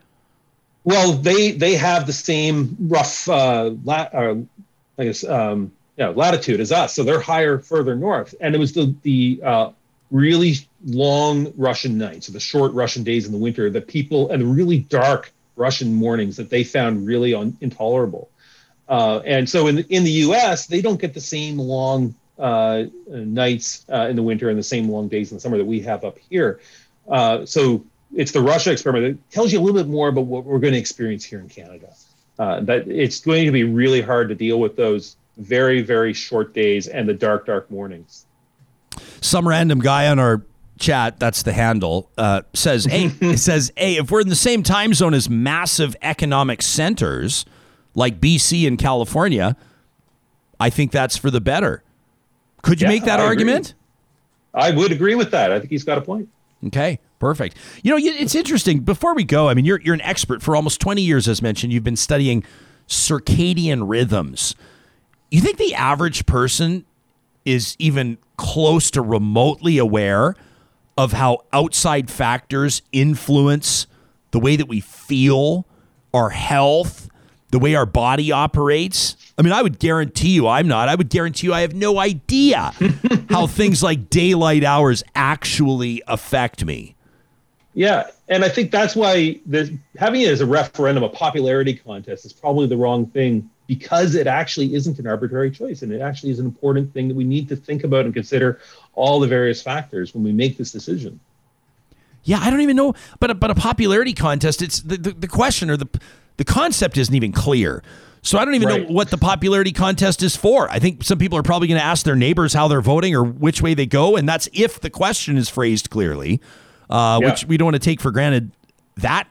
Well, 0.85 1.13
they 1.13 1.53
they 1.53 1.75
have 1.75 2.07
the 2.07 2.13
same 2.13 2.77
rough, 2.81 3.29
uh, 3.29 3.73
lat, 3.85 4.15
uh, 4.15 4.37
I 4.99 5.05
guess, 5.05 5.25
um, 5.25 5.73
yeah, 5.97 6.09
latitude 6.09 6.61
as 6.61 6.71
us, 6.71 6.95
so 6.95 7.03
they're 7.03 7.21
higher 7.21 7.59
further 7.59 7.97
north, 7.97 8.35
and 8.41 8.55
it 8.55 8.59
was 8.59 8.73
the 8.73 8.95
the 9.03 9.41
uh, 9.43 9.71
really 10.11 10.55
long 10.85 11.53
Russian 11.57 11.99
nights, 11.99 12.29
or 12.29 12.33
the 12.33 12.41
short 12.41 12.73
Russian 12.73 13.03
days 13.03 13.27
in 13.27 13.33
the 13.33 13.39
winter, 13.39 13.69
that 13.71 13.89
people 13.89 14.31
and 14.31 14.43
the 14.43 14.47
really 14.47 14.79
dark 14.79 15.33
Russian 15.57 15.95
mornings 15.95 16.37
that 16.37 16.51
they 16.51 16.65
found 16.65 17.07
really 17.07 17.35
un, 17.35 17.57
intolerable. 17.61 18.31
Uh, 18.89 19.21
and 19.25 19.49
so 19.49 19.67
in 19.67 19.77
the, 19.77 19.87
in 19.89 20.05
the 20.05 20.11
U.S., 20.11 20.67
they 20.67 20.81
don't 20.81 21.01
get 21.01 21.15
the 21.15 21.21
same 21.21 21.59
long 21.59 22.15
uh, 22.39 22.85
nights 23.09 23.85
uh, 23.93 24.07
in 24.09 24.17
the 24.17 24.23
winter 24.23 24.49
and 24.49 24.59
the 24.59 24.63
same 24.63 24.89
long 24.89 25.09
days 25.09 25.31
in 25.31 25.37
the 25.37 25.41
summer 25.41 25.57
that 25.57 25.65
we 25.65 25.81
have 25.81 26.05
up 26.05 26.19
here. 26.31 26.61
Uh, 27.09 27.45
so 27.45 27.85
it's 28.15 28.33
the 28.33 28.41
Russia 28.41 28.71
experiment 28.71 29.17
that 29.17 29.31
tells 29.35 29.53
you 29.53 29.59
a 29.59 29.63
little 29.63 29.81
bit 29.81 29.91
more 29.91 30.09
about 30.09 30.27
what 30.27 30.45
we're 30.45 30.59
going 30.59 30.75
to 30.75 30.79
experience 30.79 31.25
here 31.25 31.41
in 31.41 31.49
Canada. 31.49 31.93
Uh, 32.39 32.61
that 32.61 32.87
it's 32.87 33.21
going 33.21 33.47
to 33.47 33.53
be 33.53 33.65
really 33.65 34.03
hard 34.03 34.29
to 34.29 34.35
deal 34.35 34.61
with 34.61 34.77
those 34.77 35.17
very 35.39 35.83
very 35.83 36.13
short 36.13 36.53
days 36.55 36.87
and 36.87 37.09
the 37.09 37.15
dark 37.15 37.47
dark 37.47 37.71
mornings. 37.71 38.27
Some 39.21 39.49
random 39.49 39.81
guy 39.81 40.09
on 40.09 40.19
our 40.19 40.43
chat, 40.79 41.19
that's 41.19 41.43
the 41.43 41.53
handle, 41.53 42.11
uh, 42.19 42.43
says, 42.55 42.85
"Hey, 42.85 43.09
says, 43.37 43.73
hey, 43.77 43.97
if 43.97 44.11
we're 44.11 44.21
in 44.21 44.29
the 44.29 44.35
same 44.35 44.63
time 44.63 44.95
zone 44.95 45.15
as 45.15 45.29
massive 45.29 45.97
economic 46.03 46.63
centers 46.63 47.45
like 47.95 48.21
BC 48.21 48.67
and 48.67 48.79
California, 48.79 49.57
I 50.61 50.71
think 50.71 50.93
that's 50.93 51.17
for 51.17 51.31
the 51.31 51.41
better." 51.41 51.83
Could 52.63 52.81
you 52.81 52.87
yeah, 52.87 52.95
make 52.95 53.05
that 53.05 53.21
I 53.21 53.25
argument? 53.25 53.75
Agree. 54.55 54.63
I 54.63 54.71
would 54.77 54.91
agree 54.91 55.15
with 55.15 55.31
that. 55.31 55.53
I 55.53 55.59
think 55.59 55.71
he's 55.71 55.85
got 55.85 55.99
a 55.99 56.01
point. 56.01 56.29
Okay, 56.67 56.99
perfect. 57.19 57.57
You 57.83 57.93
know, 57.93 57.99
it's 57.99 58.35
interesting. 58.35 58.81
Before 58.81 59.15
we 59.15 59.25
go, 59.25 59.49
I 59.49 59.55
mean, 59.55 59.65
you're 59.65 59.81
you're 59.81 59.95
an 59.95 60.01
expert 60.01 60.43
for 60.43 60.57
almost 60.57 60.81
20 60.81 61.03
years, 61.03 61.29
as 61.29 61.43
mentioned. 61.43 61.73
You've 61.73 61.85
been 61.85 61.97
studying 61.97 62.45
circadian 62.89 63.89
rhythms. 63.89 64.55
You 65.31 65.41
think 65.41 65.59
the 65.59 65.75
average 65.75 66.27
person 66.27 66.85
is 67.45 67.77
even 67.79 68.19
close 68.37 68.91
to 68.93 69.03
remotely 69.03 69.79
aware 69.79 70.35
of 70.97 71.13
how 71.13 71.45
outside 71.53 72.11
factors 72.11 72.83
influence 72.93 73.87
the 74.31 74.41
way 74.41 74.57
that 74.57 74.69
we 74.69 74.81
feel, 74.81 75.67
our 76.15 76.31
health, 76.31 77.09
the 77.51 77.59
way 77.59 77.75
our 77.75 77.87
body 77.87 78.33
operates. 78.33 79.17
I 79.39 79.43
mean, 79.43 79.53
I 79.53 79.63
would 79.63 79.79
guarantee 79.79 80.31
you 80.31 80.49
I'm 80.49 80.69
not. 80.69 80.89
I 80.89 80.95
would 80.95 81.11
guarantee 81.11 81.49
you 81.49 81.55
I 81.55 81.61
have 81.61 81.75
no 81.75 81.99
idea 81.99 82.73
how 83.31 83.47
things 83.47 83.83
like 83.83 84.11
daylight 84.11 84.65
hours 84.65 85.03
actually 85.15 86.03
affect 86.07 86.65
me. 86.65 86.97
Yeah, 87.75 88.09
and 88.29 88.43
I 88.43 88.49
think 88.49 88.71
that's 88.71 88.97
why 88.97 89.39
this, 89.45 89.71
having 89.99 90.23
it 90.23 90.31
as 90.31 90.41
a 90.41 90.47
referendum, 90.47 91.05
a 91.05 91.11
popularity 91.11 91.75
contest, 91.75 92.25
is 92.25 92.33
probably 92.33 92.67
the 92.67 92.77
wrong 92.77 93.07
thing 93.07 93.51
because 93.67 94.15
it 94.15 94.27
actually 94.27 94.75
isn't 94.75 94.99
an 94.99 95.07
arbitrary 95.07 95.51
choice, 95.51 95.83
and 95.83 95.93
it 95.93 96.01
actually 96.01 96.31
is 96.31 96.39
an 96.39 96.47
important 96.47 96.93
thing 96.95 97.09
that 97.09 97.15
we 97.15 97.25
need 97.25 97.51
to 97.51 97.57
think 97.57 97.85
about 97.85 98.07
and 98.07 98.15
consider 98.15 98.61
all 98.97 99.21
the 99.21 99.29
various 99.29 99.63
factors 99.63 100.13
when 100.15 100.25
we 100.25 100.33
make 100.33 100.57
this 100.57 100.73
decision. 100.73 101.21
Yeah, 102.25 102.39
I 102.41 102.51
don't 102.51 102.61
even 102.61 102.77
know, 102.77 102.95
but 103.21 103.31
a, 103.31 103.35
but 103.35 103.53
a 103.53 103.55
popularity 103.55 104.13
contest. 104.13 104.61
It's 104.61 104.81
the, 104.81 104.97
the, 104.97 105.13
the 105.13 105.29
question 105.29 105.71
or 105.71 105.77
the 105.77 105.87
the 106.39 106.45
concept 106.45 106.99
isn't 106.99 107.15
even 107.15 107.33
clear. 107.33 107.83
So 108.23 108.39
I 108.39 108.45
don't 108.45 108.57
even 108.57 108.69
right. 108.69 108.83
know 108.83 108.93
what 108.93 109.11
the 109.11 109.19
popularity 109.19 109.71
contest 109.71 110.21
is 110.23 110.35
for. 110.35 110.69
I 110.69 110.81
think 110.81 111.05
some 111.05 111.17
people 111.17 111.39
are 111.39 111.45
probably 111.45 111.69
going 111.69 111.79
to 111.79 111.87
ask 111.87 112.05
their 112.05 112.17
neighbors 112.17 112.53
how 112.53 112.67
they're 112.67 112.81
voting 112.81 113.15
or 113.15 113.23
which 113.23 113.63
way 113.63 113.75
they 113.75 113.87
go, 113.87 114.17
and 114.17 114.29
that's 114.29 114.49
if 114.53 114.81
the 114.81 114.91
question 114.91 115.37
is 115.37 115.49
phrased 115.49 115.91
clearly, 115.91 116.41
uh, 116.91 117.21
yeah. 117.23 117.31
which 117.31 117.45
we 117.45 117.57
don't 117.57 117.67
want 117.67 117.77
to 117.77 117.81
take 117.81 118.01
for 118.01 118.11
granted. 118.11 118.51
That 118.97 119.29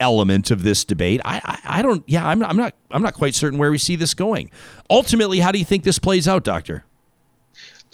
element 0.00 0.50
of 0.50 0.62
this 0.64 0.84
debate, 0.84 1.22
I, 1.24 1.40
I, 1.44 1.78
I 1.78 1.82
don't. 1.82 2.04
Yeah, 2.06 2.26
I'm, 2.26 2.42
I'm 2.42 2.56
not. 2.58 2.74
I'm 2.90 3.02
not 3.02 3.14
quite 3.14 3.34
certain 3.34 3.58
where 3.58 3.70
we 3.70 3.78
see 3.78 3.96
this 3.96 4.12
going. 4.12 4.50
Ultimately, 4.90 5.38
how 5.38 5.50
do 5.50 5.58
you 5.58 5.64
think 5.64 5.84
this 5.84 5.98
plays 5.98 6.28
out, 6.28 6.44
Doctor? 6.44 6.84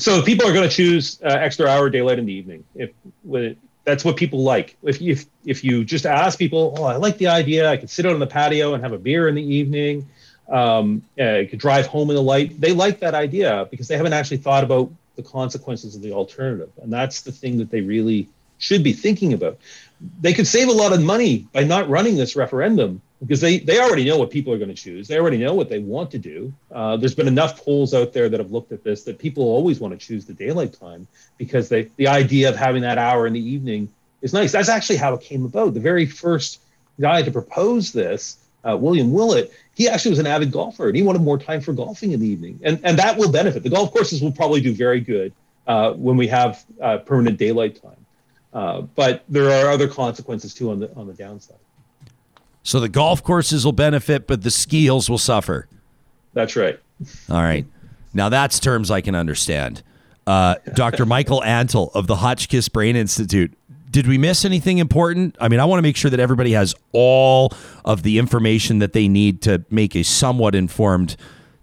So 0.00 0.22
people 0.22 0.48
are 0.48 0.52
going 0.52 0.68
to 0.68 0.74
choose 0.74 1.20
uh, 1.22 1.28
extra 1.28 1.66
hour 1.66 1.90
daylight 1.90 2.18
in 2.18 2.26
the 2.26 2.32
evening 2.32 2.64
if 2.74 2.90
when 3.22 3.56
that's 3.84 4.04
what 4.04 4.16
people 4.16 4.42
like. 4.42 4.76
If 4.82 5.00
if, 5.00 5.26
if 5.44 5.64
you 5.64 5.84
just 5.84 6.06
ask 6.06 6.38
people, 6.38 6.74
oh, 6.78 6.84
I 6.84 6.96
like 6.96 7.18
the 7.18 7.28
idea, 7.28 7.70
I 7.70 7.76
could 7.76 7.90
sit 7.90 8.06
out 8.06 8.12
on 8.12 8.20
the 8.20 8.26
patio 8.26 8.74
and 8.74 8.82
have 8.82 8.92
a 8.92 8.98
beer 8.98 9.28
in 9.28 9.34
the 9.34 9.42
evening, 9.42 10.08
um, 10.48 11.02
uh, 11.18 11.44
could 11.48 11.58
drive 11.58 11.86
home 11.86 12.08
in 12.10 12.16
the 12.16 12.22
light. 12.22 12.60
They 12.60 12.72
like 12.72 13.00
that 13.00 13.14
idea 13.14 13.66
because 13.70 13.88
they 13.88 13.96
haven't 13.96 14.12
actually 14.12 14.38
thought 14.38 14.64
about 14.64 14.90
the 15.16 15.22
consequences 15.22 15.94
of 15.94 16.02
the 16.02 16.12
alternative, 16.12 16.70
and 16.82 16.92
that's 16.92 17.22
the 17.22 17.32
thing 17.32 17.58
that 17.58 17.70
they 17.70 17.82
really 17.82 18.28
should 18.58 18.82
be 18.82 18.92
thinking 18.92 19.32
about. 19.32 19.58
They 20.20 20.32
could 20.32 20.46
save 20.46 20.68
a 20.68 20.72
lot 20.72 20.92
of 20.92 21.02
money 21.02 21.46
by 21.52 21.64
not 21.64 21.88
running 21.88 22.16
this 22.16 22.36
referendum 22.36 23.02
because 23.20 23.40
they, 23.40 23.58
they 23.58 23.78
already 23.78 24.04
know 24.04 24.18
what 24.18 24.30
people 24.30 24.52
are 24.52 24.58
going 24.58 24.70
to 24.70 24.74
choose. 24.74 25.06
They 25.06 25.18
already 25.18 25.36
know 25.36 25.54
what 25.54 25.68
they 25.68 25.78
want 25.78 26.10
to 26.12 26.18
do. 26.18 26.52
Uh, 26.72 26.96
there's 26.96 27.14
been 27.14 27.28
enough 27.28 27.62
polls 27.62 27.92
out 27.92 28.12
there 28.12 28.28
that 28.28 28.40
have 28.40 28.50
looked 28.50 28.72
at 28.72 28.82
this 28.82 29.04
that 29.04 29.18
people 29.18 29.44
always 29.44 29.78
want 29.78 29.98
to 29.98 30.06
choose 30.06 30.24
the 30.24 30.32
daylight 30.32 30.72
time 30.72 31.06
because 31.36 31.68
they, 31.68 31.90
the 31.96 32.08
idea 32.08 32.48
of 32.48 32.56
having 32.56 32.82
that 32.82 32.98
hour 32.98 33.26
in 33.26 33.34
the 33.34 33.40
evening 33.40 33.88
is 34.22 34.32
nice. 34.32 34.52
That's 34.52 34.68
actually 34.68 34.96
how 34.96 35.14
it 35.14 35.20
came 35.20 35.44
about. 35.44 35.74
The 35.74 35.80
very 35.80 36.06
first 36.06 36.60
guy 36.98 37.22
to 37.22 37.30
propose 37.30 37.92
this, 37.92 38.38
uh, 38.66 38.76
William 38.76 39.12
Willett, 39.12 39.52
he 39.74 39.88
actually 39.88 40.10
was 40.10 40.18
an 40.18 40.26
avid 40.26 40.50
golfer 40.50 40.88
and 40.88 40.96
he 40.96 41.02
wanted 41.02 41.22
more 41.22 41.38
time 41.38 41.60
for 41.60 41.72
golfing 41.74 42.12
in 42.12 42.20
the 42.20 42.28
evening. 42.28 42.60
And, 42.62 42.80
and 42.84 42.98
that 42.98 43.18
will 43.18 43.30
benefit. 43.30 43.62
The 43.62 43.70
golf 43.70 43.92
courses 43.92 44.22
will 44.22 44.32
probably 44.32 44.60
do 44.62 44.72
very 44.72 45.00
good 45.00 45.32
uh, 45.66 45.92
when 45.92 46.16
we 46.16 46.28
have 46.28 46.64
uh, 46.80 46.98
permanent 46.98 47.38
daylight 47.38 47.82
time. 47.82 47.96
Uh, 48.52 48.80
but 48.80 49.24
there 49.28 49.50
are 49.50 49.70
other 49.70 49.88
consequences 49.88 50.54
too 50.54 50.70
on 50.70 50.80
the 50.80 50.92
on 50.96 51.06
the 51.06 51.12
downside. 51.12 51.56
So 52.62 52.80
the 52.80 52.88
golf 52.88 53.22
courses 53.22 53.64
will 53.64 53.72
benefit, 53.72 54.26
but 54.26 54.42
the 54.42 54.50
ski 54.50 54.84
hills 54.84 55.08
will 55.08 55.18
suffer. 55.18 55.66
That's 56.34 56.56
right. 56.56 56.78
All 57.28 57.42
right. 57.42 57.66
Now 58.12 58.28
that's 58.28 58.60
terms 58.60 58.90
I 58.90 59.00
can 59.00 59.14
understand. 59.14 59.82
Uh, 60.26 60.56
Dr. 60.74 61.06
Michael 61.06 61.42
Antle 61.44 61.90
of 61.94 62.06
the 62.06 62.16
Hotchkiss 62.16 62.68
Brain 62.68 62.96
Institute. 62.96 63.52
Did 63.90 64.06
we 64.06 64.18
miss 64.18 64.44
anything 64.44 64.78
important? 64.78 65.36
I 65.40 65.48
mean, 65.48 65.58
I 65.58 65.64
want 65.64 65.78
to 65.78 65.82
make 65.82 65.96
sure 65.96 66.10
that 66.10 66.20
everybody 66.20 66.52
has 66.52 66.74
all 66.92 67.52
of 67.84 68.04
the 68.04 68.18
information 68.18 68.78
that 68.78 68.92
they 68.92 69.08
need 69.08 69.42
to 69.42 69.64
make 69.70 69.96
a 69.96 70.04
somewhat 70.04 70.54
informed 70.54 71.16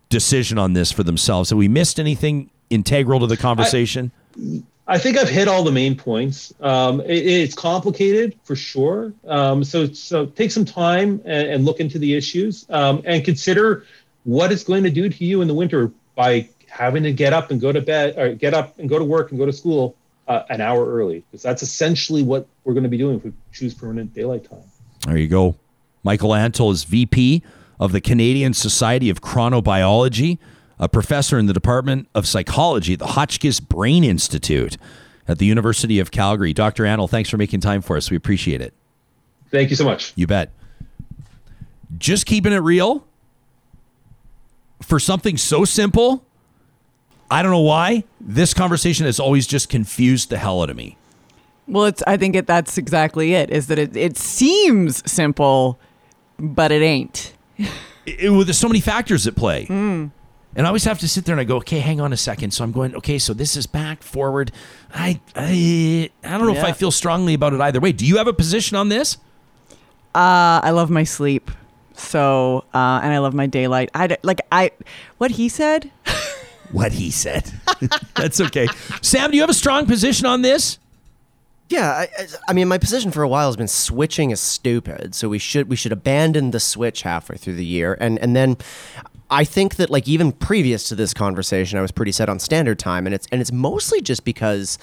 decision 0.10 0.58
on 0.58 0.74
this 0.74 0.92
for 0.92 1.04
themselves. 1.04 1.52
Have 1.52 1.58
we 1.58 1.70
missed 1.70 2.00
anything 2.00 2.50
integral 2.70 3.22
to 3.22 3.28
the 3.28 3.38
conversation? 3.38 4.12
I, 4.36 4.64
I 4.90 4.98
think 4.98 5.18
I've 5.18 5.30
hit 5.30 5.48
all 5.48 5.64
the 5.64 5.72
main 5.72 5.96
points. 5.96 6.54
Um, 6.62 7.02
it, 7.02 7.26
it's 7.26 7.54
complicated 7.56 8.40
for 8.44 8.56
sure. 8.56 9.14
Um, 9.28 9.64
so, 9.64 9.88
so 9.88 10.28
take 10.28 10.52
some 10.52 10.64
time 10.64 11.22
and, 11.26 11.48
and 11.50 11.66
look 11.66 11.80
into 11.80 12.00
the 12.00 12.16
issues 12.16 12.66
um, 12.70 13.02
and 13.06 13.24
consider 13.26 13.86
what 14.24 14.52
it's 14.52 14.64
going 14.64 14.84
to 14.84 14.90
do 14.90 15.10
to 15.10 15.26
you 15.26 15.42
in 15.42 15.48
the 15.48 15.54
winter 15.54 15.92
by 16.16 16.50
having 16.70 17.04
to 17.04 17.12
get 17.12 17.34
up 17.34 17.52
and 17.52 17.60
go 17.60 17.72
to 17.72 17.82
bed 17.82 18.18
or 18.18 18.34
get 18.34 18.54
up 18.54 18.80
and 18.80 18.88
go 18.88 18.98
to 18.98 19.06
work 19.06 19.32
and 19.32 19.40
go 19.40 19.46
to 19.46 19.54
school 19.54 19.96
uh, 20.28 20.44
an 20.50 20.62
hour 20.62 20.86
early 20.86 21.20
because 21.20 21.42
that's 21.42 21.64
essentially 21.64 22.24
what 22.24 22.48
we're 22.64 22.74
going 22.74 22.84
to 22.84 22.90
be 22.90 22.98
doing 22.98 23.18
if 23.18 23.24
we 23.24 23.34
choose 23.52 23.74
permanent 23.74 24.14
daylight 24.14 24.50
time. 24.50 24.64
There 25.06 25.18
you 25.18 25.28
go. 25.28 25.56
Michael 26.04 26.32
Antle 26.32 26.72
is 26.72 26.84
VP 26.84 27.44
of 27.80 27.92
the 27.92 28.02
Canadian 28.02 28.54
Society 28.54 29.10
of 29.10 29.22
Chronobiology 29.22 30.38
a 30.80 30.88
professor 30.88 31.40
in 31.40 31.46
the 31.48 31.54
Department 31.54 32.08
of 32.14 32.28
Psychology 32.28 32.94
at 32.94 33.00
the 33.00 33.08
Hotchkiss 33.08 33.60
Brain 33.60 34.04
Institute 34.04 34.78
at 35.28 35.40
the 35.40 35.46
University 35.46 36.00
of 36.00 36.12
Calgary. 36.12 36.54
Dr. 36.54 36.84
Antle, 36.84 37.10
thanks 37.10 37.30
for 37.30 37.38
making 37.38 37.60
time 37.60 37.82
for 37.82 37.98
us. 37.98 38.10
We 38.10 38.18
appreciate 38.18 38.62
it. 38.62 38.74
Thank 39.52 39.70
you 39.70 39.76
so 39.76 39.86
much. 39.86 40.14
You 40.16 40.28
bet. 40.28 40.52
Just 41.98 42.26
keeping 42.26 42.54
it 42.54 42.58
real 42.58 43.06
for 44.82 45.00
something 45.00 45.38
so 45.38 45.66
simple. 45.66 46.24
I 47.30 47.42
don't 47.42 47.52
know 47.52 47.60
why 47.60 48.04
this 48.22 48.54
conversation 48.54 49.06
has 49.06 49.20
always 49.20 49.48
just 49.48 49.70
confused 49.70 50.30
the 50.30 50.38
hell 50.38 50.62
out 50.62 50.70
of 50.70 50.76
me. 50.76 50.98
Well, 51.68 51.86
it's. 51.86 52.02
I 52.08 52.16
think 52.16 52.36
it, 52.36 52.48
that's 52.48 52.78
exactly 52.78 53.34
it. 53.34 53.50
Is 53.50 53.68
that 53.68 53.78
it? 53.78 53.98
It 53.98 54.18
seems 54.18 55.10
simple, 55.10 55.78
but 56.40 56.72
it 56.72 56.82
ain't. 56.82 57.34
it, 57.58 57.70
it, 58.06 58.30
well, 58.30 58.46
there's 58.46 58.58
so 58.58 58.70
many 58.70 58.80
factors 58.80 59.28
at 59.28 59.36
play. 59.36 59.66
Mm. 59.66 60.12
And 60.56 60.66
I 60.66 60.70
always 60.70 60.86
have 60.86 61.00
to 61.00 61.08
sit 61.08 61.26
there 61.26 61.34
and 61.34 61.42
I 61.42 61.44
go, 61.44 61.58
okay, 61.58 61.80
hang 61.80 62.02
on 62.02 62.14
a 62.14 62.18
second. 62.18 62.52
So 62.52 62.64
I'm 62.64 62.72
going, 62.72 62.96
okay, 62.96 63.20
so 63.20 63.34
this 63.34 63.56
is 63.56 63.68
back, 63.68 64.02
forward. 64.02 64.52
I 64.94 65.20
I, 65.36 66.10
I 66.24 66.38
don't 66.38 66.48
know 66.48 66.54
yeah. 66.54 66.60
if 66.60 66.66
I 66.66 66.72
feel 66.72 66.92
strongly 66.92 67.34
about 67.34 67.54
it 67.54 67.62
either 67.62 67.80
way. 67.80 67.92
Do 67.92 68.06
you 68.06 68.18
have 68.18 68.28
a 68.28 68.34
position 68.34 68.76
on 68.78 68.90
this? 68.90 69.18
Uh, 70.16 70.62
I 70.64 70.72
love 70.72 70.90
my 70.90 71.04
sleep. 71.04 71.52
So, 71.94 72.64
uh, 72.74 73.02
and 73.04 73.14
I 73.14 73.18
love 73.20 73.34
my 73.34 73.48
daylight. 73.48 73.90
I 73.94 74.18
like 74.24 74.42
I, 74.52 74.72
what 75.18 75.32
he 75.32 75.50
said. 75.50 75.92
what 76.72 76.92
he 76.92 77.12
said. 77.12 77.52
That's 78.16 78.40
okay. 78.42 78.68
Sam, 79.02 79.32
do 79.32 79.38
you 79.38 79.42
have 79.44 79.50
a 79.50 79.56
strong 79.56 79.86
position 79.86 80.26
on 80.26 80.42
this? 80.42 80.80
Yeah, 81.70 81.90
I, 81.92 82.28
I, 82.48 82.54
mean, 82.54 82.68
my 82.68 82.78
position 82.78 83.12
for 83.12 83.24
a 83.24 83.28
while 83.28 83.48
has 83.48 83.58
been 83.58 83.68
switching 83.68 84.32
is 84.32 84.40
stupid. 84.40 85.14
So 85.14 85.28
we 85.28 85.38
should 85.38 85.68
we 85.70 85.76
should 85.76 85.92
abandon 85.92 86.52
the 86.52 86.62
switch 86.62 87.02
halfway 87.02 87.36
through 87.36 87.56
the 87.56 87.66
year, 87.66 87.98
and 88.00 88.18
and 88.20 88.36
then 88.36 88.58
I 89.30 89.44
think 89.44 89.76
that 89.76 89.90
like 89.90 90.08
even 90.08 90.32
previous 90.32 90.88
to 90.90 90.96
this 90.96 91.14
conversation, 91.14 91.78
I 91.78 91.82
was 91.82 91.92
pretty 91.92 92.12
set 92.12 92.30
on 92.30 92.40
standard 92.40 92.80
time, 92.80 93.06
and 93.06 93.14
it's 93.14 93.28
and 93.32 93.42
it's 93.42 93.52
mostly 93.52 94.02
just 94.02 94.24
because 94.24 94.78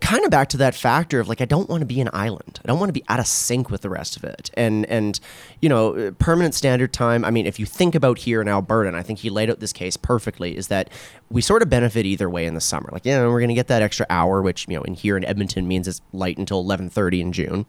kind 0.00 0.24
of 0.24 0.30
back 0.30 0.48
to 0.48 0.56
that 0.56 0.74
factor 0.74 1.20
of 1.20 1.28
like 1.28 1.40
I 1.40 1.44
don't 1.44 1.68
want 1.68 1.82
to 1.82 1.86
be 1.86 2.00
an 2.00 2.10
island. 2.12 2.58
I 2.64 2.66
don't 2.66 2.80
want 2.80 2.88
to 2.88 2.92
be 2.92 3.04
out 3.08 3.20
of 3.20 3.28
sync 3.28 3.70
with 3.70 3.82
the 3.82 3.90
rest 3.90 4.16
of 4.16 4.24
it. 4.24 4.50
And 4.54 4.86
and 4.86 5.20
you 5.60 5.68
know, 5.68 6.12
permanent 6.18 6.54
standard 6.54 6.92
time. 6.92 7.24
I 7.24 7.30
mean, 7.30 7.46
if 7.46 7.60
you 7.60 7.66
think 7.66 7.94
about 7.94 8.18
here 8.18 8.40
in 8.42 8.48
Alberta, 8.48 8.88
and 8.88 8.96
I 8.96 9.02
think 9.02 9.20
he 9.20 9.30
laid 9.30 9.50
out 9.50 9.60
this 9.60 9.72
case 9.72 9.96
perfectly, 9.96 10.56
is 10.56 10.68
that 10.68 10.90
we 11.30 11.40
sort 11.40 11.62
of 11.62 11.70
benefit 11.70 12.06
either 12.06 12.28
way 12.28 12.44
in 12.44 12.54
the 12.54 12.60
summer. 12.60 12.88
Like, 12.90 13.04
yeah, 13.04 13.24
we're 13.26 13.38
going 13.40 13.48
to 13.48 13.54
get 13.54 13.68
that 13.68 13.82
extra 13.82 14.06
hour, 14.10 14.42
which 14.42 14.66
you 14.68 14.76
know, 14.76 14.82
in 14.82 14.94
here 14.94 15.16
in 15.16 15.24
Edmonton 15.24 15.68
means 15.68 15.86
it's 15.86 16.00
light 16.12 16.38
until 16.38 16.58
eleven 16.60 16.88
thirty 16.90 17.20
in 17.20 17.32
June. 17.32 17.66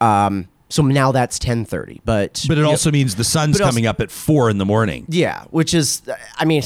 Um, 0.00 0.48
so 0.74 0.82
now 0.82 1.12
that's 1.12 1.38
ten 1.38 1.64
thirty, 1.64 2.00
but 2.04 2.44
But 2.48 2.58
it 2.58 2.64
also 2.64 2.90
means 2.90 3.14
the 3.14 3.22
sun's 3.24 3.60
also- 3.60 3.70
coming 3.70 3.86
up 3.86 4.00
at 4.00 4.10
four 4.10 4.50
in 4.50 4.58
the 4.58 4.64
morning. 4.64 5.06
yeah, 5.08 5.44
which 5.50 5.72
is, 5.74 6.02
I 6.36 6.44
mean, 6.44 6.62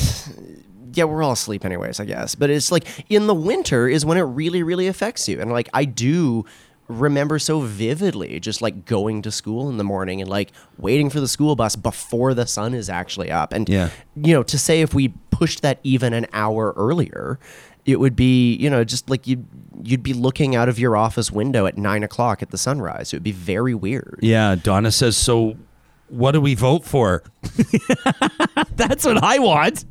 yeah, 0.95 1.05
we're 1.05 1.23
all 1.23 1.33
asleep 1.33 1.65
anyways, 1.65 2.01
I 2.01 2.07
guess. 2.07 2.35
But 2.35 2.49
it's 2.51 2.73
like 2.73 2.87
in 3.11 3.27
the 3.27 3.35
winter 3.35 3.87
is 3.87 4.07
when 4.07 4.17
it 4.17 4.23
really, 4.23 4.63
really 4.63 4.87
affects 4.87 5.29
you. 5.29 5.41
And 5.41 5.53
like 5.53 5.69
I 5.75 5.85
do 5.85 6.45
remember 6.89 7.39
so 7.39 7.61
vividly 7.61 8.41
just 8.41 8.63
like 8.63 8.87
going 8.87 9.21
to 9.21 9.31
school 9.31 9.69
in 9.69 9.77
the 9.77 9.85
morning 9.85 10.23
and 10.23 10.31
like 10.31 10.53
waiting 10.79 11.11
for 11.11 11.21
the 11.21 11.29
school 11.29 11.55
bus 11.55 11.77
before 11.77 12.33
the 12.33 12.47
sun 12.47 12.73
is 12.73 12.89
actually 12.89 13.31
up. 13.31 13.53
And, 13.53 13.69
Yeah. 13.69 13.91
you 14.17 14.33
know, 14.33 14.43
to 14.45 14.59
say 14.59 14.81
if 14.81 14.95
we 14.95 15.09
pushed 15.31 15.61
that 15.61 15.81
even 15.83 16.15
an 16.15 16.25
hour 16.33 16.73
earlier, 16.79 17.39
it 17.89 17.99
would 17.99 18.15
be, 18.15 18.55
you 18.57 18.69
know, 18.69 18.85
just 18.85 19.09
like 19.09 19.27
you'd, 19.27 19.47
you'd 19.83 20.03
be 20.03 20.13
looking 20.13 20.55
out 20.55 20.69
of 20.69 20.79
your 20.79 20.95
office 20.95 21.33
window 21.33 21.65
at 21.65 21.79
nine 21.79 22.03
o'clock 22.03 22.43
at 22.43 22.51
the 22.51 22.59
sunrise. 22.59 23.13
It 23.15 23.17
would 23.17 23.23
be 23.23 23.33
very 23.33 23.75
weird. 23.75 24.19
Yeah, 24.21 24.57
Donna 24.57 24.93
says, 24.93 25.17
so 25.17 25.57
what 26.09 26.33
do 26.33 26.41
we 26.43 26.55
vote 26.55 26.85
for? 26.85 27.23
That's 28.77 29.07
what 29.07 29.23
I 29.25 29.39
want. 29.39 29.87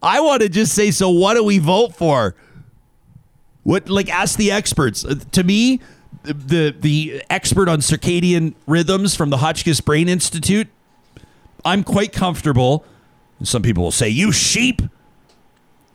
I 0.00 0.20
want 0.20 0.42
to 0.42 0.48
just 0.48 0.74
say, 0.74 0.92
so 0.92 1.10
what 1.10 1.34
do 1.34 1.42
we 1.42 1.58
vote 1.58 1.96
for? 1.96 2.36
What 3.64 3.88
like 3.88 4.08
ask 4.08 4.38
the 4.38 4.52
experts. 4.52 5.04
Uh, 5.04 5.16
To 5.32 5.42
me, 5.42 5.80
the 6.22 6.74
the 6.78 7.22
expert 7.30 7.68
on 7.68 7.80
circadian 7.80 8.54
rhythms 8.68 9.16
from 9.16 9.30
the 9.30 9.38
Hotchkiss 9.38 9.80
Brain 9.80 10.08
Institute, 10.08 10.68
I'm 11.64 11.82
quite 11.82 12.12
comfortable. 12.12 12.84
Some 13.42 13.62
people 13.62 13.82
will 13.84 13.90
say, 13.90 14.08
"You 14.08 14.32
sheep, 14.32 14.82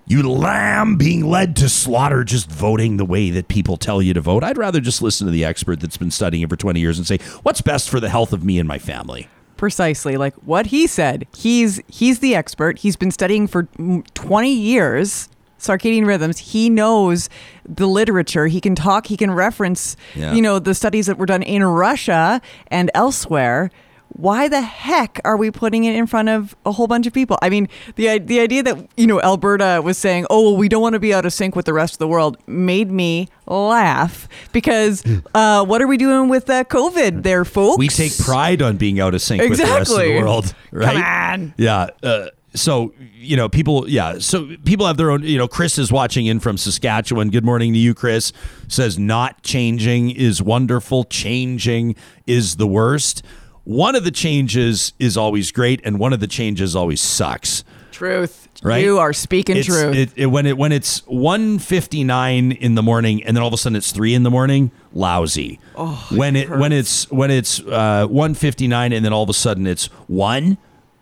you 0.10 0.22
lamb 0.30 0.98
being 0.98 1.26
led 1.26 1.56
to 1.57 1.69
slaughter 1.69 2.26
just 2.26 2.49
voting 2.52 2.98
the 2.98 3.06
way 3.06 3.30
that 3.30 3.48
people 3.48 3.77
tell 3.77 4.02
you 4.02 4.14
to 4.14 4.19
vote." 4.22 4.44
I'd 4.44 4.57
rather 4.57 4.81
just 4.81 5.02
listen 5.02 5.26
to 5.27 5.31
the 5.31 5.45
expert 5.45 5.80
that's 5.80 5.95
been 5.98 6.11
studying 6.11 6.44
it 6.44 6.49
for 6.49 6.57
20 6.57 6.80
years 6.81 6.98
and 6.98 7.07
say, 7.07 7.19
"What's 7.44 7.61
best 7.61 7.90
for 7.90 8.02
the 8.02 8.10
health 8.10 8.34
of 8.34 8.44
me 8.44 8.60
and 8.60 8.68
my 8.68 8.77
family?" 8.80 9.27
precisely 9.56 10.15
like 10.15 10.34
what 10.36 10.68
he 10.68 10.88
said. 10.88 11.27
He's 11.36 11.81
he's 11.88 12.19
the 12.19 12.34
expert. 12.34 12.80
He's 12.80 12.95
been 12.95 13.11
studying 13.11 13.45
for 13.45 13.64
mm, 13.77 14.06
20 14.14 14.53
years 14.53 15.27
circadian 15.60 16.06
rhythms. 16.07 16.38
He 16.38 16.69
knows 16.69 17.27
the 17.68 17.86
literature. 17.86 18.48
He 18.48 18.61
can 18.61 18.76
talk, 18.76 19.07
he 19.07 19.18
can 19.18 19.30
reference, 19.31 19.98
Yeah. 20.15 20.34
you 20.34 20.41
know, 20.41 20.57
the 20.60 20.73
studies 20.73 21.07
that 21.07 21.18
were 21.18 21.26
done 21.26 21.44
in 21.44 21.64
Russia 21.65 22.41
and 22.68 22.90
elsewhere. 22.95 23.69
Why 24.14 24.48
the 24.48 24.61
heck 24.61 25.22
are 25.23 25.38
we 25.38 25.52
putting 25.52 25.86
it 25.86 25.95
in 25.95 26.07
front 26.07 26.30
of 26.30 26.56
a 26.65 26.72
whole 26.72 26.88
bunch 26.88 27.07
of 27.07 27.14
people? 27.14 27.38
I 27.41 27.49
mean, 27.49 27.69
the 27.95 28.19
the 28.19 28.40
idea 28.40 28.64
that 28.64 28.88
you 28.98 29.07
know 29.07 29.22
Alberta 29.22 29.81
was 29.84 29.98
saying, 29.98 30.26
"Oh, 30.30 30.52
well, 30.52 30.57
we 30.57 30.68
don't 30.68 30.81
want 30.81 30.94
to 30.94 30.99
be 30.99 31.14
out 31.14 31.26
of 31.26 31.34
sync 31.34 31.56
with 31.56 31.65
the 31.65 31.73
rest 31.73 31.94
of 31.94 31.99
the 31.99 32.07
world," 32.07 32.38
made 32.48 32.91
me 32.91 33.30
laugh 33.45 34.27
because 34.52 35.03
uh, 35.34 35.64
what 35.65 35.81
are 35.81 35.88
we 35.88 35.98
doing 35.98 36.27
with 36.30 36.49
uh, 36.49 36.64
COVID, 36.65 37.23
there, 37.23 37.45
folks? 37.45 37.77
We 37.77 37.88
take 37.88 38.18
pride 38.18 38.61
on 38.61 38.77
being 38.77 38.99
out 38.99 39.14
of 39.14 39.22
sync 39.22 39.41
exactly. 39.41 39.64
with 39.64 39.69
the 39.69 39.80
rest 39.80 39.91
of 39.91 39.98
the 39.98 40.22
world, 40.22 40.56
right? 40.72 40.94
Come 40.94 41.03
on. 41.03 41.53
Yeah. 41.57 41.88
Uh, 42.03 42.30
so 42.53 42.94
you 43.19 43.36
know, 43.36 43.49
people. 43.49 43.88
Yeah. 43.90 44.19
So 44.19 44.56
people 44.65 44.88
have 44.88 44.98
their 44.98 45.11
own. 45.11 45.23
You 45.23 45.38
know, 45.38 45.48
Chris 45.48 45.77
is 45.77 45.91
watching 45.91 46.26
in 46.26 46.40
from 46.40 46.57
Saskatchewan. 46.57 47.30
Good 47.30 47.45
morning 47.45 47.73
to 47.73 47.80
you, 47.80 47.94
Chris. 47.94 48.31
Says 48.68 48.98
not 48.98 49.44
changing 49.44 50.11
is 50.11 50.41
wonderful. 50.41 51.03
Changing 51.03 51.95
is 52.26 52.56
the 52.56 52.68
worst. 52.68 53.23
One 53.69 53.93
of 53.93 54.03
the 54.03 54.09
changes 54.09 54.93
is 54.97 55.15
always 55.15 55.51
great, 55.51 55.79
and 55.83 55.99
one 55.99 56.11
of 56.11 56.19
the 56.19 56.25
changes 56.25 56.75
always 56.75 56.99
sucks. 56.99 57.63
Truth. 57.91 58.47
Right? 58.63 58.83
You 58.83 58.97
are 58.97 59.13
speaking 59.13 59.57
It's, 59.57 59.67
truth. 59.67 59.95
It, 59.95 60.09
it, 60.15 60.25
when 60.25 60.47
it 60.47 60.57
when 60.57 60.71
it's 60.71 61.05
one 61.05 61.59
fifty 61.59 62.03
nine 62.03 62.51
in 62.51 62.73
the 62.73 62.81
morning, 62.81 63.23
and 63.23 63.37
then 63.37 63.43
all 63.43 63.47
of 63.47 63.53
a 63.53 63.57
sudden 63.57 63.75
it's 63.75 63.91
three 63.91 64.15
in 64.15 64.23
the 64.23 64.31
morning, 64.31 64.71
lousy. 64.91 65.59
Oh, 65.75 66.07
when 66.09 66.35
it 66.35 66.49
when 66.49 66.71
it's 66.71 67.11
when 67.11 67.29
it's 67.29 67.59
uh, 67.59 68.07
one 68.07 68.33
fifty 68.33 68.67
nine, 68.67 68.91
and 68.91 69.05
then 69.05 69.13
all 69.13 69.21
of 69.21 69.29
a 69.29 69.35
sudden 69.35 69.67
it's 69.67 69.85
one 70.07 70.57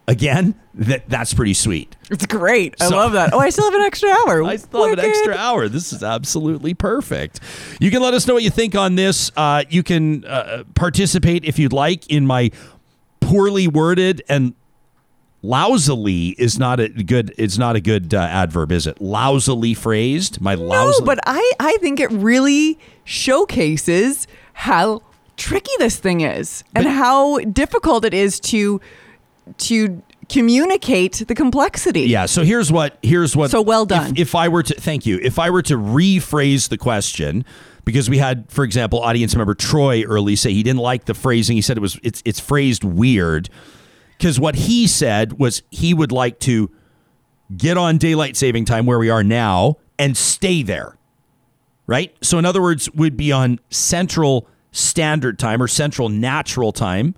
again, 0.08 0.56
that 0.74 1.10
that's 1.10 1.34
pretty 1.34 1.54
sweet. 1.54 1.96
it's 2.10 2.26
great. 2.26 2.76
I 2.80 2.88
So- 2.90 2.96
love 2.96 3.12
that. 3.14 3.34
Oh, 3.34 3.40
I 3.40 3.50
still 3.50 3.66
have 3.66 3.74
an 3.74 3.86
extra 3.86 4.10
hour. 4.10 4.44
I 4.46 4.56
still 4.56 4.84
have 4.88 4.98
an 5.00 5.04
extra 5.06 5.36
hour. 5.36 5.68
This 5.68 5.92
is 5.94 6.04
absolutely 6.04 6.74
perfect. 6.74 7.40
You 7.80 7.92
can 7.92 8.02
let 8.02 8.14
us 8.14 8.28
know 8.28 8.34
what 8.34 8.44
you 8.44 8.50
think 8.50 8.76
on 8.76 8.96
this. 8.96 9.32
Uh, 9.36 9.64
you 9.70 9.84
can 9.84 10.24
uh, 10.26 10.64
participate 10.76 11.46
if 11.46 11.60
you'd 11.60 11.74
like 11.74 12.08
in 12.10 12.26
my 12.26 12.52
poorly 13.20 13.68
worded 13.68 14.22
and 14.30 14.54
lousily 15.44 16.30
is 16.38 16.58
not 16.58 16.80
a 16.80 16.90
good. 16.90 17.34
It's 17.38 17.58
not 17.58 17.76
a 17.76 17.82
good 17.82 18.14
uh, 18.14 18.20
adverb, 18.20 18.72
is 18.72 18.88
it? 18.88 19.02
Lousily 19.02 19.74
phrased. 19.76 20.42
My 20.42 20.56
No, 20.56 20.62
lousily. 20.64 21.06
but 21.06 21.20
I, 21.26 21.52
I 21.60 21.78
think 21.78 22.00
it 22.00 22.12
really 22.12 22.80
showcases 23.04 24.28
how 24.54 25.02
tricky 25.36 25.72
this 25.78 25.98
thing 26.00 26.22
is 26.22 26.64
and 26.76 26.88
how 26.88 27.38
difficult 27.40 28.04
it 28.06 28.14
is 28.14 28.40
to 28.40 28.82
to 29.58 30.02
communicate 30.30 31.24
the 31.28 31.36
complexity. 31.36 32.02
Yeah. 32.02 32.26
So 32.26 32.44
here's 32.44 32.72
what 32.72 32.98
here's 33.02 33.36
what. 33.36 33.52
So 33.52 33.62
well 33.62 33.84
if- 33.84 33.90
done. 33.90 34.14
If, 34.18 34.36
I 34.36 34.48
were 34.50 34.64
to 34.64 34.74
thank 34.74 35.06
you, 35.06 35.20
if 35.22 35.40
I 35.40 35.50
were 35.50 35.62
to 35.64 35.76
rephrase 35.78 36.70
the 36.70 36.78
question, 36.78 37.46
because 37.86 38.10
we 38.10 38.18
had, 38.18 38.52
for 38.52 38.64
example, 38.66 39.00
audience 39.00 39.36
member 39.36 39.56
Troy 39.56 40.04
early 40.04 40.36
say 40.36 40.52
he 40.54 40.64
didn't 40.64 40.82
like 40.82 41.06
the 41.06 41.14
phrasing. 41.14 41.56
He 41.56 41.62
said 41.62 41.78
it 41.78 41.82
was 41.82 42.00
it's 42.04 42.22
it's 42.26 42.40
phrased 42.40 42.84
weird. 42.84 43.50
Because 44.18 44.40
what 44.40 44.56
he 44.56 44.88
said 44.88 45.40
was 45.40 45.62
he 45.70 45.94
would 45.94 46.12
like 46.12 46.40
to 46.40 46.72
get 47.56 47.78
on 47.78 47.98
daylight 47.98 48.36
saving 48.36 48.66
time 48.66 48.86
where 48.86 49.00
we 49.00 49.10
are 49.10 49.24
now 49.24 49.78
and 50.00 50.18
stay 50.18 50.64
there. 50.64 50.98
Right. 51.86 52.14
So 52.22 52.38
in 52.38 52.46
other 52.46 52.62
words, 52.62 52.92
would 52.92 53.16
be 53.16 53.32
on 53.32 53.60
Central 53.70 54.48
Standard 54.72 55.40
Time 55.40 55.62
or 55.62 55.68
Central 55.68 56.10
Natural 56.10 56.74
Time 56.74 57.16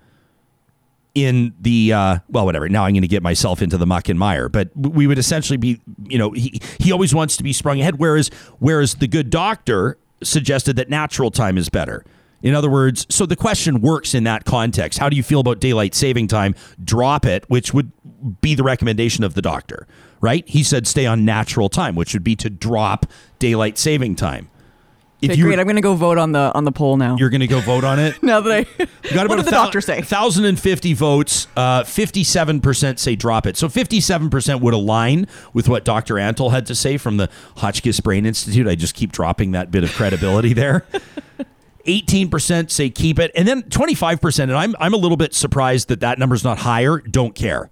in 1.15 1.53
the 1.59 1.93
uh, 1.93 2.19
well, 2.29 2.45
whatever. 2.45 2.69
Now 2.69 2.85
I'm 2.85 2.93
going 2.93 3.01
to 3.01 3.07
get 3.07 3.23
myself 3.23 3.61
into 3.61 3.77
the 3.77 3.85
muck 3.85 4.09
and 4.09 4.19
mire, 4.19 4.49
but 4.49 4.69
we 4.75 5.07
would 5.07 5.17
essentially 5.17 5.57
be, 5.57 5.81
you 6.07 6.17
know, 6.17 6.31
he 6.31 6.61
he 6.79 6.91
always 6.91 7.13
wants 7.13 7.37
to 7.37 7.43
be 7.43 7.53
sprung 7.53 7.79
ahead. 7.81 7.99
Whereas 7.99 8.29
whereas 8.59 8.95
the 8.95 9.07
good 9.07 9.29
doctor 9.29 9.97
suggested 10.23 10.75
that 10.75 10.89
natural 10.89 11.31
time 11.31 11.57
is 11.57 11.69
better. 11.69 12.05
In 12.41 12.55
other 12.55 12.69
words, 12.69 13.05
so 13.09 13.25
the 13.25 13.35
question 13.35 13.81
works 13.81 14.13
in 14.13 14.23
that 14.23 14.45
context. 14.45 14.99
How 14.99 15.09
do 15.09 15.17
you 15.17 15.23
feel 15.23 15.41
about 15.41 15.59
daylight 15.59 15.93
saving 15.93 16.27
time? 16.27 16.55
Drop 16.81 17.25
it, 17.25 17.43
which 17.49 17.73
would 17.73 17.91
be 18.39 18.55
the 18.55 18.63
recommendation 18.63 19.23
of 19.23 19.33
the 19.33 19.41
doctor, 19.41 19.87
right? 20.21 20.47
He 20.47 20.63
said 20.63 20.87
stay 20.87 21.05
on 21.05 21.25
natural 21.25 21.67
time, 21.67 21.95
which 21.95 22.13
would 22.13 22.23
be 22.23 22.35
to 22.37 22.49
drop 22.49 23.05
daylight 23.39 23.77
saving 23.77 24.15
time. 24.15 24.49
If 25.21 25.31
Okay, 25.31 25.37
you 25.37 25.43
great. 25.45 25.59
I'm 25.59 25.65
going 25.65 25.75
to 25.75 25.81
go 25.81 25.95
vote 25.95 26.17
on 26.17 26.31
the 26.31 26.51
on 26.55 26.63
the 26.63 26.71
poll 26.71 26.95
now. 26.95 27.17
you're 27.17 27.29
going 27.29 27.41
to 27.41 27.47
go 27.47 27.59
vote 27.59 27.83
on 27.83 27.99
it. 27.99 28.21
now 28.23 28.39
that 28.39 28.51
I 28.53 28.65
We 29.03 29.09
got 29.13 29.25
about 29.25 29.29
what 29.29 29.35
did 29.35 29.45
the 29.47 29.51
thou- 29.51 29.63
doctor 29.65 29.81
say? 29.81 29.95
1,050 29.97 30.93
votes. 30.93 31.47
Uh, 31.57 31.83
57% 31.83 32.97
say 32.99 33.15
drop 33.17 33.45
it. 33.45 33.57
So 33.57 33.67
57% 33.67 34.61
would 34.61 34.73
align 34.73 35.27
with 35.53 35.67
what 35.67 35.83
Dr. 35.83 36.13
Antle 36.15 36.51
had 36.51 36.65
to 36.67 36.75
say 36.75 36.95
from 36.97 37.17
the 37.17 37.29
Hotchkiss 37.57 37.99
Brain 37.99 38.25
Institute. 38.25 38.65
I 38.65 38.75
just 38.75 38.95
keep 38.95 39.11
dropping 39.11 39.51
that 39.51 39.71
bit 39.71 39.83
of 39.83 39.91
credibility 39.91 40.53
there. 40.53 40.85
18% 41.85 42.69
say 42.69 42.89
keep 42.89 43.19
it. 43.19 43.31
And 43.35 43.47
then 43.47 43.63
25%, 43.63 44.39
and 44.43 44.53
I'm, 44.55 44.75
I'm 44.79 44.93
a 44.93 44.97
little 44.97 45.17
bit 45.17 45.33
surprised 45.33 45.87
that 45.87 46.01
that 46.01 46.19
number's 46.19 46.43
not 46.43 46.59
higher, 46.59 46.99
don't 46.99 47.33
care. 47.35 47.69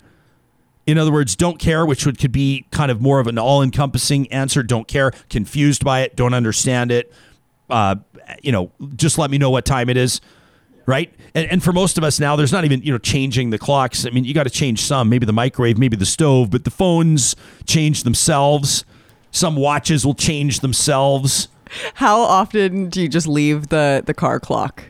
In 0.86 0.98
other 0.98 1.12
words, 1.12 1.36
don't 1.36 1.60
care, 1.60 1.86
which 1.86 2.06
would 2.06 2.18
could 2.18 2.32
be 2.32 2.66
kind 2.72 2.90
of 2.90 3.02
more 3.02 3.20
of 3.20 3.28
an 3.28 3.38
all-encompassing 3.38 4.32
answer. 4.32 4.64
Don't 4.64 4.88
care, 4.88 5.12
confused 5.30 5.84
by 5.84 6.00
it, 6.02 6.16
don't 6.16 6.34
understand 6.34 6.92
it. 6.92 7.14
Uh, 7.70 7.96
you 8.42 8.52
know, 8.52 8.72
just 8.96 9.18
let 9.18 9.30
me 9.32 9.38
know 9.38 9.50
what 9.50 9.66
time 9.66 9.90
it 9.90 9.98
is, 9.98 10.22
right? 10.86 11.14
And, 11.36 11.50
and 11.52 11.64
for 11.64 11.74
most 11.74 11.98
of 11.98 12.04
us 12.04 12.20
now, 12.20 12.36
there's 12.36 12.52
not 12.52 12.66
even 12.66 12.82
you 12.82 12.92
know 12.92 12.98
changing 12.98 13.50
the 13.50 13.58
clocks. 13.58 14.06
I 14.06 14.10
mean, 14.10 14.24
you 14.24 14.34
got 14.34 14.44
to 14.44 14.50
change 14.50 14.82
some, 14.82 15.10
maybe 15.10 15.26
the 15.26 15.34
microwave, 15.34 15.78
maybe 15.78 15.96
the 15.98 16.06
stove, 16.06 16.50
but 16.50 16.64
the 16.64 16.72
phones 16.72 17.36
change 17.66 18.04
themselves. 18.04 18.86
Some 19.32 19.56
watches 19.56 20.06
will 20.06 20.16
change 20.16 20.62
themselves. 20.62 21.50
How 21.96 22.20
often 22.20 22.90
do 22.90 23.02
you 23.02 23.10
just 23.10 23.28
leave 23.28 23.68
the 23.68 24.02
the 24.06 24.14
car 24.14 24.40
clock? 24.40 24.84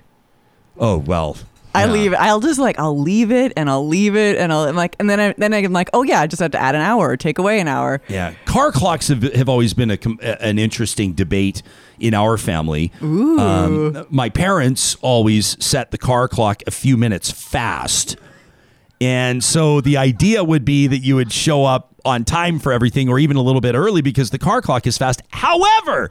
Oh 0.78 0.98
well, 0.98 1.38
I 1.78 1.86
yeah. 1.86 1.92
leave. 1.92 2.14
I'll 2.14 2.40
just 2.40 2.60
like 2.60 2.80
I'll 2.80 3.00
leave 3.00 3.32
it 3.32 3.54
and 3.56 3.70
I'll 3.70 3.88
leave 3.88 4.16
it 4.16 4.38
and 4.38 4.52
I'll 4.52 4.68
I'm 4.68 4.76
like 4.76 4.96
and 5.00 5.10
then 5.10 5.20
I 5.20 5.34
then 5.38 5.54
I'm 5.54 5.74
like 5.74 5.90
oh 5.94 6.04
yeah 6.04 6.22
I 6.22 6.28
just 6.28 6.42
have 6.42 6.52
to 6.52 6.60
add 6.60 6.76
an 6.76 6.82
hour 6.82 7.10
or 7.10 7.18
take 7.18 7.38
away 7.38 7.60
an 7.60 7.68
hour. 7.68 8.02
Yeah, 8.08 8.34
car 8.46 8.72
clocks 8.72 9.10
have, 9.10 9.22
have 9.22 9.48
always 9.48 9.74
been 9.74 9.92
a, 9.92 9.98
an 10.42 10.58
interesting 10.60 11.14
debate 11.14 11.62
in 12.00 12.14
our 12.14 12.38
family. 12.38 12.92
Um, 13.02 14.06
my 14.10 14.30
parents 14.30 14.96
always 15.02 15.64
set 15.64 15.92
the 15.92 15.98
car 15.98 16.28
clock 16.28 16.64
a 16.68 16.72
few 16.72 16.98
minutes 16.98 17.32
fast. 17.32 18.18
And 19.00 19.44
so 19.44 19.80
the 19.80 19.98
idea 19.98 20.44
would 20.44 20.66
be 20.66 20.88
that 20.88 21.00
you 21.00 21.16
would 21.16 21.32
show 21.32 21.66
up 21.66 21.94
on 22.04 22.24
time 22.24 22.58
for 22.58 22.72
everything 22.72 23.10
or 23.10 23.20
even 23.20 23.38
a 23.38 23.42
little 23.42 23.62
bit 23.62 23.76
early 23.76 24.02
because 24.02 24.32
the 24.32 24.40
car 24.40 24.62
clock 24.62 24.88
is 24.88 24.98
fast. 24.98 25.22
However, 25.30 26.10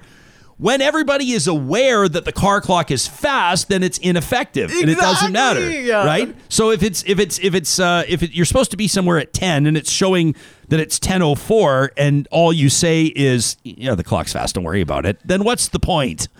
when 0.58 0.80
everybody 0.80 1.32
is 1.32 1.46
aware 1.46 2.08
that 2.08 2.24
the 2.24 2.32
car 2.32 2.60
clock 2.60 2.90
is 2.90 3.06
fast, 3.06 3.68
then 3.68 3.82
it's 3.82 3.98
ineffective 3.98 4.70
and 4.70 4.90
it 4.90 4.96
doesn't 4.96 5.32
matter, 5.32 5.70
yeah. 5.70 6.04
right? 6.04 6.34
So 6.48 6.70
if 6.70 6.82
it's 6.82 7.04
if 7.06 7.18
it's 7.18 7.38
if 7.40 7.54
it's 7.54 7.78
uh, 7.78 8.04
if 8.08 8.22
it, 8.22 8.32
you're 8.32 8.46
supposed 8.46 8.70
to 8.70 8.76
be 8.76 8.88
somewhere 8.88 9.18
at 9.18 9.32
ten 9.32 9.66
and 9.66 9.76
it's 9.76 9.90
showing 9.90 10.34
that 10.68 10.80
it's 10.80 10.98
ten 10.98 11.20
oh 11.20 11.34
four, 11.34 11.92
and 11.96 12.26
all 12.30 12.52
you 12.52 12.70
say 12.70 13.04
is 13.04 13.56
yeah 13.64 13.94
the 13.94 14.04
clock's 14.04 14.32
fast, 14.32 14.54
don't 14.54 14.64
worry 14.64 14.80
about 14.80 15.04
it, 15.04 15.20
then 15.24 15.44
what's 15.44 15.68
the 15.68 15.80
point? 15.80 16.28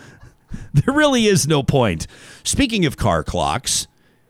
There 0.72 0.94
really 0.94 1.26
is 1.26 1.48
no 1.48 1.62
point. 1.62 2.06
Speaking 2.44 2.86
of 2.86 2.96
car 2.96 3.24
clocks, 3.24 3.88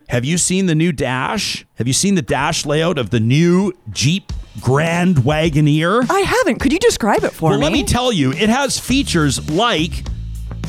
have 0.09 0.23
you 0.25 0.37
seen 0.37 0.65
the 0.67 0.75
new 0.75 0.91
dash? 0.91 1.65
Have 1.75 1.87
you 1.87 1.93
seen 1.93 2.15
the 2.15 2.21
dash 2.21 2.65
layout 2.65 2.97
of 2.97 3.09
the 3.09 3.19
new 3.19 3.73
Jeep 3.91 4.31
Grand 4.61 5.17
Wagoneer? 5.17 6.09
I 6.09 6.19
haven't. 6.21 6.59
Could 6.59 6.71
you 6.73 6.79
describe 6.79 7.23
it 7.23 7.31
for 7.33 7.49
Well, 7.51 7.59
me? 7.59 7.63
let 7.65 7.73
me 7.73 7.83
tell 7.83 8.11
you, 8.11 8.31
it 8.31 8.49
has 8.49 8.79
features 8.79 9.49
like 9.51 10.05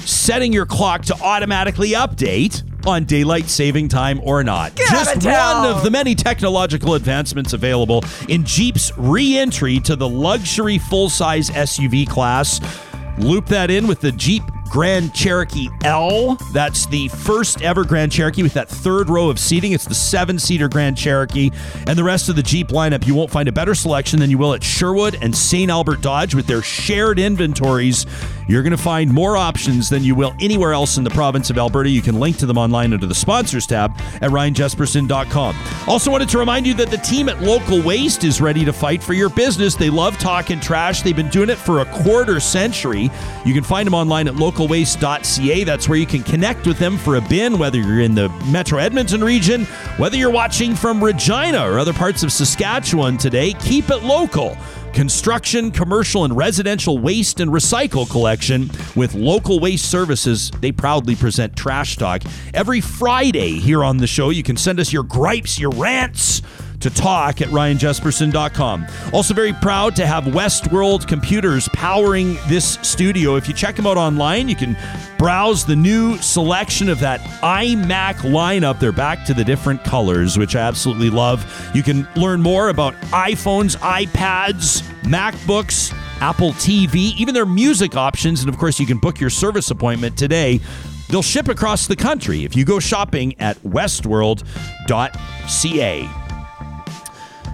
setting 0.01 0.53
your 0.53 0.67
clock 0.67 1.03
to 1.07 1.15
automatically 1.23 1.91
update 1.91 2.63
on 2.87 3.05
daylight 3.05 3.49
saving 3.49 3.89
time 3.89 4.21
or 4.25 4.43
not. 4.43 4.75
Get 4.75 4.89
Just 4.91 5.17
of 5.17 5.25
one 5.25 5.67
of 5.67 5.83
the 5.85 5.91
many 5.91 6.15
technological 6.15 6.95
advancements 6.95 7.53
available 7.53 8.05
in 8.29 8.45
Jeep's 8.45 8.91
re 8.97 9.37
entry 9.37 9.79
to 9.81 9.95
the 9.97 10.09
luxury 10.09 10.79
full 10.79 11.09
size 11.11 11.51
SUV 11.51 12.09
class. 12.09 12.61
Loop 13.19 13.47
that 13.47 13.71
in 13.71 13.87
with 13.87 14.01
the 14.01 14.13
Jeep 14.13 14.43
Grand 14.71 15.15
Cherokee 15.15 15.69
L. 15.83 16.37
That's 16.53 16.87
the 16.87 17.09
first 17.09 17.63
ever 17.63 17.85
Grand 17.85 18.13
Cherokee 18.13 18.43
with 18.43 18.55
that 18.55 18.69
third 18.69 19.09
row 19.09 19.29
of 19.29 19.39
seating. 19.39 19.73
It's 19.73 19.85
the 19.85 19.95
seven 19.95 20.39
seater 20.39 20.69
Grand 20.69 20.97
Cherokee. 20.97 21.51
And 21.87 21.99
the 21.99 22.05
rest 22.05 22.29
of 22.29 22.37
the 22.37 22.43
Jeep 22.43 22.69
lineup, 22.69 23.07
you 23.07 23.15
won't 23.15 23.31
find 23.31 23.49
a 23.49 23.53
better 23.53 23.75
selection 23.75 24.19
than 24.19 24.31
you 24.31 24.39
will 24.39 24.55
at 24.55 24.63
Sherwood 24.63 25.19
and 25.23 25.37
St. 25.37 25.71
Albert 25.71 26.01
Dodge 26.01 26.35
with 26.35 26.47
their 26.47 26.63
shared 26.63 27.19
inventories. 27.19 28.07
You're 28.49 28.63
going 28.63 28.71
to 28.71 28.83
find 28.83 29.13
more 29.13 29.37
options 29.37 29.91
than 29.91 30.03
you 30.03 30.15
will 30.15 30.35
anywhere 30.41 30.73
else 30.73 30.97
in 30.97 31.05
the 31.05 31.11
province 31.11 31.51
of 31.51 31.59
Alberta. 31.59 31.91
You 31.91 32.01
can 32.01 32.19
link 32.19 32.39
to 32.39 32.47
them 32.47 32.57
online 32.57 32.95
under 32.95 33.07
the 33.07 33.15
sponsors 33.15 33.67
tab 33.67 33.93
at 34.23 34.31
ryanjesperson.com. 34.31 35.57
Also, 35.87 36.11
wanted 36.11 36.31
to 36.31 36.39
remind 36.39 36.67
you 36.67 36.73
that 36.75 36.91
the 36.91 36.97
team 36.97 37.29
at 37.29 37.43
Local 37.43 37.83
Waste 37.83 38.25
is 38.25 38.41
ready 38.41 38.65
to 38.65 38.73
fight 38.73 39.03
for 39.03 39.13
your 39.13 39.29
business. 39.29 39.75
They 39.75 39.91
love 39.91 40.19
talking 40.19 40.61
trash. 40.61 41.03
They've 41.03 41.15
been 41.15 41.29
doing 41.29 41.51
it 41.51 41.59
for 41.59 41.81
a 41.81 41.85
quarter 42.03 42.41
century. 42.41 43.11
You 43.45 43.53
can 43.53 43.65
find 43.65 43.87
them 43.87 43.95
online 43.95 44.29
at 44.29 44.35
localwaste.ca. 44.59 45.65
That's 45.65 45.89
where 45.89 45.99
you 45.99 46.07
can 46.07 46.23
connect 46.23 46.67
with 46.67 46.79
them 46.79 46.99
for 46.99 47.17
a 47.17 47.21
bin, 47.21 47.59
whether 47.59 47.79
you're 47.79 48.01
in 48.01 48.15
the 48.15 48.29
Metro 48.51 48.79
Edmonton 48.79 49.23
region, 49.23 49.65
whether 49.97 50.17
you're 50.17 50.31
watching 50.31 50.75
from 50.75 51.03
Regina 51.03 51.61
or 51.61 51.79
other 51.79 51.93
parts 51.93 52.23
of 52.23 52.33
Saskatchewan 52.33 53.19
today. 53.19 53.53
Keep 53.61 53.91
it 53.91 54.03
local 54.03 54.57
construction, 54.93 55.71
commercial, 55.71 56.25
and 56.25 56.37
residential 56.37 56.99
waste 56.99 57.41
and 57.41 57.53
recycle 57.53 58.09
collection 58.11 58.71
with 58.97 59.15
local 59.15 59.61
waste 59.61 59.89
services. 59.89 60.51
They 60.61 60.73
proudly 60.73 61.15
present 61.15 61.55
Trash 61.55 61.97
Talk 61.97 62.23
every 62.53 62.81
Friday 62.81 63.61
here 63.61 63.85
on 63.85 63.99
the 63.99 64.07
show. 64.07 64.31
You 64.31 64.43
can 64.43 64.57
send 64.57 64.81
us 64.81 64.93
your 64.93 65.05
gripes, 65.05 65.59
your 65.59 65.71
rants 65.71 66.43
to 66.81 66.91
talk 66.91 67.41
at 67.41 67.49
ryanjesperson.com. 67.49 68.87
Also, 69.13 69.35
very 69.35 69.53
proud 69.55 69.97
to 69.97 70.07
have 70.07 70.25
Westworld 70.25 71.09
Computers 71.09 71.69
powering 71.71 72.35
this 72.49 72.79
studio. 72.83 73.37
If 73.37 73.49
you 73.49 73.55
check 73.55 73.77
them 73.77 73.87
out 73.87 73.97
online, 73.97 74.49
you 74.49 74.57
can 74.57 74.77
browse 75.19 75.65
the 75.65 75.77
new 75.77 76.17
selection 76.19 76.89
of 76.89 77.01
that 77.01 77.21
iMac 77.43 78.17
lineup. 78.17 78.79
They're 78.79 78.93
back 78.93 79.25
to 79.27 79.35
the 79.35 79.45
different 79.45 79.83
colors, 79.85 80.39
which 80.39 80.55
I 80.55 80.61
absolutely 80.61 81.11
love. 81.11 81.45
You 81.75 81.83
can 81.83 82.07
learn 82.17 82.41
more 82.41 82.69
about 82.69 82.95
iPhones, 83.11 83.77
iPads, 83.77 84.83
MacBooks. 85.03 85.95
Apple 86.21 86.51
TV, 86.55 87.15
even 87.17 87.33
their 87.33 87.47
music 87.47 87.97
options. 87.97 88.41
And 88.41 88.49
of 88.49 88.59
course, 88.59 88.81
you 88.81 88.87
can 88.87 88.99
book 88.99 89.21
your 89.21 89.31
service 89.31 89.71
appointment 89.71 90.19
today. 90.19 90.59
They'll 91.09 91.23
ship 91.23 91.47
across 91.49 91.87
the 91.87 91.95
country 91.95 92.43
if 92.45 92.57
you 92.57 92.65
go 92.65 92.81
shopping 92.81 93.41
at 93.41 93.57
westworld.ca. 93.59 96.28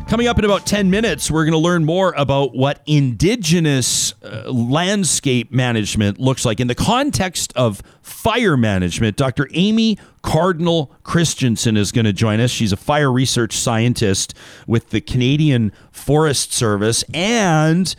Coming 0.07 0.29
up 0.29 0.39
in 0.39 0.45
about 0.45 0.67
10 0.67 0.91
minutes, 0.91 1.31
we're 1.31 1.45
going 1.45 1.53
to 1.53 1.59
learn 1.59 1.87
more 1.87 2.13
about 2.19 2.55
what 2.55 2.83
indigenous 2.87 4.13
uh, 4.23 4.51
landscape 4.53 5.51
management 5.51 6.21
looks 6.21 6.45
like 6.45 6.61
in 6.61 6.67
the 6.67 6.75
context 6.75 7.55
of 7.57 7.83
fire 8.03 8.57
management. 8.57 9.17
Dr. 9.17 9.49
Amy 9.55 9.99
Cardinal 10.21 10.95
Christianson 11.05 11.79
is 11.79 11.91
going 11.91 12.05
to 12.05 12.13
join 12.13 12.39
us. 12.39 12.51
She's 12.51 12.71
a 12.71 12.77
fire 12.77 13.11
research 13.11 13.57
scientist 13.57 14.35
with 14.67 14.91
the 14.91 15.01
Canadian 15.01 15.73
Forest 15.91 16.53
Service 16.53 17.03
and 17.15 17.97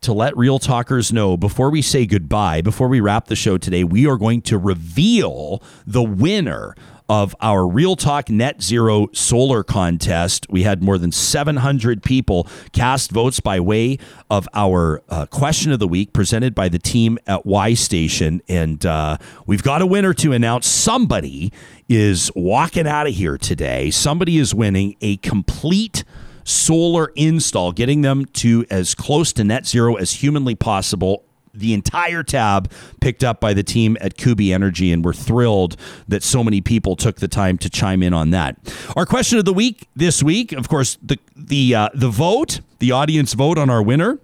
to 0.00 0.12
let 0.12 0.36
real 0.36 0.58
talkers 0.58 1.12
know 1.12 1.36
before 1.36 1.70
we 1.70 1.80
say 1.80 2.04
goodbye, 2.04 2.60
before 2.62 2.88
we 2.88 3.00
wrap 3.00 3.26
the 3.26 3.36
show 3.36 3.56
today, 3.56 3.84
we 3.84 4.06
are 4.06 4.16
going 4.18 4.42
to 4.42 4.58
reveal 4.58 5.62
the 5.86 6.02
winner 6.02 6.74
of 7.08 7.36
our 7.40 7.66
Real 7.66 7.96
Talk 7.96 8.30
Net 8.30 8.62
Zero 8.62 9.08
Solar 9.12 9.62
Contest. 9.62 10.46
We 10.48 10.62
had 10.62 10.82
more 10.82 10.96
than 10.96 11.12
700 11.12 12.02
people 12.02 12.48
cast 12.72 13.10
votes 13.10 13.40
by 13.40 13.60
way 13.60 13.98
of 14.30 14.48
our 14.54 15.02
uh, 15.08 15.26
question 15.26 15.72
of 15.72 15.78
the 15.78 15.88
week 15.88 16.12
presented 16.12 16.54
by 16.54 16.68
the 16.68 16.78
team 16.78 17.18
at 17.26 17.44
Y 17.44 17.74
Station. 17.74 18.40
And 18.48 18.84
uh, 18.86 19.18
we've 19.46 19.62
got 19.62 19.82
a 19.82 19.86
winner 19.86 20.14
to 20.14 20.32
announce. 20.32 20.66
Somebody 20.66 21.52
is 21.88 22.30
walking 22.34 22.86
out 22.86 23.06
of 23.06 23.14
here 23.14 23.36
today. 23.36 23.90
Somebody 23.90 24.38
is 24.38 24.54
winning 24.54 24.96
a 25.00 25.18
complete 25.18 26.04
solar 26.44 27.10
install, 27.16 27.72
getting 27.72 28.02
them 28.02 28.24
to 28.26 28.64
as 28.70 28.94
close 28.94 29.32
to 29.34 29.44
net 29.44 29.66
zero 29.66 29.94
as 29.96 30.12
humanly 30.12 30.54
possible. 30.54 31.24
The 31.54 31.72
entire 31.72 32.22
tab 32.22 32.70
picked 33.00 33.22
up 33.22 33.40
by 33.40 33.54
the 33.54 33.62
team 33.62 33.96
at 34.00 34.16
Kuby 34.16 34.52
Energy, 34.52 34.92
and 34.92 35.04
we're 35.04 35.12
thrilled 35.12 35.76
that 36.08 36.22
so 36.22 36.42
many 36.42 36.60
people 36.60 36.96
took 36.96 37.16
the 37.16 37.28
time 37.28 37.58
to 37.58 37.70
chime 37.70 38.02
in 38.02 38.12
on 38.12 38.30
that. 38.30 38.56
Our 38.96 39.06
question 39.06 39.38
of 39.38 39.44
the 39.44 39.52
week 39.52 39.88
this 39.94 40.22
week, 40.22 40.52
of 40.52 40.68
course, 40.68 40.98
the 41.02 41.18
the 41.36 41.74
uh, 41.74 41.88
the 41.94 42.08
vote, 42.08 42.60
the 42.80 42.90
audience 42.92 43.34
vote 43.34 43.56
on 43.58 43.70
our 43.70 43.82
winner, 43.82 44.18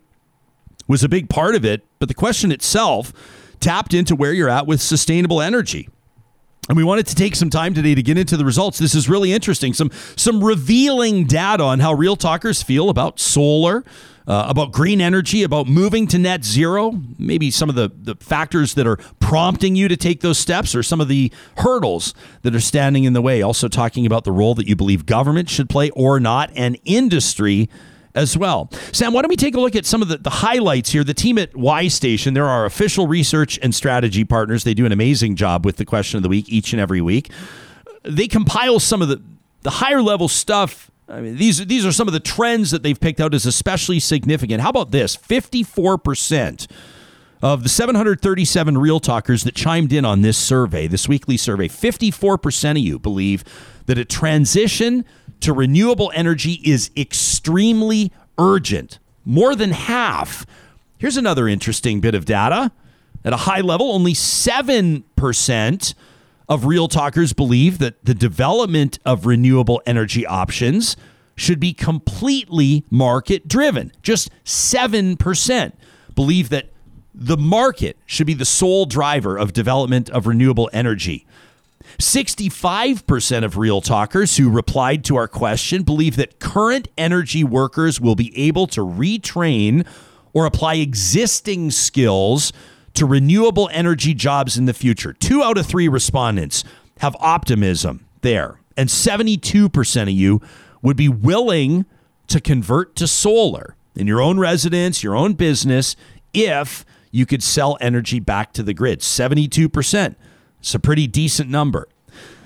was 0.88 1.04
a 1.04 1.08
big 1.08 1.28
part 1.28 1.54
of 1.54 1.64
it. 1.64 1.84
But 1.98 2.08
the 2.08 2.14
question 2.14 2.50
itself 2.50 3.12
tapped 3.60 3.94
into 3.94 4.16
where 4.16 4.32
you're 4.32 4.48
at 4.48 4.66
with 4.66 4.80
sustainable 4.80 5.40
energy. 5.40 5.88
And 6.68 6.76
we 6.76 6.84
wanted 6.84 7.06
to 7.08 7.14
take 7.14 7.34
some 7.34 7.50
time 7.50 7.74
today 7.74 7.94
to 7.94 8.02
get 8.02 8.16
into 8.16 8.36
the 8.36 8.44
results. 8.44 8.78
This 8.78 8.94
is 8.94 9.08
really 9.08 9.32
interesting. 9.32 9.72
Some 9.72 9.90
some 10.14 10.44
revealing 10.44 11.24
data 11.24 11.64
on 11.64 11.80
how 11.80 11.94
real 11.94 12.16
talkers 12.16 12.62
feel 12.62 12.90
about 12.90 13.18
solar, 13.18 13.82
uh, 14.28 14.46
about 14.48 14.70
green 14.70 15.00
energy, 15.00 15.42
about 15.42 15.66
moving 15.66 16.06
to 16.08 16.18
net 16.18 16.44
zero. 16.44 17.00
Maybe 17.18 17.50
some 17.50 17.68
of 17.68 17.74
the, 17.74 17.90
the 17.92 18.14
factors 18.16 18.74
that 18.74 18.86
are 18.86 18.98
prompting 19.18 19.74
you 19.74 19.88
to 19.88 19.96
take 19.96 20.20
those 20.20 20.38
steps, 20.38 20.76
or 20.76 20.82
some 20.84 21.00
of 21.00 21.08
the 21.08 21.32
hurdles 21.56 22.14
that 22.42 22.54
are 22.54 22.60
standing 22.60 23.02
in 23.04 23.14
the 23.14 23.22
way. 23.22 23.42
Also 23.42 23.66
talking 23.66 24.06
about 24.06 24.24
the 24.24 24.32
role 24.32 24.54
that 24.54 24.68
you 24.68 24.76
believe 24.76 25.06
government 25.06 25.48
should 25.48 25.68
play 25.68 25.90
or 25.90 26.20
not, 26.20 26.52
and 26.54 26.78
industry 26.84 27.68
as 28.14 28.36
well. 28.36 28.70
Sam, 28.92 29.12
why 29.12 29.22
don't 29.22 29.28
we 29.28 29.36
take 29.36 29.54
a 29.54 29.60
look 29.60 29.76
at 29.76 29.86
some 29.86 30.02
of 30.02 30.08
the, 30.08 30.18
the 30.18 30.30
highlights 30.30 30.90
here? 30.90 31.04
The 31.04 31.14
team 31.14 31.38
at 31.38 31.56
Y 31.56 31.88
Station, 31.88 32.34
they're 32.34 32.46
our 32.46 32.66
official 32.66 33.06
research 33.06 33.58
and 33.62 33.74
strategy 33.74 34.24
partners. 34.24 34.64
They 34.64 34.74
do 34.74 34.86
an 34.86 34.92
amazing 34.92 35.36
job 35.36 35.64
with 35.64 35.76
the 35.76 35.84
question 35.84 36.16
of 36.16 36.22
the 36.22 36.28
week 36.28 36.48
each 36.48 36.72
and 36.72 36.80
every 36.80 37.00
week. 37.00 37.30
They 38.02 38.28
compile 38.28 38.80
some 38.80 39.02
of 39.02 39.08
the, 39.08 39.22
the 39.62 39.70
higher 39.70 40.02
level 40.02 40.28
stuff. 40.28 40.90
I 41.08 41.20
mean, 41.20 41.36
these, 41.36 41.64
these 41.66 41.84
are 41.84 41.92
some 41.92 42.08
of 42.08 42.14
the 42.14 42.20
trends 42.20 42.70
that 42.70 42.82
they've 42.82 42.98
picked 42.98 43.20
out 43.20 43.34
as 43.34 43.46
especially 43.46 44.00
significant. 44.00 44.60
How 44.60 44.70
about 44.70 44.90
this? 44.90 45.16
54% 45.16 46.66
of 47.42 47.62
the 47.62 47.68
737 47.68 48.78
real 48.78 49.00
talkers 49.00 49.44
that 49.44 49.54
chimed 49.54 49.92
in 49.92 50.04
on 50.04 50.22
this 50.22 50.36
survey, 50.36 50.86
this 50.86 51.08
weekly 51.08 51.36
survey, 51.36 51.68
54% 51.68 52.70
of 52.72 52.78
you 52.78 52.98
believe 52.98 53.44
that 53.86 53.98
a 53.98 54.04
transition 54.04 55.04
to 55.40 55.52
renewable 55.52 56.12
energy 56.14 56.60
is 56.64 56.90
extremely 56.96 58.12
urgent. 58.38 58.98
More 59.24 59.54
than 59.54 59.70
half. 59.72 60.46
Here's 60.98 61.16
another 61.16 61.48
interesting 61.48 62.00
bit 62.00 62.14
of 62.14 62.24
data. 62.24 62.72
At 63.24 63.32
a 63.32 63.38
high 63.38 63.60
level, 63.60 63.92
only 63.92 64.14
7% 64.14 65.94
of 66.48 66.64
real 66.64 66.88
talkers 66.88 67.32
believe 67.32 67.78
that 67.78 68.04
the 68.04 68.14
development 68.14 68.98
of 69.04 69.26
renewable 69.26 69.82
energy 69.86 70.26
options 70.26 70.96
should 71.36 71.60
be 71.60 71.72
completely 71.72 72.84
market 72.90 73.46
driven. 73.48 73.92
Just 74.02 74.30
7% 74.44 75.72
believe 76.14 76.48
that 76.48 76.66
the 77.14 77.36
market 77.36 77.96
should 78.04 78.26
be 78.26 78.34
the 78.34 78.44
sole 78.44 78.84
driver 78.84 79.36
of 79.36 79.52
development 79.52 80.10
of 80.10 80.26
renewable 80.26 80.68
energy. 80.72 81.26
65% 81.98 83.44
of 83.44 83.56
real 83.56 83.80
talkers 83.80 84.36
who 84.36 84.50
replied 84.50 85.04
to 85.04 85.16
our 85.16 85.28
question 85.28 85.82
believe 85.82 86.16
that 86.16 86.38
current 86.38 86.88
energy 86.96 87.44
workers 87.44 88.00
will 88.00 88.14
be 88.14 88.36
able 88.38 88.66
to 88.68 88.80
retrain 88.80 89.86
or 90.32 90.46
apply 90.46 90.74
existing 90.74 91.70
skills 91.70 92.52
to 92.94 93.06
renewable 93.06 93.68
energy 93.72 94.14
jobs 94.14 94.56
in 94.56 94.66
the 94.66 94.74
future. 94.74 95.12
Two 95.12 95.42
out 95.42 95.58
of 95.58 95.66
three 95.66 95.88
respondents 95.88 96.64
have 96.98 97.16
optimism 97.20 98.06
there, 98.22 98.60
and 98.76 98.88
72% 98.88 100.02
of 100.02 100.08
you 100.10 100.40
would 100.82 100.96
be 100.96 101.08
willing 101.08 101.86
to 102.28 102.40
convert 102.40 102.94
to 102.96 103.06
solar 103.06 103.76
in 103.96 104.06
your 104.06 104.20
own 104.20 104.38
residence, 104.38 105.02
your 105.02 105.16
own 105.16 105.34
business, 105.34 105.96
if 106.32 106.84
you 107.10 107.26
could 107.26 107.42
sell 107.42 107.76
energy 107.80 108.20
back 108.20 108.52
to 108.52 108.62
the 108.62 108.74
grid. 108.74 109.00
72%. 109.00 110.14
It's 110.60 110.74
a 110.74 110.78
pretty 110.78 111.06
decent 111.06 111.50
number. 111.50 111.88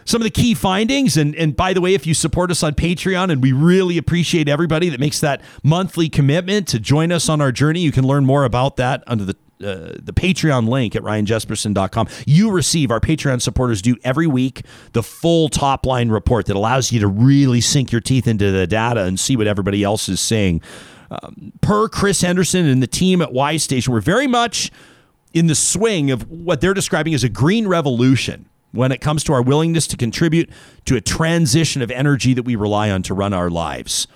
Some 0.07 0.21
of 0.21 0.25
the 0.25 0.31
key 0.31 0.55
findings, 0.55 1.17
and, 1.17 1.35
and 1.37 1.57
by 1.57 1.73
the 1.73 1.81
way, 1.81 1.95
if 1.95 2.07
you 2.07 2.15
support 2.15 2.51
us 2.51 2.63
on 2.63 2.75
Patreon, 2.75 3.31
and 3.31 3.43
we 3.43 3.53
really 3.53 3.97
appreciate 3.97 4.49
everybody 4.49 4.91
that 4.91 5.01
makes 5.01 5.21
that 5.21 5.41
monthly 5.63 6.11
commitment 6.11 6.69
to 6.69 6.79
join 6.79 7.11
us 7.11 7.29
on 7.29 7.41
our 7.41 7.51
journey, 7.51 7.81
you 7.81 7.91
can 7.91 8.07
learn 8.07 8.27
more 8.27 8.45
about 8.45 8.77
that 8.77 9.03
under 9.07 9.25
the 9.25 9.37
uh, 9.65 9.95
the 10.03 10.13
Patreon 10.13 10.69
link 10.69 10.97
at 10.97 11.03
ryanjesperson.com. 11.03 12.09
You 12.27 12.51
receive, 12.51 12.91
our 12.91 13.01
Patreon 13.01 13.41
supporters 13.41 13.81
do 13.81 13.97
every 14.05 14.27
week, 14.27 14.63
the 14.93 15.03
full 15.03 15.49
top 15.49 15.87
line 15.87 16.11
report 16.11 16.47
that 16.47 16.57
allows 16.57 16.93
you 16.93 17.01
to 17.01 17.07
really 17.07 17.61
sink 17.61 17.93
your 17.93 18.01
teeth 18.01 18.27
into 18.27 18.51
the 18.51 18.67
data 18.67 19.05
and 19.05 19.19
see 19.19 19.37
what 19.37 19.47
everybody 19.47 19.83
else 19.83 20.09
is 20.09 20.21
saying. 20.21 20.61
Um, 21.11 21.53
per 21.61 21.89
Chris 21.89 22.21
Henderson 22.21 22.67
and 22.67 22.83
the 22.83 22.89
team 22.89 23.23
at 23.23 23.33
Y 23.33 23.57
Station, 23.57 23.93
we're 23.93 24.01
very 24.01 24.27
much 24.27 24.71
in 25.35 25.49
the 25.49 25.55
swing 25.55 26.11
of 26.11 26.31
what 26.31 26.61
they're 26.61 26.73
describing 26.73 27.13
as 27.13 27.25
a 27.25 27.29
green 27.29 27.69
revolution 27.69 28.47
when 28.73 28.91
it 28.91 29.01
comes 29.01 29.23
to 29.25 29.33
our 29.33 29.43
willingness 29.43 29.87
to 29.89 29.97
contribute 29.97 30.49
to 30.85 30.97
a 30.97 31.01
transition 31.01 31.83
of 31.83 31.91
energy 31.91 32.33
that 32.35 32.45
we 32.45 32.57
rely 32.57 32.91
on 32.91 33.03
to 33.03 33.15
run 33.15 33.33
our 33.33 33.51
lives. 33.51 34.07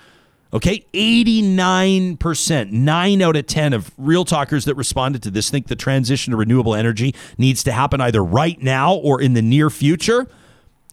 Okay, 0.52 0.86
89%, 0.94 2.70
9 2.70 3.22
out 3.22 3.36
of 3.36 3.46
10 3.46 3.72
of 3.74 3.90
real 3.98 4.24
talkers 4.24 4.64
that 4.64 4.76
responded 4.76 5.22
to 5.24 5.30
this 5.30 5.50
think 5.50 5.66
the 5.66 5.76
transition 5.76 6.30
to 6.30 6.38
renewable 6.38 6.74
energy 6.74 7.14
needs 7.36 7.62
to 7.64 7.72
happen 7.72 8.00
either 8.00 8.24
right 8.24 8.60
now 8.62 8.94
or 8.94 9.20
in 9.20 9.34
the 9.34 9.42
near 9.42 9.68
future. 9.68 10.26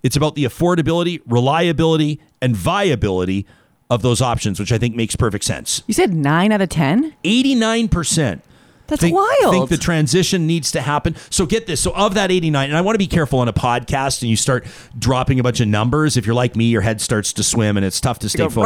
It's 0.03 0.17
about 0.17 0.35
the 0.35 0.43
affordability, 0.43 1.21
reliability, 1.25 2.19
and 2.41 2.55
viability 2.55 3.45
of 3.89 4.01
those 4.01 4.21
options, 4.21 4.59
which 4.59 4.73
I 4.73 4.77
think 4.77 4.95
makes 4.95 5.15
perfect 5.15 5.45
sense. 5.45 5.83
You 5.87 5.93
said 5.93 6.13
nine 6.13 6.51
out 6.51 6.61
of 6.61 6.69
10? 6.69 7.15
89%. 7.23 8.41
That's 8.87 9.01
think, 9.01 9.15
wild. 9.15 9.53
Think 9.53 9.69
the 9.69 9.77
transition 9.77 10.45
needs 10.47 10.71
to 10.73 10.81
happen. 10.81 11.15
So 11.29 11.45
get 11.45 11.67
this. 11.67 11.81
So 11.81 11.91
of 11.93 12.13
that 12.15 12.31
89, 12.31 12.69
and 12.69 12.77
I 12.77 12.81
want 12.81 12.95
to 12.95 12.99
be 12.99 13.07
careful 13.07 13.39
on 13.39 13.47
a 13.47 13.53
podcast 13.53 14.21
and 14.21 14.29
you 14.29 14.35
start 14.35 14.65
dropping 14.97 15.39
a 15.39 15.43
bunch 15.43 15.59
of 15.59 15.67
numbers. 15.67 16.17
If 16.17 16.25
you're 16.25 16.35
like 16.35 16.55
me, 16.55 16.65
your 16.65 16.81
head 16.81 17.01
starts 17.01 17.33
to 17.33 17.43
swim 17.43 17.77
and 17.77 17.85
it's 17.85 17.99
tough 17.99 18.19
to 18.19 18.29
stay 18.29 18.43
focused. 18.49 18.65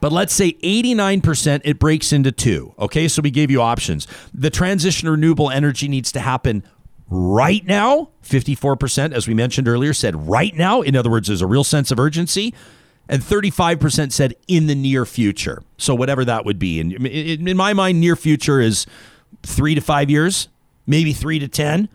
But 0.00 0.12
let's 0.12 0.32
say 0.32 0.52
89%, 0.52 1.60
it 1.64 1.78
breaks 1.78 2.12
into 2.12 2.32
two. 2.32 2.74
Okay, 2.78 3.08
so 3.08 3.22
we 3.22 3.30
gave 3.30 3.50
you 3.50 3.60
options. 3.60 4.06
The 4.32 4.50
transition 4.50 5.06
to 5.06 5.12
renewable 5.12 5.50
energy 5.50 5.88
needs 5.88 6.12
to 6.12 6.20
happen 6.20 6.62
right 7.08 7.64
now. 7.66 8.10
54%, 8.22 9.12
as 9.12 9.26
we 9.28 9.34
mentioned 9.34 9.68
earlier, 9.68 9.92
said 9.92 10.28
right 10.28 10.54
now. 10.54 10.80
In 10.80 10.96
other 10.96 11.10
words, 11.10 11.28
there's 11.28 11.42
a 11.42 11.46
real 11.46 11.64
sense 11.64 11.90
of 11.90 11.98
urgency 11.98 12.54
and 13.10 13.20
35% 13.20 14.12
said 14.12 14.34
in 14.46 14.68
the 14.68 14.74
near 14.74 15.04
future. 15.04 15.64
So 15.76 15.96
whatever 15.96 16.24
that 16.24 16.44
would 16.44 16.60
be. 16.60 16.78
In 16.80 17.56
my 17.56 17.74
mind, 17.74 18.00
near 18.00 18.14
future 18.14 18.60
is 18.60 18.86
three 19.42 19.74
to 19.74 19.80
five 19.80 20.08
years, 20.08 20.48
maybe 20.86 21.12
three 21.12 21.40
to 21.40 21.48
10. 21.48 21.88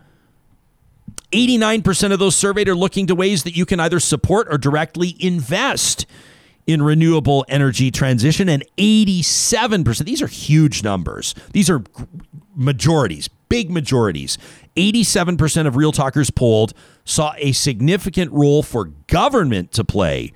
89% 1.31 2.11
of 2.11 2.19
those 2.19 2.35
surveyed 2.35 2.67
are 2.67 2.75
looking 2.75 3.07
to 3.07 3.15
ways 3.15 3.43
that 3.43 3.55
you 3.55 3.65
can 3.65 3.79
either 3.79 3.99
support 4.01 4.47
or 4.51 4.57
directly 4.57 5.15
invest 5.19 6.05
in 6.67 6.81
renewable 6.81 7.45
energy 7.47 7.91
transition. 7.91 8.49
And 8.49 8.65
87%, 8.77 10.05
these 10.05 10.21
are 10.21 10.27
huge 10.27 10.83
numbers. 10.83 11.33
These 11.53 11.69
are 11.69 11.81
majorities, 12.55 13.29
big 13.47 13.71
majorities. 13.71 14.37
87% 14.75 15.65
of 15.65 15.77
real 15.77 15.93
talkers 15.93 16.29
polled 16.29 16.73
saw 17.05 17.33
a 17.37 17.53
significant 17.53 18.33
role 18.33 18.63
for 18.63 18.85
government 19.07 19.71
to 19.71 19.85
play 19.85 20.33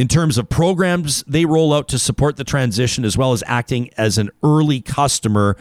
in 0.00 0.08
terms 0.08 0.38
of 0.38 0.48
programs 0.48 1.22
they 1.24 1.44
roll 1.44 1.74
out 1.74 1.86
to 1.86 1.98
support 1.98 2.36
the 2.36 2.44
transition, 2.44 3.04
as 3.04 3.18
well 3.18 3.34
as 3.34 3.44
acting 3.46 3.90
as 3.98 4.16
an 4.16 4.30
early 4.42 4.80
customer 4.80 5.58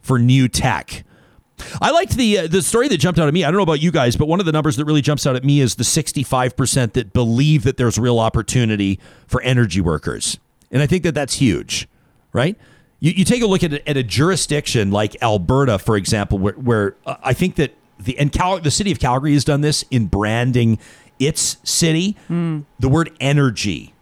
for 0.00 0.18
new 0.18 0.48
tech. 0.48 1.04
I 1.82 1.90
liked 1.90 2.16
the 2.16 2.38
uh, 2.38 2.46
the 2.46 2.62
story 2.62 2.88
that 2.88 2.96
jumped 2.96 3.20
out 3.20 3.28
at 3.28 3.34
me. 3.34 3.44
I 3.44 3.50
don't 3.50 3.58
know 3.58 3.62
about 3.62 3.82
you 3.82 3.92
guys, 3.92 4.16
but 4.16 4.26
one 4.26 4.40
of 4.40 4.46
the 4.46 4.52
numbers 4.52 4.76
that 4.76 4.86
really 4.86 5.02
jumps 5.02 5.26
out 5.26 5.36
at 5.36 5.44
me 5.44 5.60
is 5.60 5.74
the 5.74 5.84
65% 5.84 6.94
that 6.94 7.12
believe 7.12 7.64
that 7.64 7.76
there's 7.76 7.98
real 7.98 8.18
opportunity 8.18 8.98
for 9.26 9.42
energy 9.42 9.82
workers. 9.82 10.38
And 10.70 10.80
I 10.80 10.86
think 10.86 11.02
that 11.02 11.14
that's 11.14 11.34
huge, 11.34 11.86
right? 12.32 12.56
You, 13.00 13.12
you 13.12 13.24
take 13.26 13.42
a 13.42 13.46
look 13.46 13.62
at 13.62 13.74
a, 13.74 13.86
at 13.86 13.98
a 13.98 14.02
jurisdiction 14.02 14.92
like 14.92 15.22
Alberta, 15.22 15.78
for 15.78 15.98
example, 15.98 16.38
where, 16.38 16.54
where 16.54 16.96
uh, 17.04 17.16
I 17.22 17.34
think 17.34 17.56
that 17.56 17.74
the 18.00 18.18
and 18.18 18.32
Cal, 18.32 18.60
the 18.60 18.70
city 18.70 18.90
of 18.92 18.98
Calgary 18.98 19.34
has 19.34 19.44
done 19.44 19.60
this 19.60 19.84
in 19.90 20.06
branding 20.06 20.78
its 21.18 21.56
city, 21.62 22.16
mm. 22.28 22.64
the 22.78 22.88
word 22.88 23.10
energy, 23.20 23.94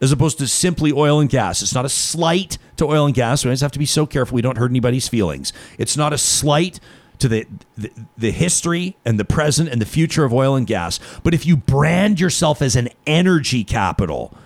as 0.00 0.12
opposed 0.12 0.38
to 0.38 0.46
simply 0.46 0.92
oil 0.92 1.20
and 1.20 1.30
gas. 1.30 1.62
It's 1.62 1.74
not 1.74 1.84
a 1.84 1.88
slight 1.88 2.58
to 2.76 2.84
oil 2.86 3.06
and 3.06 3.14
gas. 3.14 3.44
We 3.44 3.48
always 3.48 3.60
have 3.60 3.72
to 3.72 3.78
be 3.78 3.86
so 3.86 4.06
careful 4.06 4.34
we 4.34 4.42
don't 4.42 4.58
hurt 4.58 4.70
anybody's 4.70 5.08
feelings. 5.08 5.52
It's 5.78 5.96
not 5.96 6.12
a 6.12 6.18
slight 6.18 6.80
to 7.18 7.28
the, 7.28 7.46
the, 7.76 7.90
the 8.18 8.30
history 8.30 8.96
and 9.04 9.18
the 9.18 9.24
present 9.24 9.68
and 9.68 9.80
the 9.80 9.86
future 9.86 10.24
of 10.24 10.32
oil 10.32 10.54
and 10.54 10.66
gas. 10.66 11.00
But 11.22 11.34
if 11.34 11.46
you 11.46 11.56
brand 11.56 12.20
yourself 12.20 12.60
as 12.60 12.76
an 12.76 12.88
energy 13.06 13.64
capital, 13.64 14.36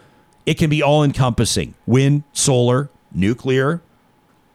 it 0.47 0.55
can 0.55 0.71
be 0.71 0.83
all 0.83 1.03
encompassing 1.03 1.75
wind, 1.87 2.23
solar, 2.33 2.91
nuclear, 3.13 3.83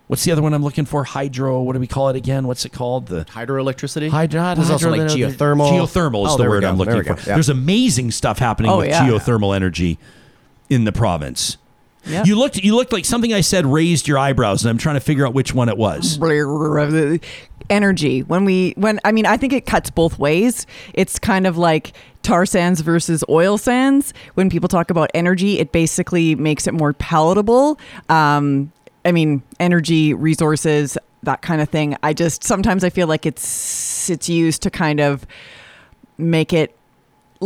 What's 0.08 0.24
the 0.24 0.32
other 0.32 0.42
one 0.42 0.54
I'm 0.54 0.64
looking 0.64 0.86
for? 0.86 1.04
Hydro. 1.04 1.62
What 1.64 1.74
do 1.74 1.80
we 1.80 1.88
call 1.88 2.10
it 2.10 2.16
again? 2.16 2.46
What's 2.46 2.64
it 2.64 2.72
called? 2.72 3.08
The 3.08 3.26
hydroelectricity. 3.26 4.10
Hydro. 4.10 4.54
There's 4.56 4.70
also 4.70 4.92
like 4.92 5.02
geothermal. 5.02 5.70
Geothermal 5.72 6.28
is 6.28 6.34
Oh, 6.34 6.38
the 6.38 6.48
word. 6.48 6.64
I'm 6.64 6.78
looking 6.78 6.96
we 6.98 7.04
for. 7.04 7.14
Yeah. 7.14 7.36
There's 7.36 7.50
amazing 7.50 8.12
stuff 8.12 8.38
happening 8.38 8.72
Oh, 8.72 8.78
with 8.80 8.90
yeah. 8.90 9.08
geothermal 9.08 9.56
energy 9.56 9.98
in 10.70 10.84
the 10.84 10.92
province. 10.92 11.58
Yep. 12.06 12.28
You 12.28 12.38
looked. 12.38 12.58
You 12.58 12.76
looked 12.76 12.94
like 12.94 13.04
something 13.04 13.34
I 13.34 13.42
said 13.42 13.66
raised 13.66 14.08
your 14.08 14.20
eyebrows, 14.20 14.64
and 14.64 14.70
I'm 14.70 14.78
trying 14.78 14.96
to 14.96 15.00
figure 15.00 15.26
out 15.26 15.34
which 15.34 15.56
one 15.56 15.70
it 15.70 15.78
was. 15.78 16.20
energy 17.70 18.22
when 18.22 18.46
we 18.46 18.74
when 18.78 19.00
i 19.04 19.12
mean 19.12 19.26
i 19.26 19.36
think 19.38 19.52
it 19.52 19.66
cuts 19.66 19.90
both 19.90 20.20
ways 20.20 20.68
it's 20.94 21.18
kind 21.18 21.48
of 21.48 21.58
like 21.58 21.94
tar 22.22 22.46
sands 22.46 22.82
versus 22.82 23.24
oil 23.28 23.58
sands 23.58 24.14
when 24.36 24.52
people 24.52 24.70
talk 24.70 24.92
about 24.92 25.10
energy 25.16 25.58
it 25.58 25.72
basically 25.72 26.36
makes 26.36 26.68
it 26.68 26.76
more 26.76 26.94
palatable 26.94 27.80
um 28.10 28.72
i 29.06 29.12
mean 29.12 29.42
energy 29.60 30.14
resources 30.14 30.98
that 31.24 31.42
kind 31.42 31.62
of 31.62 31.70
thing 31.70 31.96
i 32.04 32.14
just 32.14 32.44
sometimes 32.44 32.84
i 32.84 32.90
feel 32.90 33.08
like 33.08 33.26
it's 33.26 34.10
it's 34.10 34.28
used 34.28 34.62
to 34.62 34.70
kind 34.70 35.00
of 35.00 35.26
make 36.18 36.52
it 36.54 36.76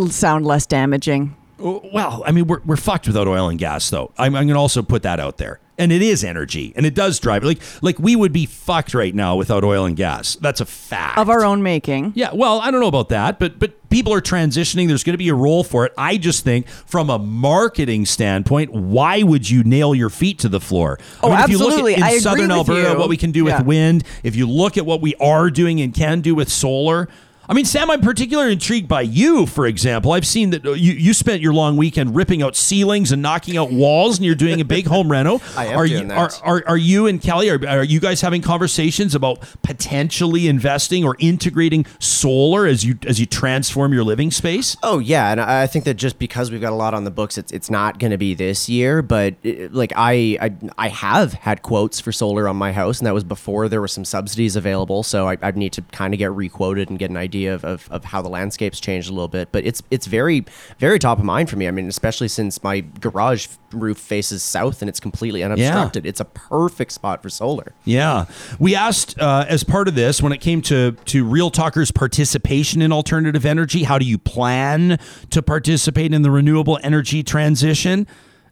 sound 0.09 0.45
less 0.45 0.65
damaging 0.65 1.35
Well, 1.57 2.23
I 2.25 2.31
mean, 2.31 2.47
we're, 2.47 2.61
we're 2.65 2.77
fucked 2.77 3.05
without 3.05 3.27
oil 3.27 3.49
and 3.49 3.59
gas, 3.59 3.89
though. 3.89 4.13
I'm, 4.17 4.33
I'm 4.33 4.45
going 4.47 4.55
to 4.55 4.59
also 4.61 4.81
put 4.81 5.03
that 5.03 5.19
out 5.19 5.35
there. 5.39 5.59
And 5.79 5.91
it 5.91 6.01
is 6.01 6.23
energy, 6.23 6.73
and 6.75 6.85
it 6.85 6.93
does 6.93 7.19
drive. 7.19 7.43
Like, 7.43 7.61
like 7.81 7.97
we 7.97 8.15
would 8.15 8.33
be 8.33 8.45
fucked 8.45 8.93
right 8.93 9.15
now 9.15 9.37
without 9.37 9.63
oil 9.63 9.85
and 9.85 9.95
gas. 9.95 10.35
That's 10.35 10.61
a 10.61 10.65
fact 10.65 11.17
of 11.17 11.29
our 11.29 11.43
own 11.45 11.63
making 11.63 12.11
Yeah, 12.15 12.31
well, 12.33 12.59
I 12.59 12.69
don't 12.69 12.81
know 12.81 12.87
about 12.87 13.09
that, 13.09 13.39
but 13.39 13.57
but 13.57 13.89
people 13.89 14.13
are 14.13 14.21
transitioning. 14.21 14.87
There's 14.87 15.03
going 15.03 15.13
to 15.13 15.17
be 15.17 15.29
a 15.29 15.33
role 15.33 15.63
for 15.63 15.85
it. 15.85 15.93
I 15.97 16.17
just 16.17 16.43
think, 16.43 16.67
from 16.67 17.09
a 17.09 17.17
marketing 17.17 18.05
standpoint, 18.05 18.71
why 18.71 19.23
would 19.23 19.49
you 19.49 19.63
nail 19.63 19.95
your 19.95 20.09
feet 20.09 20.39
to 20.39 20.49
the 20.49 20.59
floor? 20.59 20.99
Oh, 21.23 21.33
if 21.33 21.49
you 21.49 21.57
look 21.57 21.69
absolutely. 21.69 21.93
at 21.93 21.99
in 21.99 22.03
I 22.03 22.17
southern 22.17 22.51
Alberta, 22.51 22.91
you. 22.91 22.99
what 22.99 23.09
we 23.09 23.17
can 23.17 23.31
do 23.31 23.45
with 23.45 23.63
wind. 23.65 24.03
If 24.23 24.35
you 24.35 24.47
look 24.47 24.77
at 24.77 24.85
what 24.85 25.01
we 25.01 25.15
are 25.15 25.49
doing 25.49 25.81
and 25.81 25.93
can 25.93 26.21
do 26.21 26.35
with 26.35 26.49
solar. 26.49 27.07
I 27.49 27.53
mean, 27.53 27.65
Sam, 27.65 27.89
I'm 27.89 28.01
particularly 28.01 28.53
intrigued 28.53 28.87
by 28.87 29.01
you, 29.01 29.47
for 29.47 29.65
example. 29.65 30.11
I've 30.11 30.27
seen 30.27 30.51
that 30.51 30.63
uh, 30.63 30.73
you, 30.73 30.93
you 30.93 31.15
spent 31.15 31.41
your 31.41 31.51
long 31.51 31.77
weekend 31.77 32.15
ripping 32.15 32.43
out 32.43 32.55
ceilings 32.55 33.11
and 33.11 33.23
knocking 33.23 33.57
out 33.57 33.71
walls, 33.71 34.19
and 34.19 34.25
you're 34.25 34.35
doing 34.35 34.61
a 34.61 34.65
big 34.65 34.85
home 34.85 35.11
reno. 35.11 35.41
I 35.57 35.65
am 35.65 35.79
are 35.79 35.87
doing 35.87 36.03
you, 36.03 36.07
that. 36.09 36.39
Are, 36.43 36.57
are, 36.57 36.63
are 36.67 36.77
you 36.77 37.07
and 37.07 37.19
Kelly, 37.19 37.49
are, 37.49 37.59
are 37.67 37.83
you 37.83 37.99
guys 37.99 38.21
having 38.21 38.43
conversations 38.43 39.15
about 39.15 39.39
potentially 39.63 40.47
investing 40.47 41.03
or 41.03 41.15
integrating 41.17 41.87
solar 41.97 42.67
as 42.67 42.85
you 42.85 42.99
as 43.07 43.19
you 43.19 43.25
transform 43.25 43.93
your 43.93 44.03
living 44.03 44.29
space? 44.29 44.77
Oh 44.83 44.99
yeah, 44.99 45.31
and 45.31 45.41
I 45.41 45.63
I 45.63 45.67
think 45.67 45.85
that 45.85 45.95
just 45.95 46.19
because 46.19 46.51
we've 46.51 46.61
got 46.61 46.71
a 46.71 46.75
lot 46.75 46.93
on 46.93 47.03
the 47.03 47.09
books, 47.09 47.35
it's 47.35 47.51
it's 47.51 47.71
not 47.71 47.97
going 47.97 48.11
to 48.11 48.19
be 48.19 48.35
this 48.35 48.69
year. 48.69 49.01
But 49.01 49.33
it, 49.41 49.73
like 49.73 49.91
I, 49.95 50.37
I 50.39 50.53
I 50.77 50.89
have 50.89 51.33
had 51.33 51.63
quotes 51.63 51.99
for 51.99 52.11
solar 52.11 52.47
on 52.47 52.57
my 52.57 52.73
house, 52.73 52.99
and 52.99 53.07
that 53.07 53.15
was 53.15 53.23
before 53.23 53.67
there 53.67 53.81
were 53.81 53.87
some 53.87 54.05
subsidies 54.05 54.55
available. 54.55 55.01
So 55.01 55.27
I 55.27 55.35
I'd 55.41 55.57
need 55.57 55.73
to 55.73 55.81
kind 55.91 56.13
of 56.13 56.19
get 56.19 56.31
requoted 56.31 56.91
and 56.91 56.99
get 56.99 57.09
an 57.09 57.17
idea 57.17 57.38
of, 57.45 57.63
of, 57.65 57.87
of 57.91 58.05
how 58.05 58.21
the 58.21 58.29
landscape's 58.29 58.79
changed 58.79 59.09
a 59.09 59.13
little 59.13 59.27
bit. 59.27 59.51
But 59.51 59.65
it's 59.65 59.81
it's 59.91 60.07
very 60.07 60.45
very 60.77 60.99
top 60.99 61.19
of 61.19 61.25
mind 61.25 61.49
for 61.49 61.55
me. 61.55 61.67
I 61.67 61.71
mean, 61.71 61.87
especially 61.87 62.27
since 62.27 62.63
my 62.63 62.81
garage 62.99 63.47
roof 63.71 63.97
faces 63.97 64.41
south 64.41 64.81
and 64.81 64.89
it's 64.89 64.99
completely 64.99 65.43
unobstructed. 65.43 66.05
It's 66.05 66.19
a 66.19 66.25
perfect 66.25 66.91
spot 66.91 67.21
for 67.21 67.29
solar. 67.29 67.73
Yeah, 67.85 68.25
we 68.59 68.75
asked 68.75 69.19
uh, 69.19 69.45
as 69.47 69.63
part 69.63 69.87
of 69.87 69.95
this 69.95 70.21
when 70.21 70.31
it 70.31 70.41
came 70.41 70.61
to 70.63 70.91
to 70.91 71.25
Real 71.25 71.51
Talkers' 71.51 71.91
participation 71.91 72.81
in 72.81 72.91
alternative 72.91 73.45
energy. 73.45 73.83
How 73.83 73.97
do 73.97 74.05
you 74.05 74.17
plan 74.17 74.99
to 75.29 75.41
participate 75.41 76.13
in 76.13 76.21
the 76.21 76.31
renewable 76.31 76.79
energy 76.83 77.23
transition? 77.23 78.07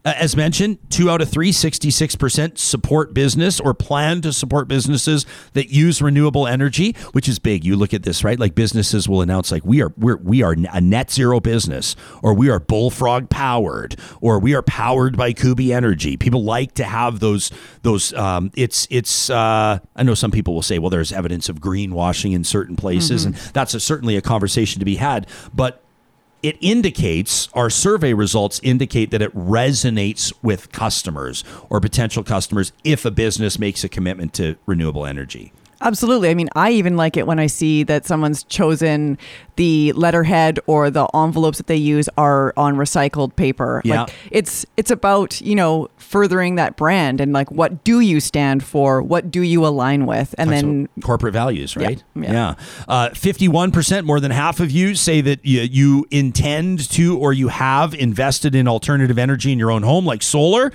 Uh, 0.08 0.14
As 0.16 0.38
mentioned, 0.38 0.78
two 0.90 1.10
out 1.10 1.20
of 1.20 1.30
three, 1.30 1.52
66% 1.52 2.58
support 2.58 3.14
business 3.14 3.60
or 3.60 3.74
plan 3.74 4.22
to 4.22 4.32
support 4.32 4.70
businesses 4.70 5.26
that 5.52 5.70
use 5.70 6.02
renewable 6.02 6.48
energy, 6.48 6.96
which 7.12 7.28
is 7.28 7.40
big. 7.40 7.66
You 7.66 7.76
look 7.76 7.94
at 7.94 8.04
this, 8.04 8.24
right? 8.24 8.40
Like 8.40 8.56
businesses 8.56 9.10
will 9.10 9.22
announce 9.22 9.52
like 9.52 9.66
we 9.66 9.82
are 9.82 9.92
we're, 9.98 10.16
we 10.16 10.44
are 10.44 10.56
a 10.72 10.80
net 10.80 11.12
zero 11.12 11.42
business 11.42 11.98
or 12.24 12.34
we 12.34 12.50
are 12.50 12.58
bullfrog 12.58 13.30
powered 13.30 13.98
or 14.22 14.40
we 14.40 14.56
are 14.56 14.62
powered 14.62 15.18
by 15.18 15.34
Kuby 15.34 15.74
Energy. 15.74 16.16
People 16.16 16.46
like 16.46 16.76
to 16.76 16.86
have 16.86 17.20
those 17.20 17.52
those 17.82 18.14
um, 18.14 18.50
it's 18.56 18.88
it's 18.90 19.30
uh, 19.30 19.80
I 19.94 20.04
know 20.04 20.14
some 20.14 20.32
people 20.32 20.54
will 20.54 20.62
say, 20.62 20.80
well, 20.80 20.90
there's 20.90 21.12
evidence 21.12 21.50
of 21.50 21.60
greenwashing 21.60 22.34
in 22.34 22.46
certain 22.46 22.78
places 22.78 23.26
and 23.26 23.36
that's 23.52 23.74
a, 23.74 23.82
certainly 23.82 24.16
a 24.16 24.22
conversation 24.22 24.80
to 24.80 24.86
be 24.86 24.96
had, 24.96 25.28
but 25.54 25.84
it 26.44 26.58
indicates 26.62 27.50
our 27.54 27.70
survey 27.70 28.14
results 28.14 28.60
indicate 28.64 29.12
that 29.12 29.22
it 29.22 29.36
resonates 29.36 30.34
with 30.42 30.72
customers 30.72 31.44
or 31.70 31.80
potential 31.80 32.24
customers 32.24 32.72
if 32.84 33.06
a 33.06 33.12
business 33.12 33.58
makes 33.58 33.84
a 33.84 33.90
commitment 33.90 34.34
to 34.34 34.56
renewable 34.66 35.06
energy. 35.06 35.52
Absolutely. 35.82 36.30
I 36.30 36.34
mean, 36.34 36.50
I 36.56 36.72
even 36.72 36.98
like 36.98 37.18
it 37.18 37.28
when 37.28 37.40
I 37.40 37.48
see 37.48 37.84
that 37.84 38.06
someone's 38.06 38.44
chosen 38.44 39.18
the 39.58 39.94
letterhead 39.94 40.60
or 40.66 40.90
the 40.90 41.06
envelopes 41.14 41.60
that 41.60 41.68
they 41.68 41.76
use 41.76 42.10
are 42.18 42.54
on 42.58 42.76
recycled 42.76 43.36
paper. 43.36 43.82
Yeah. 43.84 44.02
Like 44.02 44.14
it's 44.32 44.66
it's 44.76 44.90
about, 44.90 45.40
you 45.42 45.56
know, 45.56 45.90
furthering 46.08 46.56
that 46.56 46.78
brand 46.78 47.20
and 47.20 47.34
like 47.34 47.52
what 47.52 47.84
do 47.84 48.00
you 48.00 48.22
stand 48.22 48.64
for? 48.64 49.02
What 49.02 49.30
do 49.30 49.42
you 49.42 49.66
align 49.66 50.06
with? 50.06 50.34
And 50.38 50.50
then 50.50 50.88
corporate 51.04 51.34
values, 51.34 51.76
right? 51.76 52.02
yeah. 52.16 52.56
Uh, 52.88 53.10
51%, 53.10 54.06
more 54.06 54.22
than 54.22 54.32
half 54.32 54.62
of 54.62 54.72
you 54.72 54.96
say 54.96 55.20
that 55.20 55.46
you, 55.46 55.62
you 55.62 56.06
intend 56.10 56.90
to 56.92 57.18
or 57.18 57.34
you 57.34 57.50
have 57.50 57.94
invested 57.94 58.56
in 58.56 58.70
alternative 58.70 59.18
energy 59.18 59.52
in 59.52 59.60
your 59.60 59.70
own 59.70 59.84
home, 59.84 60.06
like 60.06 60.24
solar. 60.24 60.72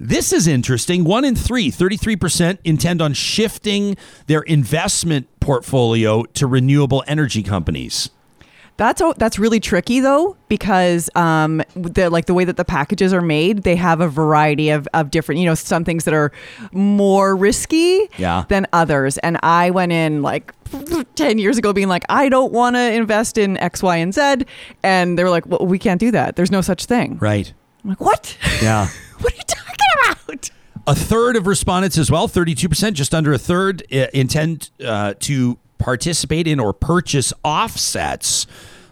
This 0.00 0.32
is 0.32 0.48
interesting. 0.48 1.04
One 1.04 1.24
in 1.24 1.36
three, 1.36 1.70
33%, 1.70 2.58
intend 2.64 3.00
on 3.00 3.14
shifting 3.14 3.96
their 4.26 4.42
investment 4.42 5.28
portfolio 5.38 6.24
to 6.24 6.48
renewable 6.48 7.04
energy 7.06 7.44
companies. 7.44 8.10
That's 8.76 9.00
o- 9.00 9.14
that's 9.16 9.38
really 9.38 9.60
tricky 9.60 10.00
though 10.00 10.36
because 10.48 11.08
um 11.14 11.62
the 11.76 12.10
like 12.10 12.24
the 12.26 12.34
way 12.34 12.44
that 12.44 12.56
the 12.56 12.64
packages 12.64 13.12
are 13.12 13.20
made 13.22 13.62
they 13.62 13.76
have 13.76 14.00
a 14.00 14.08
variety 14.08 14.70
of, 14.70 14.88
of 14.94 15.10
different 15.12 15.40
you 15.40 15.46
know 15.46 15.54
some 15.54 15.84
things 15.84 16.04
that 16.04 16.14
are 16.14 16.32
more 16.72 17.36
risky 17.36 18.08
Yeah. 18.18 18.44
than 18.48 18.66
others 18.72 19.18
and 19.18 19.38
I 19.42 19.70
went 19.70 19.92
in 19.92 20.22
like 20.22 20.52
10 21.14 21.38
years 21.38 21.56
ago 21.58 21.72
being 21.72 21.88
like 21.88 22.04
I 22.08 22.28
don't 22.28 22.52
want 22.52 22.74
to 22.76 22.92
invest 22.92 23.38
in 23.38 23.56
X 23.58 23.82
Y 23.82 23.96
and 23.96 24.12
Z 24.12 24.44
and 24.82 25.16
they 25.18 25.22
were 25.24 25.30
like 25.30 25.46
well 25.46 25.64
we 25.66 25.78
can't 25.78 26.00
do 26.00 26.10
that 26.10 26.36
there's 26.36 26.50
no 26.50 26.60
such 26.60 26.86
thing 26.86 27.16
Right. 27.20 27.52
I'm 27.84 27.90
like 27.90 28.00
what 28.00 28.36
Yeah. 28.60 28.88
what 29.20 29.32
are 29.32 29.36
you 29.36 29.42
talking 29.46 30.24
about 30.26 30.50
A 30.86 30.94
third 30.94 31.36
of 31.36 31.46
respondents 31.46 31.96
as 31.96 32.10
well, 32.10 32.28
32%, 32.28 32.92
just 32.92 33.14
under 33.14 33.32
a 33.32 33.38
third, 33.38 33.82
uh, 33.90 34.06
intend 34.12 34.68
uh, 34.84 35.14
to 35.20 35.56
participate 35.84 36.46
in 36.48 36.58
or 36.58 36.72
purchase 36.72 37.30
offsets 37.44 38.46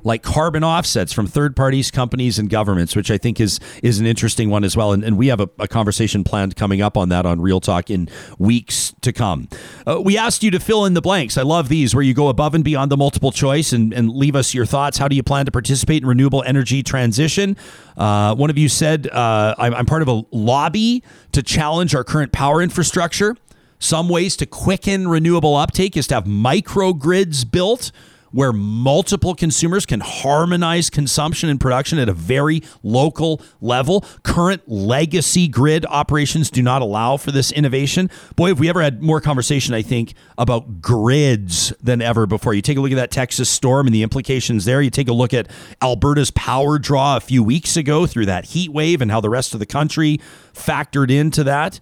like 0.05 0.23
carbon 0.23 0.65
offsets 0.65 1.13
from 1.13 1.27
third 1.27 1.55
parties, 1.55 1.91
companies, 1.91 2.39
and 2.39 2.51
governments, 2.51 2.97
which 2.97 3.11
I 3.11 3.19
think 3.19 3.41
is 3.41 3.61
is 3.83 4.01
an 4.01 4.07
interesting 4.07 4.51
one 4.51 4.65
as 4.65 4.77
well. 4.77 4.93
And, 4.93 5.05
and 5.05 5.17
we 5.17 5.29
have 5.29 5.41
a, 5.41 5.49
a 5.59 5.69
conversation 5.69 6.25
planned 6.25 6.57
coming 6.57 6.83
up 6.83 6.97
on 6.97 7.09
that 7.11 7.27
on 7.27 7.41
Real 7.41 7.61
Talk 7.61 7.91
in 7.91 8.09
weeks 8.39 8.93
to 9.03 9.13
come. 9.13 9.49
Uh, 9.87 10.01
we 10.01 10.19
asked 10.19 10.43
you 10.43 10.51
to 10.51 10.61
fill 10.61 10.85
in 10.85 10.95
the 10.95 11.01
blanks. 11.01 11.39
I 11.39 11.43
love 11.43 11.69
these 11.69 11.95
where 11.95 12.03
you 12.03 12.15
go 12.15 12.29
above 12.29 12.55
and 12.55 12.65
beyond 12.65 12.91
the 12.91 12.97
multiple 12.97 13.33
choice 13.33 13.73
and, 13.73 13.93
and 13.93 14.11
leave 14.11 14.37
us 14.37 14.55
your 14.55 14.67
thoughts. 14.67 14.99
How 14.99 15.09
do 15.09 15.17
you 15.17 15.23
plan 15.23 15.47
to 15.47 15.53
participate 15.53 16.03
in 16.03 16.09
renewable 16.09 16.43
energy 16.45 16.83
transition? 16.83 17.57
Uh, 17.97 18.35
one 18.35 18.51
of 18.51 18.59
you 18.59 18.69
said, 18.69 19.09
uh, 19.09 19.55
I'm, 19.59 19.75
I'm 19.75 19.87
part 19.87 20.03
of 20.03 20.09
a 20.09 20.23
lobby 20.31 21.03
to 21.33 21.43
challenge 21.43 21.95
our 21.95 22.05
current 22.05 22.33
power 22.33 22.61
infrastructure. 22.63 23.37
Some 23.83 24.09
ways 24.09 24.37
to 24.37 24.47
quicken 24.47 25.09
renewable 25.09 25.57
uptake 25.57 25.97
is 25.97 26.07
to 26.07 26.15
have 26.15 26.25
microgrids 26.25 27.51
built 27.51 27.91
where 28.31 28.53
multiple 28.53 29.35
consumers 29.35 29.85
can 29.85 29.99
harmonize 29.99 30.89
consumption 30.89 31.51
and 31.51 31.61
production 31.61 31.99
at 31.99 32.09
a 32.09 32.13
very 32.13 32.63
local 32.85 33.43
level. 33.61 34.05
Current 34.23 34.63
legacy 34.69 35.49
grid 35.49 35.85
operations 35.87 36.49
do 36.49 36.63
not 36.63 36.81
allow 36.81 37.17
for 37.17 37.33
this 37.33 37.51
innovation. 37.51 38.09
Boy, 38.37 38.51
have 38.51 38.61
we 38.61 38.69
ever 38.69 38.81
had 38.81 39.03
more 39.03 39.21
conversation, 39.21 39.75
I 39.75 39.83
think, 39.83 40.15
about 40.39 40.81
grids 40.81 41.73
than 41.83 42.01
ever 42.01 42.25
before. 42.25 42.55
You 42.55 42.63
take 42.63 42.79
a 42.79 42.81
look 42.81 42.93
at 42.93 42.97
that 42.97 43.11
Texas 43.11 43.51
storm 43.51 43.89
and 43.89 43.95
the 43.95 44.05
implications 44.05 44.65
there. 44.65 44.81
You 44.81 44.91
take 44.91 45.09
a 45.09 45.13
look 45.13 45.35
at 45.35 45.51
Alberta's 45.83 46.31
power 46.31 46.79
draw 46.79 47.17
a 47.17 47.21
few 47.21 47.43
weeks 47.43 47.77
ago 47.77 48.07
through 48.07 48.27
that 48.27 48.45
heat 48.45 48.73
wave 48.73 49.03
and 49.03 49.11
how 49.11 49.21
the 49.21 49.29
rest 49.29 49.55
of 49.55 49.59
the 49.59 49.67
country 49.67 50.21
factored 50.55 51.11
into 51.11 51.43
that. 51.43 51.81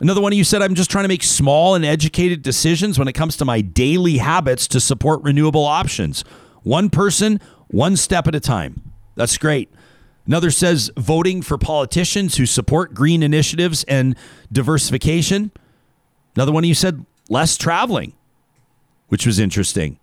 Another 0.00 0.20
one 0.20 0.32
of 0.32 0.36
you 0.36 0.44
said, 0.44 0.62
I'm 0.62 0.74
just 0.74 0.90
trying 0.90 1.04
to 1.04 1.08
make 1.08 1.24
small 1.24 1.74
and 1.74 1.84
educated 1.84 2.42
decisions 2.42 2.98
when 2.98 3.08
it 3.08 3.14
comes 3.14 3.36
to 3.38 3.44
my 3.44 3.60
daily 3.60 4.18
habits 4.18 4.68
to 4.68 4.80
support 4.80 5.22
renewable 5.22 5.64
options. 5.64 6.22
One 6.62 6.88
person, 6.88 7.40
one 7.68 7.96
step 7.96 8.28
at 8.28 8.34
a 8.34 8.40
time. 8.40 8.92
That's 9.16 9.36
great. 9.36 9.72
Another 10.26 10.50
says, 10.50 10.90
voting 10.96 11.42
for 11.42 11.58
politicians 11.58 12.36
who 12.36 12.46
support 12.46 12.94
green 12.94 13.22
initiatives 13.22 13.82
and 13.84 14.14
diversification. 14.52 15.50
Another 16.36 16.52
one 16.52 16.64
of 16.64 16.68
you 16.68 16.74
said, 16.74 17.04
less 17.28 17.56
traveling, 17.56 18.12
which 19.08 19.26
was 19.26 19.38
interesting. 19.38 19.98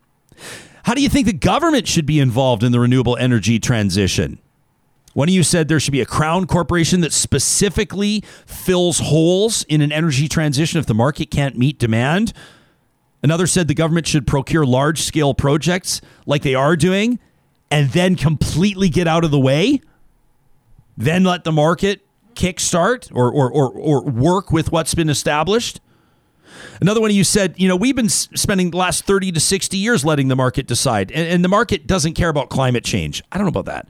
How 0.84 0.94
do 0.94 1.02
you 1.02 1.10
think 1.10 1.26
the 1.28 1.34
government 1.34 1.88
should 1.88 2.06
be 2.06 2.20
involved 2.20 2.64
in 2.64 2.72
the 2.72 2.80
renewable 2.80 3.16
energy 3.18 3.60
transition? 3.60 4.40
One 5.16 5.30
of 5.30 5.34
you 5.34 5.44
said 5.44 5.70
there 5.70 5.80
should 5.80 5.94
be 5.94 6.02
a 6.02 6.06
crown 6.06 6.46
corporation 6.46 7.00
that 7.00 7.14
specifically 7.14 8.22
fills 8.46 9.00
holes 9.00 9.64
in 9.70 9.80
an 9.80 9.94
energy 9.94 10.28
transition 10.28 10.78
if 10.78 10.88
the 10.88 10.94
market 10.94 11.32
can't 11.32 11.58
meet 11.58 11.80
demand. 11.80 12.34
Another 13.24 13.48
said 13.48 13.70
the 13.70 13.74
government 13.74 14.08
should 14.08 14.28
procure 14.28 14.66
large 14.66 15.02
scale 15.02 15.34
projects 15.34 16.02
like 16.26 16.42
they 16.42 16.54
are 16.54 16.76
doing 16.76 17.18
and 17.72 17.92
then 17.92 18.18
completely 18.18 18.90
get 18.90 19.08
out 19.08 19.24
of 19.24 19.32
the 19.32 19.40
way. 19.40 19.80
Then 20.98 21.24
let 21.24 21.46
the 21.46 21.52
market 21.54 22.06
kickstart 22.34 23.10
or, 23.16 23.32
or, 23.32 23.50
or, 23.50 23.72
or 23.72 24.04
work 24.04 24.52
with 24.52 24.74
what's 24.74 24.94
been 24.94 25.10
established. 25.10 25.80
Another 26.82 27.00
one 27.00 27.10
of 27.10 27.16
you 27.16 27.24
said, 27.24 27.54
you 27.56 27.70
know, 27.70 27.78
we've 27.78 27.96
been 27.96 28.10
spending 28.10 28.72
the 28.72 28.78
last 28.78 29.06
30 29.06 29.32
to 29.32 29.40
60 29.40 29.78
years 29.78 30.04
letting 30.04 30.28
the 30.28 30.36
market 30.36 30.68
decide, 30.68 31.10
and, 31.14 31.26
and 31.26 31.42
the 31.42 31.48
market 31.48 31.88
doesn't 31.88 32.16
care 32.16 32.28
about 32.28 32.50
climate 32.50 32.84
change. 32.84 33.24
I 33.32 33.38
don't 33.38 33.46
know 33.46 33.58
about 33.58 33.66
that 33.74 33.88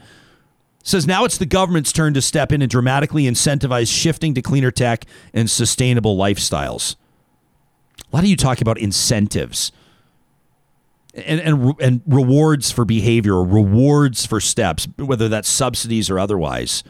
says 0.85 1.05
now 1.07 1.25
it's 1.25 1.37
the 1.37 1.45
government's 1.45 1.91
turn 1.91 2.13
to 2.13 2.21
step 2.21 2.51
in 2.51 2.61
and 2.61 2.69
dramatically 2.69 3.23
incentivize 3.23 3.91
shifting 3.91 4.33
to 4.35 4.41
cleaner 4.41 4.71
tech 4.71 5.05
and 5.33 5.49
sustainable 5.49 6.15
lifestyles. 6.15 6.95
A 8.11 8.15
lot 8.15 8.23
of 8.23 8.29
you 8.29 8.37
talk 8.37 8.61
about 8.61 8.77
incentives 8.77 9.71
and, 11.15 11.41
and, 11.41 11.73
and 11.81 12.01
rewards 12.05 12.71
for 12.71 12.85
behavior 12.85 13.33
or 13.33 13.43
rewards 13.43 14.25
for 14.27 14.39
steps, 14.39 14.87
whether 14.97 15.27
that's 15.27 15.49
subsidies 15.49 16.09
or 16.09 16.19
otherwise. 16.19 16.83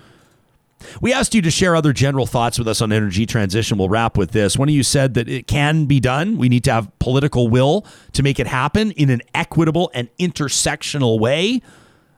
We 1.00 1.14
asked 1.14 1.34
you 1.34 1.42
to 1.42 1.50
share 1.50 1.74
other 1.74 1.94
general 1.94 2.26
thoughts 2.26 2.60
with 2.60 2.68
us 2.68 2.82
on 2.82 2.92
energy 2.92 3.26
transition. 3.26 3.78
We'll 3.78 3.90
wrap 3.90 4.18
with 4.18 4.32
this. 4.32 4.58
One 4.58 4.68
of 4.68 4.76
you 4.76 4.84
said 4.84 5.14
that 5.14 5.30
it 5.30 5.48
can 5.48 5.86
be 5.86 6.02
done. 6.02 6.38
We 6.38 6.50
need 6.50 6.66
to 6.66 6.74
have 6.74 7.00
political 7.00 7.48
will 7.48 7.86
to 8.12 8.22
make 8.22 8.42
it 8.42 8.48
happen 8.48 8.92
in 8.92 9.10
an 9.10 9.22
equitable 9.34 9.90
and 9.94 10.10
intersectional 10.18 11.18
way. 11.18 11.62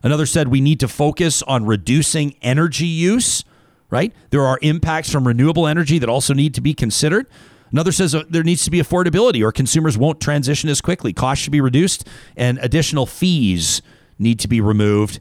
Another 0.03 0.25
said 0.25 0.47
we 0.47 0.61
need 0.61 0.79
to 0.79 0.87
focus 0.87 1.41
on 1.43 1.65
reducing 1.65 2.35
energy 2.41 2.85
use, 2.85 3.43
right? 3.89 4.13
There 4.29 4.45
are 4.45 4.59
impacts 4.61 5.11
from 5.11 5.27
renewable 5.27 5.67
energy 5.67 5.99
that 5.99 6.09
also 6.09 6.33
need 6.33 6.53
to 6.55 6.61
be 6.61 6.73
considered. 6.73 7.27
Another 7.71 7.91
says 7.91 8.15
uh, 8.15 8.23
there 8.29 8.43
needs 8.43 8.63
to 8.65 8.71
be 8.71 8.79
affordability 8.79 9.43
or 9.43 9.51
consumers 9.51 9.97
won't 9.97 10.21
transition 10.21 10.69
as 10.69 10.81
quickly. 10.81 11.13
Costs 11.13 11.43
should 11.43 11.51
be 11.51 11.61
reduced 11.61 12.07
and 12.35 12.57
additional 12.59 13.05
fees 13.05 13.81
need 14.19 14.39
to 14.39 14.47
be 14.47 14.61
removed. 14.61 15.19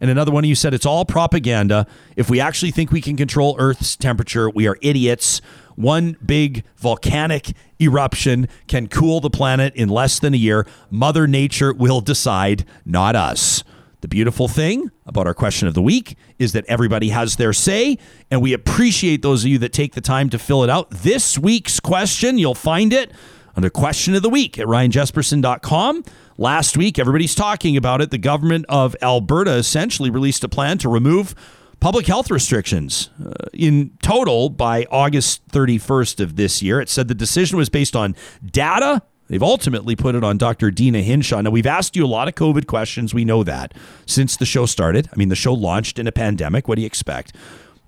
And 0.00 0.10
another 0.10 0.32
one 0.32 0.44
of 0.44 0.48
you 0.48 0.56
said 0.56 0.74
it's 0.74 0.86
all 0.86 1.04
propaganda. 1.04 1.86
If 2.16 2.28
we 2.28 2.40
actually 2.40 2.72
think 2.72 2.90
we 2.90 3.00
can 3.00 3.16
control 3.16 3.54
Earth's 3.58 3.94
temperature, 3.94 4.50
we 4.50 4.66
are 4.66 4.76
idiots. 4.80 5.40
One 5.76 6.16
big 6.24 6.64
volcanic 6.76 7.52
eruption 7.80 8.48
can 8.66 8.88
cool 8.88 9.20
the 9.20 9.30
planet 9.30 9.74
in 9.76 9.88
less 9.88 10.18
than 10.18 10.34
a 10.34 10.36
year. 10.36 10.66
Mother 10.90 11.28
Nature 11.28 11.72
will 11.72 12.00
decide, 12.00 12.64
not 12.84 13.14
us. 13.14 13.62
The 14.02 14.08
beautiful 14.08 14.48
thing 14.48 14.90
about 15.06 15.28
our 15.28 15.32
question 15.32 15.68
of 15.68 15.74
the 15.74 15.82
week 15.82 16.16
is 16.36 16.52
that 16.54 16.64
everybody 16.66 17.10
has 17.10 17.36
their 17.36 17.52
say, 17.52 17.98
and 18.32 18.42
we 18.42 18.52
appreciate 18.52 19.22
those 19.22 19.44
of 19.44 19.48
you 19.48 19.58
that 19.58 19.72
take 19.72 19.94
the 19.94 20.00
time 20.00 20.28
to 20.30 20.40
fill 20.40 20.64
it 20.64 20.70
out. 20.70 20.90
This 20.90 21.38
week's 21.38 21.78
question, 21.78 22.36
you'll 22.36 22.56
find 22.56 22.92
it 22.92 23.12
under 23.54 23.70
question 23.70 24.16
of 24.16 24.22
the 24.22 24.28
week 24.28 24.58
at 24.58 24.66
ryanjesperson.com. 24.66 26.02
Last 26.36 26.76
week, 26.76 26.98
everybody's 26.98 27.36
talking 27.36 27.76
about 27.76 28.00
it. 28.00 28.10
The 28.10 28.18
government 28.18 28.66
of 28.68 28.96
Alberta 29.02 29.52
essentially 29.52 30.10
released 30.10 30.42
a 30.42 30.48
plan 30.48 30.78
to 30.78 30.88
remove 30.88 31.36
public 31.78 32.08
health 32.08 32.28
restrictions 32.28 33.08
uh, 33.24 33.32
in 33.52 33.96
total 34.02 34.48
by 34.50 34.84
August 34.90 35.46
31st 35.48 36.18
of 36.18 36.34
this 36.34 36.60
year. 36.60 36.80
It 36.80 36.88
said 36.88 37.06
the 37.06 37.14
decision 37.14 37.56
was 37.56 37.68
based 37.68 37.94
on 37.94 38.16
data. 38.44 39.02
They've 39.32 39.42
ultimately 39.42 39.96
put 39.96 40.14
it 40.14 40.22
on 40.22 40.36
Dr. 40.36 40.70
Deena 40.70 41.00
Hinshaw. 41.00 41.40
Now, 41.40 41.48
we've 41.48 41.66
asked 41.66 41.96
you 41.96 42.04
a 42.04 42.06
lot 42.06 42.28
of 42.28 42.34
COVID 42.34 42.66
questions. 42.66 43.14
We 43.14 43.24
know 43.24 43.42
that 43.44 43.72
since 44.04 44.36
the 44.36 44.44
show 44.44 44.66
started. 44.66 45.08
I 45.10 45.16
mean, 45.16 45.30
the 45.30 45.34
show 45.34 45.54
launched 45.54 45.98
in 45.98 46.06
a 46.06 46.12
pandemic. 46.12 46.68
What 46.68 46.74
do 46.74 46.82
you 46.82 46.86
expect? 46.86 47.34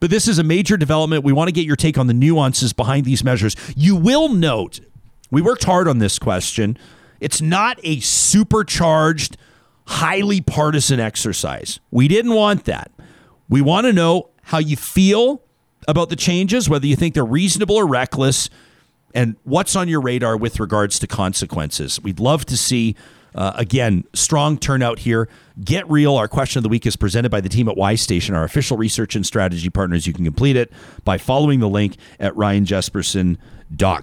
but 0.00 0.10
this 0.10 0.28
is 0.28 0.38
a 0.38 0.42
major 0.42 0.76
development. 0.76 1.24
We 1.24 1.32
want 1.32 1.48
to 1.48 1.52
get 1.52 1.64
your 1.64 1.76
take 1.76 1.96
on 1.96 2.08
the 2.08 2.12
nuances 2.12 2.74
behind 2.74 3.06
these 3.06 3.24
measures. 3.24 3.56
You 3.74 3.96
will 3.96 4.28
note 4.28 4.80
we 5.30 5.40
worked 5.40 5.64
hard 5.64 5.88
on 5.88 5.98
this 5.98 6.18
question. 6.18 6.76
It's 7.20 7.40
not 7.40 7.78
a 7.82 8.00
supercharged, 8.00 9.38
highly 9.86 10.42
partisan 10.42 11.00
exercise. 11.00 11.80
We 11.90 12.06
didn't 12.06 12.34
want 12.34 12.66
that. 12.66 12.90
We 13.48 13.62
want 13.62 13.86
to 13.86 13.94
know 13.94 14.28
how 14.42 14.58
you 14.58 14.76
feel 14.76 15.42
about 15.88 16.10
the 16.10 16.16
changes, 16.16 16.68
whether 16.68 16.86
you 16.86 16.96
think 16.96 17.14
they're 17.14 17.24
reasonable 17.24 17.76
or 17.76 17.86
reckless, 17.86 18.50
and 19.14 19.36
what's 19.44 19.76
on 19.76 19.88
your 19.88 20.00
radar 20.00 20.36
with 20.36 20.60
regards 20.60 20.98
to 20.98 21.06
consequences. 21.06 22.00
We'd 22.02 22.20
love 22.20 22.44
to 22.46 22.56
see 22.56 22.96
uh, 23.34 23.52
again, 23.56 24.04
strong 24.12 24.56
turnout 24.58 25.00
here. 25.00 25.28
Get 25.64 25.90
real. 25.90 26.16
Our 26.16 26.28
question 26.28 26.60
of 26.60 26.62
the 26.62 26.68
week 26.68 26.86
is 26.86 26.94
presented 26.94 27.30
by 27.30 27.40
the 27.40 27.48
team 27.48 27.68
at 27.68 27.76
Y 27.76 27.96
Station, 27.96 28.34
our 28.34 28.44
official 28.44 28.76
research 28.76 29.16
and 29.16 29.26
strategy 29.26 29.70
partners. 29.70 30.06
You 30.06 30.12
can 30.12 30.24
complete 30.24 30.54
it 30.54 30.72
by 31.04 31.18
following 31.18 31.58
the 31.58 31.68
link 31.68 31.96
at 32.20 32.32
ryanjesperson.com 32.34 33.38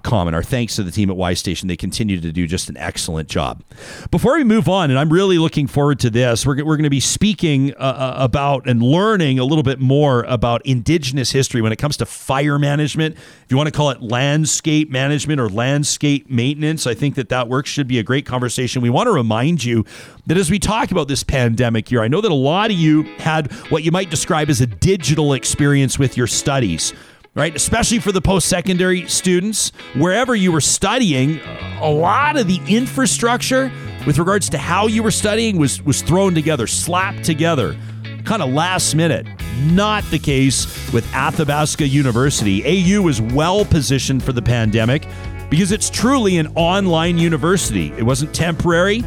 com. 0.02 0.26
And 0.26 0.34
our 0.34 0.42
thanks 0.42 0.76
to 0.76 0.82
the 0.82 0.90
team 0.90 1.10
at 1.10 1.16
Y 1.16 1.34
Station. 1.34 1.68
They 1.68 1.76
continue 1.76 2.20
to 2.20 2.32
do 2.32 2.46
just 2.46 2.68
an 2.68 2.76
excellent 2.76 3.28
job. 3.28 3.62
Before 4.10 4.36
we 4.36 4.44
move 4.44 4.68
on, 4.68 4.90
and 4.90 4.98
I'm 4.98 5.12
really 5.12 5.38
looking 5.38 5.66
forward 5.66 6.00
to 6.00 6.10
this, 6.10 6.44
we're, 6.44 6.56
we're 6.56 6.76
going 6.76 6.84
to 6.84 6.90
be 6.90 7.00
speaking 7.00 7.72
uh, 7.74 7.78
uh, 7.78 8.14
about 8.18 8.68
and 8.68 8.82
learning 8.82 9.38
a 9.38 9.44
little 9.44 9.62
bit 9.62 9.78
more 9.80 10.24
about 10.24 10.64
Indigenous 10.66 11.30
history 11.30 11.60
when 11.60 11.72
it 11.72 11.76
comes 11.76 11.96
to 11.98 12.06
fire 12.06 12.58
management. 12.58 13.16
If 13.16 13.46
you 13.50 13.56
want 13.56 13.68
to 13.68 13.72
call 13.72 13.90
it 13.90 14.02
landscape 14.02 14.90
management 14.90 15.40
or 15.40 15.48
landscape 15.48 16.28
maintenance, 16.30 16.86
I 16.86 16.94
think 16.94 17.14
that 17.14 17.28
that 17.30 17.48
work 17.48 17.66
should 17.66 17.88
be 17.88 17.98
a 17.98 18.02
great 18.02 18.26
conversation. 18.26 18.82
We 18.82 18.90
want 18.90 19.06
to 19.06 19.12
remind 19.12 19.64
you 19.64 19.84
that 20.26 20.36
as 20.36 20.50
we 20.50 20.58
talk 20.58 20.90
about 20.90 21.08
this 21.08 21.22
pandemic 21.22 21.90
year, 21.90 22.02
I 22.02 22.08
know 22.08 22.20
that 22.20 22.30
a 22.30 22.34
lot 22.34 22.70
of 22.70 22.76
you 22.76 23.02
had 23.18 23.52
what 23.70 23.82
you 23.84 23.90
might 23.90 24.10
describe 24.10 24.50
as 24.50 24.60
a 24.60 24.66
digital 24.66 25.32
experience 25.32 25.98
with 25.98 26.16
your 26.16 26.26
studies 26.26 26.92
right? 27.34 27.54
Especially 27.56 27.98
for 27.98 28.12
the 28.12 28.20
post 28.20 28.48
secondary 28.48 29.06
students, 29.08 29.72
wherever 29.96 30.34
you 30.34 30.52
were 30.52 30.60
studying, 30.60 31.40
a 31.80 31.90
lot 31.90 32.36
of 32.36 32.46
the 32.46 32.60
infrastructure 32.68 33.72
with 34.06 34.18
regards 34.18 34.50
to 34.50 34.58
how 34.58 34.86
you 34.86 35.02
were 35.02 35.10
studying 35.10 35.56
was, 35.56 35.82
was 35.82 36.02
thrown 36.02 36.34
together, 36.34 36.66
slapped 36.66 37.24
together, 37.24 37.76
kind 38.24 38.42
of 38.42 38.50
last 38.50 38.94
minute. 38.94 39.26
Not 39.66 40.04
the 40.04 40.18
case 40.18 40.66
with 40.92 41.06
Athabasca 41.14 41.86
University. 41.86 42.62
AU 42.64 43.00
was 43.00 43.20
well 43.20 43.64
positioned 43.64 44.22
for 44.22 44.32
the 44.32 44.42
pandemic 44.42 45.06
because 45.48 45.72
it's 45.72 45.88
truly 45.88 46.38
an 46.38 46.48
online 46.54 47.18
university. 47.18 47.92
It 47.92 48.02
wasn't 48.02 48.34
temporary. 48.34 49.02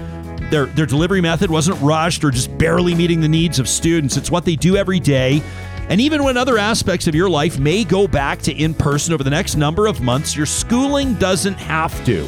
Their, 0.52 0.68
their 0.68 0.86
delivery 0.86 1.22
method 1.22 1.50
wasn't 1.50 1.82
rushed 1.82 2.24
or 2.24 2.32
just 2.32 2.56
barely 2.58 2.94
meeting 2.94 3.20
the 3.20 3.28
needs 3.28 3.58
of 3.60 3.68
students. 3.68 4.16
It's 4.16 4.30
what 4.30 4.46
they 4.46 4.56
do 4.56 4.78
every 4.78 5.00
day 5.00 5.42
and 5.90 6.02
even 6.02 6.24
when 6.24 6.38
other 6.38 6.58
aspects 6.58 7.08
of 7.08 7.16
your 7.16 7.30
life 7.30 7.60
may 7.60 7.84
go 7.84 8.08
back 8.08 8.40
to 8.44 8.54
in 8.54 8.74
person 8.74 9.14
over 9.14 9.24
the 9.24 9.30
next 9.30 9.56
number 9.56 9.88
of 9.88 10.02
months, 10.02 10.36
your 10.36 10.46
schooling 10.46 11.14
doesn't 11.16 11.56
have 11.56 12.04
to. 12.06 12.26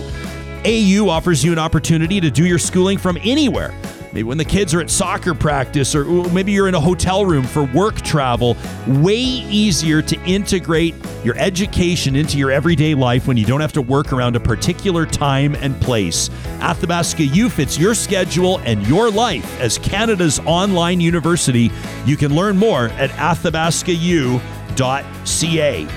AU 0.65 1.07
offers 1.09 1.43
you 1.43 1.51
an 1.51 1.59
opportunity 1.59 2.19
to 2.19 2.29
do 2.29 2.45
your 2.45 2.59
schooling 2.59 2.97
from 2.97 3.17
anywhere 3.23 3.73
maybe 4.17 4.27
when 4.27 4.37
the 4.39 4.45
kids 4.45 4.73
are 4.73 4.81
at 4.81 4.89
soccer 4.89 5.35
practice, 5.35 5.93
or 5.93 6.03
maybe 6.31 6.51
you're 6.51 6.67
in 6.67 6.73
a 6.73 6.79
hotel 6.79 7.23
room 7.23 7.43
for 7.43 7.65
work 7.65 8.01
travel. 8.01 8.57
Way 8.87 9.13
easier 9.13 10.01
to 10.01 10.19
integrate 10.23 10.95
your 11.23 11.37
education 11.37 12.15
into 12.15 12.39
your 12.39 12.49
everyday 12.49 12.95
life 12.95 13.27
when 13.27 13.37
you 13.37 13.45
don't 13.45 13.61
have 13.61 13.73
to 13.73 13.81
work 13.83 14.11
around 14.11 14.35
a 14.35 14.39
particular 14.39 15.05
time 15.05 15.53
and 15.57 15.79
place. 15.79 16.31
Athabasca 16.61 17.25
U 17.25 17.47
fits 17.47 17.77
your 17.77 17.93
schedule 17.93 18.57
and 18.65 18.87
your 18.87 19.11
life 19.11 19.61
as 19.61 19.77
Canada's 19.77 20.39
online 20.47 20.99
university. 20.99 21.69
You 22.07 22.17
can 22.17 22.33
learn 22.33 22.57
more 22.57 22.87
at 22.87 23.11
athabascau.ca. 23.11 25.87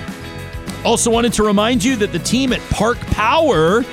Also, 0.85 1.11
wanted 1.11 1.33
to 1.33 1.43
remind 1.43 1.83
you 1.83 1.95
that 1.95 2.11
the 2.11 2.19
team 2.19 2.53
at 2.53 2.59
Park 2.69 2.99
Power 3.07 3.83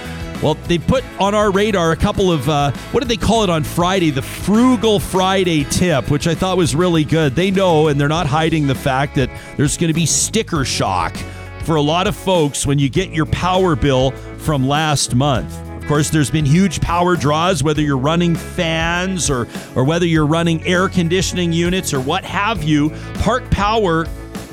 well, 0.43 0.55
they 0.55 0.79
put 0.79 1.05
on 1.21 1.35
our 1.35 1.51
radar 1.51 1.91
a 1.91 1.97
couple 1.97 2.31
of, 2.31 2.49
uh, 2.49 2.71
what 2.93 3.01
did 3.01 3.09
they 3.09 3.17
call 3.17 3.43
it 3.43 3.51
on 3.51 3.65
Friday? 3.65 4.11
The 4.11 4.23
Frugal 4.23 5.01
Friday 5.01 5.65
tip, 5.65 6.11
which 6.11 6.29
I 6.29 6.35
thought 6.35 6.57
was 6.57 6.77
really 6.77 7.05
good. 7.05 7.35
They 7.35 7.51
know, 7.51 7.89
and 7.89 8.01
they're 8.01 8.09
not 8.09 8.27
hiding 8.27 8.67
the 8.69 8.75
fact 8.75 9.17
that 9.17 9.31
there's 9.57 9.77
going 9.77 9.89
to 9.89 9.95
be 9.95 10.07
sticker 10.07 10.65
shock 10.65 11.17
for 11.65 11.75
a 11.77 11.83
lot 11.83 12.07
of 12.07 12.15
folks 12.15 12.65
when 12.67 12.79
you 12.79 12.89
get 12.89 13.11
your 13.11 13.27
power 13.27 13.75
bill 13.75 14.13
from 14.39 14.67
last 14.67 15.15
month. 15.15 15.59
Of 15.83 15.89
course, 15.89 16.11
there's 16.11 16.31
been 16.31 16.47
huge 16.47 16.81
power 16.81 17.17
draws, 17.17 17.63
whether 17.65 17.83
you're 17.83 17.99
running 17.99 18.37
fans 18.37 19.29
or, 19.31 19.49
or 19.75 19.85
whether 19.85 20.07
you're 20.07 20.27
running 20.27 20.63
air 20.65 20.89
conditioning 20.89 21.53
units 21.53 21.93
or 21.93 22.01
what 22.01 22.25
have 22.25 22.63
you. 22.63 22.91
Park 23.15 23.51
Power 23.51 24.07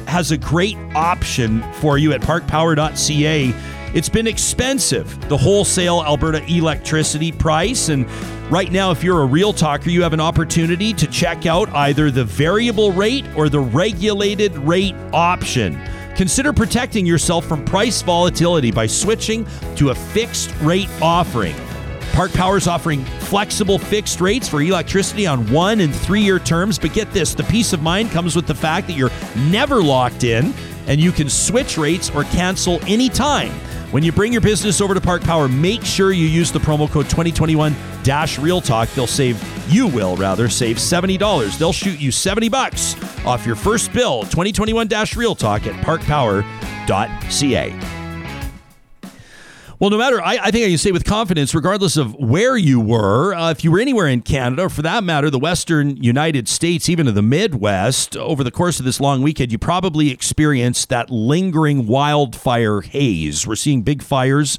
has 0.07 0.31
a 0.31 0.37
great 0.37 0.77
option 0.95 1.61
for 1.73 1.97
you 1.97 2.13
at 2.13 2.21
parkpower.ca 2.21 3.53
it's 3.95 4.09
been 4.09 4.27
expensive, 4.27 5.29
the 5.29 5.37
wholesale 5.37 6.03
Alberta 6.03 6.43
electricity 6.51 7.31
price. 7.31 7.87
And 7.87 8.05
right 8.51 8.69
now, 8.69 8.91
if 8.91 9.01
you're 9.01 9.21
a 9.21 9.25
real 9.25 9.53
talker, 9.53 9.89
you 9.89 10.03
have 10.03 10.11
an 10.11 10.19
opportunity 10.19 10.91
to 10.93 11.07
check 11.07 11.45
out 11.45 11.69
either 11.69 12.11
the 12.11 12.25
variable 12.25 12.91
rate 12.91 13.25
or 13.37 13.47
the 13.47 13.61
regulated 13.61 14.53
rate 14.57 14.95
option. 15.13 15.79
Consider 16.17 16.51
protecting 16.51 17.05
yourself 17.05 17.45
from 17.45 17.63
price 17.63 18.01
volatility 18.01 18.69
by 18.69 18.85
switching 18.85 19.47
to 19.77 19.91
a 19.91 19.95
fixed 19.95 20.53
rate 20.59 20.89
offering. 21.01 21.55
Park 22.11 22.33
Power 22.33 22.57
is 22.57 22.67
offering 22.67 23.03
flexible 23.03 23.79
fixed 23.79 24.19
rates 24.19 24.47
for 24.47 24.61
electricity 24.61 25.25
on 25.25 25.49
one 25.51 25.79
and 25.79 25.95
three 25.95 26.21
year 26.21 26.39
terms. 26.39 26.77
But 26.77 26.91
get 26.91 27.11
this 27.13 27.33
the 27.33 27.43
peace 27.45 27.71
of 27.71 27.81
mind 27.81 28.11
comes 28.11 28.35
with 28.35 28.45
the 28.45 28.55
fact 28.55 28.87
that 28.87 28.93
you're 28.93 29.11
never 29.49 29.81
locked 29.81 30.25
in 30.25 30.53
and 30.87 30.99
you 30.99 31.13
can 31.13 31.29
switch 31.29 31.77
rates 31.77 32.09
or 32.09 32.25
cancel 32.25 32.79
anytime. 32.85 33.53
When 33.95 34.03
you 34.03 34.11
bring 34.11 34.33
your 34.33 34.41
business 34.41 34.81
over 34.81 34.93
to 34.93 34.99
Park 34.99 35.23
Power, 35.23 35.47
make 35.47 35.85
sure 35.85 36.11
you 36.11 36.27
use 36.27 36.51
the 36.51 36.59
promo 36.59 36.91
code 36.91 37.05
2021 37.05 37.73
Real 38.39 38.59
Talk. 38.59 38.89
They'll 38.89 39.07
save, 39.07 39.41
you 39.71 39.87
will 39.87 40.17
rather, 40.17 40.49
save 40.49 40.79
$70. 40.79 41.57
They'll 41.57 41.71
shoot 41.71 41.97
you 41.97 42.11
70 42.11 42.49
bucks 42.49 43.01
off 43.25 43.45
your 43.45 43.55
first 43.55 43.93
bill. 43.93 44.23
2021 44.23 44.89
Real 45.15 45.33
Talk 45.33 45.65
at 45.65 45.75
parkpower.ca. 45.75 48.04
Well, 49.77 49.89
no 49.89 49.97
matter, 49.97 50.21
I, 50.21 50.37
I, 50.41 50.51
think 50.51 50.65
I 50.65 50.69
can 50.69 50.77
say 50.77 50.93
with 50.93 51.03
confidence, 51.03 51.53
regardless 51.53 51.97
of 51.97 52.15
where 52.15 52.55
you 52.55 52.79
were, 52.79 53.35
uh, 53.35 53.51
if 53.51 53.63
you 53.63 53.71
were 53.71 53.79
anywhere 53.79 54.07
in 54.07 54.21
Canada, 54.21 54.63
or 54.63 54.69
for 54.69 54.81
that 54.83 55.03
matter, 55.03 55.29
the 55.29 55.37
Western 55.37 56.01
United 56.01 56.47
States, 56.47 56.87
even 56.87 57.07
to 57.07 57.11
the 57.11 57.21
Midwest, 57.21 58.15
over 58.15 58.41
the 58.41 58.51
course 58.51 58.79
of 58.79 58.85
this 58.85 59.01
long 59.01 59.21
weekend, 59.21 59.51
you 59.51 59.57
probably 59.57 60.11
experienced 60.11 60.87
that 60.89 61.09
lingering 61.09 61.87
wildfire 61.87 62.81
haze. 62.81 63.45
We're 63.45 63.55
seeing 63.55 63.81
big 63.81 64.01
fires 64.01 64.57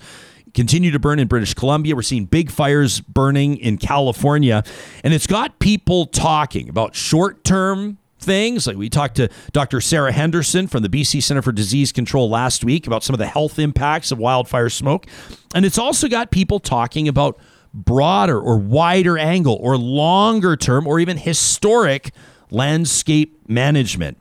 continue 0.52 0.90
to 0.90 0.98
burn 0.98 1.18
in 1.18 1.28
British 1.28 1.54
Columbia. 1.54 1.94
We're 1.94 2.02
seeing 2.02 2.24
big 2.24 2.50
fires 2.50 3.00
burning 3.00 3.58
in 3.58 3.78
California. 3.78 4.64
And 5.04 5.14
it's 5.14 5.26
got 5.26 5.58
people 5.60 6.06
talking 6.06 6.68
about 6.68 6.94
short 6.94 7.44
term 7.44 7.98
things. 8.26 8.66
Like 8.66 8.76
we 8.76 8.90
talked 8.90 9.16
to 9.16 9.30
Dr. 9.52 9.80
Sarah 9.80 10.12
Henderson 10.12 10.66
from 10.66 10.82
the 10.82 10.90
BC 10.90 11.22
Center 11.22 11.40
for 11.40 11.52
Disease 11.52 11.92
Control 11.92 12.28
last 12.28 12.64
week 12.64 12.86
about 12.86 13.02
some 13.02 13.14
of 13.14 13.18
the 13.18 13.26
health 13.26 13.58
impacts 13.58 14.10
of 14.10 14.18
wildfire 14.18 14.68
smoke. 14.68 15.06
And 15.54 15.64
it's 15.64 15.78
also 15.78 16.08
got 16.08 16.30
people 16.30 16.60
talking 16.60 17.08
about 17.08 17.38
broader 17.72 18.38
or 18.38 18.58
wider 18.58 19.16
angle 19.16 19.56
or 19.60 19.78
longer 19.78 20.56
term 20.56 20.86
or 20.86 21.00
even 21.00 21.16
historic 21.16 22.10
landscape 22.50 23.48
management. 23.48 24.18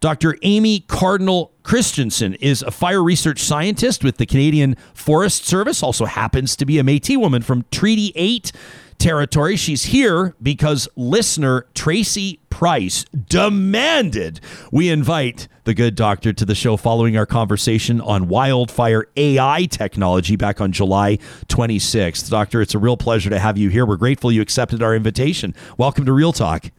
Dr. 0.00 0.36
Amy 0.42 0.80
Cardinal 0.80 1.52
Christianson 1.62 2.34
is 2.34 2.62
a 2.62 2.70
fire 2.70 3.02
research 3.02 3.40
scientist 3.40 4.04
with 4.04 4.18
the 4.18 4.26
Canadian 4.26 4.76
Forest 4.94 5.46
Service, 5.46 5.82
also 5.82 6.04
happens 6.04 6.54
to 6.56 6.66
be 6.66 6.78
a 6.78 6.84
Metis 6.84 7.16
woman 7.16 7.42
from 7.42 7.64
Treaty 7.70 8.12
8 8.14 8.52
territory. 8.98 9.56
She's 9.56 9.84
here 9.84 10.34
because 10.42 10.88
listener 10.96 11.66
Tracy 11.74 12.40
Price 12.56 13.04
demanded 13.28 14.40
we 14.72 14.88
invite 14.88 15.46
the 15.64 15.74
good 15.74 15.94
doctor 15.94 16.32
to 16.32 16.42
the 16.46 16.54
show 16.54 16.78
following 16.78 17.14
our 17.14 17.26
conversation 17.26 18.00
on 18.00 18.28
wildfire 18.28 19.04
AI 19.14 19.66
technology 19.66 20.36
back 20.36 20.58
on 20.62 20.72
July 20.72 21.18
26th. 21.48 22.30
Doctor, 22.30 22.62
it's 22.62 22.74
a 22.74 22.78
real 22.78 22.96
pleasure 22.96 23.28
to 23.28 23.38
have 23.38 23.58
you 23.58 23.68
here. 23.68 23.84
We're 23.84 23.98
grateful 23.98 24.32
you 24.32 24.40
accepted 24.40 24.82
our 24.82 24.96
invitation. 24.96 25.54
Welcome 25.76 26.06
to 26.06 26.14
Real 26.14 26.32
Talk. 26.32 26.70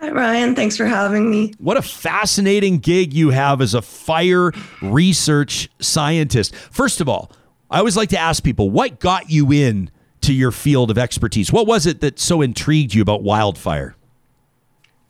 Hi, 0.00 0.10
Ryan. 0.10 0.56
Thanks 0.56 0.76
for 0.76 0.86
having 0.86 1.30
me. 1.30 1.54
What 1.58 1.76
a 1.76 1.82
fascinating 1.82 2.78
gig 2.78 3.14
you 3.14 3.30
have 3.30 3.60
as 3.60 3.72
a 3.72 3.82
fire 3.82 4.50
research 4.82 5.68
scientist. 5.78 6.56
First 6.56 7.00
of 7.00 7.08
all, 7.08 7.30
I 7.70 7.78
always 7.78 7.96
like 7.96 8.08
to 8.08 8.18
ask 8.18 8.42
people 8.42 8.68
what 8.68 8.98
got 8.98 9.30
you 9.30 9.52
in 9.52 9.92
to 10.22 10.32
your 10.32 10.50
field 10.50 10.90
of 10.90 10.98
expertise. 10.98 11.52
What 11.52 11.68
was 11.68 11.86
it 11.86 12.00
that 12.00 12.18
so 12.18 12.42
intrigued 12.42 12.94
you 12.94 13.02
about 13.02 13.22
wildfire? 13.22 13.94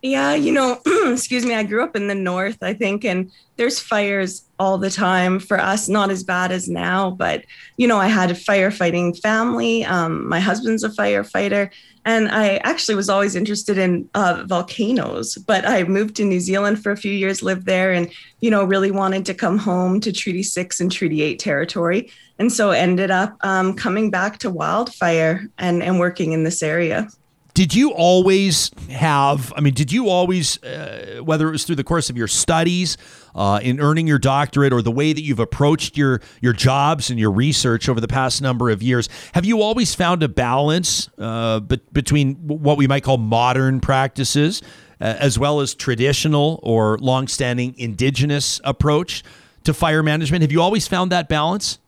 Yeah, 0.05 0.35
you 0.35 0.52
know, 0.52 0.82
excuse 1.06 1.47
me, 1.47 1.55
I 1.55 1.62
grew 1.62 1.82
up 1.82 1.97
in 1.97 2.09
the 2.09 2.14
north, 2.14 2.62
I 2.62 2.74
think, 2.74 3.06
and 3.06 3.32
there's 3.56 3.81
fires 3.81 4.44
all 4.59 4.76
the 4.76 4.90
time 4.90 5.39
for 5.39 5.59
us, 5.59 5.89
not 5.89 6.10
as 6.10 6.22
bad 6.22 6.52
as 6.52 6.68
now, 6.68 7.12
but 7.12 7.47
you 7.78 7.89
know, 7.89 7.97
I 7.97 8.09
had 8.09 8.31
a 8.31 8.35
firefighting 8.35 9.18
family. 9.18 9.82
Um, 9.82 10.28
my 10.28 10.40
husband's 10.40 10.85
a 10.85 10.90
firefighter, 10.90 11.70
and 12.05 12.28
I 12.28 12.56
actually 12.64 12.97
was 12.97 13.09
always 13.09 13.35
interested 13.35 13.78
in 13.78 14.06
uh, 14.12 14.44
volcanoes, 14.47 15.36
but 15.36 15.66
I 15.66 15.85
moved 15.85 16.16
to 16.16 16.24
New 16.26 16.40
Zealand 16.40 16.82
for 16.82 16.93
a 16.93 16.98
few 16.98 17.12
years, 17.12 17.43
lived 17.43 17.64
there, 17.64 17.94
and 17.94 18.12
you 18.43 18.51
know, 18.51 18.62
really 18.62 18.90
wanted 18.90 19.24
to 19.24 19.32
come 19.32 19.56
home 19.56 20.01
to 20.01 20.12
Treaty 20.12 20.43
Six 20.43 20.81
and 20.81 20.93
Treaty 20.93 21.22
Eight 21.22 21.39
territory, 21.39 22.10
and 22.39 22.52
so 22.52 22.72
ended 22.72 23.10
up 23.10 23.39
um, 23.40 23.72
coming 23.72 24.10
back 24.10 24.36
to 24.40 24.51
wildfire 24.51 25.48
and 25.56 25.82
and 25.82 25.98
working 25.98 26.32
in 26.32 26.44
this 26.44 26.62
area. 26.62 27.09
Did 27.55 27.72
you 27.72 27.93
always 27.93 28.72
have? 28.90 29.52
I 29.56 29.60
mean, 29.60 29.74
did 29.74 29.93
you 29.93 30.09
always, 30.09 30.60
uh, 30.64 31.20
whether 31.22 31.47
it 31.47 31.52
was 31.52 31.62
through 31.62 31.76
the 31.76 31.85
course 31.85 32.10
of 32.10 32.16
your 32.16 32.26
studies, 32.26 32.97
uh, 33.36 33.60
in 33.62 33.81
earning 33.81 34.09
your 34.09 34.18
doctorate, 34.18 34.72
or 34.72 34.82
the 34.82 34.90
way 34.90 35.12
that 35.12 35.22
you've 35.22 35.39
approached 35.39 35.97
your 35.97 36.20
your 36.40 36.52
jobs 36.52 37.10
and 37.10 37.18
your 37.18 37.31
research 37.31 37.89
over 37.89 38.01
the 38.01 38.09
past 38.09 38.43
number 38.43 38.70
of 38.70 38.82
years, 38.82 39.09
have 39.35 39.44
you 39.44 39.62
always 39.62 39.94
found 39.94 40.24
a 40.24 40.28
balance 40.28 41.09
uh, 41.18 41.60
be- 41.60 41.81
between 41.93 42.35
what 42.35 42.76
we 42.76 42.89
might 42.89 43.05
call 43.05 43.18
modern 43.18 43.81
practices, 43.81 44.60
as 44.98 45.39
well 45.39 45.60
as 45.60 45.76
traditional 45.76 46.59
or 46.64 46.98
longstanding 46.98 47.76
indigenous 47.78 48.60
approach 48.64 49.22
to 49.62 49.72
fire 49.72 50.02
management? 50.02 50.43
Have 50.43 50.51
you 50.51 50.60
always 50.60 50.89
found 50.89 51.12
that 51.12 51.28
balance? 51.28 51.78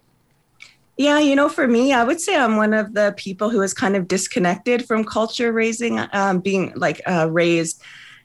Yeah, 0.96 1.18
you 1.18 1.36
know, 1.36 1.50
for 1.50 1.68
me, 1.68 1.92
I 1.92 2.04
would 2.04 2.20
say 2.20 2.36
I'm 2.36 2.56
one 2.56 2.72
of 2.72 2.94
the 2.94 3.12
people 3.18 3.50
who 3.50 3.60
is 3.60 3.74
kind 3.74 3.96
of 3.96 4.08
disconnected 4.08 4.86
from 4.86 5.04
culture 5.04 5.52
raising, 5.52 6.00
um, 6.12 6.40
being 6.40 6.72
like 6.74 7.02
uh, 7.06 7.28
raised. 7.30 7.82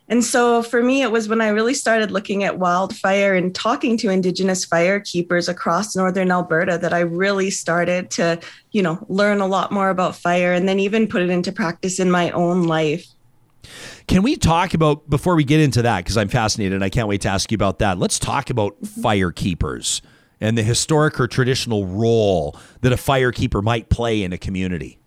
And 0.08 0.24
so 0.24 0.62
for 0.62 0.84
me, 0.84 1.02
it 1.02 1.12
was 1.12 1.30
when 1.30 1.42
I 1.42 1.50
really 1.50 1.74
started 1.74 2.12
looking 2.12 2.44
at 2.44 2.60
wildfire 2.60 3.34
and 3.34 3.54
talking 3.56 3.98
to 3.98 4.10
Indigenous 4.10 4.66
fire 4.66 5.00
keepers 5.00 5.48
across 5.48 5.96
Northern 5.96 6.32
Alberta 6.32 6.78
that 6.78 6.94
I 6.94 7.00
really 7.00 7.50
started 7.50 8.10
to, 8.12 8.40
you 8.72 8.82
know, 8.82 9.06
learn 9.08 9.40
a 9.40 9.48
lot 9.48 9.72
more 9.72 9.90
about 9.90 10.16
fire 10.16 10.52
and 10.52 10.68
then 10.68 10.80
even 10.80 11.08
put 11.08 11.22
it 11.22 11.30
into 11.30 11.52
practice 11.52 12.00
in 12.00 12.12
my 12.12 12.32
own 12.32 12.64
life. 12.64 13.06
Can 14.08 14.22
we 14.24 14.36
talk 14.36 14.74
about, 14.74 15.10
before 15.10 15.36
we 15.36 15.46
get 15.46 15.62
into 15.62 15.82
that, 15.84 16.04
because 16.04 16.18
I'm 16.18 16.28
fascinated 16.28 16.74
and 16.74 16.84
I 16.84 16.90
can't 16.90 17.08
wait 17.08 17.22
to 17.22 17.30
ask 17.30 17.50
you 17.52 17.56
about 17.56 17.80
that, 17.80 17.98
let's 17.98 18.20
talk 18.20 18.50
about 18.50 18.76
fire 18.86 19.32
keepers 19.32 20.02
and 20.42 20.58
the 20.58 20.64
historic 20.64 21.20
or 21.20 21.28
traditional 21.28 21.86
role 21.86 22.58
that 22.82 22.92
a 22.92 22.98
firekeeper 22.98 23.64
might 23.64 23.90
play 23.90 24.24
in 24.24 24.34
a 24.34 24.38
community? 24.38 24.98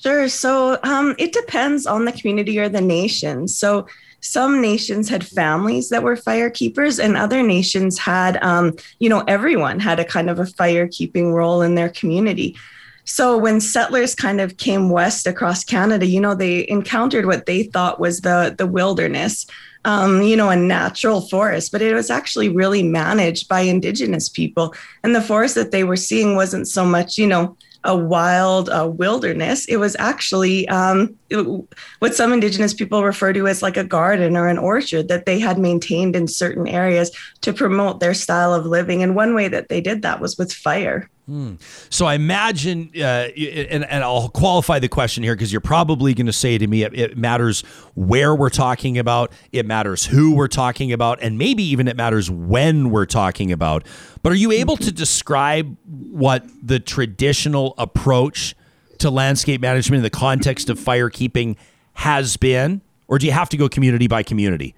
Sure. 0.00 0.28
So 0.28 0.78
um, 0.84 1.16
it 1.18 1.32
depends 1.32 1.86
on 1.86 2.04
the 2.04 2.12
community 2.12 2.58
or 2.58 2.68
the 2.68 2.80
nation. 2.80 3.48
So 3.48 3.86
some 4.20 4.60
nations 4.60 5.08
had 5.08 5.26
families 5.26 5.88
that 5.90 6.02
were 6.02 6.16
firekeepers, 6.16 7.02
and 7.02 7.16
other 7.16 7.42
nations 7.42 7.98
had, 7.98 8.42
um, 8.42 8.76
you 8.98 9.08
know, 9.08 9.24
everyone 9.28 9.78
had 9.80 10.00
a 10.00 10.04
kind 10.04 10.30
of 10.30 10.38
a 10.38 10.44
firekeeping 10.44 11.32
role 11.32 11.62
in 11.62 11.74
their 11.74 11.88
community. 11.88 12.56
So 13.04 13.38
when 13.38 13.60
settlers 13.60 14.14
kind 14.14 14.40
of 14.40 14.56
came 14.58 14.90
west 14.90 15.26
across 15.26 15.64
Canada, 15.64 16.04
you 16.04 16.20
know, 16.20 16.34
they 16.34 16.68
encountered 16.68 17.26
what 17.26 17.46
they 17.46 17.62
thought 17.62 18.00
was 18.00 18.20
the 18.20 18.54
the 18.56 18.66
wilderness 18.66 19.46
um, 19.84 20.22
you 20.22 20.36
know, 20.36 20.50
a 20.50 20.56
natural 20.56 21.20
forest, 21.22 21.72
but 21.72 21.82
it 21.82 21.94
was 21.94 22.10
actually 22.10 22.48
really 22.48 22.82
managed 22.82 23.48
by 23.48 23.60
indigenous 23.60 24.28
people. 24.28 24.74
And 25.02 25.14
the 25.14 25.22
forest 25.22 25.54
that 25.54 25.70
they 25.70 25.84
were 25.84 25.96
seeing 25.96 26.36
wasn't 26.36 26.68
so 26.68 26.84
much, 26.84 27.18
you 27.18 27.26
know, 27.26 27.56
a 27.84 27.96
wild 27.96 28.68
uh, 28.68 28.88
wilderness. 28.92 29.64
It 29.66 29.76
was 29.76 29.96
actually 29.98 30.68
um, 30.68 31.16
what 31.98 32.14
some 32.14 32.32
indigenous 32.32 32.74
people 32.74 33.04
refer 33.04 33.32
to 33.32 33.46
as 33.46 33.62
like 33.62 33.76
a 33.76 33.84
garden 33.84 34.36
or 34.36 34.48
an 34.48 34.58
orchard 34.58 35.08
that 35.08 35.26
they 35.26 35.38
had 35.38 35.58
maintained 35.58 36.16
in 36.16 36.26
certain 36.26 36.66
areas 36.66 37.10
to 37.42 37.52
promote 37.52 38.00
their 38.00 38.14
style 38.14 38.54
of 38.54 38.64
living. 38.66 39.02
And 39.02 39.14
one 39.14 39.34
way 39.34 39.48
that 39.48 39.68
they 39.68 39.80
did 39.80 40.02
that 40.02 40.20
was 40.20 40.38
with 40.38 40.52
fire. 40.52 41.08
Hmm. 41.28 41.56
So 41.90 42.06
I 42.06 42.14
imagine, 42.14 42.90
uh, 42.96 43.28
and, 43.36 43.84
and 43.84 44.02
I'll 44.02 44.30
qualify 44.30 44.78
the 44.78 44.88
question 44.88 45.22
here 45.22 45.34
because 45.34 45.52
you're 45.52 45.60
probably 45.60 46.14
going 46.14 46.24
to 46.24 46.32
say 46.32 46.56
to 46.56 46.66
me, 46.66 46.84
it, 46.84 46.98
it, 46.98 47.18
matters 47.18 47.60
where 47.94 48.34
we're 48.34 48.48
talking 48.48 48.96
about, 48.96 49.30
it 49.52 49.66
matters 49.66 50.06
who 50.06 50.34
we're 50.34 50.48
talking 50.48 50.90
about, 50.90 51.18
and 51.20 51.36
maybe 51.36 51.62
even 51.64 51.86
it 51.86 51.98
matters 51.98 52.30
when 52.30 52.88
we're 52.88 53.04
talking 53.04 53.52
about. 53.52 53.86
But 54.22 54.32
are 54.32 54.36
you 54.36 54.52
able 54.52 54.78
to 54.78 54.90
describe 54.90 55.76
what 55.84 56.46
the 56.62 56.80
traditional 56.80 57.74
approach 57.76 58.54
to 58.98 59.10
landscape 59.10 59.60
management 59.60 59.98
in 59.98 60.02
the 60.02 60.10
context 60.10 60.68
of 60.68 60.78
firekeeping 60.78 61.56
has 61.94 62.36
been? 62.36 62.80
Or 63.08 63.18
do 63.18 63.26
you 63.26 63.32
have 63.32 63.48
to 63.50 63.56
go 63.56 63.68
community 63.68 64.06
by 64.06 64.22
community? 64.22 64.74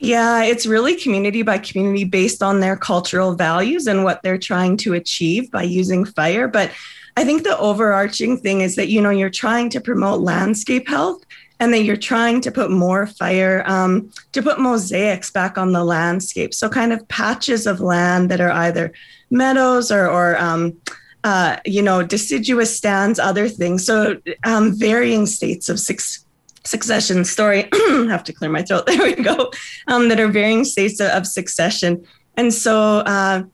Yeah, 0.00 0.42
it's 0.42 0.66
really 0.66 0.96
community 0.96 1.42
by 1.42 1.58
community 1.58 2.04
based 2.04 2.42
on 2.42 2.60
their 2.60 2.76
cultural 2.76 3.34
values 3.34 3.86
and 3.86 4.04
what 4.04 4.22
they're 4.22 4.38
trying 4.38 4.76
to 4.78 4.94
achieve 4.94 5.50
by 5.50 5.62
using 5.62 6.04
fire. 6.04 6.48
But 6.48 6.72
I 7.16 7.24
think 7.24 7.44
the 7.44 7.56
overarching 7.58 8.38
thing 8.38 8.60
is 8.60 8.76
that, 8.76 8.88
you 8.88 9.00
know, 9.00 9.10
you're 9.10 9.30
trying 9.30 9.70
to 9.70 9.80
promote 9.80 10.20
landscape 10.20 10.88
health 10.88 11.22
and 11.60 11.72
that 11.72 11.84
you're 11.84 11.96
trying 11.96 12.40
to 12.40 12.50
put 12.50 12.70
more 12.70 13.06
fire, 13.06 13.62
um, 13.66 14.10
to 14.32 14.42
put 14.42 14.58
mosaics 14.58 15.30
back 15.30 15.56
on 15.56 15.72
the 15.72 15.84
landscape. 15.84 16.52
So, 16.52 16.68
kind 16.68 16.92
of 16.92 17.06
patches 17.08 17.66
of 17.66 17.80
land 17.80 18.30
that 18.30 18.40
are 18.40 18.50
either 18.50 18.92
meadows 19.30 19.92
or, 19.92 20.08
or 20.08 20.36
um, 20.38 20.76
uh, 21.24 21.56
you 21.64 21.82
know, 21.82 22.02
deciduous 22.02 22.76
stands, 22.76 23.18
other 23.18 23.48
things. 23.48 23.84
So, 23.84 24.20
um, 24.44 24.78
varying 24.78 25.26
states 25.26 25.68
of 25.68 25.80
six 25.80 26.24
succession 26.64 27.24
story. 27.24 27.68
have 27.88 28.24
to 28.24 28.32
clear 28.32 28.50
my 28.50 28.62
throat. 28.62 28.84
There 28.86 29.02
we 29.02 29.14
go. 29.14 29.50
Um, 29.88 30.08
that 30.08 30.20
are 30.20 30.28
varying 30.28 30.64
states 30.64 31.00
of, 31.00 31.26
succession. 31.26 32.06
And 32.36 32.52
so, 32.52 32.98
uh, 32.98 33.44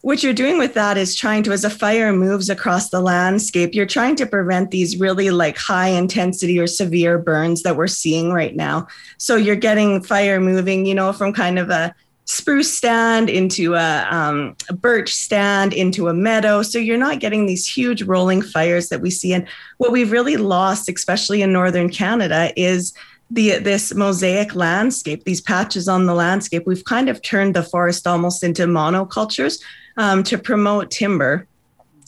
what 0.00 0.22
you're 0.22 0.32
doing 0.32 0.58
with 0.58 0.74
that 0.74 0.96
is 0.96 1.14
trying 1.14 1.42
to, 1.42 1.52
as 1.52 1.64
a 1.64 1.70
fire 1.70 2.12
moves 2.12 2.48
across 2.48 2.88
the 2.88 3.00
landscape, 3.00 3.74
you're 3.74 3.84
trying 3.84 4.16
to 4.16 4.26
prevent 4.26 4.70
these 4.70 4.98
really 4.98 5.30
like 5.30 5.58
high 5.58 5.88
intensity 5.88 6.58
or 6.58 6.66
severe 6.66 7.18
burns 7.18 7.62
that 7.64 7.76
we're 7.76 7.88
seeing 7.88 8.32
right 8.32 8.54
now. 8.54 8.86
So 9.18 9.36
you're 9.36 9.56
getting 9.56 10.02
fire 10.02 10.40
moving, 10.40 10.86
you 10.86 10.94
know, 10.94 11.12
from 11.12 11.32
kind 11.32 11.58
of 11.58 11.68
a 11.68 11.94
spruce 12.28 12.70
stand 12.70 13.30
into 13.30 13.74
a, 13.74 14.06
um, 14.10 14.54
a, 14.68 14.74
birch 14.74 15.14
stand 15.14 15.72
into 15.72 16.08
a 16.08 16.14
meadow. 16.14 16.60
So 16.60 16.78
you're 16.78 16.98
not 16.98 17.20
getting 17.20 17.46
these 17.46 17.66
huge 17.66 18.02
rolling 18.02 18.42
fires 18.42 18.90
that 18.90 19.00
we 19.00 19.10
see. 19.10 19.32
And 19.32 19.48
what 19.78 19.92
we've 19.92 20.12
really 20.12 20.36
lost, 20.36 20.90
especially 20.90 21.40
in 21.40 21.54
northern 21.54 21.88
Canada, 21.88 22.52
is 22.54 22.92
the 23.30 23.58
this 23.58 23.94
mosaic 23.94 24.54
landscape, 24.54 25.24
these 25.24 25.40
patches 25.40 25.88
on 25.88 26.04
the 26.04 26.14
landscape. 26.14 26.66
We've 26.66 26.84
kind 26.84 27.08
of 27.08 27.22
turned 27.22 27.56
the 27.56 27.62
forest 27.62 28.06
almost 28.06 28.44
into 28.44 28.66
monocultures 28.66 29.62
um, 29.96 30.22
to 30.24 30.36
promote 30.36 30.90
timber 30.90 31.46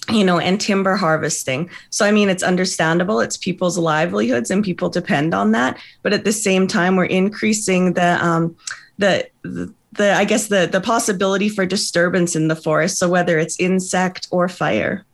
you 0.09 0.24
know, 0.24 0.40
and 0.40 0.60
timber 0.60 0.97
harvesting. 0.97 1.70
So, 1.90 2.05
I 2.05 2.10
mean, 2.10 2.28
it's 2.28 2.42
understandable. 2.42 3.20
It's 3.20 3.36
people's 3.36 3.78
livelihoods 3.78 4.51
and 4.51 4.64
people 4.64 4.88
depend 4.88 5.34
on 5.34 5.52
that. 5.52 5.78
But 6.02 6.12
at 6.12 6.24
the 6.24 6.32
same 6.32 6.66
time, 6.66 6.97
we're 6.97 7.05
increasing 7.05 7.92
the, 7.92 8.24
um, 8.24 8.56
the, 8.98 9.28
the 9.42 9.72
the 10.01 10.14
I 10.14 10.24
guess 10.24 10.48
the 10.48 10.66
the 10.66 10.81
possibility 10.81 11.48
for 11.48 11.66
disturbance 11.66 12.35
in 12.35 12.48
the 12.48 12.56
forest. 12.56 12.98
So 12.98 13.09
whether 13.09 13.39
it's 13.39 13.60
insect 13.60 14.28
or 14.31 14.48
fire. 14.48 15.05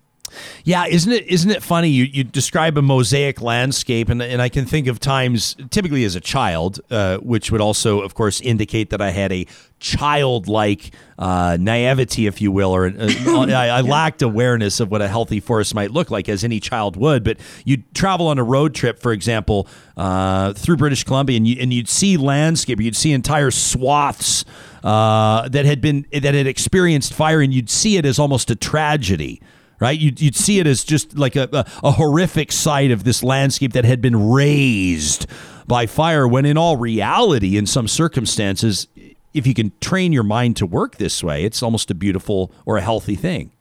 Yeah, 0.65 0.87
isn't 0.87 1.13
it 1.13 1.27
isn't 1.29 1.51
it 1.51 1.63
funny? 1.63 1.89
You 1.89 2.05
you 2.05 2.25
describe 2.25 2.77
a 2.77 2.83
mosaic 2.83 3.41
landscape, 3.41 4.09
and 4.09 4.21
and 4.23 4.43
I 4.43 4.49
can 4.49 4.67
think 4.67 4.87
of 4.87 4.99
times, 4.99 5.57
typically 5.71 6.05
as 6.05 6.15
a 6.15 6.21
child, 6.21 6.81
uh, 6.91 7.19
which 7.19 7.51
would 7.51 7.61
also, 7.61 8.01
of 8.01 8.15
course, 8.15 8.41
indicate 8.41 8.91
that 8.91 9.01
I 9.01 9.11
had 9.11 9.33
a 9.33 9.47
childlike 9.79 10.93
uh, 11.19 11.57
naivety, 11.61 12.27
if 12.27 12.41
you 12.41 12.51
will, 12.51 12.75
or 12.75 12.87
uh, 12.87 12.93
I, 13.51 13.69
I, 13.69 13.81
lacked 13.83 14.23
awareness 14.23 14.81
of 14.81 14.91
what 14.91 15.03
a 15.03 15.09
healthy 15.09 15.39
forest 15.39 15.75
might 15.75 15.91
look 15.91 16.11
like, 16.11 16.29
as 16.29 16.45
any 16.45 16.61
child 16.61 16.97
would. 16.97 17.23
But 17.23 17.39
you'd 17.65 17.95
travel 17.95 18.29
on 18.29 18.39
a 18.39 18.45
road 18.45 18.75
trip, 18.75 18.99
for 18.99 19.13
example, 19.13 19.69
uh, 19.97 20.55
through 20.55 20.77
British 20.77 21.05
Columbia, 21.05 21.37
and, 21.37 21.47
you, 21.47 21.57
and 21.61 21.73
you'd 21.73 21.89
see 21.89 22.17
landscape, 22.17 22.81
you'd 22.81 22.97
see 22.97 23.13
entire 23.13 23.51
swaths 23.51 24.45
uh, 24.87 25.49
that 25.49 25.65
had 25.65 25.81
been 25.81 26.07
that 26.13 26.35
had 26.35 26.47
experienced 26.47 27.13
fire, 27.13 27.41
and 27.41 27.53
you'd 27.53 27.69
see 27.69 27.97
it 27.97 28.07
as 28.07 28.19
almost 28.19 28.51
a 28.51 28.57
tragedy 28.57 29.43
right? 29.79 29.99
You'd, 29.99 30.23
you'd 30.23 30.35
see 30.35 30.59
it 30.59 30.67
as 30.67 30.85
just 30.85 31.19
like 31.19 31.37
a, 31.37 31.51
a, 31.53 31.89
a 31.89 31.91
horrific 31.91 32.51
sight 32.51 32.91
of 32.91 33.05
this 33.05 33.23
landscape 33.23 33.75
that 33.75 33.85
had 33.85 34.01
been 34.01 34.31
razed 34.31 35.27
by 35.67 35.85
fire, 35.85 36.27
when 36.27 36.47
in 36.47 36.57
all 36.57 36.79
reality, 36.79 37.59
in 37.59 37.67
some 37.67 37.87
circumstances, 37.87 38.89
if 39.35 39.47
you 39.47 39.53
can 39.53 39.73
train 39.83 40.15
your 40.15 40.23
mind 40.23 40.57
to 40.57 40.67
work 40.67 40.97
this 40.97 41.23
way, 41.23 41.45
it's 41.45 41.63
almost 41.63 41.91
a 41.91 41.95
beautiful 41.95 42.51
or 42.65 42.79
a 42.79 42.81
healthy 42.81 43.17
thing. 43.17 43.53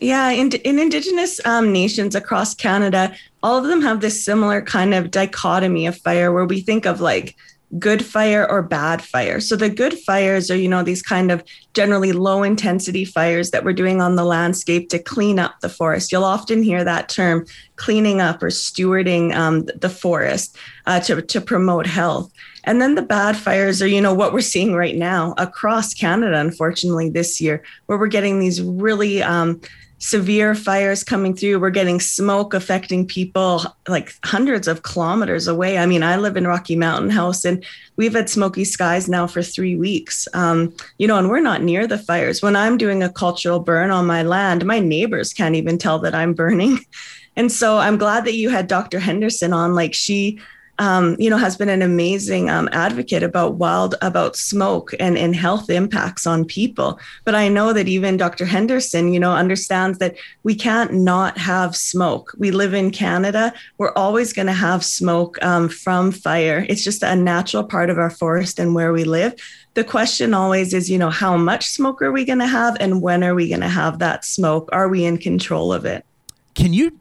Yeah, 0.00 0.30
in, 0.30 0.50
in 0.50 0.80
Indigenous 0.80 1.40
um, 1.46 1.72
nations 1.72 2.16
across 2.16 2.54
Canada, 2.54 3.14
all 3.44 3.56
of 3.56 3.64
them 3.64 3.80
have 3.82 4.00
this 4.00 4.24
similar 4.24 4.60
kind 4.60 4.94
of 4.94 5.12
dichotomy 5.12 5.86
of 5.86 5.96
fire 5.96 6.32
where 6.32 6.46
we 6.46 6.60
think 6.60 6.86
of 6.86 7.00
like 7.00 7.36
good 7.78 8.04
fire 8.04 8.48
or 8.50 8.62
bad 8.62 9.02
fire. 9.02 9.40
So 9.40 9.56
the 9.56 9.70
good 9.70 9.98
fires 10.00 10.50
are, 10.50 10.56
you 10.56 10.68
know, 10.68 10.82
these 10.82 11.02
kind 11.02 11.30
of 11.30 11.42
generally 11.74 12.12
low 12.12 12.42
intensity 12.42 13.04
fires 13.04 13.50
that 13.50 13.64
we're 13.64 13.72
doing 13.72 14.00
on 14.00 14.16
the 14.16 14.24
landscape 14.24 14.88
to 14.90 14.98
clean 14.98 15.38
up 15.38 15.60
the 15.60 15.68
forest. 15.68 16.12
You'll 16.12 16.24
often 16.24 16.62
hear 16.62 16.84
that 16.84 17.08
term 17.08 17.46
cleaning 17.76 18.20
up 18.20 18.42
or 18.42 18.48
stewarding 18.48 19.34
um, 19.34 19.64
the 19.74 19.88
forest 19.88 20.56
uh, 20.86 21.00
to, 21.00 21.22
to 21.22 21.40
promote 21.40 21.86
health. 21.86 22.30
And 22.64 22.80
then 22.80 22.94
the 22.94 23.02
bad 23.02 23.36
fires 23.36 23.82
are, 23.82 23.88
you 23.88 24.00
know, 24.00 24.14
what 24.14 24.32
we're 24.32 24.40
seeing 24.40 24.74
right 24.74 24.96
now 24.96 25.34
across 25.38 25.94
Canada, 25.94 26.38
unfortunately, 26.38 27.10
this 27.10 27.40
year, 27.40 27.62
where 27.86 27.98
we're 27.98 28.06
getting 28.06 28.38
these 28.38 28.62
really 28.62 29.22
um, 29.22 29.60
severe 30.02 30.56
fires 30.56 31.04
coming 31.04 31.32
through. 31.32 31.60
We're 31.60 31.70
getting 31.70 32.00
smoke 32.00 32.54
affecting 32.54 33.06
people 33.06 33.62
like 33.86 34.12
hundreds 34.24 34.66
of 34.66 34.82
kilometers 34.82 35.46
away. 35.46 35.78
I 35.78 35.86
mean, 35.86 36.02
I 36.02 36.16
live 36.16 36.36
in 36.36 36.44
Rocky 36.44 36.74
Mountain 36.74 37.10
House 37.10 37.44
and 37.44 37.64
we've 37.94 38.12
had 38.12 38.28
smoky 38.28 38.64
skies 38.64 39.08
now 39.08 39.28
for 39.28 39.44
three 39.44 39.76
weeks. 39.76 40.26
Um, 40.34 40.74
you 40.98 41.06
know, 41.06 41.18
and 41.18 41.28
we're 41.28 41.40
not 41.40 41.62
near 41.62 41.86
the 41.86 41.98
fires. 41.98 42.42
When 42.42 42.56
I'm 42.56 42.76
doing 42.76 43.00
a 43.00 43.12
cultural 43.12 43.60
burn 43.60 43.92
on 43.92 44.04
my 44.04 44.24
land, 44.24 44.64
my 44.64 44.80
neighbors 44.80 45.32
can't 45.32 45.54
even 45.54 45.78
tell 45.78 46.00
that 46.00 46.14
I'm 46.14 46.34
burning. 46.34 46.80
And 47.34 47.50
so 47.50 47.78
I'm 47.78 47.96
glad 47.96 48.26
that 48.26 48.34
you 48.34 48.50
had 48.50 48.66
Dr. 48.66 48.98
Henderson 48.98 49.54
on. 49.54 49.74
Like 49.74 49.94
she 49.94 50.38
um, 50.78 51.16
you 51.18 51.28
know, 51.28 51.36
has 51.36 51.56
been 51.56 51.68
an 51.68 51.82
amazing 51.82 52.48
um, 52.48 52.68
advocate 52.72 53.22
about 53.22 53.54
wild, 53.54 53.94
about 54.00 54.36
smoke 54.36 54.92
and, 54.98 55.18
and 55.18 55.36
health 55.36 55.68
impacts 55.68 56.26
on 56.26 56.44
people. 56.44 56.98
But 57.24 57.34
I 57.34 57.48
know 57.48 57.72
that 57.72 57.88
even 57.88 58.16
Dr. 58.16 58.46
Henderson, 58.46 59.12
you 59.12 59.20
know, 59.20 59.32
understands 59.32 59.98
that 59.98 60.16
we 60.42 60.54
can't 60.54 60.92
not 60.94 61.36
have 61.38 61.76
smoke. 61.76 62.34
We 62.38 62.50
live 62.50 62.74
in 62.74 62.90
Canada. 62.90 63.52
We're 63.78 63.92
always 63.94 64.32
going 64.32 64.46
to 64.46 64.52
have 64.52 64.84
smoke 64.84 65.42
um, 65.44 65.68
from 65.68 66.10
fire. 66.10 66.64
It's 66.68 66.84
just 66.84 67.02
a 67.02 67.14
natural 67.14 67.64
part 67.64 67.90
of 67.90 67.98
our 67.98 68.10
forest 68.10 68.58
and 68.58 68.74
where 68.74 68.92
we 68.92 69.04
live. 69.04 69.34
The 69.74 69.84
question 69.84 70.34
always 70.34 70.74
is, 70.74 70.90
you 70.90 70.98
know, 70.98 71.10
how 71.10 71.36
much 71.36 71.66
smoke 71.66 72.02
are 72.02 72.12
we 72.12 72.24
going 72.24 72.38
to 72.40 72.46
have 72.46 72.76
and 72.80 73.02
when 73.02 73.22
are 73.22 73.34
we 73.34 73.48
going 73.48 73.60
to 73.60 73.68
have 73.68 73.98
that 74.00 74.24
smoke? 74.24 74.68
Are 74.72 74.88
we 74.88 75.04
in 75.04 75.18
control 75.18 75.72
of 75.72 75.84
it? 75.84 76.04
Can 76.54 76.72
you 76.72 76.98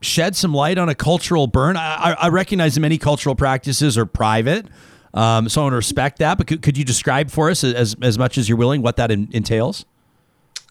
shed 0.00 0.36
some 0.36 0.52
light 0.52 0.78
on 0.78 0.88
a 0.88 0.94
cultural 0.94 1.46
burn? 1.46 1.76
I, 1.76 2.16
I 2.20 2.28
recognize 2.28 2.78
many 2.78 2.98
cultural 2.98 3.34
practices 3.34 3.96
are 3.96 4.06
private, 4.06 4.66
um, 5.14 5.48
so 5.48 5.60
I 5.60 5.64
want 5.64 5.72
to 5.72 5.76
respect 5.76 6.18
that. 6.18 6.38
But 6.38 6.46
could, 6.46 6.62
could 6.62 6.76
you 6.76 6.84
describe 6.84 7.30
for 7.30 7.50
us, 7.50 7.64
as, 7.64 7.96
as 8.02 8.18
much 8.18 8.38
as 8.38 8.48
you're 8.48 8.58
willing, 8.58 8.82
what 8.82 8.96
that 8.96 9.10
in, 9.10 9.28
entails? 9.32 9.84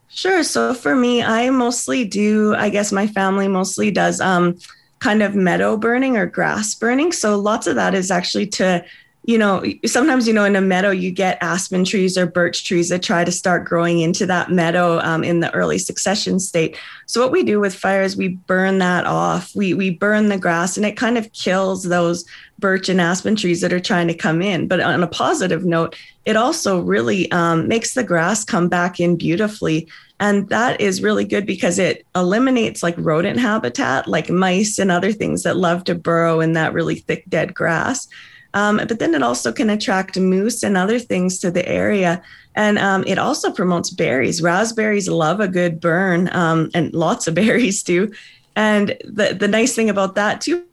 Sure. 0.08 0.44
So 0.44 0.74
for 0.74 0.96
me, 0.96 1.24
I 1.24 1.50
mostly 1.50 2.06
do, 2.06 2.56
I 2.56 2.70
guess 2.70 2.92
my 2.92 3.08
family 3.08 3.48
mostly 3.48 3.92
does 3.92 4.22
um, 4.22 4.58
kind 5.00 5.22
of 5.22 5.36
meadow 5.36 5.76
burning 5.76 6.16
or 6.16 6.26
grass 6.26 6.74
burning. 6.74 7.12
So 7.12 7.38
lots 7.38 7.68
of 7.68 7.76
that 7.76 7.94
is 7.94 8.12
actually 8.12 8.48
to 8.48 8.86
you 9.28 9.40
know, 9.40 9.64
sometimes, 9.86 10.28
you 10.28 10.34
know, 10.34 10.46
in 10.46 10.56
a 10.56 10.62
meadow, 10.62 10.92
you 10.92 11.10
get 11.10 11.40
aspen 11.42 11.84
trees 11.84 12.16
or 12.16 12.28
birch 12.28 12.64
trees 12.64 12.90
that 12.90 13.02
try 13.02 13.24
to 13.24 13.32
start 13.32 13.66
growing 13.66 14.00
into 14.00 14.28
that 14.28 14.52
meadow 14.52 15.00
um, 15.00 15.24
in 15.24 15.40
the 15.40 15.52
early 15.56 15.80
succession 15.80 16.40
state. 16.40 16.78
So, 17.08 17.22
what 17.22 17.32
we 17.32 17.42
do 17.44 17.60
with 17.60 17.74
fire 17.74 18.04
is 18.04 18.16
we 18.16 18.30
burn 18.30 18.78
that 18.80 19.06
off. 19.06 19.56
We, 19.56 19.74
we 19.74 19.90
burn 19.90 20.30
the 20.30 20.38
grass 20.38 20.78
and 20.78 20.86
it 20.86 20.96
kind 20.96 21.18
of 21.18 21.32
kills 21.34 21.84
those 21.84 22.24
birch 22.60 22.88
and 22.88 23.02
aspen 23.02 23.36
trees 23.36 23.62
that 23.62 23.74
are 23.74 23.80
trying 23.80 24.08
to 24.08 24.14
come 24.14 24.44
in. 24.44 24.68
But 24.68 24.80
on 24.80 25.02
a 25.02 25.08
positive 25.08 25.66
note, 25.66 25.98
it 26.26 26.36
also 26.36 26.80
really 26.82 27.32
um, 27.32 27.68
makes 27.68 27.96
the 27.96 28.04
grass 28.04 28.46
come 28.46 28.70
back 28.70 29.00
in 29.00 29.18
beautifully. 29.18 29.88
And 30.20 30.48
that 30.50 30.80
is 30.80 31.02
really 31.02 31.26
good 31.26 31.48
because 31.48 31.80
it 31.80 32.06
eliminates 32.16 32.84
like 32.84 32.96
rodent 32.98 33.40
habitat, 33.40 34.08
like 34.08 34.30
mice 34.30 34.78
and 34.78 34.92
other 34.92 35.12
things 35.12 35.44
that 35.44 35.58
love 35.58 35.84
to 35.86 35.96
burrow 35.96 36.42
in 36.42 36.54
that 36.54 36.74
really 36.74 36.96
thick, 36.96 37.26
dead 37.28 37.56
grass. 37.56 38.08
Um, 38.56 38.78
but 38.78 38.98
then 39.00 39.14
it 39.14 39.22
also 39.22 39.52
can 39.52 39.70
attract 39.70 40.18
moose 40.18 40.64
and 40.64 40.76
other 40.76 40.98
things 40.98 41.38
to 41.40 41.52
the 41.52 41.68
area. 41.68 42.24
And 42.56 42.80
um, 42.80 43.04
it 43.06 43.20
also 43.20 43.52
promotes 43.52 43.90
berries. 43.90 44.42
Raspberries 44.42 45.10
love 45.10 45.42
a 45.42 45.48
good 45.48 45.80
burn, 45.80 46.30
um, 46.34 46.72
and 46.74 46.94
lots 46.94 47.28
of 47.28 47.36
berries 47.42 47.84
too. 47.84 48.14
And 48.56 48.98
the, 49.04 49.36
the 49.38 49.50
nice 49.50 49.76
thing 49.76 49.90
about 49.90 50.16
that 50.16 50.42
too 50.42 50.66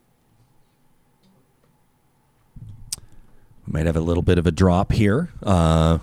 We 3.66 3.72
might 3.72 3.86
have 3.86 3.96
a 3.96 4.00
little 4.00 4.22
bit 4.22 4.38
of 4.38 4.46
a 4.46 4.50
drop 4.50 4.92
here. 4.92 5.30
Uh, 5.42 5.98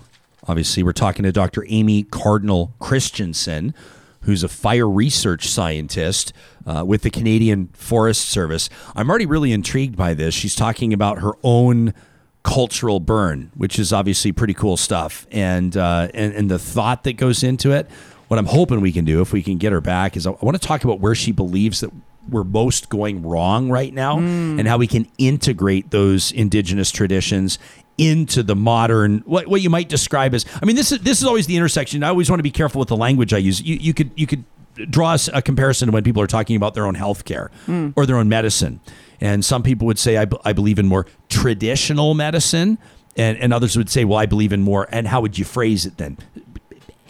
obviously, 0.46 0.82
we're 0.82 0.92
talking 0.92 1.22
to 1.24 1.32
Dr. 1.32 1.64
Amy 1.68 2.02
Cardinal 2.02 2.72
Christianson, 2.78 3.74
who's 4.22 4.42
a 4.42 4.48
fire 4.48 4.88
research 4.88 5.48
scientist 5.48 6.32
uh, 6.66 6.84
with 6.86 7.02
the 7.02 7.10
Canadian 7.10 7.68
Forest 7.68 8.28
Service. 8.28 8.68
I'm 8.94 9.08
already 9.08 9.26
really 9.26 9.52
intrigued 9.52 9.96
by 9.96 10.14
this. 10.14 10.34
She's 10.34 10.54
talking 10.54 10.92
about 10.92 11.20
her 11.20 11.32
own 11.42 11.94
cultural 12.42 13.00
burn, 13.00 13.50
which 13.54 13.78
is 13.78 13.92
obviously 13.92 14.32
pretty 14.32 14.54
cool 14.54 14.76
stuff, 14.76 15.26
and 15.30 15.76
uh, 15.76 16.08
and 16.14 16.34
and 16.34 16.50
the 16.50 16.58
thought 16.58 17.04
that 17.04 17.14
goes 17.14 17.42
into 17.42 17.72
it. 17.72 17.88
What 18.28 18.38
I'm 18.38 18.46
hoping 18.46 18.80
we 18.80 18.92
can 18.92 19.04
do, 19.04 19.20
if 19.20 19.32
we 19.32 19.42
can 19.42 19.58
get 19.58 19.72
her 19.72 19.80
back, 19.80 20.16
is 20.16 20.26
I, 20.26 20.30
I 20.30 20.44
want 20.44 20.60
to 20.60 20.66
talk 20.66 20.84
about 20.84 21.00
where 21.00 21.14
she 21.14 21.32
believes 21.32 21.80
that 21.80 21.90
we're 22.28 22.44
most 22.44 22.88
going 22.90 23.22
wrong 23.22 23.70
right 23.70 23.92
now 23.92 24.18
and 24.18 24.68
how 24.68 24.76
we 24.76 24.86
can 24.86 25.08
integrate 25.18 25.90
those 25.90 26.30
indigenous 26.30 26.90
traditions 26.90 27.58
into 28.00 28.42
the 28.42 28.56
modern 28.56 29.18
what, 29.26 29.46
what 29.46 29.60
you 29.60 29.68
might 29.68 29.90
describe 29.90 30.32
as 30.32 30.46
I 30.62 30.64
mean 30.64 30.74
this 30.74 30.90
is 30.90 31.00
this 31.00 31.20
is 31.20 31.24
always 31.26 31.46
the 31.46 31.56
intersection. 31.56 32.02
I 32.02 32.08
always 32.08 32.30
want 32.30 32.38
to 32.38 32.44
be 32.44 32.50
careful 32.50 32.78
with 32.78 32.88
the 32.88 32.96
language 32.96 33.34
I 33.34 33.38
use. 33.38 33.60
You 33.60 33.76
you 33.76 33.92
could 33.92 34.10
you 34.16 34.26
could 34.26 34.42
draw 34.88 35.16
a 35.34 35.42
comparison 35.42 35.88
to 35.88 35.92
when 35.92 36.02
people 36.02 36.22
are 36.22 36.26
talking 36.26 36.56
about 36.56 36.72
their 36.72 36.86
own 36.86 36.94
health 36.94 37.26
care 37.26 37.50
hmm. 37.66 37.90
or 37.96 38.06
their 38.06 38.16
own 38.16 38.30
medicine. 38.30 38.80
And 39.20 39.44
some 39.44 39.62
people 39.62 39.86
would 39.86 39.98
say 39.98 40.16
I, 40.16 40.24
b- 40.24 40.38
I 40.42 40.54
believe 40.54 40.78
in 40.78 40.86
more 40.86 41.04
traditional 41.28 42.14
medicine 42.14 42.78
and, 43.16 43.36
and 43.36 43.52
others 43.52 43.76
would 43.76 43.90
say 43.90 44.06
well 44.06 44.18
I 44.18 44.24
believe 44.24 44.54
in 44.54 44.62
more 44.62 44.88
and 44.90 45.06
how 45.06 45.20
would 45.20 45.36
you 45.38 45.44
phrase 45.44 45.84
it 45.84 45.98
then? 45.98 46.16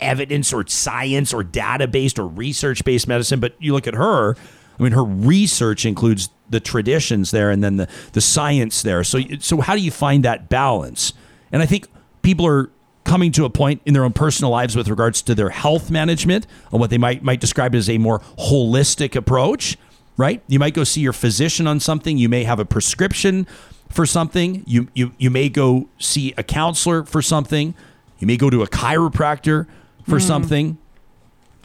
evidence 0.01 0.51
or 0.53 0.67
science 0.67 1.35
or 1.35 1.45
data 1.45 1.87
based 1.87 2.19
or 2.19 2.27
research 2.27 2.83
based 2.85 3.07
medicine. 3.07 3.39
But 3.39 3.55
you 3.59 3.75
look 3.75 3.87
at 3.87 3.95
her, 3.95 4.35
I 4.81 4.83
mean, 4.83 4.93
her 4.93 5.05
research 5.05 5.85
includes 5.85 6.31
the 6.49 6.59
traditions 6.59 7.31
there 7.31 7.51
and 7.51 7.63
then 7.63 7.77
the, 7.77 7.89
the 8.13 8.21
science 8.21 8.83
there. 8.83 9.05
So, 9.05 9.21
so 9.39 9.61
how 9.61 9.77
do 9.77 9.83
you 9.83 9.91
find 9.91 10.25
that 10.25 10.49
balance? 10.49 11.13
And 11.53 11.63
I 11.63 11.67
think 11.67 11.87
people 12.23 12.47
are 12.47 12.71
coming 13.05 13.31
to 13.33 13.45
a 13.45 13.51
point 13.51 13.83
in 13.85 13.93
their 13.93 14.05
own 14.05 14.13
personal 14.13 14.51
lives 14.51 14.75
with 14.75 14.89
regards 14.89 15.21
to 15.23 15.35
their 15.35 15.51
health 15.51 15.91
management 15.91 16.47
and 16.73 16.81
what 16.81 16.91
they 16.91 16.99
might 16.99 17.23
might 17.23 17.41
describe 17.41 17.75
as 17.75 17.91
a 17.91 17.99
more 17.99 18.21
holistic 18.39 19.15
approach, 19.15 19.77
right? 20.17 20.43
You 20.49 20.59
might 20.59 20.75
go 20.75 20.85
see 20.85 21.01
your 21.01 21.13
physician 21.13 21.67
on 21.67 21.81
something, 21.81 22.17
you 22.17 22.29
may 22.29 22.45
have 22.45 22.59
a 22.59 22.65
prescription 22.65 23.47
for 23.91 24.07
something, 24.07 24.63
you 24.67 24.89
you 24.95 25.13
you 25.19 25.31
may 25.31 25.49
go 25.49 25.89
see 25.99 26.33
a 26.39 26.43
counselor 26.43 27.05
for 27.05 27.21
something, 27.21 27.75
you 28.19 28.27
may 28.27 28.37
go 28.37 28.49
to 28.49 28.63
a 28.63 28.67
chiropractor 28.67 29.67
for 30.05 30.19
hmm. 30.19 30.27
something. 30.27 30.79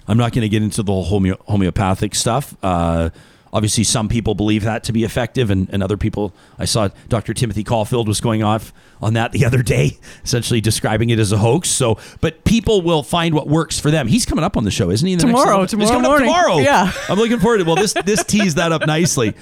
I'm 0.07 0.18
not 0.18 0.34
going 0.34 0.44
to 0.44 0.49
get 0.49 0.61
into 0.64 0.84
the 0.84 0.91
whole 0.91 1.06
homeo- 1.06 1.40
homeopathic 1.48 2.14
stuff. 2.15 2.56
Uh, 2.61 3.10
obviously, 3.52 3.84
some 3.84 4.07
people 4.07 4.36
believe 4.36 4.64
that 4.64 4.84
to 4.86 4.94
be 4.94 5.03
effective, 5.03 5.49
and, 5.49 5.68
and 5.72 5.82
other 5.82 5.98
people. 5.98 6.34
I 6.60 6.65
saw 6.65 6.90
Dr. 7.10 7.34
Timothy 7.34 7.64
Caulfield 7.64 8.07
was 8.07 8.22
going 8.22 8.44
off 8.44 8.72
on 9.02 9.14
that 9.14 9.32
the 9.32 9.45
other 9.48 9.64
day, 9.64 9.98
essentially 10.23 10.61
describing 10.61 11.10
it 11.10 11.18
as 11.19 11.32
a 11.32 11.38
hoax. 11.38 11.69
So, 11.69 11.98
but 12.22 12.44
people 12.44 12.82
will 12.82 13.02
find 13.03 13.34
what 13.34 13.48
works 13.48 13.80
for 13.80 13.90
them. 13.91 14.07
He's 14.07 14.26
coming 14.26 14.44
up 14.44 14.57
on 14.57 14.64
the 14.64 14.72
show, 14.72 14.90
isn't 14.91 15.07
he? 15.07 15.15
Tomorrow, 15.15 15.65
tomorrow 15.65 15.65
He's 15.65 15.90
coming 15.90 16.03
morning. 16.10 16.30
up 16.30 16.36
tomorrow. 16.36 16.57
Yeah. 16.60 16.91
I'm 17.10 17.18
looking 17.18 17.40
forward 17.40 17.57
to. 17.57 17.61
It. 17.64 17.68
Well, 17.68 17.76
this 17.76 17.94
this 18.06 18.23
teased 18.27 18.57
that 18.57 18.72
up 18.72 18.86
nicely. 18.86 19.34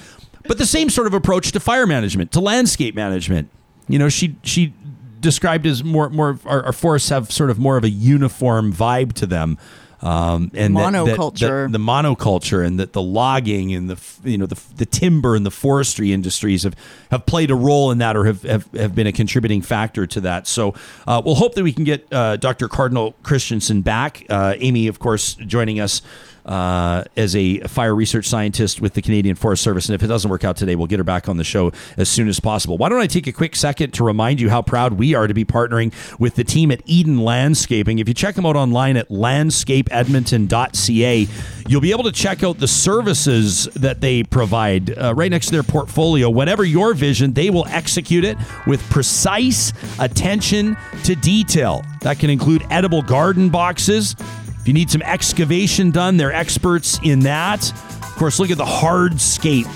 But 0.46 0.58
the 0.58 0.66
same 0.66 0.90
sort 0.90 1.06
of 1.06 1.14
approach 1.14 1.52
to 1.52 1.60
fire 1.60 1.86
management, 1.86 2.32
to 2.32 2.40
landscape 2.40 2.94
management. 2.94 3.48
You 3.88 3.98
know, 3.98 4.08
she 4.08 4.36
she 4.42 4.72
described 5.20 5.66
as 5.66 5.82
more 5.82 6.10
more 6.10 6.38
our, 6.44 6.66
our 6.66 6.72
forests 6.72 7.08
have 7.08 7.30
sort 7.32 7.48
of 7.50 7.58
more 7.58 7.76
of 7.78 7.84
a 7.84 7.90
uniform 7.90 8.72
vibe 8.72 9.12
to 9.14 9.26
them. 9.26 9.58
Um, 10.04 10.50
and 10.54 10.76
that- 10.76 10.92
that- 10.92 11.16
Monoculture. 11.16 11.64
that 11.64 11.72
the 11.72 11.78
monoculture 11.78 12.64
and 12.64 12.78
that 12.78 12.92
the 12.92 13.00
logging 13.00 13.72
and 13.74 13.88
the 13.88 13.98
you 14.22 14.36
know 14.36 14.44
the, 14.44 14.60
the 14.76 14.84
timber 14.84 15.34
and 15.34 15.46
the 15.46 15.50
forestry 15.50 16.12
industries 16.12 16.64
have, 16.64 16.76
have 17.10 17.24
played 17.24 17.50
a 17.50 17.54
role 17.54 17.90
in 17.90 17.98
that 17.98 18.14
or 18.14 18.26
have, 18.26 18.42
have, 18.42 18.70
have 18.74 18.94
been 18.94 19.06
a 19.06 19.12
contributing 19.12 19.62
factor 19.62 20.06
to 20.06 20.20
that. 20.20 20.46
So 20.46 20.74
uh, 21.06 21.22
we'll 21.24 21.36
hope 21.36 21.54
that 21.54 21.64
we 21.64 21.72
can 21.72 21.84
get 21.84 22.06
uh, 22.12 22.36
Dr. 22.36 22.68
Cardinal 22.68 23.12
Christianson 23.22 23.80
back. 23.80 24.26
Uh, 24.28 24.54
Amy, 24.58 24.88
of 24.88 24.98
course, 24.98 25.34
joining 25.36 25.80
us 25.80 26.02
uh, 26.44 27.04
as 27.16 27.34
a 27.36 27.60
fire 27.60 27.94
research 27.94 28.26
scientist 28.26 28.80
with 28.80 28.94
the 28.94 29.02
Canadian 29.02 29.36
Forest 29.36 29.62
Service. 29.62 29.88
And 29.88 29.94
if 29.94 30.02
it 30.02 30.08
doesn't 30.08 30.30
work 30.30 30.44
out 30.44 30.56
today, 30.56 30.76
we'll 30.76 30.86
get 30.86 30.98
her 30.98 31.04
back 31.04 31.28
on 31.28 31.36
the 31.36 31.44
show 31.44 31.72
as 31.96 32.08
soon 32.08 32.28
as 32.28 32.40
possible. 32.40 32.76
Why 32.76 32.88
don't 32.88 33.00
I 33.00 33.06
take 33.06 33.26
a 33.26 33.32
quick 33.32 33.56
second 33.56 33.92
to 33.94 34.04
remind 34.04 34.40
you 34.40 34.50
how 34.50 34.62
proud 34.62 34.94
we 34.94 35.14
are 35.14 35.26
to 35.26 35.34
be 35.34 35.44
partnering 35.44 35.92
with 36.18 36.36
the 36.36 36.44
team 36.44 36.70
at 36.70 36.80
Eden 36.86 37.18
Landscaping. 37.18 37.98
If 37.98 38.08
you 38.08 38.14
check 38.14 38.34
them 38.34 38.46
out 38.46 38.56
online 38.56 38.96
at 38.96 39.08
landscapeedmonton.ca, 39.08 41.28
you'll 41.68 41.80
be 41.80 41.90
able 41.90 42.04
to 42.04 42.12
check 42.12 42.42
out 42.42 42.58
the 42.58 42.68
services 42.68 43.64
that 43.74 44.00
they 44.00 44.22
provide 44.22 44.96
uh, 44.98 45.14
right 45.14 45.30
next 45.30 45.46
to 45.46 45.52
their 45.52 45.62
portfolio. 45.62 46.28
Whatever 46.28 46.64
your 46.64 46.94
vision, 46.94 47.32
they 47.32 47.50
will 47.50 47.66
execute 47.68 48.24
it 48.24 48.36
with 48.66 48.82
precise 48.90 49.72
attention 49.98 50.76
to 51.04 51.14
detail. 51.16 51.82
That 52.00 52.18
can 52.18 52.30
include 52.30 52.64
edible 52.70 53.02
garden 53.02 53.48
boxes. 53.48 54.14
If 54.64 54.68
you 54.68 54.72
need 54.72 54.90
some 54.90 55.02
excavation 55.02 55.90
done, 55.90 56.16
they're 56.16 56.32
experts 56.32 56.98
in 57.02 57.20
that. 57.20 57.70
Of 57.70 58.14
course, 58.16 58.40
look 58.40 58.50
at 58.50 58.56
the 58.56 58.64
hardscape 58.64 59.68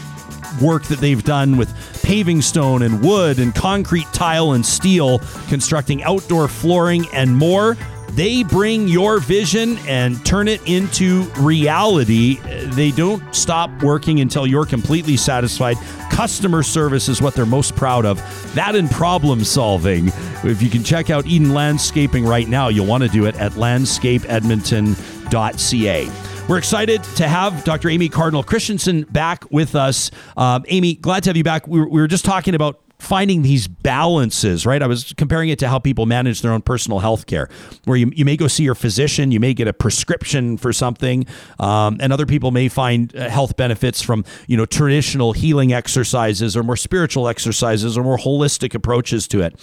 work 0.62 0.84
that 0.84 0.98
they've 0.98 1.22
done 1.22 1.58
with 1.58 1.70
paving 2.02 2.40
stone 2.40 2.80
and 2.80 3.02
wood 3.04 3.38
and 3.38 3.54
concrete 3.54 4.06
tile 4.14 4.52
and 4.52 4.64
steel, 4.64 5.18
constructing 5.48 6.02
outdoor 6.04 6.48
flooring 6.48 7.06
and 7.12 7.36
more. 7.36 7.76
They 8.10 8.42
bring 8.42 8.88
your 8.88 9.20
vision 9.20 9.78
and 9.86 10.24
turn 10.26 10.48
it 10.48 10.60
into 10.68 11.22
reality. 11.38 12.38
They 12.70 12.90
don't 12.90 13.34
stop 13.34 13.82
working 13.82 14.20
until 14.20 14.46
you're 14.46 14.66
completely 14.66 15.16
satisfied. 15.16 15.78
Customer 16.10 16.62
service 16.62 17.08
is 17.08 17.22
what 17.22 17.34
they're 17.34 17.46
most 17.46 17.76
proud 17.76 18.04
of. 18.04 18.18
That 18.54 18.74
and 18.74 18.90
problem 18.90 19.44
solving. 19.44 20.08
If 20.42 20.60
you 20.62 20.70
can 20.70 20.82
check 20.82 21.10
out 21.10 21.26
Eden 21.26 21.54
Landscaping 21.54 22.24
right 22.24 22.48
now, 22.48 22.68
you'll 22.68 22.86
want 22.86 23.04
to 23.04 23.08
do 23.08 23.26
it 23.26 23.36
at 23.36 23.52
landscapeedmonton.ca. 23.52 26.10
We're 26.48 26.58
excited 26.58 27.04
to 27.16 27.28
have 27.28 27.62
Dr. 27.64 27.90
Amy 27.90 28.08
Cardinal 28.08 28.42
Christianson 28.42 29.02
back 29.02 29.44
with 29.50 29.74
us. 29.74 30.10
Um, 30.34 30.64
Amy, 30.68 30.94
glad 30.94 31.24
to 31.24 31.28
have 31.28 31.36
you 31.36 31.44
back. 31.44 31.68
We 31.68 31.78
were, 31.78 31.88
we 31.88 32.00
were 32.00 32.08
just 32.08 32.24
talking 32.24 32.54
about 32.54 32.80
finding 32.98 33.42
these 33.42 33.68
balances, 33.68 34.66
right? 34.66 34.82
I 34.82 34.86
was 34.88 35.12
comparing 35.16 35.50
it 35.50 35.58
to 35.60 35.68
how 35.68 35.78
people 35.78 36.04
manage 36.04 36.42
their 36.42 36.52
own 36.52 36.62
personal 36.62 36.98
health 36.98 37.26
care, 37.26 37.48
where 37.84 37.96
you, 37.96 38.10
you 38.14 38.24
may 38.24 38.36
go 38.36 38.48
see 38.48 38.64
your 38.64 38.74
physician, 38.74 39.30
you 39.30 39.38
may 39.38 39.54
get 39.54 39.68
a 39.68 39.72
prescription 39.72 40.56
for 40.56 40.72
something, 40.72 41.24
um, 41.60 41.98
and 42.00 42.12
other 42.12 42.26
people 42.26 42.50
may 42.50 42.68
find 42.68 43.14
uh, 43.14 43.28
health 43.28 43.56
benefits 43.56 44.02
from, 44.02 44.24
you 44.48 44.56
know, 44.56 44.66
traditional 44.66 45.32
healing 45.32 45.72
exercises 45.72 46.56
or 46.56 46.64
more 46.64 46.76
spiritual 46.76 47.28
exercises 47.28 47.96
or 47.96 48.02
more 48.02 48.18
holistic 48.18 48.74
approaches 48.74 49.28
to 49.28 49.42
it. 49.42 49.54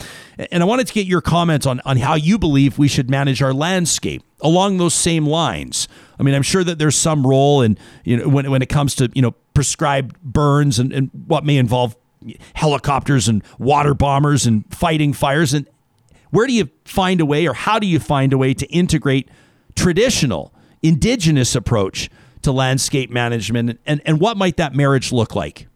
And 0.51 0.63
I 0.63 0.65
wanted 0.65 0.87
to 0.87 0.93
get 0.93 1.05
your 1.05 1.21
comments 1.21 1.65
on, 1.65 1.81
on 1.83 1.97
how 1.97 2.15
you 2.15 2.39
believe 2.39 2.77
we 2.77 2.87
should 2.87 3.09
manage 3.09 3.41
our 3.41 3.53
landscape 3.53 4.23
along 4.39 4.77
those 4.77 4.93
same 4.93 5.25
lines. 5.25 5.89
I 6.17 6.23
mean, 6.23 6.35
I'm 6.35 6.43
sure 6.43 6.63
that 6.63 6.79
there's 6.79 6.95
some 6.95 7.27
role 7.27 7.61
in, 7.61 7.77
you 8.05 8.17
know, 8.17 8.29
when, 8.29 8.49
when 8.49 8.61
it 8.61 8.69
comes 8.69 8.95
to, 8.95 9.11
you 9.13 9.21
know, 9.21 9.31
prescribed 9.53 10.21
burns 10.21 10.79
and, 10.79 10.93
and 10.93 11.09
what 11.27 11.43
may 11.43 11.57
involve 11.57 11.97
helicopters 12.53 13.27
and 13.27 13.43
water 13.60 13.93
bombers 13.93 14.45
and 14.45 14.65
fighting 14.73 15.14
fires. 15.14 15.53
And 15.53 15.68
where 16.31 16.47
do 16.47 16.53
you 16.53 16.69
find 16.85 17.22
a 17.22 17.26
way, 17.26 17.47
or 17.47 17.53
how 17.53 17.80
do 17.80 17.88
you 17.88 17.99
find 17.99 18.34
a 18.34 18.38
way 18.38 18.53
to 18.53 18.65
integrate 18.68 19.30
traditional, 19.76 20.53
indigenous 20.81 21.56
approach 21.56 22.10
to 22.41 22.52
landscape 22.52 23.10
management? 23.10 23.80
And, 23.85 24.02
and 24.06 24.19
what 24.19 24.38
might 24.38 24.57
that 24.57 24.76
marriage 24.76 25.11
look 25.11 25.35
like? 25.35 25.68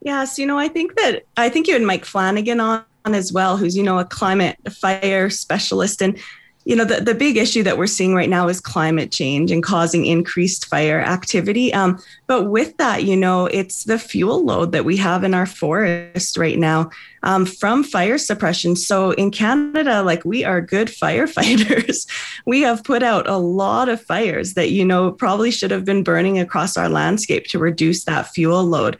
Yes, 0.00 0.38
you 0.38 0.46
know, 0.46 0.58
I 0.58 0.68
think 0.68 0.96
that 0.96 1.24
I 1.36 1.48
think 1.48 1.66
you 1.66 1.74
had 1.74 1.82
Mike 1.82 2.04
Flannigan 2.04 2.60
on 2.60 2.84
as 3.04 3.32
well, 3.32 3.56
who's, 3.56 3.76
you 3.76 3.82
know, 3.82 3.98
a 3.98 4.04
climate 4.04 4.56
fire 4.70 5.30
specialist. 5.30 6.02
And 6.02 6.18
you 6.64 6.76
know, 6.76 6.84
the, 6.84 7.00
the 7.00 7.14
big 7.14 7.38
issue 7.38 7.62
that 7.62 7.78
we're 7.78 7.86
seeing 7.86 8.14
right 8.14 8.28
now 8.28 8.46
is 8.46 8.60
climate 8.60 9.10
change 9.10 9.50
and 9.50 9.62
causing 9.62 10.04
increased 10.04 10.66
fire 10.66 11.00
activity. 11.00 11.72
Um, 11.72 11.98
but 12.26 12.50
with 12.50 12.76
that, 12.76 13.04
you 13.04 13.16
know, 13.16 13.46
it's 13.46 13.84
the 13.84 13.98
fuel 13.98 14.44
load 14.44 14.72
that 14.72 14.84
we 14.84 14.96
have 14.98 15.24
in 15.24 15.32
our 15.32 15.46
forest 15.46 16.36
right 16.36 16.58
now 16.58 16.90
um, 17.22 17.46
from 17.46 17.84
fire 17.84 18.18
suppression. 18.18 18.76
So 18.76 19.12
in 19.12 19.30
Canada, 19.30 20.02
like 20.02 20.24
we 20.24 20.44
are 20.44 20.60
good 20.60 20.88
firefighters. 21.02 22.06
we 22.44 22.60
have 22.62 22.84
put 22.84 23.02
out 23.02 23.28
a 23.28 23.38
lot 23.38 23.88
of 23.88 24.02
fires 24.02 24.54
that, 24.54 24.70
you 24.70 24.84
know, 24.84 25.12
probably 25.12 25.50
should 25.50 25.70
have 25.70 25.86
been 25.86 26.04
burning 26.04 26.38
across 26.38 26.76
our 26.76 26.88
landscape 26.88 27.46
to 27.46 27.58
reduce 27.58 28.04
that 28.04 28.28
fuel 28.28 28.64
load. 28.64 28.98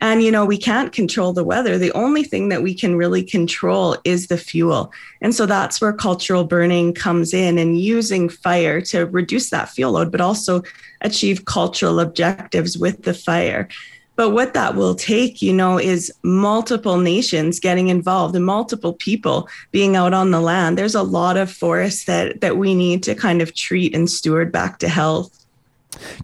And, 0.00 0.22
you 0.22 0.30
know, 0.30 0.44
we 0.44 0.56
can't 0.56 0.92
control 0.92 1.32
the 1.32 1.44
weather. 1.44 1.76
The 1.76 1.92
only 1.92 2.24
thing 2.24 2.48
that 2.48 2.62
we 2.62 2.74
can 2.74 2.96
really 2.96 3.22
control 3.22 3.96
is 4.04 4.28
the 4.28 4.38
fuel. 4.38 4.92
And 5.20 5.34
so 5.34 5.44
that's 5.44 5.80
where 5.80 5.92
cultural 5.92 6.44
burning 6.44 6.94
comes 6.94 7.34
in 7.34 7.58
and 7.58 7.78
using 7.78 8.28
fire 8.28 8.80
to 8.82 9.06
reduce 9.06 9.50
that 9.50 9.68
fuel 9.68 9.92
load, 9.92 10.10
but 10.10 10.20
also 10.20 10.62
achieve 11.02 11.44
cultural 11.44 12.00
objectives 12.00 12.78
with 12.78 13.02
the 13.02 13.14
fire. 13.14 13.68
But 14.16 14.30
what 14.30 14.52
that 14.52 14.74
will 14.74 14.94
take, 14.94 15.40
you 15.40 15.52
know, 15.52 15.78
is 15.78 16.12
multiple 16.22 16.98
nations 16.98 17.58
getting 17.58 17.88
involved 17.88 18.36
and 18.36 18.44
multiple 18.44 18.92
people 18.92 19.48
being 19.70 19.96
out 19.96 20.12
on 20.12 20.30
the 20.30 20.40
land. 20.40 20.76
There's 20.76 20.94
a 20.94 21.02
lot 21.02 21.38
of 21.38 21.50
forests 21.50 22.04
that 22.04 22.42
that 22.42 22.58
we 22.58 22.74
need 22.74 23.02
to 23.04 23.14
kind 23.14 23.40
of 23.40 23.54
treat 23.54 23.94
and 23.94 24.10
steward 24.10 24.52
back 24.52 24.78
to 24.80 24.88
health. 24.88 25.46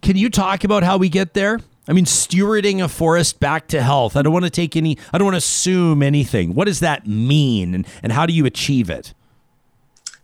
Can 0.03 0.15
you 0.15 0.29
talk 0.29 0.63
about 0.63 0.83
how 0.83 0.97
we 0.97 1.09
get 1.09 1.33
there? 1.33 1.59
I 1.87 1.93
mean, 1.93 2.05
stewarding 2.05 2.83
a 2.83 2.87
forest 2.87 3.39
back 3.39 3.67
to 3.69 3.81
health. 3.81 4.15
I 4.15 4.21
don't 4.21 4.33
want 4.33 4.45
to 4.45 4.51
take 4.51 4.75
any, 4.75 4.97
I 5.13 5.17
don't 5.17 5.25
want 5.25 5.35
to 5.35 5.39
assume 5.39 6.03
anything. 6.03 6.53
What 6.53 6.65
does 6.65 6.81
that 6.81 7.07
mean 7.07 7.73
and, 7.73 7.87
and 8.03 8.11
how 8.11 8.25
do 8.25 8.33
you 8.33 8.45
achieve 8.45 8.89
it? 8.89 9.13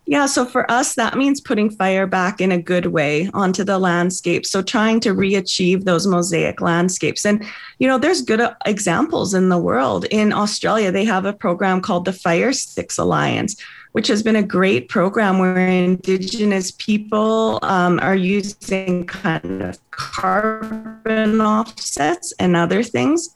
Yeah, 0.06 0.26
so 0.26 0.46
for 0.46 0.70
us, 0.70 0.96
that 0.96 1.18
means 1.18 1.40
putting 1.40 1.70
fire 1.70 2.06
back 2.06 2.42
in 2.42 2.52
a 2.52 2.62
good 2.62 2.88
way 2.88 3.30
onto 3.34 3.64
the 3.64 3.80
landscape. 3.80 4.46
So 4.46 4.62
trying 4.62 5.00
to 5.00 5.14
re-achieve 5.14 5.86
those 5.86 6.06
mosaic 6.06 6.60
landscapes. 6.60 7.26
And, 7.26 7.46
you 7.80 7.88
know, 7.88 7.98
there's 7.98 8.22
good 8.22 8.42
uh, 8.42 8.54
examples 8.66 9.34
in 9.34 9.48
the 9.48 9.58
world. 9.58 10.04
In 10.12 10.34
Australia, 10.34 10.92
they 10.92 11.06
have 11.06 11.24
a 11.24 11.32
program 11.32 11.80
called 11.80 12.04
the 12.04 12.12
Fire 12.12 12.52
Sticks 12.52 12.98
Alliance, 12.98 13.56
which 13.94 14.08
has 14.08 14.22
been 14.22 14.36
a 14.36 14.44
great 14.44 14.90
program 14.90 15.40
where 15.40 15.58
Indigenous 15.58 16.72
people 16.72 17.60
um, 17.62 18.00
are 18.02 18.16
using 18.16 19.06
kind 19.06 19.62
of 19.62 19.80
carbon 19.92 21.40
offsets 21.40 22.34
and 22.40 22.56
other 22.56 22.84
things 22.84 23.30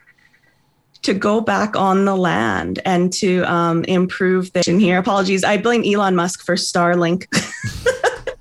to 1.04 1.14
go 1.14 1.40
back 1.40 1.76
on 1.76 2.06
the 2.06 2.16
land 2.16 2.80
and 2.86 3.14
to 3.14 3.44
um, 3.44 3.84
improve 3.86 4.52
the 4.54 4.62
here. 4.66 4.98
Apologies, 4.98 5.44
I 5.44 5.58
blame 5.58 5.84
Elon 5.86 6.16
Musk 6.16 6.44
for 6.44 6.56
Starlink. 6.56 7.28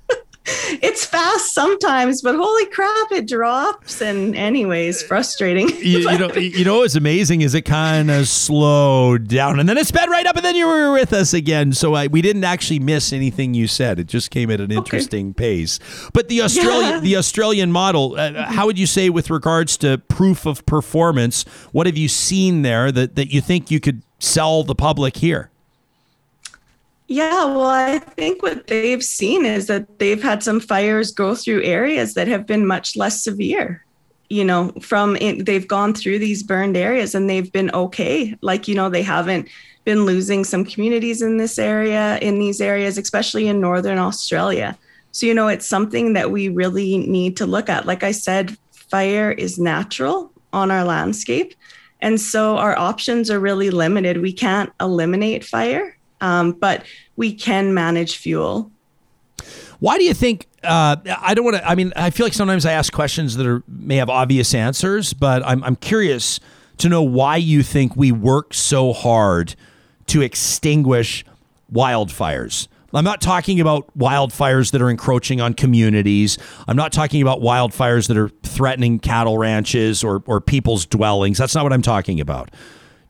it's 0.47 1.05
fast 1.05 1.53
sometimes, 1.53 2.21
but 2.21 2.35
holy 2.35 2.65
crap, 2.67 3.11
it 3.11 3.27
drops. 3.27 4.01
And 4.01 4.35
anyways, 4.35 5.03
frustrating. 5.03 5.69
you, 5.69 6.09
you 6.09 6.17
know, 6.17 6.33
you 6.35 6.63
know 6.63 6.79
what's 6.79 6.95
amazing 6.95 7.41
is 7.41 7.53
it 7.53 7.63
kind 7.63 8.09
of 8.09 8.27
slowed 8.27 9.27
down 9.27 9.59
and 9.59 9.67
then 9.67 9.77
it 9.77 9.87
sped 9.87 10.09
right 10.09 10.25
up, 10.25 10.35
and 10.35 10.45
then 10.45 10.55
you 10.55 10.67
were 10.67 10.91
with 10.91 11.13
us 11.13 11.33
again. 11.33 11.73
So 11.73 11.93
I, 11.93 12.07
we 12.07 12.21
didn't 12.21 12.43
actually 12.43 12.79
miss 12.79 13.11
anything 13.11 13.53
you 13.53 13.67
said. 13.67 13.99
It 13.99 14.07
just 14.07 14.31
came 14.31 14.49
at 14.49 14.61
an 14.61 14.71
interesting 14.71 15.29
okay. 15.29 15.33
pace. 15.33 15.79
But 16.13 16.29
the 16.29 16.41
Australian 16.41 16.91
yeah. 16.91 16.99
the 16.99 17.17
Australian 17.17 17.71
model, 17.71 18.15
uh, 18.17 18.45
how 18.51 18.65
would 18.65 18.79
you 18.79 18.87
say 18.87 19.09
with 19.09 19.29
regards 19.29 19.77
to 19.77 19.97
proof 19.97 20.45
of 20.45 20.65
performance? 20.65 21.43
What 21.71 21.87
have 21.87 21.97
you 21.97 22.07
seen 22.07 22.61
there 22.61 22.91
that 22.91 23.15
that 23.15 23.33
you 23.33 23.41
think 23.41 23.69
you 23.69 23.79
could 23.79 24.03
sell 24.19 24.63
the 24.63 24.75
public 24.75 25.17
here? 25.17 25.51
Yeah, 27.07 27.45
well, 27.45 27.69
I 27.69 27.99
think 27.99 28.43
what 28.43 28.67
they've 28.67 29.03
seen 29.03 29.45
is 29.45 29.67
that 29.67 29.97
they've 29.97 30.21
had 30.21 30.43
some 30.43 30.59
fires 30.59 31.11
go 31.11 31.35
through 31.35 31.63
areas 31.63 32.15
that 32.15 32.27
have 32.27 32.45
been 32.45 32.67
much 32.67 32.97
less 32.97 33.23
severe. 33.23 33.85
You 34.29 34.43
know, 34.43 34.73
from 34.81 35.13
they've 35.13 35.67
gone 35.67 35.93
through 35.93 36.19
these 36.19 36.43
burned 36.43 36.75
areas 36.75 37.15
and 37.15 37.29
they've 37.29 37.49
been 37.49 37.71
okay. 37.71 38.35
Like, 38.41 38.67
you 38.67 38.75
know, 38.75 38.89
they 38.89 39.03
haven't 39.03 39.47
been 39.85 40.03
losing 40.03 40.43
some 40.43 40.65
communities 40.65 41.21
in 41.21 41.37
this 41.37 41.57
area, 41.57 42.17
in 42.17 42.39
these 42.39 42.59
areas, 42.59 42.97
especially 42.97 43.47
in 43.47 43.61
Northern 43.61 43.97
Australia. 43.97 44.77
So, 45.13 45.25
you 45.25 45.33
know, 45.33 45.47
it's 45.47 45.65
something 45.65 46.11
that 46.11 46.29
we 46.29 46.49
really 46.49 46.97
need 46.97 47.37
to 47.37 47.45
look 47.45 47.69
at. 47.69 47.85
Like 47.85 48.03
I 48.03 48.11
said, 48.11 48.57
fire 48.71 49.31
is 49.31 49.57
natural 49.57 50.29
on 50.51 50.71
our 50.71 50.83
landscape. 50.83 51.53
And 52.01 52.19
so 52.19 52.57
our 52.57 52.77
options 52.77 53.31
are 53.31 53.39
really 53.39 53.69
limited. 53.69 54.21
We 54.21 54.33
can't 54.33 54.73
eliminate 54.81 55.45
fire 55.45 55.96
um, 56.21 56.53
but 56.53 56.85
we 57.15 57.33
can 57.33 57.73
manage 57.73 58.17
fuel. 58.17 58.71
Why 59.79 59.97
do 59.97 60.03
you 60.03 60.13
think? 60.13 60.47
Uh, 60.63 60.95
I 61.21 61.33
don't 61.33 61.45
want 61.45 61.57
to. 61.57 61.67
I 61.67 61.75
mean, 61.75 61.93
I 61.95 62.09
feel 62.09 62.25
like 62.25 62.33
sometimes 62.33 62.65
I 62.65 62.71
ask 62.71 62.91
questions 62.91 63.35
that 63.35 63.45
are 63.45 63.63
may 63.67 63.97
have 63.97 64.09
obvious 64.09 64.53
answers, 64.53 65.13
but 65.13 65.45
I'm, 65.45 65.63
I'm 65.63 65.75
curious 65.75 66.39
to 66.77 66.89
know 66.89 67.03
why 67.03 67.37
you 67.37 67.63
think 67.63 67.95
we 67.95 68.11
work 68.11 68.53
so 68.53 68.93
hard 68.93 69.55
to 70.07 70.21
extinguish 70.21 71.25
wildfires. 71.71 72.67
I'm 72.93 73.03
not 73.03 73.21
talking 73.21 73.59
about 73.59 73.95
wildfires 73.97 74.71
that 74.71 74.81
are 74.81 74.89
encroaching 74.89 75.41
on 75.41 75.53
communities. 75.53 76.37
I'm 76.67 76.77
not 76.77 76.91
talking 76.91 77.21
about 77.21 77.41
wildfires 77.41 78.07
that 78.07 78.17
are 78.17 78.29
threatening 78.43 78.99
cattle 78.99 79.37
ranches 79.37 80.03
or, 80.03 80.23
or 80.25 80.39
people's 80.39 80.85
dwellings. 80.85 81.37
That's 81.37 81.53
not 81.53 81.63
what 81.63 81.73
I'm 81.73 81.81
talking 81.81 82.19
about. 82.19 82.49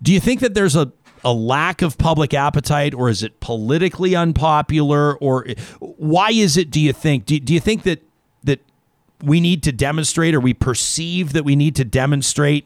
Do 0.01 0.11
you 0.11 0.19
think 0.19 0.41
that 0.41 0.55
there's 0.55 0.75
a 0.75 0.91
a 1.23 1.33
lack 1.33 1.81
of 1.81 1.97
public 1.97 2.33
appetite 2.33 2.93
or 2.93 3.09
is 3.09 3.23
it 3.23 3.39
politically 3.39 4.15
unpopular 4.15 5.15
or 5.17 5.45
why 5.79 6.29
is 6.31 6.57
it 6.57 6.69
do 6.69 6.79
you 6.79 6.93
think 6.93 7.25
do, 7.25 7.39
do 7.39 7.53
you 7.53 7.59
think 7.59 7.83
that 7.83 8.01
that 8.43 8.59
we 9.23 9.39
need 9.39 9.63
to 9.63 9.71
demonstrate 9.71 10.35
or 10.35 10.39
we 10.39 10.53
perceive 10.53 11.33
that 11.33 11.43
we 11.43 11.55
need 11.55 11.75
to 11.75 11.85
demonstrate 11.85 12.65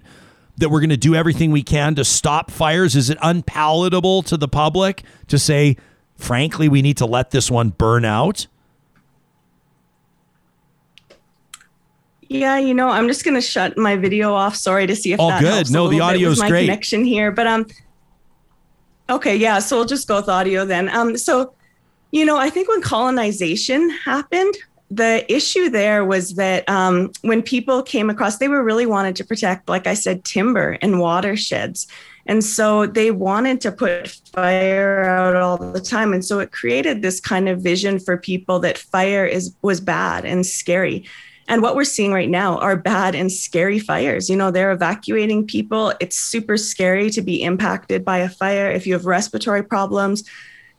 that 0.58 0.70
we're 0.70 0.82
going 0.82 0.90
to 0.90 0.98
do 0.98 1.16
everything 1.16 1.52
we 1.52 1.64
can 1.64 1.96
to 1.96 2.04
stop 2.04 2.52
fires 2.52 2.96
is 2.96 3.10
it 3.10 3.18
unpalatable 3.22 4.22
to 4.22 4.38
the 4.38 4.48
public 4.48 5.04
to 5.28 5.40
say 5.40 5.78
frankly 6.16 6.68
we 6.68 6.82
need 6.82 6.98
to 6.98 7.06
let 7.06 7.32
this 7.32 7.50
one 7.50 7.70
burn 7.70 8.06
out 8.06 8.48
Yeah, 12.32 12.58
you 12.60 12.74
know, 12.74 12.88
I'm 12.88 13.10
just 13.10 13.26
gonna 13.26 13.42
shut 13.42 13.78
my 13.78 13.98
video 13.98 14.34
off. 14.34 14.56
Sorry 14.56 14.88
to 14.88 14.96
see 14.96 15.12
if 15.12 15.20
all 15.20 15.28
that 15.28 15.42
good. 15.42 15.70
no, 15.70 15.90
the 15.90 16.00
audio 16.00 16.30
is 16.30 16.40
great. 16.40 16.68
Connection 16.68 17.04
here, 17.04 17.30
but 17.30 17.46
um, 17.46 17.68
Okay, 19.12 19.36
yeah. 19.36 19.60
So 19.60 19.76
we'll 19.76 19.86
just 19.86 20.08
go 20.08 20.16
with 20.16 20.30
audio 20.30 20.66
then. 20.66 20.88
Um, 20.90 21.18
so, 21.18 21.54
you 22.12 22.24
know, 22.24 22.38
I 22.38 22.50
think 22.50 22.70
when 22.70 22.82
colonization 22.82 23.90
happened, 23.90 24.56
the 24.90 25.30
issue 25.34 25.70
there 25.70 26.06
was 26.06 26.36
that 26.36 26.68
um, 26.70 27.12
when 27.22 27.42
people 27.42 27.84
came 27.84 28.10
across, 28.10 28.38
they 28.38 28.48
were 28.48 28.64
really 28.64 28.86
wanted 28.86 29.18
to 29.18 29.26
protect, 29.26 29.68
like 29.68 29.86
I 29.86 29.96
said, 29.96 30.24
timber 30.24 30.78
and 30.82 31.00
watersheds. 31.00 31.88
And 32.26 32.42
so 32.44 32.86
they 32.86 33.12
wanted 33.12 33.60
to 33.62 33.72
put 33.72 34.10
fire 34.34 35.04
out 35.04 35.36
all 35.36 35.58
the 35.58 35.82
time. 35.82 36.14
And 36.14 36.24
so 36.24 36.40
it 36.40 36.52
created 36.54 37.02
this 37.02 37.20
kind 37.20 37.50
of 37.50 37.62
vision 37.62 38.00
for 38.00 38.18
people 38.18 38.60
that 38.60 38.78
fire 38.78 39.26
is 39.26 39.54
was 39.62 39.82
bad 39.82 40.24
and 40.24 40.46
scary. 40.46 41.06
And 41.52 41.62
what 41.62 41.76
we're 41.76 41.84
seeing 41.84 42.14
right 42.14 42.30
now 42.30 42.60
are 42.60 42.78
bad 42.78 43.14
and 43.14 43.30
scary 43.30 43.78
fires. 43.78 44.30
You 44.30 44.38
know, 44.38 44.52
they're 44.52 44.72
evacuating 44.72 45.46
people. 45.46 45.94
It's 46.00 46.18
super 46.18 46.56
scary 46.56 47.10
to 47.10 47.22
be 47.22 47.44
impacted 47.44 48.06
by 48.06 48.20
a 48.20 48.30
fire. 48.30 48.72
If 48.72 48.88
you 48.88 48.94
have 48.94 49.06
respiratory 49.06 49.62
problems, 49.62 50.24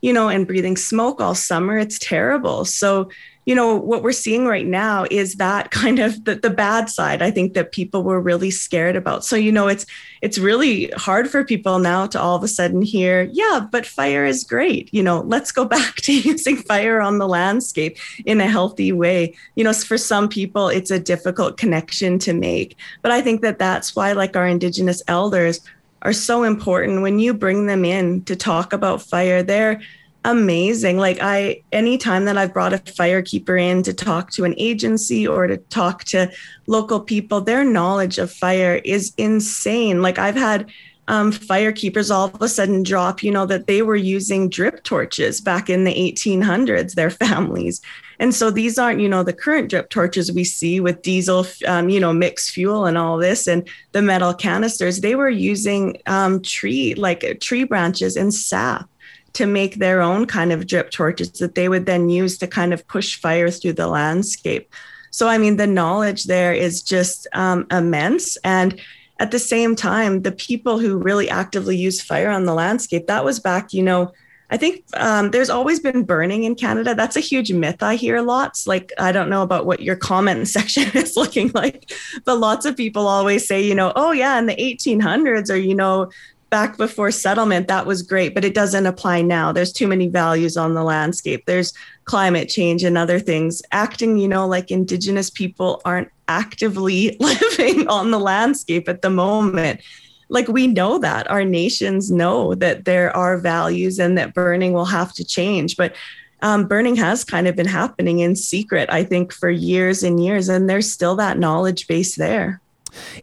you 0.01 0.15
know, 0.15 0.31
and 0.31 0.47
breathing 0.47 0.78
smoke 0.78 1.20
all 1.20 1.35
summer, 1.35 1.77
it's 1.77 1.99
terrible. 1.99 2.65
So 2.65 3.11
you 3.44 3.55
know 3.55 3.74
what 3.74 4.02
we're 4.02 4.12
seeing 4.12 4.47
right 4.47 4.66
now 4.66 5.05
is 5.10 5.35
that 5.36 5.70
kind 5.70 5.98
of 5.98 6.24
the, 6.24 6.36
the 6.36 6.51
bad 6.51 6.89
side 6.89 7.23
i 7.23 7.31
think 7.31 7.55
that 7.55 7.73
people 7.73 8.02
were 8.02 8.20
really 8.20 8.51
scared 8.51 8.97
about. 8.97 9.24
So 9.24 9.36
you 9.36 9.51
know 9.51 9.69
it's 9.69 9.86
it's 10.20 10.39
really 10.39 10.86
hard 10.97 11.28
for 11.28 11.44
people 11.44 11.78
now 11.78 12.06
to 12.06 12.20
all 12.20 12.36
of 12.36 12.44
a 12.44 12.48
sudden 12.48 12.82
hear 12.82 13.28
yeah 13.32 13.66
but 13.70 13.85
fire 13.85 14.24
is 14.24 14.44
great. 14.44 14.93
You 14.93 15.02
know 15.02 15.20
let's 15.20 15.52
go 15.52 15.64
back 15.77 15.97
to 15.97 16.12
using 16.12 16.56
fire 16.56 17.01
on 17.01 17.19
the 17.19 17.28
landscape 17.28 17.98
in 18.24 18.40
a 18.40 18.47
healthy 18.47 18.93
way. 18.93 19.35
You 19.56 19.64
know 19.64 19.73
for 19.73 19.98
some 19.98 20.28
people 20.28 20.69
it's 20.69 20.90
a 20.90 21.01
difficult 21.01 21.56
connection 21.56 22.19
to 22.20 22.32
make. 22.32 22.77
But 23.02 23.12
i 23.12 23.20
think 23.20 23.43
that 23.43 23.59
that's 23.59 23.97
why 23.97 24.12
like 24.12 24.36
our 24.36 24.47
indigenous 24.47 25.02
elders 25.09 25.60
are 26.02 26.12
so 26.12 26.43
important. 26.43 27.02
When 27.02 27.20
you 27.20 27.32
bring 27.32 27.66
them 27.66 27.85
in 27.85 28.24
to 28.24 28.36
talk 28.36 28.73
about 28.73 29.02
fire 29.02 29.43
they're 29.43 29.81
amazing. 30.24 30.99
Like 30.99 31.19
I 31.20 31.62
anytime 31.73 32.24
that 32.27 32.39
I've 32.39 32.53
brought 32.53 32.73
a 32.73 32.78
firekeeper 32.78 33.61
in 33.61 33.82
to 33.85 33.93
talk 33.93 34.31
to 34.32 34.44
an 34.44 34.55
agency 34.57 35.27
or 35.27 35.47
to 35.47 35.57
talk 35.57 36.05
to 36.05 36.31
local 36.66 37.01
people, 37.01 37.40
their 37.40 37.65
knowledge 37.65 38.19
of 38.19 38.32
fire 38.32 38.81
is 38.85 39.12
insane. 39.19 40.03
Like 40.03 40.19
I've 40.19 40.36
had 40.36 40.70
um, 41.09 41.32
firekeepers 41.32 42.15
all 42.15 42.27
of 42.27 42.40
a 42.40 42.49
sudden 42.49 42.82
drop, 42.85 43.23
you 43.23 43.31
know, 43.31 43.44
that 43.47 43.66
they 43.66 43.82
were 43.82 43.97
using 43.97 44.49
drip 44.49 44.85
torches 44.85 45.40
back 45.40 45.69
in 45.69 45.85
the 45.85 45.94
1800s, 45.94 46.94
their 46.94 47.11
families. 47.27 47.81
And 48.20 48.32
so 48.32 48.53
these 48.53 48.78
aren't, 48.78 49.01
you 49.01 49.09
know, 49.09 49.24
the 49.24 49.32
current 49.32 49.69
drip 49.69 49.90
torches 49.90 50.31
we 50.31 50.44
see 50.44 50.78
with 50.78 51.03
diesel, 51.03 51.44
um, 51.66 51.89
you 51.89 51.99
know, 51.99 52.12
mixed 52.12 52.51
fuel 52.51 52.86
and 52.86 52.97
all 52.97 53.16
this 53.19 53.49
and 53.49 53.69
the 53.90 54.01
metal 54.01 54.32
canisters. 54.32 55.01
They 55.01 55.16
were 55.16 55.28
using 55.28 56.01
um, 56.07 56.40
tree, 56.40 56.94
like 56.94 57.40
tree 57.40 57.65
branches 57.65 58.16
and 58.16 58.32
sap 58.32 58.89
to 59.34 59.46
make 59.46 59.76
their 59.76 60.00
own 60.00 60.26
kind 60.26 60.52
of 60.52 60.66
drip 60.66 60.90
torches 60.90 61.32
that 61.32 61.54
they 61.54 61.68
would 61.68 61.86
then 61.86 62.09
use 62.09 62.38
to 62.38 62.46
kind 62.46 62.72
of 62.72 62.86
push 62.86 63.18
fire 63.18 63.50
through 63.50 63.72
the 63.72 63.86
landscape. 63.86 64.72
So, 65.10 65.28
I 65.28 65.38
mean, 65.38 65.56
the 65.56 65.66
knowledge 65.66 66.24
there 66.24 66.52
is 66.52 66.82
just 66.82 67.26
um, 67.32 67.66
immense. 67.70 68.36
And 68.44 68.80
at 69.20 69.30
the 69.30 69.38
same 69.38 69.76
time, 69.76 70.22
the 70.22 70.32
people 70.32 70.78
who 70.78 70.96
really 70.96 71.28
actively 71.28 71.76
use 71.76 72.00
fire 72.00 72.30
on 72.30 72.44
the 72.44 72.54
landscape, 72.54 73.06
that 73.06 73.24
was 73.24 73.38
back, 73.38 73.72
you 73.72 73.82
know, 73.82 74.12
I 74.52 74.59
think 74.59 74.84
um, 74.94 75.30
there's 75.30 75.48
always 75.48 75.80
been 75.80 76.04
burning 76.04 76.44
in 76.44 76.54
Canada. 76.54 76.94
That's 76.94 77.16
a 77.16 77.20
huge 77.20 77.50
myth 77.52 77.82
I 77.82 77.94
hear 77.96 78.20
lots. 78.20 78.66
Like, 78.66 78.92
I 78.98 79.10
don't 79.10 79.30
know 79.30 79.42
about 79.42 79.64
what 79.64 79.80
your 79.80 79.96
comment 79.96 80.46
section 80.56 80.90
is 80.94 81.16
looking 81.16 81.50
like, 81.54 81.90
but 82.26 82.36
lots 82.36 82.66
of 82.66 82.76
people 82.76 83.06
always 83.06 83.48
say, 83.48 83.62
you 83.62 83.74
know, 83.74 83.94
oh, 83.96 84.12
yeah, 84.12 84.38
in 84.38 84.44
the 84.44 84.56
1800s 84.56 85.50
or, 85.50 85.56
you 85.56 85.74
know, 85.74 86.10
back 86.52 86.76
before 86.76 87.10
settlement, 87.10 87.66
that 87.68 87.86
was 87.86 88.02
great, 88.02 88.34
but 88.34 88.44
it 88.44 88.54
doesn't 88.54 88.84
apply 88.84 89.22
now. 89.22 89.52
There's 89.52 89.72
too 89.72 89.88
many 89.88 90.08
values 90.08 90.54
on 90.54 90.74
the 90.74 90.84
landscape. 90.84 91.46
There's 91.46 91.72
climate 92.04 92.50
change 92.50 92.84
and 92.84 92.98
other 92.98 93.18
things. 93.18 93.62
Acting, 93.72 94.18
you 94.18 94.28
know, 94.28 94.46
like 94.46 94.70
Indigenous 94.70 95.30
people 95.30 95.80
aren't 95.86 96.10
actively 96.28 97.16
living 97.20 97.88
on 97.88 98.10
the 98.10 98.20
landscape 98.20 98.86
at 98.86 99.00
the 99.00 99.08
moment. 99.08 99.80
Like 100.28 100.46
we 100.46 100.66
know 100.66 100.98
that 100.98 101.28
our 101.30 101.42
nations 101.42 102.10
know 102.10 102.54
that 102.56 102.84
there 102.84 103.16
are 103.16 103.38
values 103.38 103.98
and 103.98 104.18
that 104.18 104.34
burning 104.34 104.74
will 104.74 104.84
have 104.84 105.14
to 105.14 105.24
change. 105.24 105.78
But 105.78 105.96
um, 106.42 106.68
burning 106.68 106.96
has 106.96 107.24
kind 107.24 107.48
of 107.48 107.56
been 107.56 107.66
happening 107.66 108.18
in 108.18 108.36
secret, 108.36 108.90
I 108.92 109.04
think, 109.04 109.32
for 109.32 109.48
years 109.48 110.02
and 110.02 110.22
years. 110.22 110.50
And 110.50 110.68
there's 110.68 110.92
still 110.92 111.16
that 111.16 111.38
knowledge 111.38 111.86
base 111.86 112.16
there. 112.16 112.60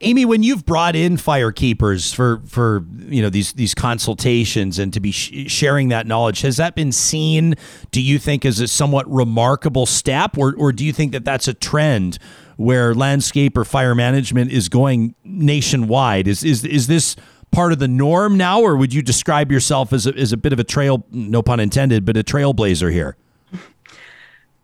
Amy, 0.02 0.26
when 0.26 0.44
you've 0.44 0.66
brought 0.66 0.96
in 0.96 1.18
firekeepers 1.18 2.14
for 2.14 2.42
for 2.48 2.86
you 3.08 3.22
know 3.22 3.30
these 3.30 3.54
these 3.54 3.74
consultations 3.74 4.80
and 4.80 4.94
to 4.94 5.00
be 5.00 5.12
sh- 5.12 5.52
sharing 5.52 5.90
that 5.90 6.08
knowledge, 6.08 6.42
has 6.42 6.58
that 6.58 6.76
been 6.76 6.92
seen? 6.92 7.56
Do 7.92 8.02
you 8.02 8.20
think 8.20 8.46
as 8.46 8.60
a 8.60 8.68
somewhat 8.68 9.10
remarkable 9.12 9.86
step, 9.86 10.38
or 10.38 10.56
or 10.58 10.72
do 10.72 10.86
you 10.86 10.94
think 10.94 11.12
that 11.12 11.26
that's 11.26 11.48
a 11.48 11.54
trend 11.54 12.18
where 12.58 12.94
landscape 12.94 13.58
or 13.58 13.66
fire 13.66 13.96
management 13.96 14.52
is 14.52 14.70
going 14.70 15.16
nationwide? 15.24 16.28
Is 16.28 16.44
is 16.44 16.66
is 16.66 16.88
this 16.88 17.16
part 17.52 17.72
of 17.72 17.80
the 17.80 17.88
norm 17.88 18.38
now, 18.38 18.62
or 18.62 18.76
would 18.76 18.94
you 18.94 19.02
describe 19.02 19.52
yourself 19.52 19.94
as 19.94 20.06
a, 20.06 20.14
as 20.16 20.32
a 20.32 20.38
bit 20.38 20.54
of 20.54 20.60
a 20.60 20.64
trail, 20.64 21.06
no 21.12 21.42
pun 21.42 21.60
intended, 21.60 22.06
but 22.06 22.18
a 22.18 22.24
trailblazer 22.24 22.92
here? 22.92 23.16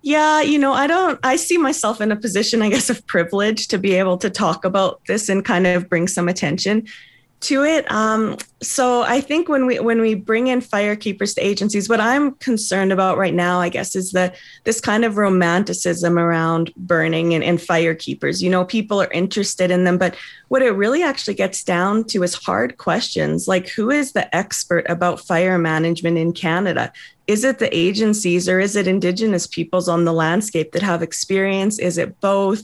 Yeah, 0.06 0.42
you 0.42 0.60
know, 0.60 0.72
I 0.72 0.86
don't, 0.86 1.20
I 1.24 1.36
see 1.36 1.58
myself 1.58 2.00
in 2.00 2.12
a 2.12 2.16
position, 2.16 2.62
I 2.62 2.70
guess, 2.70 2.92
of 2.92 3.04
privilege 3.08 3.68
to 3.70 3.80
be 3.80 3.96
able 3.96 4.20
to 4.20 4.30
talk 4.30 4.64
about 4.64 5.02
this 5.08 5.30
and 5.30 5.44
kind 5.44 5.66
of 5.66 5.90
bring 5.90 6.08
some 6.08 6.30
attention 6.30 6.86
to 7.46 7.64
it. 7.64 7.90
Um, 7.92 8.38
so 8.62 9.04
I 9.04 9.22
think 9.22 9.48
when 9.48 9.68
we 9.68 9.80
when 9.80 10.02
we 10.02 10.16
bring 10.16 10.48
in 10.48 10.62
firekeepers 10.62 11.36
to 11.36 11.42
agencies, 11.42 11.88
what 11.88 12.02
I'm 12.02 12.32
concerned 12.36 12.92
about 12.92 13.18
right 13.18 13.34
now, 13.34 13.60
I 13.60 13.70
guess, 13.70 13.96
is 13.96 14.12
that 14.14 14.36
this 14.64 14.82
kind 14.82 15.06
of 15.06 15.18
romanticism 15.18 16.18
around 16.18 16.74
burning 16.76 17.36
and, 17.36 17.44
and 17.44 17.60
firekeepers. 17.60 18.42
You 18.42 18.50
know, 18.50 18.66
people 18.66 19.00
are 19.00 19.12
interested 19.12 19.70
in 19.70 19.84
them, 19.84 20.00
but 20.00 20.16
what 20.48 20.64
it 20.64 20.72
really 20.72 21.04
actually 21.04 21.36
gets 21.36 21.64
down 21.64 22.06
to 22.06 22.24
is 22.24 22.34
hard 22.34 22.78
questions 22.78 23.48
like 23.48 23.70
who 23.70 23.92
is 23.92 24.14
the 24.14 24.36
expert 24.36 24.86
about 24.90 25.22
fire 25.22 25.60
management 25.60 26.18
in 26.18 26.34
Canada? 26.34 26.92
Is 27.28 27.44
it 27.44 27.60
the 27.60 27.76
agencies 27.76 28.50
or 28.50 28.60
is 28.60 28.76
it 28.76 28.88
Indigenous 28.88 29.46
peoples 29.46 29.88
on 29.88 30.06
the 30.06 30.14
landscape 30.14 30.72
that 30.72 30.82
have 30.82 31.04
experience? 31.04 31.78
Is 31.78 31.98
it 31.98 32.20
both? 32.22 32.64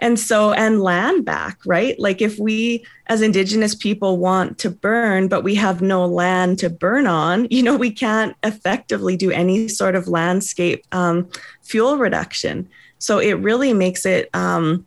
And 0.00 0.18
so, 0.18 0.52
and 0.52 0.80
land 0.80 1.24
back, 1.24 1.58
right? 1.66 1.98
Like 1.98 2.22
if 2.22 2.38
we 2.38 2.84
as 3.08 3.22
Indigenous 3.22 3.74
people 3.74 4.18
want 4.18 4.58
to 4.58 4.70
burn, 4.70 5.28
but 5.28 5.42
we 5.42 5.54
have 5.56 5.82
no 5.82 6.06
land 6.06 6.58
to 6.60 6.70
burn 6.70 7.06
on, 7.06 7.48
you 7.50 7.62
know, 7.62 7.76
we 7.76 7.90
can't 7.90 8.36
effectively 8.44 9.16
do 9.16 9.30
any 9.30 9.66
sort 9.66 9.96
of 9.96 10.06
landscape 10.06 10.84
um, 10.92 11.28
fuel 11.62 11.98
reduction. 11.98 12.68
So 12.98 13.18
it 13.18 13.34
really 13.34 13.72
makes 13.72 14.04
it, 14.04 14.28
um, 14.34 14.86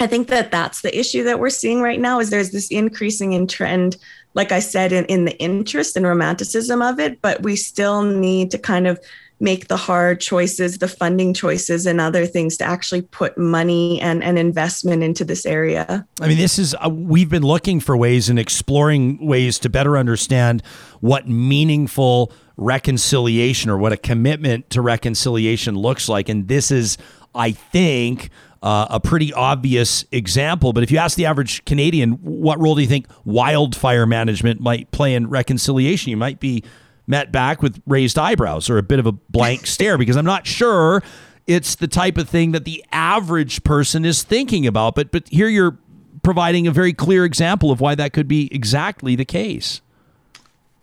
I 0.00 0.06
think 0.06 0.28
that 0.28 0.50
that's 0.50 0.80
the 0.80 0.98
issue 0.98 1.24
that 1.24 1.38
we're 1.38 1.50
seeing 1.50 1.82
right 1.82 2.00
now 2.00 2.20
is 2.20 2.30
there's 2.30 2.52
this 2.52 2.70
increasing 2.70 3.34
in 3.34 3.46
trend, 3.46 3.98
like 4.34 4.50
I 4.50 4.60
said, 4.60 4.92
in, 4.92 5.04
in 5.06 5.26
the 5.26 5.38
interest 5.38 5.96
and 5.96 6.06
romanticism 6.06 6.80
of 6.80 6.98
it, 6.98 7.20
but 7.20 7.42
we 7.42 7.54
still 7.54 8.02
need 8.02 8.50
to 8.52 8.58
kind 8.58 8.86
of 8.86 8.98
make 9.40 9.68
the 9.68 9.76
hard 9.76 10.20
choices, 10.20 10.78
the 10.78 10.88
funding 10.88 11.32
choices, 11.32 11.86
and 11.86 12.00
other 12.00 12.26
things 12.26 12.56
to 12.58 12.64
actually 12.64 13.02
put 13.02 13.36
money 13.38 14.00
and, 14.00 14.22
and 14.22 14.38
investment 14.38 15.02
into 15.02 15.24
this 15.24 15.46
area. 15.46 16.06
I 16.20 16.28
mean, 16.28 16.36
this 16.36 16.58
is, 16.58 16.76
uh, 16.84 16.90
we've 16.90 17.30
been 17.30 17.42
looking 17.42 17.80
for 17.80 17.96
ways 17.96 18.28
and 18.28 18.38
exploring 18.38 19.24
ways 19.26 19.58
to 19.60 19.70
better 19.70 19.96
understand 19.96 20.62
what 21.00 21.26
meaningful 21.26 22.32
reconciliation 22.58 23.70
or 23.70 23.78
what 23.78 23.92
a 23.92 23.96
commitment 23.96 24.68
to 24.70 24.82
reconciliation 24.82 25.74
looks 25.74 26.08
like. 26.08 26.28
And 26.28 26.46
this 26.46 26.70
is, 26.70 26.98
I 27.34 27.52
think, 27.52 28.28
uh, 28.62 28.86
a 28.90 29.00
pretty 29.00 29.32
obvious 29.32 30.04
example. 30.12 30.74
But 30.74 30.82
if 30.82 30.90
you 30.90 30.98
ask 30.98 31.16
the 31.16 31.24
average 31.24 31.64
Canadian, 31.64 32.12
what 32.22 32.60
role 32.60 32.74
do 32.74 32.82
you 32.82 32.86
think 32.86 33.06
wildfire 33.24 34.04
management 34.04 34.60
might 34.60 34.90
play 34.90 35.14
in 35.14 35.30
reconciliation? 35.30 36.10
You 36.10 36.18
might 36.18 36.40
be 36.40 36.62
met 37.10 37.30
back 37.32 37.60
with 37.60 37.82
raised 37.86 38.18
eyebrows 38.18 38.70
or 38.70 38.78
a 38.78 38.82
bit 38.82 38.98
of 38.98 39.06
a 39.06 39.12
blank 39.12 39.66
stare 39.66 39.98
because 39.98 40.16
I'm 40.16 40.24
not 40.24 40.46
sure 40.46 41.02
it's 41.46 41.74
the 41.74 41.88
type 41.88 42.16
of 42.16 42.28
thing 42.28 42.52
that 42.52 42.64
the 42.64 42.84
average 42.92 43.64
person 43.64 44.04
is 44.04 44.22
thinking 44.22 44.66
about. 44.66 44.94
But 44.94 45.10
but 45.10 45.28
here 45.28 45.48
you're 45.48 45.78
providing 46.22 46.66
a 46.66 46.70
very 46.70 46.92
clear 46.92 47.24
example 47.24 47.70
of 47.70 47.80
why 47.80 47.94
that 47.96 48.12
could 48.12 48.28
be 48.28 48.48
exactly 48.52 49.16
the 49.16 49.24
case. 49.24 49.80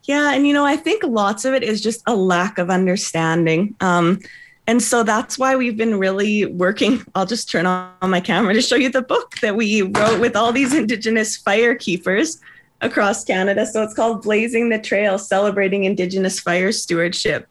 Yeah, 0.04 0.34
and 0.34 0.48
you 0.48 0.54
know, 0.54 0.66
I 0.66 0.78
think 0.78 1.04
lots 1.04 1.45
of 1.45 1.54
it 1.54 1.64
is 1.64 1.82
just 1.82 2.02
a 2.08 2.16
lack 2.16 2.58
of 2.58 2.70
understanding. 2.70 3.76
Um, 3.82 4.20
and 4.66 4.82
so 4.82 5.04
that's 5.04 5.38
why 5.38 5.56
we've 5.56 5.78
been 5.78 5.98
really 5.98 6.45
working. 6.45 7.02
I'll 7.16 7.26
just 7.26 7.49
turn 7.49 7.66
on 7.66 8.10
my 8.10 8.20
camera 8.20 8.54
to 8.54 8.62
show 8.62 8.76
you 8.76 8.90
the 8.90 9.02
book 9.02 9.36
that 9.40 9.56
we 9.56 9.82
wrote 9.82 10.20
with 10.20 10.36
all 10.36 10.52
these 10.52 10.74
Indigenous 10.74 11.38
fire 11.38 11.76
keepers 11.76 12.40
across 12.82 13.24
Canada. 13.24 13.66
So 13.66 13.84
it's 13.84 13.94
called 13.94 14.24
Blazing 14.24 14.70
the 14.70 14.80
Trail 14.80 15.18
Celebrating 15.18 15.86
Indigenous 15.86 16.40
Fire 16.40 16.72
Stewardship. 16.72 17.48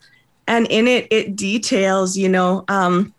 And 0.46 0.66
in 0.68 0.86
it, 0.86 1.08
it 1.10 1.34
details, 1.34 2.16
you 2.16 2.28
know, 2.28 2.64
um, 2.68 3.12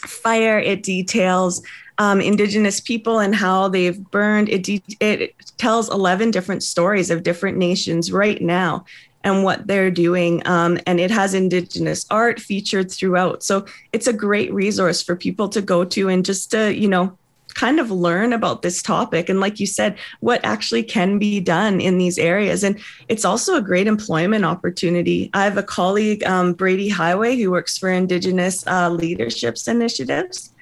fire, 0.00 0.58
it 0.58 0.82
details 0.82 1.62
um, 1.98 2.20
Indigenous 2.20 2.80
people 2.80 3.20
and 3.20 3.34
how 3.34 3.68
they've 3.68 3.98
burned. 4.10 4.48
It, 4.50 4.62
de- 4.62 4.82
it 5.00 5.34
tells 5.56 5.90
11 5.90 6.30
different 6.30 6.62
stories 6.62 7.10
of 7.10 7.22
different 7.22 7.56
nations 7.56 8.12
right 8.12 8.40
now. 8.40 8.84
and 9.24 9.42
what 9.42 9.66
they're 9.66 9.90
doing. 9.90 10.40
Um, 10.46 10.78
and 10.86 11.00
it 11.00 11.10
has 11.10 11.34
Indigenous 11.34 12.06
art 12.10 12.38
featured 12.38 12.92
throughout. 12.92 13.42
So 13.42 13.66
it's 13.92 14.06
a 14.06 14.12
great 14.12 14.54
resource 14.54 15.02
for 15.02 15.16
people 15.16 15.48
to 15.48 15.60
go 15.60 15.84
to 15.84 16.08
and 16.08 16.24
just 16.24 16.52
to, 16.52 16.72
you 16.72 16.86
know, 16.86 17.18
kind 17.56 17.80
of 17.80 17.90
learn 17.90 18.32
about 18.34 18.60
this 18.60 18.82
topic. 18.82 19.28
And 19.28 19.40
like 19.40 19.58
you 19.58 19.66
said 19.66 19.98
what 20.20 20.44
actually 20.44 20.82
can 20.82 21.18
be 21.18 21.40
done 21.40 21.80
in 21.80 21.98
these 21.98 22.18
areas. 22.18 22.62
And 22.62 22.78
it's 23.08 23.24
also 23.24 23.56
a 23.56 23.62
great 23.62 23.86
employment 23.86 24.44
opportunity. 24.44 25.30
I 25.32 25.44
have 25.44 25.56
a 25.56 25.62
colleague 25.62 26.22
um, 26.24 26.52
brady 26.52 26.88
highway 26.88 27.36
who 27.36 27.50
works 27.50 27.78
for 27.78 27.90
indigenous 27.90 28.64
uh, 28.66 28.90
leaderships 28.90 29.66
initiatives. 29.66 30.52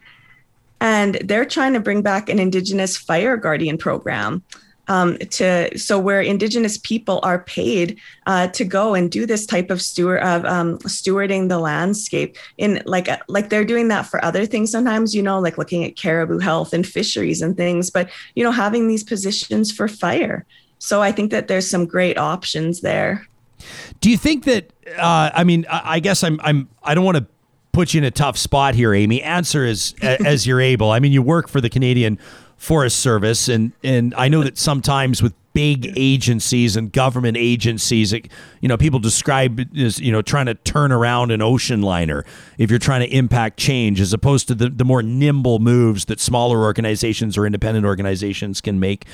And 0.81 1.17
they're 1.25 1.45
trying 1.45 1.73
to 1.73 1.81
bring 1.81 2.03
back 2.03 2.29
an 2.29 2.39
indigenous 2.39 2.97
fire 2.97 3.37
guardian 3.37 3.77
program 3.77 4.43
um, 4.89 5.17
to 5.19 5.77
so 5.79 5.99
where 5.99 6.21
indigenous 6.21 6.79
people 6.79 7.21
are 7.23 7.41
paid 7.45 7.99
uh, 8.27 8.49
to 8.49 8.65
go 8.65 8.95
and 8.95 9.11
do 9.11 9.27
this 9.27 9.47
type 9.47 9.71
of 9.71 9.81
steward 9.81 10.23
of 10.23 10.45
um, 10.45 10.79
stewarding 10.79 11.49
the 11.49 11.59
landscape 11.59 12.37
in 12.59 12.83
like 12.87 13.09
uh, 13.09 13.19
like 13.29 13.51
they're 13.51 13.65
doing 13.65 13.89
that 13.89 14.03
for 14.03 14.25
other 14.25 14.47
things 14.47 14.71
sometimes 14.71 15.15
you 15.15 15.23
know 15.23 15.41
like 15.41 15.59
looking 15.59 15.85
at 15.85 15.97
caribou 15.97 16.39
health 16.39 16.73
and 16.73 16.87
fisheries 16.87 17.43
and 17.43 17.57
things 17.57 17.91
but 17.91 18.11
you 18.35 18.45
know 18.45 18.53
having 18.53 18.89
these 18.89 19.05
positions 19.05 19.73
for 19.73 19.89
fire. 19.89 20.45
So 20.79 21.01
i 21.01 21.13
think 21.13 21.31
that 21.31 21.49
there's 21.49 21.69
some 21.69 21.87
great 21.87 22.19
options 22.19 22.81
there. 22.81 23.27
Do 24.01 24.11
you 24.11 24.19
think 24.19 24.45
that 24.45 24.73
uh, 24.99 25.31
i 25.35 25.45
mean 25.45 25.65
I, 25.71 25.95
I 25.97 26.01
guess 26.01 26.23
i'm 26.23 26.41
i'm 26.43 26.69
i 26.83 26.95
don't 26.95 27.05
want 27.05 27.17
to 27.17 27.27
put 27.73 27.93
you 27.93 27.99
in 27.99 28.05
a 28.05 28.11
tough 28.11 28.39
spot 28.39 28.75
here 28.75 28.95
amy. 28.95 29.23
Answer 29.23 29.67
as 29.67 29.95
as 30.03 30.47
you're 30.47 30.61
able. 30.61 30.91
I 30.91 31.01
mean 31.01 31.13
you 31.13 31.23
work 31.23 31.49
for 31.49 31.61
the 31.61 31.69
canadian 31.69 32.19
Forest 32.57 32.99
Service, 33.01 33.49
and 33.49 33.73
and 33.83 34.15
I 34.15 34.29
know 34.29 34.43
that 34.43 34.59
sometimes 34.59 35.23
with 35.23 35.35
big 35.55 35.93
agencies 35.97 36.75
and 36.77 36.93
government 36.93 37.37
agencies, 37.37 38.13
it, 38.13 38.29
you 38.61 38.69
know, 38.69 38.77
people 38.77 38.99
describe 38.99 39.61
it 39.61 39.77
as 39.79 40.01
you 40.01 40.13
know 40.13 40.21
trying 40.21 40.47
to 40.47 40.55
turn 40.55 40.93
around 40.93 41.31
an 41.31 41.41
ocean 41.41 41.81
liner 41.81 42.25
if 42.59 42.71
you're 42.71 42.79
trying 42.79 43.01
to 43.01 43.17
impact 43.17 43.59
change, 43.59 44.01
as 44.01 44.13
opposed 44.13 44.49
to 44.49 44.55
the 44.55 44.69
the 44.69 44.85
more 44.85 45.03
nimble 45.03 45.59
moves 45.59 46.07
that 46.07 46.21
smaller 46.21 46.63
organizations 46.63 47.39
or 47.39 47.47
independent 47.47 47.87
organizations 47.87 48.61
can 48.61 48.79
make. 48.79 49.07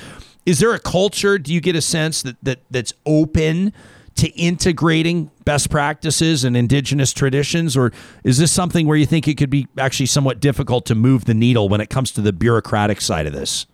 Is 0.45 0.59
there 0.59 0.73
a 0.73 0.79
culture? 0.79 1.37
Do 1.37 1.53
you 1.53 1.61
get 1.61 1.75
a 1.75 1.81
sense 1.81 2.21
that 2.23 2.35
that 2.43 2.59
that's 2.69 2.93
open? 3.05 3.73
To 4.15 4.29
integrating 4.31 5.31
best 5.45 5.69
practices 5.69 6.43
and 6.43 6.55
indigenous 6.55 7.13
traditions 7.13 7.75
or 7.75 7.91
is 8.23 8.37
this 8.37 8.51
something 8.51 8.85
where 8.85 8.97
you 8.97 9.05
think 9.05 9.27
it 9.27 9.37
could 9.37 9.49
be 9.49 9.67
actually 9.77 10.05
somewhat 10.05 10.39
difficult 10.39 10.85
to 10.85 10.95
move 10.95 11.25
the 11.25 11.33
needle 11.33 11.69
when 11.69 11.81
it 11.81 11.89
comes 11.89 12.11
to 12.11 12.21
the 12.21 12.33
bureaucratic 12.33 13.01
side 13.01 13.25
of 13.25 13.33
this? 13.33 13.65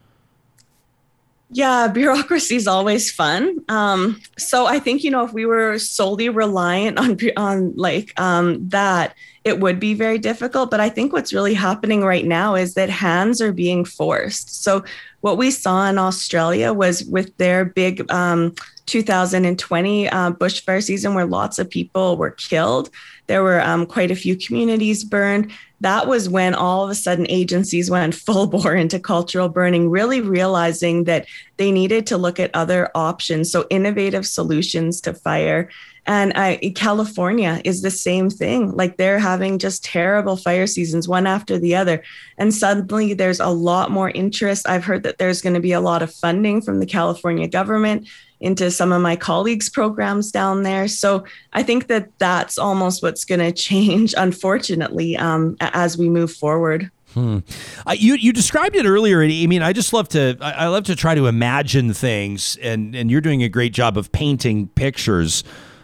Yeah 1.50 1.88
bureaucracy 1.88 2.56
is 2.56 2.68
always 2.68 3.12
fun. 3.12 3.64
Um, 3.70 4.22
so 4.38 4.66
i 4.66 4.80
think 4.80 5.04
you 5.04 5.12
know 5.12 5.24
if 5.24 5.34
we 5.34 5.46
were 5.46 5.80
solely 5.80 6.30
reliant 6.30 6.98
on 7.00 7.18
on 7.38 7.74
like 7.76 8.18
um, 8.20 8.68
that 8.70 9.16
it 9.44 9.62
would 9.62 9.80
be 9.80 9.94
very 9.94 10.18
difficult. 10.18 10.70
But 10.70 10.82
i 10.82 10.90
think 10.90 11.14
what's 11.14 11.34
really 11.34 11.54
happening 11.54 12.04
right 12.04 12.26
now 12.26 12.56
is 12.56 12.74
that 12.74 12.90
hands 12.90 13.42
are 13.42 13.54
being 13.54 13.86
forced. 13.86 14.64
So 14.64 14.84
what 15.22 15.38
we 15.38 15.52
saw 15.52 15.90
in 15.90 15.98
australia 15.98 16.74
was 16.74 17.04
with 17.06 17.36
their 17.38 17.66
big 17.66 18.10
um, 18.12 18.54
2020 18.88 20.10
uh, 20.10 20.32
bushfire 20.32 20.84
season 20.84 21.14
where 21.14 21.26
lots 21.26 21.60
of 21.60 21.70
people 21.70 22.18
were 22.18 22.32
killed. 22.32 22.90
There 23.28 23.44
were 23.44 23.62
um, 23.62 23.86
quite 23.86 24.10
a 24.10 24.16
few 24.16 24.36
communities 24.36 25.04
burned. 25.04 25.52
That 25.82 26.08
was 26.08 26.28
when 26.28 26.56
all 26.56 26.84
of 26.84 26.90
a 26.90 26.96
sudden 26.96 27.28
agencies 27.30 27.92
went 27.92 28.16
full 28.26 28.48
bore 28.48 28.74
into 28.74 29.00
cultural 29.00 29.50
burning, 29.50 29.90
really 29.90 30.22
realizing 30.22 31.04
that 31.04 31.28
they 31.58 31.72
needed 31.72 32.08
to 32.08 32.18
look 32.18 32.40
at 32.40 32.50
other 32.56 32.90
options. 32.96 33.52
So, 33.52 33.68
innovative 33.70 34.26
solutions 34.26 35.02
to 35.02 35.14
fire. 35.14 35.70
And 36.08 36.34
California 36.76 37.62
is 37.66 37.82
the 37.82 37.92
same 37.92 38.30
thing. 38.30 38.72
Like 38.72 38.96
they're 38.96 39.20
having 39.20 39.60
just 39.60 39.84
terrible 39.84 40.38
fire 40.38 40.66
seasons, 40.66 41.06
one 41.06 41.28
after 41.28 41.60
the 41.60 41.76
other. 41.76 42.02
And 42.38 42.54
suddenly 42.54 43.14
there's 43.14 43.42
a 43.42 43.50
lot 43.50 43.92
more 43.92 44.10
interest. 44.12 44.70
I've 44.70 44.86
heard 44.86 45.04
that 45.04 45.18
there's 45.18 45.42
going 45.42 45.56
to 45.56 45.60
be 45.60 45.74
a 45.74 45.82
lot 45.82 46.02
of 46.02 46.14
funding 46.14 46.62
from 46.62 46.80
the 46.80 46.86
California 46.86 47.50
government 47.50 48.08
into 48.40 48.70
some 48.72 48.92
of 48.92 49.02
my 49.02 49.16
colleagues' 49.16 49.70
programs 49.70 50.32
down 50.32 50.64
there. 50.64 50.88
So 50.88 51.26
I 51.54 51.64
think 51.64 51.88
that 51.88 52.10
that's 52.20 52.58
almost 52.58 53.02
what's 53.02 53.26
going 53.26 53.40
to 53.40 53.52
change, 53.52 54.14
unfortunately, 54.18 55.18
um, 55.18 55.58
as 55.60 55.98
we 55.98 56.10
move 56.10 56.32
forward. 56.32 56.92
Hmm. 57.14 57.40
Uh, 57.86 57.96
you 57.98 58.16
you 58.16 58.34
described 58.34 58.76
it 58.76 58.86
earlier. 58.86 59.24
I 59.24 59.48
mean, 59.48 59.64
I 59.64 59.74
just 59.74 59.94
love 59.94 60.10
to 60.10 60.38
I, 60.42 60.52
I 60.52 60.68
love 60.68 60.84
to 60.86 60.96
try 60.96 61.16
to 61.16 61.26
imagine 61.28 61.94
things, 61.94 62.58
and 62.62 62.94
and 62.96 63.10
you're 63.10 63.22
doing 63.22 63.42
a 63.42 63.50
great 63.50 63.74
job 63.74 63.98
of 63.98 64.12
painting 64.12 64.68
pictures 64.68 65.44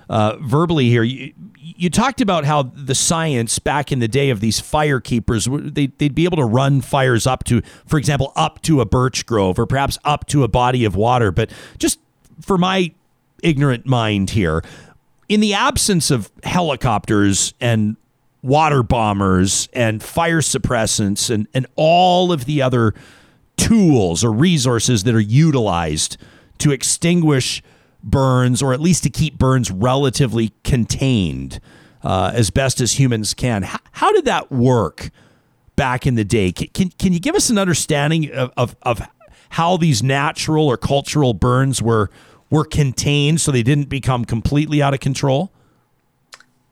uh, 0.09 0.35
verbally 0.41 0.89
here. 0.89 1.01
You, 1.01 1.33
you 1.57 1.89
talked 1.89 2.21
about 2.21 2.45
how 2.45 2.63
the 2.63 2.93
science 2.93 3.57
back 3.57 3.91
in 3.91 3.99
the 3.99 4.07
day 4.07 4.29
of 4.29 4.41
these 4.41 4.59
fire 4.59 4.99
keepers, 4.99 5.47
they, 5.49 5.87
they'd 5.87 6.13
be 6.13 6.25
able 6.25 6.37
to 6.37 6.45
run 6.45 6.81
fires 6.81 7.25
up 7.25 7.43
to, 7.45 7.61
for 7.87 7.97
example, 7.97 8.31
up 8.35 8.61
to 8.63 8.81
a 8.81 8.85
birch 8.85 9.25
grove 9.25 9.57
or 9.57 9.65
perhaps 9.65 9.97
up 10.03 10.27
to 10.27 10.43
a 10.43 10.47
body 10.47 10.85
of 10.85 10.95
water. 10.95 11.31
But 11.31 11.51
just 11.77 11.99
for 12.43 12.57
my 12.57 12.91
ignorant 13.41 13.85
mind 13.85 14.31
here, 14.31 14.63
in 15.29 15.39
the 15.39 15.53
absence 15.53 16.11
of 16.11 16.31
helicopters 16.43 17.53
and 17.59 17.95
water 18.41 18.83
bombers 18.83 19.69
and 19.73 20.03
fire 20.03 20.41
suppressants 20.41 21.29
and, 21.33 21.47
and 21.53 21.65
all 21.75 22.31
of 22.31 22.45
the 22.45 22.61
other 22.61 22.93
tools 23.55 24.23
or 24.23 24.31
resources 24.31 25.03
that 25.03 25.15
are 25.15 25.19
utilized 25.19 26.17
to 26.57 26.71
extinguish 26.71 27.63
burns 28.03 28.61
or 28.61 28.73
at 28.73 28.81
least 28.81 29.03
to 29.03 29.09
keep 29.09 29.37
burns 29.37 29.71
relatively 29.71 30.51
contained 30.65 31.61
uh, 32.03 32.31
as 32.35 32.49
best 32.49 32.81
as 32.81 32.99
humans 32.99 33.33
can. 33.33 33.63
How, 33.63 33.79
how, 33.93 34.11
did 34.11 34.25
that 34.25 34.51
work 34.51 35.09
back 35.77 36.05
in 36.05 36.15
the 36.15 36.25
day? 36.25 36.51
Can, 36.51 36.67
can, 36.67 36.89
can 36.89 37.13
you 37.13 37.19
give 37.21 37.35
us 37.35 37.49
an 37.49 37.57
understanding 37.57 38.29
of, 38.33 38.51
of, 38.57 38.75
of 38.81 39.01
how 39.51 39.77
these 39.77 40.03
natural 40.03 40.67
or 40.67 40.75
cultural 40.75 41.33
burns 41.33 41.81
were 41.81 42.09
were 42.53 42.63
contained 42.63 43.41
so 43.41 43.51
they 43.51 43.63
didn't 43.63 43.89
become 43.89 44.23
completely 44.23 44.79
out 44.79 44.93
of 44.93 44.99
control? 44.99 45.51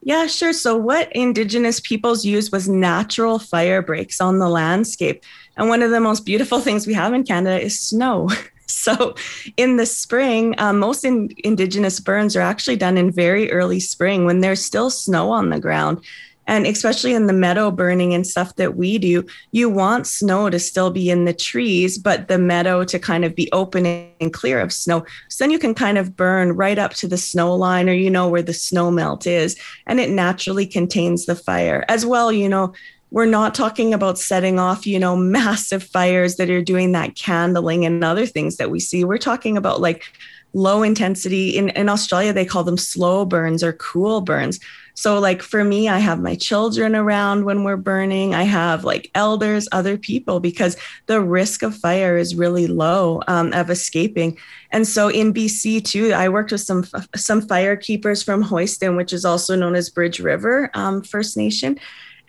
Yeah, 0.04 0.28
sure. 0.28 0.54
So, 0.54 0.78
what 0.78 1.12
Indigenous 1.14 1.80
peoples 1.80 2.24
used 2.24 2.52
was 2.52 2.70
natural 2.70 3.40
fire 3.40 3.82
breaks 3.82 4.22
on 4.22 4.38
the 4.38 4.48
landscape. 4.48 5.24
And 5.58 5.70
one 5.70 5.82
of 5.82 5.90
the 5.90 6.00
most 6.00 6.24
beautiful 6.24 6.60
things 6.66 6.86
we 6.86 6.94
have 6.94 7.14
in 7.14 7.24
Canada 7.24 7.60
is 7.60 7.80
snow. 7.80 8.30
So, 8.68 9.16
in 9.58 9.76
the 9.76 9.86
spring, 9.86 10.56
um, 10.58 10.80
most 10.80 11.04
in, 11.04 11.30
Indigenous 11.44 12.00
burns 12.00 12.38
are 12.38 12.42
actually 12.42 12.78
done 12.78 12.98
in 12.98 13.12
very 13.12 13.52
early 13.52 13.82
spring 13.82 14.24
when 14.24 14.40
there's 14.40 14.64
still 14.64 14.90
snow 14.90 15.30
on 15.30 15.50
the 15.50 15.60
ground 15.60 16.02
and 16.48 16.66
especially 16.66 17.14
in 17.14 17.28
the 17.28 17.34
meadow 17.34 17.72
burning 17.72 18.14
and 18.14 18.26
stuff 18.26 18.56
that 18.56 18.76
we 18.76 18.98
do 18.98 19.26
you 19.52 19.70
want 19.70 20.08
snow 20.08 20.50
to 20.50 20.60
still 20.60 20.92
be 20.92 21.10
in 21.10 21.26
the 21.26 21.34
trees 21.34 21.98
but 21.98 22.28
the 22.28 22.38
meadow 22.38 22.84
to 22.84 23.00
kind 23.00 23.26
of 23.26 23.36
be 23.36 23.50
open 23.52 23.86
and 23.86 24.34
clear 24.34 24.60
of 24.60 24.74
snow 24.74 25.06
so 25.30 25.44
then 25.44 25.52
you 25.52 25.60
can 25.60 25.74
kind 25.74 25.98
of 25.98 26.16
burn 26.16 26.52
right 26.54 26.80
up 26.80 26.94
to 26.94 27.08
the 27.08 27.18
snow 27.18 27.56
line 27.56 27.90
or 27.90 27.94
you 27.94 28.10
know 28.10 28.28
where 28.28 28.42
the 28.42 28.54
snow 28.54 28.92
melt 28.92 29.26
is 29.28 29.58
and 29.88 30.00
it 30.00 30.10
naturally 30.10 30.66
contains 30.66 31.26
the 31.26 31.36
fire 31.36 31.86
as 31.88 32.06
well 32.06 32.32
you 32.32 32.50
know 32.50 32.74
we're 33.12 33.26
not 33.26 33.54
talking 33.54 33.94
about 33.94 34.18
setting 34.18 34.58
off, 34.58 34.88
you 34.88 34.98
know, 34.98 35.16
massive 35.18 35.84
fires 35.84 36.38
that 36.38 36.50
are 36.50 36.62
doing 36.62 36.94
that 36.94 37.16
candling 37.16 37.86
and 37.86 38.04
other 38.04 38.26
things 38.26 38.58
that 38.58 38.72
we 38.72 38.80
see. 38.80 39.04
We're 39.04 39.18
talking 39.18 39.58
about 39.58 39.82
like 39.82 40.06
low 40.54 40.84
intensity 40.84 41.58
in, 41.58 41.70
in 41.70 41.90
Australia, 41.90 42.34
they 42.34 42.46
call 42.46 42.64
them 42.64 42.78
slow 42.78 43.26
burns 43.26 43.64
or 43.64 43.74
cool 43.74 44.22
burns. 44.22 44.60
So, 44.94 45.20
like 45.20 45.42
for 45.42 45.64
me, 45.64 45.88
I 45.88 46.00
have 46.00 46.20
my 46.20 46.36
children 46.36 46.96
around 46.96 47.46
when 47.46 47.64
we're 47.64 47.78
burning. 47.78 48.36
I 48.36 48.44
have 48.44 48.84
like 48.84 49.10
elders, 49.16 49.68
other 49.72 49.98
people, 49.98 50.40
because 50.40 50.76
the 51.06 51.22
risk 51.22 51.64
of 51.64 51.76
fire 51.76 52.18
is 52.18 52.36
really 52.36 52.68
low 52.68 53.22
um, 53.28 53.54
of 53.54 53.70
escaping. 53.70 54.38
And 54.72 54.88
so 54.88 55.08
in 55.08 55.34
BC 55.34 55.84
too, 55.86 56.14
I 56.14 56.30
worked 56.30 56.52
with 56.52 56.62
some 56.62 56.86
some 57.16 57.42
fire 57.42 57.76
keepers 57.76 58.22
from 58.22 58.44
Hoyston, 58.44 58.98
which 58.98 59.14
is 59.14 59.26
also 59.26 59.56
known 59.56 59.76
as 59.76 59.90
Bridge 59.90 60.20
River 60.20 60.70
um, 60.74 61.02
First 61.02 61.38
Nation. 61.38 61.80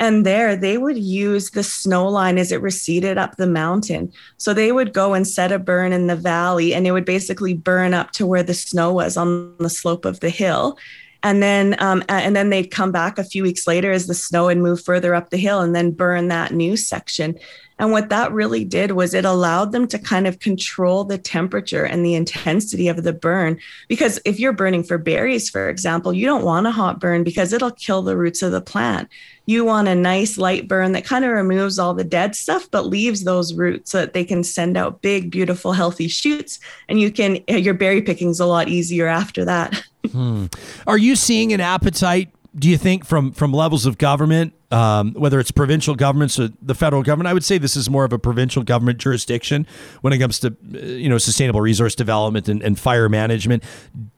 And 0.03 0.27
there 0.27 0.57
they 0.57 0.79
would 0.79 0.99
use 0.99 1.51
the 1.51 1.63
snow 1.63 2.09
line 2.09 2.37
as 2.37 2.51
it 2.51 2.61
receded 2.61 3.19
up 3.19 3.37
the 3.37 3.47
mountain. 3.47 4.13
So 4.37 4.53
they 4.53 4.73
would 4.73 4.93
go 4.93 5.15
and 5.15 5.25
set 5.25 5.53
a 5.53 5.61
burn 5.61 5.93
in 5.93 6.09
the 6.09 6.17
valley 6.17 6.75
and 6.75 6.89
it 6.89 6.91
would 6.91 7.05
basically 7.05 7.55
burn 7.55 7.95
up 7.95 8.11
to 8.13 8.27
where 8.27 8.43
the 8.43 8.53
snow 8.53 8.93
was 8.93 9.17
on 9.17 9.57
the 9.59 9.71
slope 9.71 10.05
of 10.05 10.19
the 10.19 10.29
hill 10.29 10.77
and 11.23 11.43
then 11.43 11.77
um, 11.79 12.03
and 12.09 12.35
then 12.35 12.51
they'd 12.51 12.71
come 12.71 12.91
back 12.91 13.17
a 13.17 13.25
few 13.25 13.43
weeks 13.43 13.67
later 13.67 13.93
as 13.93 14.07
the 14.09 14.15
snow 14.15 14.49
had 14.49 14.59
moved 14.59 14.85
further 14.85 15.15
up 15.15 15.31
the 15.31 15.37
hill 15.37 15.61
and 15.61 15.75
then 15.75 15.93
burn 15.93 16.29
that 16.29 16.53
new 16.53 16.77
section 16.77 17.39
and 17.83 17.91
what 17.91 18.11
that 18.11 18.31
really 18.31 18.65
did 18.65 18.93
was 18.93 19.13
it 19.13 19.25
allowed 19.25 19.73
them 19.73 19.89
to 19.89 19.99
kind 19.99 20.29
of 20.29 20.39
control 20.39 21.03
the 21.03 21.19
temperature 21.19 21.85
and 21.85 22.07
the 22.07 22.15
intensity 22.15 22.87
of 22.87 23.03
the 23.03 23.13
burn. 23.13 23.59
Because 23.89 24.21
if 24.25 24.39
you're 24.39 24.53
burning 24.53 24.85
for 24.85 24.99
berries 24.99 25.51
for 25.51 25.69
example 25.69 26.13
you 26.13 26.25
don't 26.25 26.45
want 26.45 26.69
a 26.69 26.71
hot 26.71 27.01
burn 27.01 27.25
because 27.25 27.53
it'll 27.53 27.73
kill 27.73 28.03
the 28.03 28.17
roots 28.17 28.41
of 28.41 28.53
the 28.53 28.61
plant. 28.61 29.09
You 29.47 29.65
want 29.65 29.89
a 29.89 29.97
nice 29.97 30.39
light 30.39 30.69
burn 30.69 30.93
that 30.93 31.05
kind 31.05 31.25
of 31.25 31.33
removes 31.33 31.77
all 31.77 31.93
the 31.93 32.05
dead 32.05 32.37
stuff 32.37 32.71
but 32.71 32.87
leaves 32.87 33.25
those 33.25 33.53
roots 33.53 33.91
so 33.91 33.99
that 33.99 34.13
they 34.13 34.25
can 34.25 34.45
send 34.45 34.77
out 34.77 35.03
big 35.03 35.33
beautiful 35.33 35.73
healthy 35.73 36.07
shoots. 36.07 36.61
And 36.89 37.01
you 37.01 37.11
can 37.11 37.41
your 37.49 37.75
berry 37.75 38.01
picking's 38.01 38.39
a 38.39 38.47
lot 38.47 38.69
easier 38.69 39.09
after 39.09 39.45
that. 39.45 39.83
Hmm. 40.13 40.47
Are 40.87 40.99
you 40.99 41.17
seeing 41.17 41.53
an 41.53 41.61
appetite? 41.61 42.31
Do 42.55 42.69
you 42.69 42.77
think 42.77 43.07
from 43.07 43.33
from 43.33 43.53
levels 43.53 43.87
of 43.87 43.97
government, 43.97 44.53
um, 44.71 45.15
whether 45.15 45.41
it's 45.41 45.51
provincial 45.51 45.95
governments 45.95 46.39
or 46.39 46.51
the 46.61 46.75
federal 46.75 47.03
government? 47.03 47.29
I 47.29 47.33
would 47.33 47.45
say 47.45 47.57
this 47.57 47.77
is 47.77 47.89
more 47.89 48.05
of 48.05 48.13
a 48.13 48.19
provincial 48.19 48.63
government 48.63 48.99
jurisdiction 48.99 49.67
when 50.03 50.13
it 50.13 50.19
comes 50.19 50.39
to 50.41 50.49
uh, 50.49 50.79
you 50.79 51.09
know 51.09 51.17
sustainable 51.17 51.63
resource 51.63 51.95
development 51.95 52.49
and, 52.49 52.63
and 52.63 52.79
fire 52.79 53.09
management. 53.09 53.65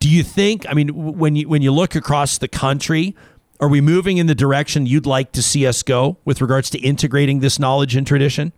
Do 0.00 0.08
you 0.08 0.24
think? 0.24 0.66
I 0.68 0.74
mean, 0.74 1.16
when 1.16 1.36
you 1.36 1.48
when 1.48 1.62
you 1.62 1.70
look 1.70 1.94
across 1.94 2.38
the 2.38 2.48
country, 2.48 3.14
are 3.60 3.68
we 3.68 3.80
moving 3.80 4.18
in 4.18 4.26
the 4.26 4.34
direction 4.34 4.84
you'd 4.84 5.06
like 5.06 5.32
to 5.32 5.42
see 5.42 5.66
us 5.66 5.82
go 5.82 6.18
with 6.24 6.40
regards 6.40 6.70
to 6.70 6.78
integrating 6.80 7.40
this 7.40 7.58
knowledge 7.58 7.94
and 7.94 8.06
tradition? 8.06 8.52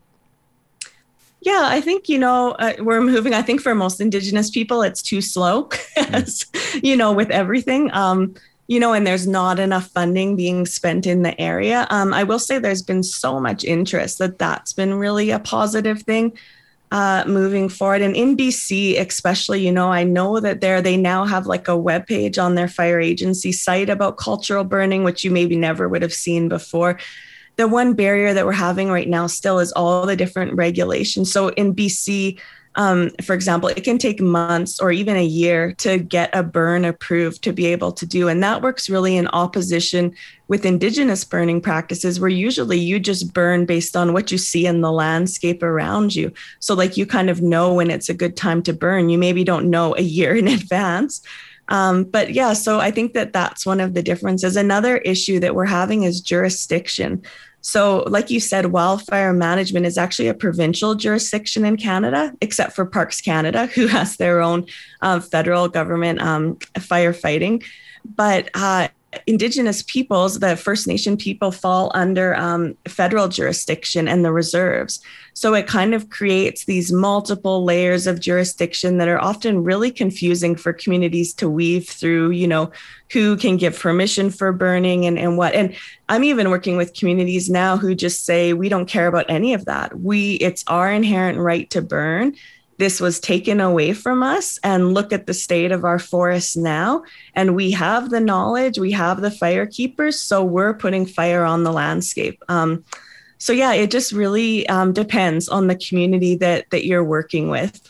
Yeah, 1.40 1.66
I 1.70 1.80
think, 1.80 2.08
you 2.08 2.18
know, 2.18 2.52
uh, 2.58 2.72
we're 2.80 3.00
moving. 3.00 3.32
I 3.32 3.42
think 3.42 3.60
for 3.60 3.74
most 3.74 4.00
Indigenous 4.00 4.50
people, 4.50 4.82
it's 4.82 5.00
too 5.00 5.20
slow, 5.20 5.68
as, 5.96 6.46
you 6.82 6.96
know, 6.96 7.12
with 7.12 7.30
everything. 7.30 7.92
Um, 7.92 8.34
you 8.68 8.80
know, 8.80 8.92
and 8.92 9.06
there's 9.06 9.26
not 9.26 9.58
enough 9.58 9.88
funding 9.88 10.36
being 10.36 10.66
spent 10.66 11.06
in 11.06 11.22
the 11.22 11.40
area. 11.40 11.86
Um, 11.90 12.12
I 12.12 12.24
will 12.24 12.38
say 12.38 12.58
there's 12.58 12.82
been 12.82 13.02
so 13.02 13.38
much 13.38 13.64
interest 13.64 14.18
that 14.18 14.38
that's 14.38 14.72
been 14.72 14.94
really 14.94 15.30
a 15.30 15.38
positive 15.38 16.02
thing 16.02 16.36
uh, 16.90 17.24
moving 17.26 17.68
forward. 17.68 18.02
And 18.02 18.16
in 18.16 18.36
BC, 18.36 18.98
especially, 18.98 19.64
you 19.64 19.72
know, 19.72 19.92
I 19.92 20.04
know 20.04 20.40
that 20.40 20.60
there 20.60 20.80
they 20.80 20.96
now 20.96 21.24
have 21.24 21.46
like 21.46 21.68
a 21.68 21.76
web 21.76 22.06
page 22.06 22.38
on 22.38 22.54
their 22.54 22.68
fire 22.68 23.00
agency 23.00 23.52
site 23.52 23.88
about 23.88 24.18
cultural 24.18 24.64
burning, 24.64 25.04
which 25.04 25.24
you 25.24 25.30
maybe 25.30 25.56
never 25.56 25.88
would 25.88 26.02
have 26.02 26.14
seen 26.14 26.48
before. 26.48 26.98
The 27.56 27.66
one 27.66 27.94
barrier 27.94 28.34
that 28.34 28.44
we're 28.44 28.52
having 28.52 28.90
right 28.90 29.08
now 29.08 29.26
still 29.26 29.58
is 29.58 29.72
all 29.72 30.06
the 30.06 30.16
different 30.16 30.54
regulations. 30.54 31.32
So 31.32 31.48
in 31.50 31.74
BC, 31.74 32.38
um, 32.76 33.10
for 33.22 33.32
example, 33.32 33.70
it 33.70 33.84
can 33.84 33.96
take 33.96 34.20
months 34.20 34.78
or 34.78 34.92
even 34.92 35.16
a 35.16 35.24
year 35.24 35.72
to 35.78 35.98
get 35.98 36.30
a 36.34 36.42
burn 36.42 36.84
approved 36.84 37.42
to 37.44 37.52
be 37.52 37.66
able 37.66 37.90
to 37.92 38.04
do. 38.04 38.28
And 38.28 38.42
that 38.42 38.60
works 38.60 38.90
really 38.90 39.16
in 39.16 39.28
opposition 39.28 40.14
with 40.48 40.66
Indigenous 40.66 41.24
burning 41.24 41.62
practices, 41.62 42.20
where 42.20 42.28
usually 42.28 42.78
you 42.78 43.00
just 43.00 43.32
burn 43.32 43.64
based 43.64 43.96
on 43.96 44.12
what 44.12 44.30
you 44.30 44.36
see 44.36 44.66
in 44.66 44.82
the 44.82 44.92
landscape 44.92 45.62
around 45.62 46.14
you. 46.14 46.32
So, 46.60 46.74
like, 46.74 46.98
you 46.98 47.06
kind 47.06 47.30
of 47.30 47.40
know 47.40 47.72
when 47.72 47.90
it's 47.90 48.10
a 48.10 48.14
good 48.14 48.36
time 48.36 48.62
to 48.64 48.74
burn. 48.74 49.08
You 49.08 49.18
maybe 49.18 49.42
don't 49.42 49.70
know 49.70 49.96
a 49.96 50.02
year 50.02 50.36
in 50.36 50.46
advance. 50.46 51.22
Um, 51.68 52.04
but 52.04 52.32
yeah, 52.32 52.52
so 52.52 52.78
I 52.78 52.90
think 52.90 53.14
that 53.14 53.32
that's 53.32 53.66
one 53.66 53.80
of 53.80 53.94
the 53.94 54.02
differences. 54.02 54.54
Another 54.54 54.98
issue 54.98 55.40
that 55.40 55.54
we're 55.54 55.64
having 55.64 56.04
is 56.04 56.20
jurisdiction. 56.20 57.22
So, 57.66 58.04
like 58.06 58.30
you 58.30 58.38
said, 58.38 58.66
wildfire 58.66 59.32
management 59.32 59.86
is 59.86 59.98
actually 59.98 60.28
a 60.28 60.34
provincial 60.34 60.94
jurisdiction 60.94 61.64
in 61.64 61.76
Canada, 61.76 62.32
except 62.40 62.76
for 62.76 62.86
Parks 62.86 63.20
Canada, 63.20 63.66
who 63.66 63.88
has 63.88 64.18
their 64.18 64.40
own 64.40 64.66
uh, 65.02 65.18
federal 65.18 65.66
government 65.66 66.22
um, 66.22 66.54
firefighting. 66.78 67.64
But 68.04 68.50
uh, 68.54 68.86
Indigenous 69.26 69.82
peoples, 69.82 70.38
the 70.38 70.56
First 70.56 70.86
Nation 70.86 71.16
people, 71.16 71.50
fall 71.50 71.90
under 71.94 72.34
um, 72.34 72.76
federal 72.88 73.28
jurisdiction 73.28 74.08
and 74.08 74.24
the 74.24 74.32
reserves. 74.32 75.00
So 75.34 75.54
it 75.54 75.66
kind 75.66 75.94
of 75.94 76.08
creates 76.08 76.64
these 76.64 76.92
multiple 76.92 77.64
layers 77.64 78.06
of 78.06 78.20
jurisdiction 78.20 78.98
that 78.98 79.08
are 79.08 79.20
often 79.20 79.64
really 79.64 79.90
confusing 79.90 80.56
for 80.56 80.72
communities 80.72 81.34
to 81.34 81.48
weave 81.48 81.88
through, 81.88 82.30
you 82.30 82.48
know, 82.48 82.72
who 83.12 83.36
can 83.36 83.56
give 83.56 83.78
permission 83.78 84.30
for 84.30 84.52
burning 84.52 85.04
and, 85.04 85.18
and 85.18 85.36
what. 85.36 85.54
And 85.54 85.76
I'm 86.08 86.24
even 86.24 86.50
working 86.50 86.76
with 86.76 86.94
communities 86.94 87.50
now 87.50 87.76
who 87.76 87.94
just 87.94 88.24
say, 88.24 88.52
we 88.52 88.68
don't 88.68 88.86
care 88.86 89.06
about 89.06 89.26
any 89.28 89.54
of 89.54 89.66
that. 89.66 90.00
We, 90.00 90.34
it's 90.36 90.64
our 90.66 90.90
inherent 90.90 91.38
right 91.38 91.68
to 91.70 91.82
burn 91.82 92.34
this 92.78 93.00
was 93.00 93.18
taken 93.18 93.60
away 93.60 93.92
from 93.92 94.22
us 94.22 94.58
and 94.62 94.92
look 94.94 95.12
at 95.12 95.26
the 95.26 95.34
state 95.34 95.72
of 95.72 95.84
our 95.84 95.98
forests 95.98 96.56
now. 96.56 97.02
And 97.34 97.56
we 97.56 97.70
have 97.72 98.10
the 98.10 98.20
knowledge 98.20 98.78
we 98.78 98.92
have 98.92 99.20
the 99.20 99.30
fire 99.30 99.66
keepers 99.66 100.18
so 100.18 100.44
we're 100.44 100.74
putting 100.74 101.06
fire 101.06 101.44
on 101.44 101.64
the 101.64 101.72
landscape. 101.72 102.42
Um, 102.48 102.84
so 103.38 103.52
yeah 103.52 103.72
it 103.72 103.90
just 103.90 104.12
really 104.12 104.68
um, 104.68 104.92
depends 104.92 105.48
on 105.48 105.66
the 105.66 105.76
community 105.76 106.36
that 106.36 106.70
that 106.70 106.86
you're 106.86 107.04
working 107.04 107.48
with. 107.48 107.80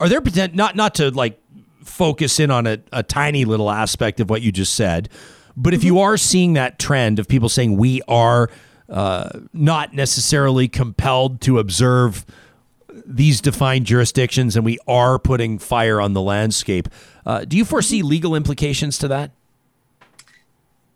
Are 0.00 0.08
there 0.08 0.20
potent 0.20 0.54
not 0.54 0.76
not 0.76 0.94
to 0.96 1.10
like 1.10 1.40
focus 1.84 2.38
in 2.38 2.50
on 2.50 2.66
a, 2.66 2.78
a 2.92 3.02
tiny 3.02 3.44
little 3.44 3.70
aspect 3.70 4.20
of 4.20 4.30
what 4.30 4.42
you 4.42 4.52
just 4.52 4.74
said, 4.74 5.08
but 5.56 5.74
if 5.74 5.82
you 5.82 5.98
are 5.98 6.16
seeing 6.16 6.52
that 6.52 6.78
trend 6.78 7.18
of 7.18 7.26
people 7.26 7.48
saying 7.48 7.76
we 7.76 8.00
are 8.06 8.50
uh, 8.88 9.40
not 9.52 9.92
necessarily 9.92 10.68
compelled 10.68 11.40
to 11.42 11.58
observe 11.58 12.24
these 13.08 13.40
defined 13.40 13.86
jurisdictions 13.86 14.54
and 14.54 14.64
we 14.64 14.78
are 14.86 15.18
putting 15.18 15.58
fire 15.58 16.00
on 16.00 16.12
the 16.12 16.20
landscape, 16.20 16.88
uh, 17.24 17.44
do 17.44 17.56
you 17.56 17.64
foresee 17.64 18.02
legal 18.02 18.34
implications 18.34 18.98
to 18.98 19.08
that? 19.08 19.30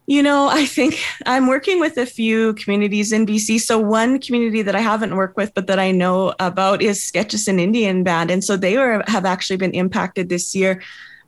You 0.06 0.22
know, 0.22 0.48
I 0.48 0.66
think 0.66 1.01
I'm 1.26 1.47
working 1.47 1.80
with 1.80 1.97
a 1.97 2.05
few 2.05 2.55
communities 2.55 3.12
in 3.12 3.24
BC. 3.24 3.60
So 3.60 3.78
one 3.78 4.20
community 4.20 4.60
that 4.62 4.74
I 4.74 4.80
haven't 4.80 5.16
worked 5.16 5.36
with, 5.36 5.55
but 5.55 5.68
that 5.68 5.78
I 5.78 5.90
know 5.90 6.34
about 6.39 6.82
is 6.82 7.01
Skeetchestn 7.01 7.59
Indian 7.59 8.02
Band, 8.02 8.30
and 8.30 8.44
so 8.44 8.56
they 8.56 8.72
have 8.72 9.24
actually 9.24 9.56
been 9.56 9.72
impacted 9.72 10.28
this 10.28 10.55
year 10.55 10.82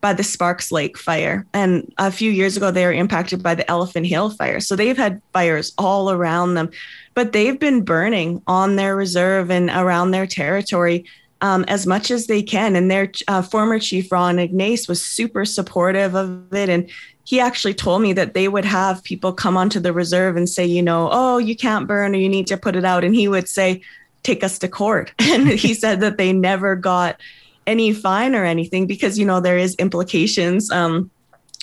by 0.05 0.13
the 0.13 0.23
Sparks 0.23 0.71
Lake 0.71 0.99
fire, 0.99 1.47
and 1.51 1.91
a 1.97 2.11
few 2.11 2.29
years 2.29 2.55
ago 2.55 2.69
they 2.69 2.85
were 2.85 2.93
impacted 2.93 3.41
by 3.41 3.55
the 3.55 3.67
Elephant 3.67 4.05
Hill 4.05 4.29
fire. 4.29 4.59
So 4.59 4.75
they've 4.75 4.95
had 4.95 5.19
fires 5.33 5.73
all 5.79 6.11
around 6.11 6.53
them, 6.53 6.69
but 7.15 7.31
they've 7.31 7.59
been 7.59 7.83
burning 7.83 8.39
on 8.45 8.75
their 8.75 8.95
reserve 8.95 9.49
and 9.49 9.67
around 9.71 10.11
their 10.11 10.27
territory. 10.27 11.05
Um, 11.41 11.65
as 11.67 11.85
much 11.85 12.11
as 12.11 12.27
they 12.27 12.41
can. 12.41 12.75
And 12.75 12.89
their 12.89 13.11
uh, 13.27 13.41
former 13.41 13.77
chief, 13.77 14.11
Ron 14.11 14.39
Ignace, 14.39 14.87
was 14.87 15.03
super 15.03 15.43
supportive 15.43 16.15
of 16.15 16.53
it. 16.53 16.69
And 16.69 16.89
he 17.25 17.39
actually 17.39 17.73
told 17.73 18.01
me 18.01 18.13
that 18.13 18.33
they 18.33 18.47
would 18.47 18.63
have 18.63 19.03
people 19.03 19.33
come 19.33 19.57
onto 19.57 19.79
the 19.79 19.91
reserve 19.91 20.37
and 20.37 20.47
say, 20.47 20.65
you 20.65 20.81
know, 20.81 21.09
oh, 21.11 21.37
you 21.37 21.55
can't 21.55 21.87
burn 21.87 22.15
or 22.15 22.19
you 22.19 22.29
need 22.29 22.47
to 22.47 22.57
put 22.57 22.75
it 22.75 22.85
out. 22.85 23.03
And 23.03 23.13
he 23.13 23.27
would 23.27 23.49
say, 23.49 23.81
take 24.23 24.43
us 24.43 24.57
to 24.59 24.67
court. 24.67 25.11
And 25.19 25.47
he 25.47 25.73
said 25.73 25.99
that 25.99 26.17
they 26.17 26.31
never 26.31 26.75
got 26.75 27.19
any 27.67 27.93
fine 27.93 28.35
or 28.35 28.45
anything 28.45 28.87
because, 28.87 29.17
you 29.17 29.25
know, 29.25 29.39
there 29.39 29.57
is 29.57 29.75
implications, 29.75 30.71
um, 30.71 31.09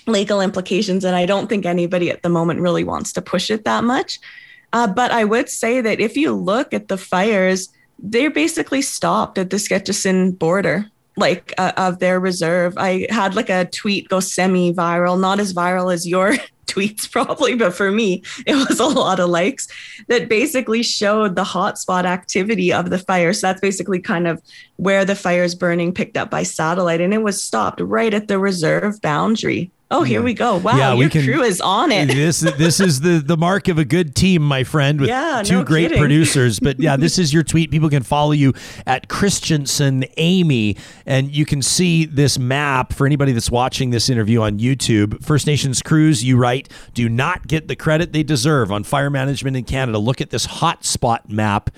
legal 0.06 0.40
implications. 0.40 1.04
And 1.04 1.14
I 1.14 1.26
don't 1.26 1.48
think 1.48 1.64
anybody 1.64 2.10
at 2.10 2.22
the 2.22 2.28
moment 2.28 2.60
really 2.60 2.84
wants 2.84 3.12
to 3.14 3.22
push 3.22 3.50
it 3.50 3.64
that 3.64 3.84
much. 3.84 4.18
Uh, 4.72 4.86
but 4.86 5.10
I 5.10 5.24
would 5.24 5.48
say 5.48 5.80
that 5.80 6.00
if 6.00 6.16
you 6.16 6.32
look 6.32 6.72
at 6.72 6.88
the 6.88 6.96
fires, 6.96 7.68
they're 7.98 8.30
basically 8.30 8.82
stopped 8.82 9.38
at 9.38 9.50
the 9.50 9.58
Skeetchestn 9.58 10.38
border 10.38 10.90
like 11.16 11.52
uh, 11.58 11.72
of 11.76 11.98
their 11.98 12.18
reserve. 12.18 12.74
I 12.76 13.06
had 13.10 13.34
like 13.34 13.50
a 13.50 13.66
tweet 13.66 14.08
go 14.08 14.20
semi 14.20 14.72
viral, 14.72 15.20
not 15.20 15.40
as 15.40 15.52
viral 15.52 15.92
as 15.92 16.06
your 16.06 16.34
tweets 16.66 17.10
probably, 17.10 17.54
but 17.54 17.74
for 17.74 17.90
me, 17.90 18.22
it 18.46 18.54
was 18.54 18.80
a 18.80 18.86
lot 18.86 19.20
of 19.20 19.28
likes 19.28 19.68
that 20.08 20.28
basically 20.28 20.82
showed 20.82 21.36
the 21.36 21.44
hotspot 21.44 22.04
activity 22.04 22.72
of 22.72 22.90
the 22.90 22.98
fire. 22.98 23.32
So 23.32 23.48
that's 23.48 23.60
basically 23.60 24.00
kind 24.00 24.26
of 24.26 24.42
where 24.76 25.04
the 25.04 25.14
fire 25.14 25.42
is 25.42 25.54
burning, 25.54 25.92
picked 25.92 26.16
up 26.16 26.30
by 26.30 26.42
satellite, 26.42 27.00
and 27.00 27.12
it 27.12 27.22
was 27.22 27.42
stopped 27.42 27.80
right 27.80 28.14
at 28.14 28.28
the 28.28 28.38
reserve 28.38 29.00
boundary. 29.02 29.70
Oh, 29.92 30.02
here 30.02 30.22
we 30.22 30.34
go. 30.34 30.56
Wow, 30.56 30.76
Yeah, 30.76 30.94
your 30.94 31.08
can- 31.10 31.24
crew 31.24 31.42
is 31.42 31.60
on 31.60 31.92
it. 31.92 32.06
this 32.08 32.40
this 32.40 32.80
is 32.80 33.00
the 33.02 33.22
the 33.24 33.36
mark 33.36 33.68
of 33.68 33.78
a 33.78 33.84
good 33.84 34.14
team, 34.16 34.42
my 34.42 34.64
friend, 34.64 35.00
with 35.00 35.08
Yeah, 35.10 35.42
two 35.44 35.56
no 35.58 35.64
great 35.64 35.82
kidding. 35.88 35.98
producers. 35.98 36.58
But 36.58 36.80
yeah, 36.80 36.96
this 36.96 37.18
is 37.20 37.32
your 37.32 37.42
tweet. 37.42 37.70
People 37.70 37.90
can 37.90 38.02
follow 38.02 38.32
you 38.32 38.54
at 38.86 39.08
Christianson 39.08 40.04
Amy, 40.16 40.76
and 41.06 41.30
you 41.30 41.44
can 41.44 41.62
see 41.62 42.04
this 42.06 42.38
map 42.38 42.92
for 42.92 43.06
anybody 43.06 43.32
that's 43.32 43.50
watching 43.50 43.90
this 43.90 44.08
interview 44.08 44.40
on 44.40 44.58
YouTube. 44.58 45.22
First 45.22 45.46
Nations 45.46 45.82
crews, 45.82 46.24
you 46.24 46.36
write, 46.38 46.68
do 46.94 47.08
not 47.08 47.46
get 47.46 47.68
the 47.68 47.76
credit 47.76 48.12
they 48.12 48.22
deserve 48.22 48.72
on 48.72 48.84
fire 48.84 49.10
management 49.10 49.56
in 49.56 49.64
Canada. 49.64 49.98
Look 49.98 50.20
at 50.20 50.30
this 50.30 50.46
hotspot 50.46 51.28
map. 51.28 51.70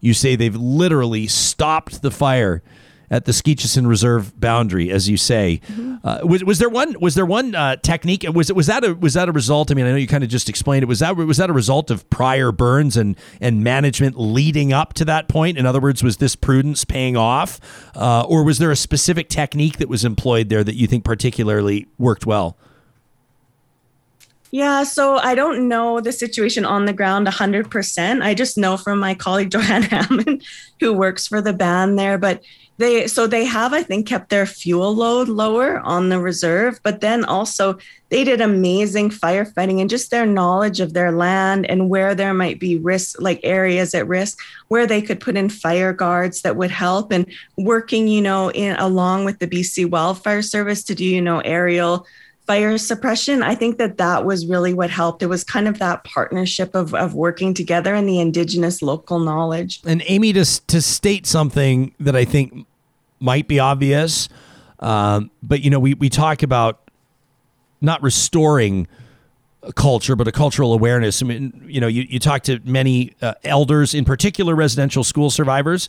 You 0.00 0.14
say 0.14 0.36
they've 0.36 0.56
literally 0.56 1.26
stopped 1.26 2.02
the 2.02 2.10
fire 2.10 2.62
at 3.10 3.24
the 3.24 3.32
Skeetchestn 3.32 3.86
Reserve 3.86 4.38
boundary, 4.38 4.90
as 4.90 5.08
you 5.08 5.16
say. 5.16 5.60
Uh, 6.04 6.20
was, 6.22 6.44
was 6.44 6.58
there 6.58 6.68
one? 6.68 6.96
Was 7.00 7.14
there 7.14 7.26
one 7.26 7.54
uh, 7.54 7.76
technique? 7.76 8.24
Was 8.32 8.50
it 8.50 8.56
was 8.56 8.66
that 8.66 8.84
a 8.84 8.94
was 8.94 9.14
that 9.14 9.28
a 9.28 9.32
result? 9.32 9.70
I 9.70 9.74
mean, 9.74 9.86
I 9.86 9.90
know 9.90 9.96
you 9.96 10.06
kind 10.06 10.24
of 10.24 10.30
just 10.30 10.48
explained 10.48 10.82
it. 10.82 10.86
Was 10.86 11.00
that 11.00 11.16
was 11.16 11.36
that 11.38 11.50
a 11.50 11.52
result 11.52 11.90
of 11.90 12.08
prior 12.10 12.52
burns 12.52 12.96
and 12.96 13.16
and 13.40 13.64
management 13.64 14.18
leading 14.18 14.72
up 14.72 14.94
to 14.94 15.04
that 15.06 15.28
point? 15.28 15.58
In 15.58 15.66
other 15.66 15.80
words, 15.80 16.02
was 16.02 16.18
this 16.18 16.36
prudence 16.36 16.84
paying 16.84 17.16
off, 17.16 17.60
uh, 17.94 18.24
or 18.28 18.44
was 18.44 18.58
there 18.58 18.70
a 18.70 18.76
specific 18.76 19.28
technique 19.28 19.78
that 19.78 19.88
was 19.88 20.04
employed 20.04 20.48
there 20.48 20.64
that 20.64 20.74
you 20.74 20.86
think 20.86 21.04
particularly 21.04 21.86
worked 21.98 22.26
well? 22.26 22.56
Yeah, 24.50 24.84
so 24.84 25.18
I 25.18 25.34
don't 25.34 25.68
know 25.68 26.00
the 26.00 26.12
situation 26.12 26.64
on 26.64 26.86
the 26.86 26.92
ground 26.92 27.26
100%. 27.26 28.22
I 28.22 28.34
just 28.34 28.56
know 28.56 28.76
from 28.76 28.98
my 28.98 29.14
colleague 29.14 29.50
Joanne 29.52 29.82
Hammond, 29.82 30.42
who 30.80 30.92
works 30.92 31.26
for 31.26 31.42
the 31.42 31.52
band 31.52 31.98
there. 31.98 32.18
But 32.18 32.42
they, 32.78 33.08
so 33.08 33.26
they 33.26 33.44
have, 33.44 33.72
I 33.72 33.82
think, 33.82 34.06
kept 34.06 34.30
their 34.30 34.46
fuel 34.46 34.94
load 34.94 35.28
lower 35.28 35.80
on 35.80 36.08
the 36.08 36.20
reserve. 36.20 36.78
But 36.84 37.00
then 37.00 37.24
also, 37.24 37.78
they 38.08 38.22
did 38.22 38.40
amazing 38.40 39.10
firefighting 39.10 39.80
and 39.80 39.90
just 39.90 40.10
their 40.10 40.24
knowledge 40.24 40.78
of 40.80 40.94
their 40.94 41.10
land 41.10 41.68
and 41.68 41.90
where 41.90 42.14
there 42.14 42.32
might 42.32 42.60
be 42.60 42.78
risk, 42.78 43.20
like 43.20 43.40
areas 43.42 43.94
at 43.94 44.06
risk, 44.06 44.38
where 44.68 44.86
they 44.86 45.02
could 45.02 45.18
put 45.18 45.36
in 45.36 45.48
fire 45.48 45.92
guards 45.92 46.42
that 46.42 46.56
would 46.56 46.70
help 46.70 47.10
and 47.10 47.26
working, 47.56 48.06
you 48.06 48.22
know, 48.22 48.50
in 48.52 48.76
along 48.76 49.24
with 49.24 49.40
the 49.40 49.48
BC 49.48 49.90
Wildfire 49.90 50.42
Service 50.42 50.84
to 50.84 50.94
do, 50.94 51.04
you 51.04 51.20
know, 51.20 51.40
aerial 51.40 52.06
fire 52.48 52.78
suppression. 52.78 53.42
I 53.42 53.54
think 53.54 53.76
that 53.76 53.98
that 53.98 54.24
was 54.24 54.46
really 54.46 54.72
what 54.72 54.88
helped. 54.88 55.22
It 55.22 55.26
was 55.26 55.44
kind 55.44 55.68
of 55.68 55.78
that 55.80 56.02
partnership 56.04 56.74
of, 56.74 56.94
of 56.94 57.14
working 57.14 57.52
together 57.52 57.94
and 57.94 58.08
the 58.08 58.18
indigenous 58.18 58.80
local 58.80 59.18
knowledge. 59.18 59.80
And 59.84 60.02
Amy, 60.06 60.32
to, 60.32 60.66
to 60.68 60.80
state 60.80 61.26
something 61.26 61.94
that 62.00 62.16
I 62.16 62.24
think 62.24 62.66
might 63.20 63.48
be 63.48 63.58
obvious, 63.60 64.30
um, 64.80 65.30
but 65.42 65.60
you 65.60 65.68
know, 65.68 65.78
we, 65.78 65.92
we 65.92 66.08
talk 66.08 66.42
about 66.42 66.90
not 67.82 68.02
restoring 68.02 68.88
a 69.62 69.72
culture, 69.72 70.16
but 70.16 70.26
a 70.26 70.32
cultural 70.32 70.72
awareness. 70.72 71.20
I 71.20 71.26
mean, 71.26 71.66
you 71.68 71.82
know, 71.82 71.86
you, 71.86 72.06
you 72.08 72.18
talk 72.18 72.44
to 72.44 72.60
many 72.64 73.12
uh, 73.20 73.34
elders, 73.44 73.92
in 73.92 74.06
particular 74.06 74.54
residential 74.54 75.04
school 75.04 75.30
survivors, 75.30 75.88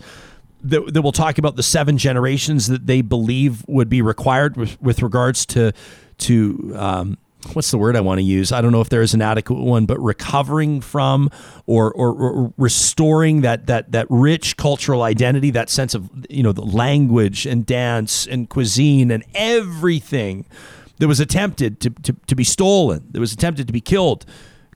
that, 0.61 0.94
that 0.94 1.02
will 1.03 1.14
talk 1.14 1.38
about 1.38 1.56
the 1.56 1.64
seven 1.64 1.98
generations 1.98 2.68
that 2.68 2.86
they 2.86 3.02
believe 3.02 3.64
would 3.69 3.88
be 3.88 4.02
required 4.02 4.57
with, 4.57 4.81
with 4.81 5.02
regards 5.02 5.45
to 5.45 5.72
to 6.19 6.73
um, 6.75 7.17
what's 7.53 7.71
the 7.71 7.77
word 7.77 7.95
I 7.95 8.01
want 8.01 8.19
to 8.19 8.23
use? 8.23 8.51
I 8.51 8.61
don't 8.61 8.71
know 8.71 8.81
if 8.81 8.89
there 8.89 9.01
is 9.01 9.13
an 9.13 9.21
adequate 9.21 9.59
one, 9.59 9.85
but 9.85 9.99
recovering 9.99 10.81
from 10.81 11.29
or, 11.65 11.91
or, 11.93 12.13
or, 12.13 12.53
restoring 12.57 13.41
that 13.41 13.67
that 13.67 13.91
that 13.91 14.07
rich 14.09 14.57
cultural 14.57 15.03
identity, 15.03 15.51
that 15.51 15.69
sense 15.69 15.93
of 15.93 16.09
you 16.29 16.43
know 16.43 16.51
the 16.51 16.65
language 16.65 17.45
and 17.45 17.65
dance 17.65 18.27
and 18.27 18.49
cuisine 18.49 19.11
and 19.11 19.23
everything 19.33 20.45
that 20.99 21.07
was 21.07 21.19
attempted 21.19 21.79
to, 21.79 21.89
to, 21.89 22.13
to 22.27 22.35
be 22.35 22.43
stolen, 22.43 23.07
that 23.11 23.19
was 23.19 23.31
attempted 23.31 23.67
to 23.67 23.73
be 23.73 23.81
killed, 23.81 24.25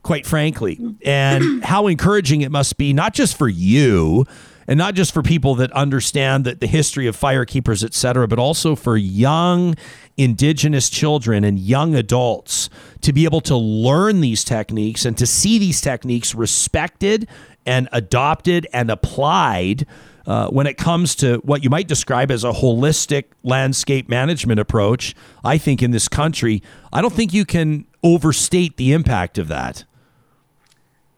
quite 0.02 0.26
frankly. 0.26 0.80
And 1.04 1.62
how 1.62 1.86
encouraging 1.86 2.40
it 2.40 2.50
must 2.50 2.78
be, 2.78 2.94
not 2.94 3.12
just 3.12 3.36
for 3.36 3.48
you, 3.48 4.24
and 4.66 4.78
not 4.78 4.94
just 4.94 5.12
for 5.12 5.22
people 5.22 5.54
that 5.56 5.70
understand 5.72 6.44
that 6.44 6.60
the 6.60 6.66
history 6.66 7.06
of 7.06 7.16
firekeepers, 7.16 7.84
et 7.84 7.94
cetera, 7.94 8.26
but 8.28 8.38
also 8.38 8.74
for 8.74 8.96
young 8.96 9.74
indigenous 10.16 10.88
children 10.88 11.44
and 11.44 11.58
young 11.58 11.94
adults 11.94 12.70
to 13.00 13.12
be 13.12 13.24
able 13.24 13.40
to 13.40 13.56
learn 13.56 14.20
these 14.20 14.44
techniques 14.44 15.04
and 15.04 15.18
to 15.18 15.26
see 15.26 15.58
these 15.58 15.80
techniques 15.80 16.34
respected 16.34 17.28
and 17.66 17.88
adopted 17.92 18.66
and 18.72 18.90
applied 18.90 19.86
uh, 20.26 20.48
when 20.48 20.66
it 20.66 20.78
comes 20.78 21.14
to 21.16 21.36
what 21.44 21.62
you 21.62 21.68
might 21.68 21.86
describe 21.86 22.30
as 22.30 22.44
a 22.44 22.52
holistic 22.52 23.24
landscape 23.42 24.08
management 24.08 24.58
approach, 24.58 25.14
I 25.44 25.58
think 25.58 25.82
in 25.82 25.90
this 25.90 26.08
country, 26.08 26.62
I 26.92 27.02
don't 27.02 27.12
think 27.12 27.34
you 27.34 27.44
can 27.44 27.86
overstate 28.02 28.76
the 28.76 28.92
impact 28.92 29.38
of 29.38 29.48
that. 29.48 29.84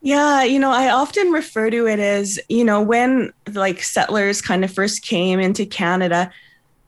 Yeah, 0.07 0.45
you 0.45 0.61
know, 0.61 0.71
I 0.71 0.91
often 0.91 1.33
refer 1.33 1.69
to 1.69 1.89
it 1.89 1.99
as, 1.99 2.39
you 2.49 2.63
know, 2.63 2.81
when 2.81 3.33
like 3.53 3.83
settlers 3.83 4.41
kind 4.41 4.63
of 4.63 4.73
first 4.73 5.03
came 5.03 5.41
into 5.41 5.67
Canada, 5.67 6.31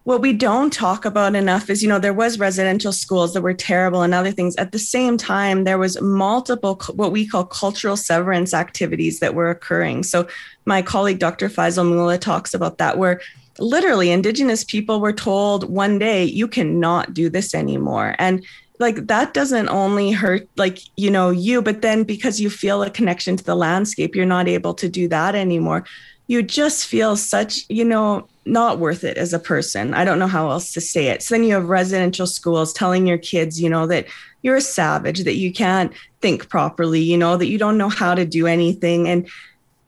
what 0.04 0.20
we 0.20 0.32
don't 0.32 0.72
talk 0.72 1.04
about 1.04 1.34
enough 1.34 1.68
is 1.68 1.82
you 1.82 1.88
know 1.88 1.98
there 1.98 2.14
was 2.14 2.38
residential 2.38 2.92
schools 2.92 3.34
that 3.34 3.42
were 3.42 3.54
terrible 3.54 4.02
and 4.02 4.14
other 4.14 4.30
things. 4.30 4.54
At 4.54 4.70
the 4.70 4.78
same 4.78 5.16
time 5.18 5.64
there 5.64 5.78
was 5.78 6.00
multiple 6.00 6.80
what 6.94 7.10
we 7.10 7.26
call 7.26 7.44
cultural 7.44 7.96
severance 7.96 8.54
activities 8.54 9.18
that 9.18 9.34
were 9.34 9.50
occurring. 9.50 10.04
So 10.04 10.28
my 10.64 10.80
colleague 10.80 11.18
dr 11.18 11.48
Faisal 11.48 11.90
Moola 11.90 12.20
talks 12.20 12.54
about 12.54 12.78
that 12.78 12.98
where 12.98 13.20
literally 13.58 14.12
indigenous 14.12 14.62
people 14.62 15.00
were 15.00 15.12
told 15.12 15.68
one 15.68 15.98
day 15.98 16.22
you 16.22 16.46
cannot 16.46 17.12
do 17.14 17.28
this 17.28 17.52
anymore. 17.52 18.14
And 18.20 18.46
like 18.78 19.06
that 19.06 19.34
doesn't 19.34 19.68
only 19.68 20.12
hurt 20.12 20.48
like 20.56 20.78
you 20.96 21.10
know 21.10 21.30
you 21.30 21.60
but 21.62 21.82
then 21.82 22.04
because 22.04 22.40
you 22.40 22.50
feel 22.50 22.82
a 22.82 22.90
connection 22.90 23.36
to 23.36 23.44
the 23.44 23.56
landscape 23.56 24.14
you're 24.14 24.26
not 24.26 24.48
able 24.48 24.74
to 24.74 24.88
do 24.88 25.08
that 25.08 25.34
anymore 25.34 25.84
you 26.26 26.42
just 26.42 26.86
feel 26.86 27.16
such 27.16 27.64
you 27.68 27.84
know 27.84 28.28
not 28.48 28.78
worth 28.78 29.04
it 29.04 29.16
as 29.16 29.32
a 29.32 29.38
person. 29.38 29.94
I 29.94 30.04
don't 30.04 30.18
know 30.18 30.26
how 30.26 30.50
else 30.50 30.72
to 30.72 30.80
say 30.80 31.08
it. 31.08 31.22
So 31.22 31.34
then 31.34 31.44
you 31.44 31.54
have 31.54 31.68
residential 31.68 32.26
schools 32.26 32.72
telling 32.72 33.06
your 33.06 33.18
kids, 33.18 33.60
you 33.60 33.68
know, 33.68 33.86
that 33.86 34.06
you're 34.42 34.56
a 34.56 34.60
savage, 34.60 35.24
that 35.24 35.36
you 35.36 35.52
can't 35.52 35.92
think 36.20 36.48
properly, 36.48 37.00
you 37.00 37.18
know, 37.18 37.36
that 37.36 37.46
you 37.46 37.58
don't 37.58 37.78
know 37.78 37.88
how 37.88 38.14
to 38.14 38.24
do 38.24 38.46
anything. 38.46 39.08
And 39.08 39.28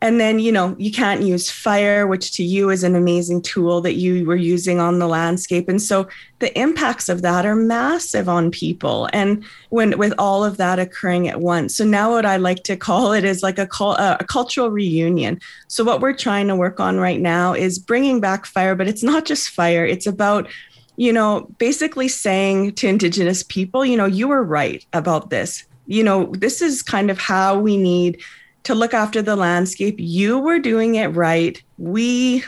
and 0.03 0.19
then 0.19 0.39
you 0.39 0.51
know 0.51 0.75
you 0.79 0.91
can't 0.91 1.23
use 1.23 1.51
fire 1.51 2.07
which 2.07 2.33
to 2.33 2.43
you 2.43 2.71
is 2.71 2.83
an 2.83 2.97
amazing 2.97 3.43
tool 3.43 3.81
that 3.83 3.95
you 3.95 4.25
were 4.25 4.37
using 4.37 4.81
on 4.81 4.99
the 4.99 5.07
landscape. 5.07 5.69
And 5.69 5.81
so 5.81 6.09
the 6.39 6.59
impacts 6.59 7.09
of 7.09 7.23
that 7.23 7.45
are 7.45 7.55
massive 7.55 8.29
on 8.29 8.51
people. 8.51 9.09
And 9.13 9.45
when 9.69 9.99
with 9.99 10.15
all 10.19 10.43
of 10.45 10.57
that 10.57 10.79
occurring 10.79 11.29
at 11.29 11.41
once 11.41 11.77
so 11.77 11.85
now 11.85 12.13
what 12.13 12.27
i 12.27 12.37
like 12.37 12.63
to 12.65 12.77
call 12.77 13.13
it 13.13 13.25
is 13.25 13.43
like 13.43 13.59
a, 13.59 13.67
call, 13.67 13.93
uh, 13.93 14.17
a 14.21 14.25
cultural 14.25 14.71
reunion. 14.71 15.41
So 15.69 15.85
what 15.85 16.01
we're 16.01 16.15
trying 16.15 16.49
to 16.49 16.57
work 16.57 16.81
on 16.81 16.99
right 16.99 17.21
now 17.21 17.53
is 17.53 17.79
bringing 17.79 18.21
back 18.21 18.47
fire 18.47 18.75
but 18.75 18.89
it's 18.89 19.03
not 19.03 19.25
just 19.27 19.51
fire. 19.51 19.85
It's 19.85 20.07
about 20.07 20.49
you 20.97 21.13
know 21.13 21.49
basically 21.59 22.09
saying 22.09 22.73
to 22.75 22.89
indigenous 22.89 23.43
people 23.43 23.87
you 23.87 23.97
know 23.97 24.07
you 24.07 24.29
were 24.29 24.43
right 24.43 24.85
about 24.93 25.31
this. 25.31 25.65
You 25.87 26.05
know 26.05 26.27
this 26.33 26.63
is 26.63 26.83
kind 26.83 27.11
of 27.11 27.19
how 27.19 27.59
we 27.59 27.77
need 27.77 28.23
to 28.65 28.75
look 28.75 28.95
after 28.95 29.23
the 29.23 29.37
landscape. 29.37 29.97
You 29.99 30.39
were 30.39 30.59
doing 30.59 30.97
it 30.97 31.09
right. 31.09 31.61
We, 31.79 32.45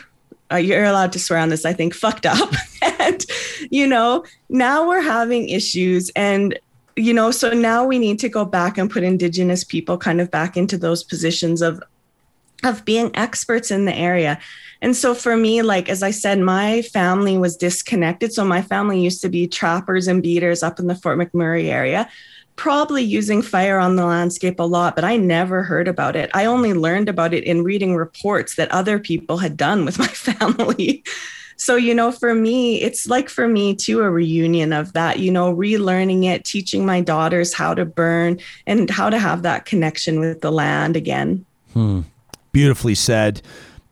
uh, 0.51 0.57
you're 0.57 0.83
allowed 0.83 1.11
to 1.13 1.19
swear 1.19 1.39
on 1.39 1.49
this, 1.49 1.65
I 1.65 1.73
think, 1.73 1.93
fucked 1.93 2.25
up. 2.25 2.51
and, 2.99 3.25
you 3.69 3.87
know, 3.87 4.23
now 4.49 4.87
we're 4.87 5.01
having 5.01 5.49
issues. 5.49 6.11
And, 6.15 6.57
you 6.95 7.13
know, 7.13 7.31
so 7.31 7.51
now 7.51 7.85
we 7.85 7.97
need 7.97 8.19
to 8.19 8.29
go 8.29 8.45
back 8.45 8.77
and 8.77 8.89
put 8.89 9.03
Indigenous 9.03 9.63
people 9.63 9.97
kind 9.97 10.21
of 10.21 10.29
back 10.29 10.55
into 10.55 10.77
those 10.77 11.03
positions 11.03 11.61
of, 11.61 11.81
of 12.63 12.85
being 12.85 13.11
experts 13.15 13.71
in 13.71 13.85
the 13.85 13.95
area. 13.95 14.39
And 14.81 14.95
so 14.95 15.15
for 15.15 15.35
me, 15.35 15.61
like, 15.61 15.89
as 15.89 16.03
I 16.03 16.11
said, 16.11 16.39
my 16.39 16.81
family 16.81 17.37
was 17.37 17.55
disconnected. 17.55 18.33
So 18.33 18.43
my 18.43 18.61
family 18.61 19.01
used 19.01 19.21
to 19.21 19.29
be 19.29 19.47
trappers 19.47 20.07
and 20.07 20.21
beaters 20.21 20.61
up 20.61 20.77
in 20.77 20.87
the 20.87 20.95
Fort 20.95 21.17
McMurray 21.17 21.65
area 21.65 22.09
probably 22.55 23.03
using 23.03 23.41
fire 23.41 23.79
on 23.79 23.95
the 23.95 24.05
landscape 24.05 24.59
a 24.59 24.63
lot, 24.63 24.95
but 24.95 25.03
I 25.03 25.17
never 25.17 25.63
heard 25.63 25.87
about 25.87 26.15
it. 26.15 26.29
I 26.33 26.45
only 26.45 26.73
learned 26.73 27.09
about 27.09 27.33
it 27.33 27.43
in 27.43 27.63
reading 27.63 27.95
reports 27.95 28.55
that 28.55 28.71
other 28.71 28.99
people 28.99 29.37
had 29.37 29.57
done 29.57 29.85
with 29.85 29.99
my 29.99 30.07
family. 30.07 31.03
So, 31.55 31.75
you 31.75 31.93
know, 31.93 32.11
for 32.11 32.35
me, 32.35 32.81
it's 32.81 33.07
like 33.07 33.29
for 33.29 33.47
me 33.47 33.75
too, 33.75 34.01
a 34.01 34.09
reunion 34.09 34.73
of 34.73 34.93
that, 34.93 35.19
you 35.19 35.31
know, 35.31 35.55
relearning 35.55 36.25
it, 36.25 36.45
teaching 36.45 36.85
my 36.85 37.01
daughters 37.01 37.53
how 37.53 37.73
to 37.73 37.85
burn 37.85 38.39
and 38.67 38.89
how 38.89 39.09
to 39.09 39.17
have 39.17 39.43
that 39.43 39.65
connection 39.65 40.19
with 40.19 40.41
the 40.41 40.51
land 40.51 40.95
again. 40.95 41.45
Hmm. 41.73 42.01
Beautifully 42.51 42.95
said. 42.95 43.41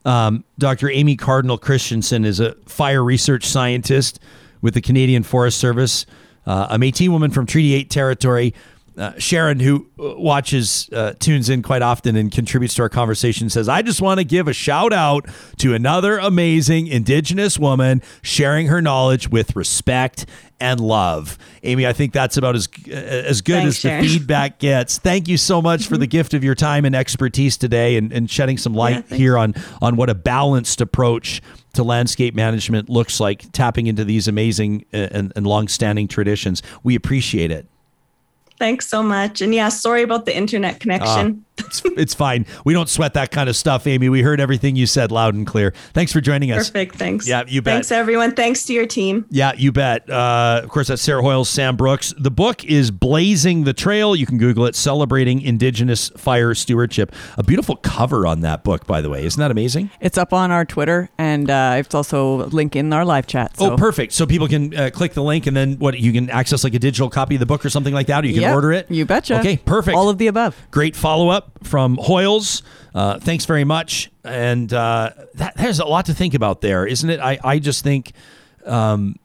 Um, 0.04 0.44
Dr. 0.58 0.90
Amy 0.90 1.16
Cardinal 1.16 1.58
Christianson 1.58 2.24
is 2.24 2.40
a 2.40 2.54
fire 2.66 3.02
research 3.02 3.44
scientist 3.44 4.20
with 4.60 4.74
the 4.74 4.80
Canadian 4.80 5.22
Forest 5.22 5.58
Service 5.58 6.06
uh, 6.46 6.68
a 6.70 6.78
Métis 6.78 7.08
woman 7.08 7.30
from 7.30 7.46
Treaty 7.46 7.74
8 7.74 7.90
territory. 7.90 8.54
Uh, 8.96 9.12
Sharon, 9.18 9.60
who 9.60 9.86
uh, 9.98 10.14
watches, 10.16 10.88
uh, 10.92 11.14
tunes 11.18 11.48
in 11.48 11.62
quite 11.62 11.82
often 11.82 12.14
and 12.14 12.30
contributes 12.30 12.74
to 12.74 12.82
our 12.82 12.88
conversation, 12.88 13.48
says, 13.48 13.68
I 13.68 13.82
just 13.82 14.02
want 14.02 14.18
to 14.18 14.24
give 14.24 14.48
a 14.48 14.52
shout 14.52 14.92
out 14.92 15.26
to 15.58 15.74
another 15.74 16.18
amazing 16.18 16.88
Indigenous 16.88 17.58
woman 17.58 18.02
sharing 18.20 18.66
her 18.66 18.82
knowledge 18.82 19.30
with 19.30 19.56
respect 19.56 20.26
and 20.60 20.78
love. 20.78 21.38
Amy, 21.64 21.86
I 21.86 21.92
think 21.92 22.12
that's 22.12 22.36
about 22.36 22.54
as 22.54 22.68
uh, 22.86 22.92
as 22.92 23.40
good 23.40 23.62
Thanks, 23.62 23.76
as 23.76 23.78
Sharon. 23.78 24.04
the 24.04 24.08
feedback 24.18 24.58
gets. 24.58 24.98
Thank 24.98 25.26
you 25.26 25.36
so 25.36 25.60
much 25.60 25.88
for 25.88 25.96
the 25.96 26.06
gift 26.06 26.34
of 26.34 26.44
your 26.44 26.54
time 26.54 26.84
and 26.84 26.94
expertise 26.94 27.56
today 27.56 27.96
and, 27.96 28.12
and 28.12 28.30
shedding 28.30 28.58
some 28.58 28.74
light 28.74 29.04
yeah, 29.08 29.16
here 29.16 29.38
on, 29.38 29.54
on 29.80 29.96
what 29.96 30.08
a 30.08 30.14
balanced 30.14 30.80
approach 30.80 31.42
to 31.74 31.82
landscape 31.82 32.34
management 32.34 32.88
looks 32.88 33.18
like, 33.18 33.50
tapping 33.52 33.86
into 33.86 34.04
these 34.04 34.28
amazing 34.28 34.84
and, 34.92 35.32
and 35.34 35.46
long-standing 35.46 36.06
traditions. 36.06 36.62
We 36.82 36.94
appreciate 36.94 37.50
it. 37.50 37.66
Thanks 38.62 38.86
so 38.86 39.02
much. 39.02 39.40
And 39.40 39.52
yeah, 39.52 39.70
sorry 39.70 40.02
about 40.02 40.24
the 40.24 40.36
internet 40.36 40.78
connection. 40.78 41.26
Uh, 41.26 41.51
it's, 41.66 41.82
it's 41.84 42.14
fine. 42.14 42.46
We 42.64 42.72
don't 42.72 42.88
sweat 42.88 43.14
that 43.14 43.30
kind 43.30 43.48
of 43.48 43.56
stuff, 43.56 43.86
Amy. 43.86 44.08
We 44.08 44.22
heard 44.22 44.40
everything 44.40 44.76
you 44.76 44.86
said 44.86 45.10
loud 45.12 45.34
and 45.34 45.46
clear. 45.46 45.72
Thanks 45.92 46.12
for 46.12 46.20
joining 46.20 46.52
us. 46.52 46.68
Perfect. 46.70 46.96
Thanks. 46.96 47.28
Yeah, 47.28 47.44
you 47.46 47.62
bet. 47.62 47.74
Thanks, 47.74 47.92
everyone. 47.92 48.34
Thanks 48.34 48.64
to 48.64 48.72
your 48.72 48.86
team. 48.86 49.26
Yeah, 49.30 49.52
you 49.56 49.72
bet. 49.72 50.08
Uh, 50.08 50.60
of 50.62 50.70
course, 50.70 50.88
that's 50.88 51.02
Sarah 51.02 51.22
Hoyles, 51.22 51.48
Sam 51.48 51.76
Brooks. 51.76 52.14
The 52.18 52.30
book 52.30 52.64
is 52.64 52.90
Blazing 52.90 53.64
the 53.64 53.72
Trail. 53.72 54.14
You 54.16 54.26
can 54.26 54.38
Google 54.38 54.66
it, 54.66 54.74
Celebrating 54.74 55.40
Indigenous 55.40 56.08
Fire 56.10 56.54
Stewardship. 56.54 57.12
A 57.36 57.42
beautiful 57.42 57.76
cover 57.76 58.26
on 58.26 58.40
that 58.40 58.64
book, 58.64 58.86
by 58.86 59.00
the 59.00 59.10
way. 59.10 59.24
Isn't 59.24 59.40
that 59.40 59.50
amazing? 59.50 59.90
It's 60.00 60.18
up 60.18 60.32
on 60.32 60.50
our 60.50 60.64
Twitter, 60.64 61.10
and 61.18 61.50
uh, 61.50 61.74
it's 61.78 61.94
also 61.94 62.42
a 62.42 62.46
link 62.46 62.76
in 62.76 62.92
our 62.92 63.04
live 63.04 63.26
chat. 63.26 63.56
So. 63.56 63.72
Oh, 63.72 63.76
perfect. 63.76 64.12
So 64.12 64.26
people 64.26 64.48
can 64.48 64.74
uh, 64.74 64.90
click 64.92 65.14
the 65.14 65.22
link, 65.22 65.46
and 65.46 65.56
then 65.56 65.78
what? 65.78 65.98
You 65.98 66.12
can 66.12 66.30
access 66.30 66.64
like 66.64 66.74
a 66.74 66.78
digital 66.78 67.10
copy 67.10 67.36
of 67.36 67.40
the 67.40 67.46
book 67.46 67.64
or 67.64 67.70
something 67.70 67.94
like 67.94 68.06
that, 68.08 68.24
or 68.24 68.26
you 68.26 68.34
can 68.34 68.42
yep, 68.42 68.54
order 68.54 68.72
it. 68.72 68.90
You 68.90 69.04
betcha. 69.04 69.38
Okay, 69.38 69.56
perfect. 69.56 69.96
All 69.96 70.08
of 70.08 70.18
the 70.18 70.26
above. 70.26 70.56
Great 70.70 70.96
follow 70.96 71.28
up 71.28 71.51
from 71.62 71.96
Hoyles. 71.96 72.62
Uh, 72.94 73.18
thanks 73.18 73.44
very 73.44 73.64
much. 73.64 74.10
And 74.24 74.72
uh, 74.72 75.10
that, 75.34 75.56
there's 75.56 75.80
a 75.80 75.84
lot 75.84 76.06
to 76.06 76.14
think 76.14 76.34
about 76.34 76.60
there, 76.60 76.86
isn't 76.86 77.08
it? 77.08 77.20
I, 77.20 77.38
I 77.42 77.58
just 77.58 77.82
think 77.82 78.12
um, 78.66 79.16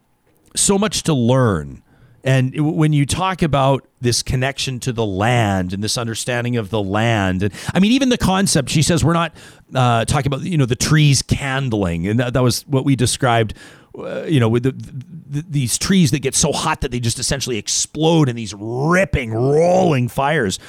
so 0.56 0.78
much 0.78 1.04
to 1.04 1.14
learn. 1.14 1.84
And 2.24 2.76
when 2.76 2.92
you 2.92 3.06
talk 3.06 3.42
about 3.42 3.88
this 4.02 4.22
connection 4.22 4.80
to 4.82 4.92
the 4.92 5.06
land 5.06 5.72
and 5.72 5.82
this 5.82 5.98
understanding 5.98 6.58
of 6.58 6.70
the 6.70 6.82
land, 6.82 7.42
and 7.44 7.54
I 7.74 7.80
mean, 7.80 7.94
even 7.94 8.10
the 8.10 8.18
concept, 8.18 8.70
she 8.70 8.82
says, 8.82 9.04
we're 9.04 9.14
not 9.14 9.34
uh, 9.74 10.04
talking 10.06 10.28
about, 10.28 10.42
you 10.42 10.58
know, 10.58 10.66
the 10.66 10.76
trees 10.76 11.22
candling. 11.22 12.08
And 12.08 12.20
that, 12.20 12.34
that 12.34 12.44
was 12.44 12.68
what 12.68 12.84
we 12.84 12.98
described 12.98 13.54
uh, 13.98 14.26
you 14.28 14.40
know, 14.40 14.50
with 14.50 14.64
the, 14.64 14.72
the, 14.72 15.46
these 15.50 15.78
trees 15.78 16.12
that 16.12 16.20
get 16.20 16.36
so 16.36 16.52
hot 16.52 16.82
that 16.82 16.92
they 16.92 17.00
just 17.00 17.18
essentially 17.18 17.58
explode 17.58 18.30
in 18.30 18.36
these 18.36 18.54
ripping, 18.54 19.34
rolling 19.34 20.08
fires. 20.08 20.60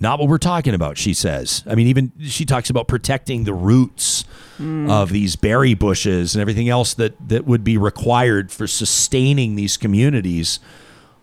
Not 0.00 0.18
what 0.18 0.28
we're 0.28 0.38
talking 0.38 0.74
about, 0.74 0.98
she 0.98 1.14
says. 1.14 1.62
I 1.66 1.74
mean, 1.74 1.86
even 1.86 2.12
she 2.20 2.44
talks 2.44 2.68
about 2.68 2.88
protecting 2.88 3.44
the 3.44 3.54
roots 3.54 4.24
mm. 4.58 4.90
of 4.90 5.10
these 5.10 5.36
berry 5.36 5.74
bushes 5.74 6.34
and 6.34 6.40
everything 6.40 6.68
else 6.68 6.94
that, 6.94 7.14
that 7.28 7.46
would 7.46 7.62
be 7.62 7.78
required 7.78 8.50
for 8.50 8.66
sustaining 8.66 9.54
these 9.54 9.76
communities. 9.76 10.58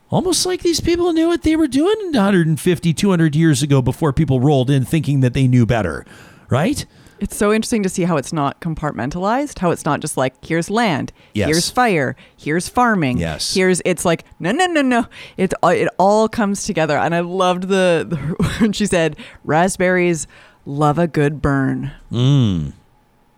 Almost 0.09 0.45
like 0.45 0.61
these 0.61 0.79
people 0.79 1.11
knew 1.13 1.27
what 1.27 1.43
they 1.43 1.55
were 1.55 1.67
doing 1.67 2.11
150, 2.13 2.93
200 2.93 3.35
years 3.35 3.61
ago 3.61 3.81
before 3.81 4.13
people 4.13 4.39
rolled 4.39 4.69
in 4.69 4.85
thinking 4.85 5.19
that 5.19 5.33
they 5.33 5.47
knew 5.47 5.65
better, 5.65 6.05
right? 6.49 6.85
It's 7.21 7.35
so 7.37 7.53
interesting 7.53 7.83
to 7.83 7.89
see 7.89 8.03
how 8.03 8.17
it's 8.17 8.33
not 8.33 8.59
compartmentalized, 8.61 9.59
how 9.59 9.71
it's 9.71 9.85
not 9.85 9.99
just 10.01 10.17
like 10.17 10.33
here's 10.43 10.69
land, 10.69 11.13
Yes. 11.33 11.47
here's 11.47 11.69
fire, 11.69 12.15
here's 12.35 12.67
farming, 12.67 13.19
Yes. 13.19 13.53
here's 13.53 13.81
it's 13.85 14.03
like 14.03 14.25
no 14.39 14.51
no 14.51 14.65
no 14.65 14.81
no. 14.81 15.05
It 15.37 15.53
uh, 15.63 15.67
it 15.67 15.87
all 15.99 16.27
comes 16.27 16.65
together, 16.65 16.97
and 16.97 17.13
I 17.15 17.19
loved 17.21 17.69
the, 17.69 18.05
the 18.09 18.17
when 18.59 18.73
she 18.73 18.85
said 18.87 19.15
raspberries 19.45 20.25
love 20.65 20.97
a 20.99 21.07
good 21.07 21.41
burn. 21.41 21.91
Hmm. 22.09 22.69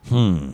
Hmm. 0.09 0.51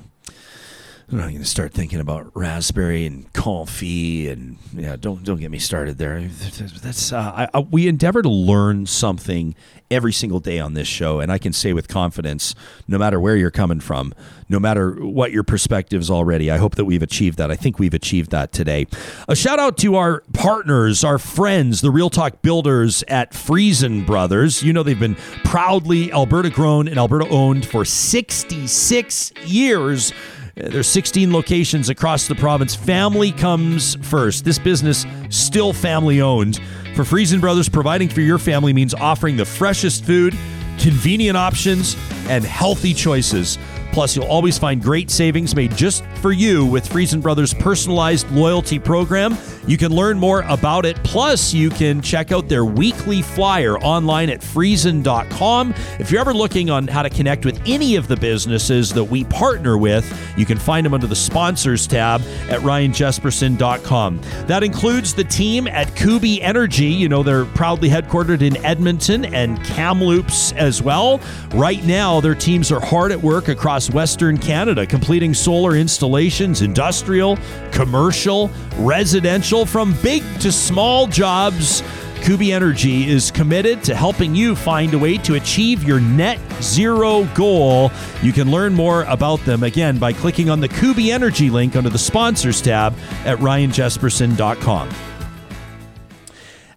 I'm 1.11 1.17
not 1.17 1.29
going 1.29 1.39
to 1.39 1.45
start 1.45 1.73
thinking 1.73 1.99
about 1.99 2.29
raspberry 2.35 3.07
and 3.07 3.31
coffee 3.33 4.29
and 4.29 4.57
yeah, 4.75 4.95
don't 4.95 5.23
don't 5.23 5.39
get 5.39 5.49
me 5.49 5.57
started 5.57 5.97
there. 5.97 6.21
That's 6.21 7.11
uh, 7.11 7.17
I, 7.35 7.47
I, 7.51 7.59
we 7.61 7.87
endeavor 7.87 8.21
to 8.21 8.29
learn 8.29 8.85
something 8.85 9.55
every 9.89 10.13
single 10.13 10.39
day 10.39 10.59
on 10.59 10.75
this 10.75 10.87
show, 10.87 11.19
and 11.19 11.31
I 11.31 11.39
can 11.39 11.51
say 11.51 11.73
with 11.73 11.87
confidence, 11.87 12.53
no 12.87 12.99
matter 12.99 13.19
where 13.19 13.35
you're 13.35 13.49
coming 13.49 13.79
from, 13.79 14.13
no 14.49 14.59
matter 14.59 14.91
what 15.03 15.31
your 15.31 15.41
perspectives 15.43 16.11
already, 16.11 16.51
I 16.51 16.57
hope 16.57 16.75
that 16.75 16.85
we've 16.85 17.01
achieved 17.01 17.39
that. 17.39 17.49
I 17.49 17.55
think 17.55 17.79
we've 17.79 17.95
achieved 17.95 18.29
that 18.29 18.51
today. 18.51 18.85
A 19.27 19.35
shout 19.35 19.57
out 19.57 19.77
to 19.79 19.95
our 19.95 20.21
partners, 20.33 21.03
our 21.03 21.17
friends, 21.17 21.81
the 21.81 21.89
Real 21.89 22.11
Talk 22.11 22.43
builders 22.43 23.03
at 23.07 23.33
Freson 23.33 24.05
Brothers. 24.05 24.61
You 24.61 24.73
know 24.73 24.83
they've 24.83 24.99
been 24.99 25.15
proudly 25.43 26.11
Alberta 26.11 26.51
grown 26.51 26.87
and 26.87 26.99
Alberta 26.99 27.27
owned 27.29 27.65
for 27.65 27.83
66 27.83 29.31
years. 29.45 30.13
There's 30.59 30.87
16 30.87 31.31
locations 31.31 31.89
across 31.89 32.27
the 32.27 32.35
province. 32.35 32.75
Family 32.75 33.31
comes 33.31 33.95
first. 34.07 34.43
This 34.43 34.59
business 34.59 35.05
still 35.29 35.71
family 35.71 36.19
owned. 36.19 36.59
For 36.95 37.05
Freson 37.05 37.39
Brothers, 37.39 37.69
providing 37.69 38.09
for 38.09 38.19
your 38.19 38.37
family 38.37 38.73
means 38.73 38.93
offering 38.93 39.37
the 39.37 39.45
freshest 39.45 40.03
food, 40.03 40.33
convenient 40.77 41.37
options, 41.37 41.95
and 42.27 42.43
healthy 42.43 42.93
choices. 42.93 43.57
Plus, 43.93 44.15
you'll 44.15 44.25
always 44.25 44.57
find 44.57 44.81
great 44.81 45.09
savings 45.09 45.55
made 45.55 45.75
just 45.75 46.03
for 46.21 46.33
you 46.33 46.65
with 46.65 46.87
Freson 46.87 47.21
Brothers' 47.21 47.53
personalized 47.53 48.29
loyalty 48.31 48.79
program. 48.79 49.37
You 49.69 49.77
can 49.77 49.91
learn 49.91 50.17
more 50.17 50.41
about 50.47 50.87
it. 50.87 50.97
Plus, 51.03 51.53
you 51.53 51.69
can 51.69 52.01
check 52.01 52.31
out 52.31 52.49
their 52.49 52.65
weekly 52.65 53.21
flyer 53.21 53.77
online 53.77 54.31
at 54.31 54.41
freson.com. 54.41 55.75
If 55.99 56.09
you're 56.09 56.21
ever 56.21 56.33
looking 56.33 56.71
on 56.71 56.87
how 56.87 57.03
to 57.03 57.09
connect 57.11 57.45
with 57.45 57.61
any 57.67 57.95
of 57.95 58.07
the 58.07 58.17
businesses 58.17 58.91
that 58.93 59.03
we 59.03 59.25
partner 59.25 59.77
with, 59.77 60.11
you 60.35 60.47
can 60.47 60.57
find 60.57 60.83
them 60.83 60.95
under 60.95 61.05
the 61.05 61.15
sponsors 61.15 61.85
tab 61.85 62.21
at 62.49 62.61
ryanjespersen.com. 62.61 64.21
That 64.47 64.63
includes 64.63 65.13
the 65.13 65.23
team 65.23 65.67
at 65.67 65.95
Kuby 65.95 66.41
Energy. 66.41 66.85
You 66.85 67.07
know, 67.07 67.21
they're 67.21 67.45
proudly 67.45 67.89
headquartered 67.89 68.41
in 68.41 68.57
Edmonton 68.65 69.25
and 69.25 69.63
Kamloops 69.63 70.51
as 70.53 70.81
well. 70.81 71.21
Right 71.53 71.83
now, 71.85 72.19
their 72.21 72.33
teams 72.33 72.71
are 72.71 72.79
hard 72.79 73.11
at 73.11 73.21
work 73.21 73.49
across 73.49 73.91
Western 73.91 74.39
Canada, 74.39 74.87
completing 74.87 75.35
solar 75.35 75.75
installations, 75.75 76.63
industrial, 76.63 77.37
commercial, 77.71 78.49
residential, 78.79 79.58
from 79.65 79.95
big 80.01 80.23
to 80.41 80.51
small 80.51 81.07
jobs. 81.07 81.83
Kuby 82.21 82.51
Energy 82.51 83.09
is 83.09 83.31
committed 83.31 83.83
to 83.85 83.95
helping 83.95 84.35
you 84.35 84.55
find 84.55 84.93
a 84.93 84.99
way 84.99 85.17
to 85.19 85.35
achieve 85.35 85.83
your 85.83 85.99
net 85.99 86.39
zero 86.61 87.23
goal. 87.33 87.91
You 88.21 88.33
can 88.33 88.51
learn 88.51 88.73
more 88.73 89.03
about 89.03 89.39
them 89.45 89.63
again 89.63 89.97
by 89.97 90.13
clicking 90.13 90.49
on 90.49 90.59
the 90.59 90.67
Kuby 90.67 91.11
Energy 91.11 91.49
link 91.49 91.75
under 91.75 91.89
the 91.89 91.97
sponsors 91.97 92.61
tab 92.61 92.93
at 93.25 93.37
ryanjespersen.com. 93.39 94.89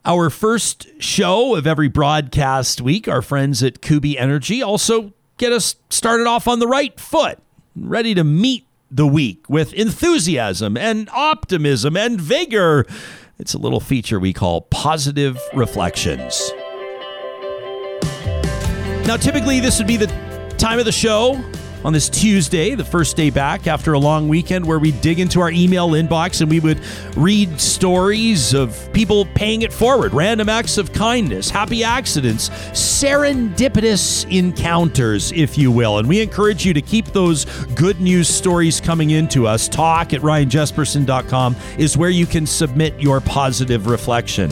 Our 0.05 0.31
first 0.31 0.89
show 1.01 1.55
of 1.55 1.67
every 1.67 1.89
broadcast 1.89 2.81
week, 2.81 3.07
our 3.07 3.23
friends 3.23 3.63
at 3.63 3.81
Kuby 3.81 4.19
Energy 4.19 4.63
also 4.63 5.13
get 5.39 5.53
us 5.53 5.77
started 5.91 6.27
off 6.27 6.49
on 6.49 6.59
the 6.59 6.67
right 6.67 6.99
foot, 6.99 7.39
ready 7.77 8.15
to 8.15 8.25
meet 8.25 8.67
the 8.93 9.07
week 9.07 9.49
with 9.49 9.73
enthusiasm 9.73 10.77
and 10.77 11.09
optimism 11.11 11.97
and 11.97 12.21
vigor. 12.21 12.85
It's 13.39 13.55
a 13.55 13.59
little 13.59 13.81
feature 13.81 14.21
we 14.21 14.33
call 14.33 14.61
Positive 14.63 15.41
Reflections. 15.55 16.53
Now, 19.07 19.17
typically, 19.17 19.59
this 19.59 19.79
would 19.79 19.89
be 19.89 19.97
the 19.97 20.07
time 20.59 20.79
of 20.79 20.85
the 20.85 20.93
show 20.93 21.43
on 21.85 21.93
this 21.93 22.09
Tuesday, 22.09 22.75
the 22.75 22.85
first 22.85 23.17
day 23.17 23.31
back 23.31 23.67
after 23.67 23.93
a 23.93 23.99
long 23.99 24.29
weekend, 24.29 24.65
where 24.65 24.79
we 24.79 24.93
dig 24.93 25.19
into 25.19 25.41
our 25.41 25.51
email 25.51 25.91
inbox 25.91 26.41
and 26.41 26.51
we 26.51 26.61
would 26.61 26.81
read 27.17 27.61
stories 27.61 28.55
of 28.55 28.93
people 28.93 29.27
paying 29.35 29.63
it 29.63 29.73
forward, 29.73 30.15
random 30.15 30.49
acts 30.49 30.79
of 30.79 30.93
kindness, 30.93 31.51
happy 31.51 31.83
accidents, 31.83 32.51
serendipitous 32.71 34.31
encounters, 34.31 35.33
if 35.33 35.59
you 35.59 35.71
will. 35.71 35.99
And 35.99 36.09
we 36.09 36.21
encourage 36.21 36.65
you 36.65 36.73
to 36.75 36.83
keep 36.83 37.07
those 37.07 37.45
good 37.75 38.01
news 38.01 38.29
stories 38.29 38.81
coming 38.81 39.11
into 39.11 39.47
us. 39.47 39.69
Talk 39.69 40.13
at 40.13 40.21
ryanjespersen.com 40.21 41.57
is 41.79 41.97
where 41.97 42.11
you 42.11 42.27
can 42.27 42.47
submit 42.47 43.01
your 43.01 43.21
positive 43.21 43.87
reflection. 43.87 44.51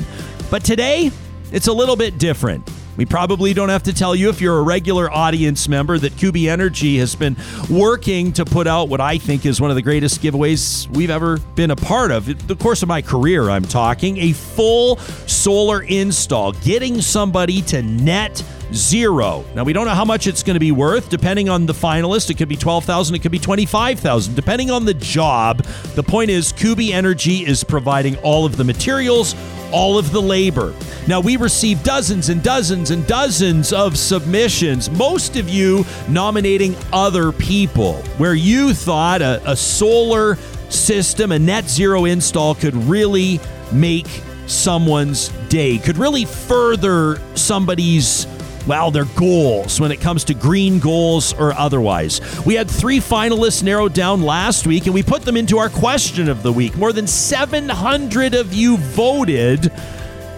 But 0.51 0.65
today, 0.65 1.11
it's 1.52 1.69
a 1.69 1.73
little 1.73 1.97
bit 1.97 2.19
different. 2.19 2.69
We 3.01 3.07
probably 3.07 3.55
don't 3.55 3.71
have 3.71 3.85
to 3.85 3.95
tell 3.95 4.15
you 4.15 4.29
if 4.29 4.43
you're 4.43 4.59
a 4.59 4.63
regular 4.63 5.11
audience 5.11 5.71
member 5.71 5.97
that 5.97 6.19
Kuby 6.19 6.51
Energy 6.51 6.99
has 6.99 7.15
been 7.15 7.35
working 7.71 8.31
to 8.35 8.45
put 8.45 8.67
out 8.67 8.91
what 8.91 9.01
I 9.01 9.17
think 9.17 9.47
is 9.47 9.59
one 9.59 9.71
of 9.71 9.77
the 9.77 9.81
greatest 9.81 10.21
giveaways 10.21 10.87
we've 10.95 11.09
ever 11.09 11.39
been 11.39 11.71
a 11.71 11.77
part 11.77 12.11
of. 12.11 12.47
The 12.47 12.57
course 12.57 12.83
of 12.83 12.89
my 12.89 13.01
career, 13.01 13.49
I'm 13.49 13.65
talking 13.65 14.19
a 14.19 14.35
full 14.35 14.99
solar 15.27 15.81
install, 15.81 16.53
getting 16.53 17.01
somebody 17.01 17.63
to 17.63 17.81
net 17.81 18.45
zero. 18.73 19.45
Now 19.55 19.65
we 19.65 19.73
don't 19.73 19.87
know 19.87 19.95
how 19.95 20.05
much 20.05 20.27
it's 20.27 20.43
going 20.43 20.55
to 20.55 20.61
be 20.61 20.73
worth 20.73 21.09
depending 21.09 21.49
on 21.49 21.67
the 21.67 21.73
finalist. 21.73 22.31
It 22.31 22.37
could 22.37 22.49
be 22.49 22.57
12,000, 22.57 23.15
it 23.15 23.23
could 23.23 23.33
be 23.33 23.39
25,000 23.39 24.35
depending 24.35 24.71
on 24.71 24.85
the 24.85 24.95
job. 24.95 25.65
The 25.95 26.03
point 26.03 26.31
is 26.31 26.53
Kuby 26.53 26.93
Energy 26.93 27.47
is 27.47 27.65
providing 27.65 28.17
all 28.19 28.45
of 28.45 28.57
the 28.57 28.65
materials, 28.65 29.35
all 29.73 29.99
of 29.99 30.13
the 30.13 30.21
labor. 30.21 30.75
Now, 31.07 31.21
we 31.21 31.37
received 31.37 31.83
dozens 31.83 32.29
and 32.29 32.43
dozens 32.43 32.91
and 32.91 33.07
dozens 33.07 33.73
of 33.73 33.97
submissions, 33.97 34.91
most 34.91 35.37
of 35.37 35.49
you 35.49 35.85
nominating 36.09 36.77
other 36.93 37.33
people, 37.33 37.95
where 38.19 38.35
you 38.35 38.75
thought 38.75 39.23
a, 39.23 39.41
a 39.51 39.57
solar 39.57 40.36
system, 40.69 41.33
a 41.33 41.39
net 41.39 41.69
zero 41.69 42.05
install 42.05 42.55
could 42.55 42.75
really 42.75 43.41
make 43.73 44.07
someone's 44.47 45.28
day, 45.49 45.78
could 45.78 45.97
really 45.97 46.25
further 46.25 47.20
somebody's 47.35 48.27
well, 48.67 48.91
their 48.91 49.05
goals 49.17 49.81
when 49.81 49.93
it 49.93 50.01
comes 50.01 50.25
to 50.25 50.35
green 50.35 50.79
goals 50.79 51.33
or 51.35 51.53
otherwise. 51.55 52.21
We 52.45 52.55
had 52.55 52.71
three 52.71 53.01
finalists 53.01 53.63
narrowed 53.63 53.95
down 53.95 54.23
last 54.23 54.67
week, 54.67 54.87
and 54.87 54.95
we 54.95 55.03
put 55.03 55.23
them 55.23 55.37
into 55.37 55.59
our 55.59 55.69
question 55.69 56.29
of 56.29 56.43
the 56.43 56.53
week. 56.53 56.77
More 56.77 56.93
than 56.93 57.07
700 57.07 58.35
of 58.35 58.53
you 58.53 58.77
voted, 58.77 59.73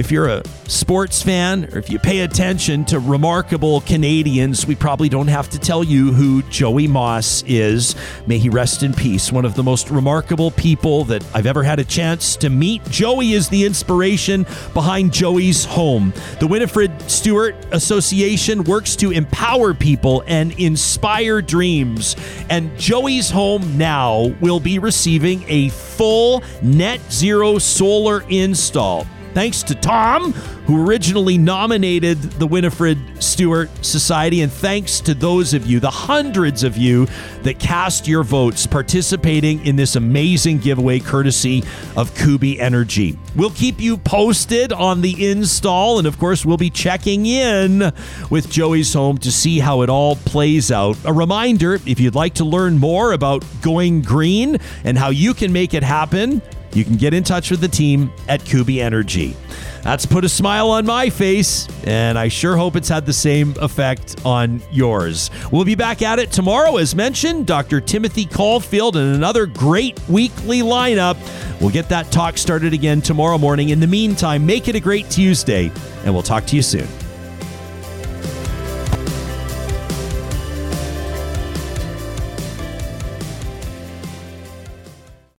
If 0.00 0.10
you're 0.10 0.28
a 0.28 0.42
sports 0.66 1.22
fan 1.22 1.66
or 1.74 1.78
if 1.78 1.90
you 1.90 1.98
pay 1.98 2.20
attention 2.20 2.86
to 2.86 2.98
remarkable 2.98 3.82
Canadians, 3.82 4.66
we 4.66 4.74
probably 4.74 5.10
don't 5.10 5.28
have 5.28 5.50
to 5.50 5.58
tell 5.58 5.84
you 5.84 6.10
who 6.14 6.40
Joey 6.44 6.86
Moss 6.86 7.44
is. 7.46 7.94
May 8.26 8.38
he 8.38 8.48
rest 8.48 8.82
in 8.82 8.94
peace. 8.94 9.30
One 9.30 9.44
of 9.44 9.56
the 9.56 9.62
most 9.62 9.90
remarkable 9.90 10.52
people 10.52 11.04
that 11.04 11.22
I've 11.34 11.44
ever 11.44 11.62
had 11.62 11.80
a 11.80 11.84
chance 11.84 12.34
to 12.36 12.48
meet. 12.48 12.82
Joey 12.86 13.32
is 13.32 13.50
the 13.50 13.66
inspiration 13.66 14.46
behind 14.72 15.12
Joey's 15.12 15.66
Home. 15.66 16.14
The 16.38 16.46
Winnifred 16.46 17.02
Stewart 17.02 17.54
Association 17.70 18.64
works 18.64 18.96
to 18.96 19.10
empower 19.10 19.74
people 19.74 20.24
and 20.26 20.58
inspire 20.58 21.42
dreams. 21.42 22.16
And 22.48 22.74
Joey's 22.78 23.28
Home 23.32 23.76
now 23.76 24.34
will 24.40 24.60
be 24.60 24.78
receiving 24.78 25.44
a 25.46 25.68
full 25.68 26.42
net 26.62 27.02
zero 27.12 27.58
solar 27.58 28.24
install. 28.30 29.06
Thanks 29.32 29.62
to 29.64 29.76
Tom, 29.76 30.32
who 30.32 30.84
originally 30.84 31.38
nominated 31.38 32.20
the 32.20 32.46
Winnifred 32.46 32.98
Stewart 33.22 33.70
Society. 33.84 34.42
And 34.42 34.50
thanks 34.50 35.00
to 35.02 35.14
those 35.14 35.54
of 35.54 35.66
you, 35.66 35.78
the 35.78 35.90
hundreds 35.90 36.64
of 36.64 36.76
you 36.76 37.06
that 37.42 37.60
cast 37.60 38.08
your 38.08 38.24
votes 38.24 38.66
participating 38.66 39.64
in 39.64 39.76
this 39.76 39.94
amazing 39.94 40.58
giveaway 40.58 40.98
courtesy 40.98 41.62
of 41.96 42.12
Kuby 42.16 42.60
Energy. 42.60 43.16
We'll 43.36 43.50
keep 43.50 43.80
you 43.80 43.98
posted 43.98 44.72
on 44.72 45.00
the 45.00 45.30
install. 45.30 45.98
And 45.98 46.08
of 46.08 46.18
course, 46.18 46.44
we'll 46.44 46.56
be 46.56 46.70
checking 46.70 47.26
in 47.26 47.92
with 48.30 48.50
Joey's 48.50 48.92
Home 48.94 49.16
to 49.18 49.30
see 49.30 49.60
how 49.60 49.82
it 49.82 49.88
all 49.88 50.16
plays 50.16 50.72
out. 50.72 50.96
A 51.04 51.12
reminder 51.12 51.74
if 51.86 52.00
you'd 52.00 52.16
like 52.16 52.34
to 52.34 52.44
learn 52.44 52.78
more 52.78 53.12
about 53.12 53.44
going 53.62 54.02
green 54.02 54.58
and 54.82 54.98
how 54.98 55.10
you 55.10 55.34
can 55.34 55.52
make 55.52 55.72
it 55.72 55.84
happen, 55.84 56.42
you 56.72 56.84
can 56.84 56.96
get 56.96 57.14
in 57.14 57.24
touch 57.24 57.50
with 57.50 57.60
the 57.60 57.68
team 57.68 58.12
at 58.28 58.44
Kuby 58.44 58.80
Energy. 58.80 59.36
That's 59.82 60.04
put 60.04 60.24
a 60.24 60.28
smile 60.28 60.70
on 60.70 60.84
my 60.84 61.08
face, 61.08 61.66
and 61.84 62.18
I 62.18 62.28
sure 62.28 62.56
hope 62.56 62.76
it's 62.76 62.88
had 62.88 63.06
the 63.06 63.12
same 63.12 63.54
effect 63.60 64.16
on 64.24 64.62
yours. 64.70 65.30
We'll 65.50 65.64
be 65.64 65.74
back 65.74 66.02
at 66.02 66.18
it 66.18 66.30
tomorrow, 66.30 66.76
as 66.76 66.94
mentioned. 66.94 67.46
Dr. 67.46 67.80
Timothy 67.80 68.26
Caulfield 68.26 68.96
and 68.96 69.14
another 69.14 69.46
great 69.46 69.98
weekly 70.08 70.60
lineup. 70.60 71.16
We'll 71.60 71.70
get 71.70 71.88
that 71.88 72.12
talk 72.12 72.36
started 72.36 72.74
again 72.74 73.00
tomorrow 73.00 73.38
morning. 73.38 73.70
In 73.70 73.80
the 73.80 73.86
meantime, 73.86 74.44
make 74.44 74.68
it 74.68 74.74
a 74.74 74.80
great 74.80 75.08
Tuesday, 75.10 75.72
and 76.04 76.12
we'll 76.12 76.22
talk 76.22 76.44
to 76.46 76.56
you 76.56 76.62
soon. 76.62 76.88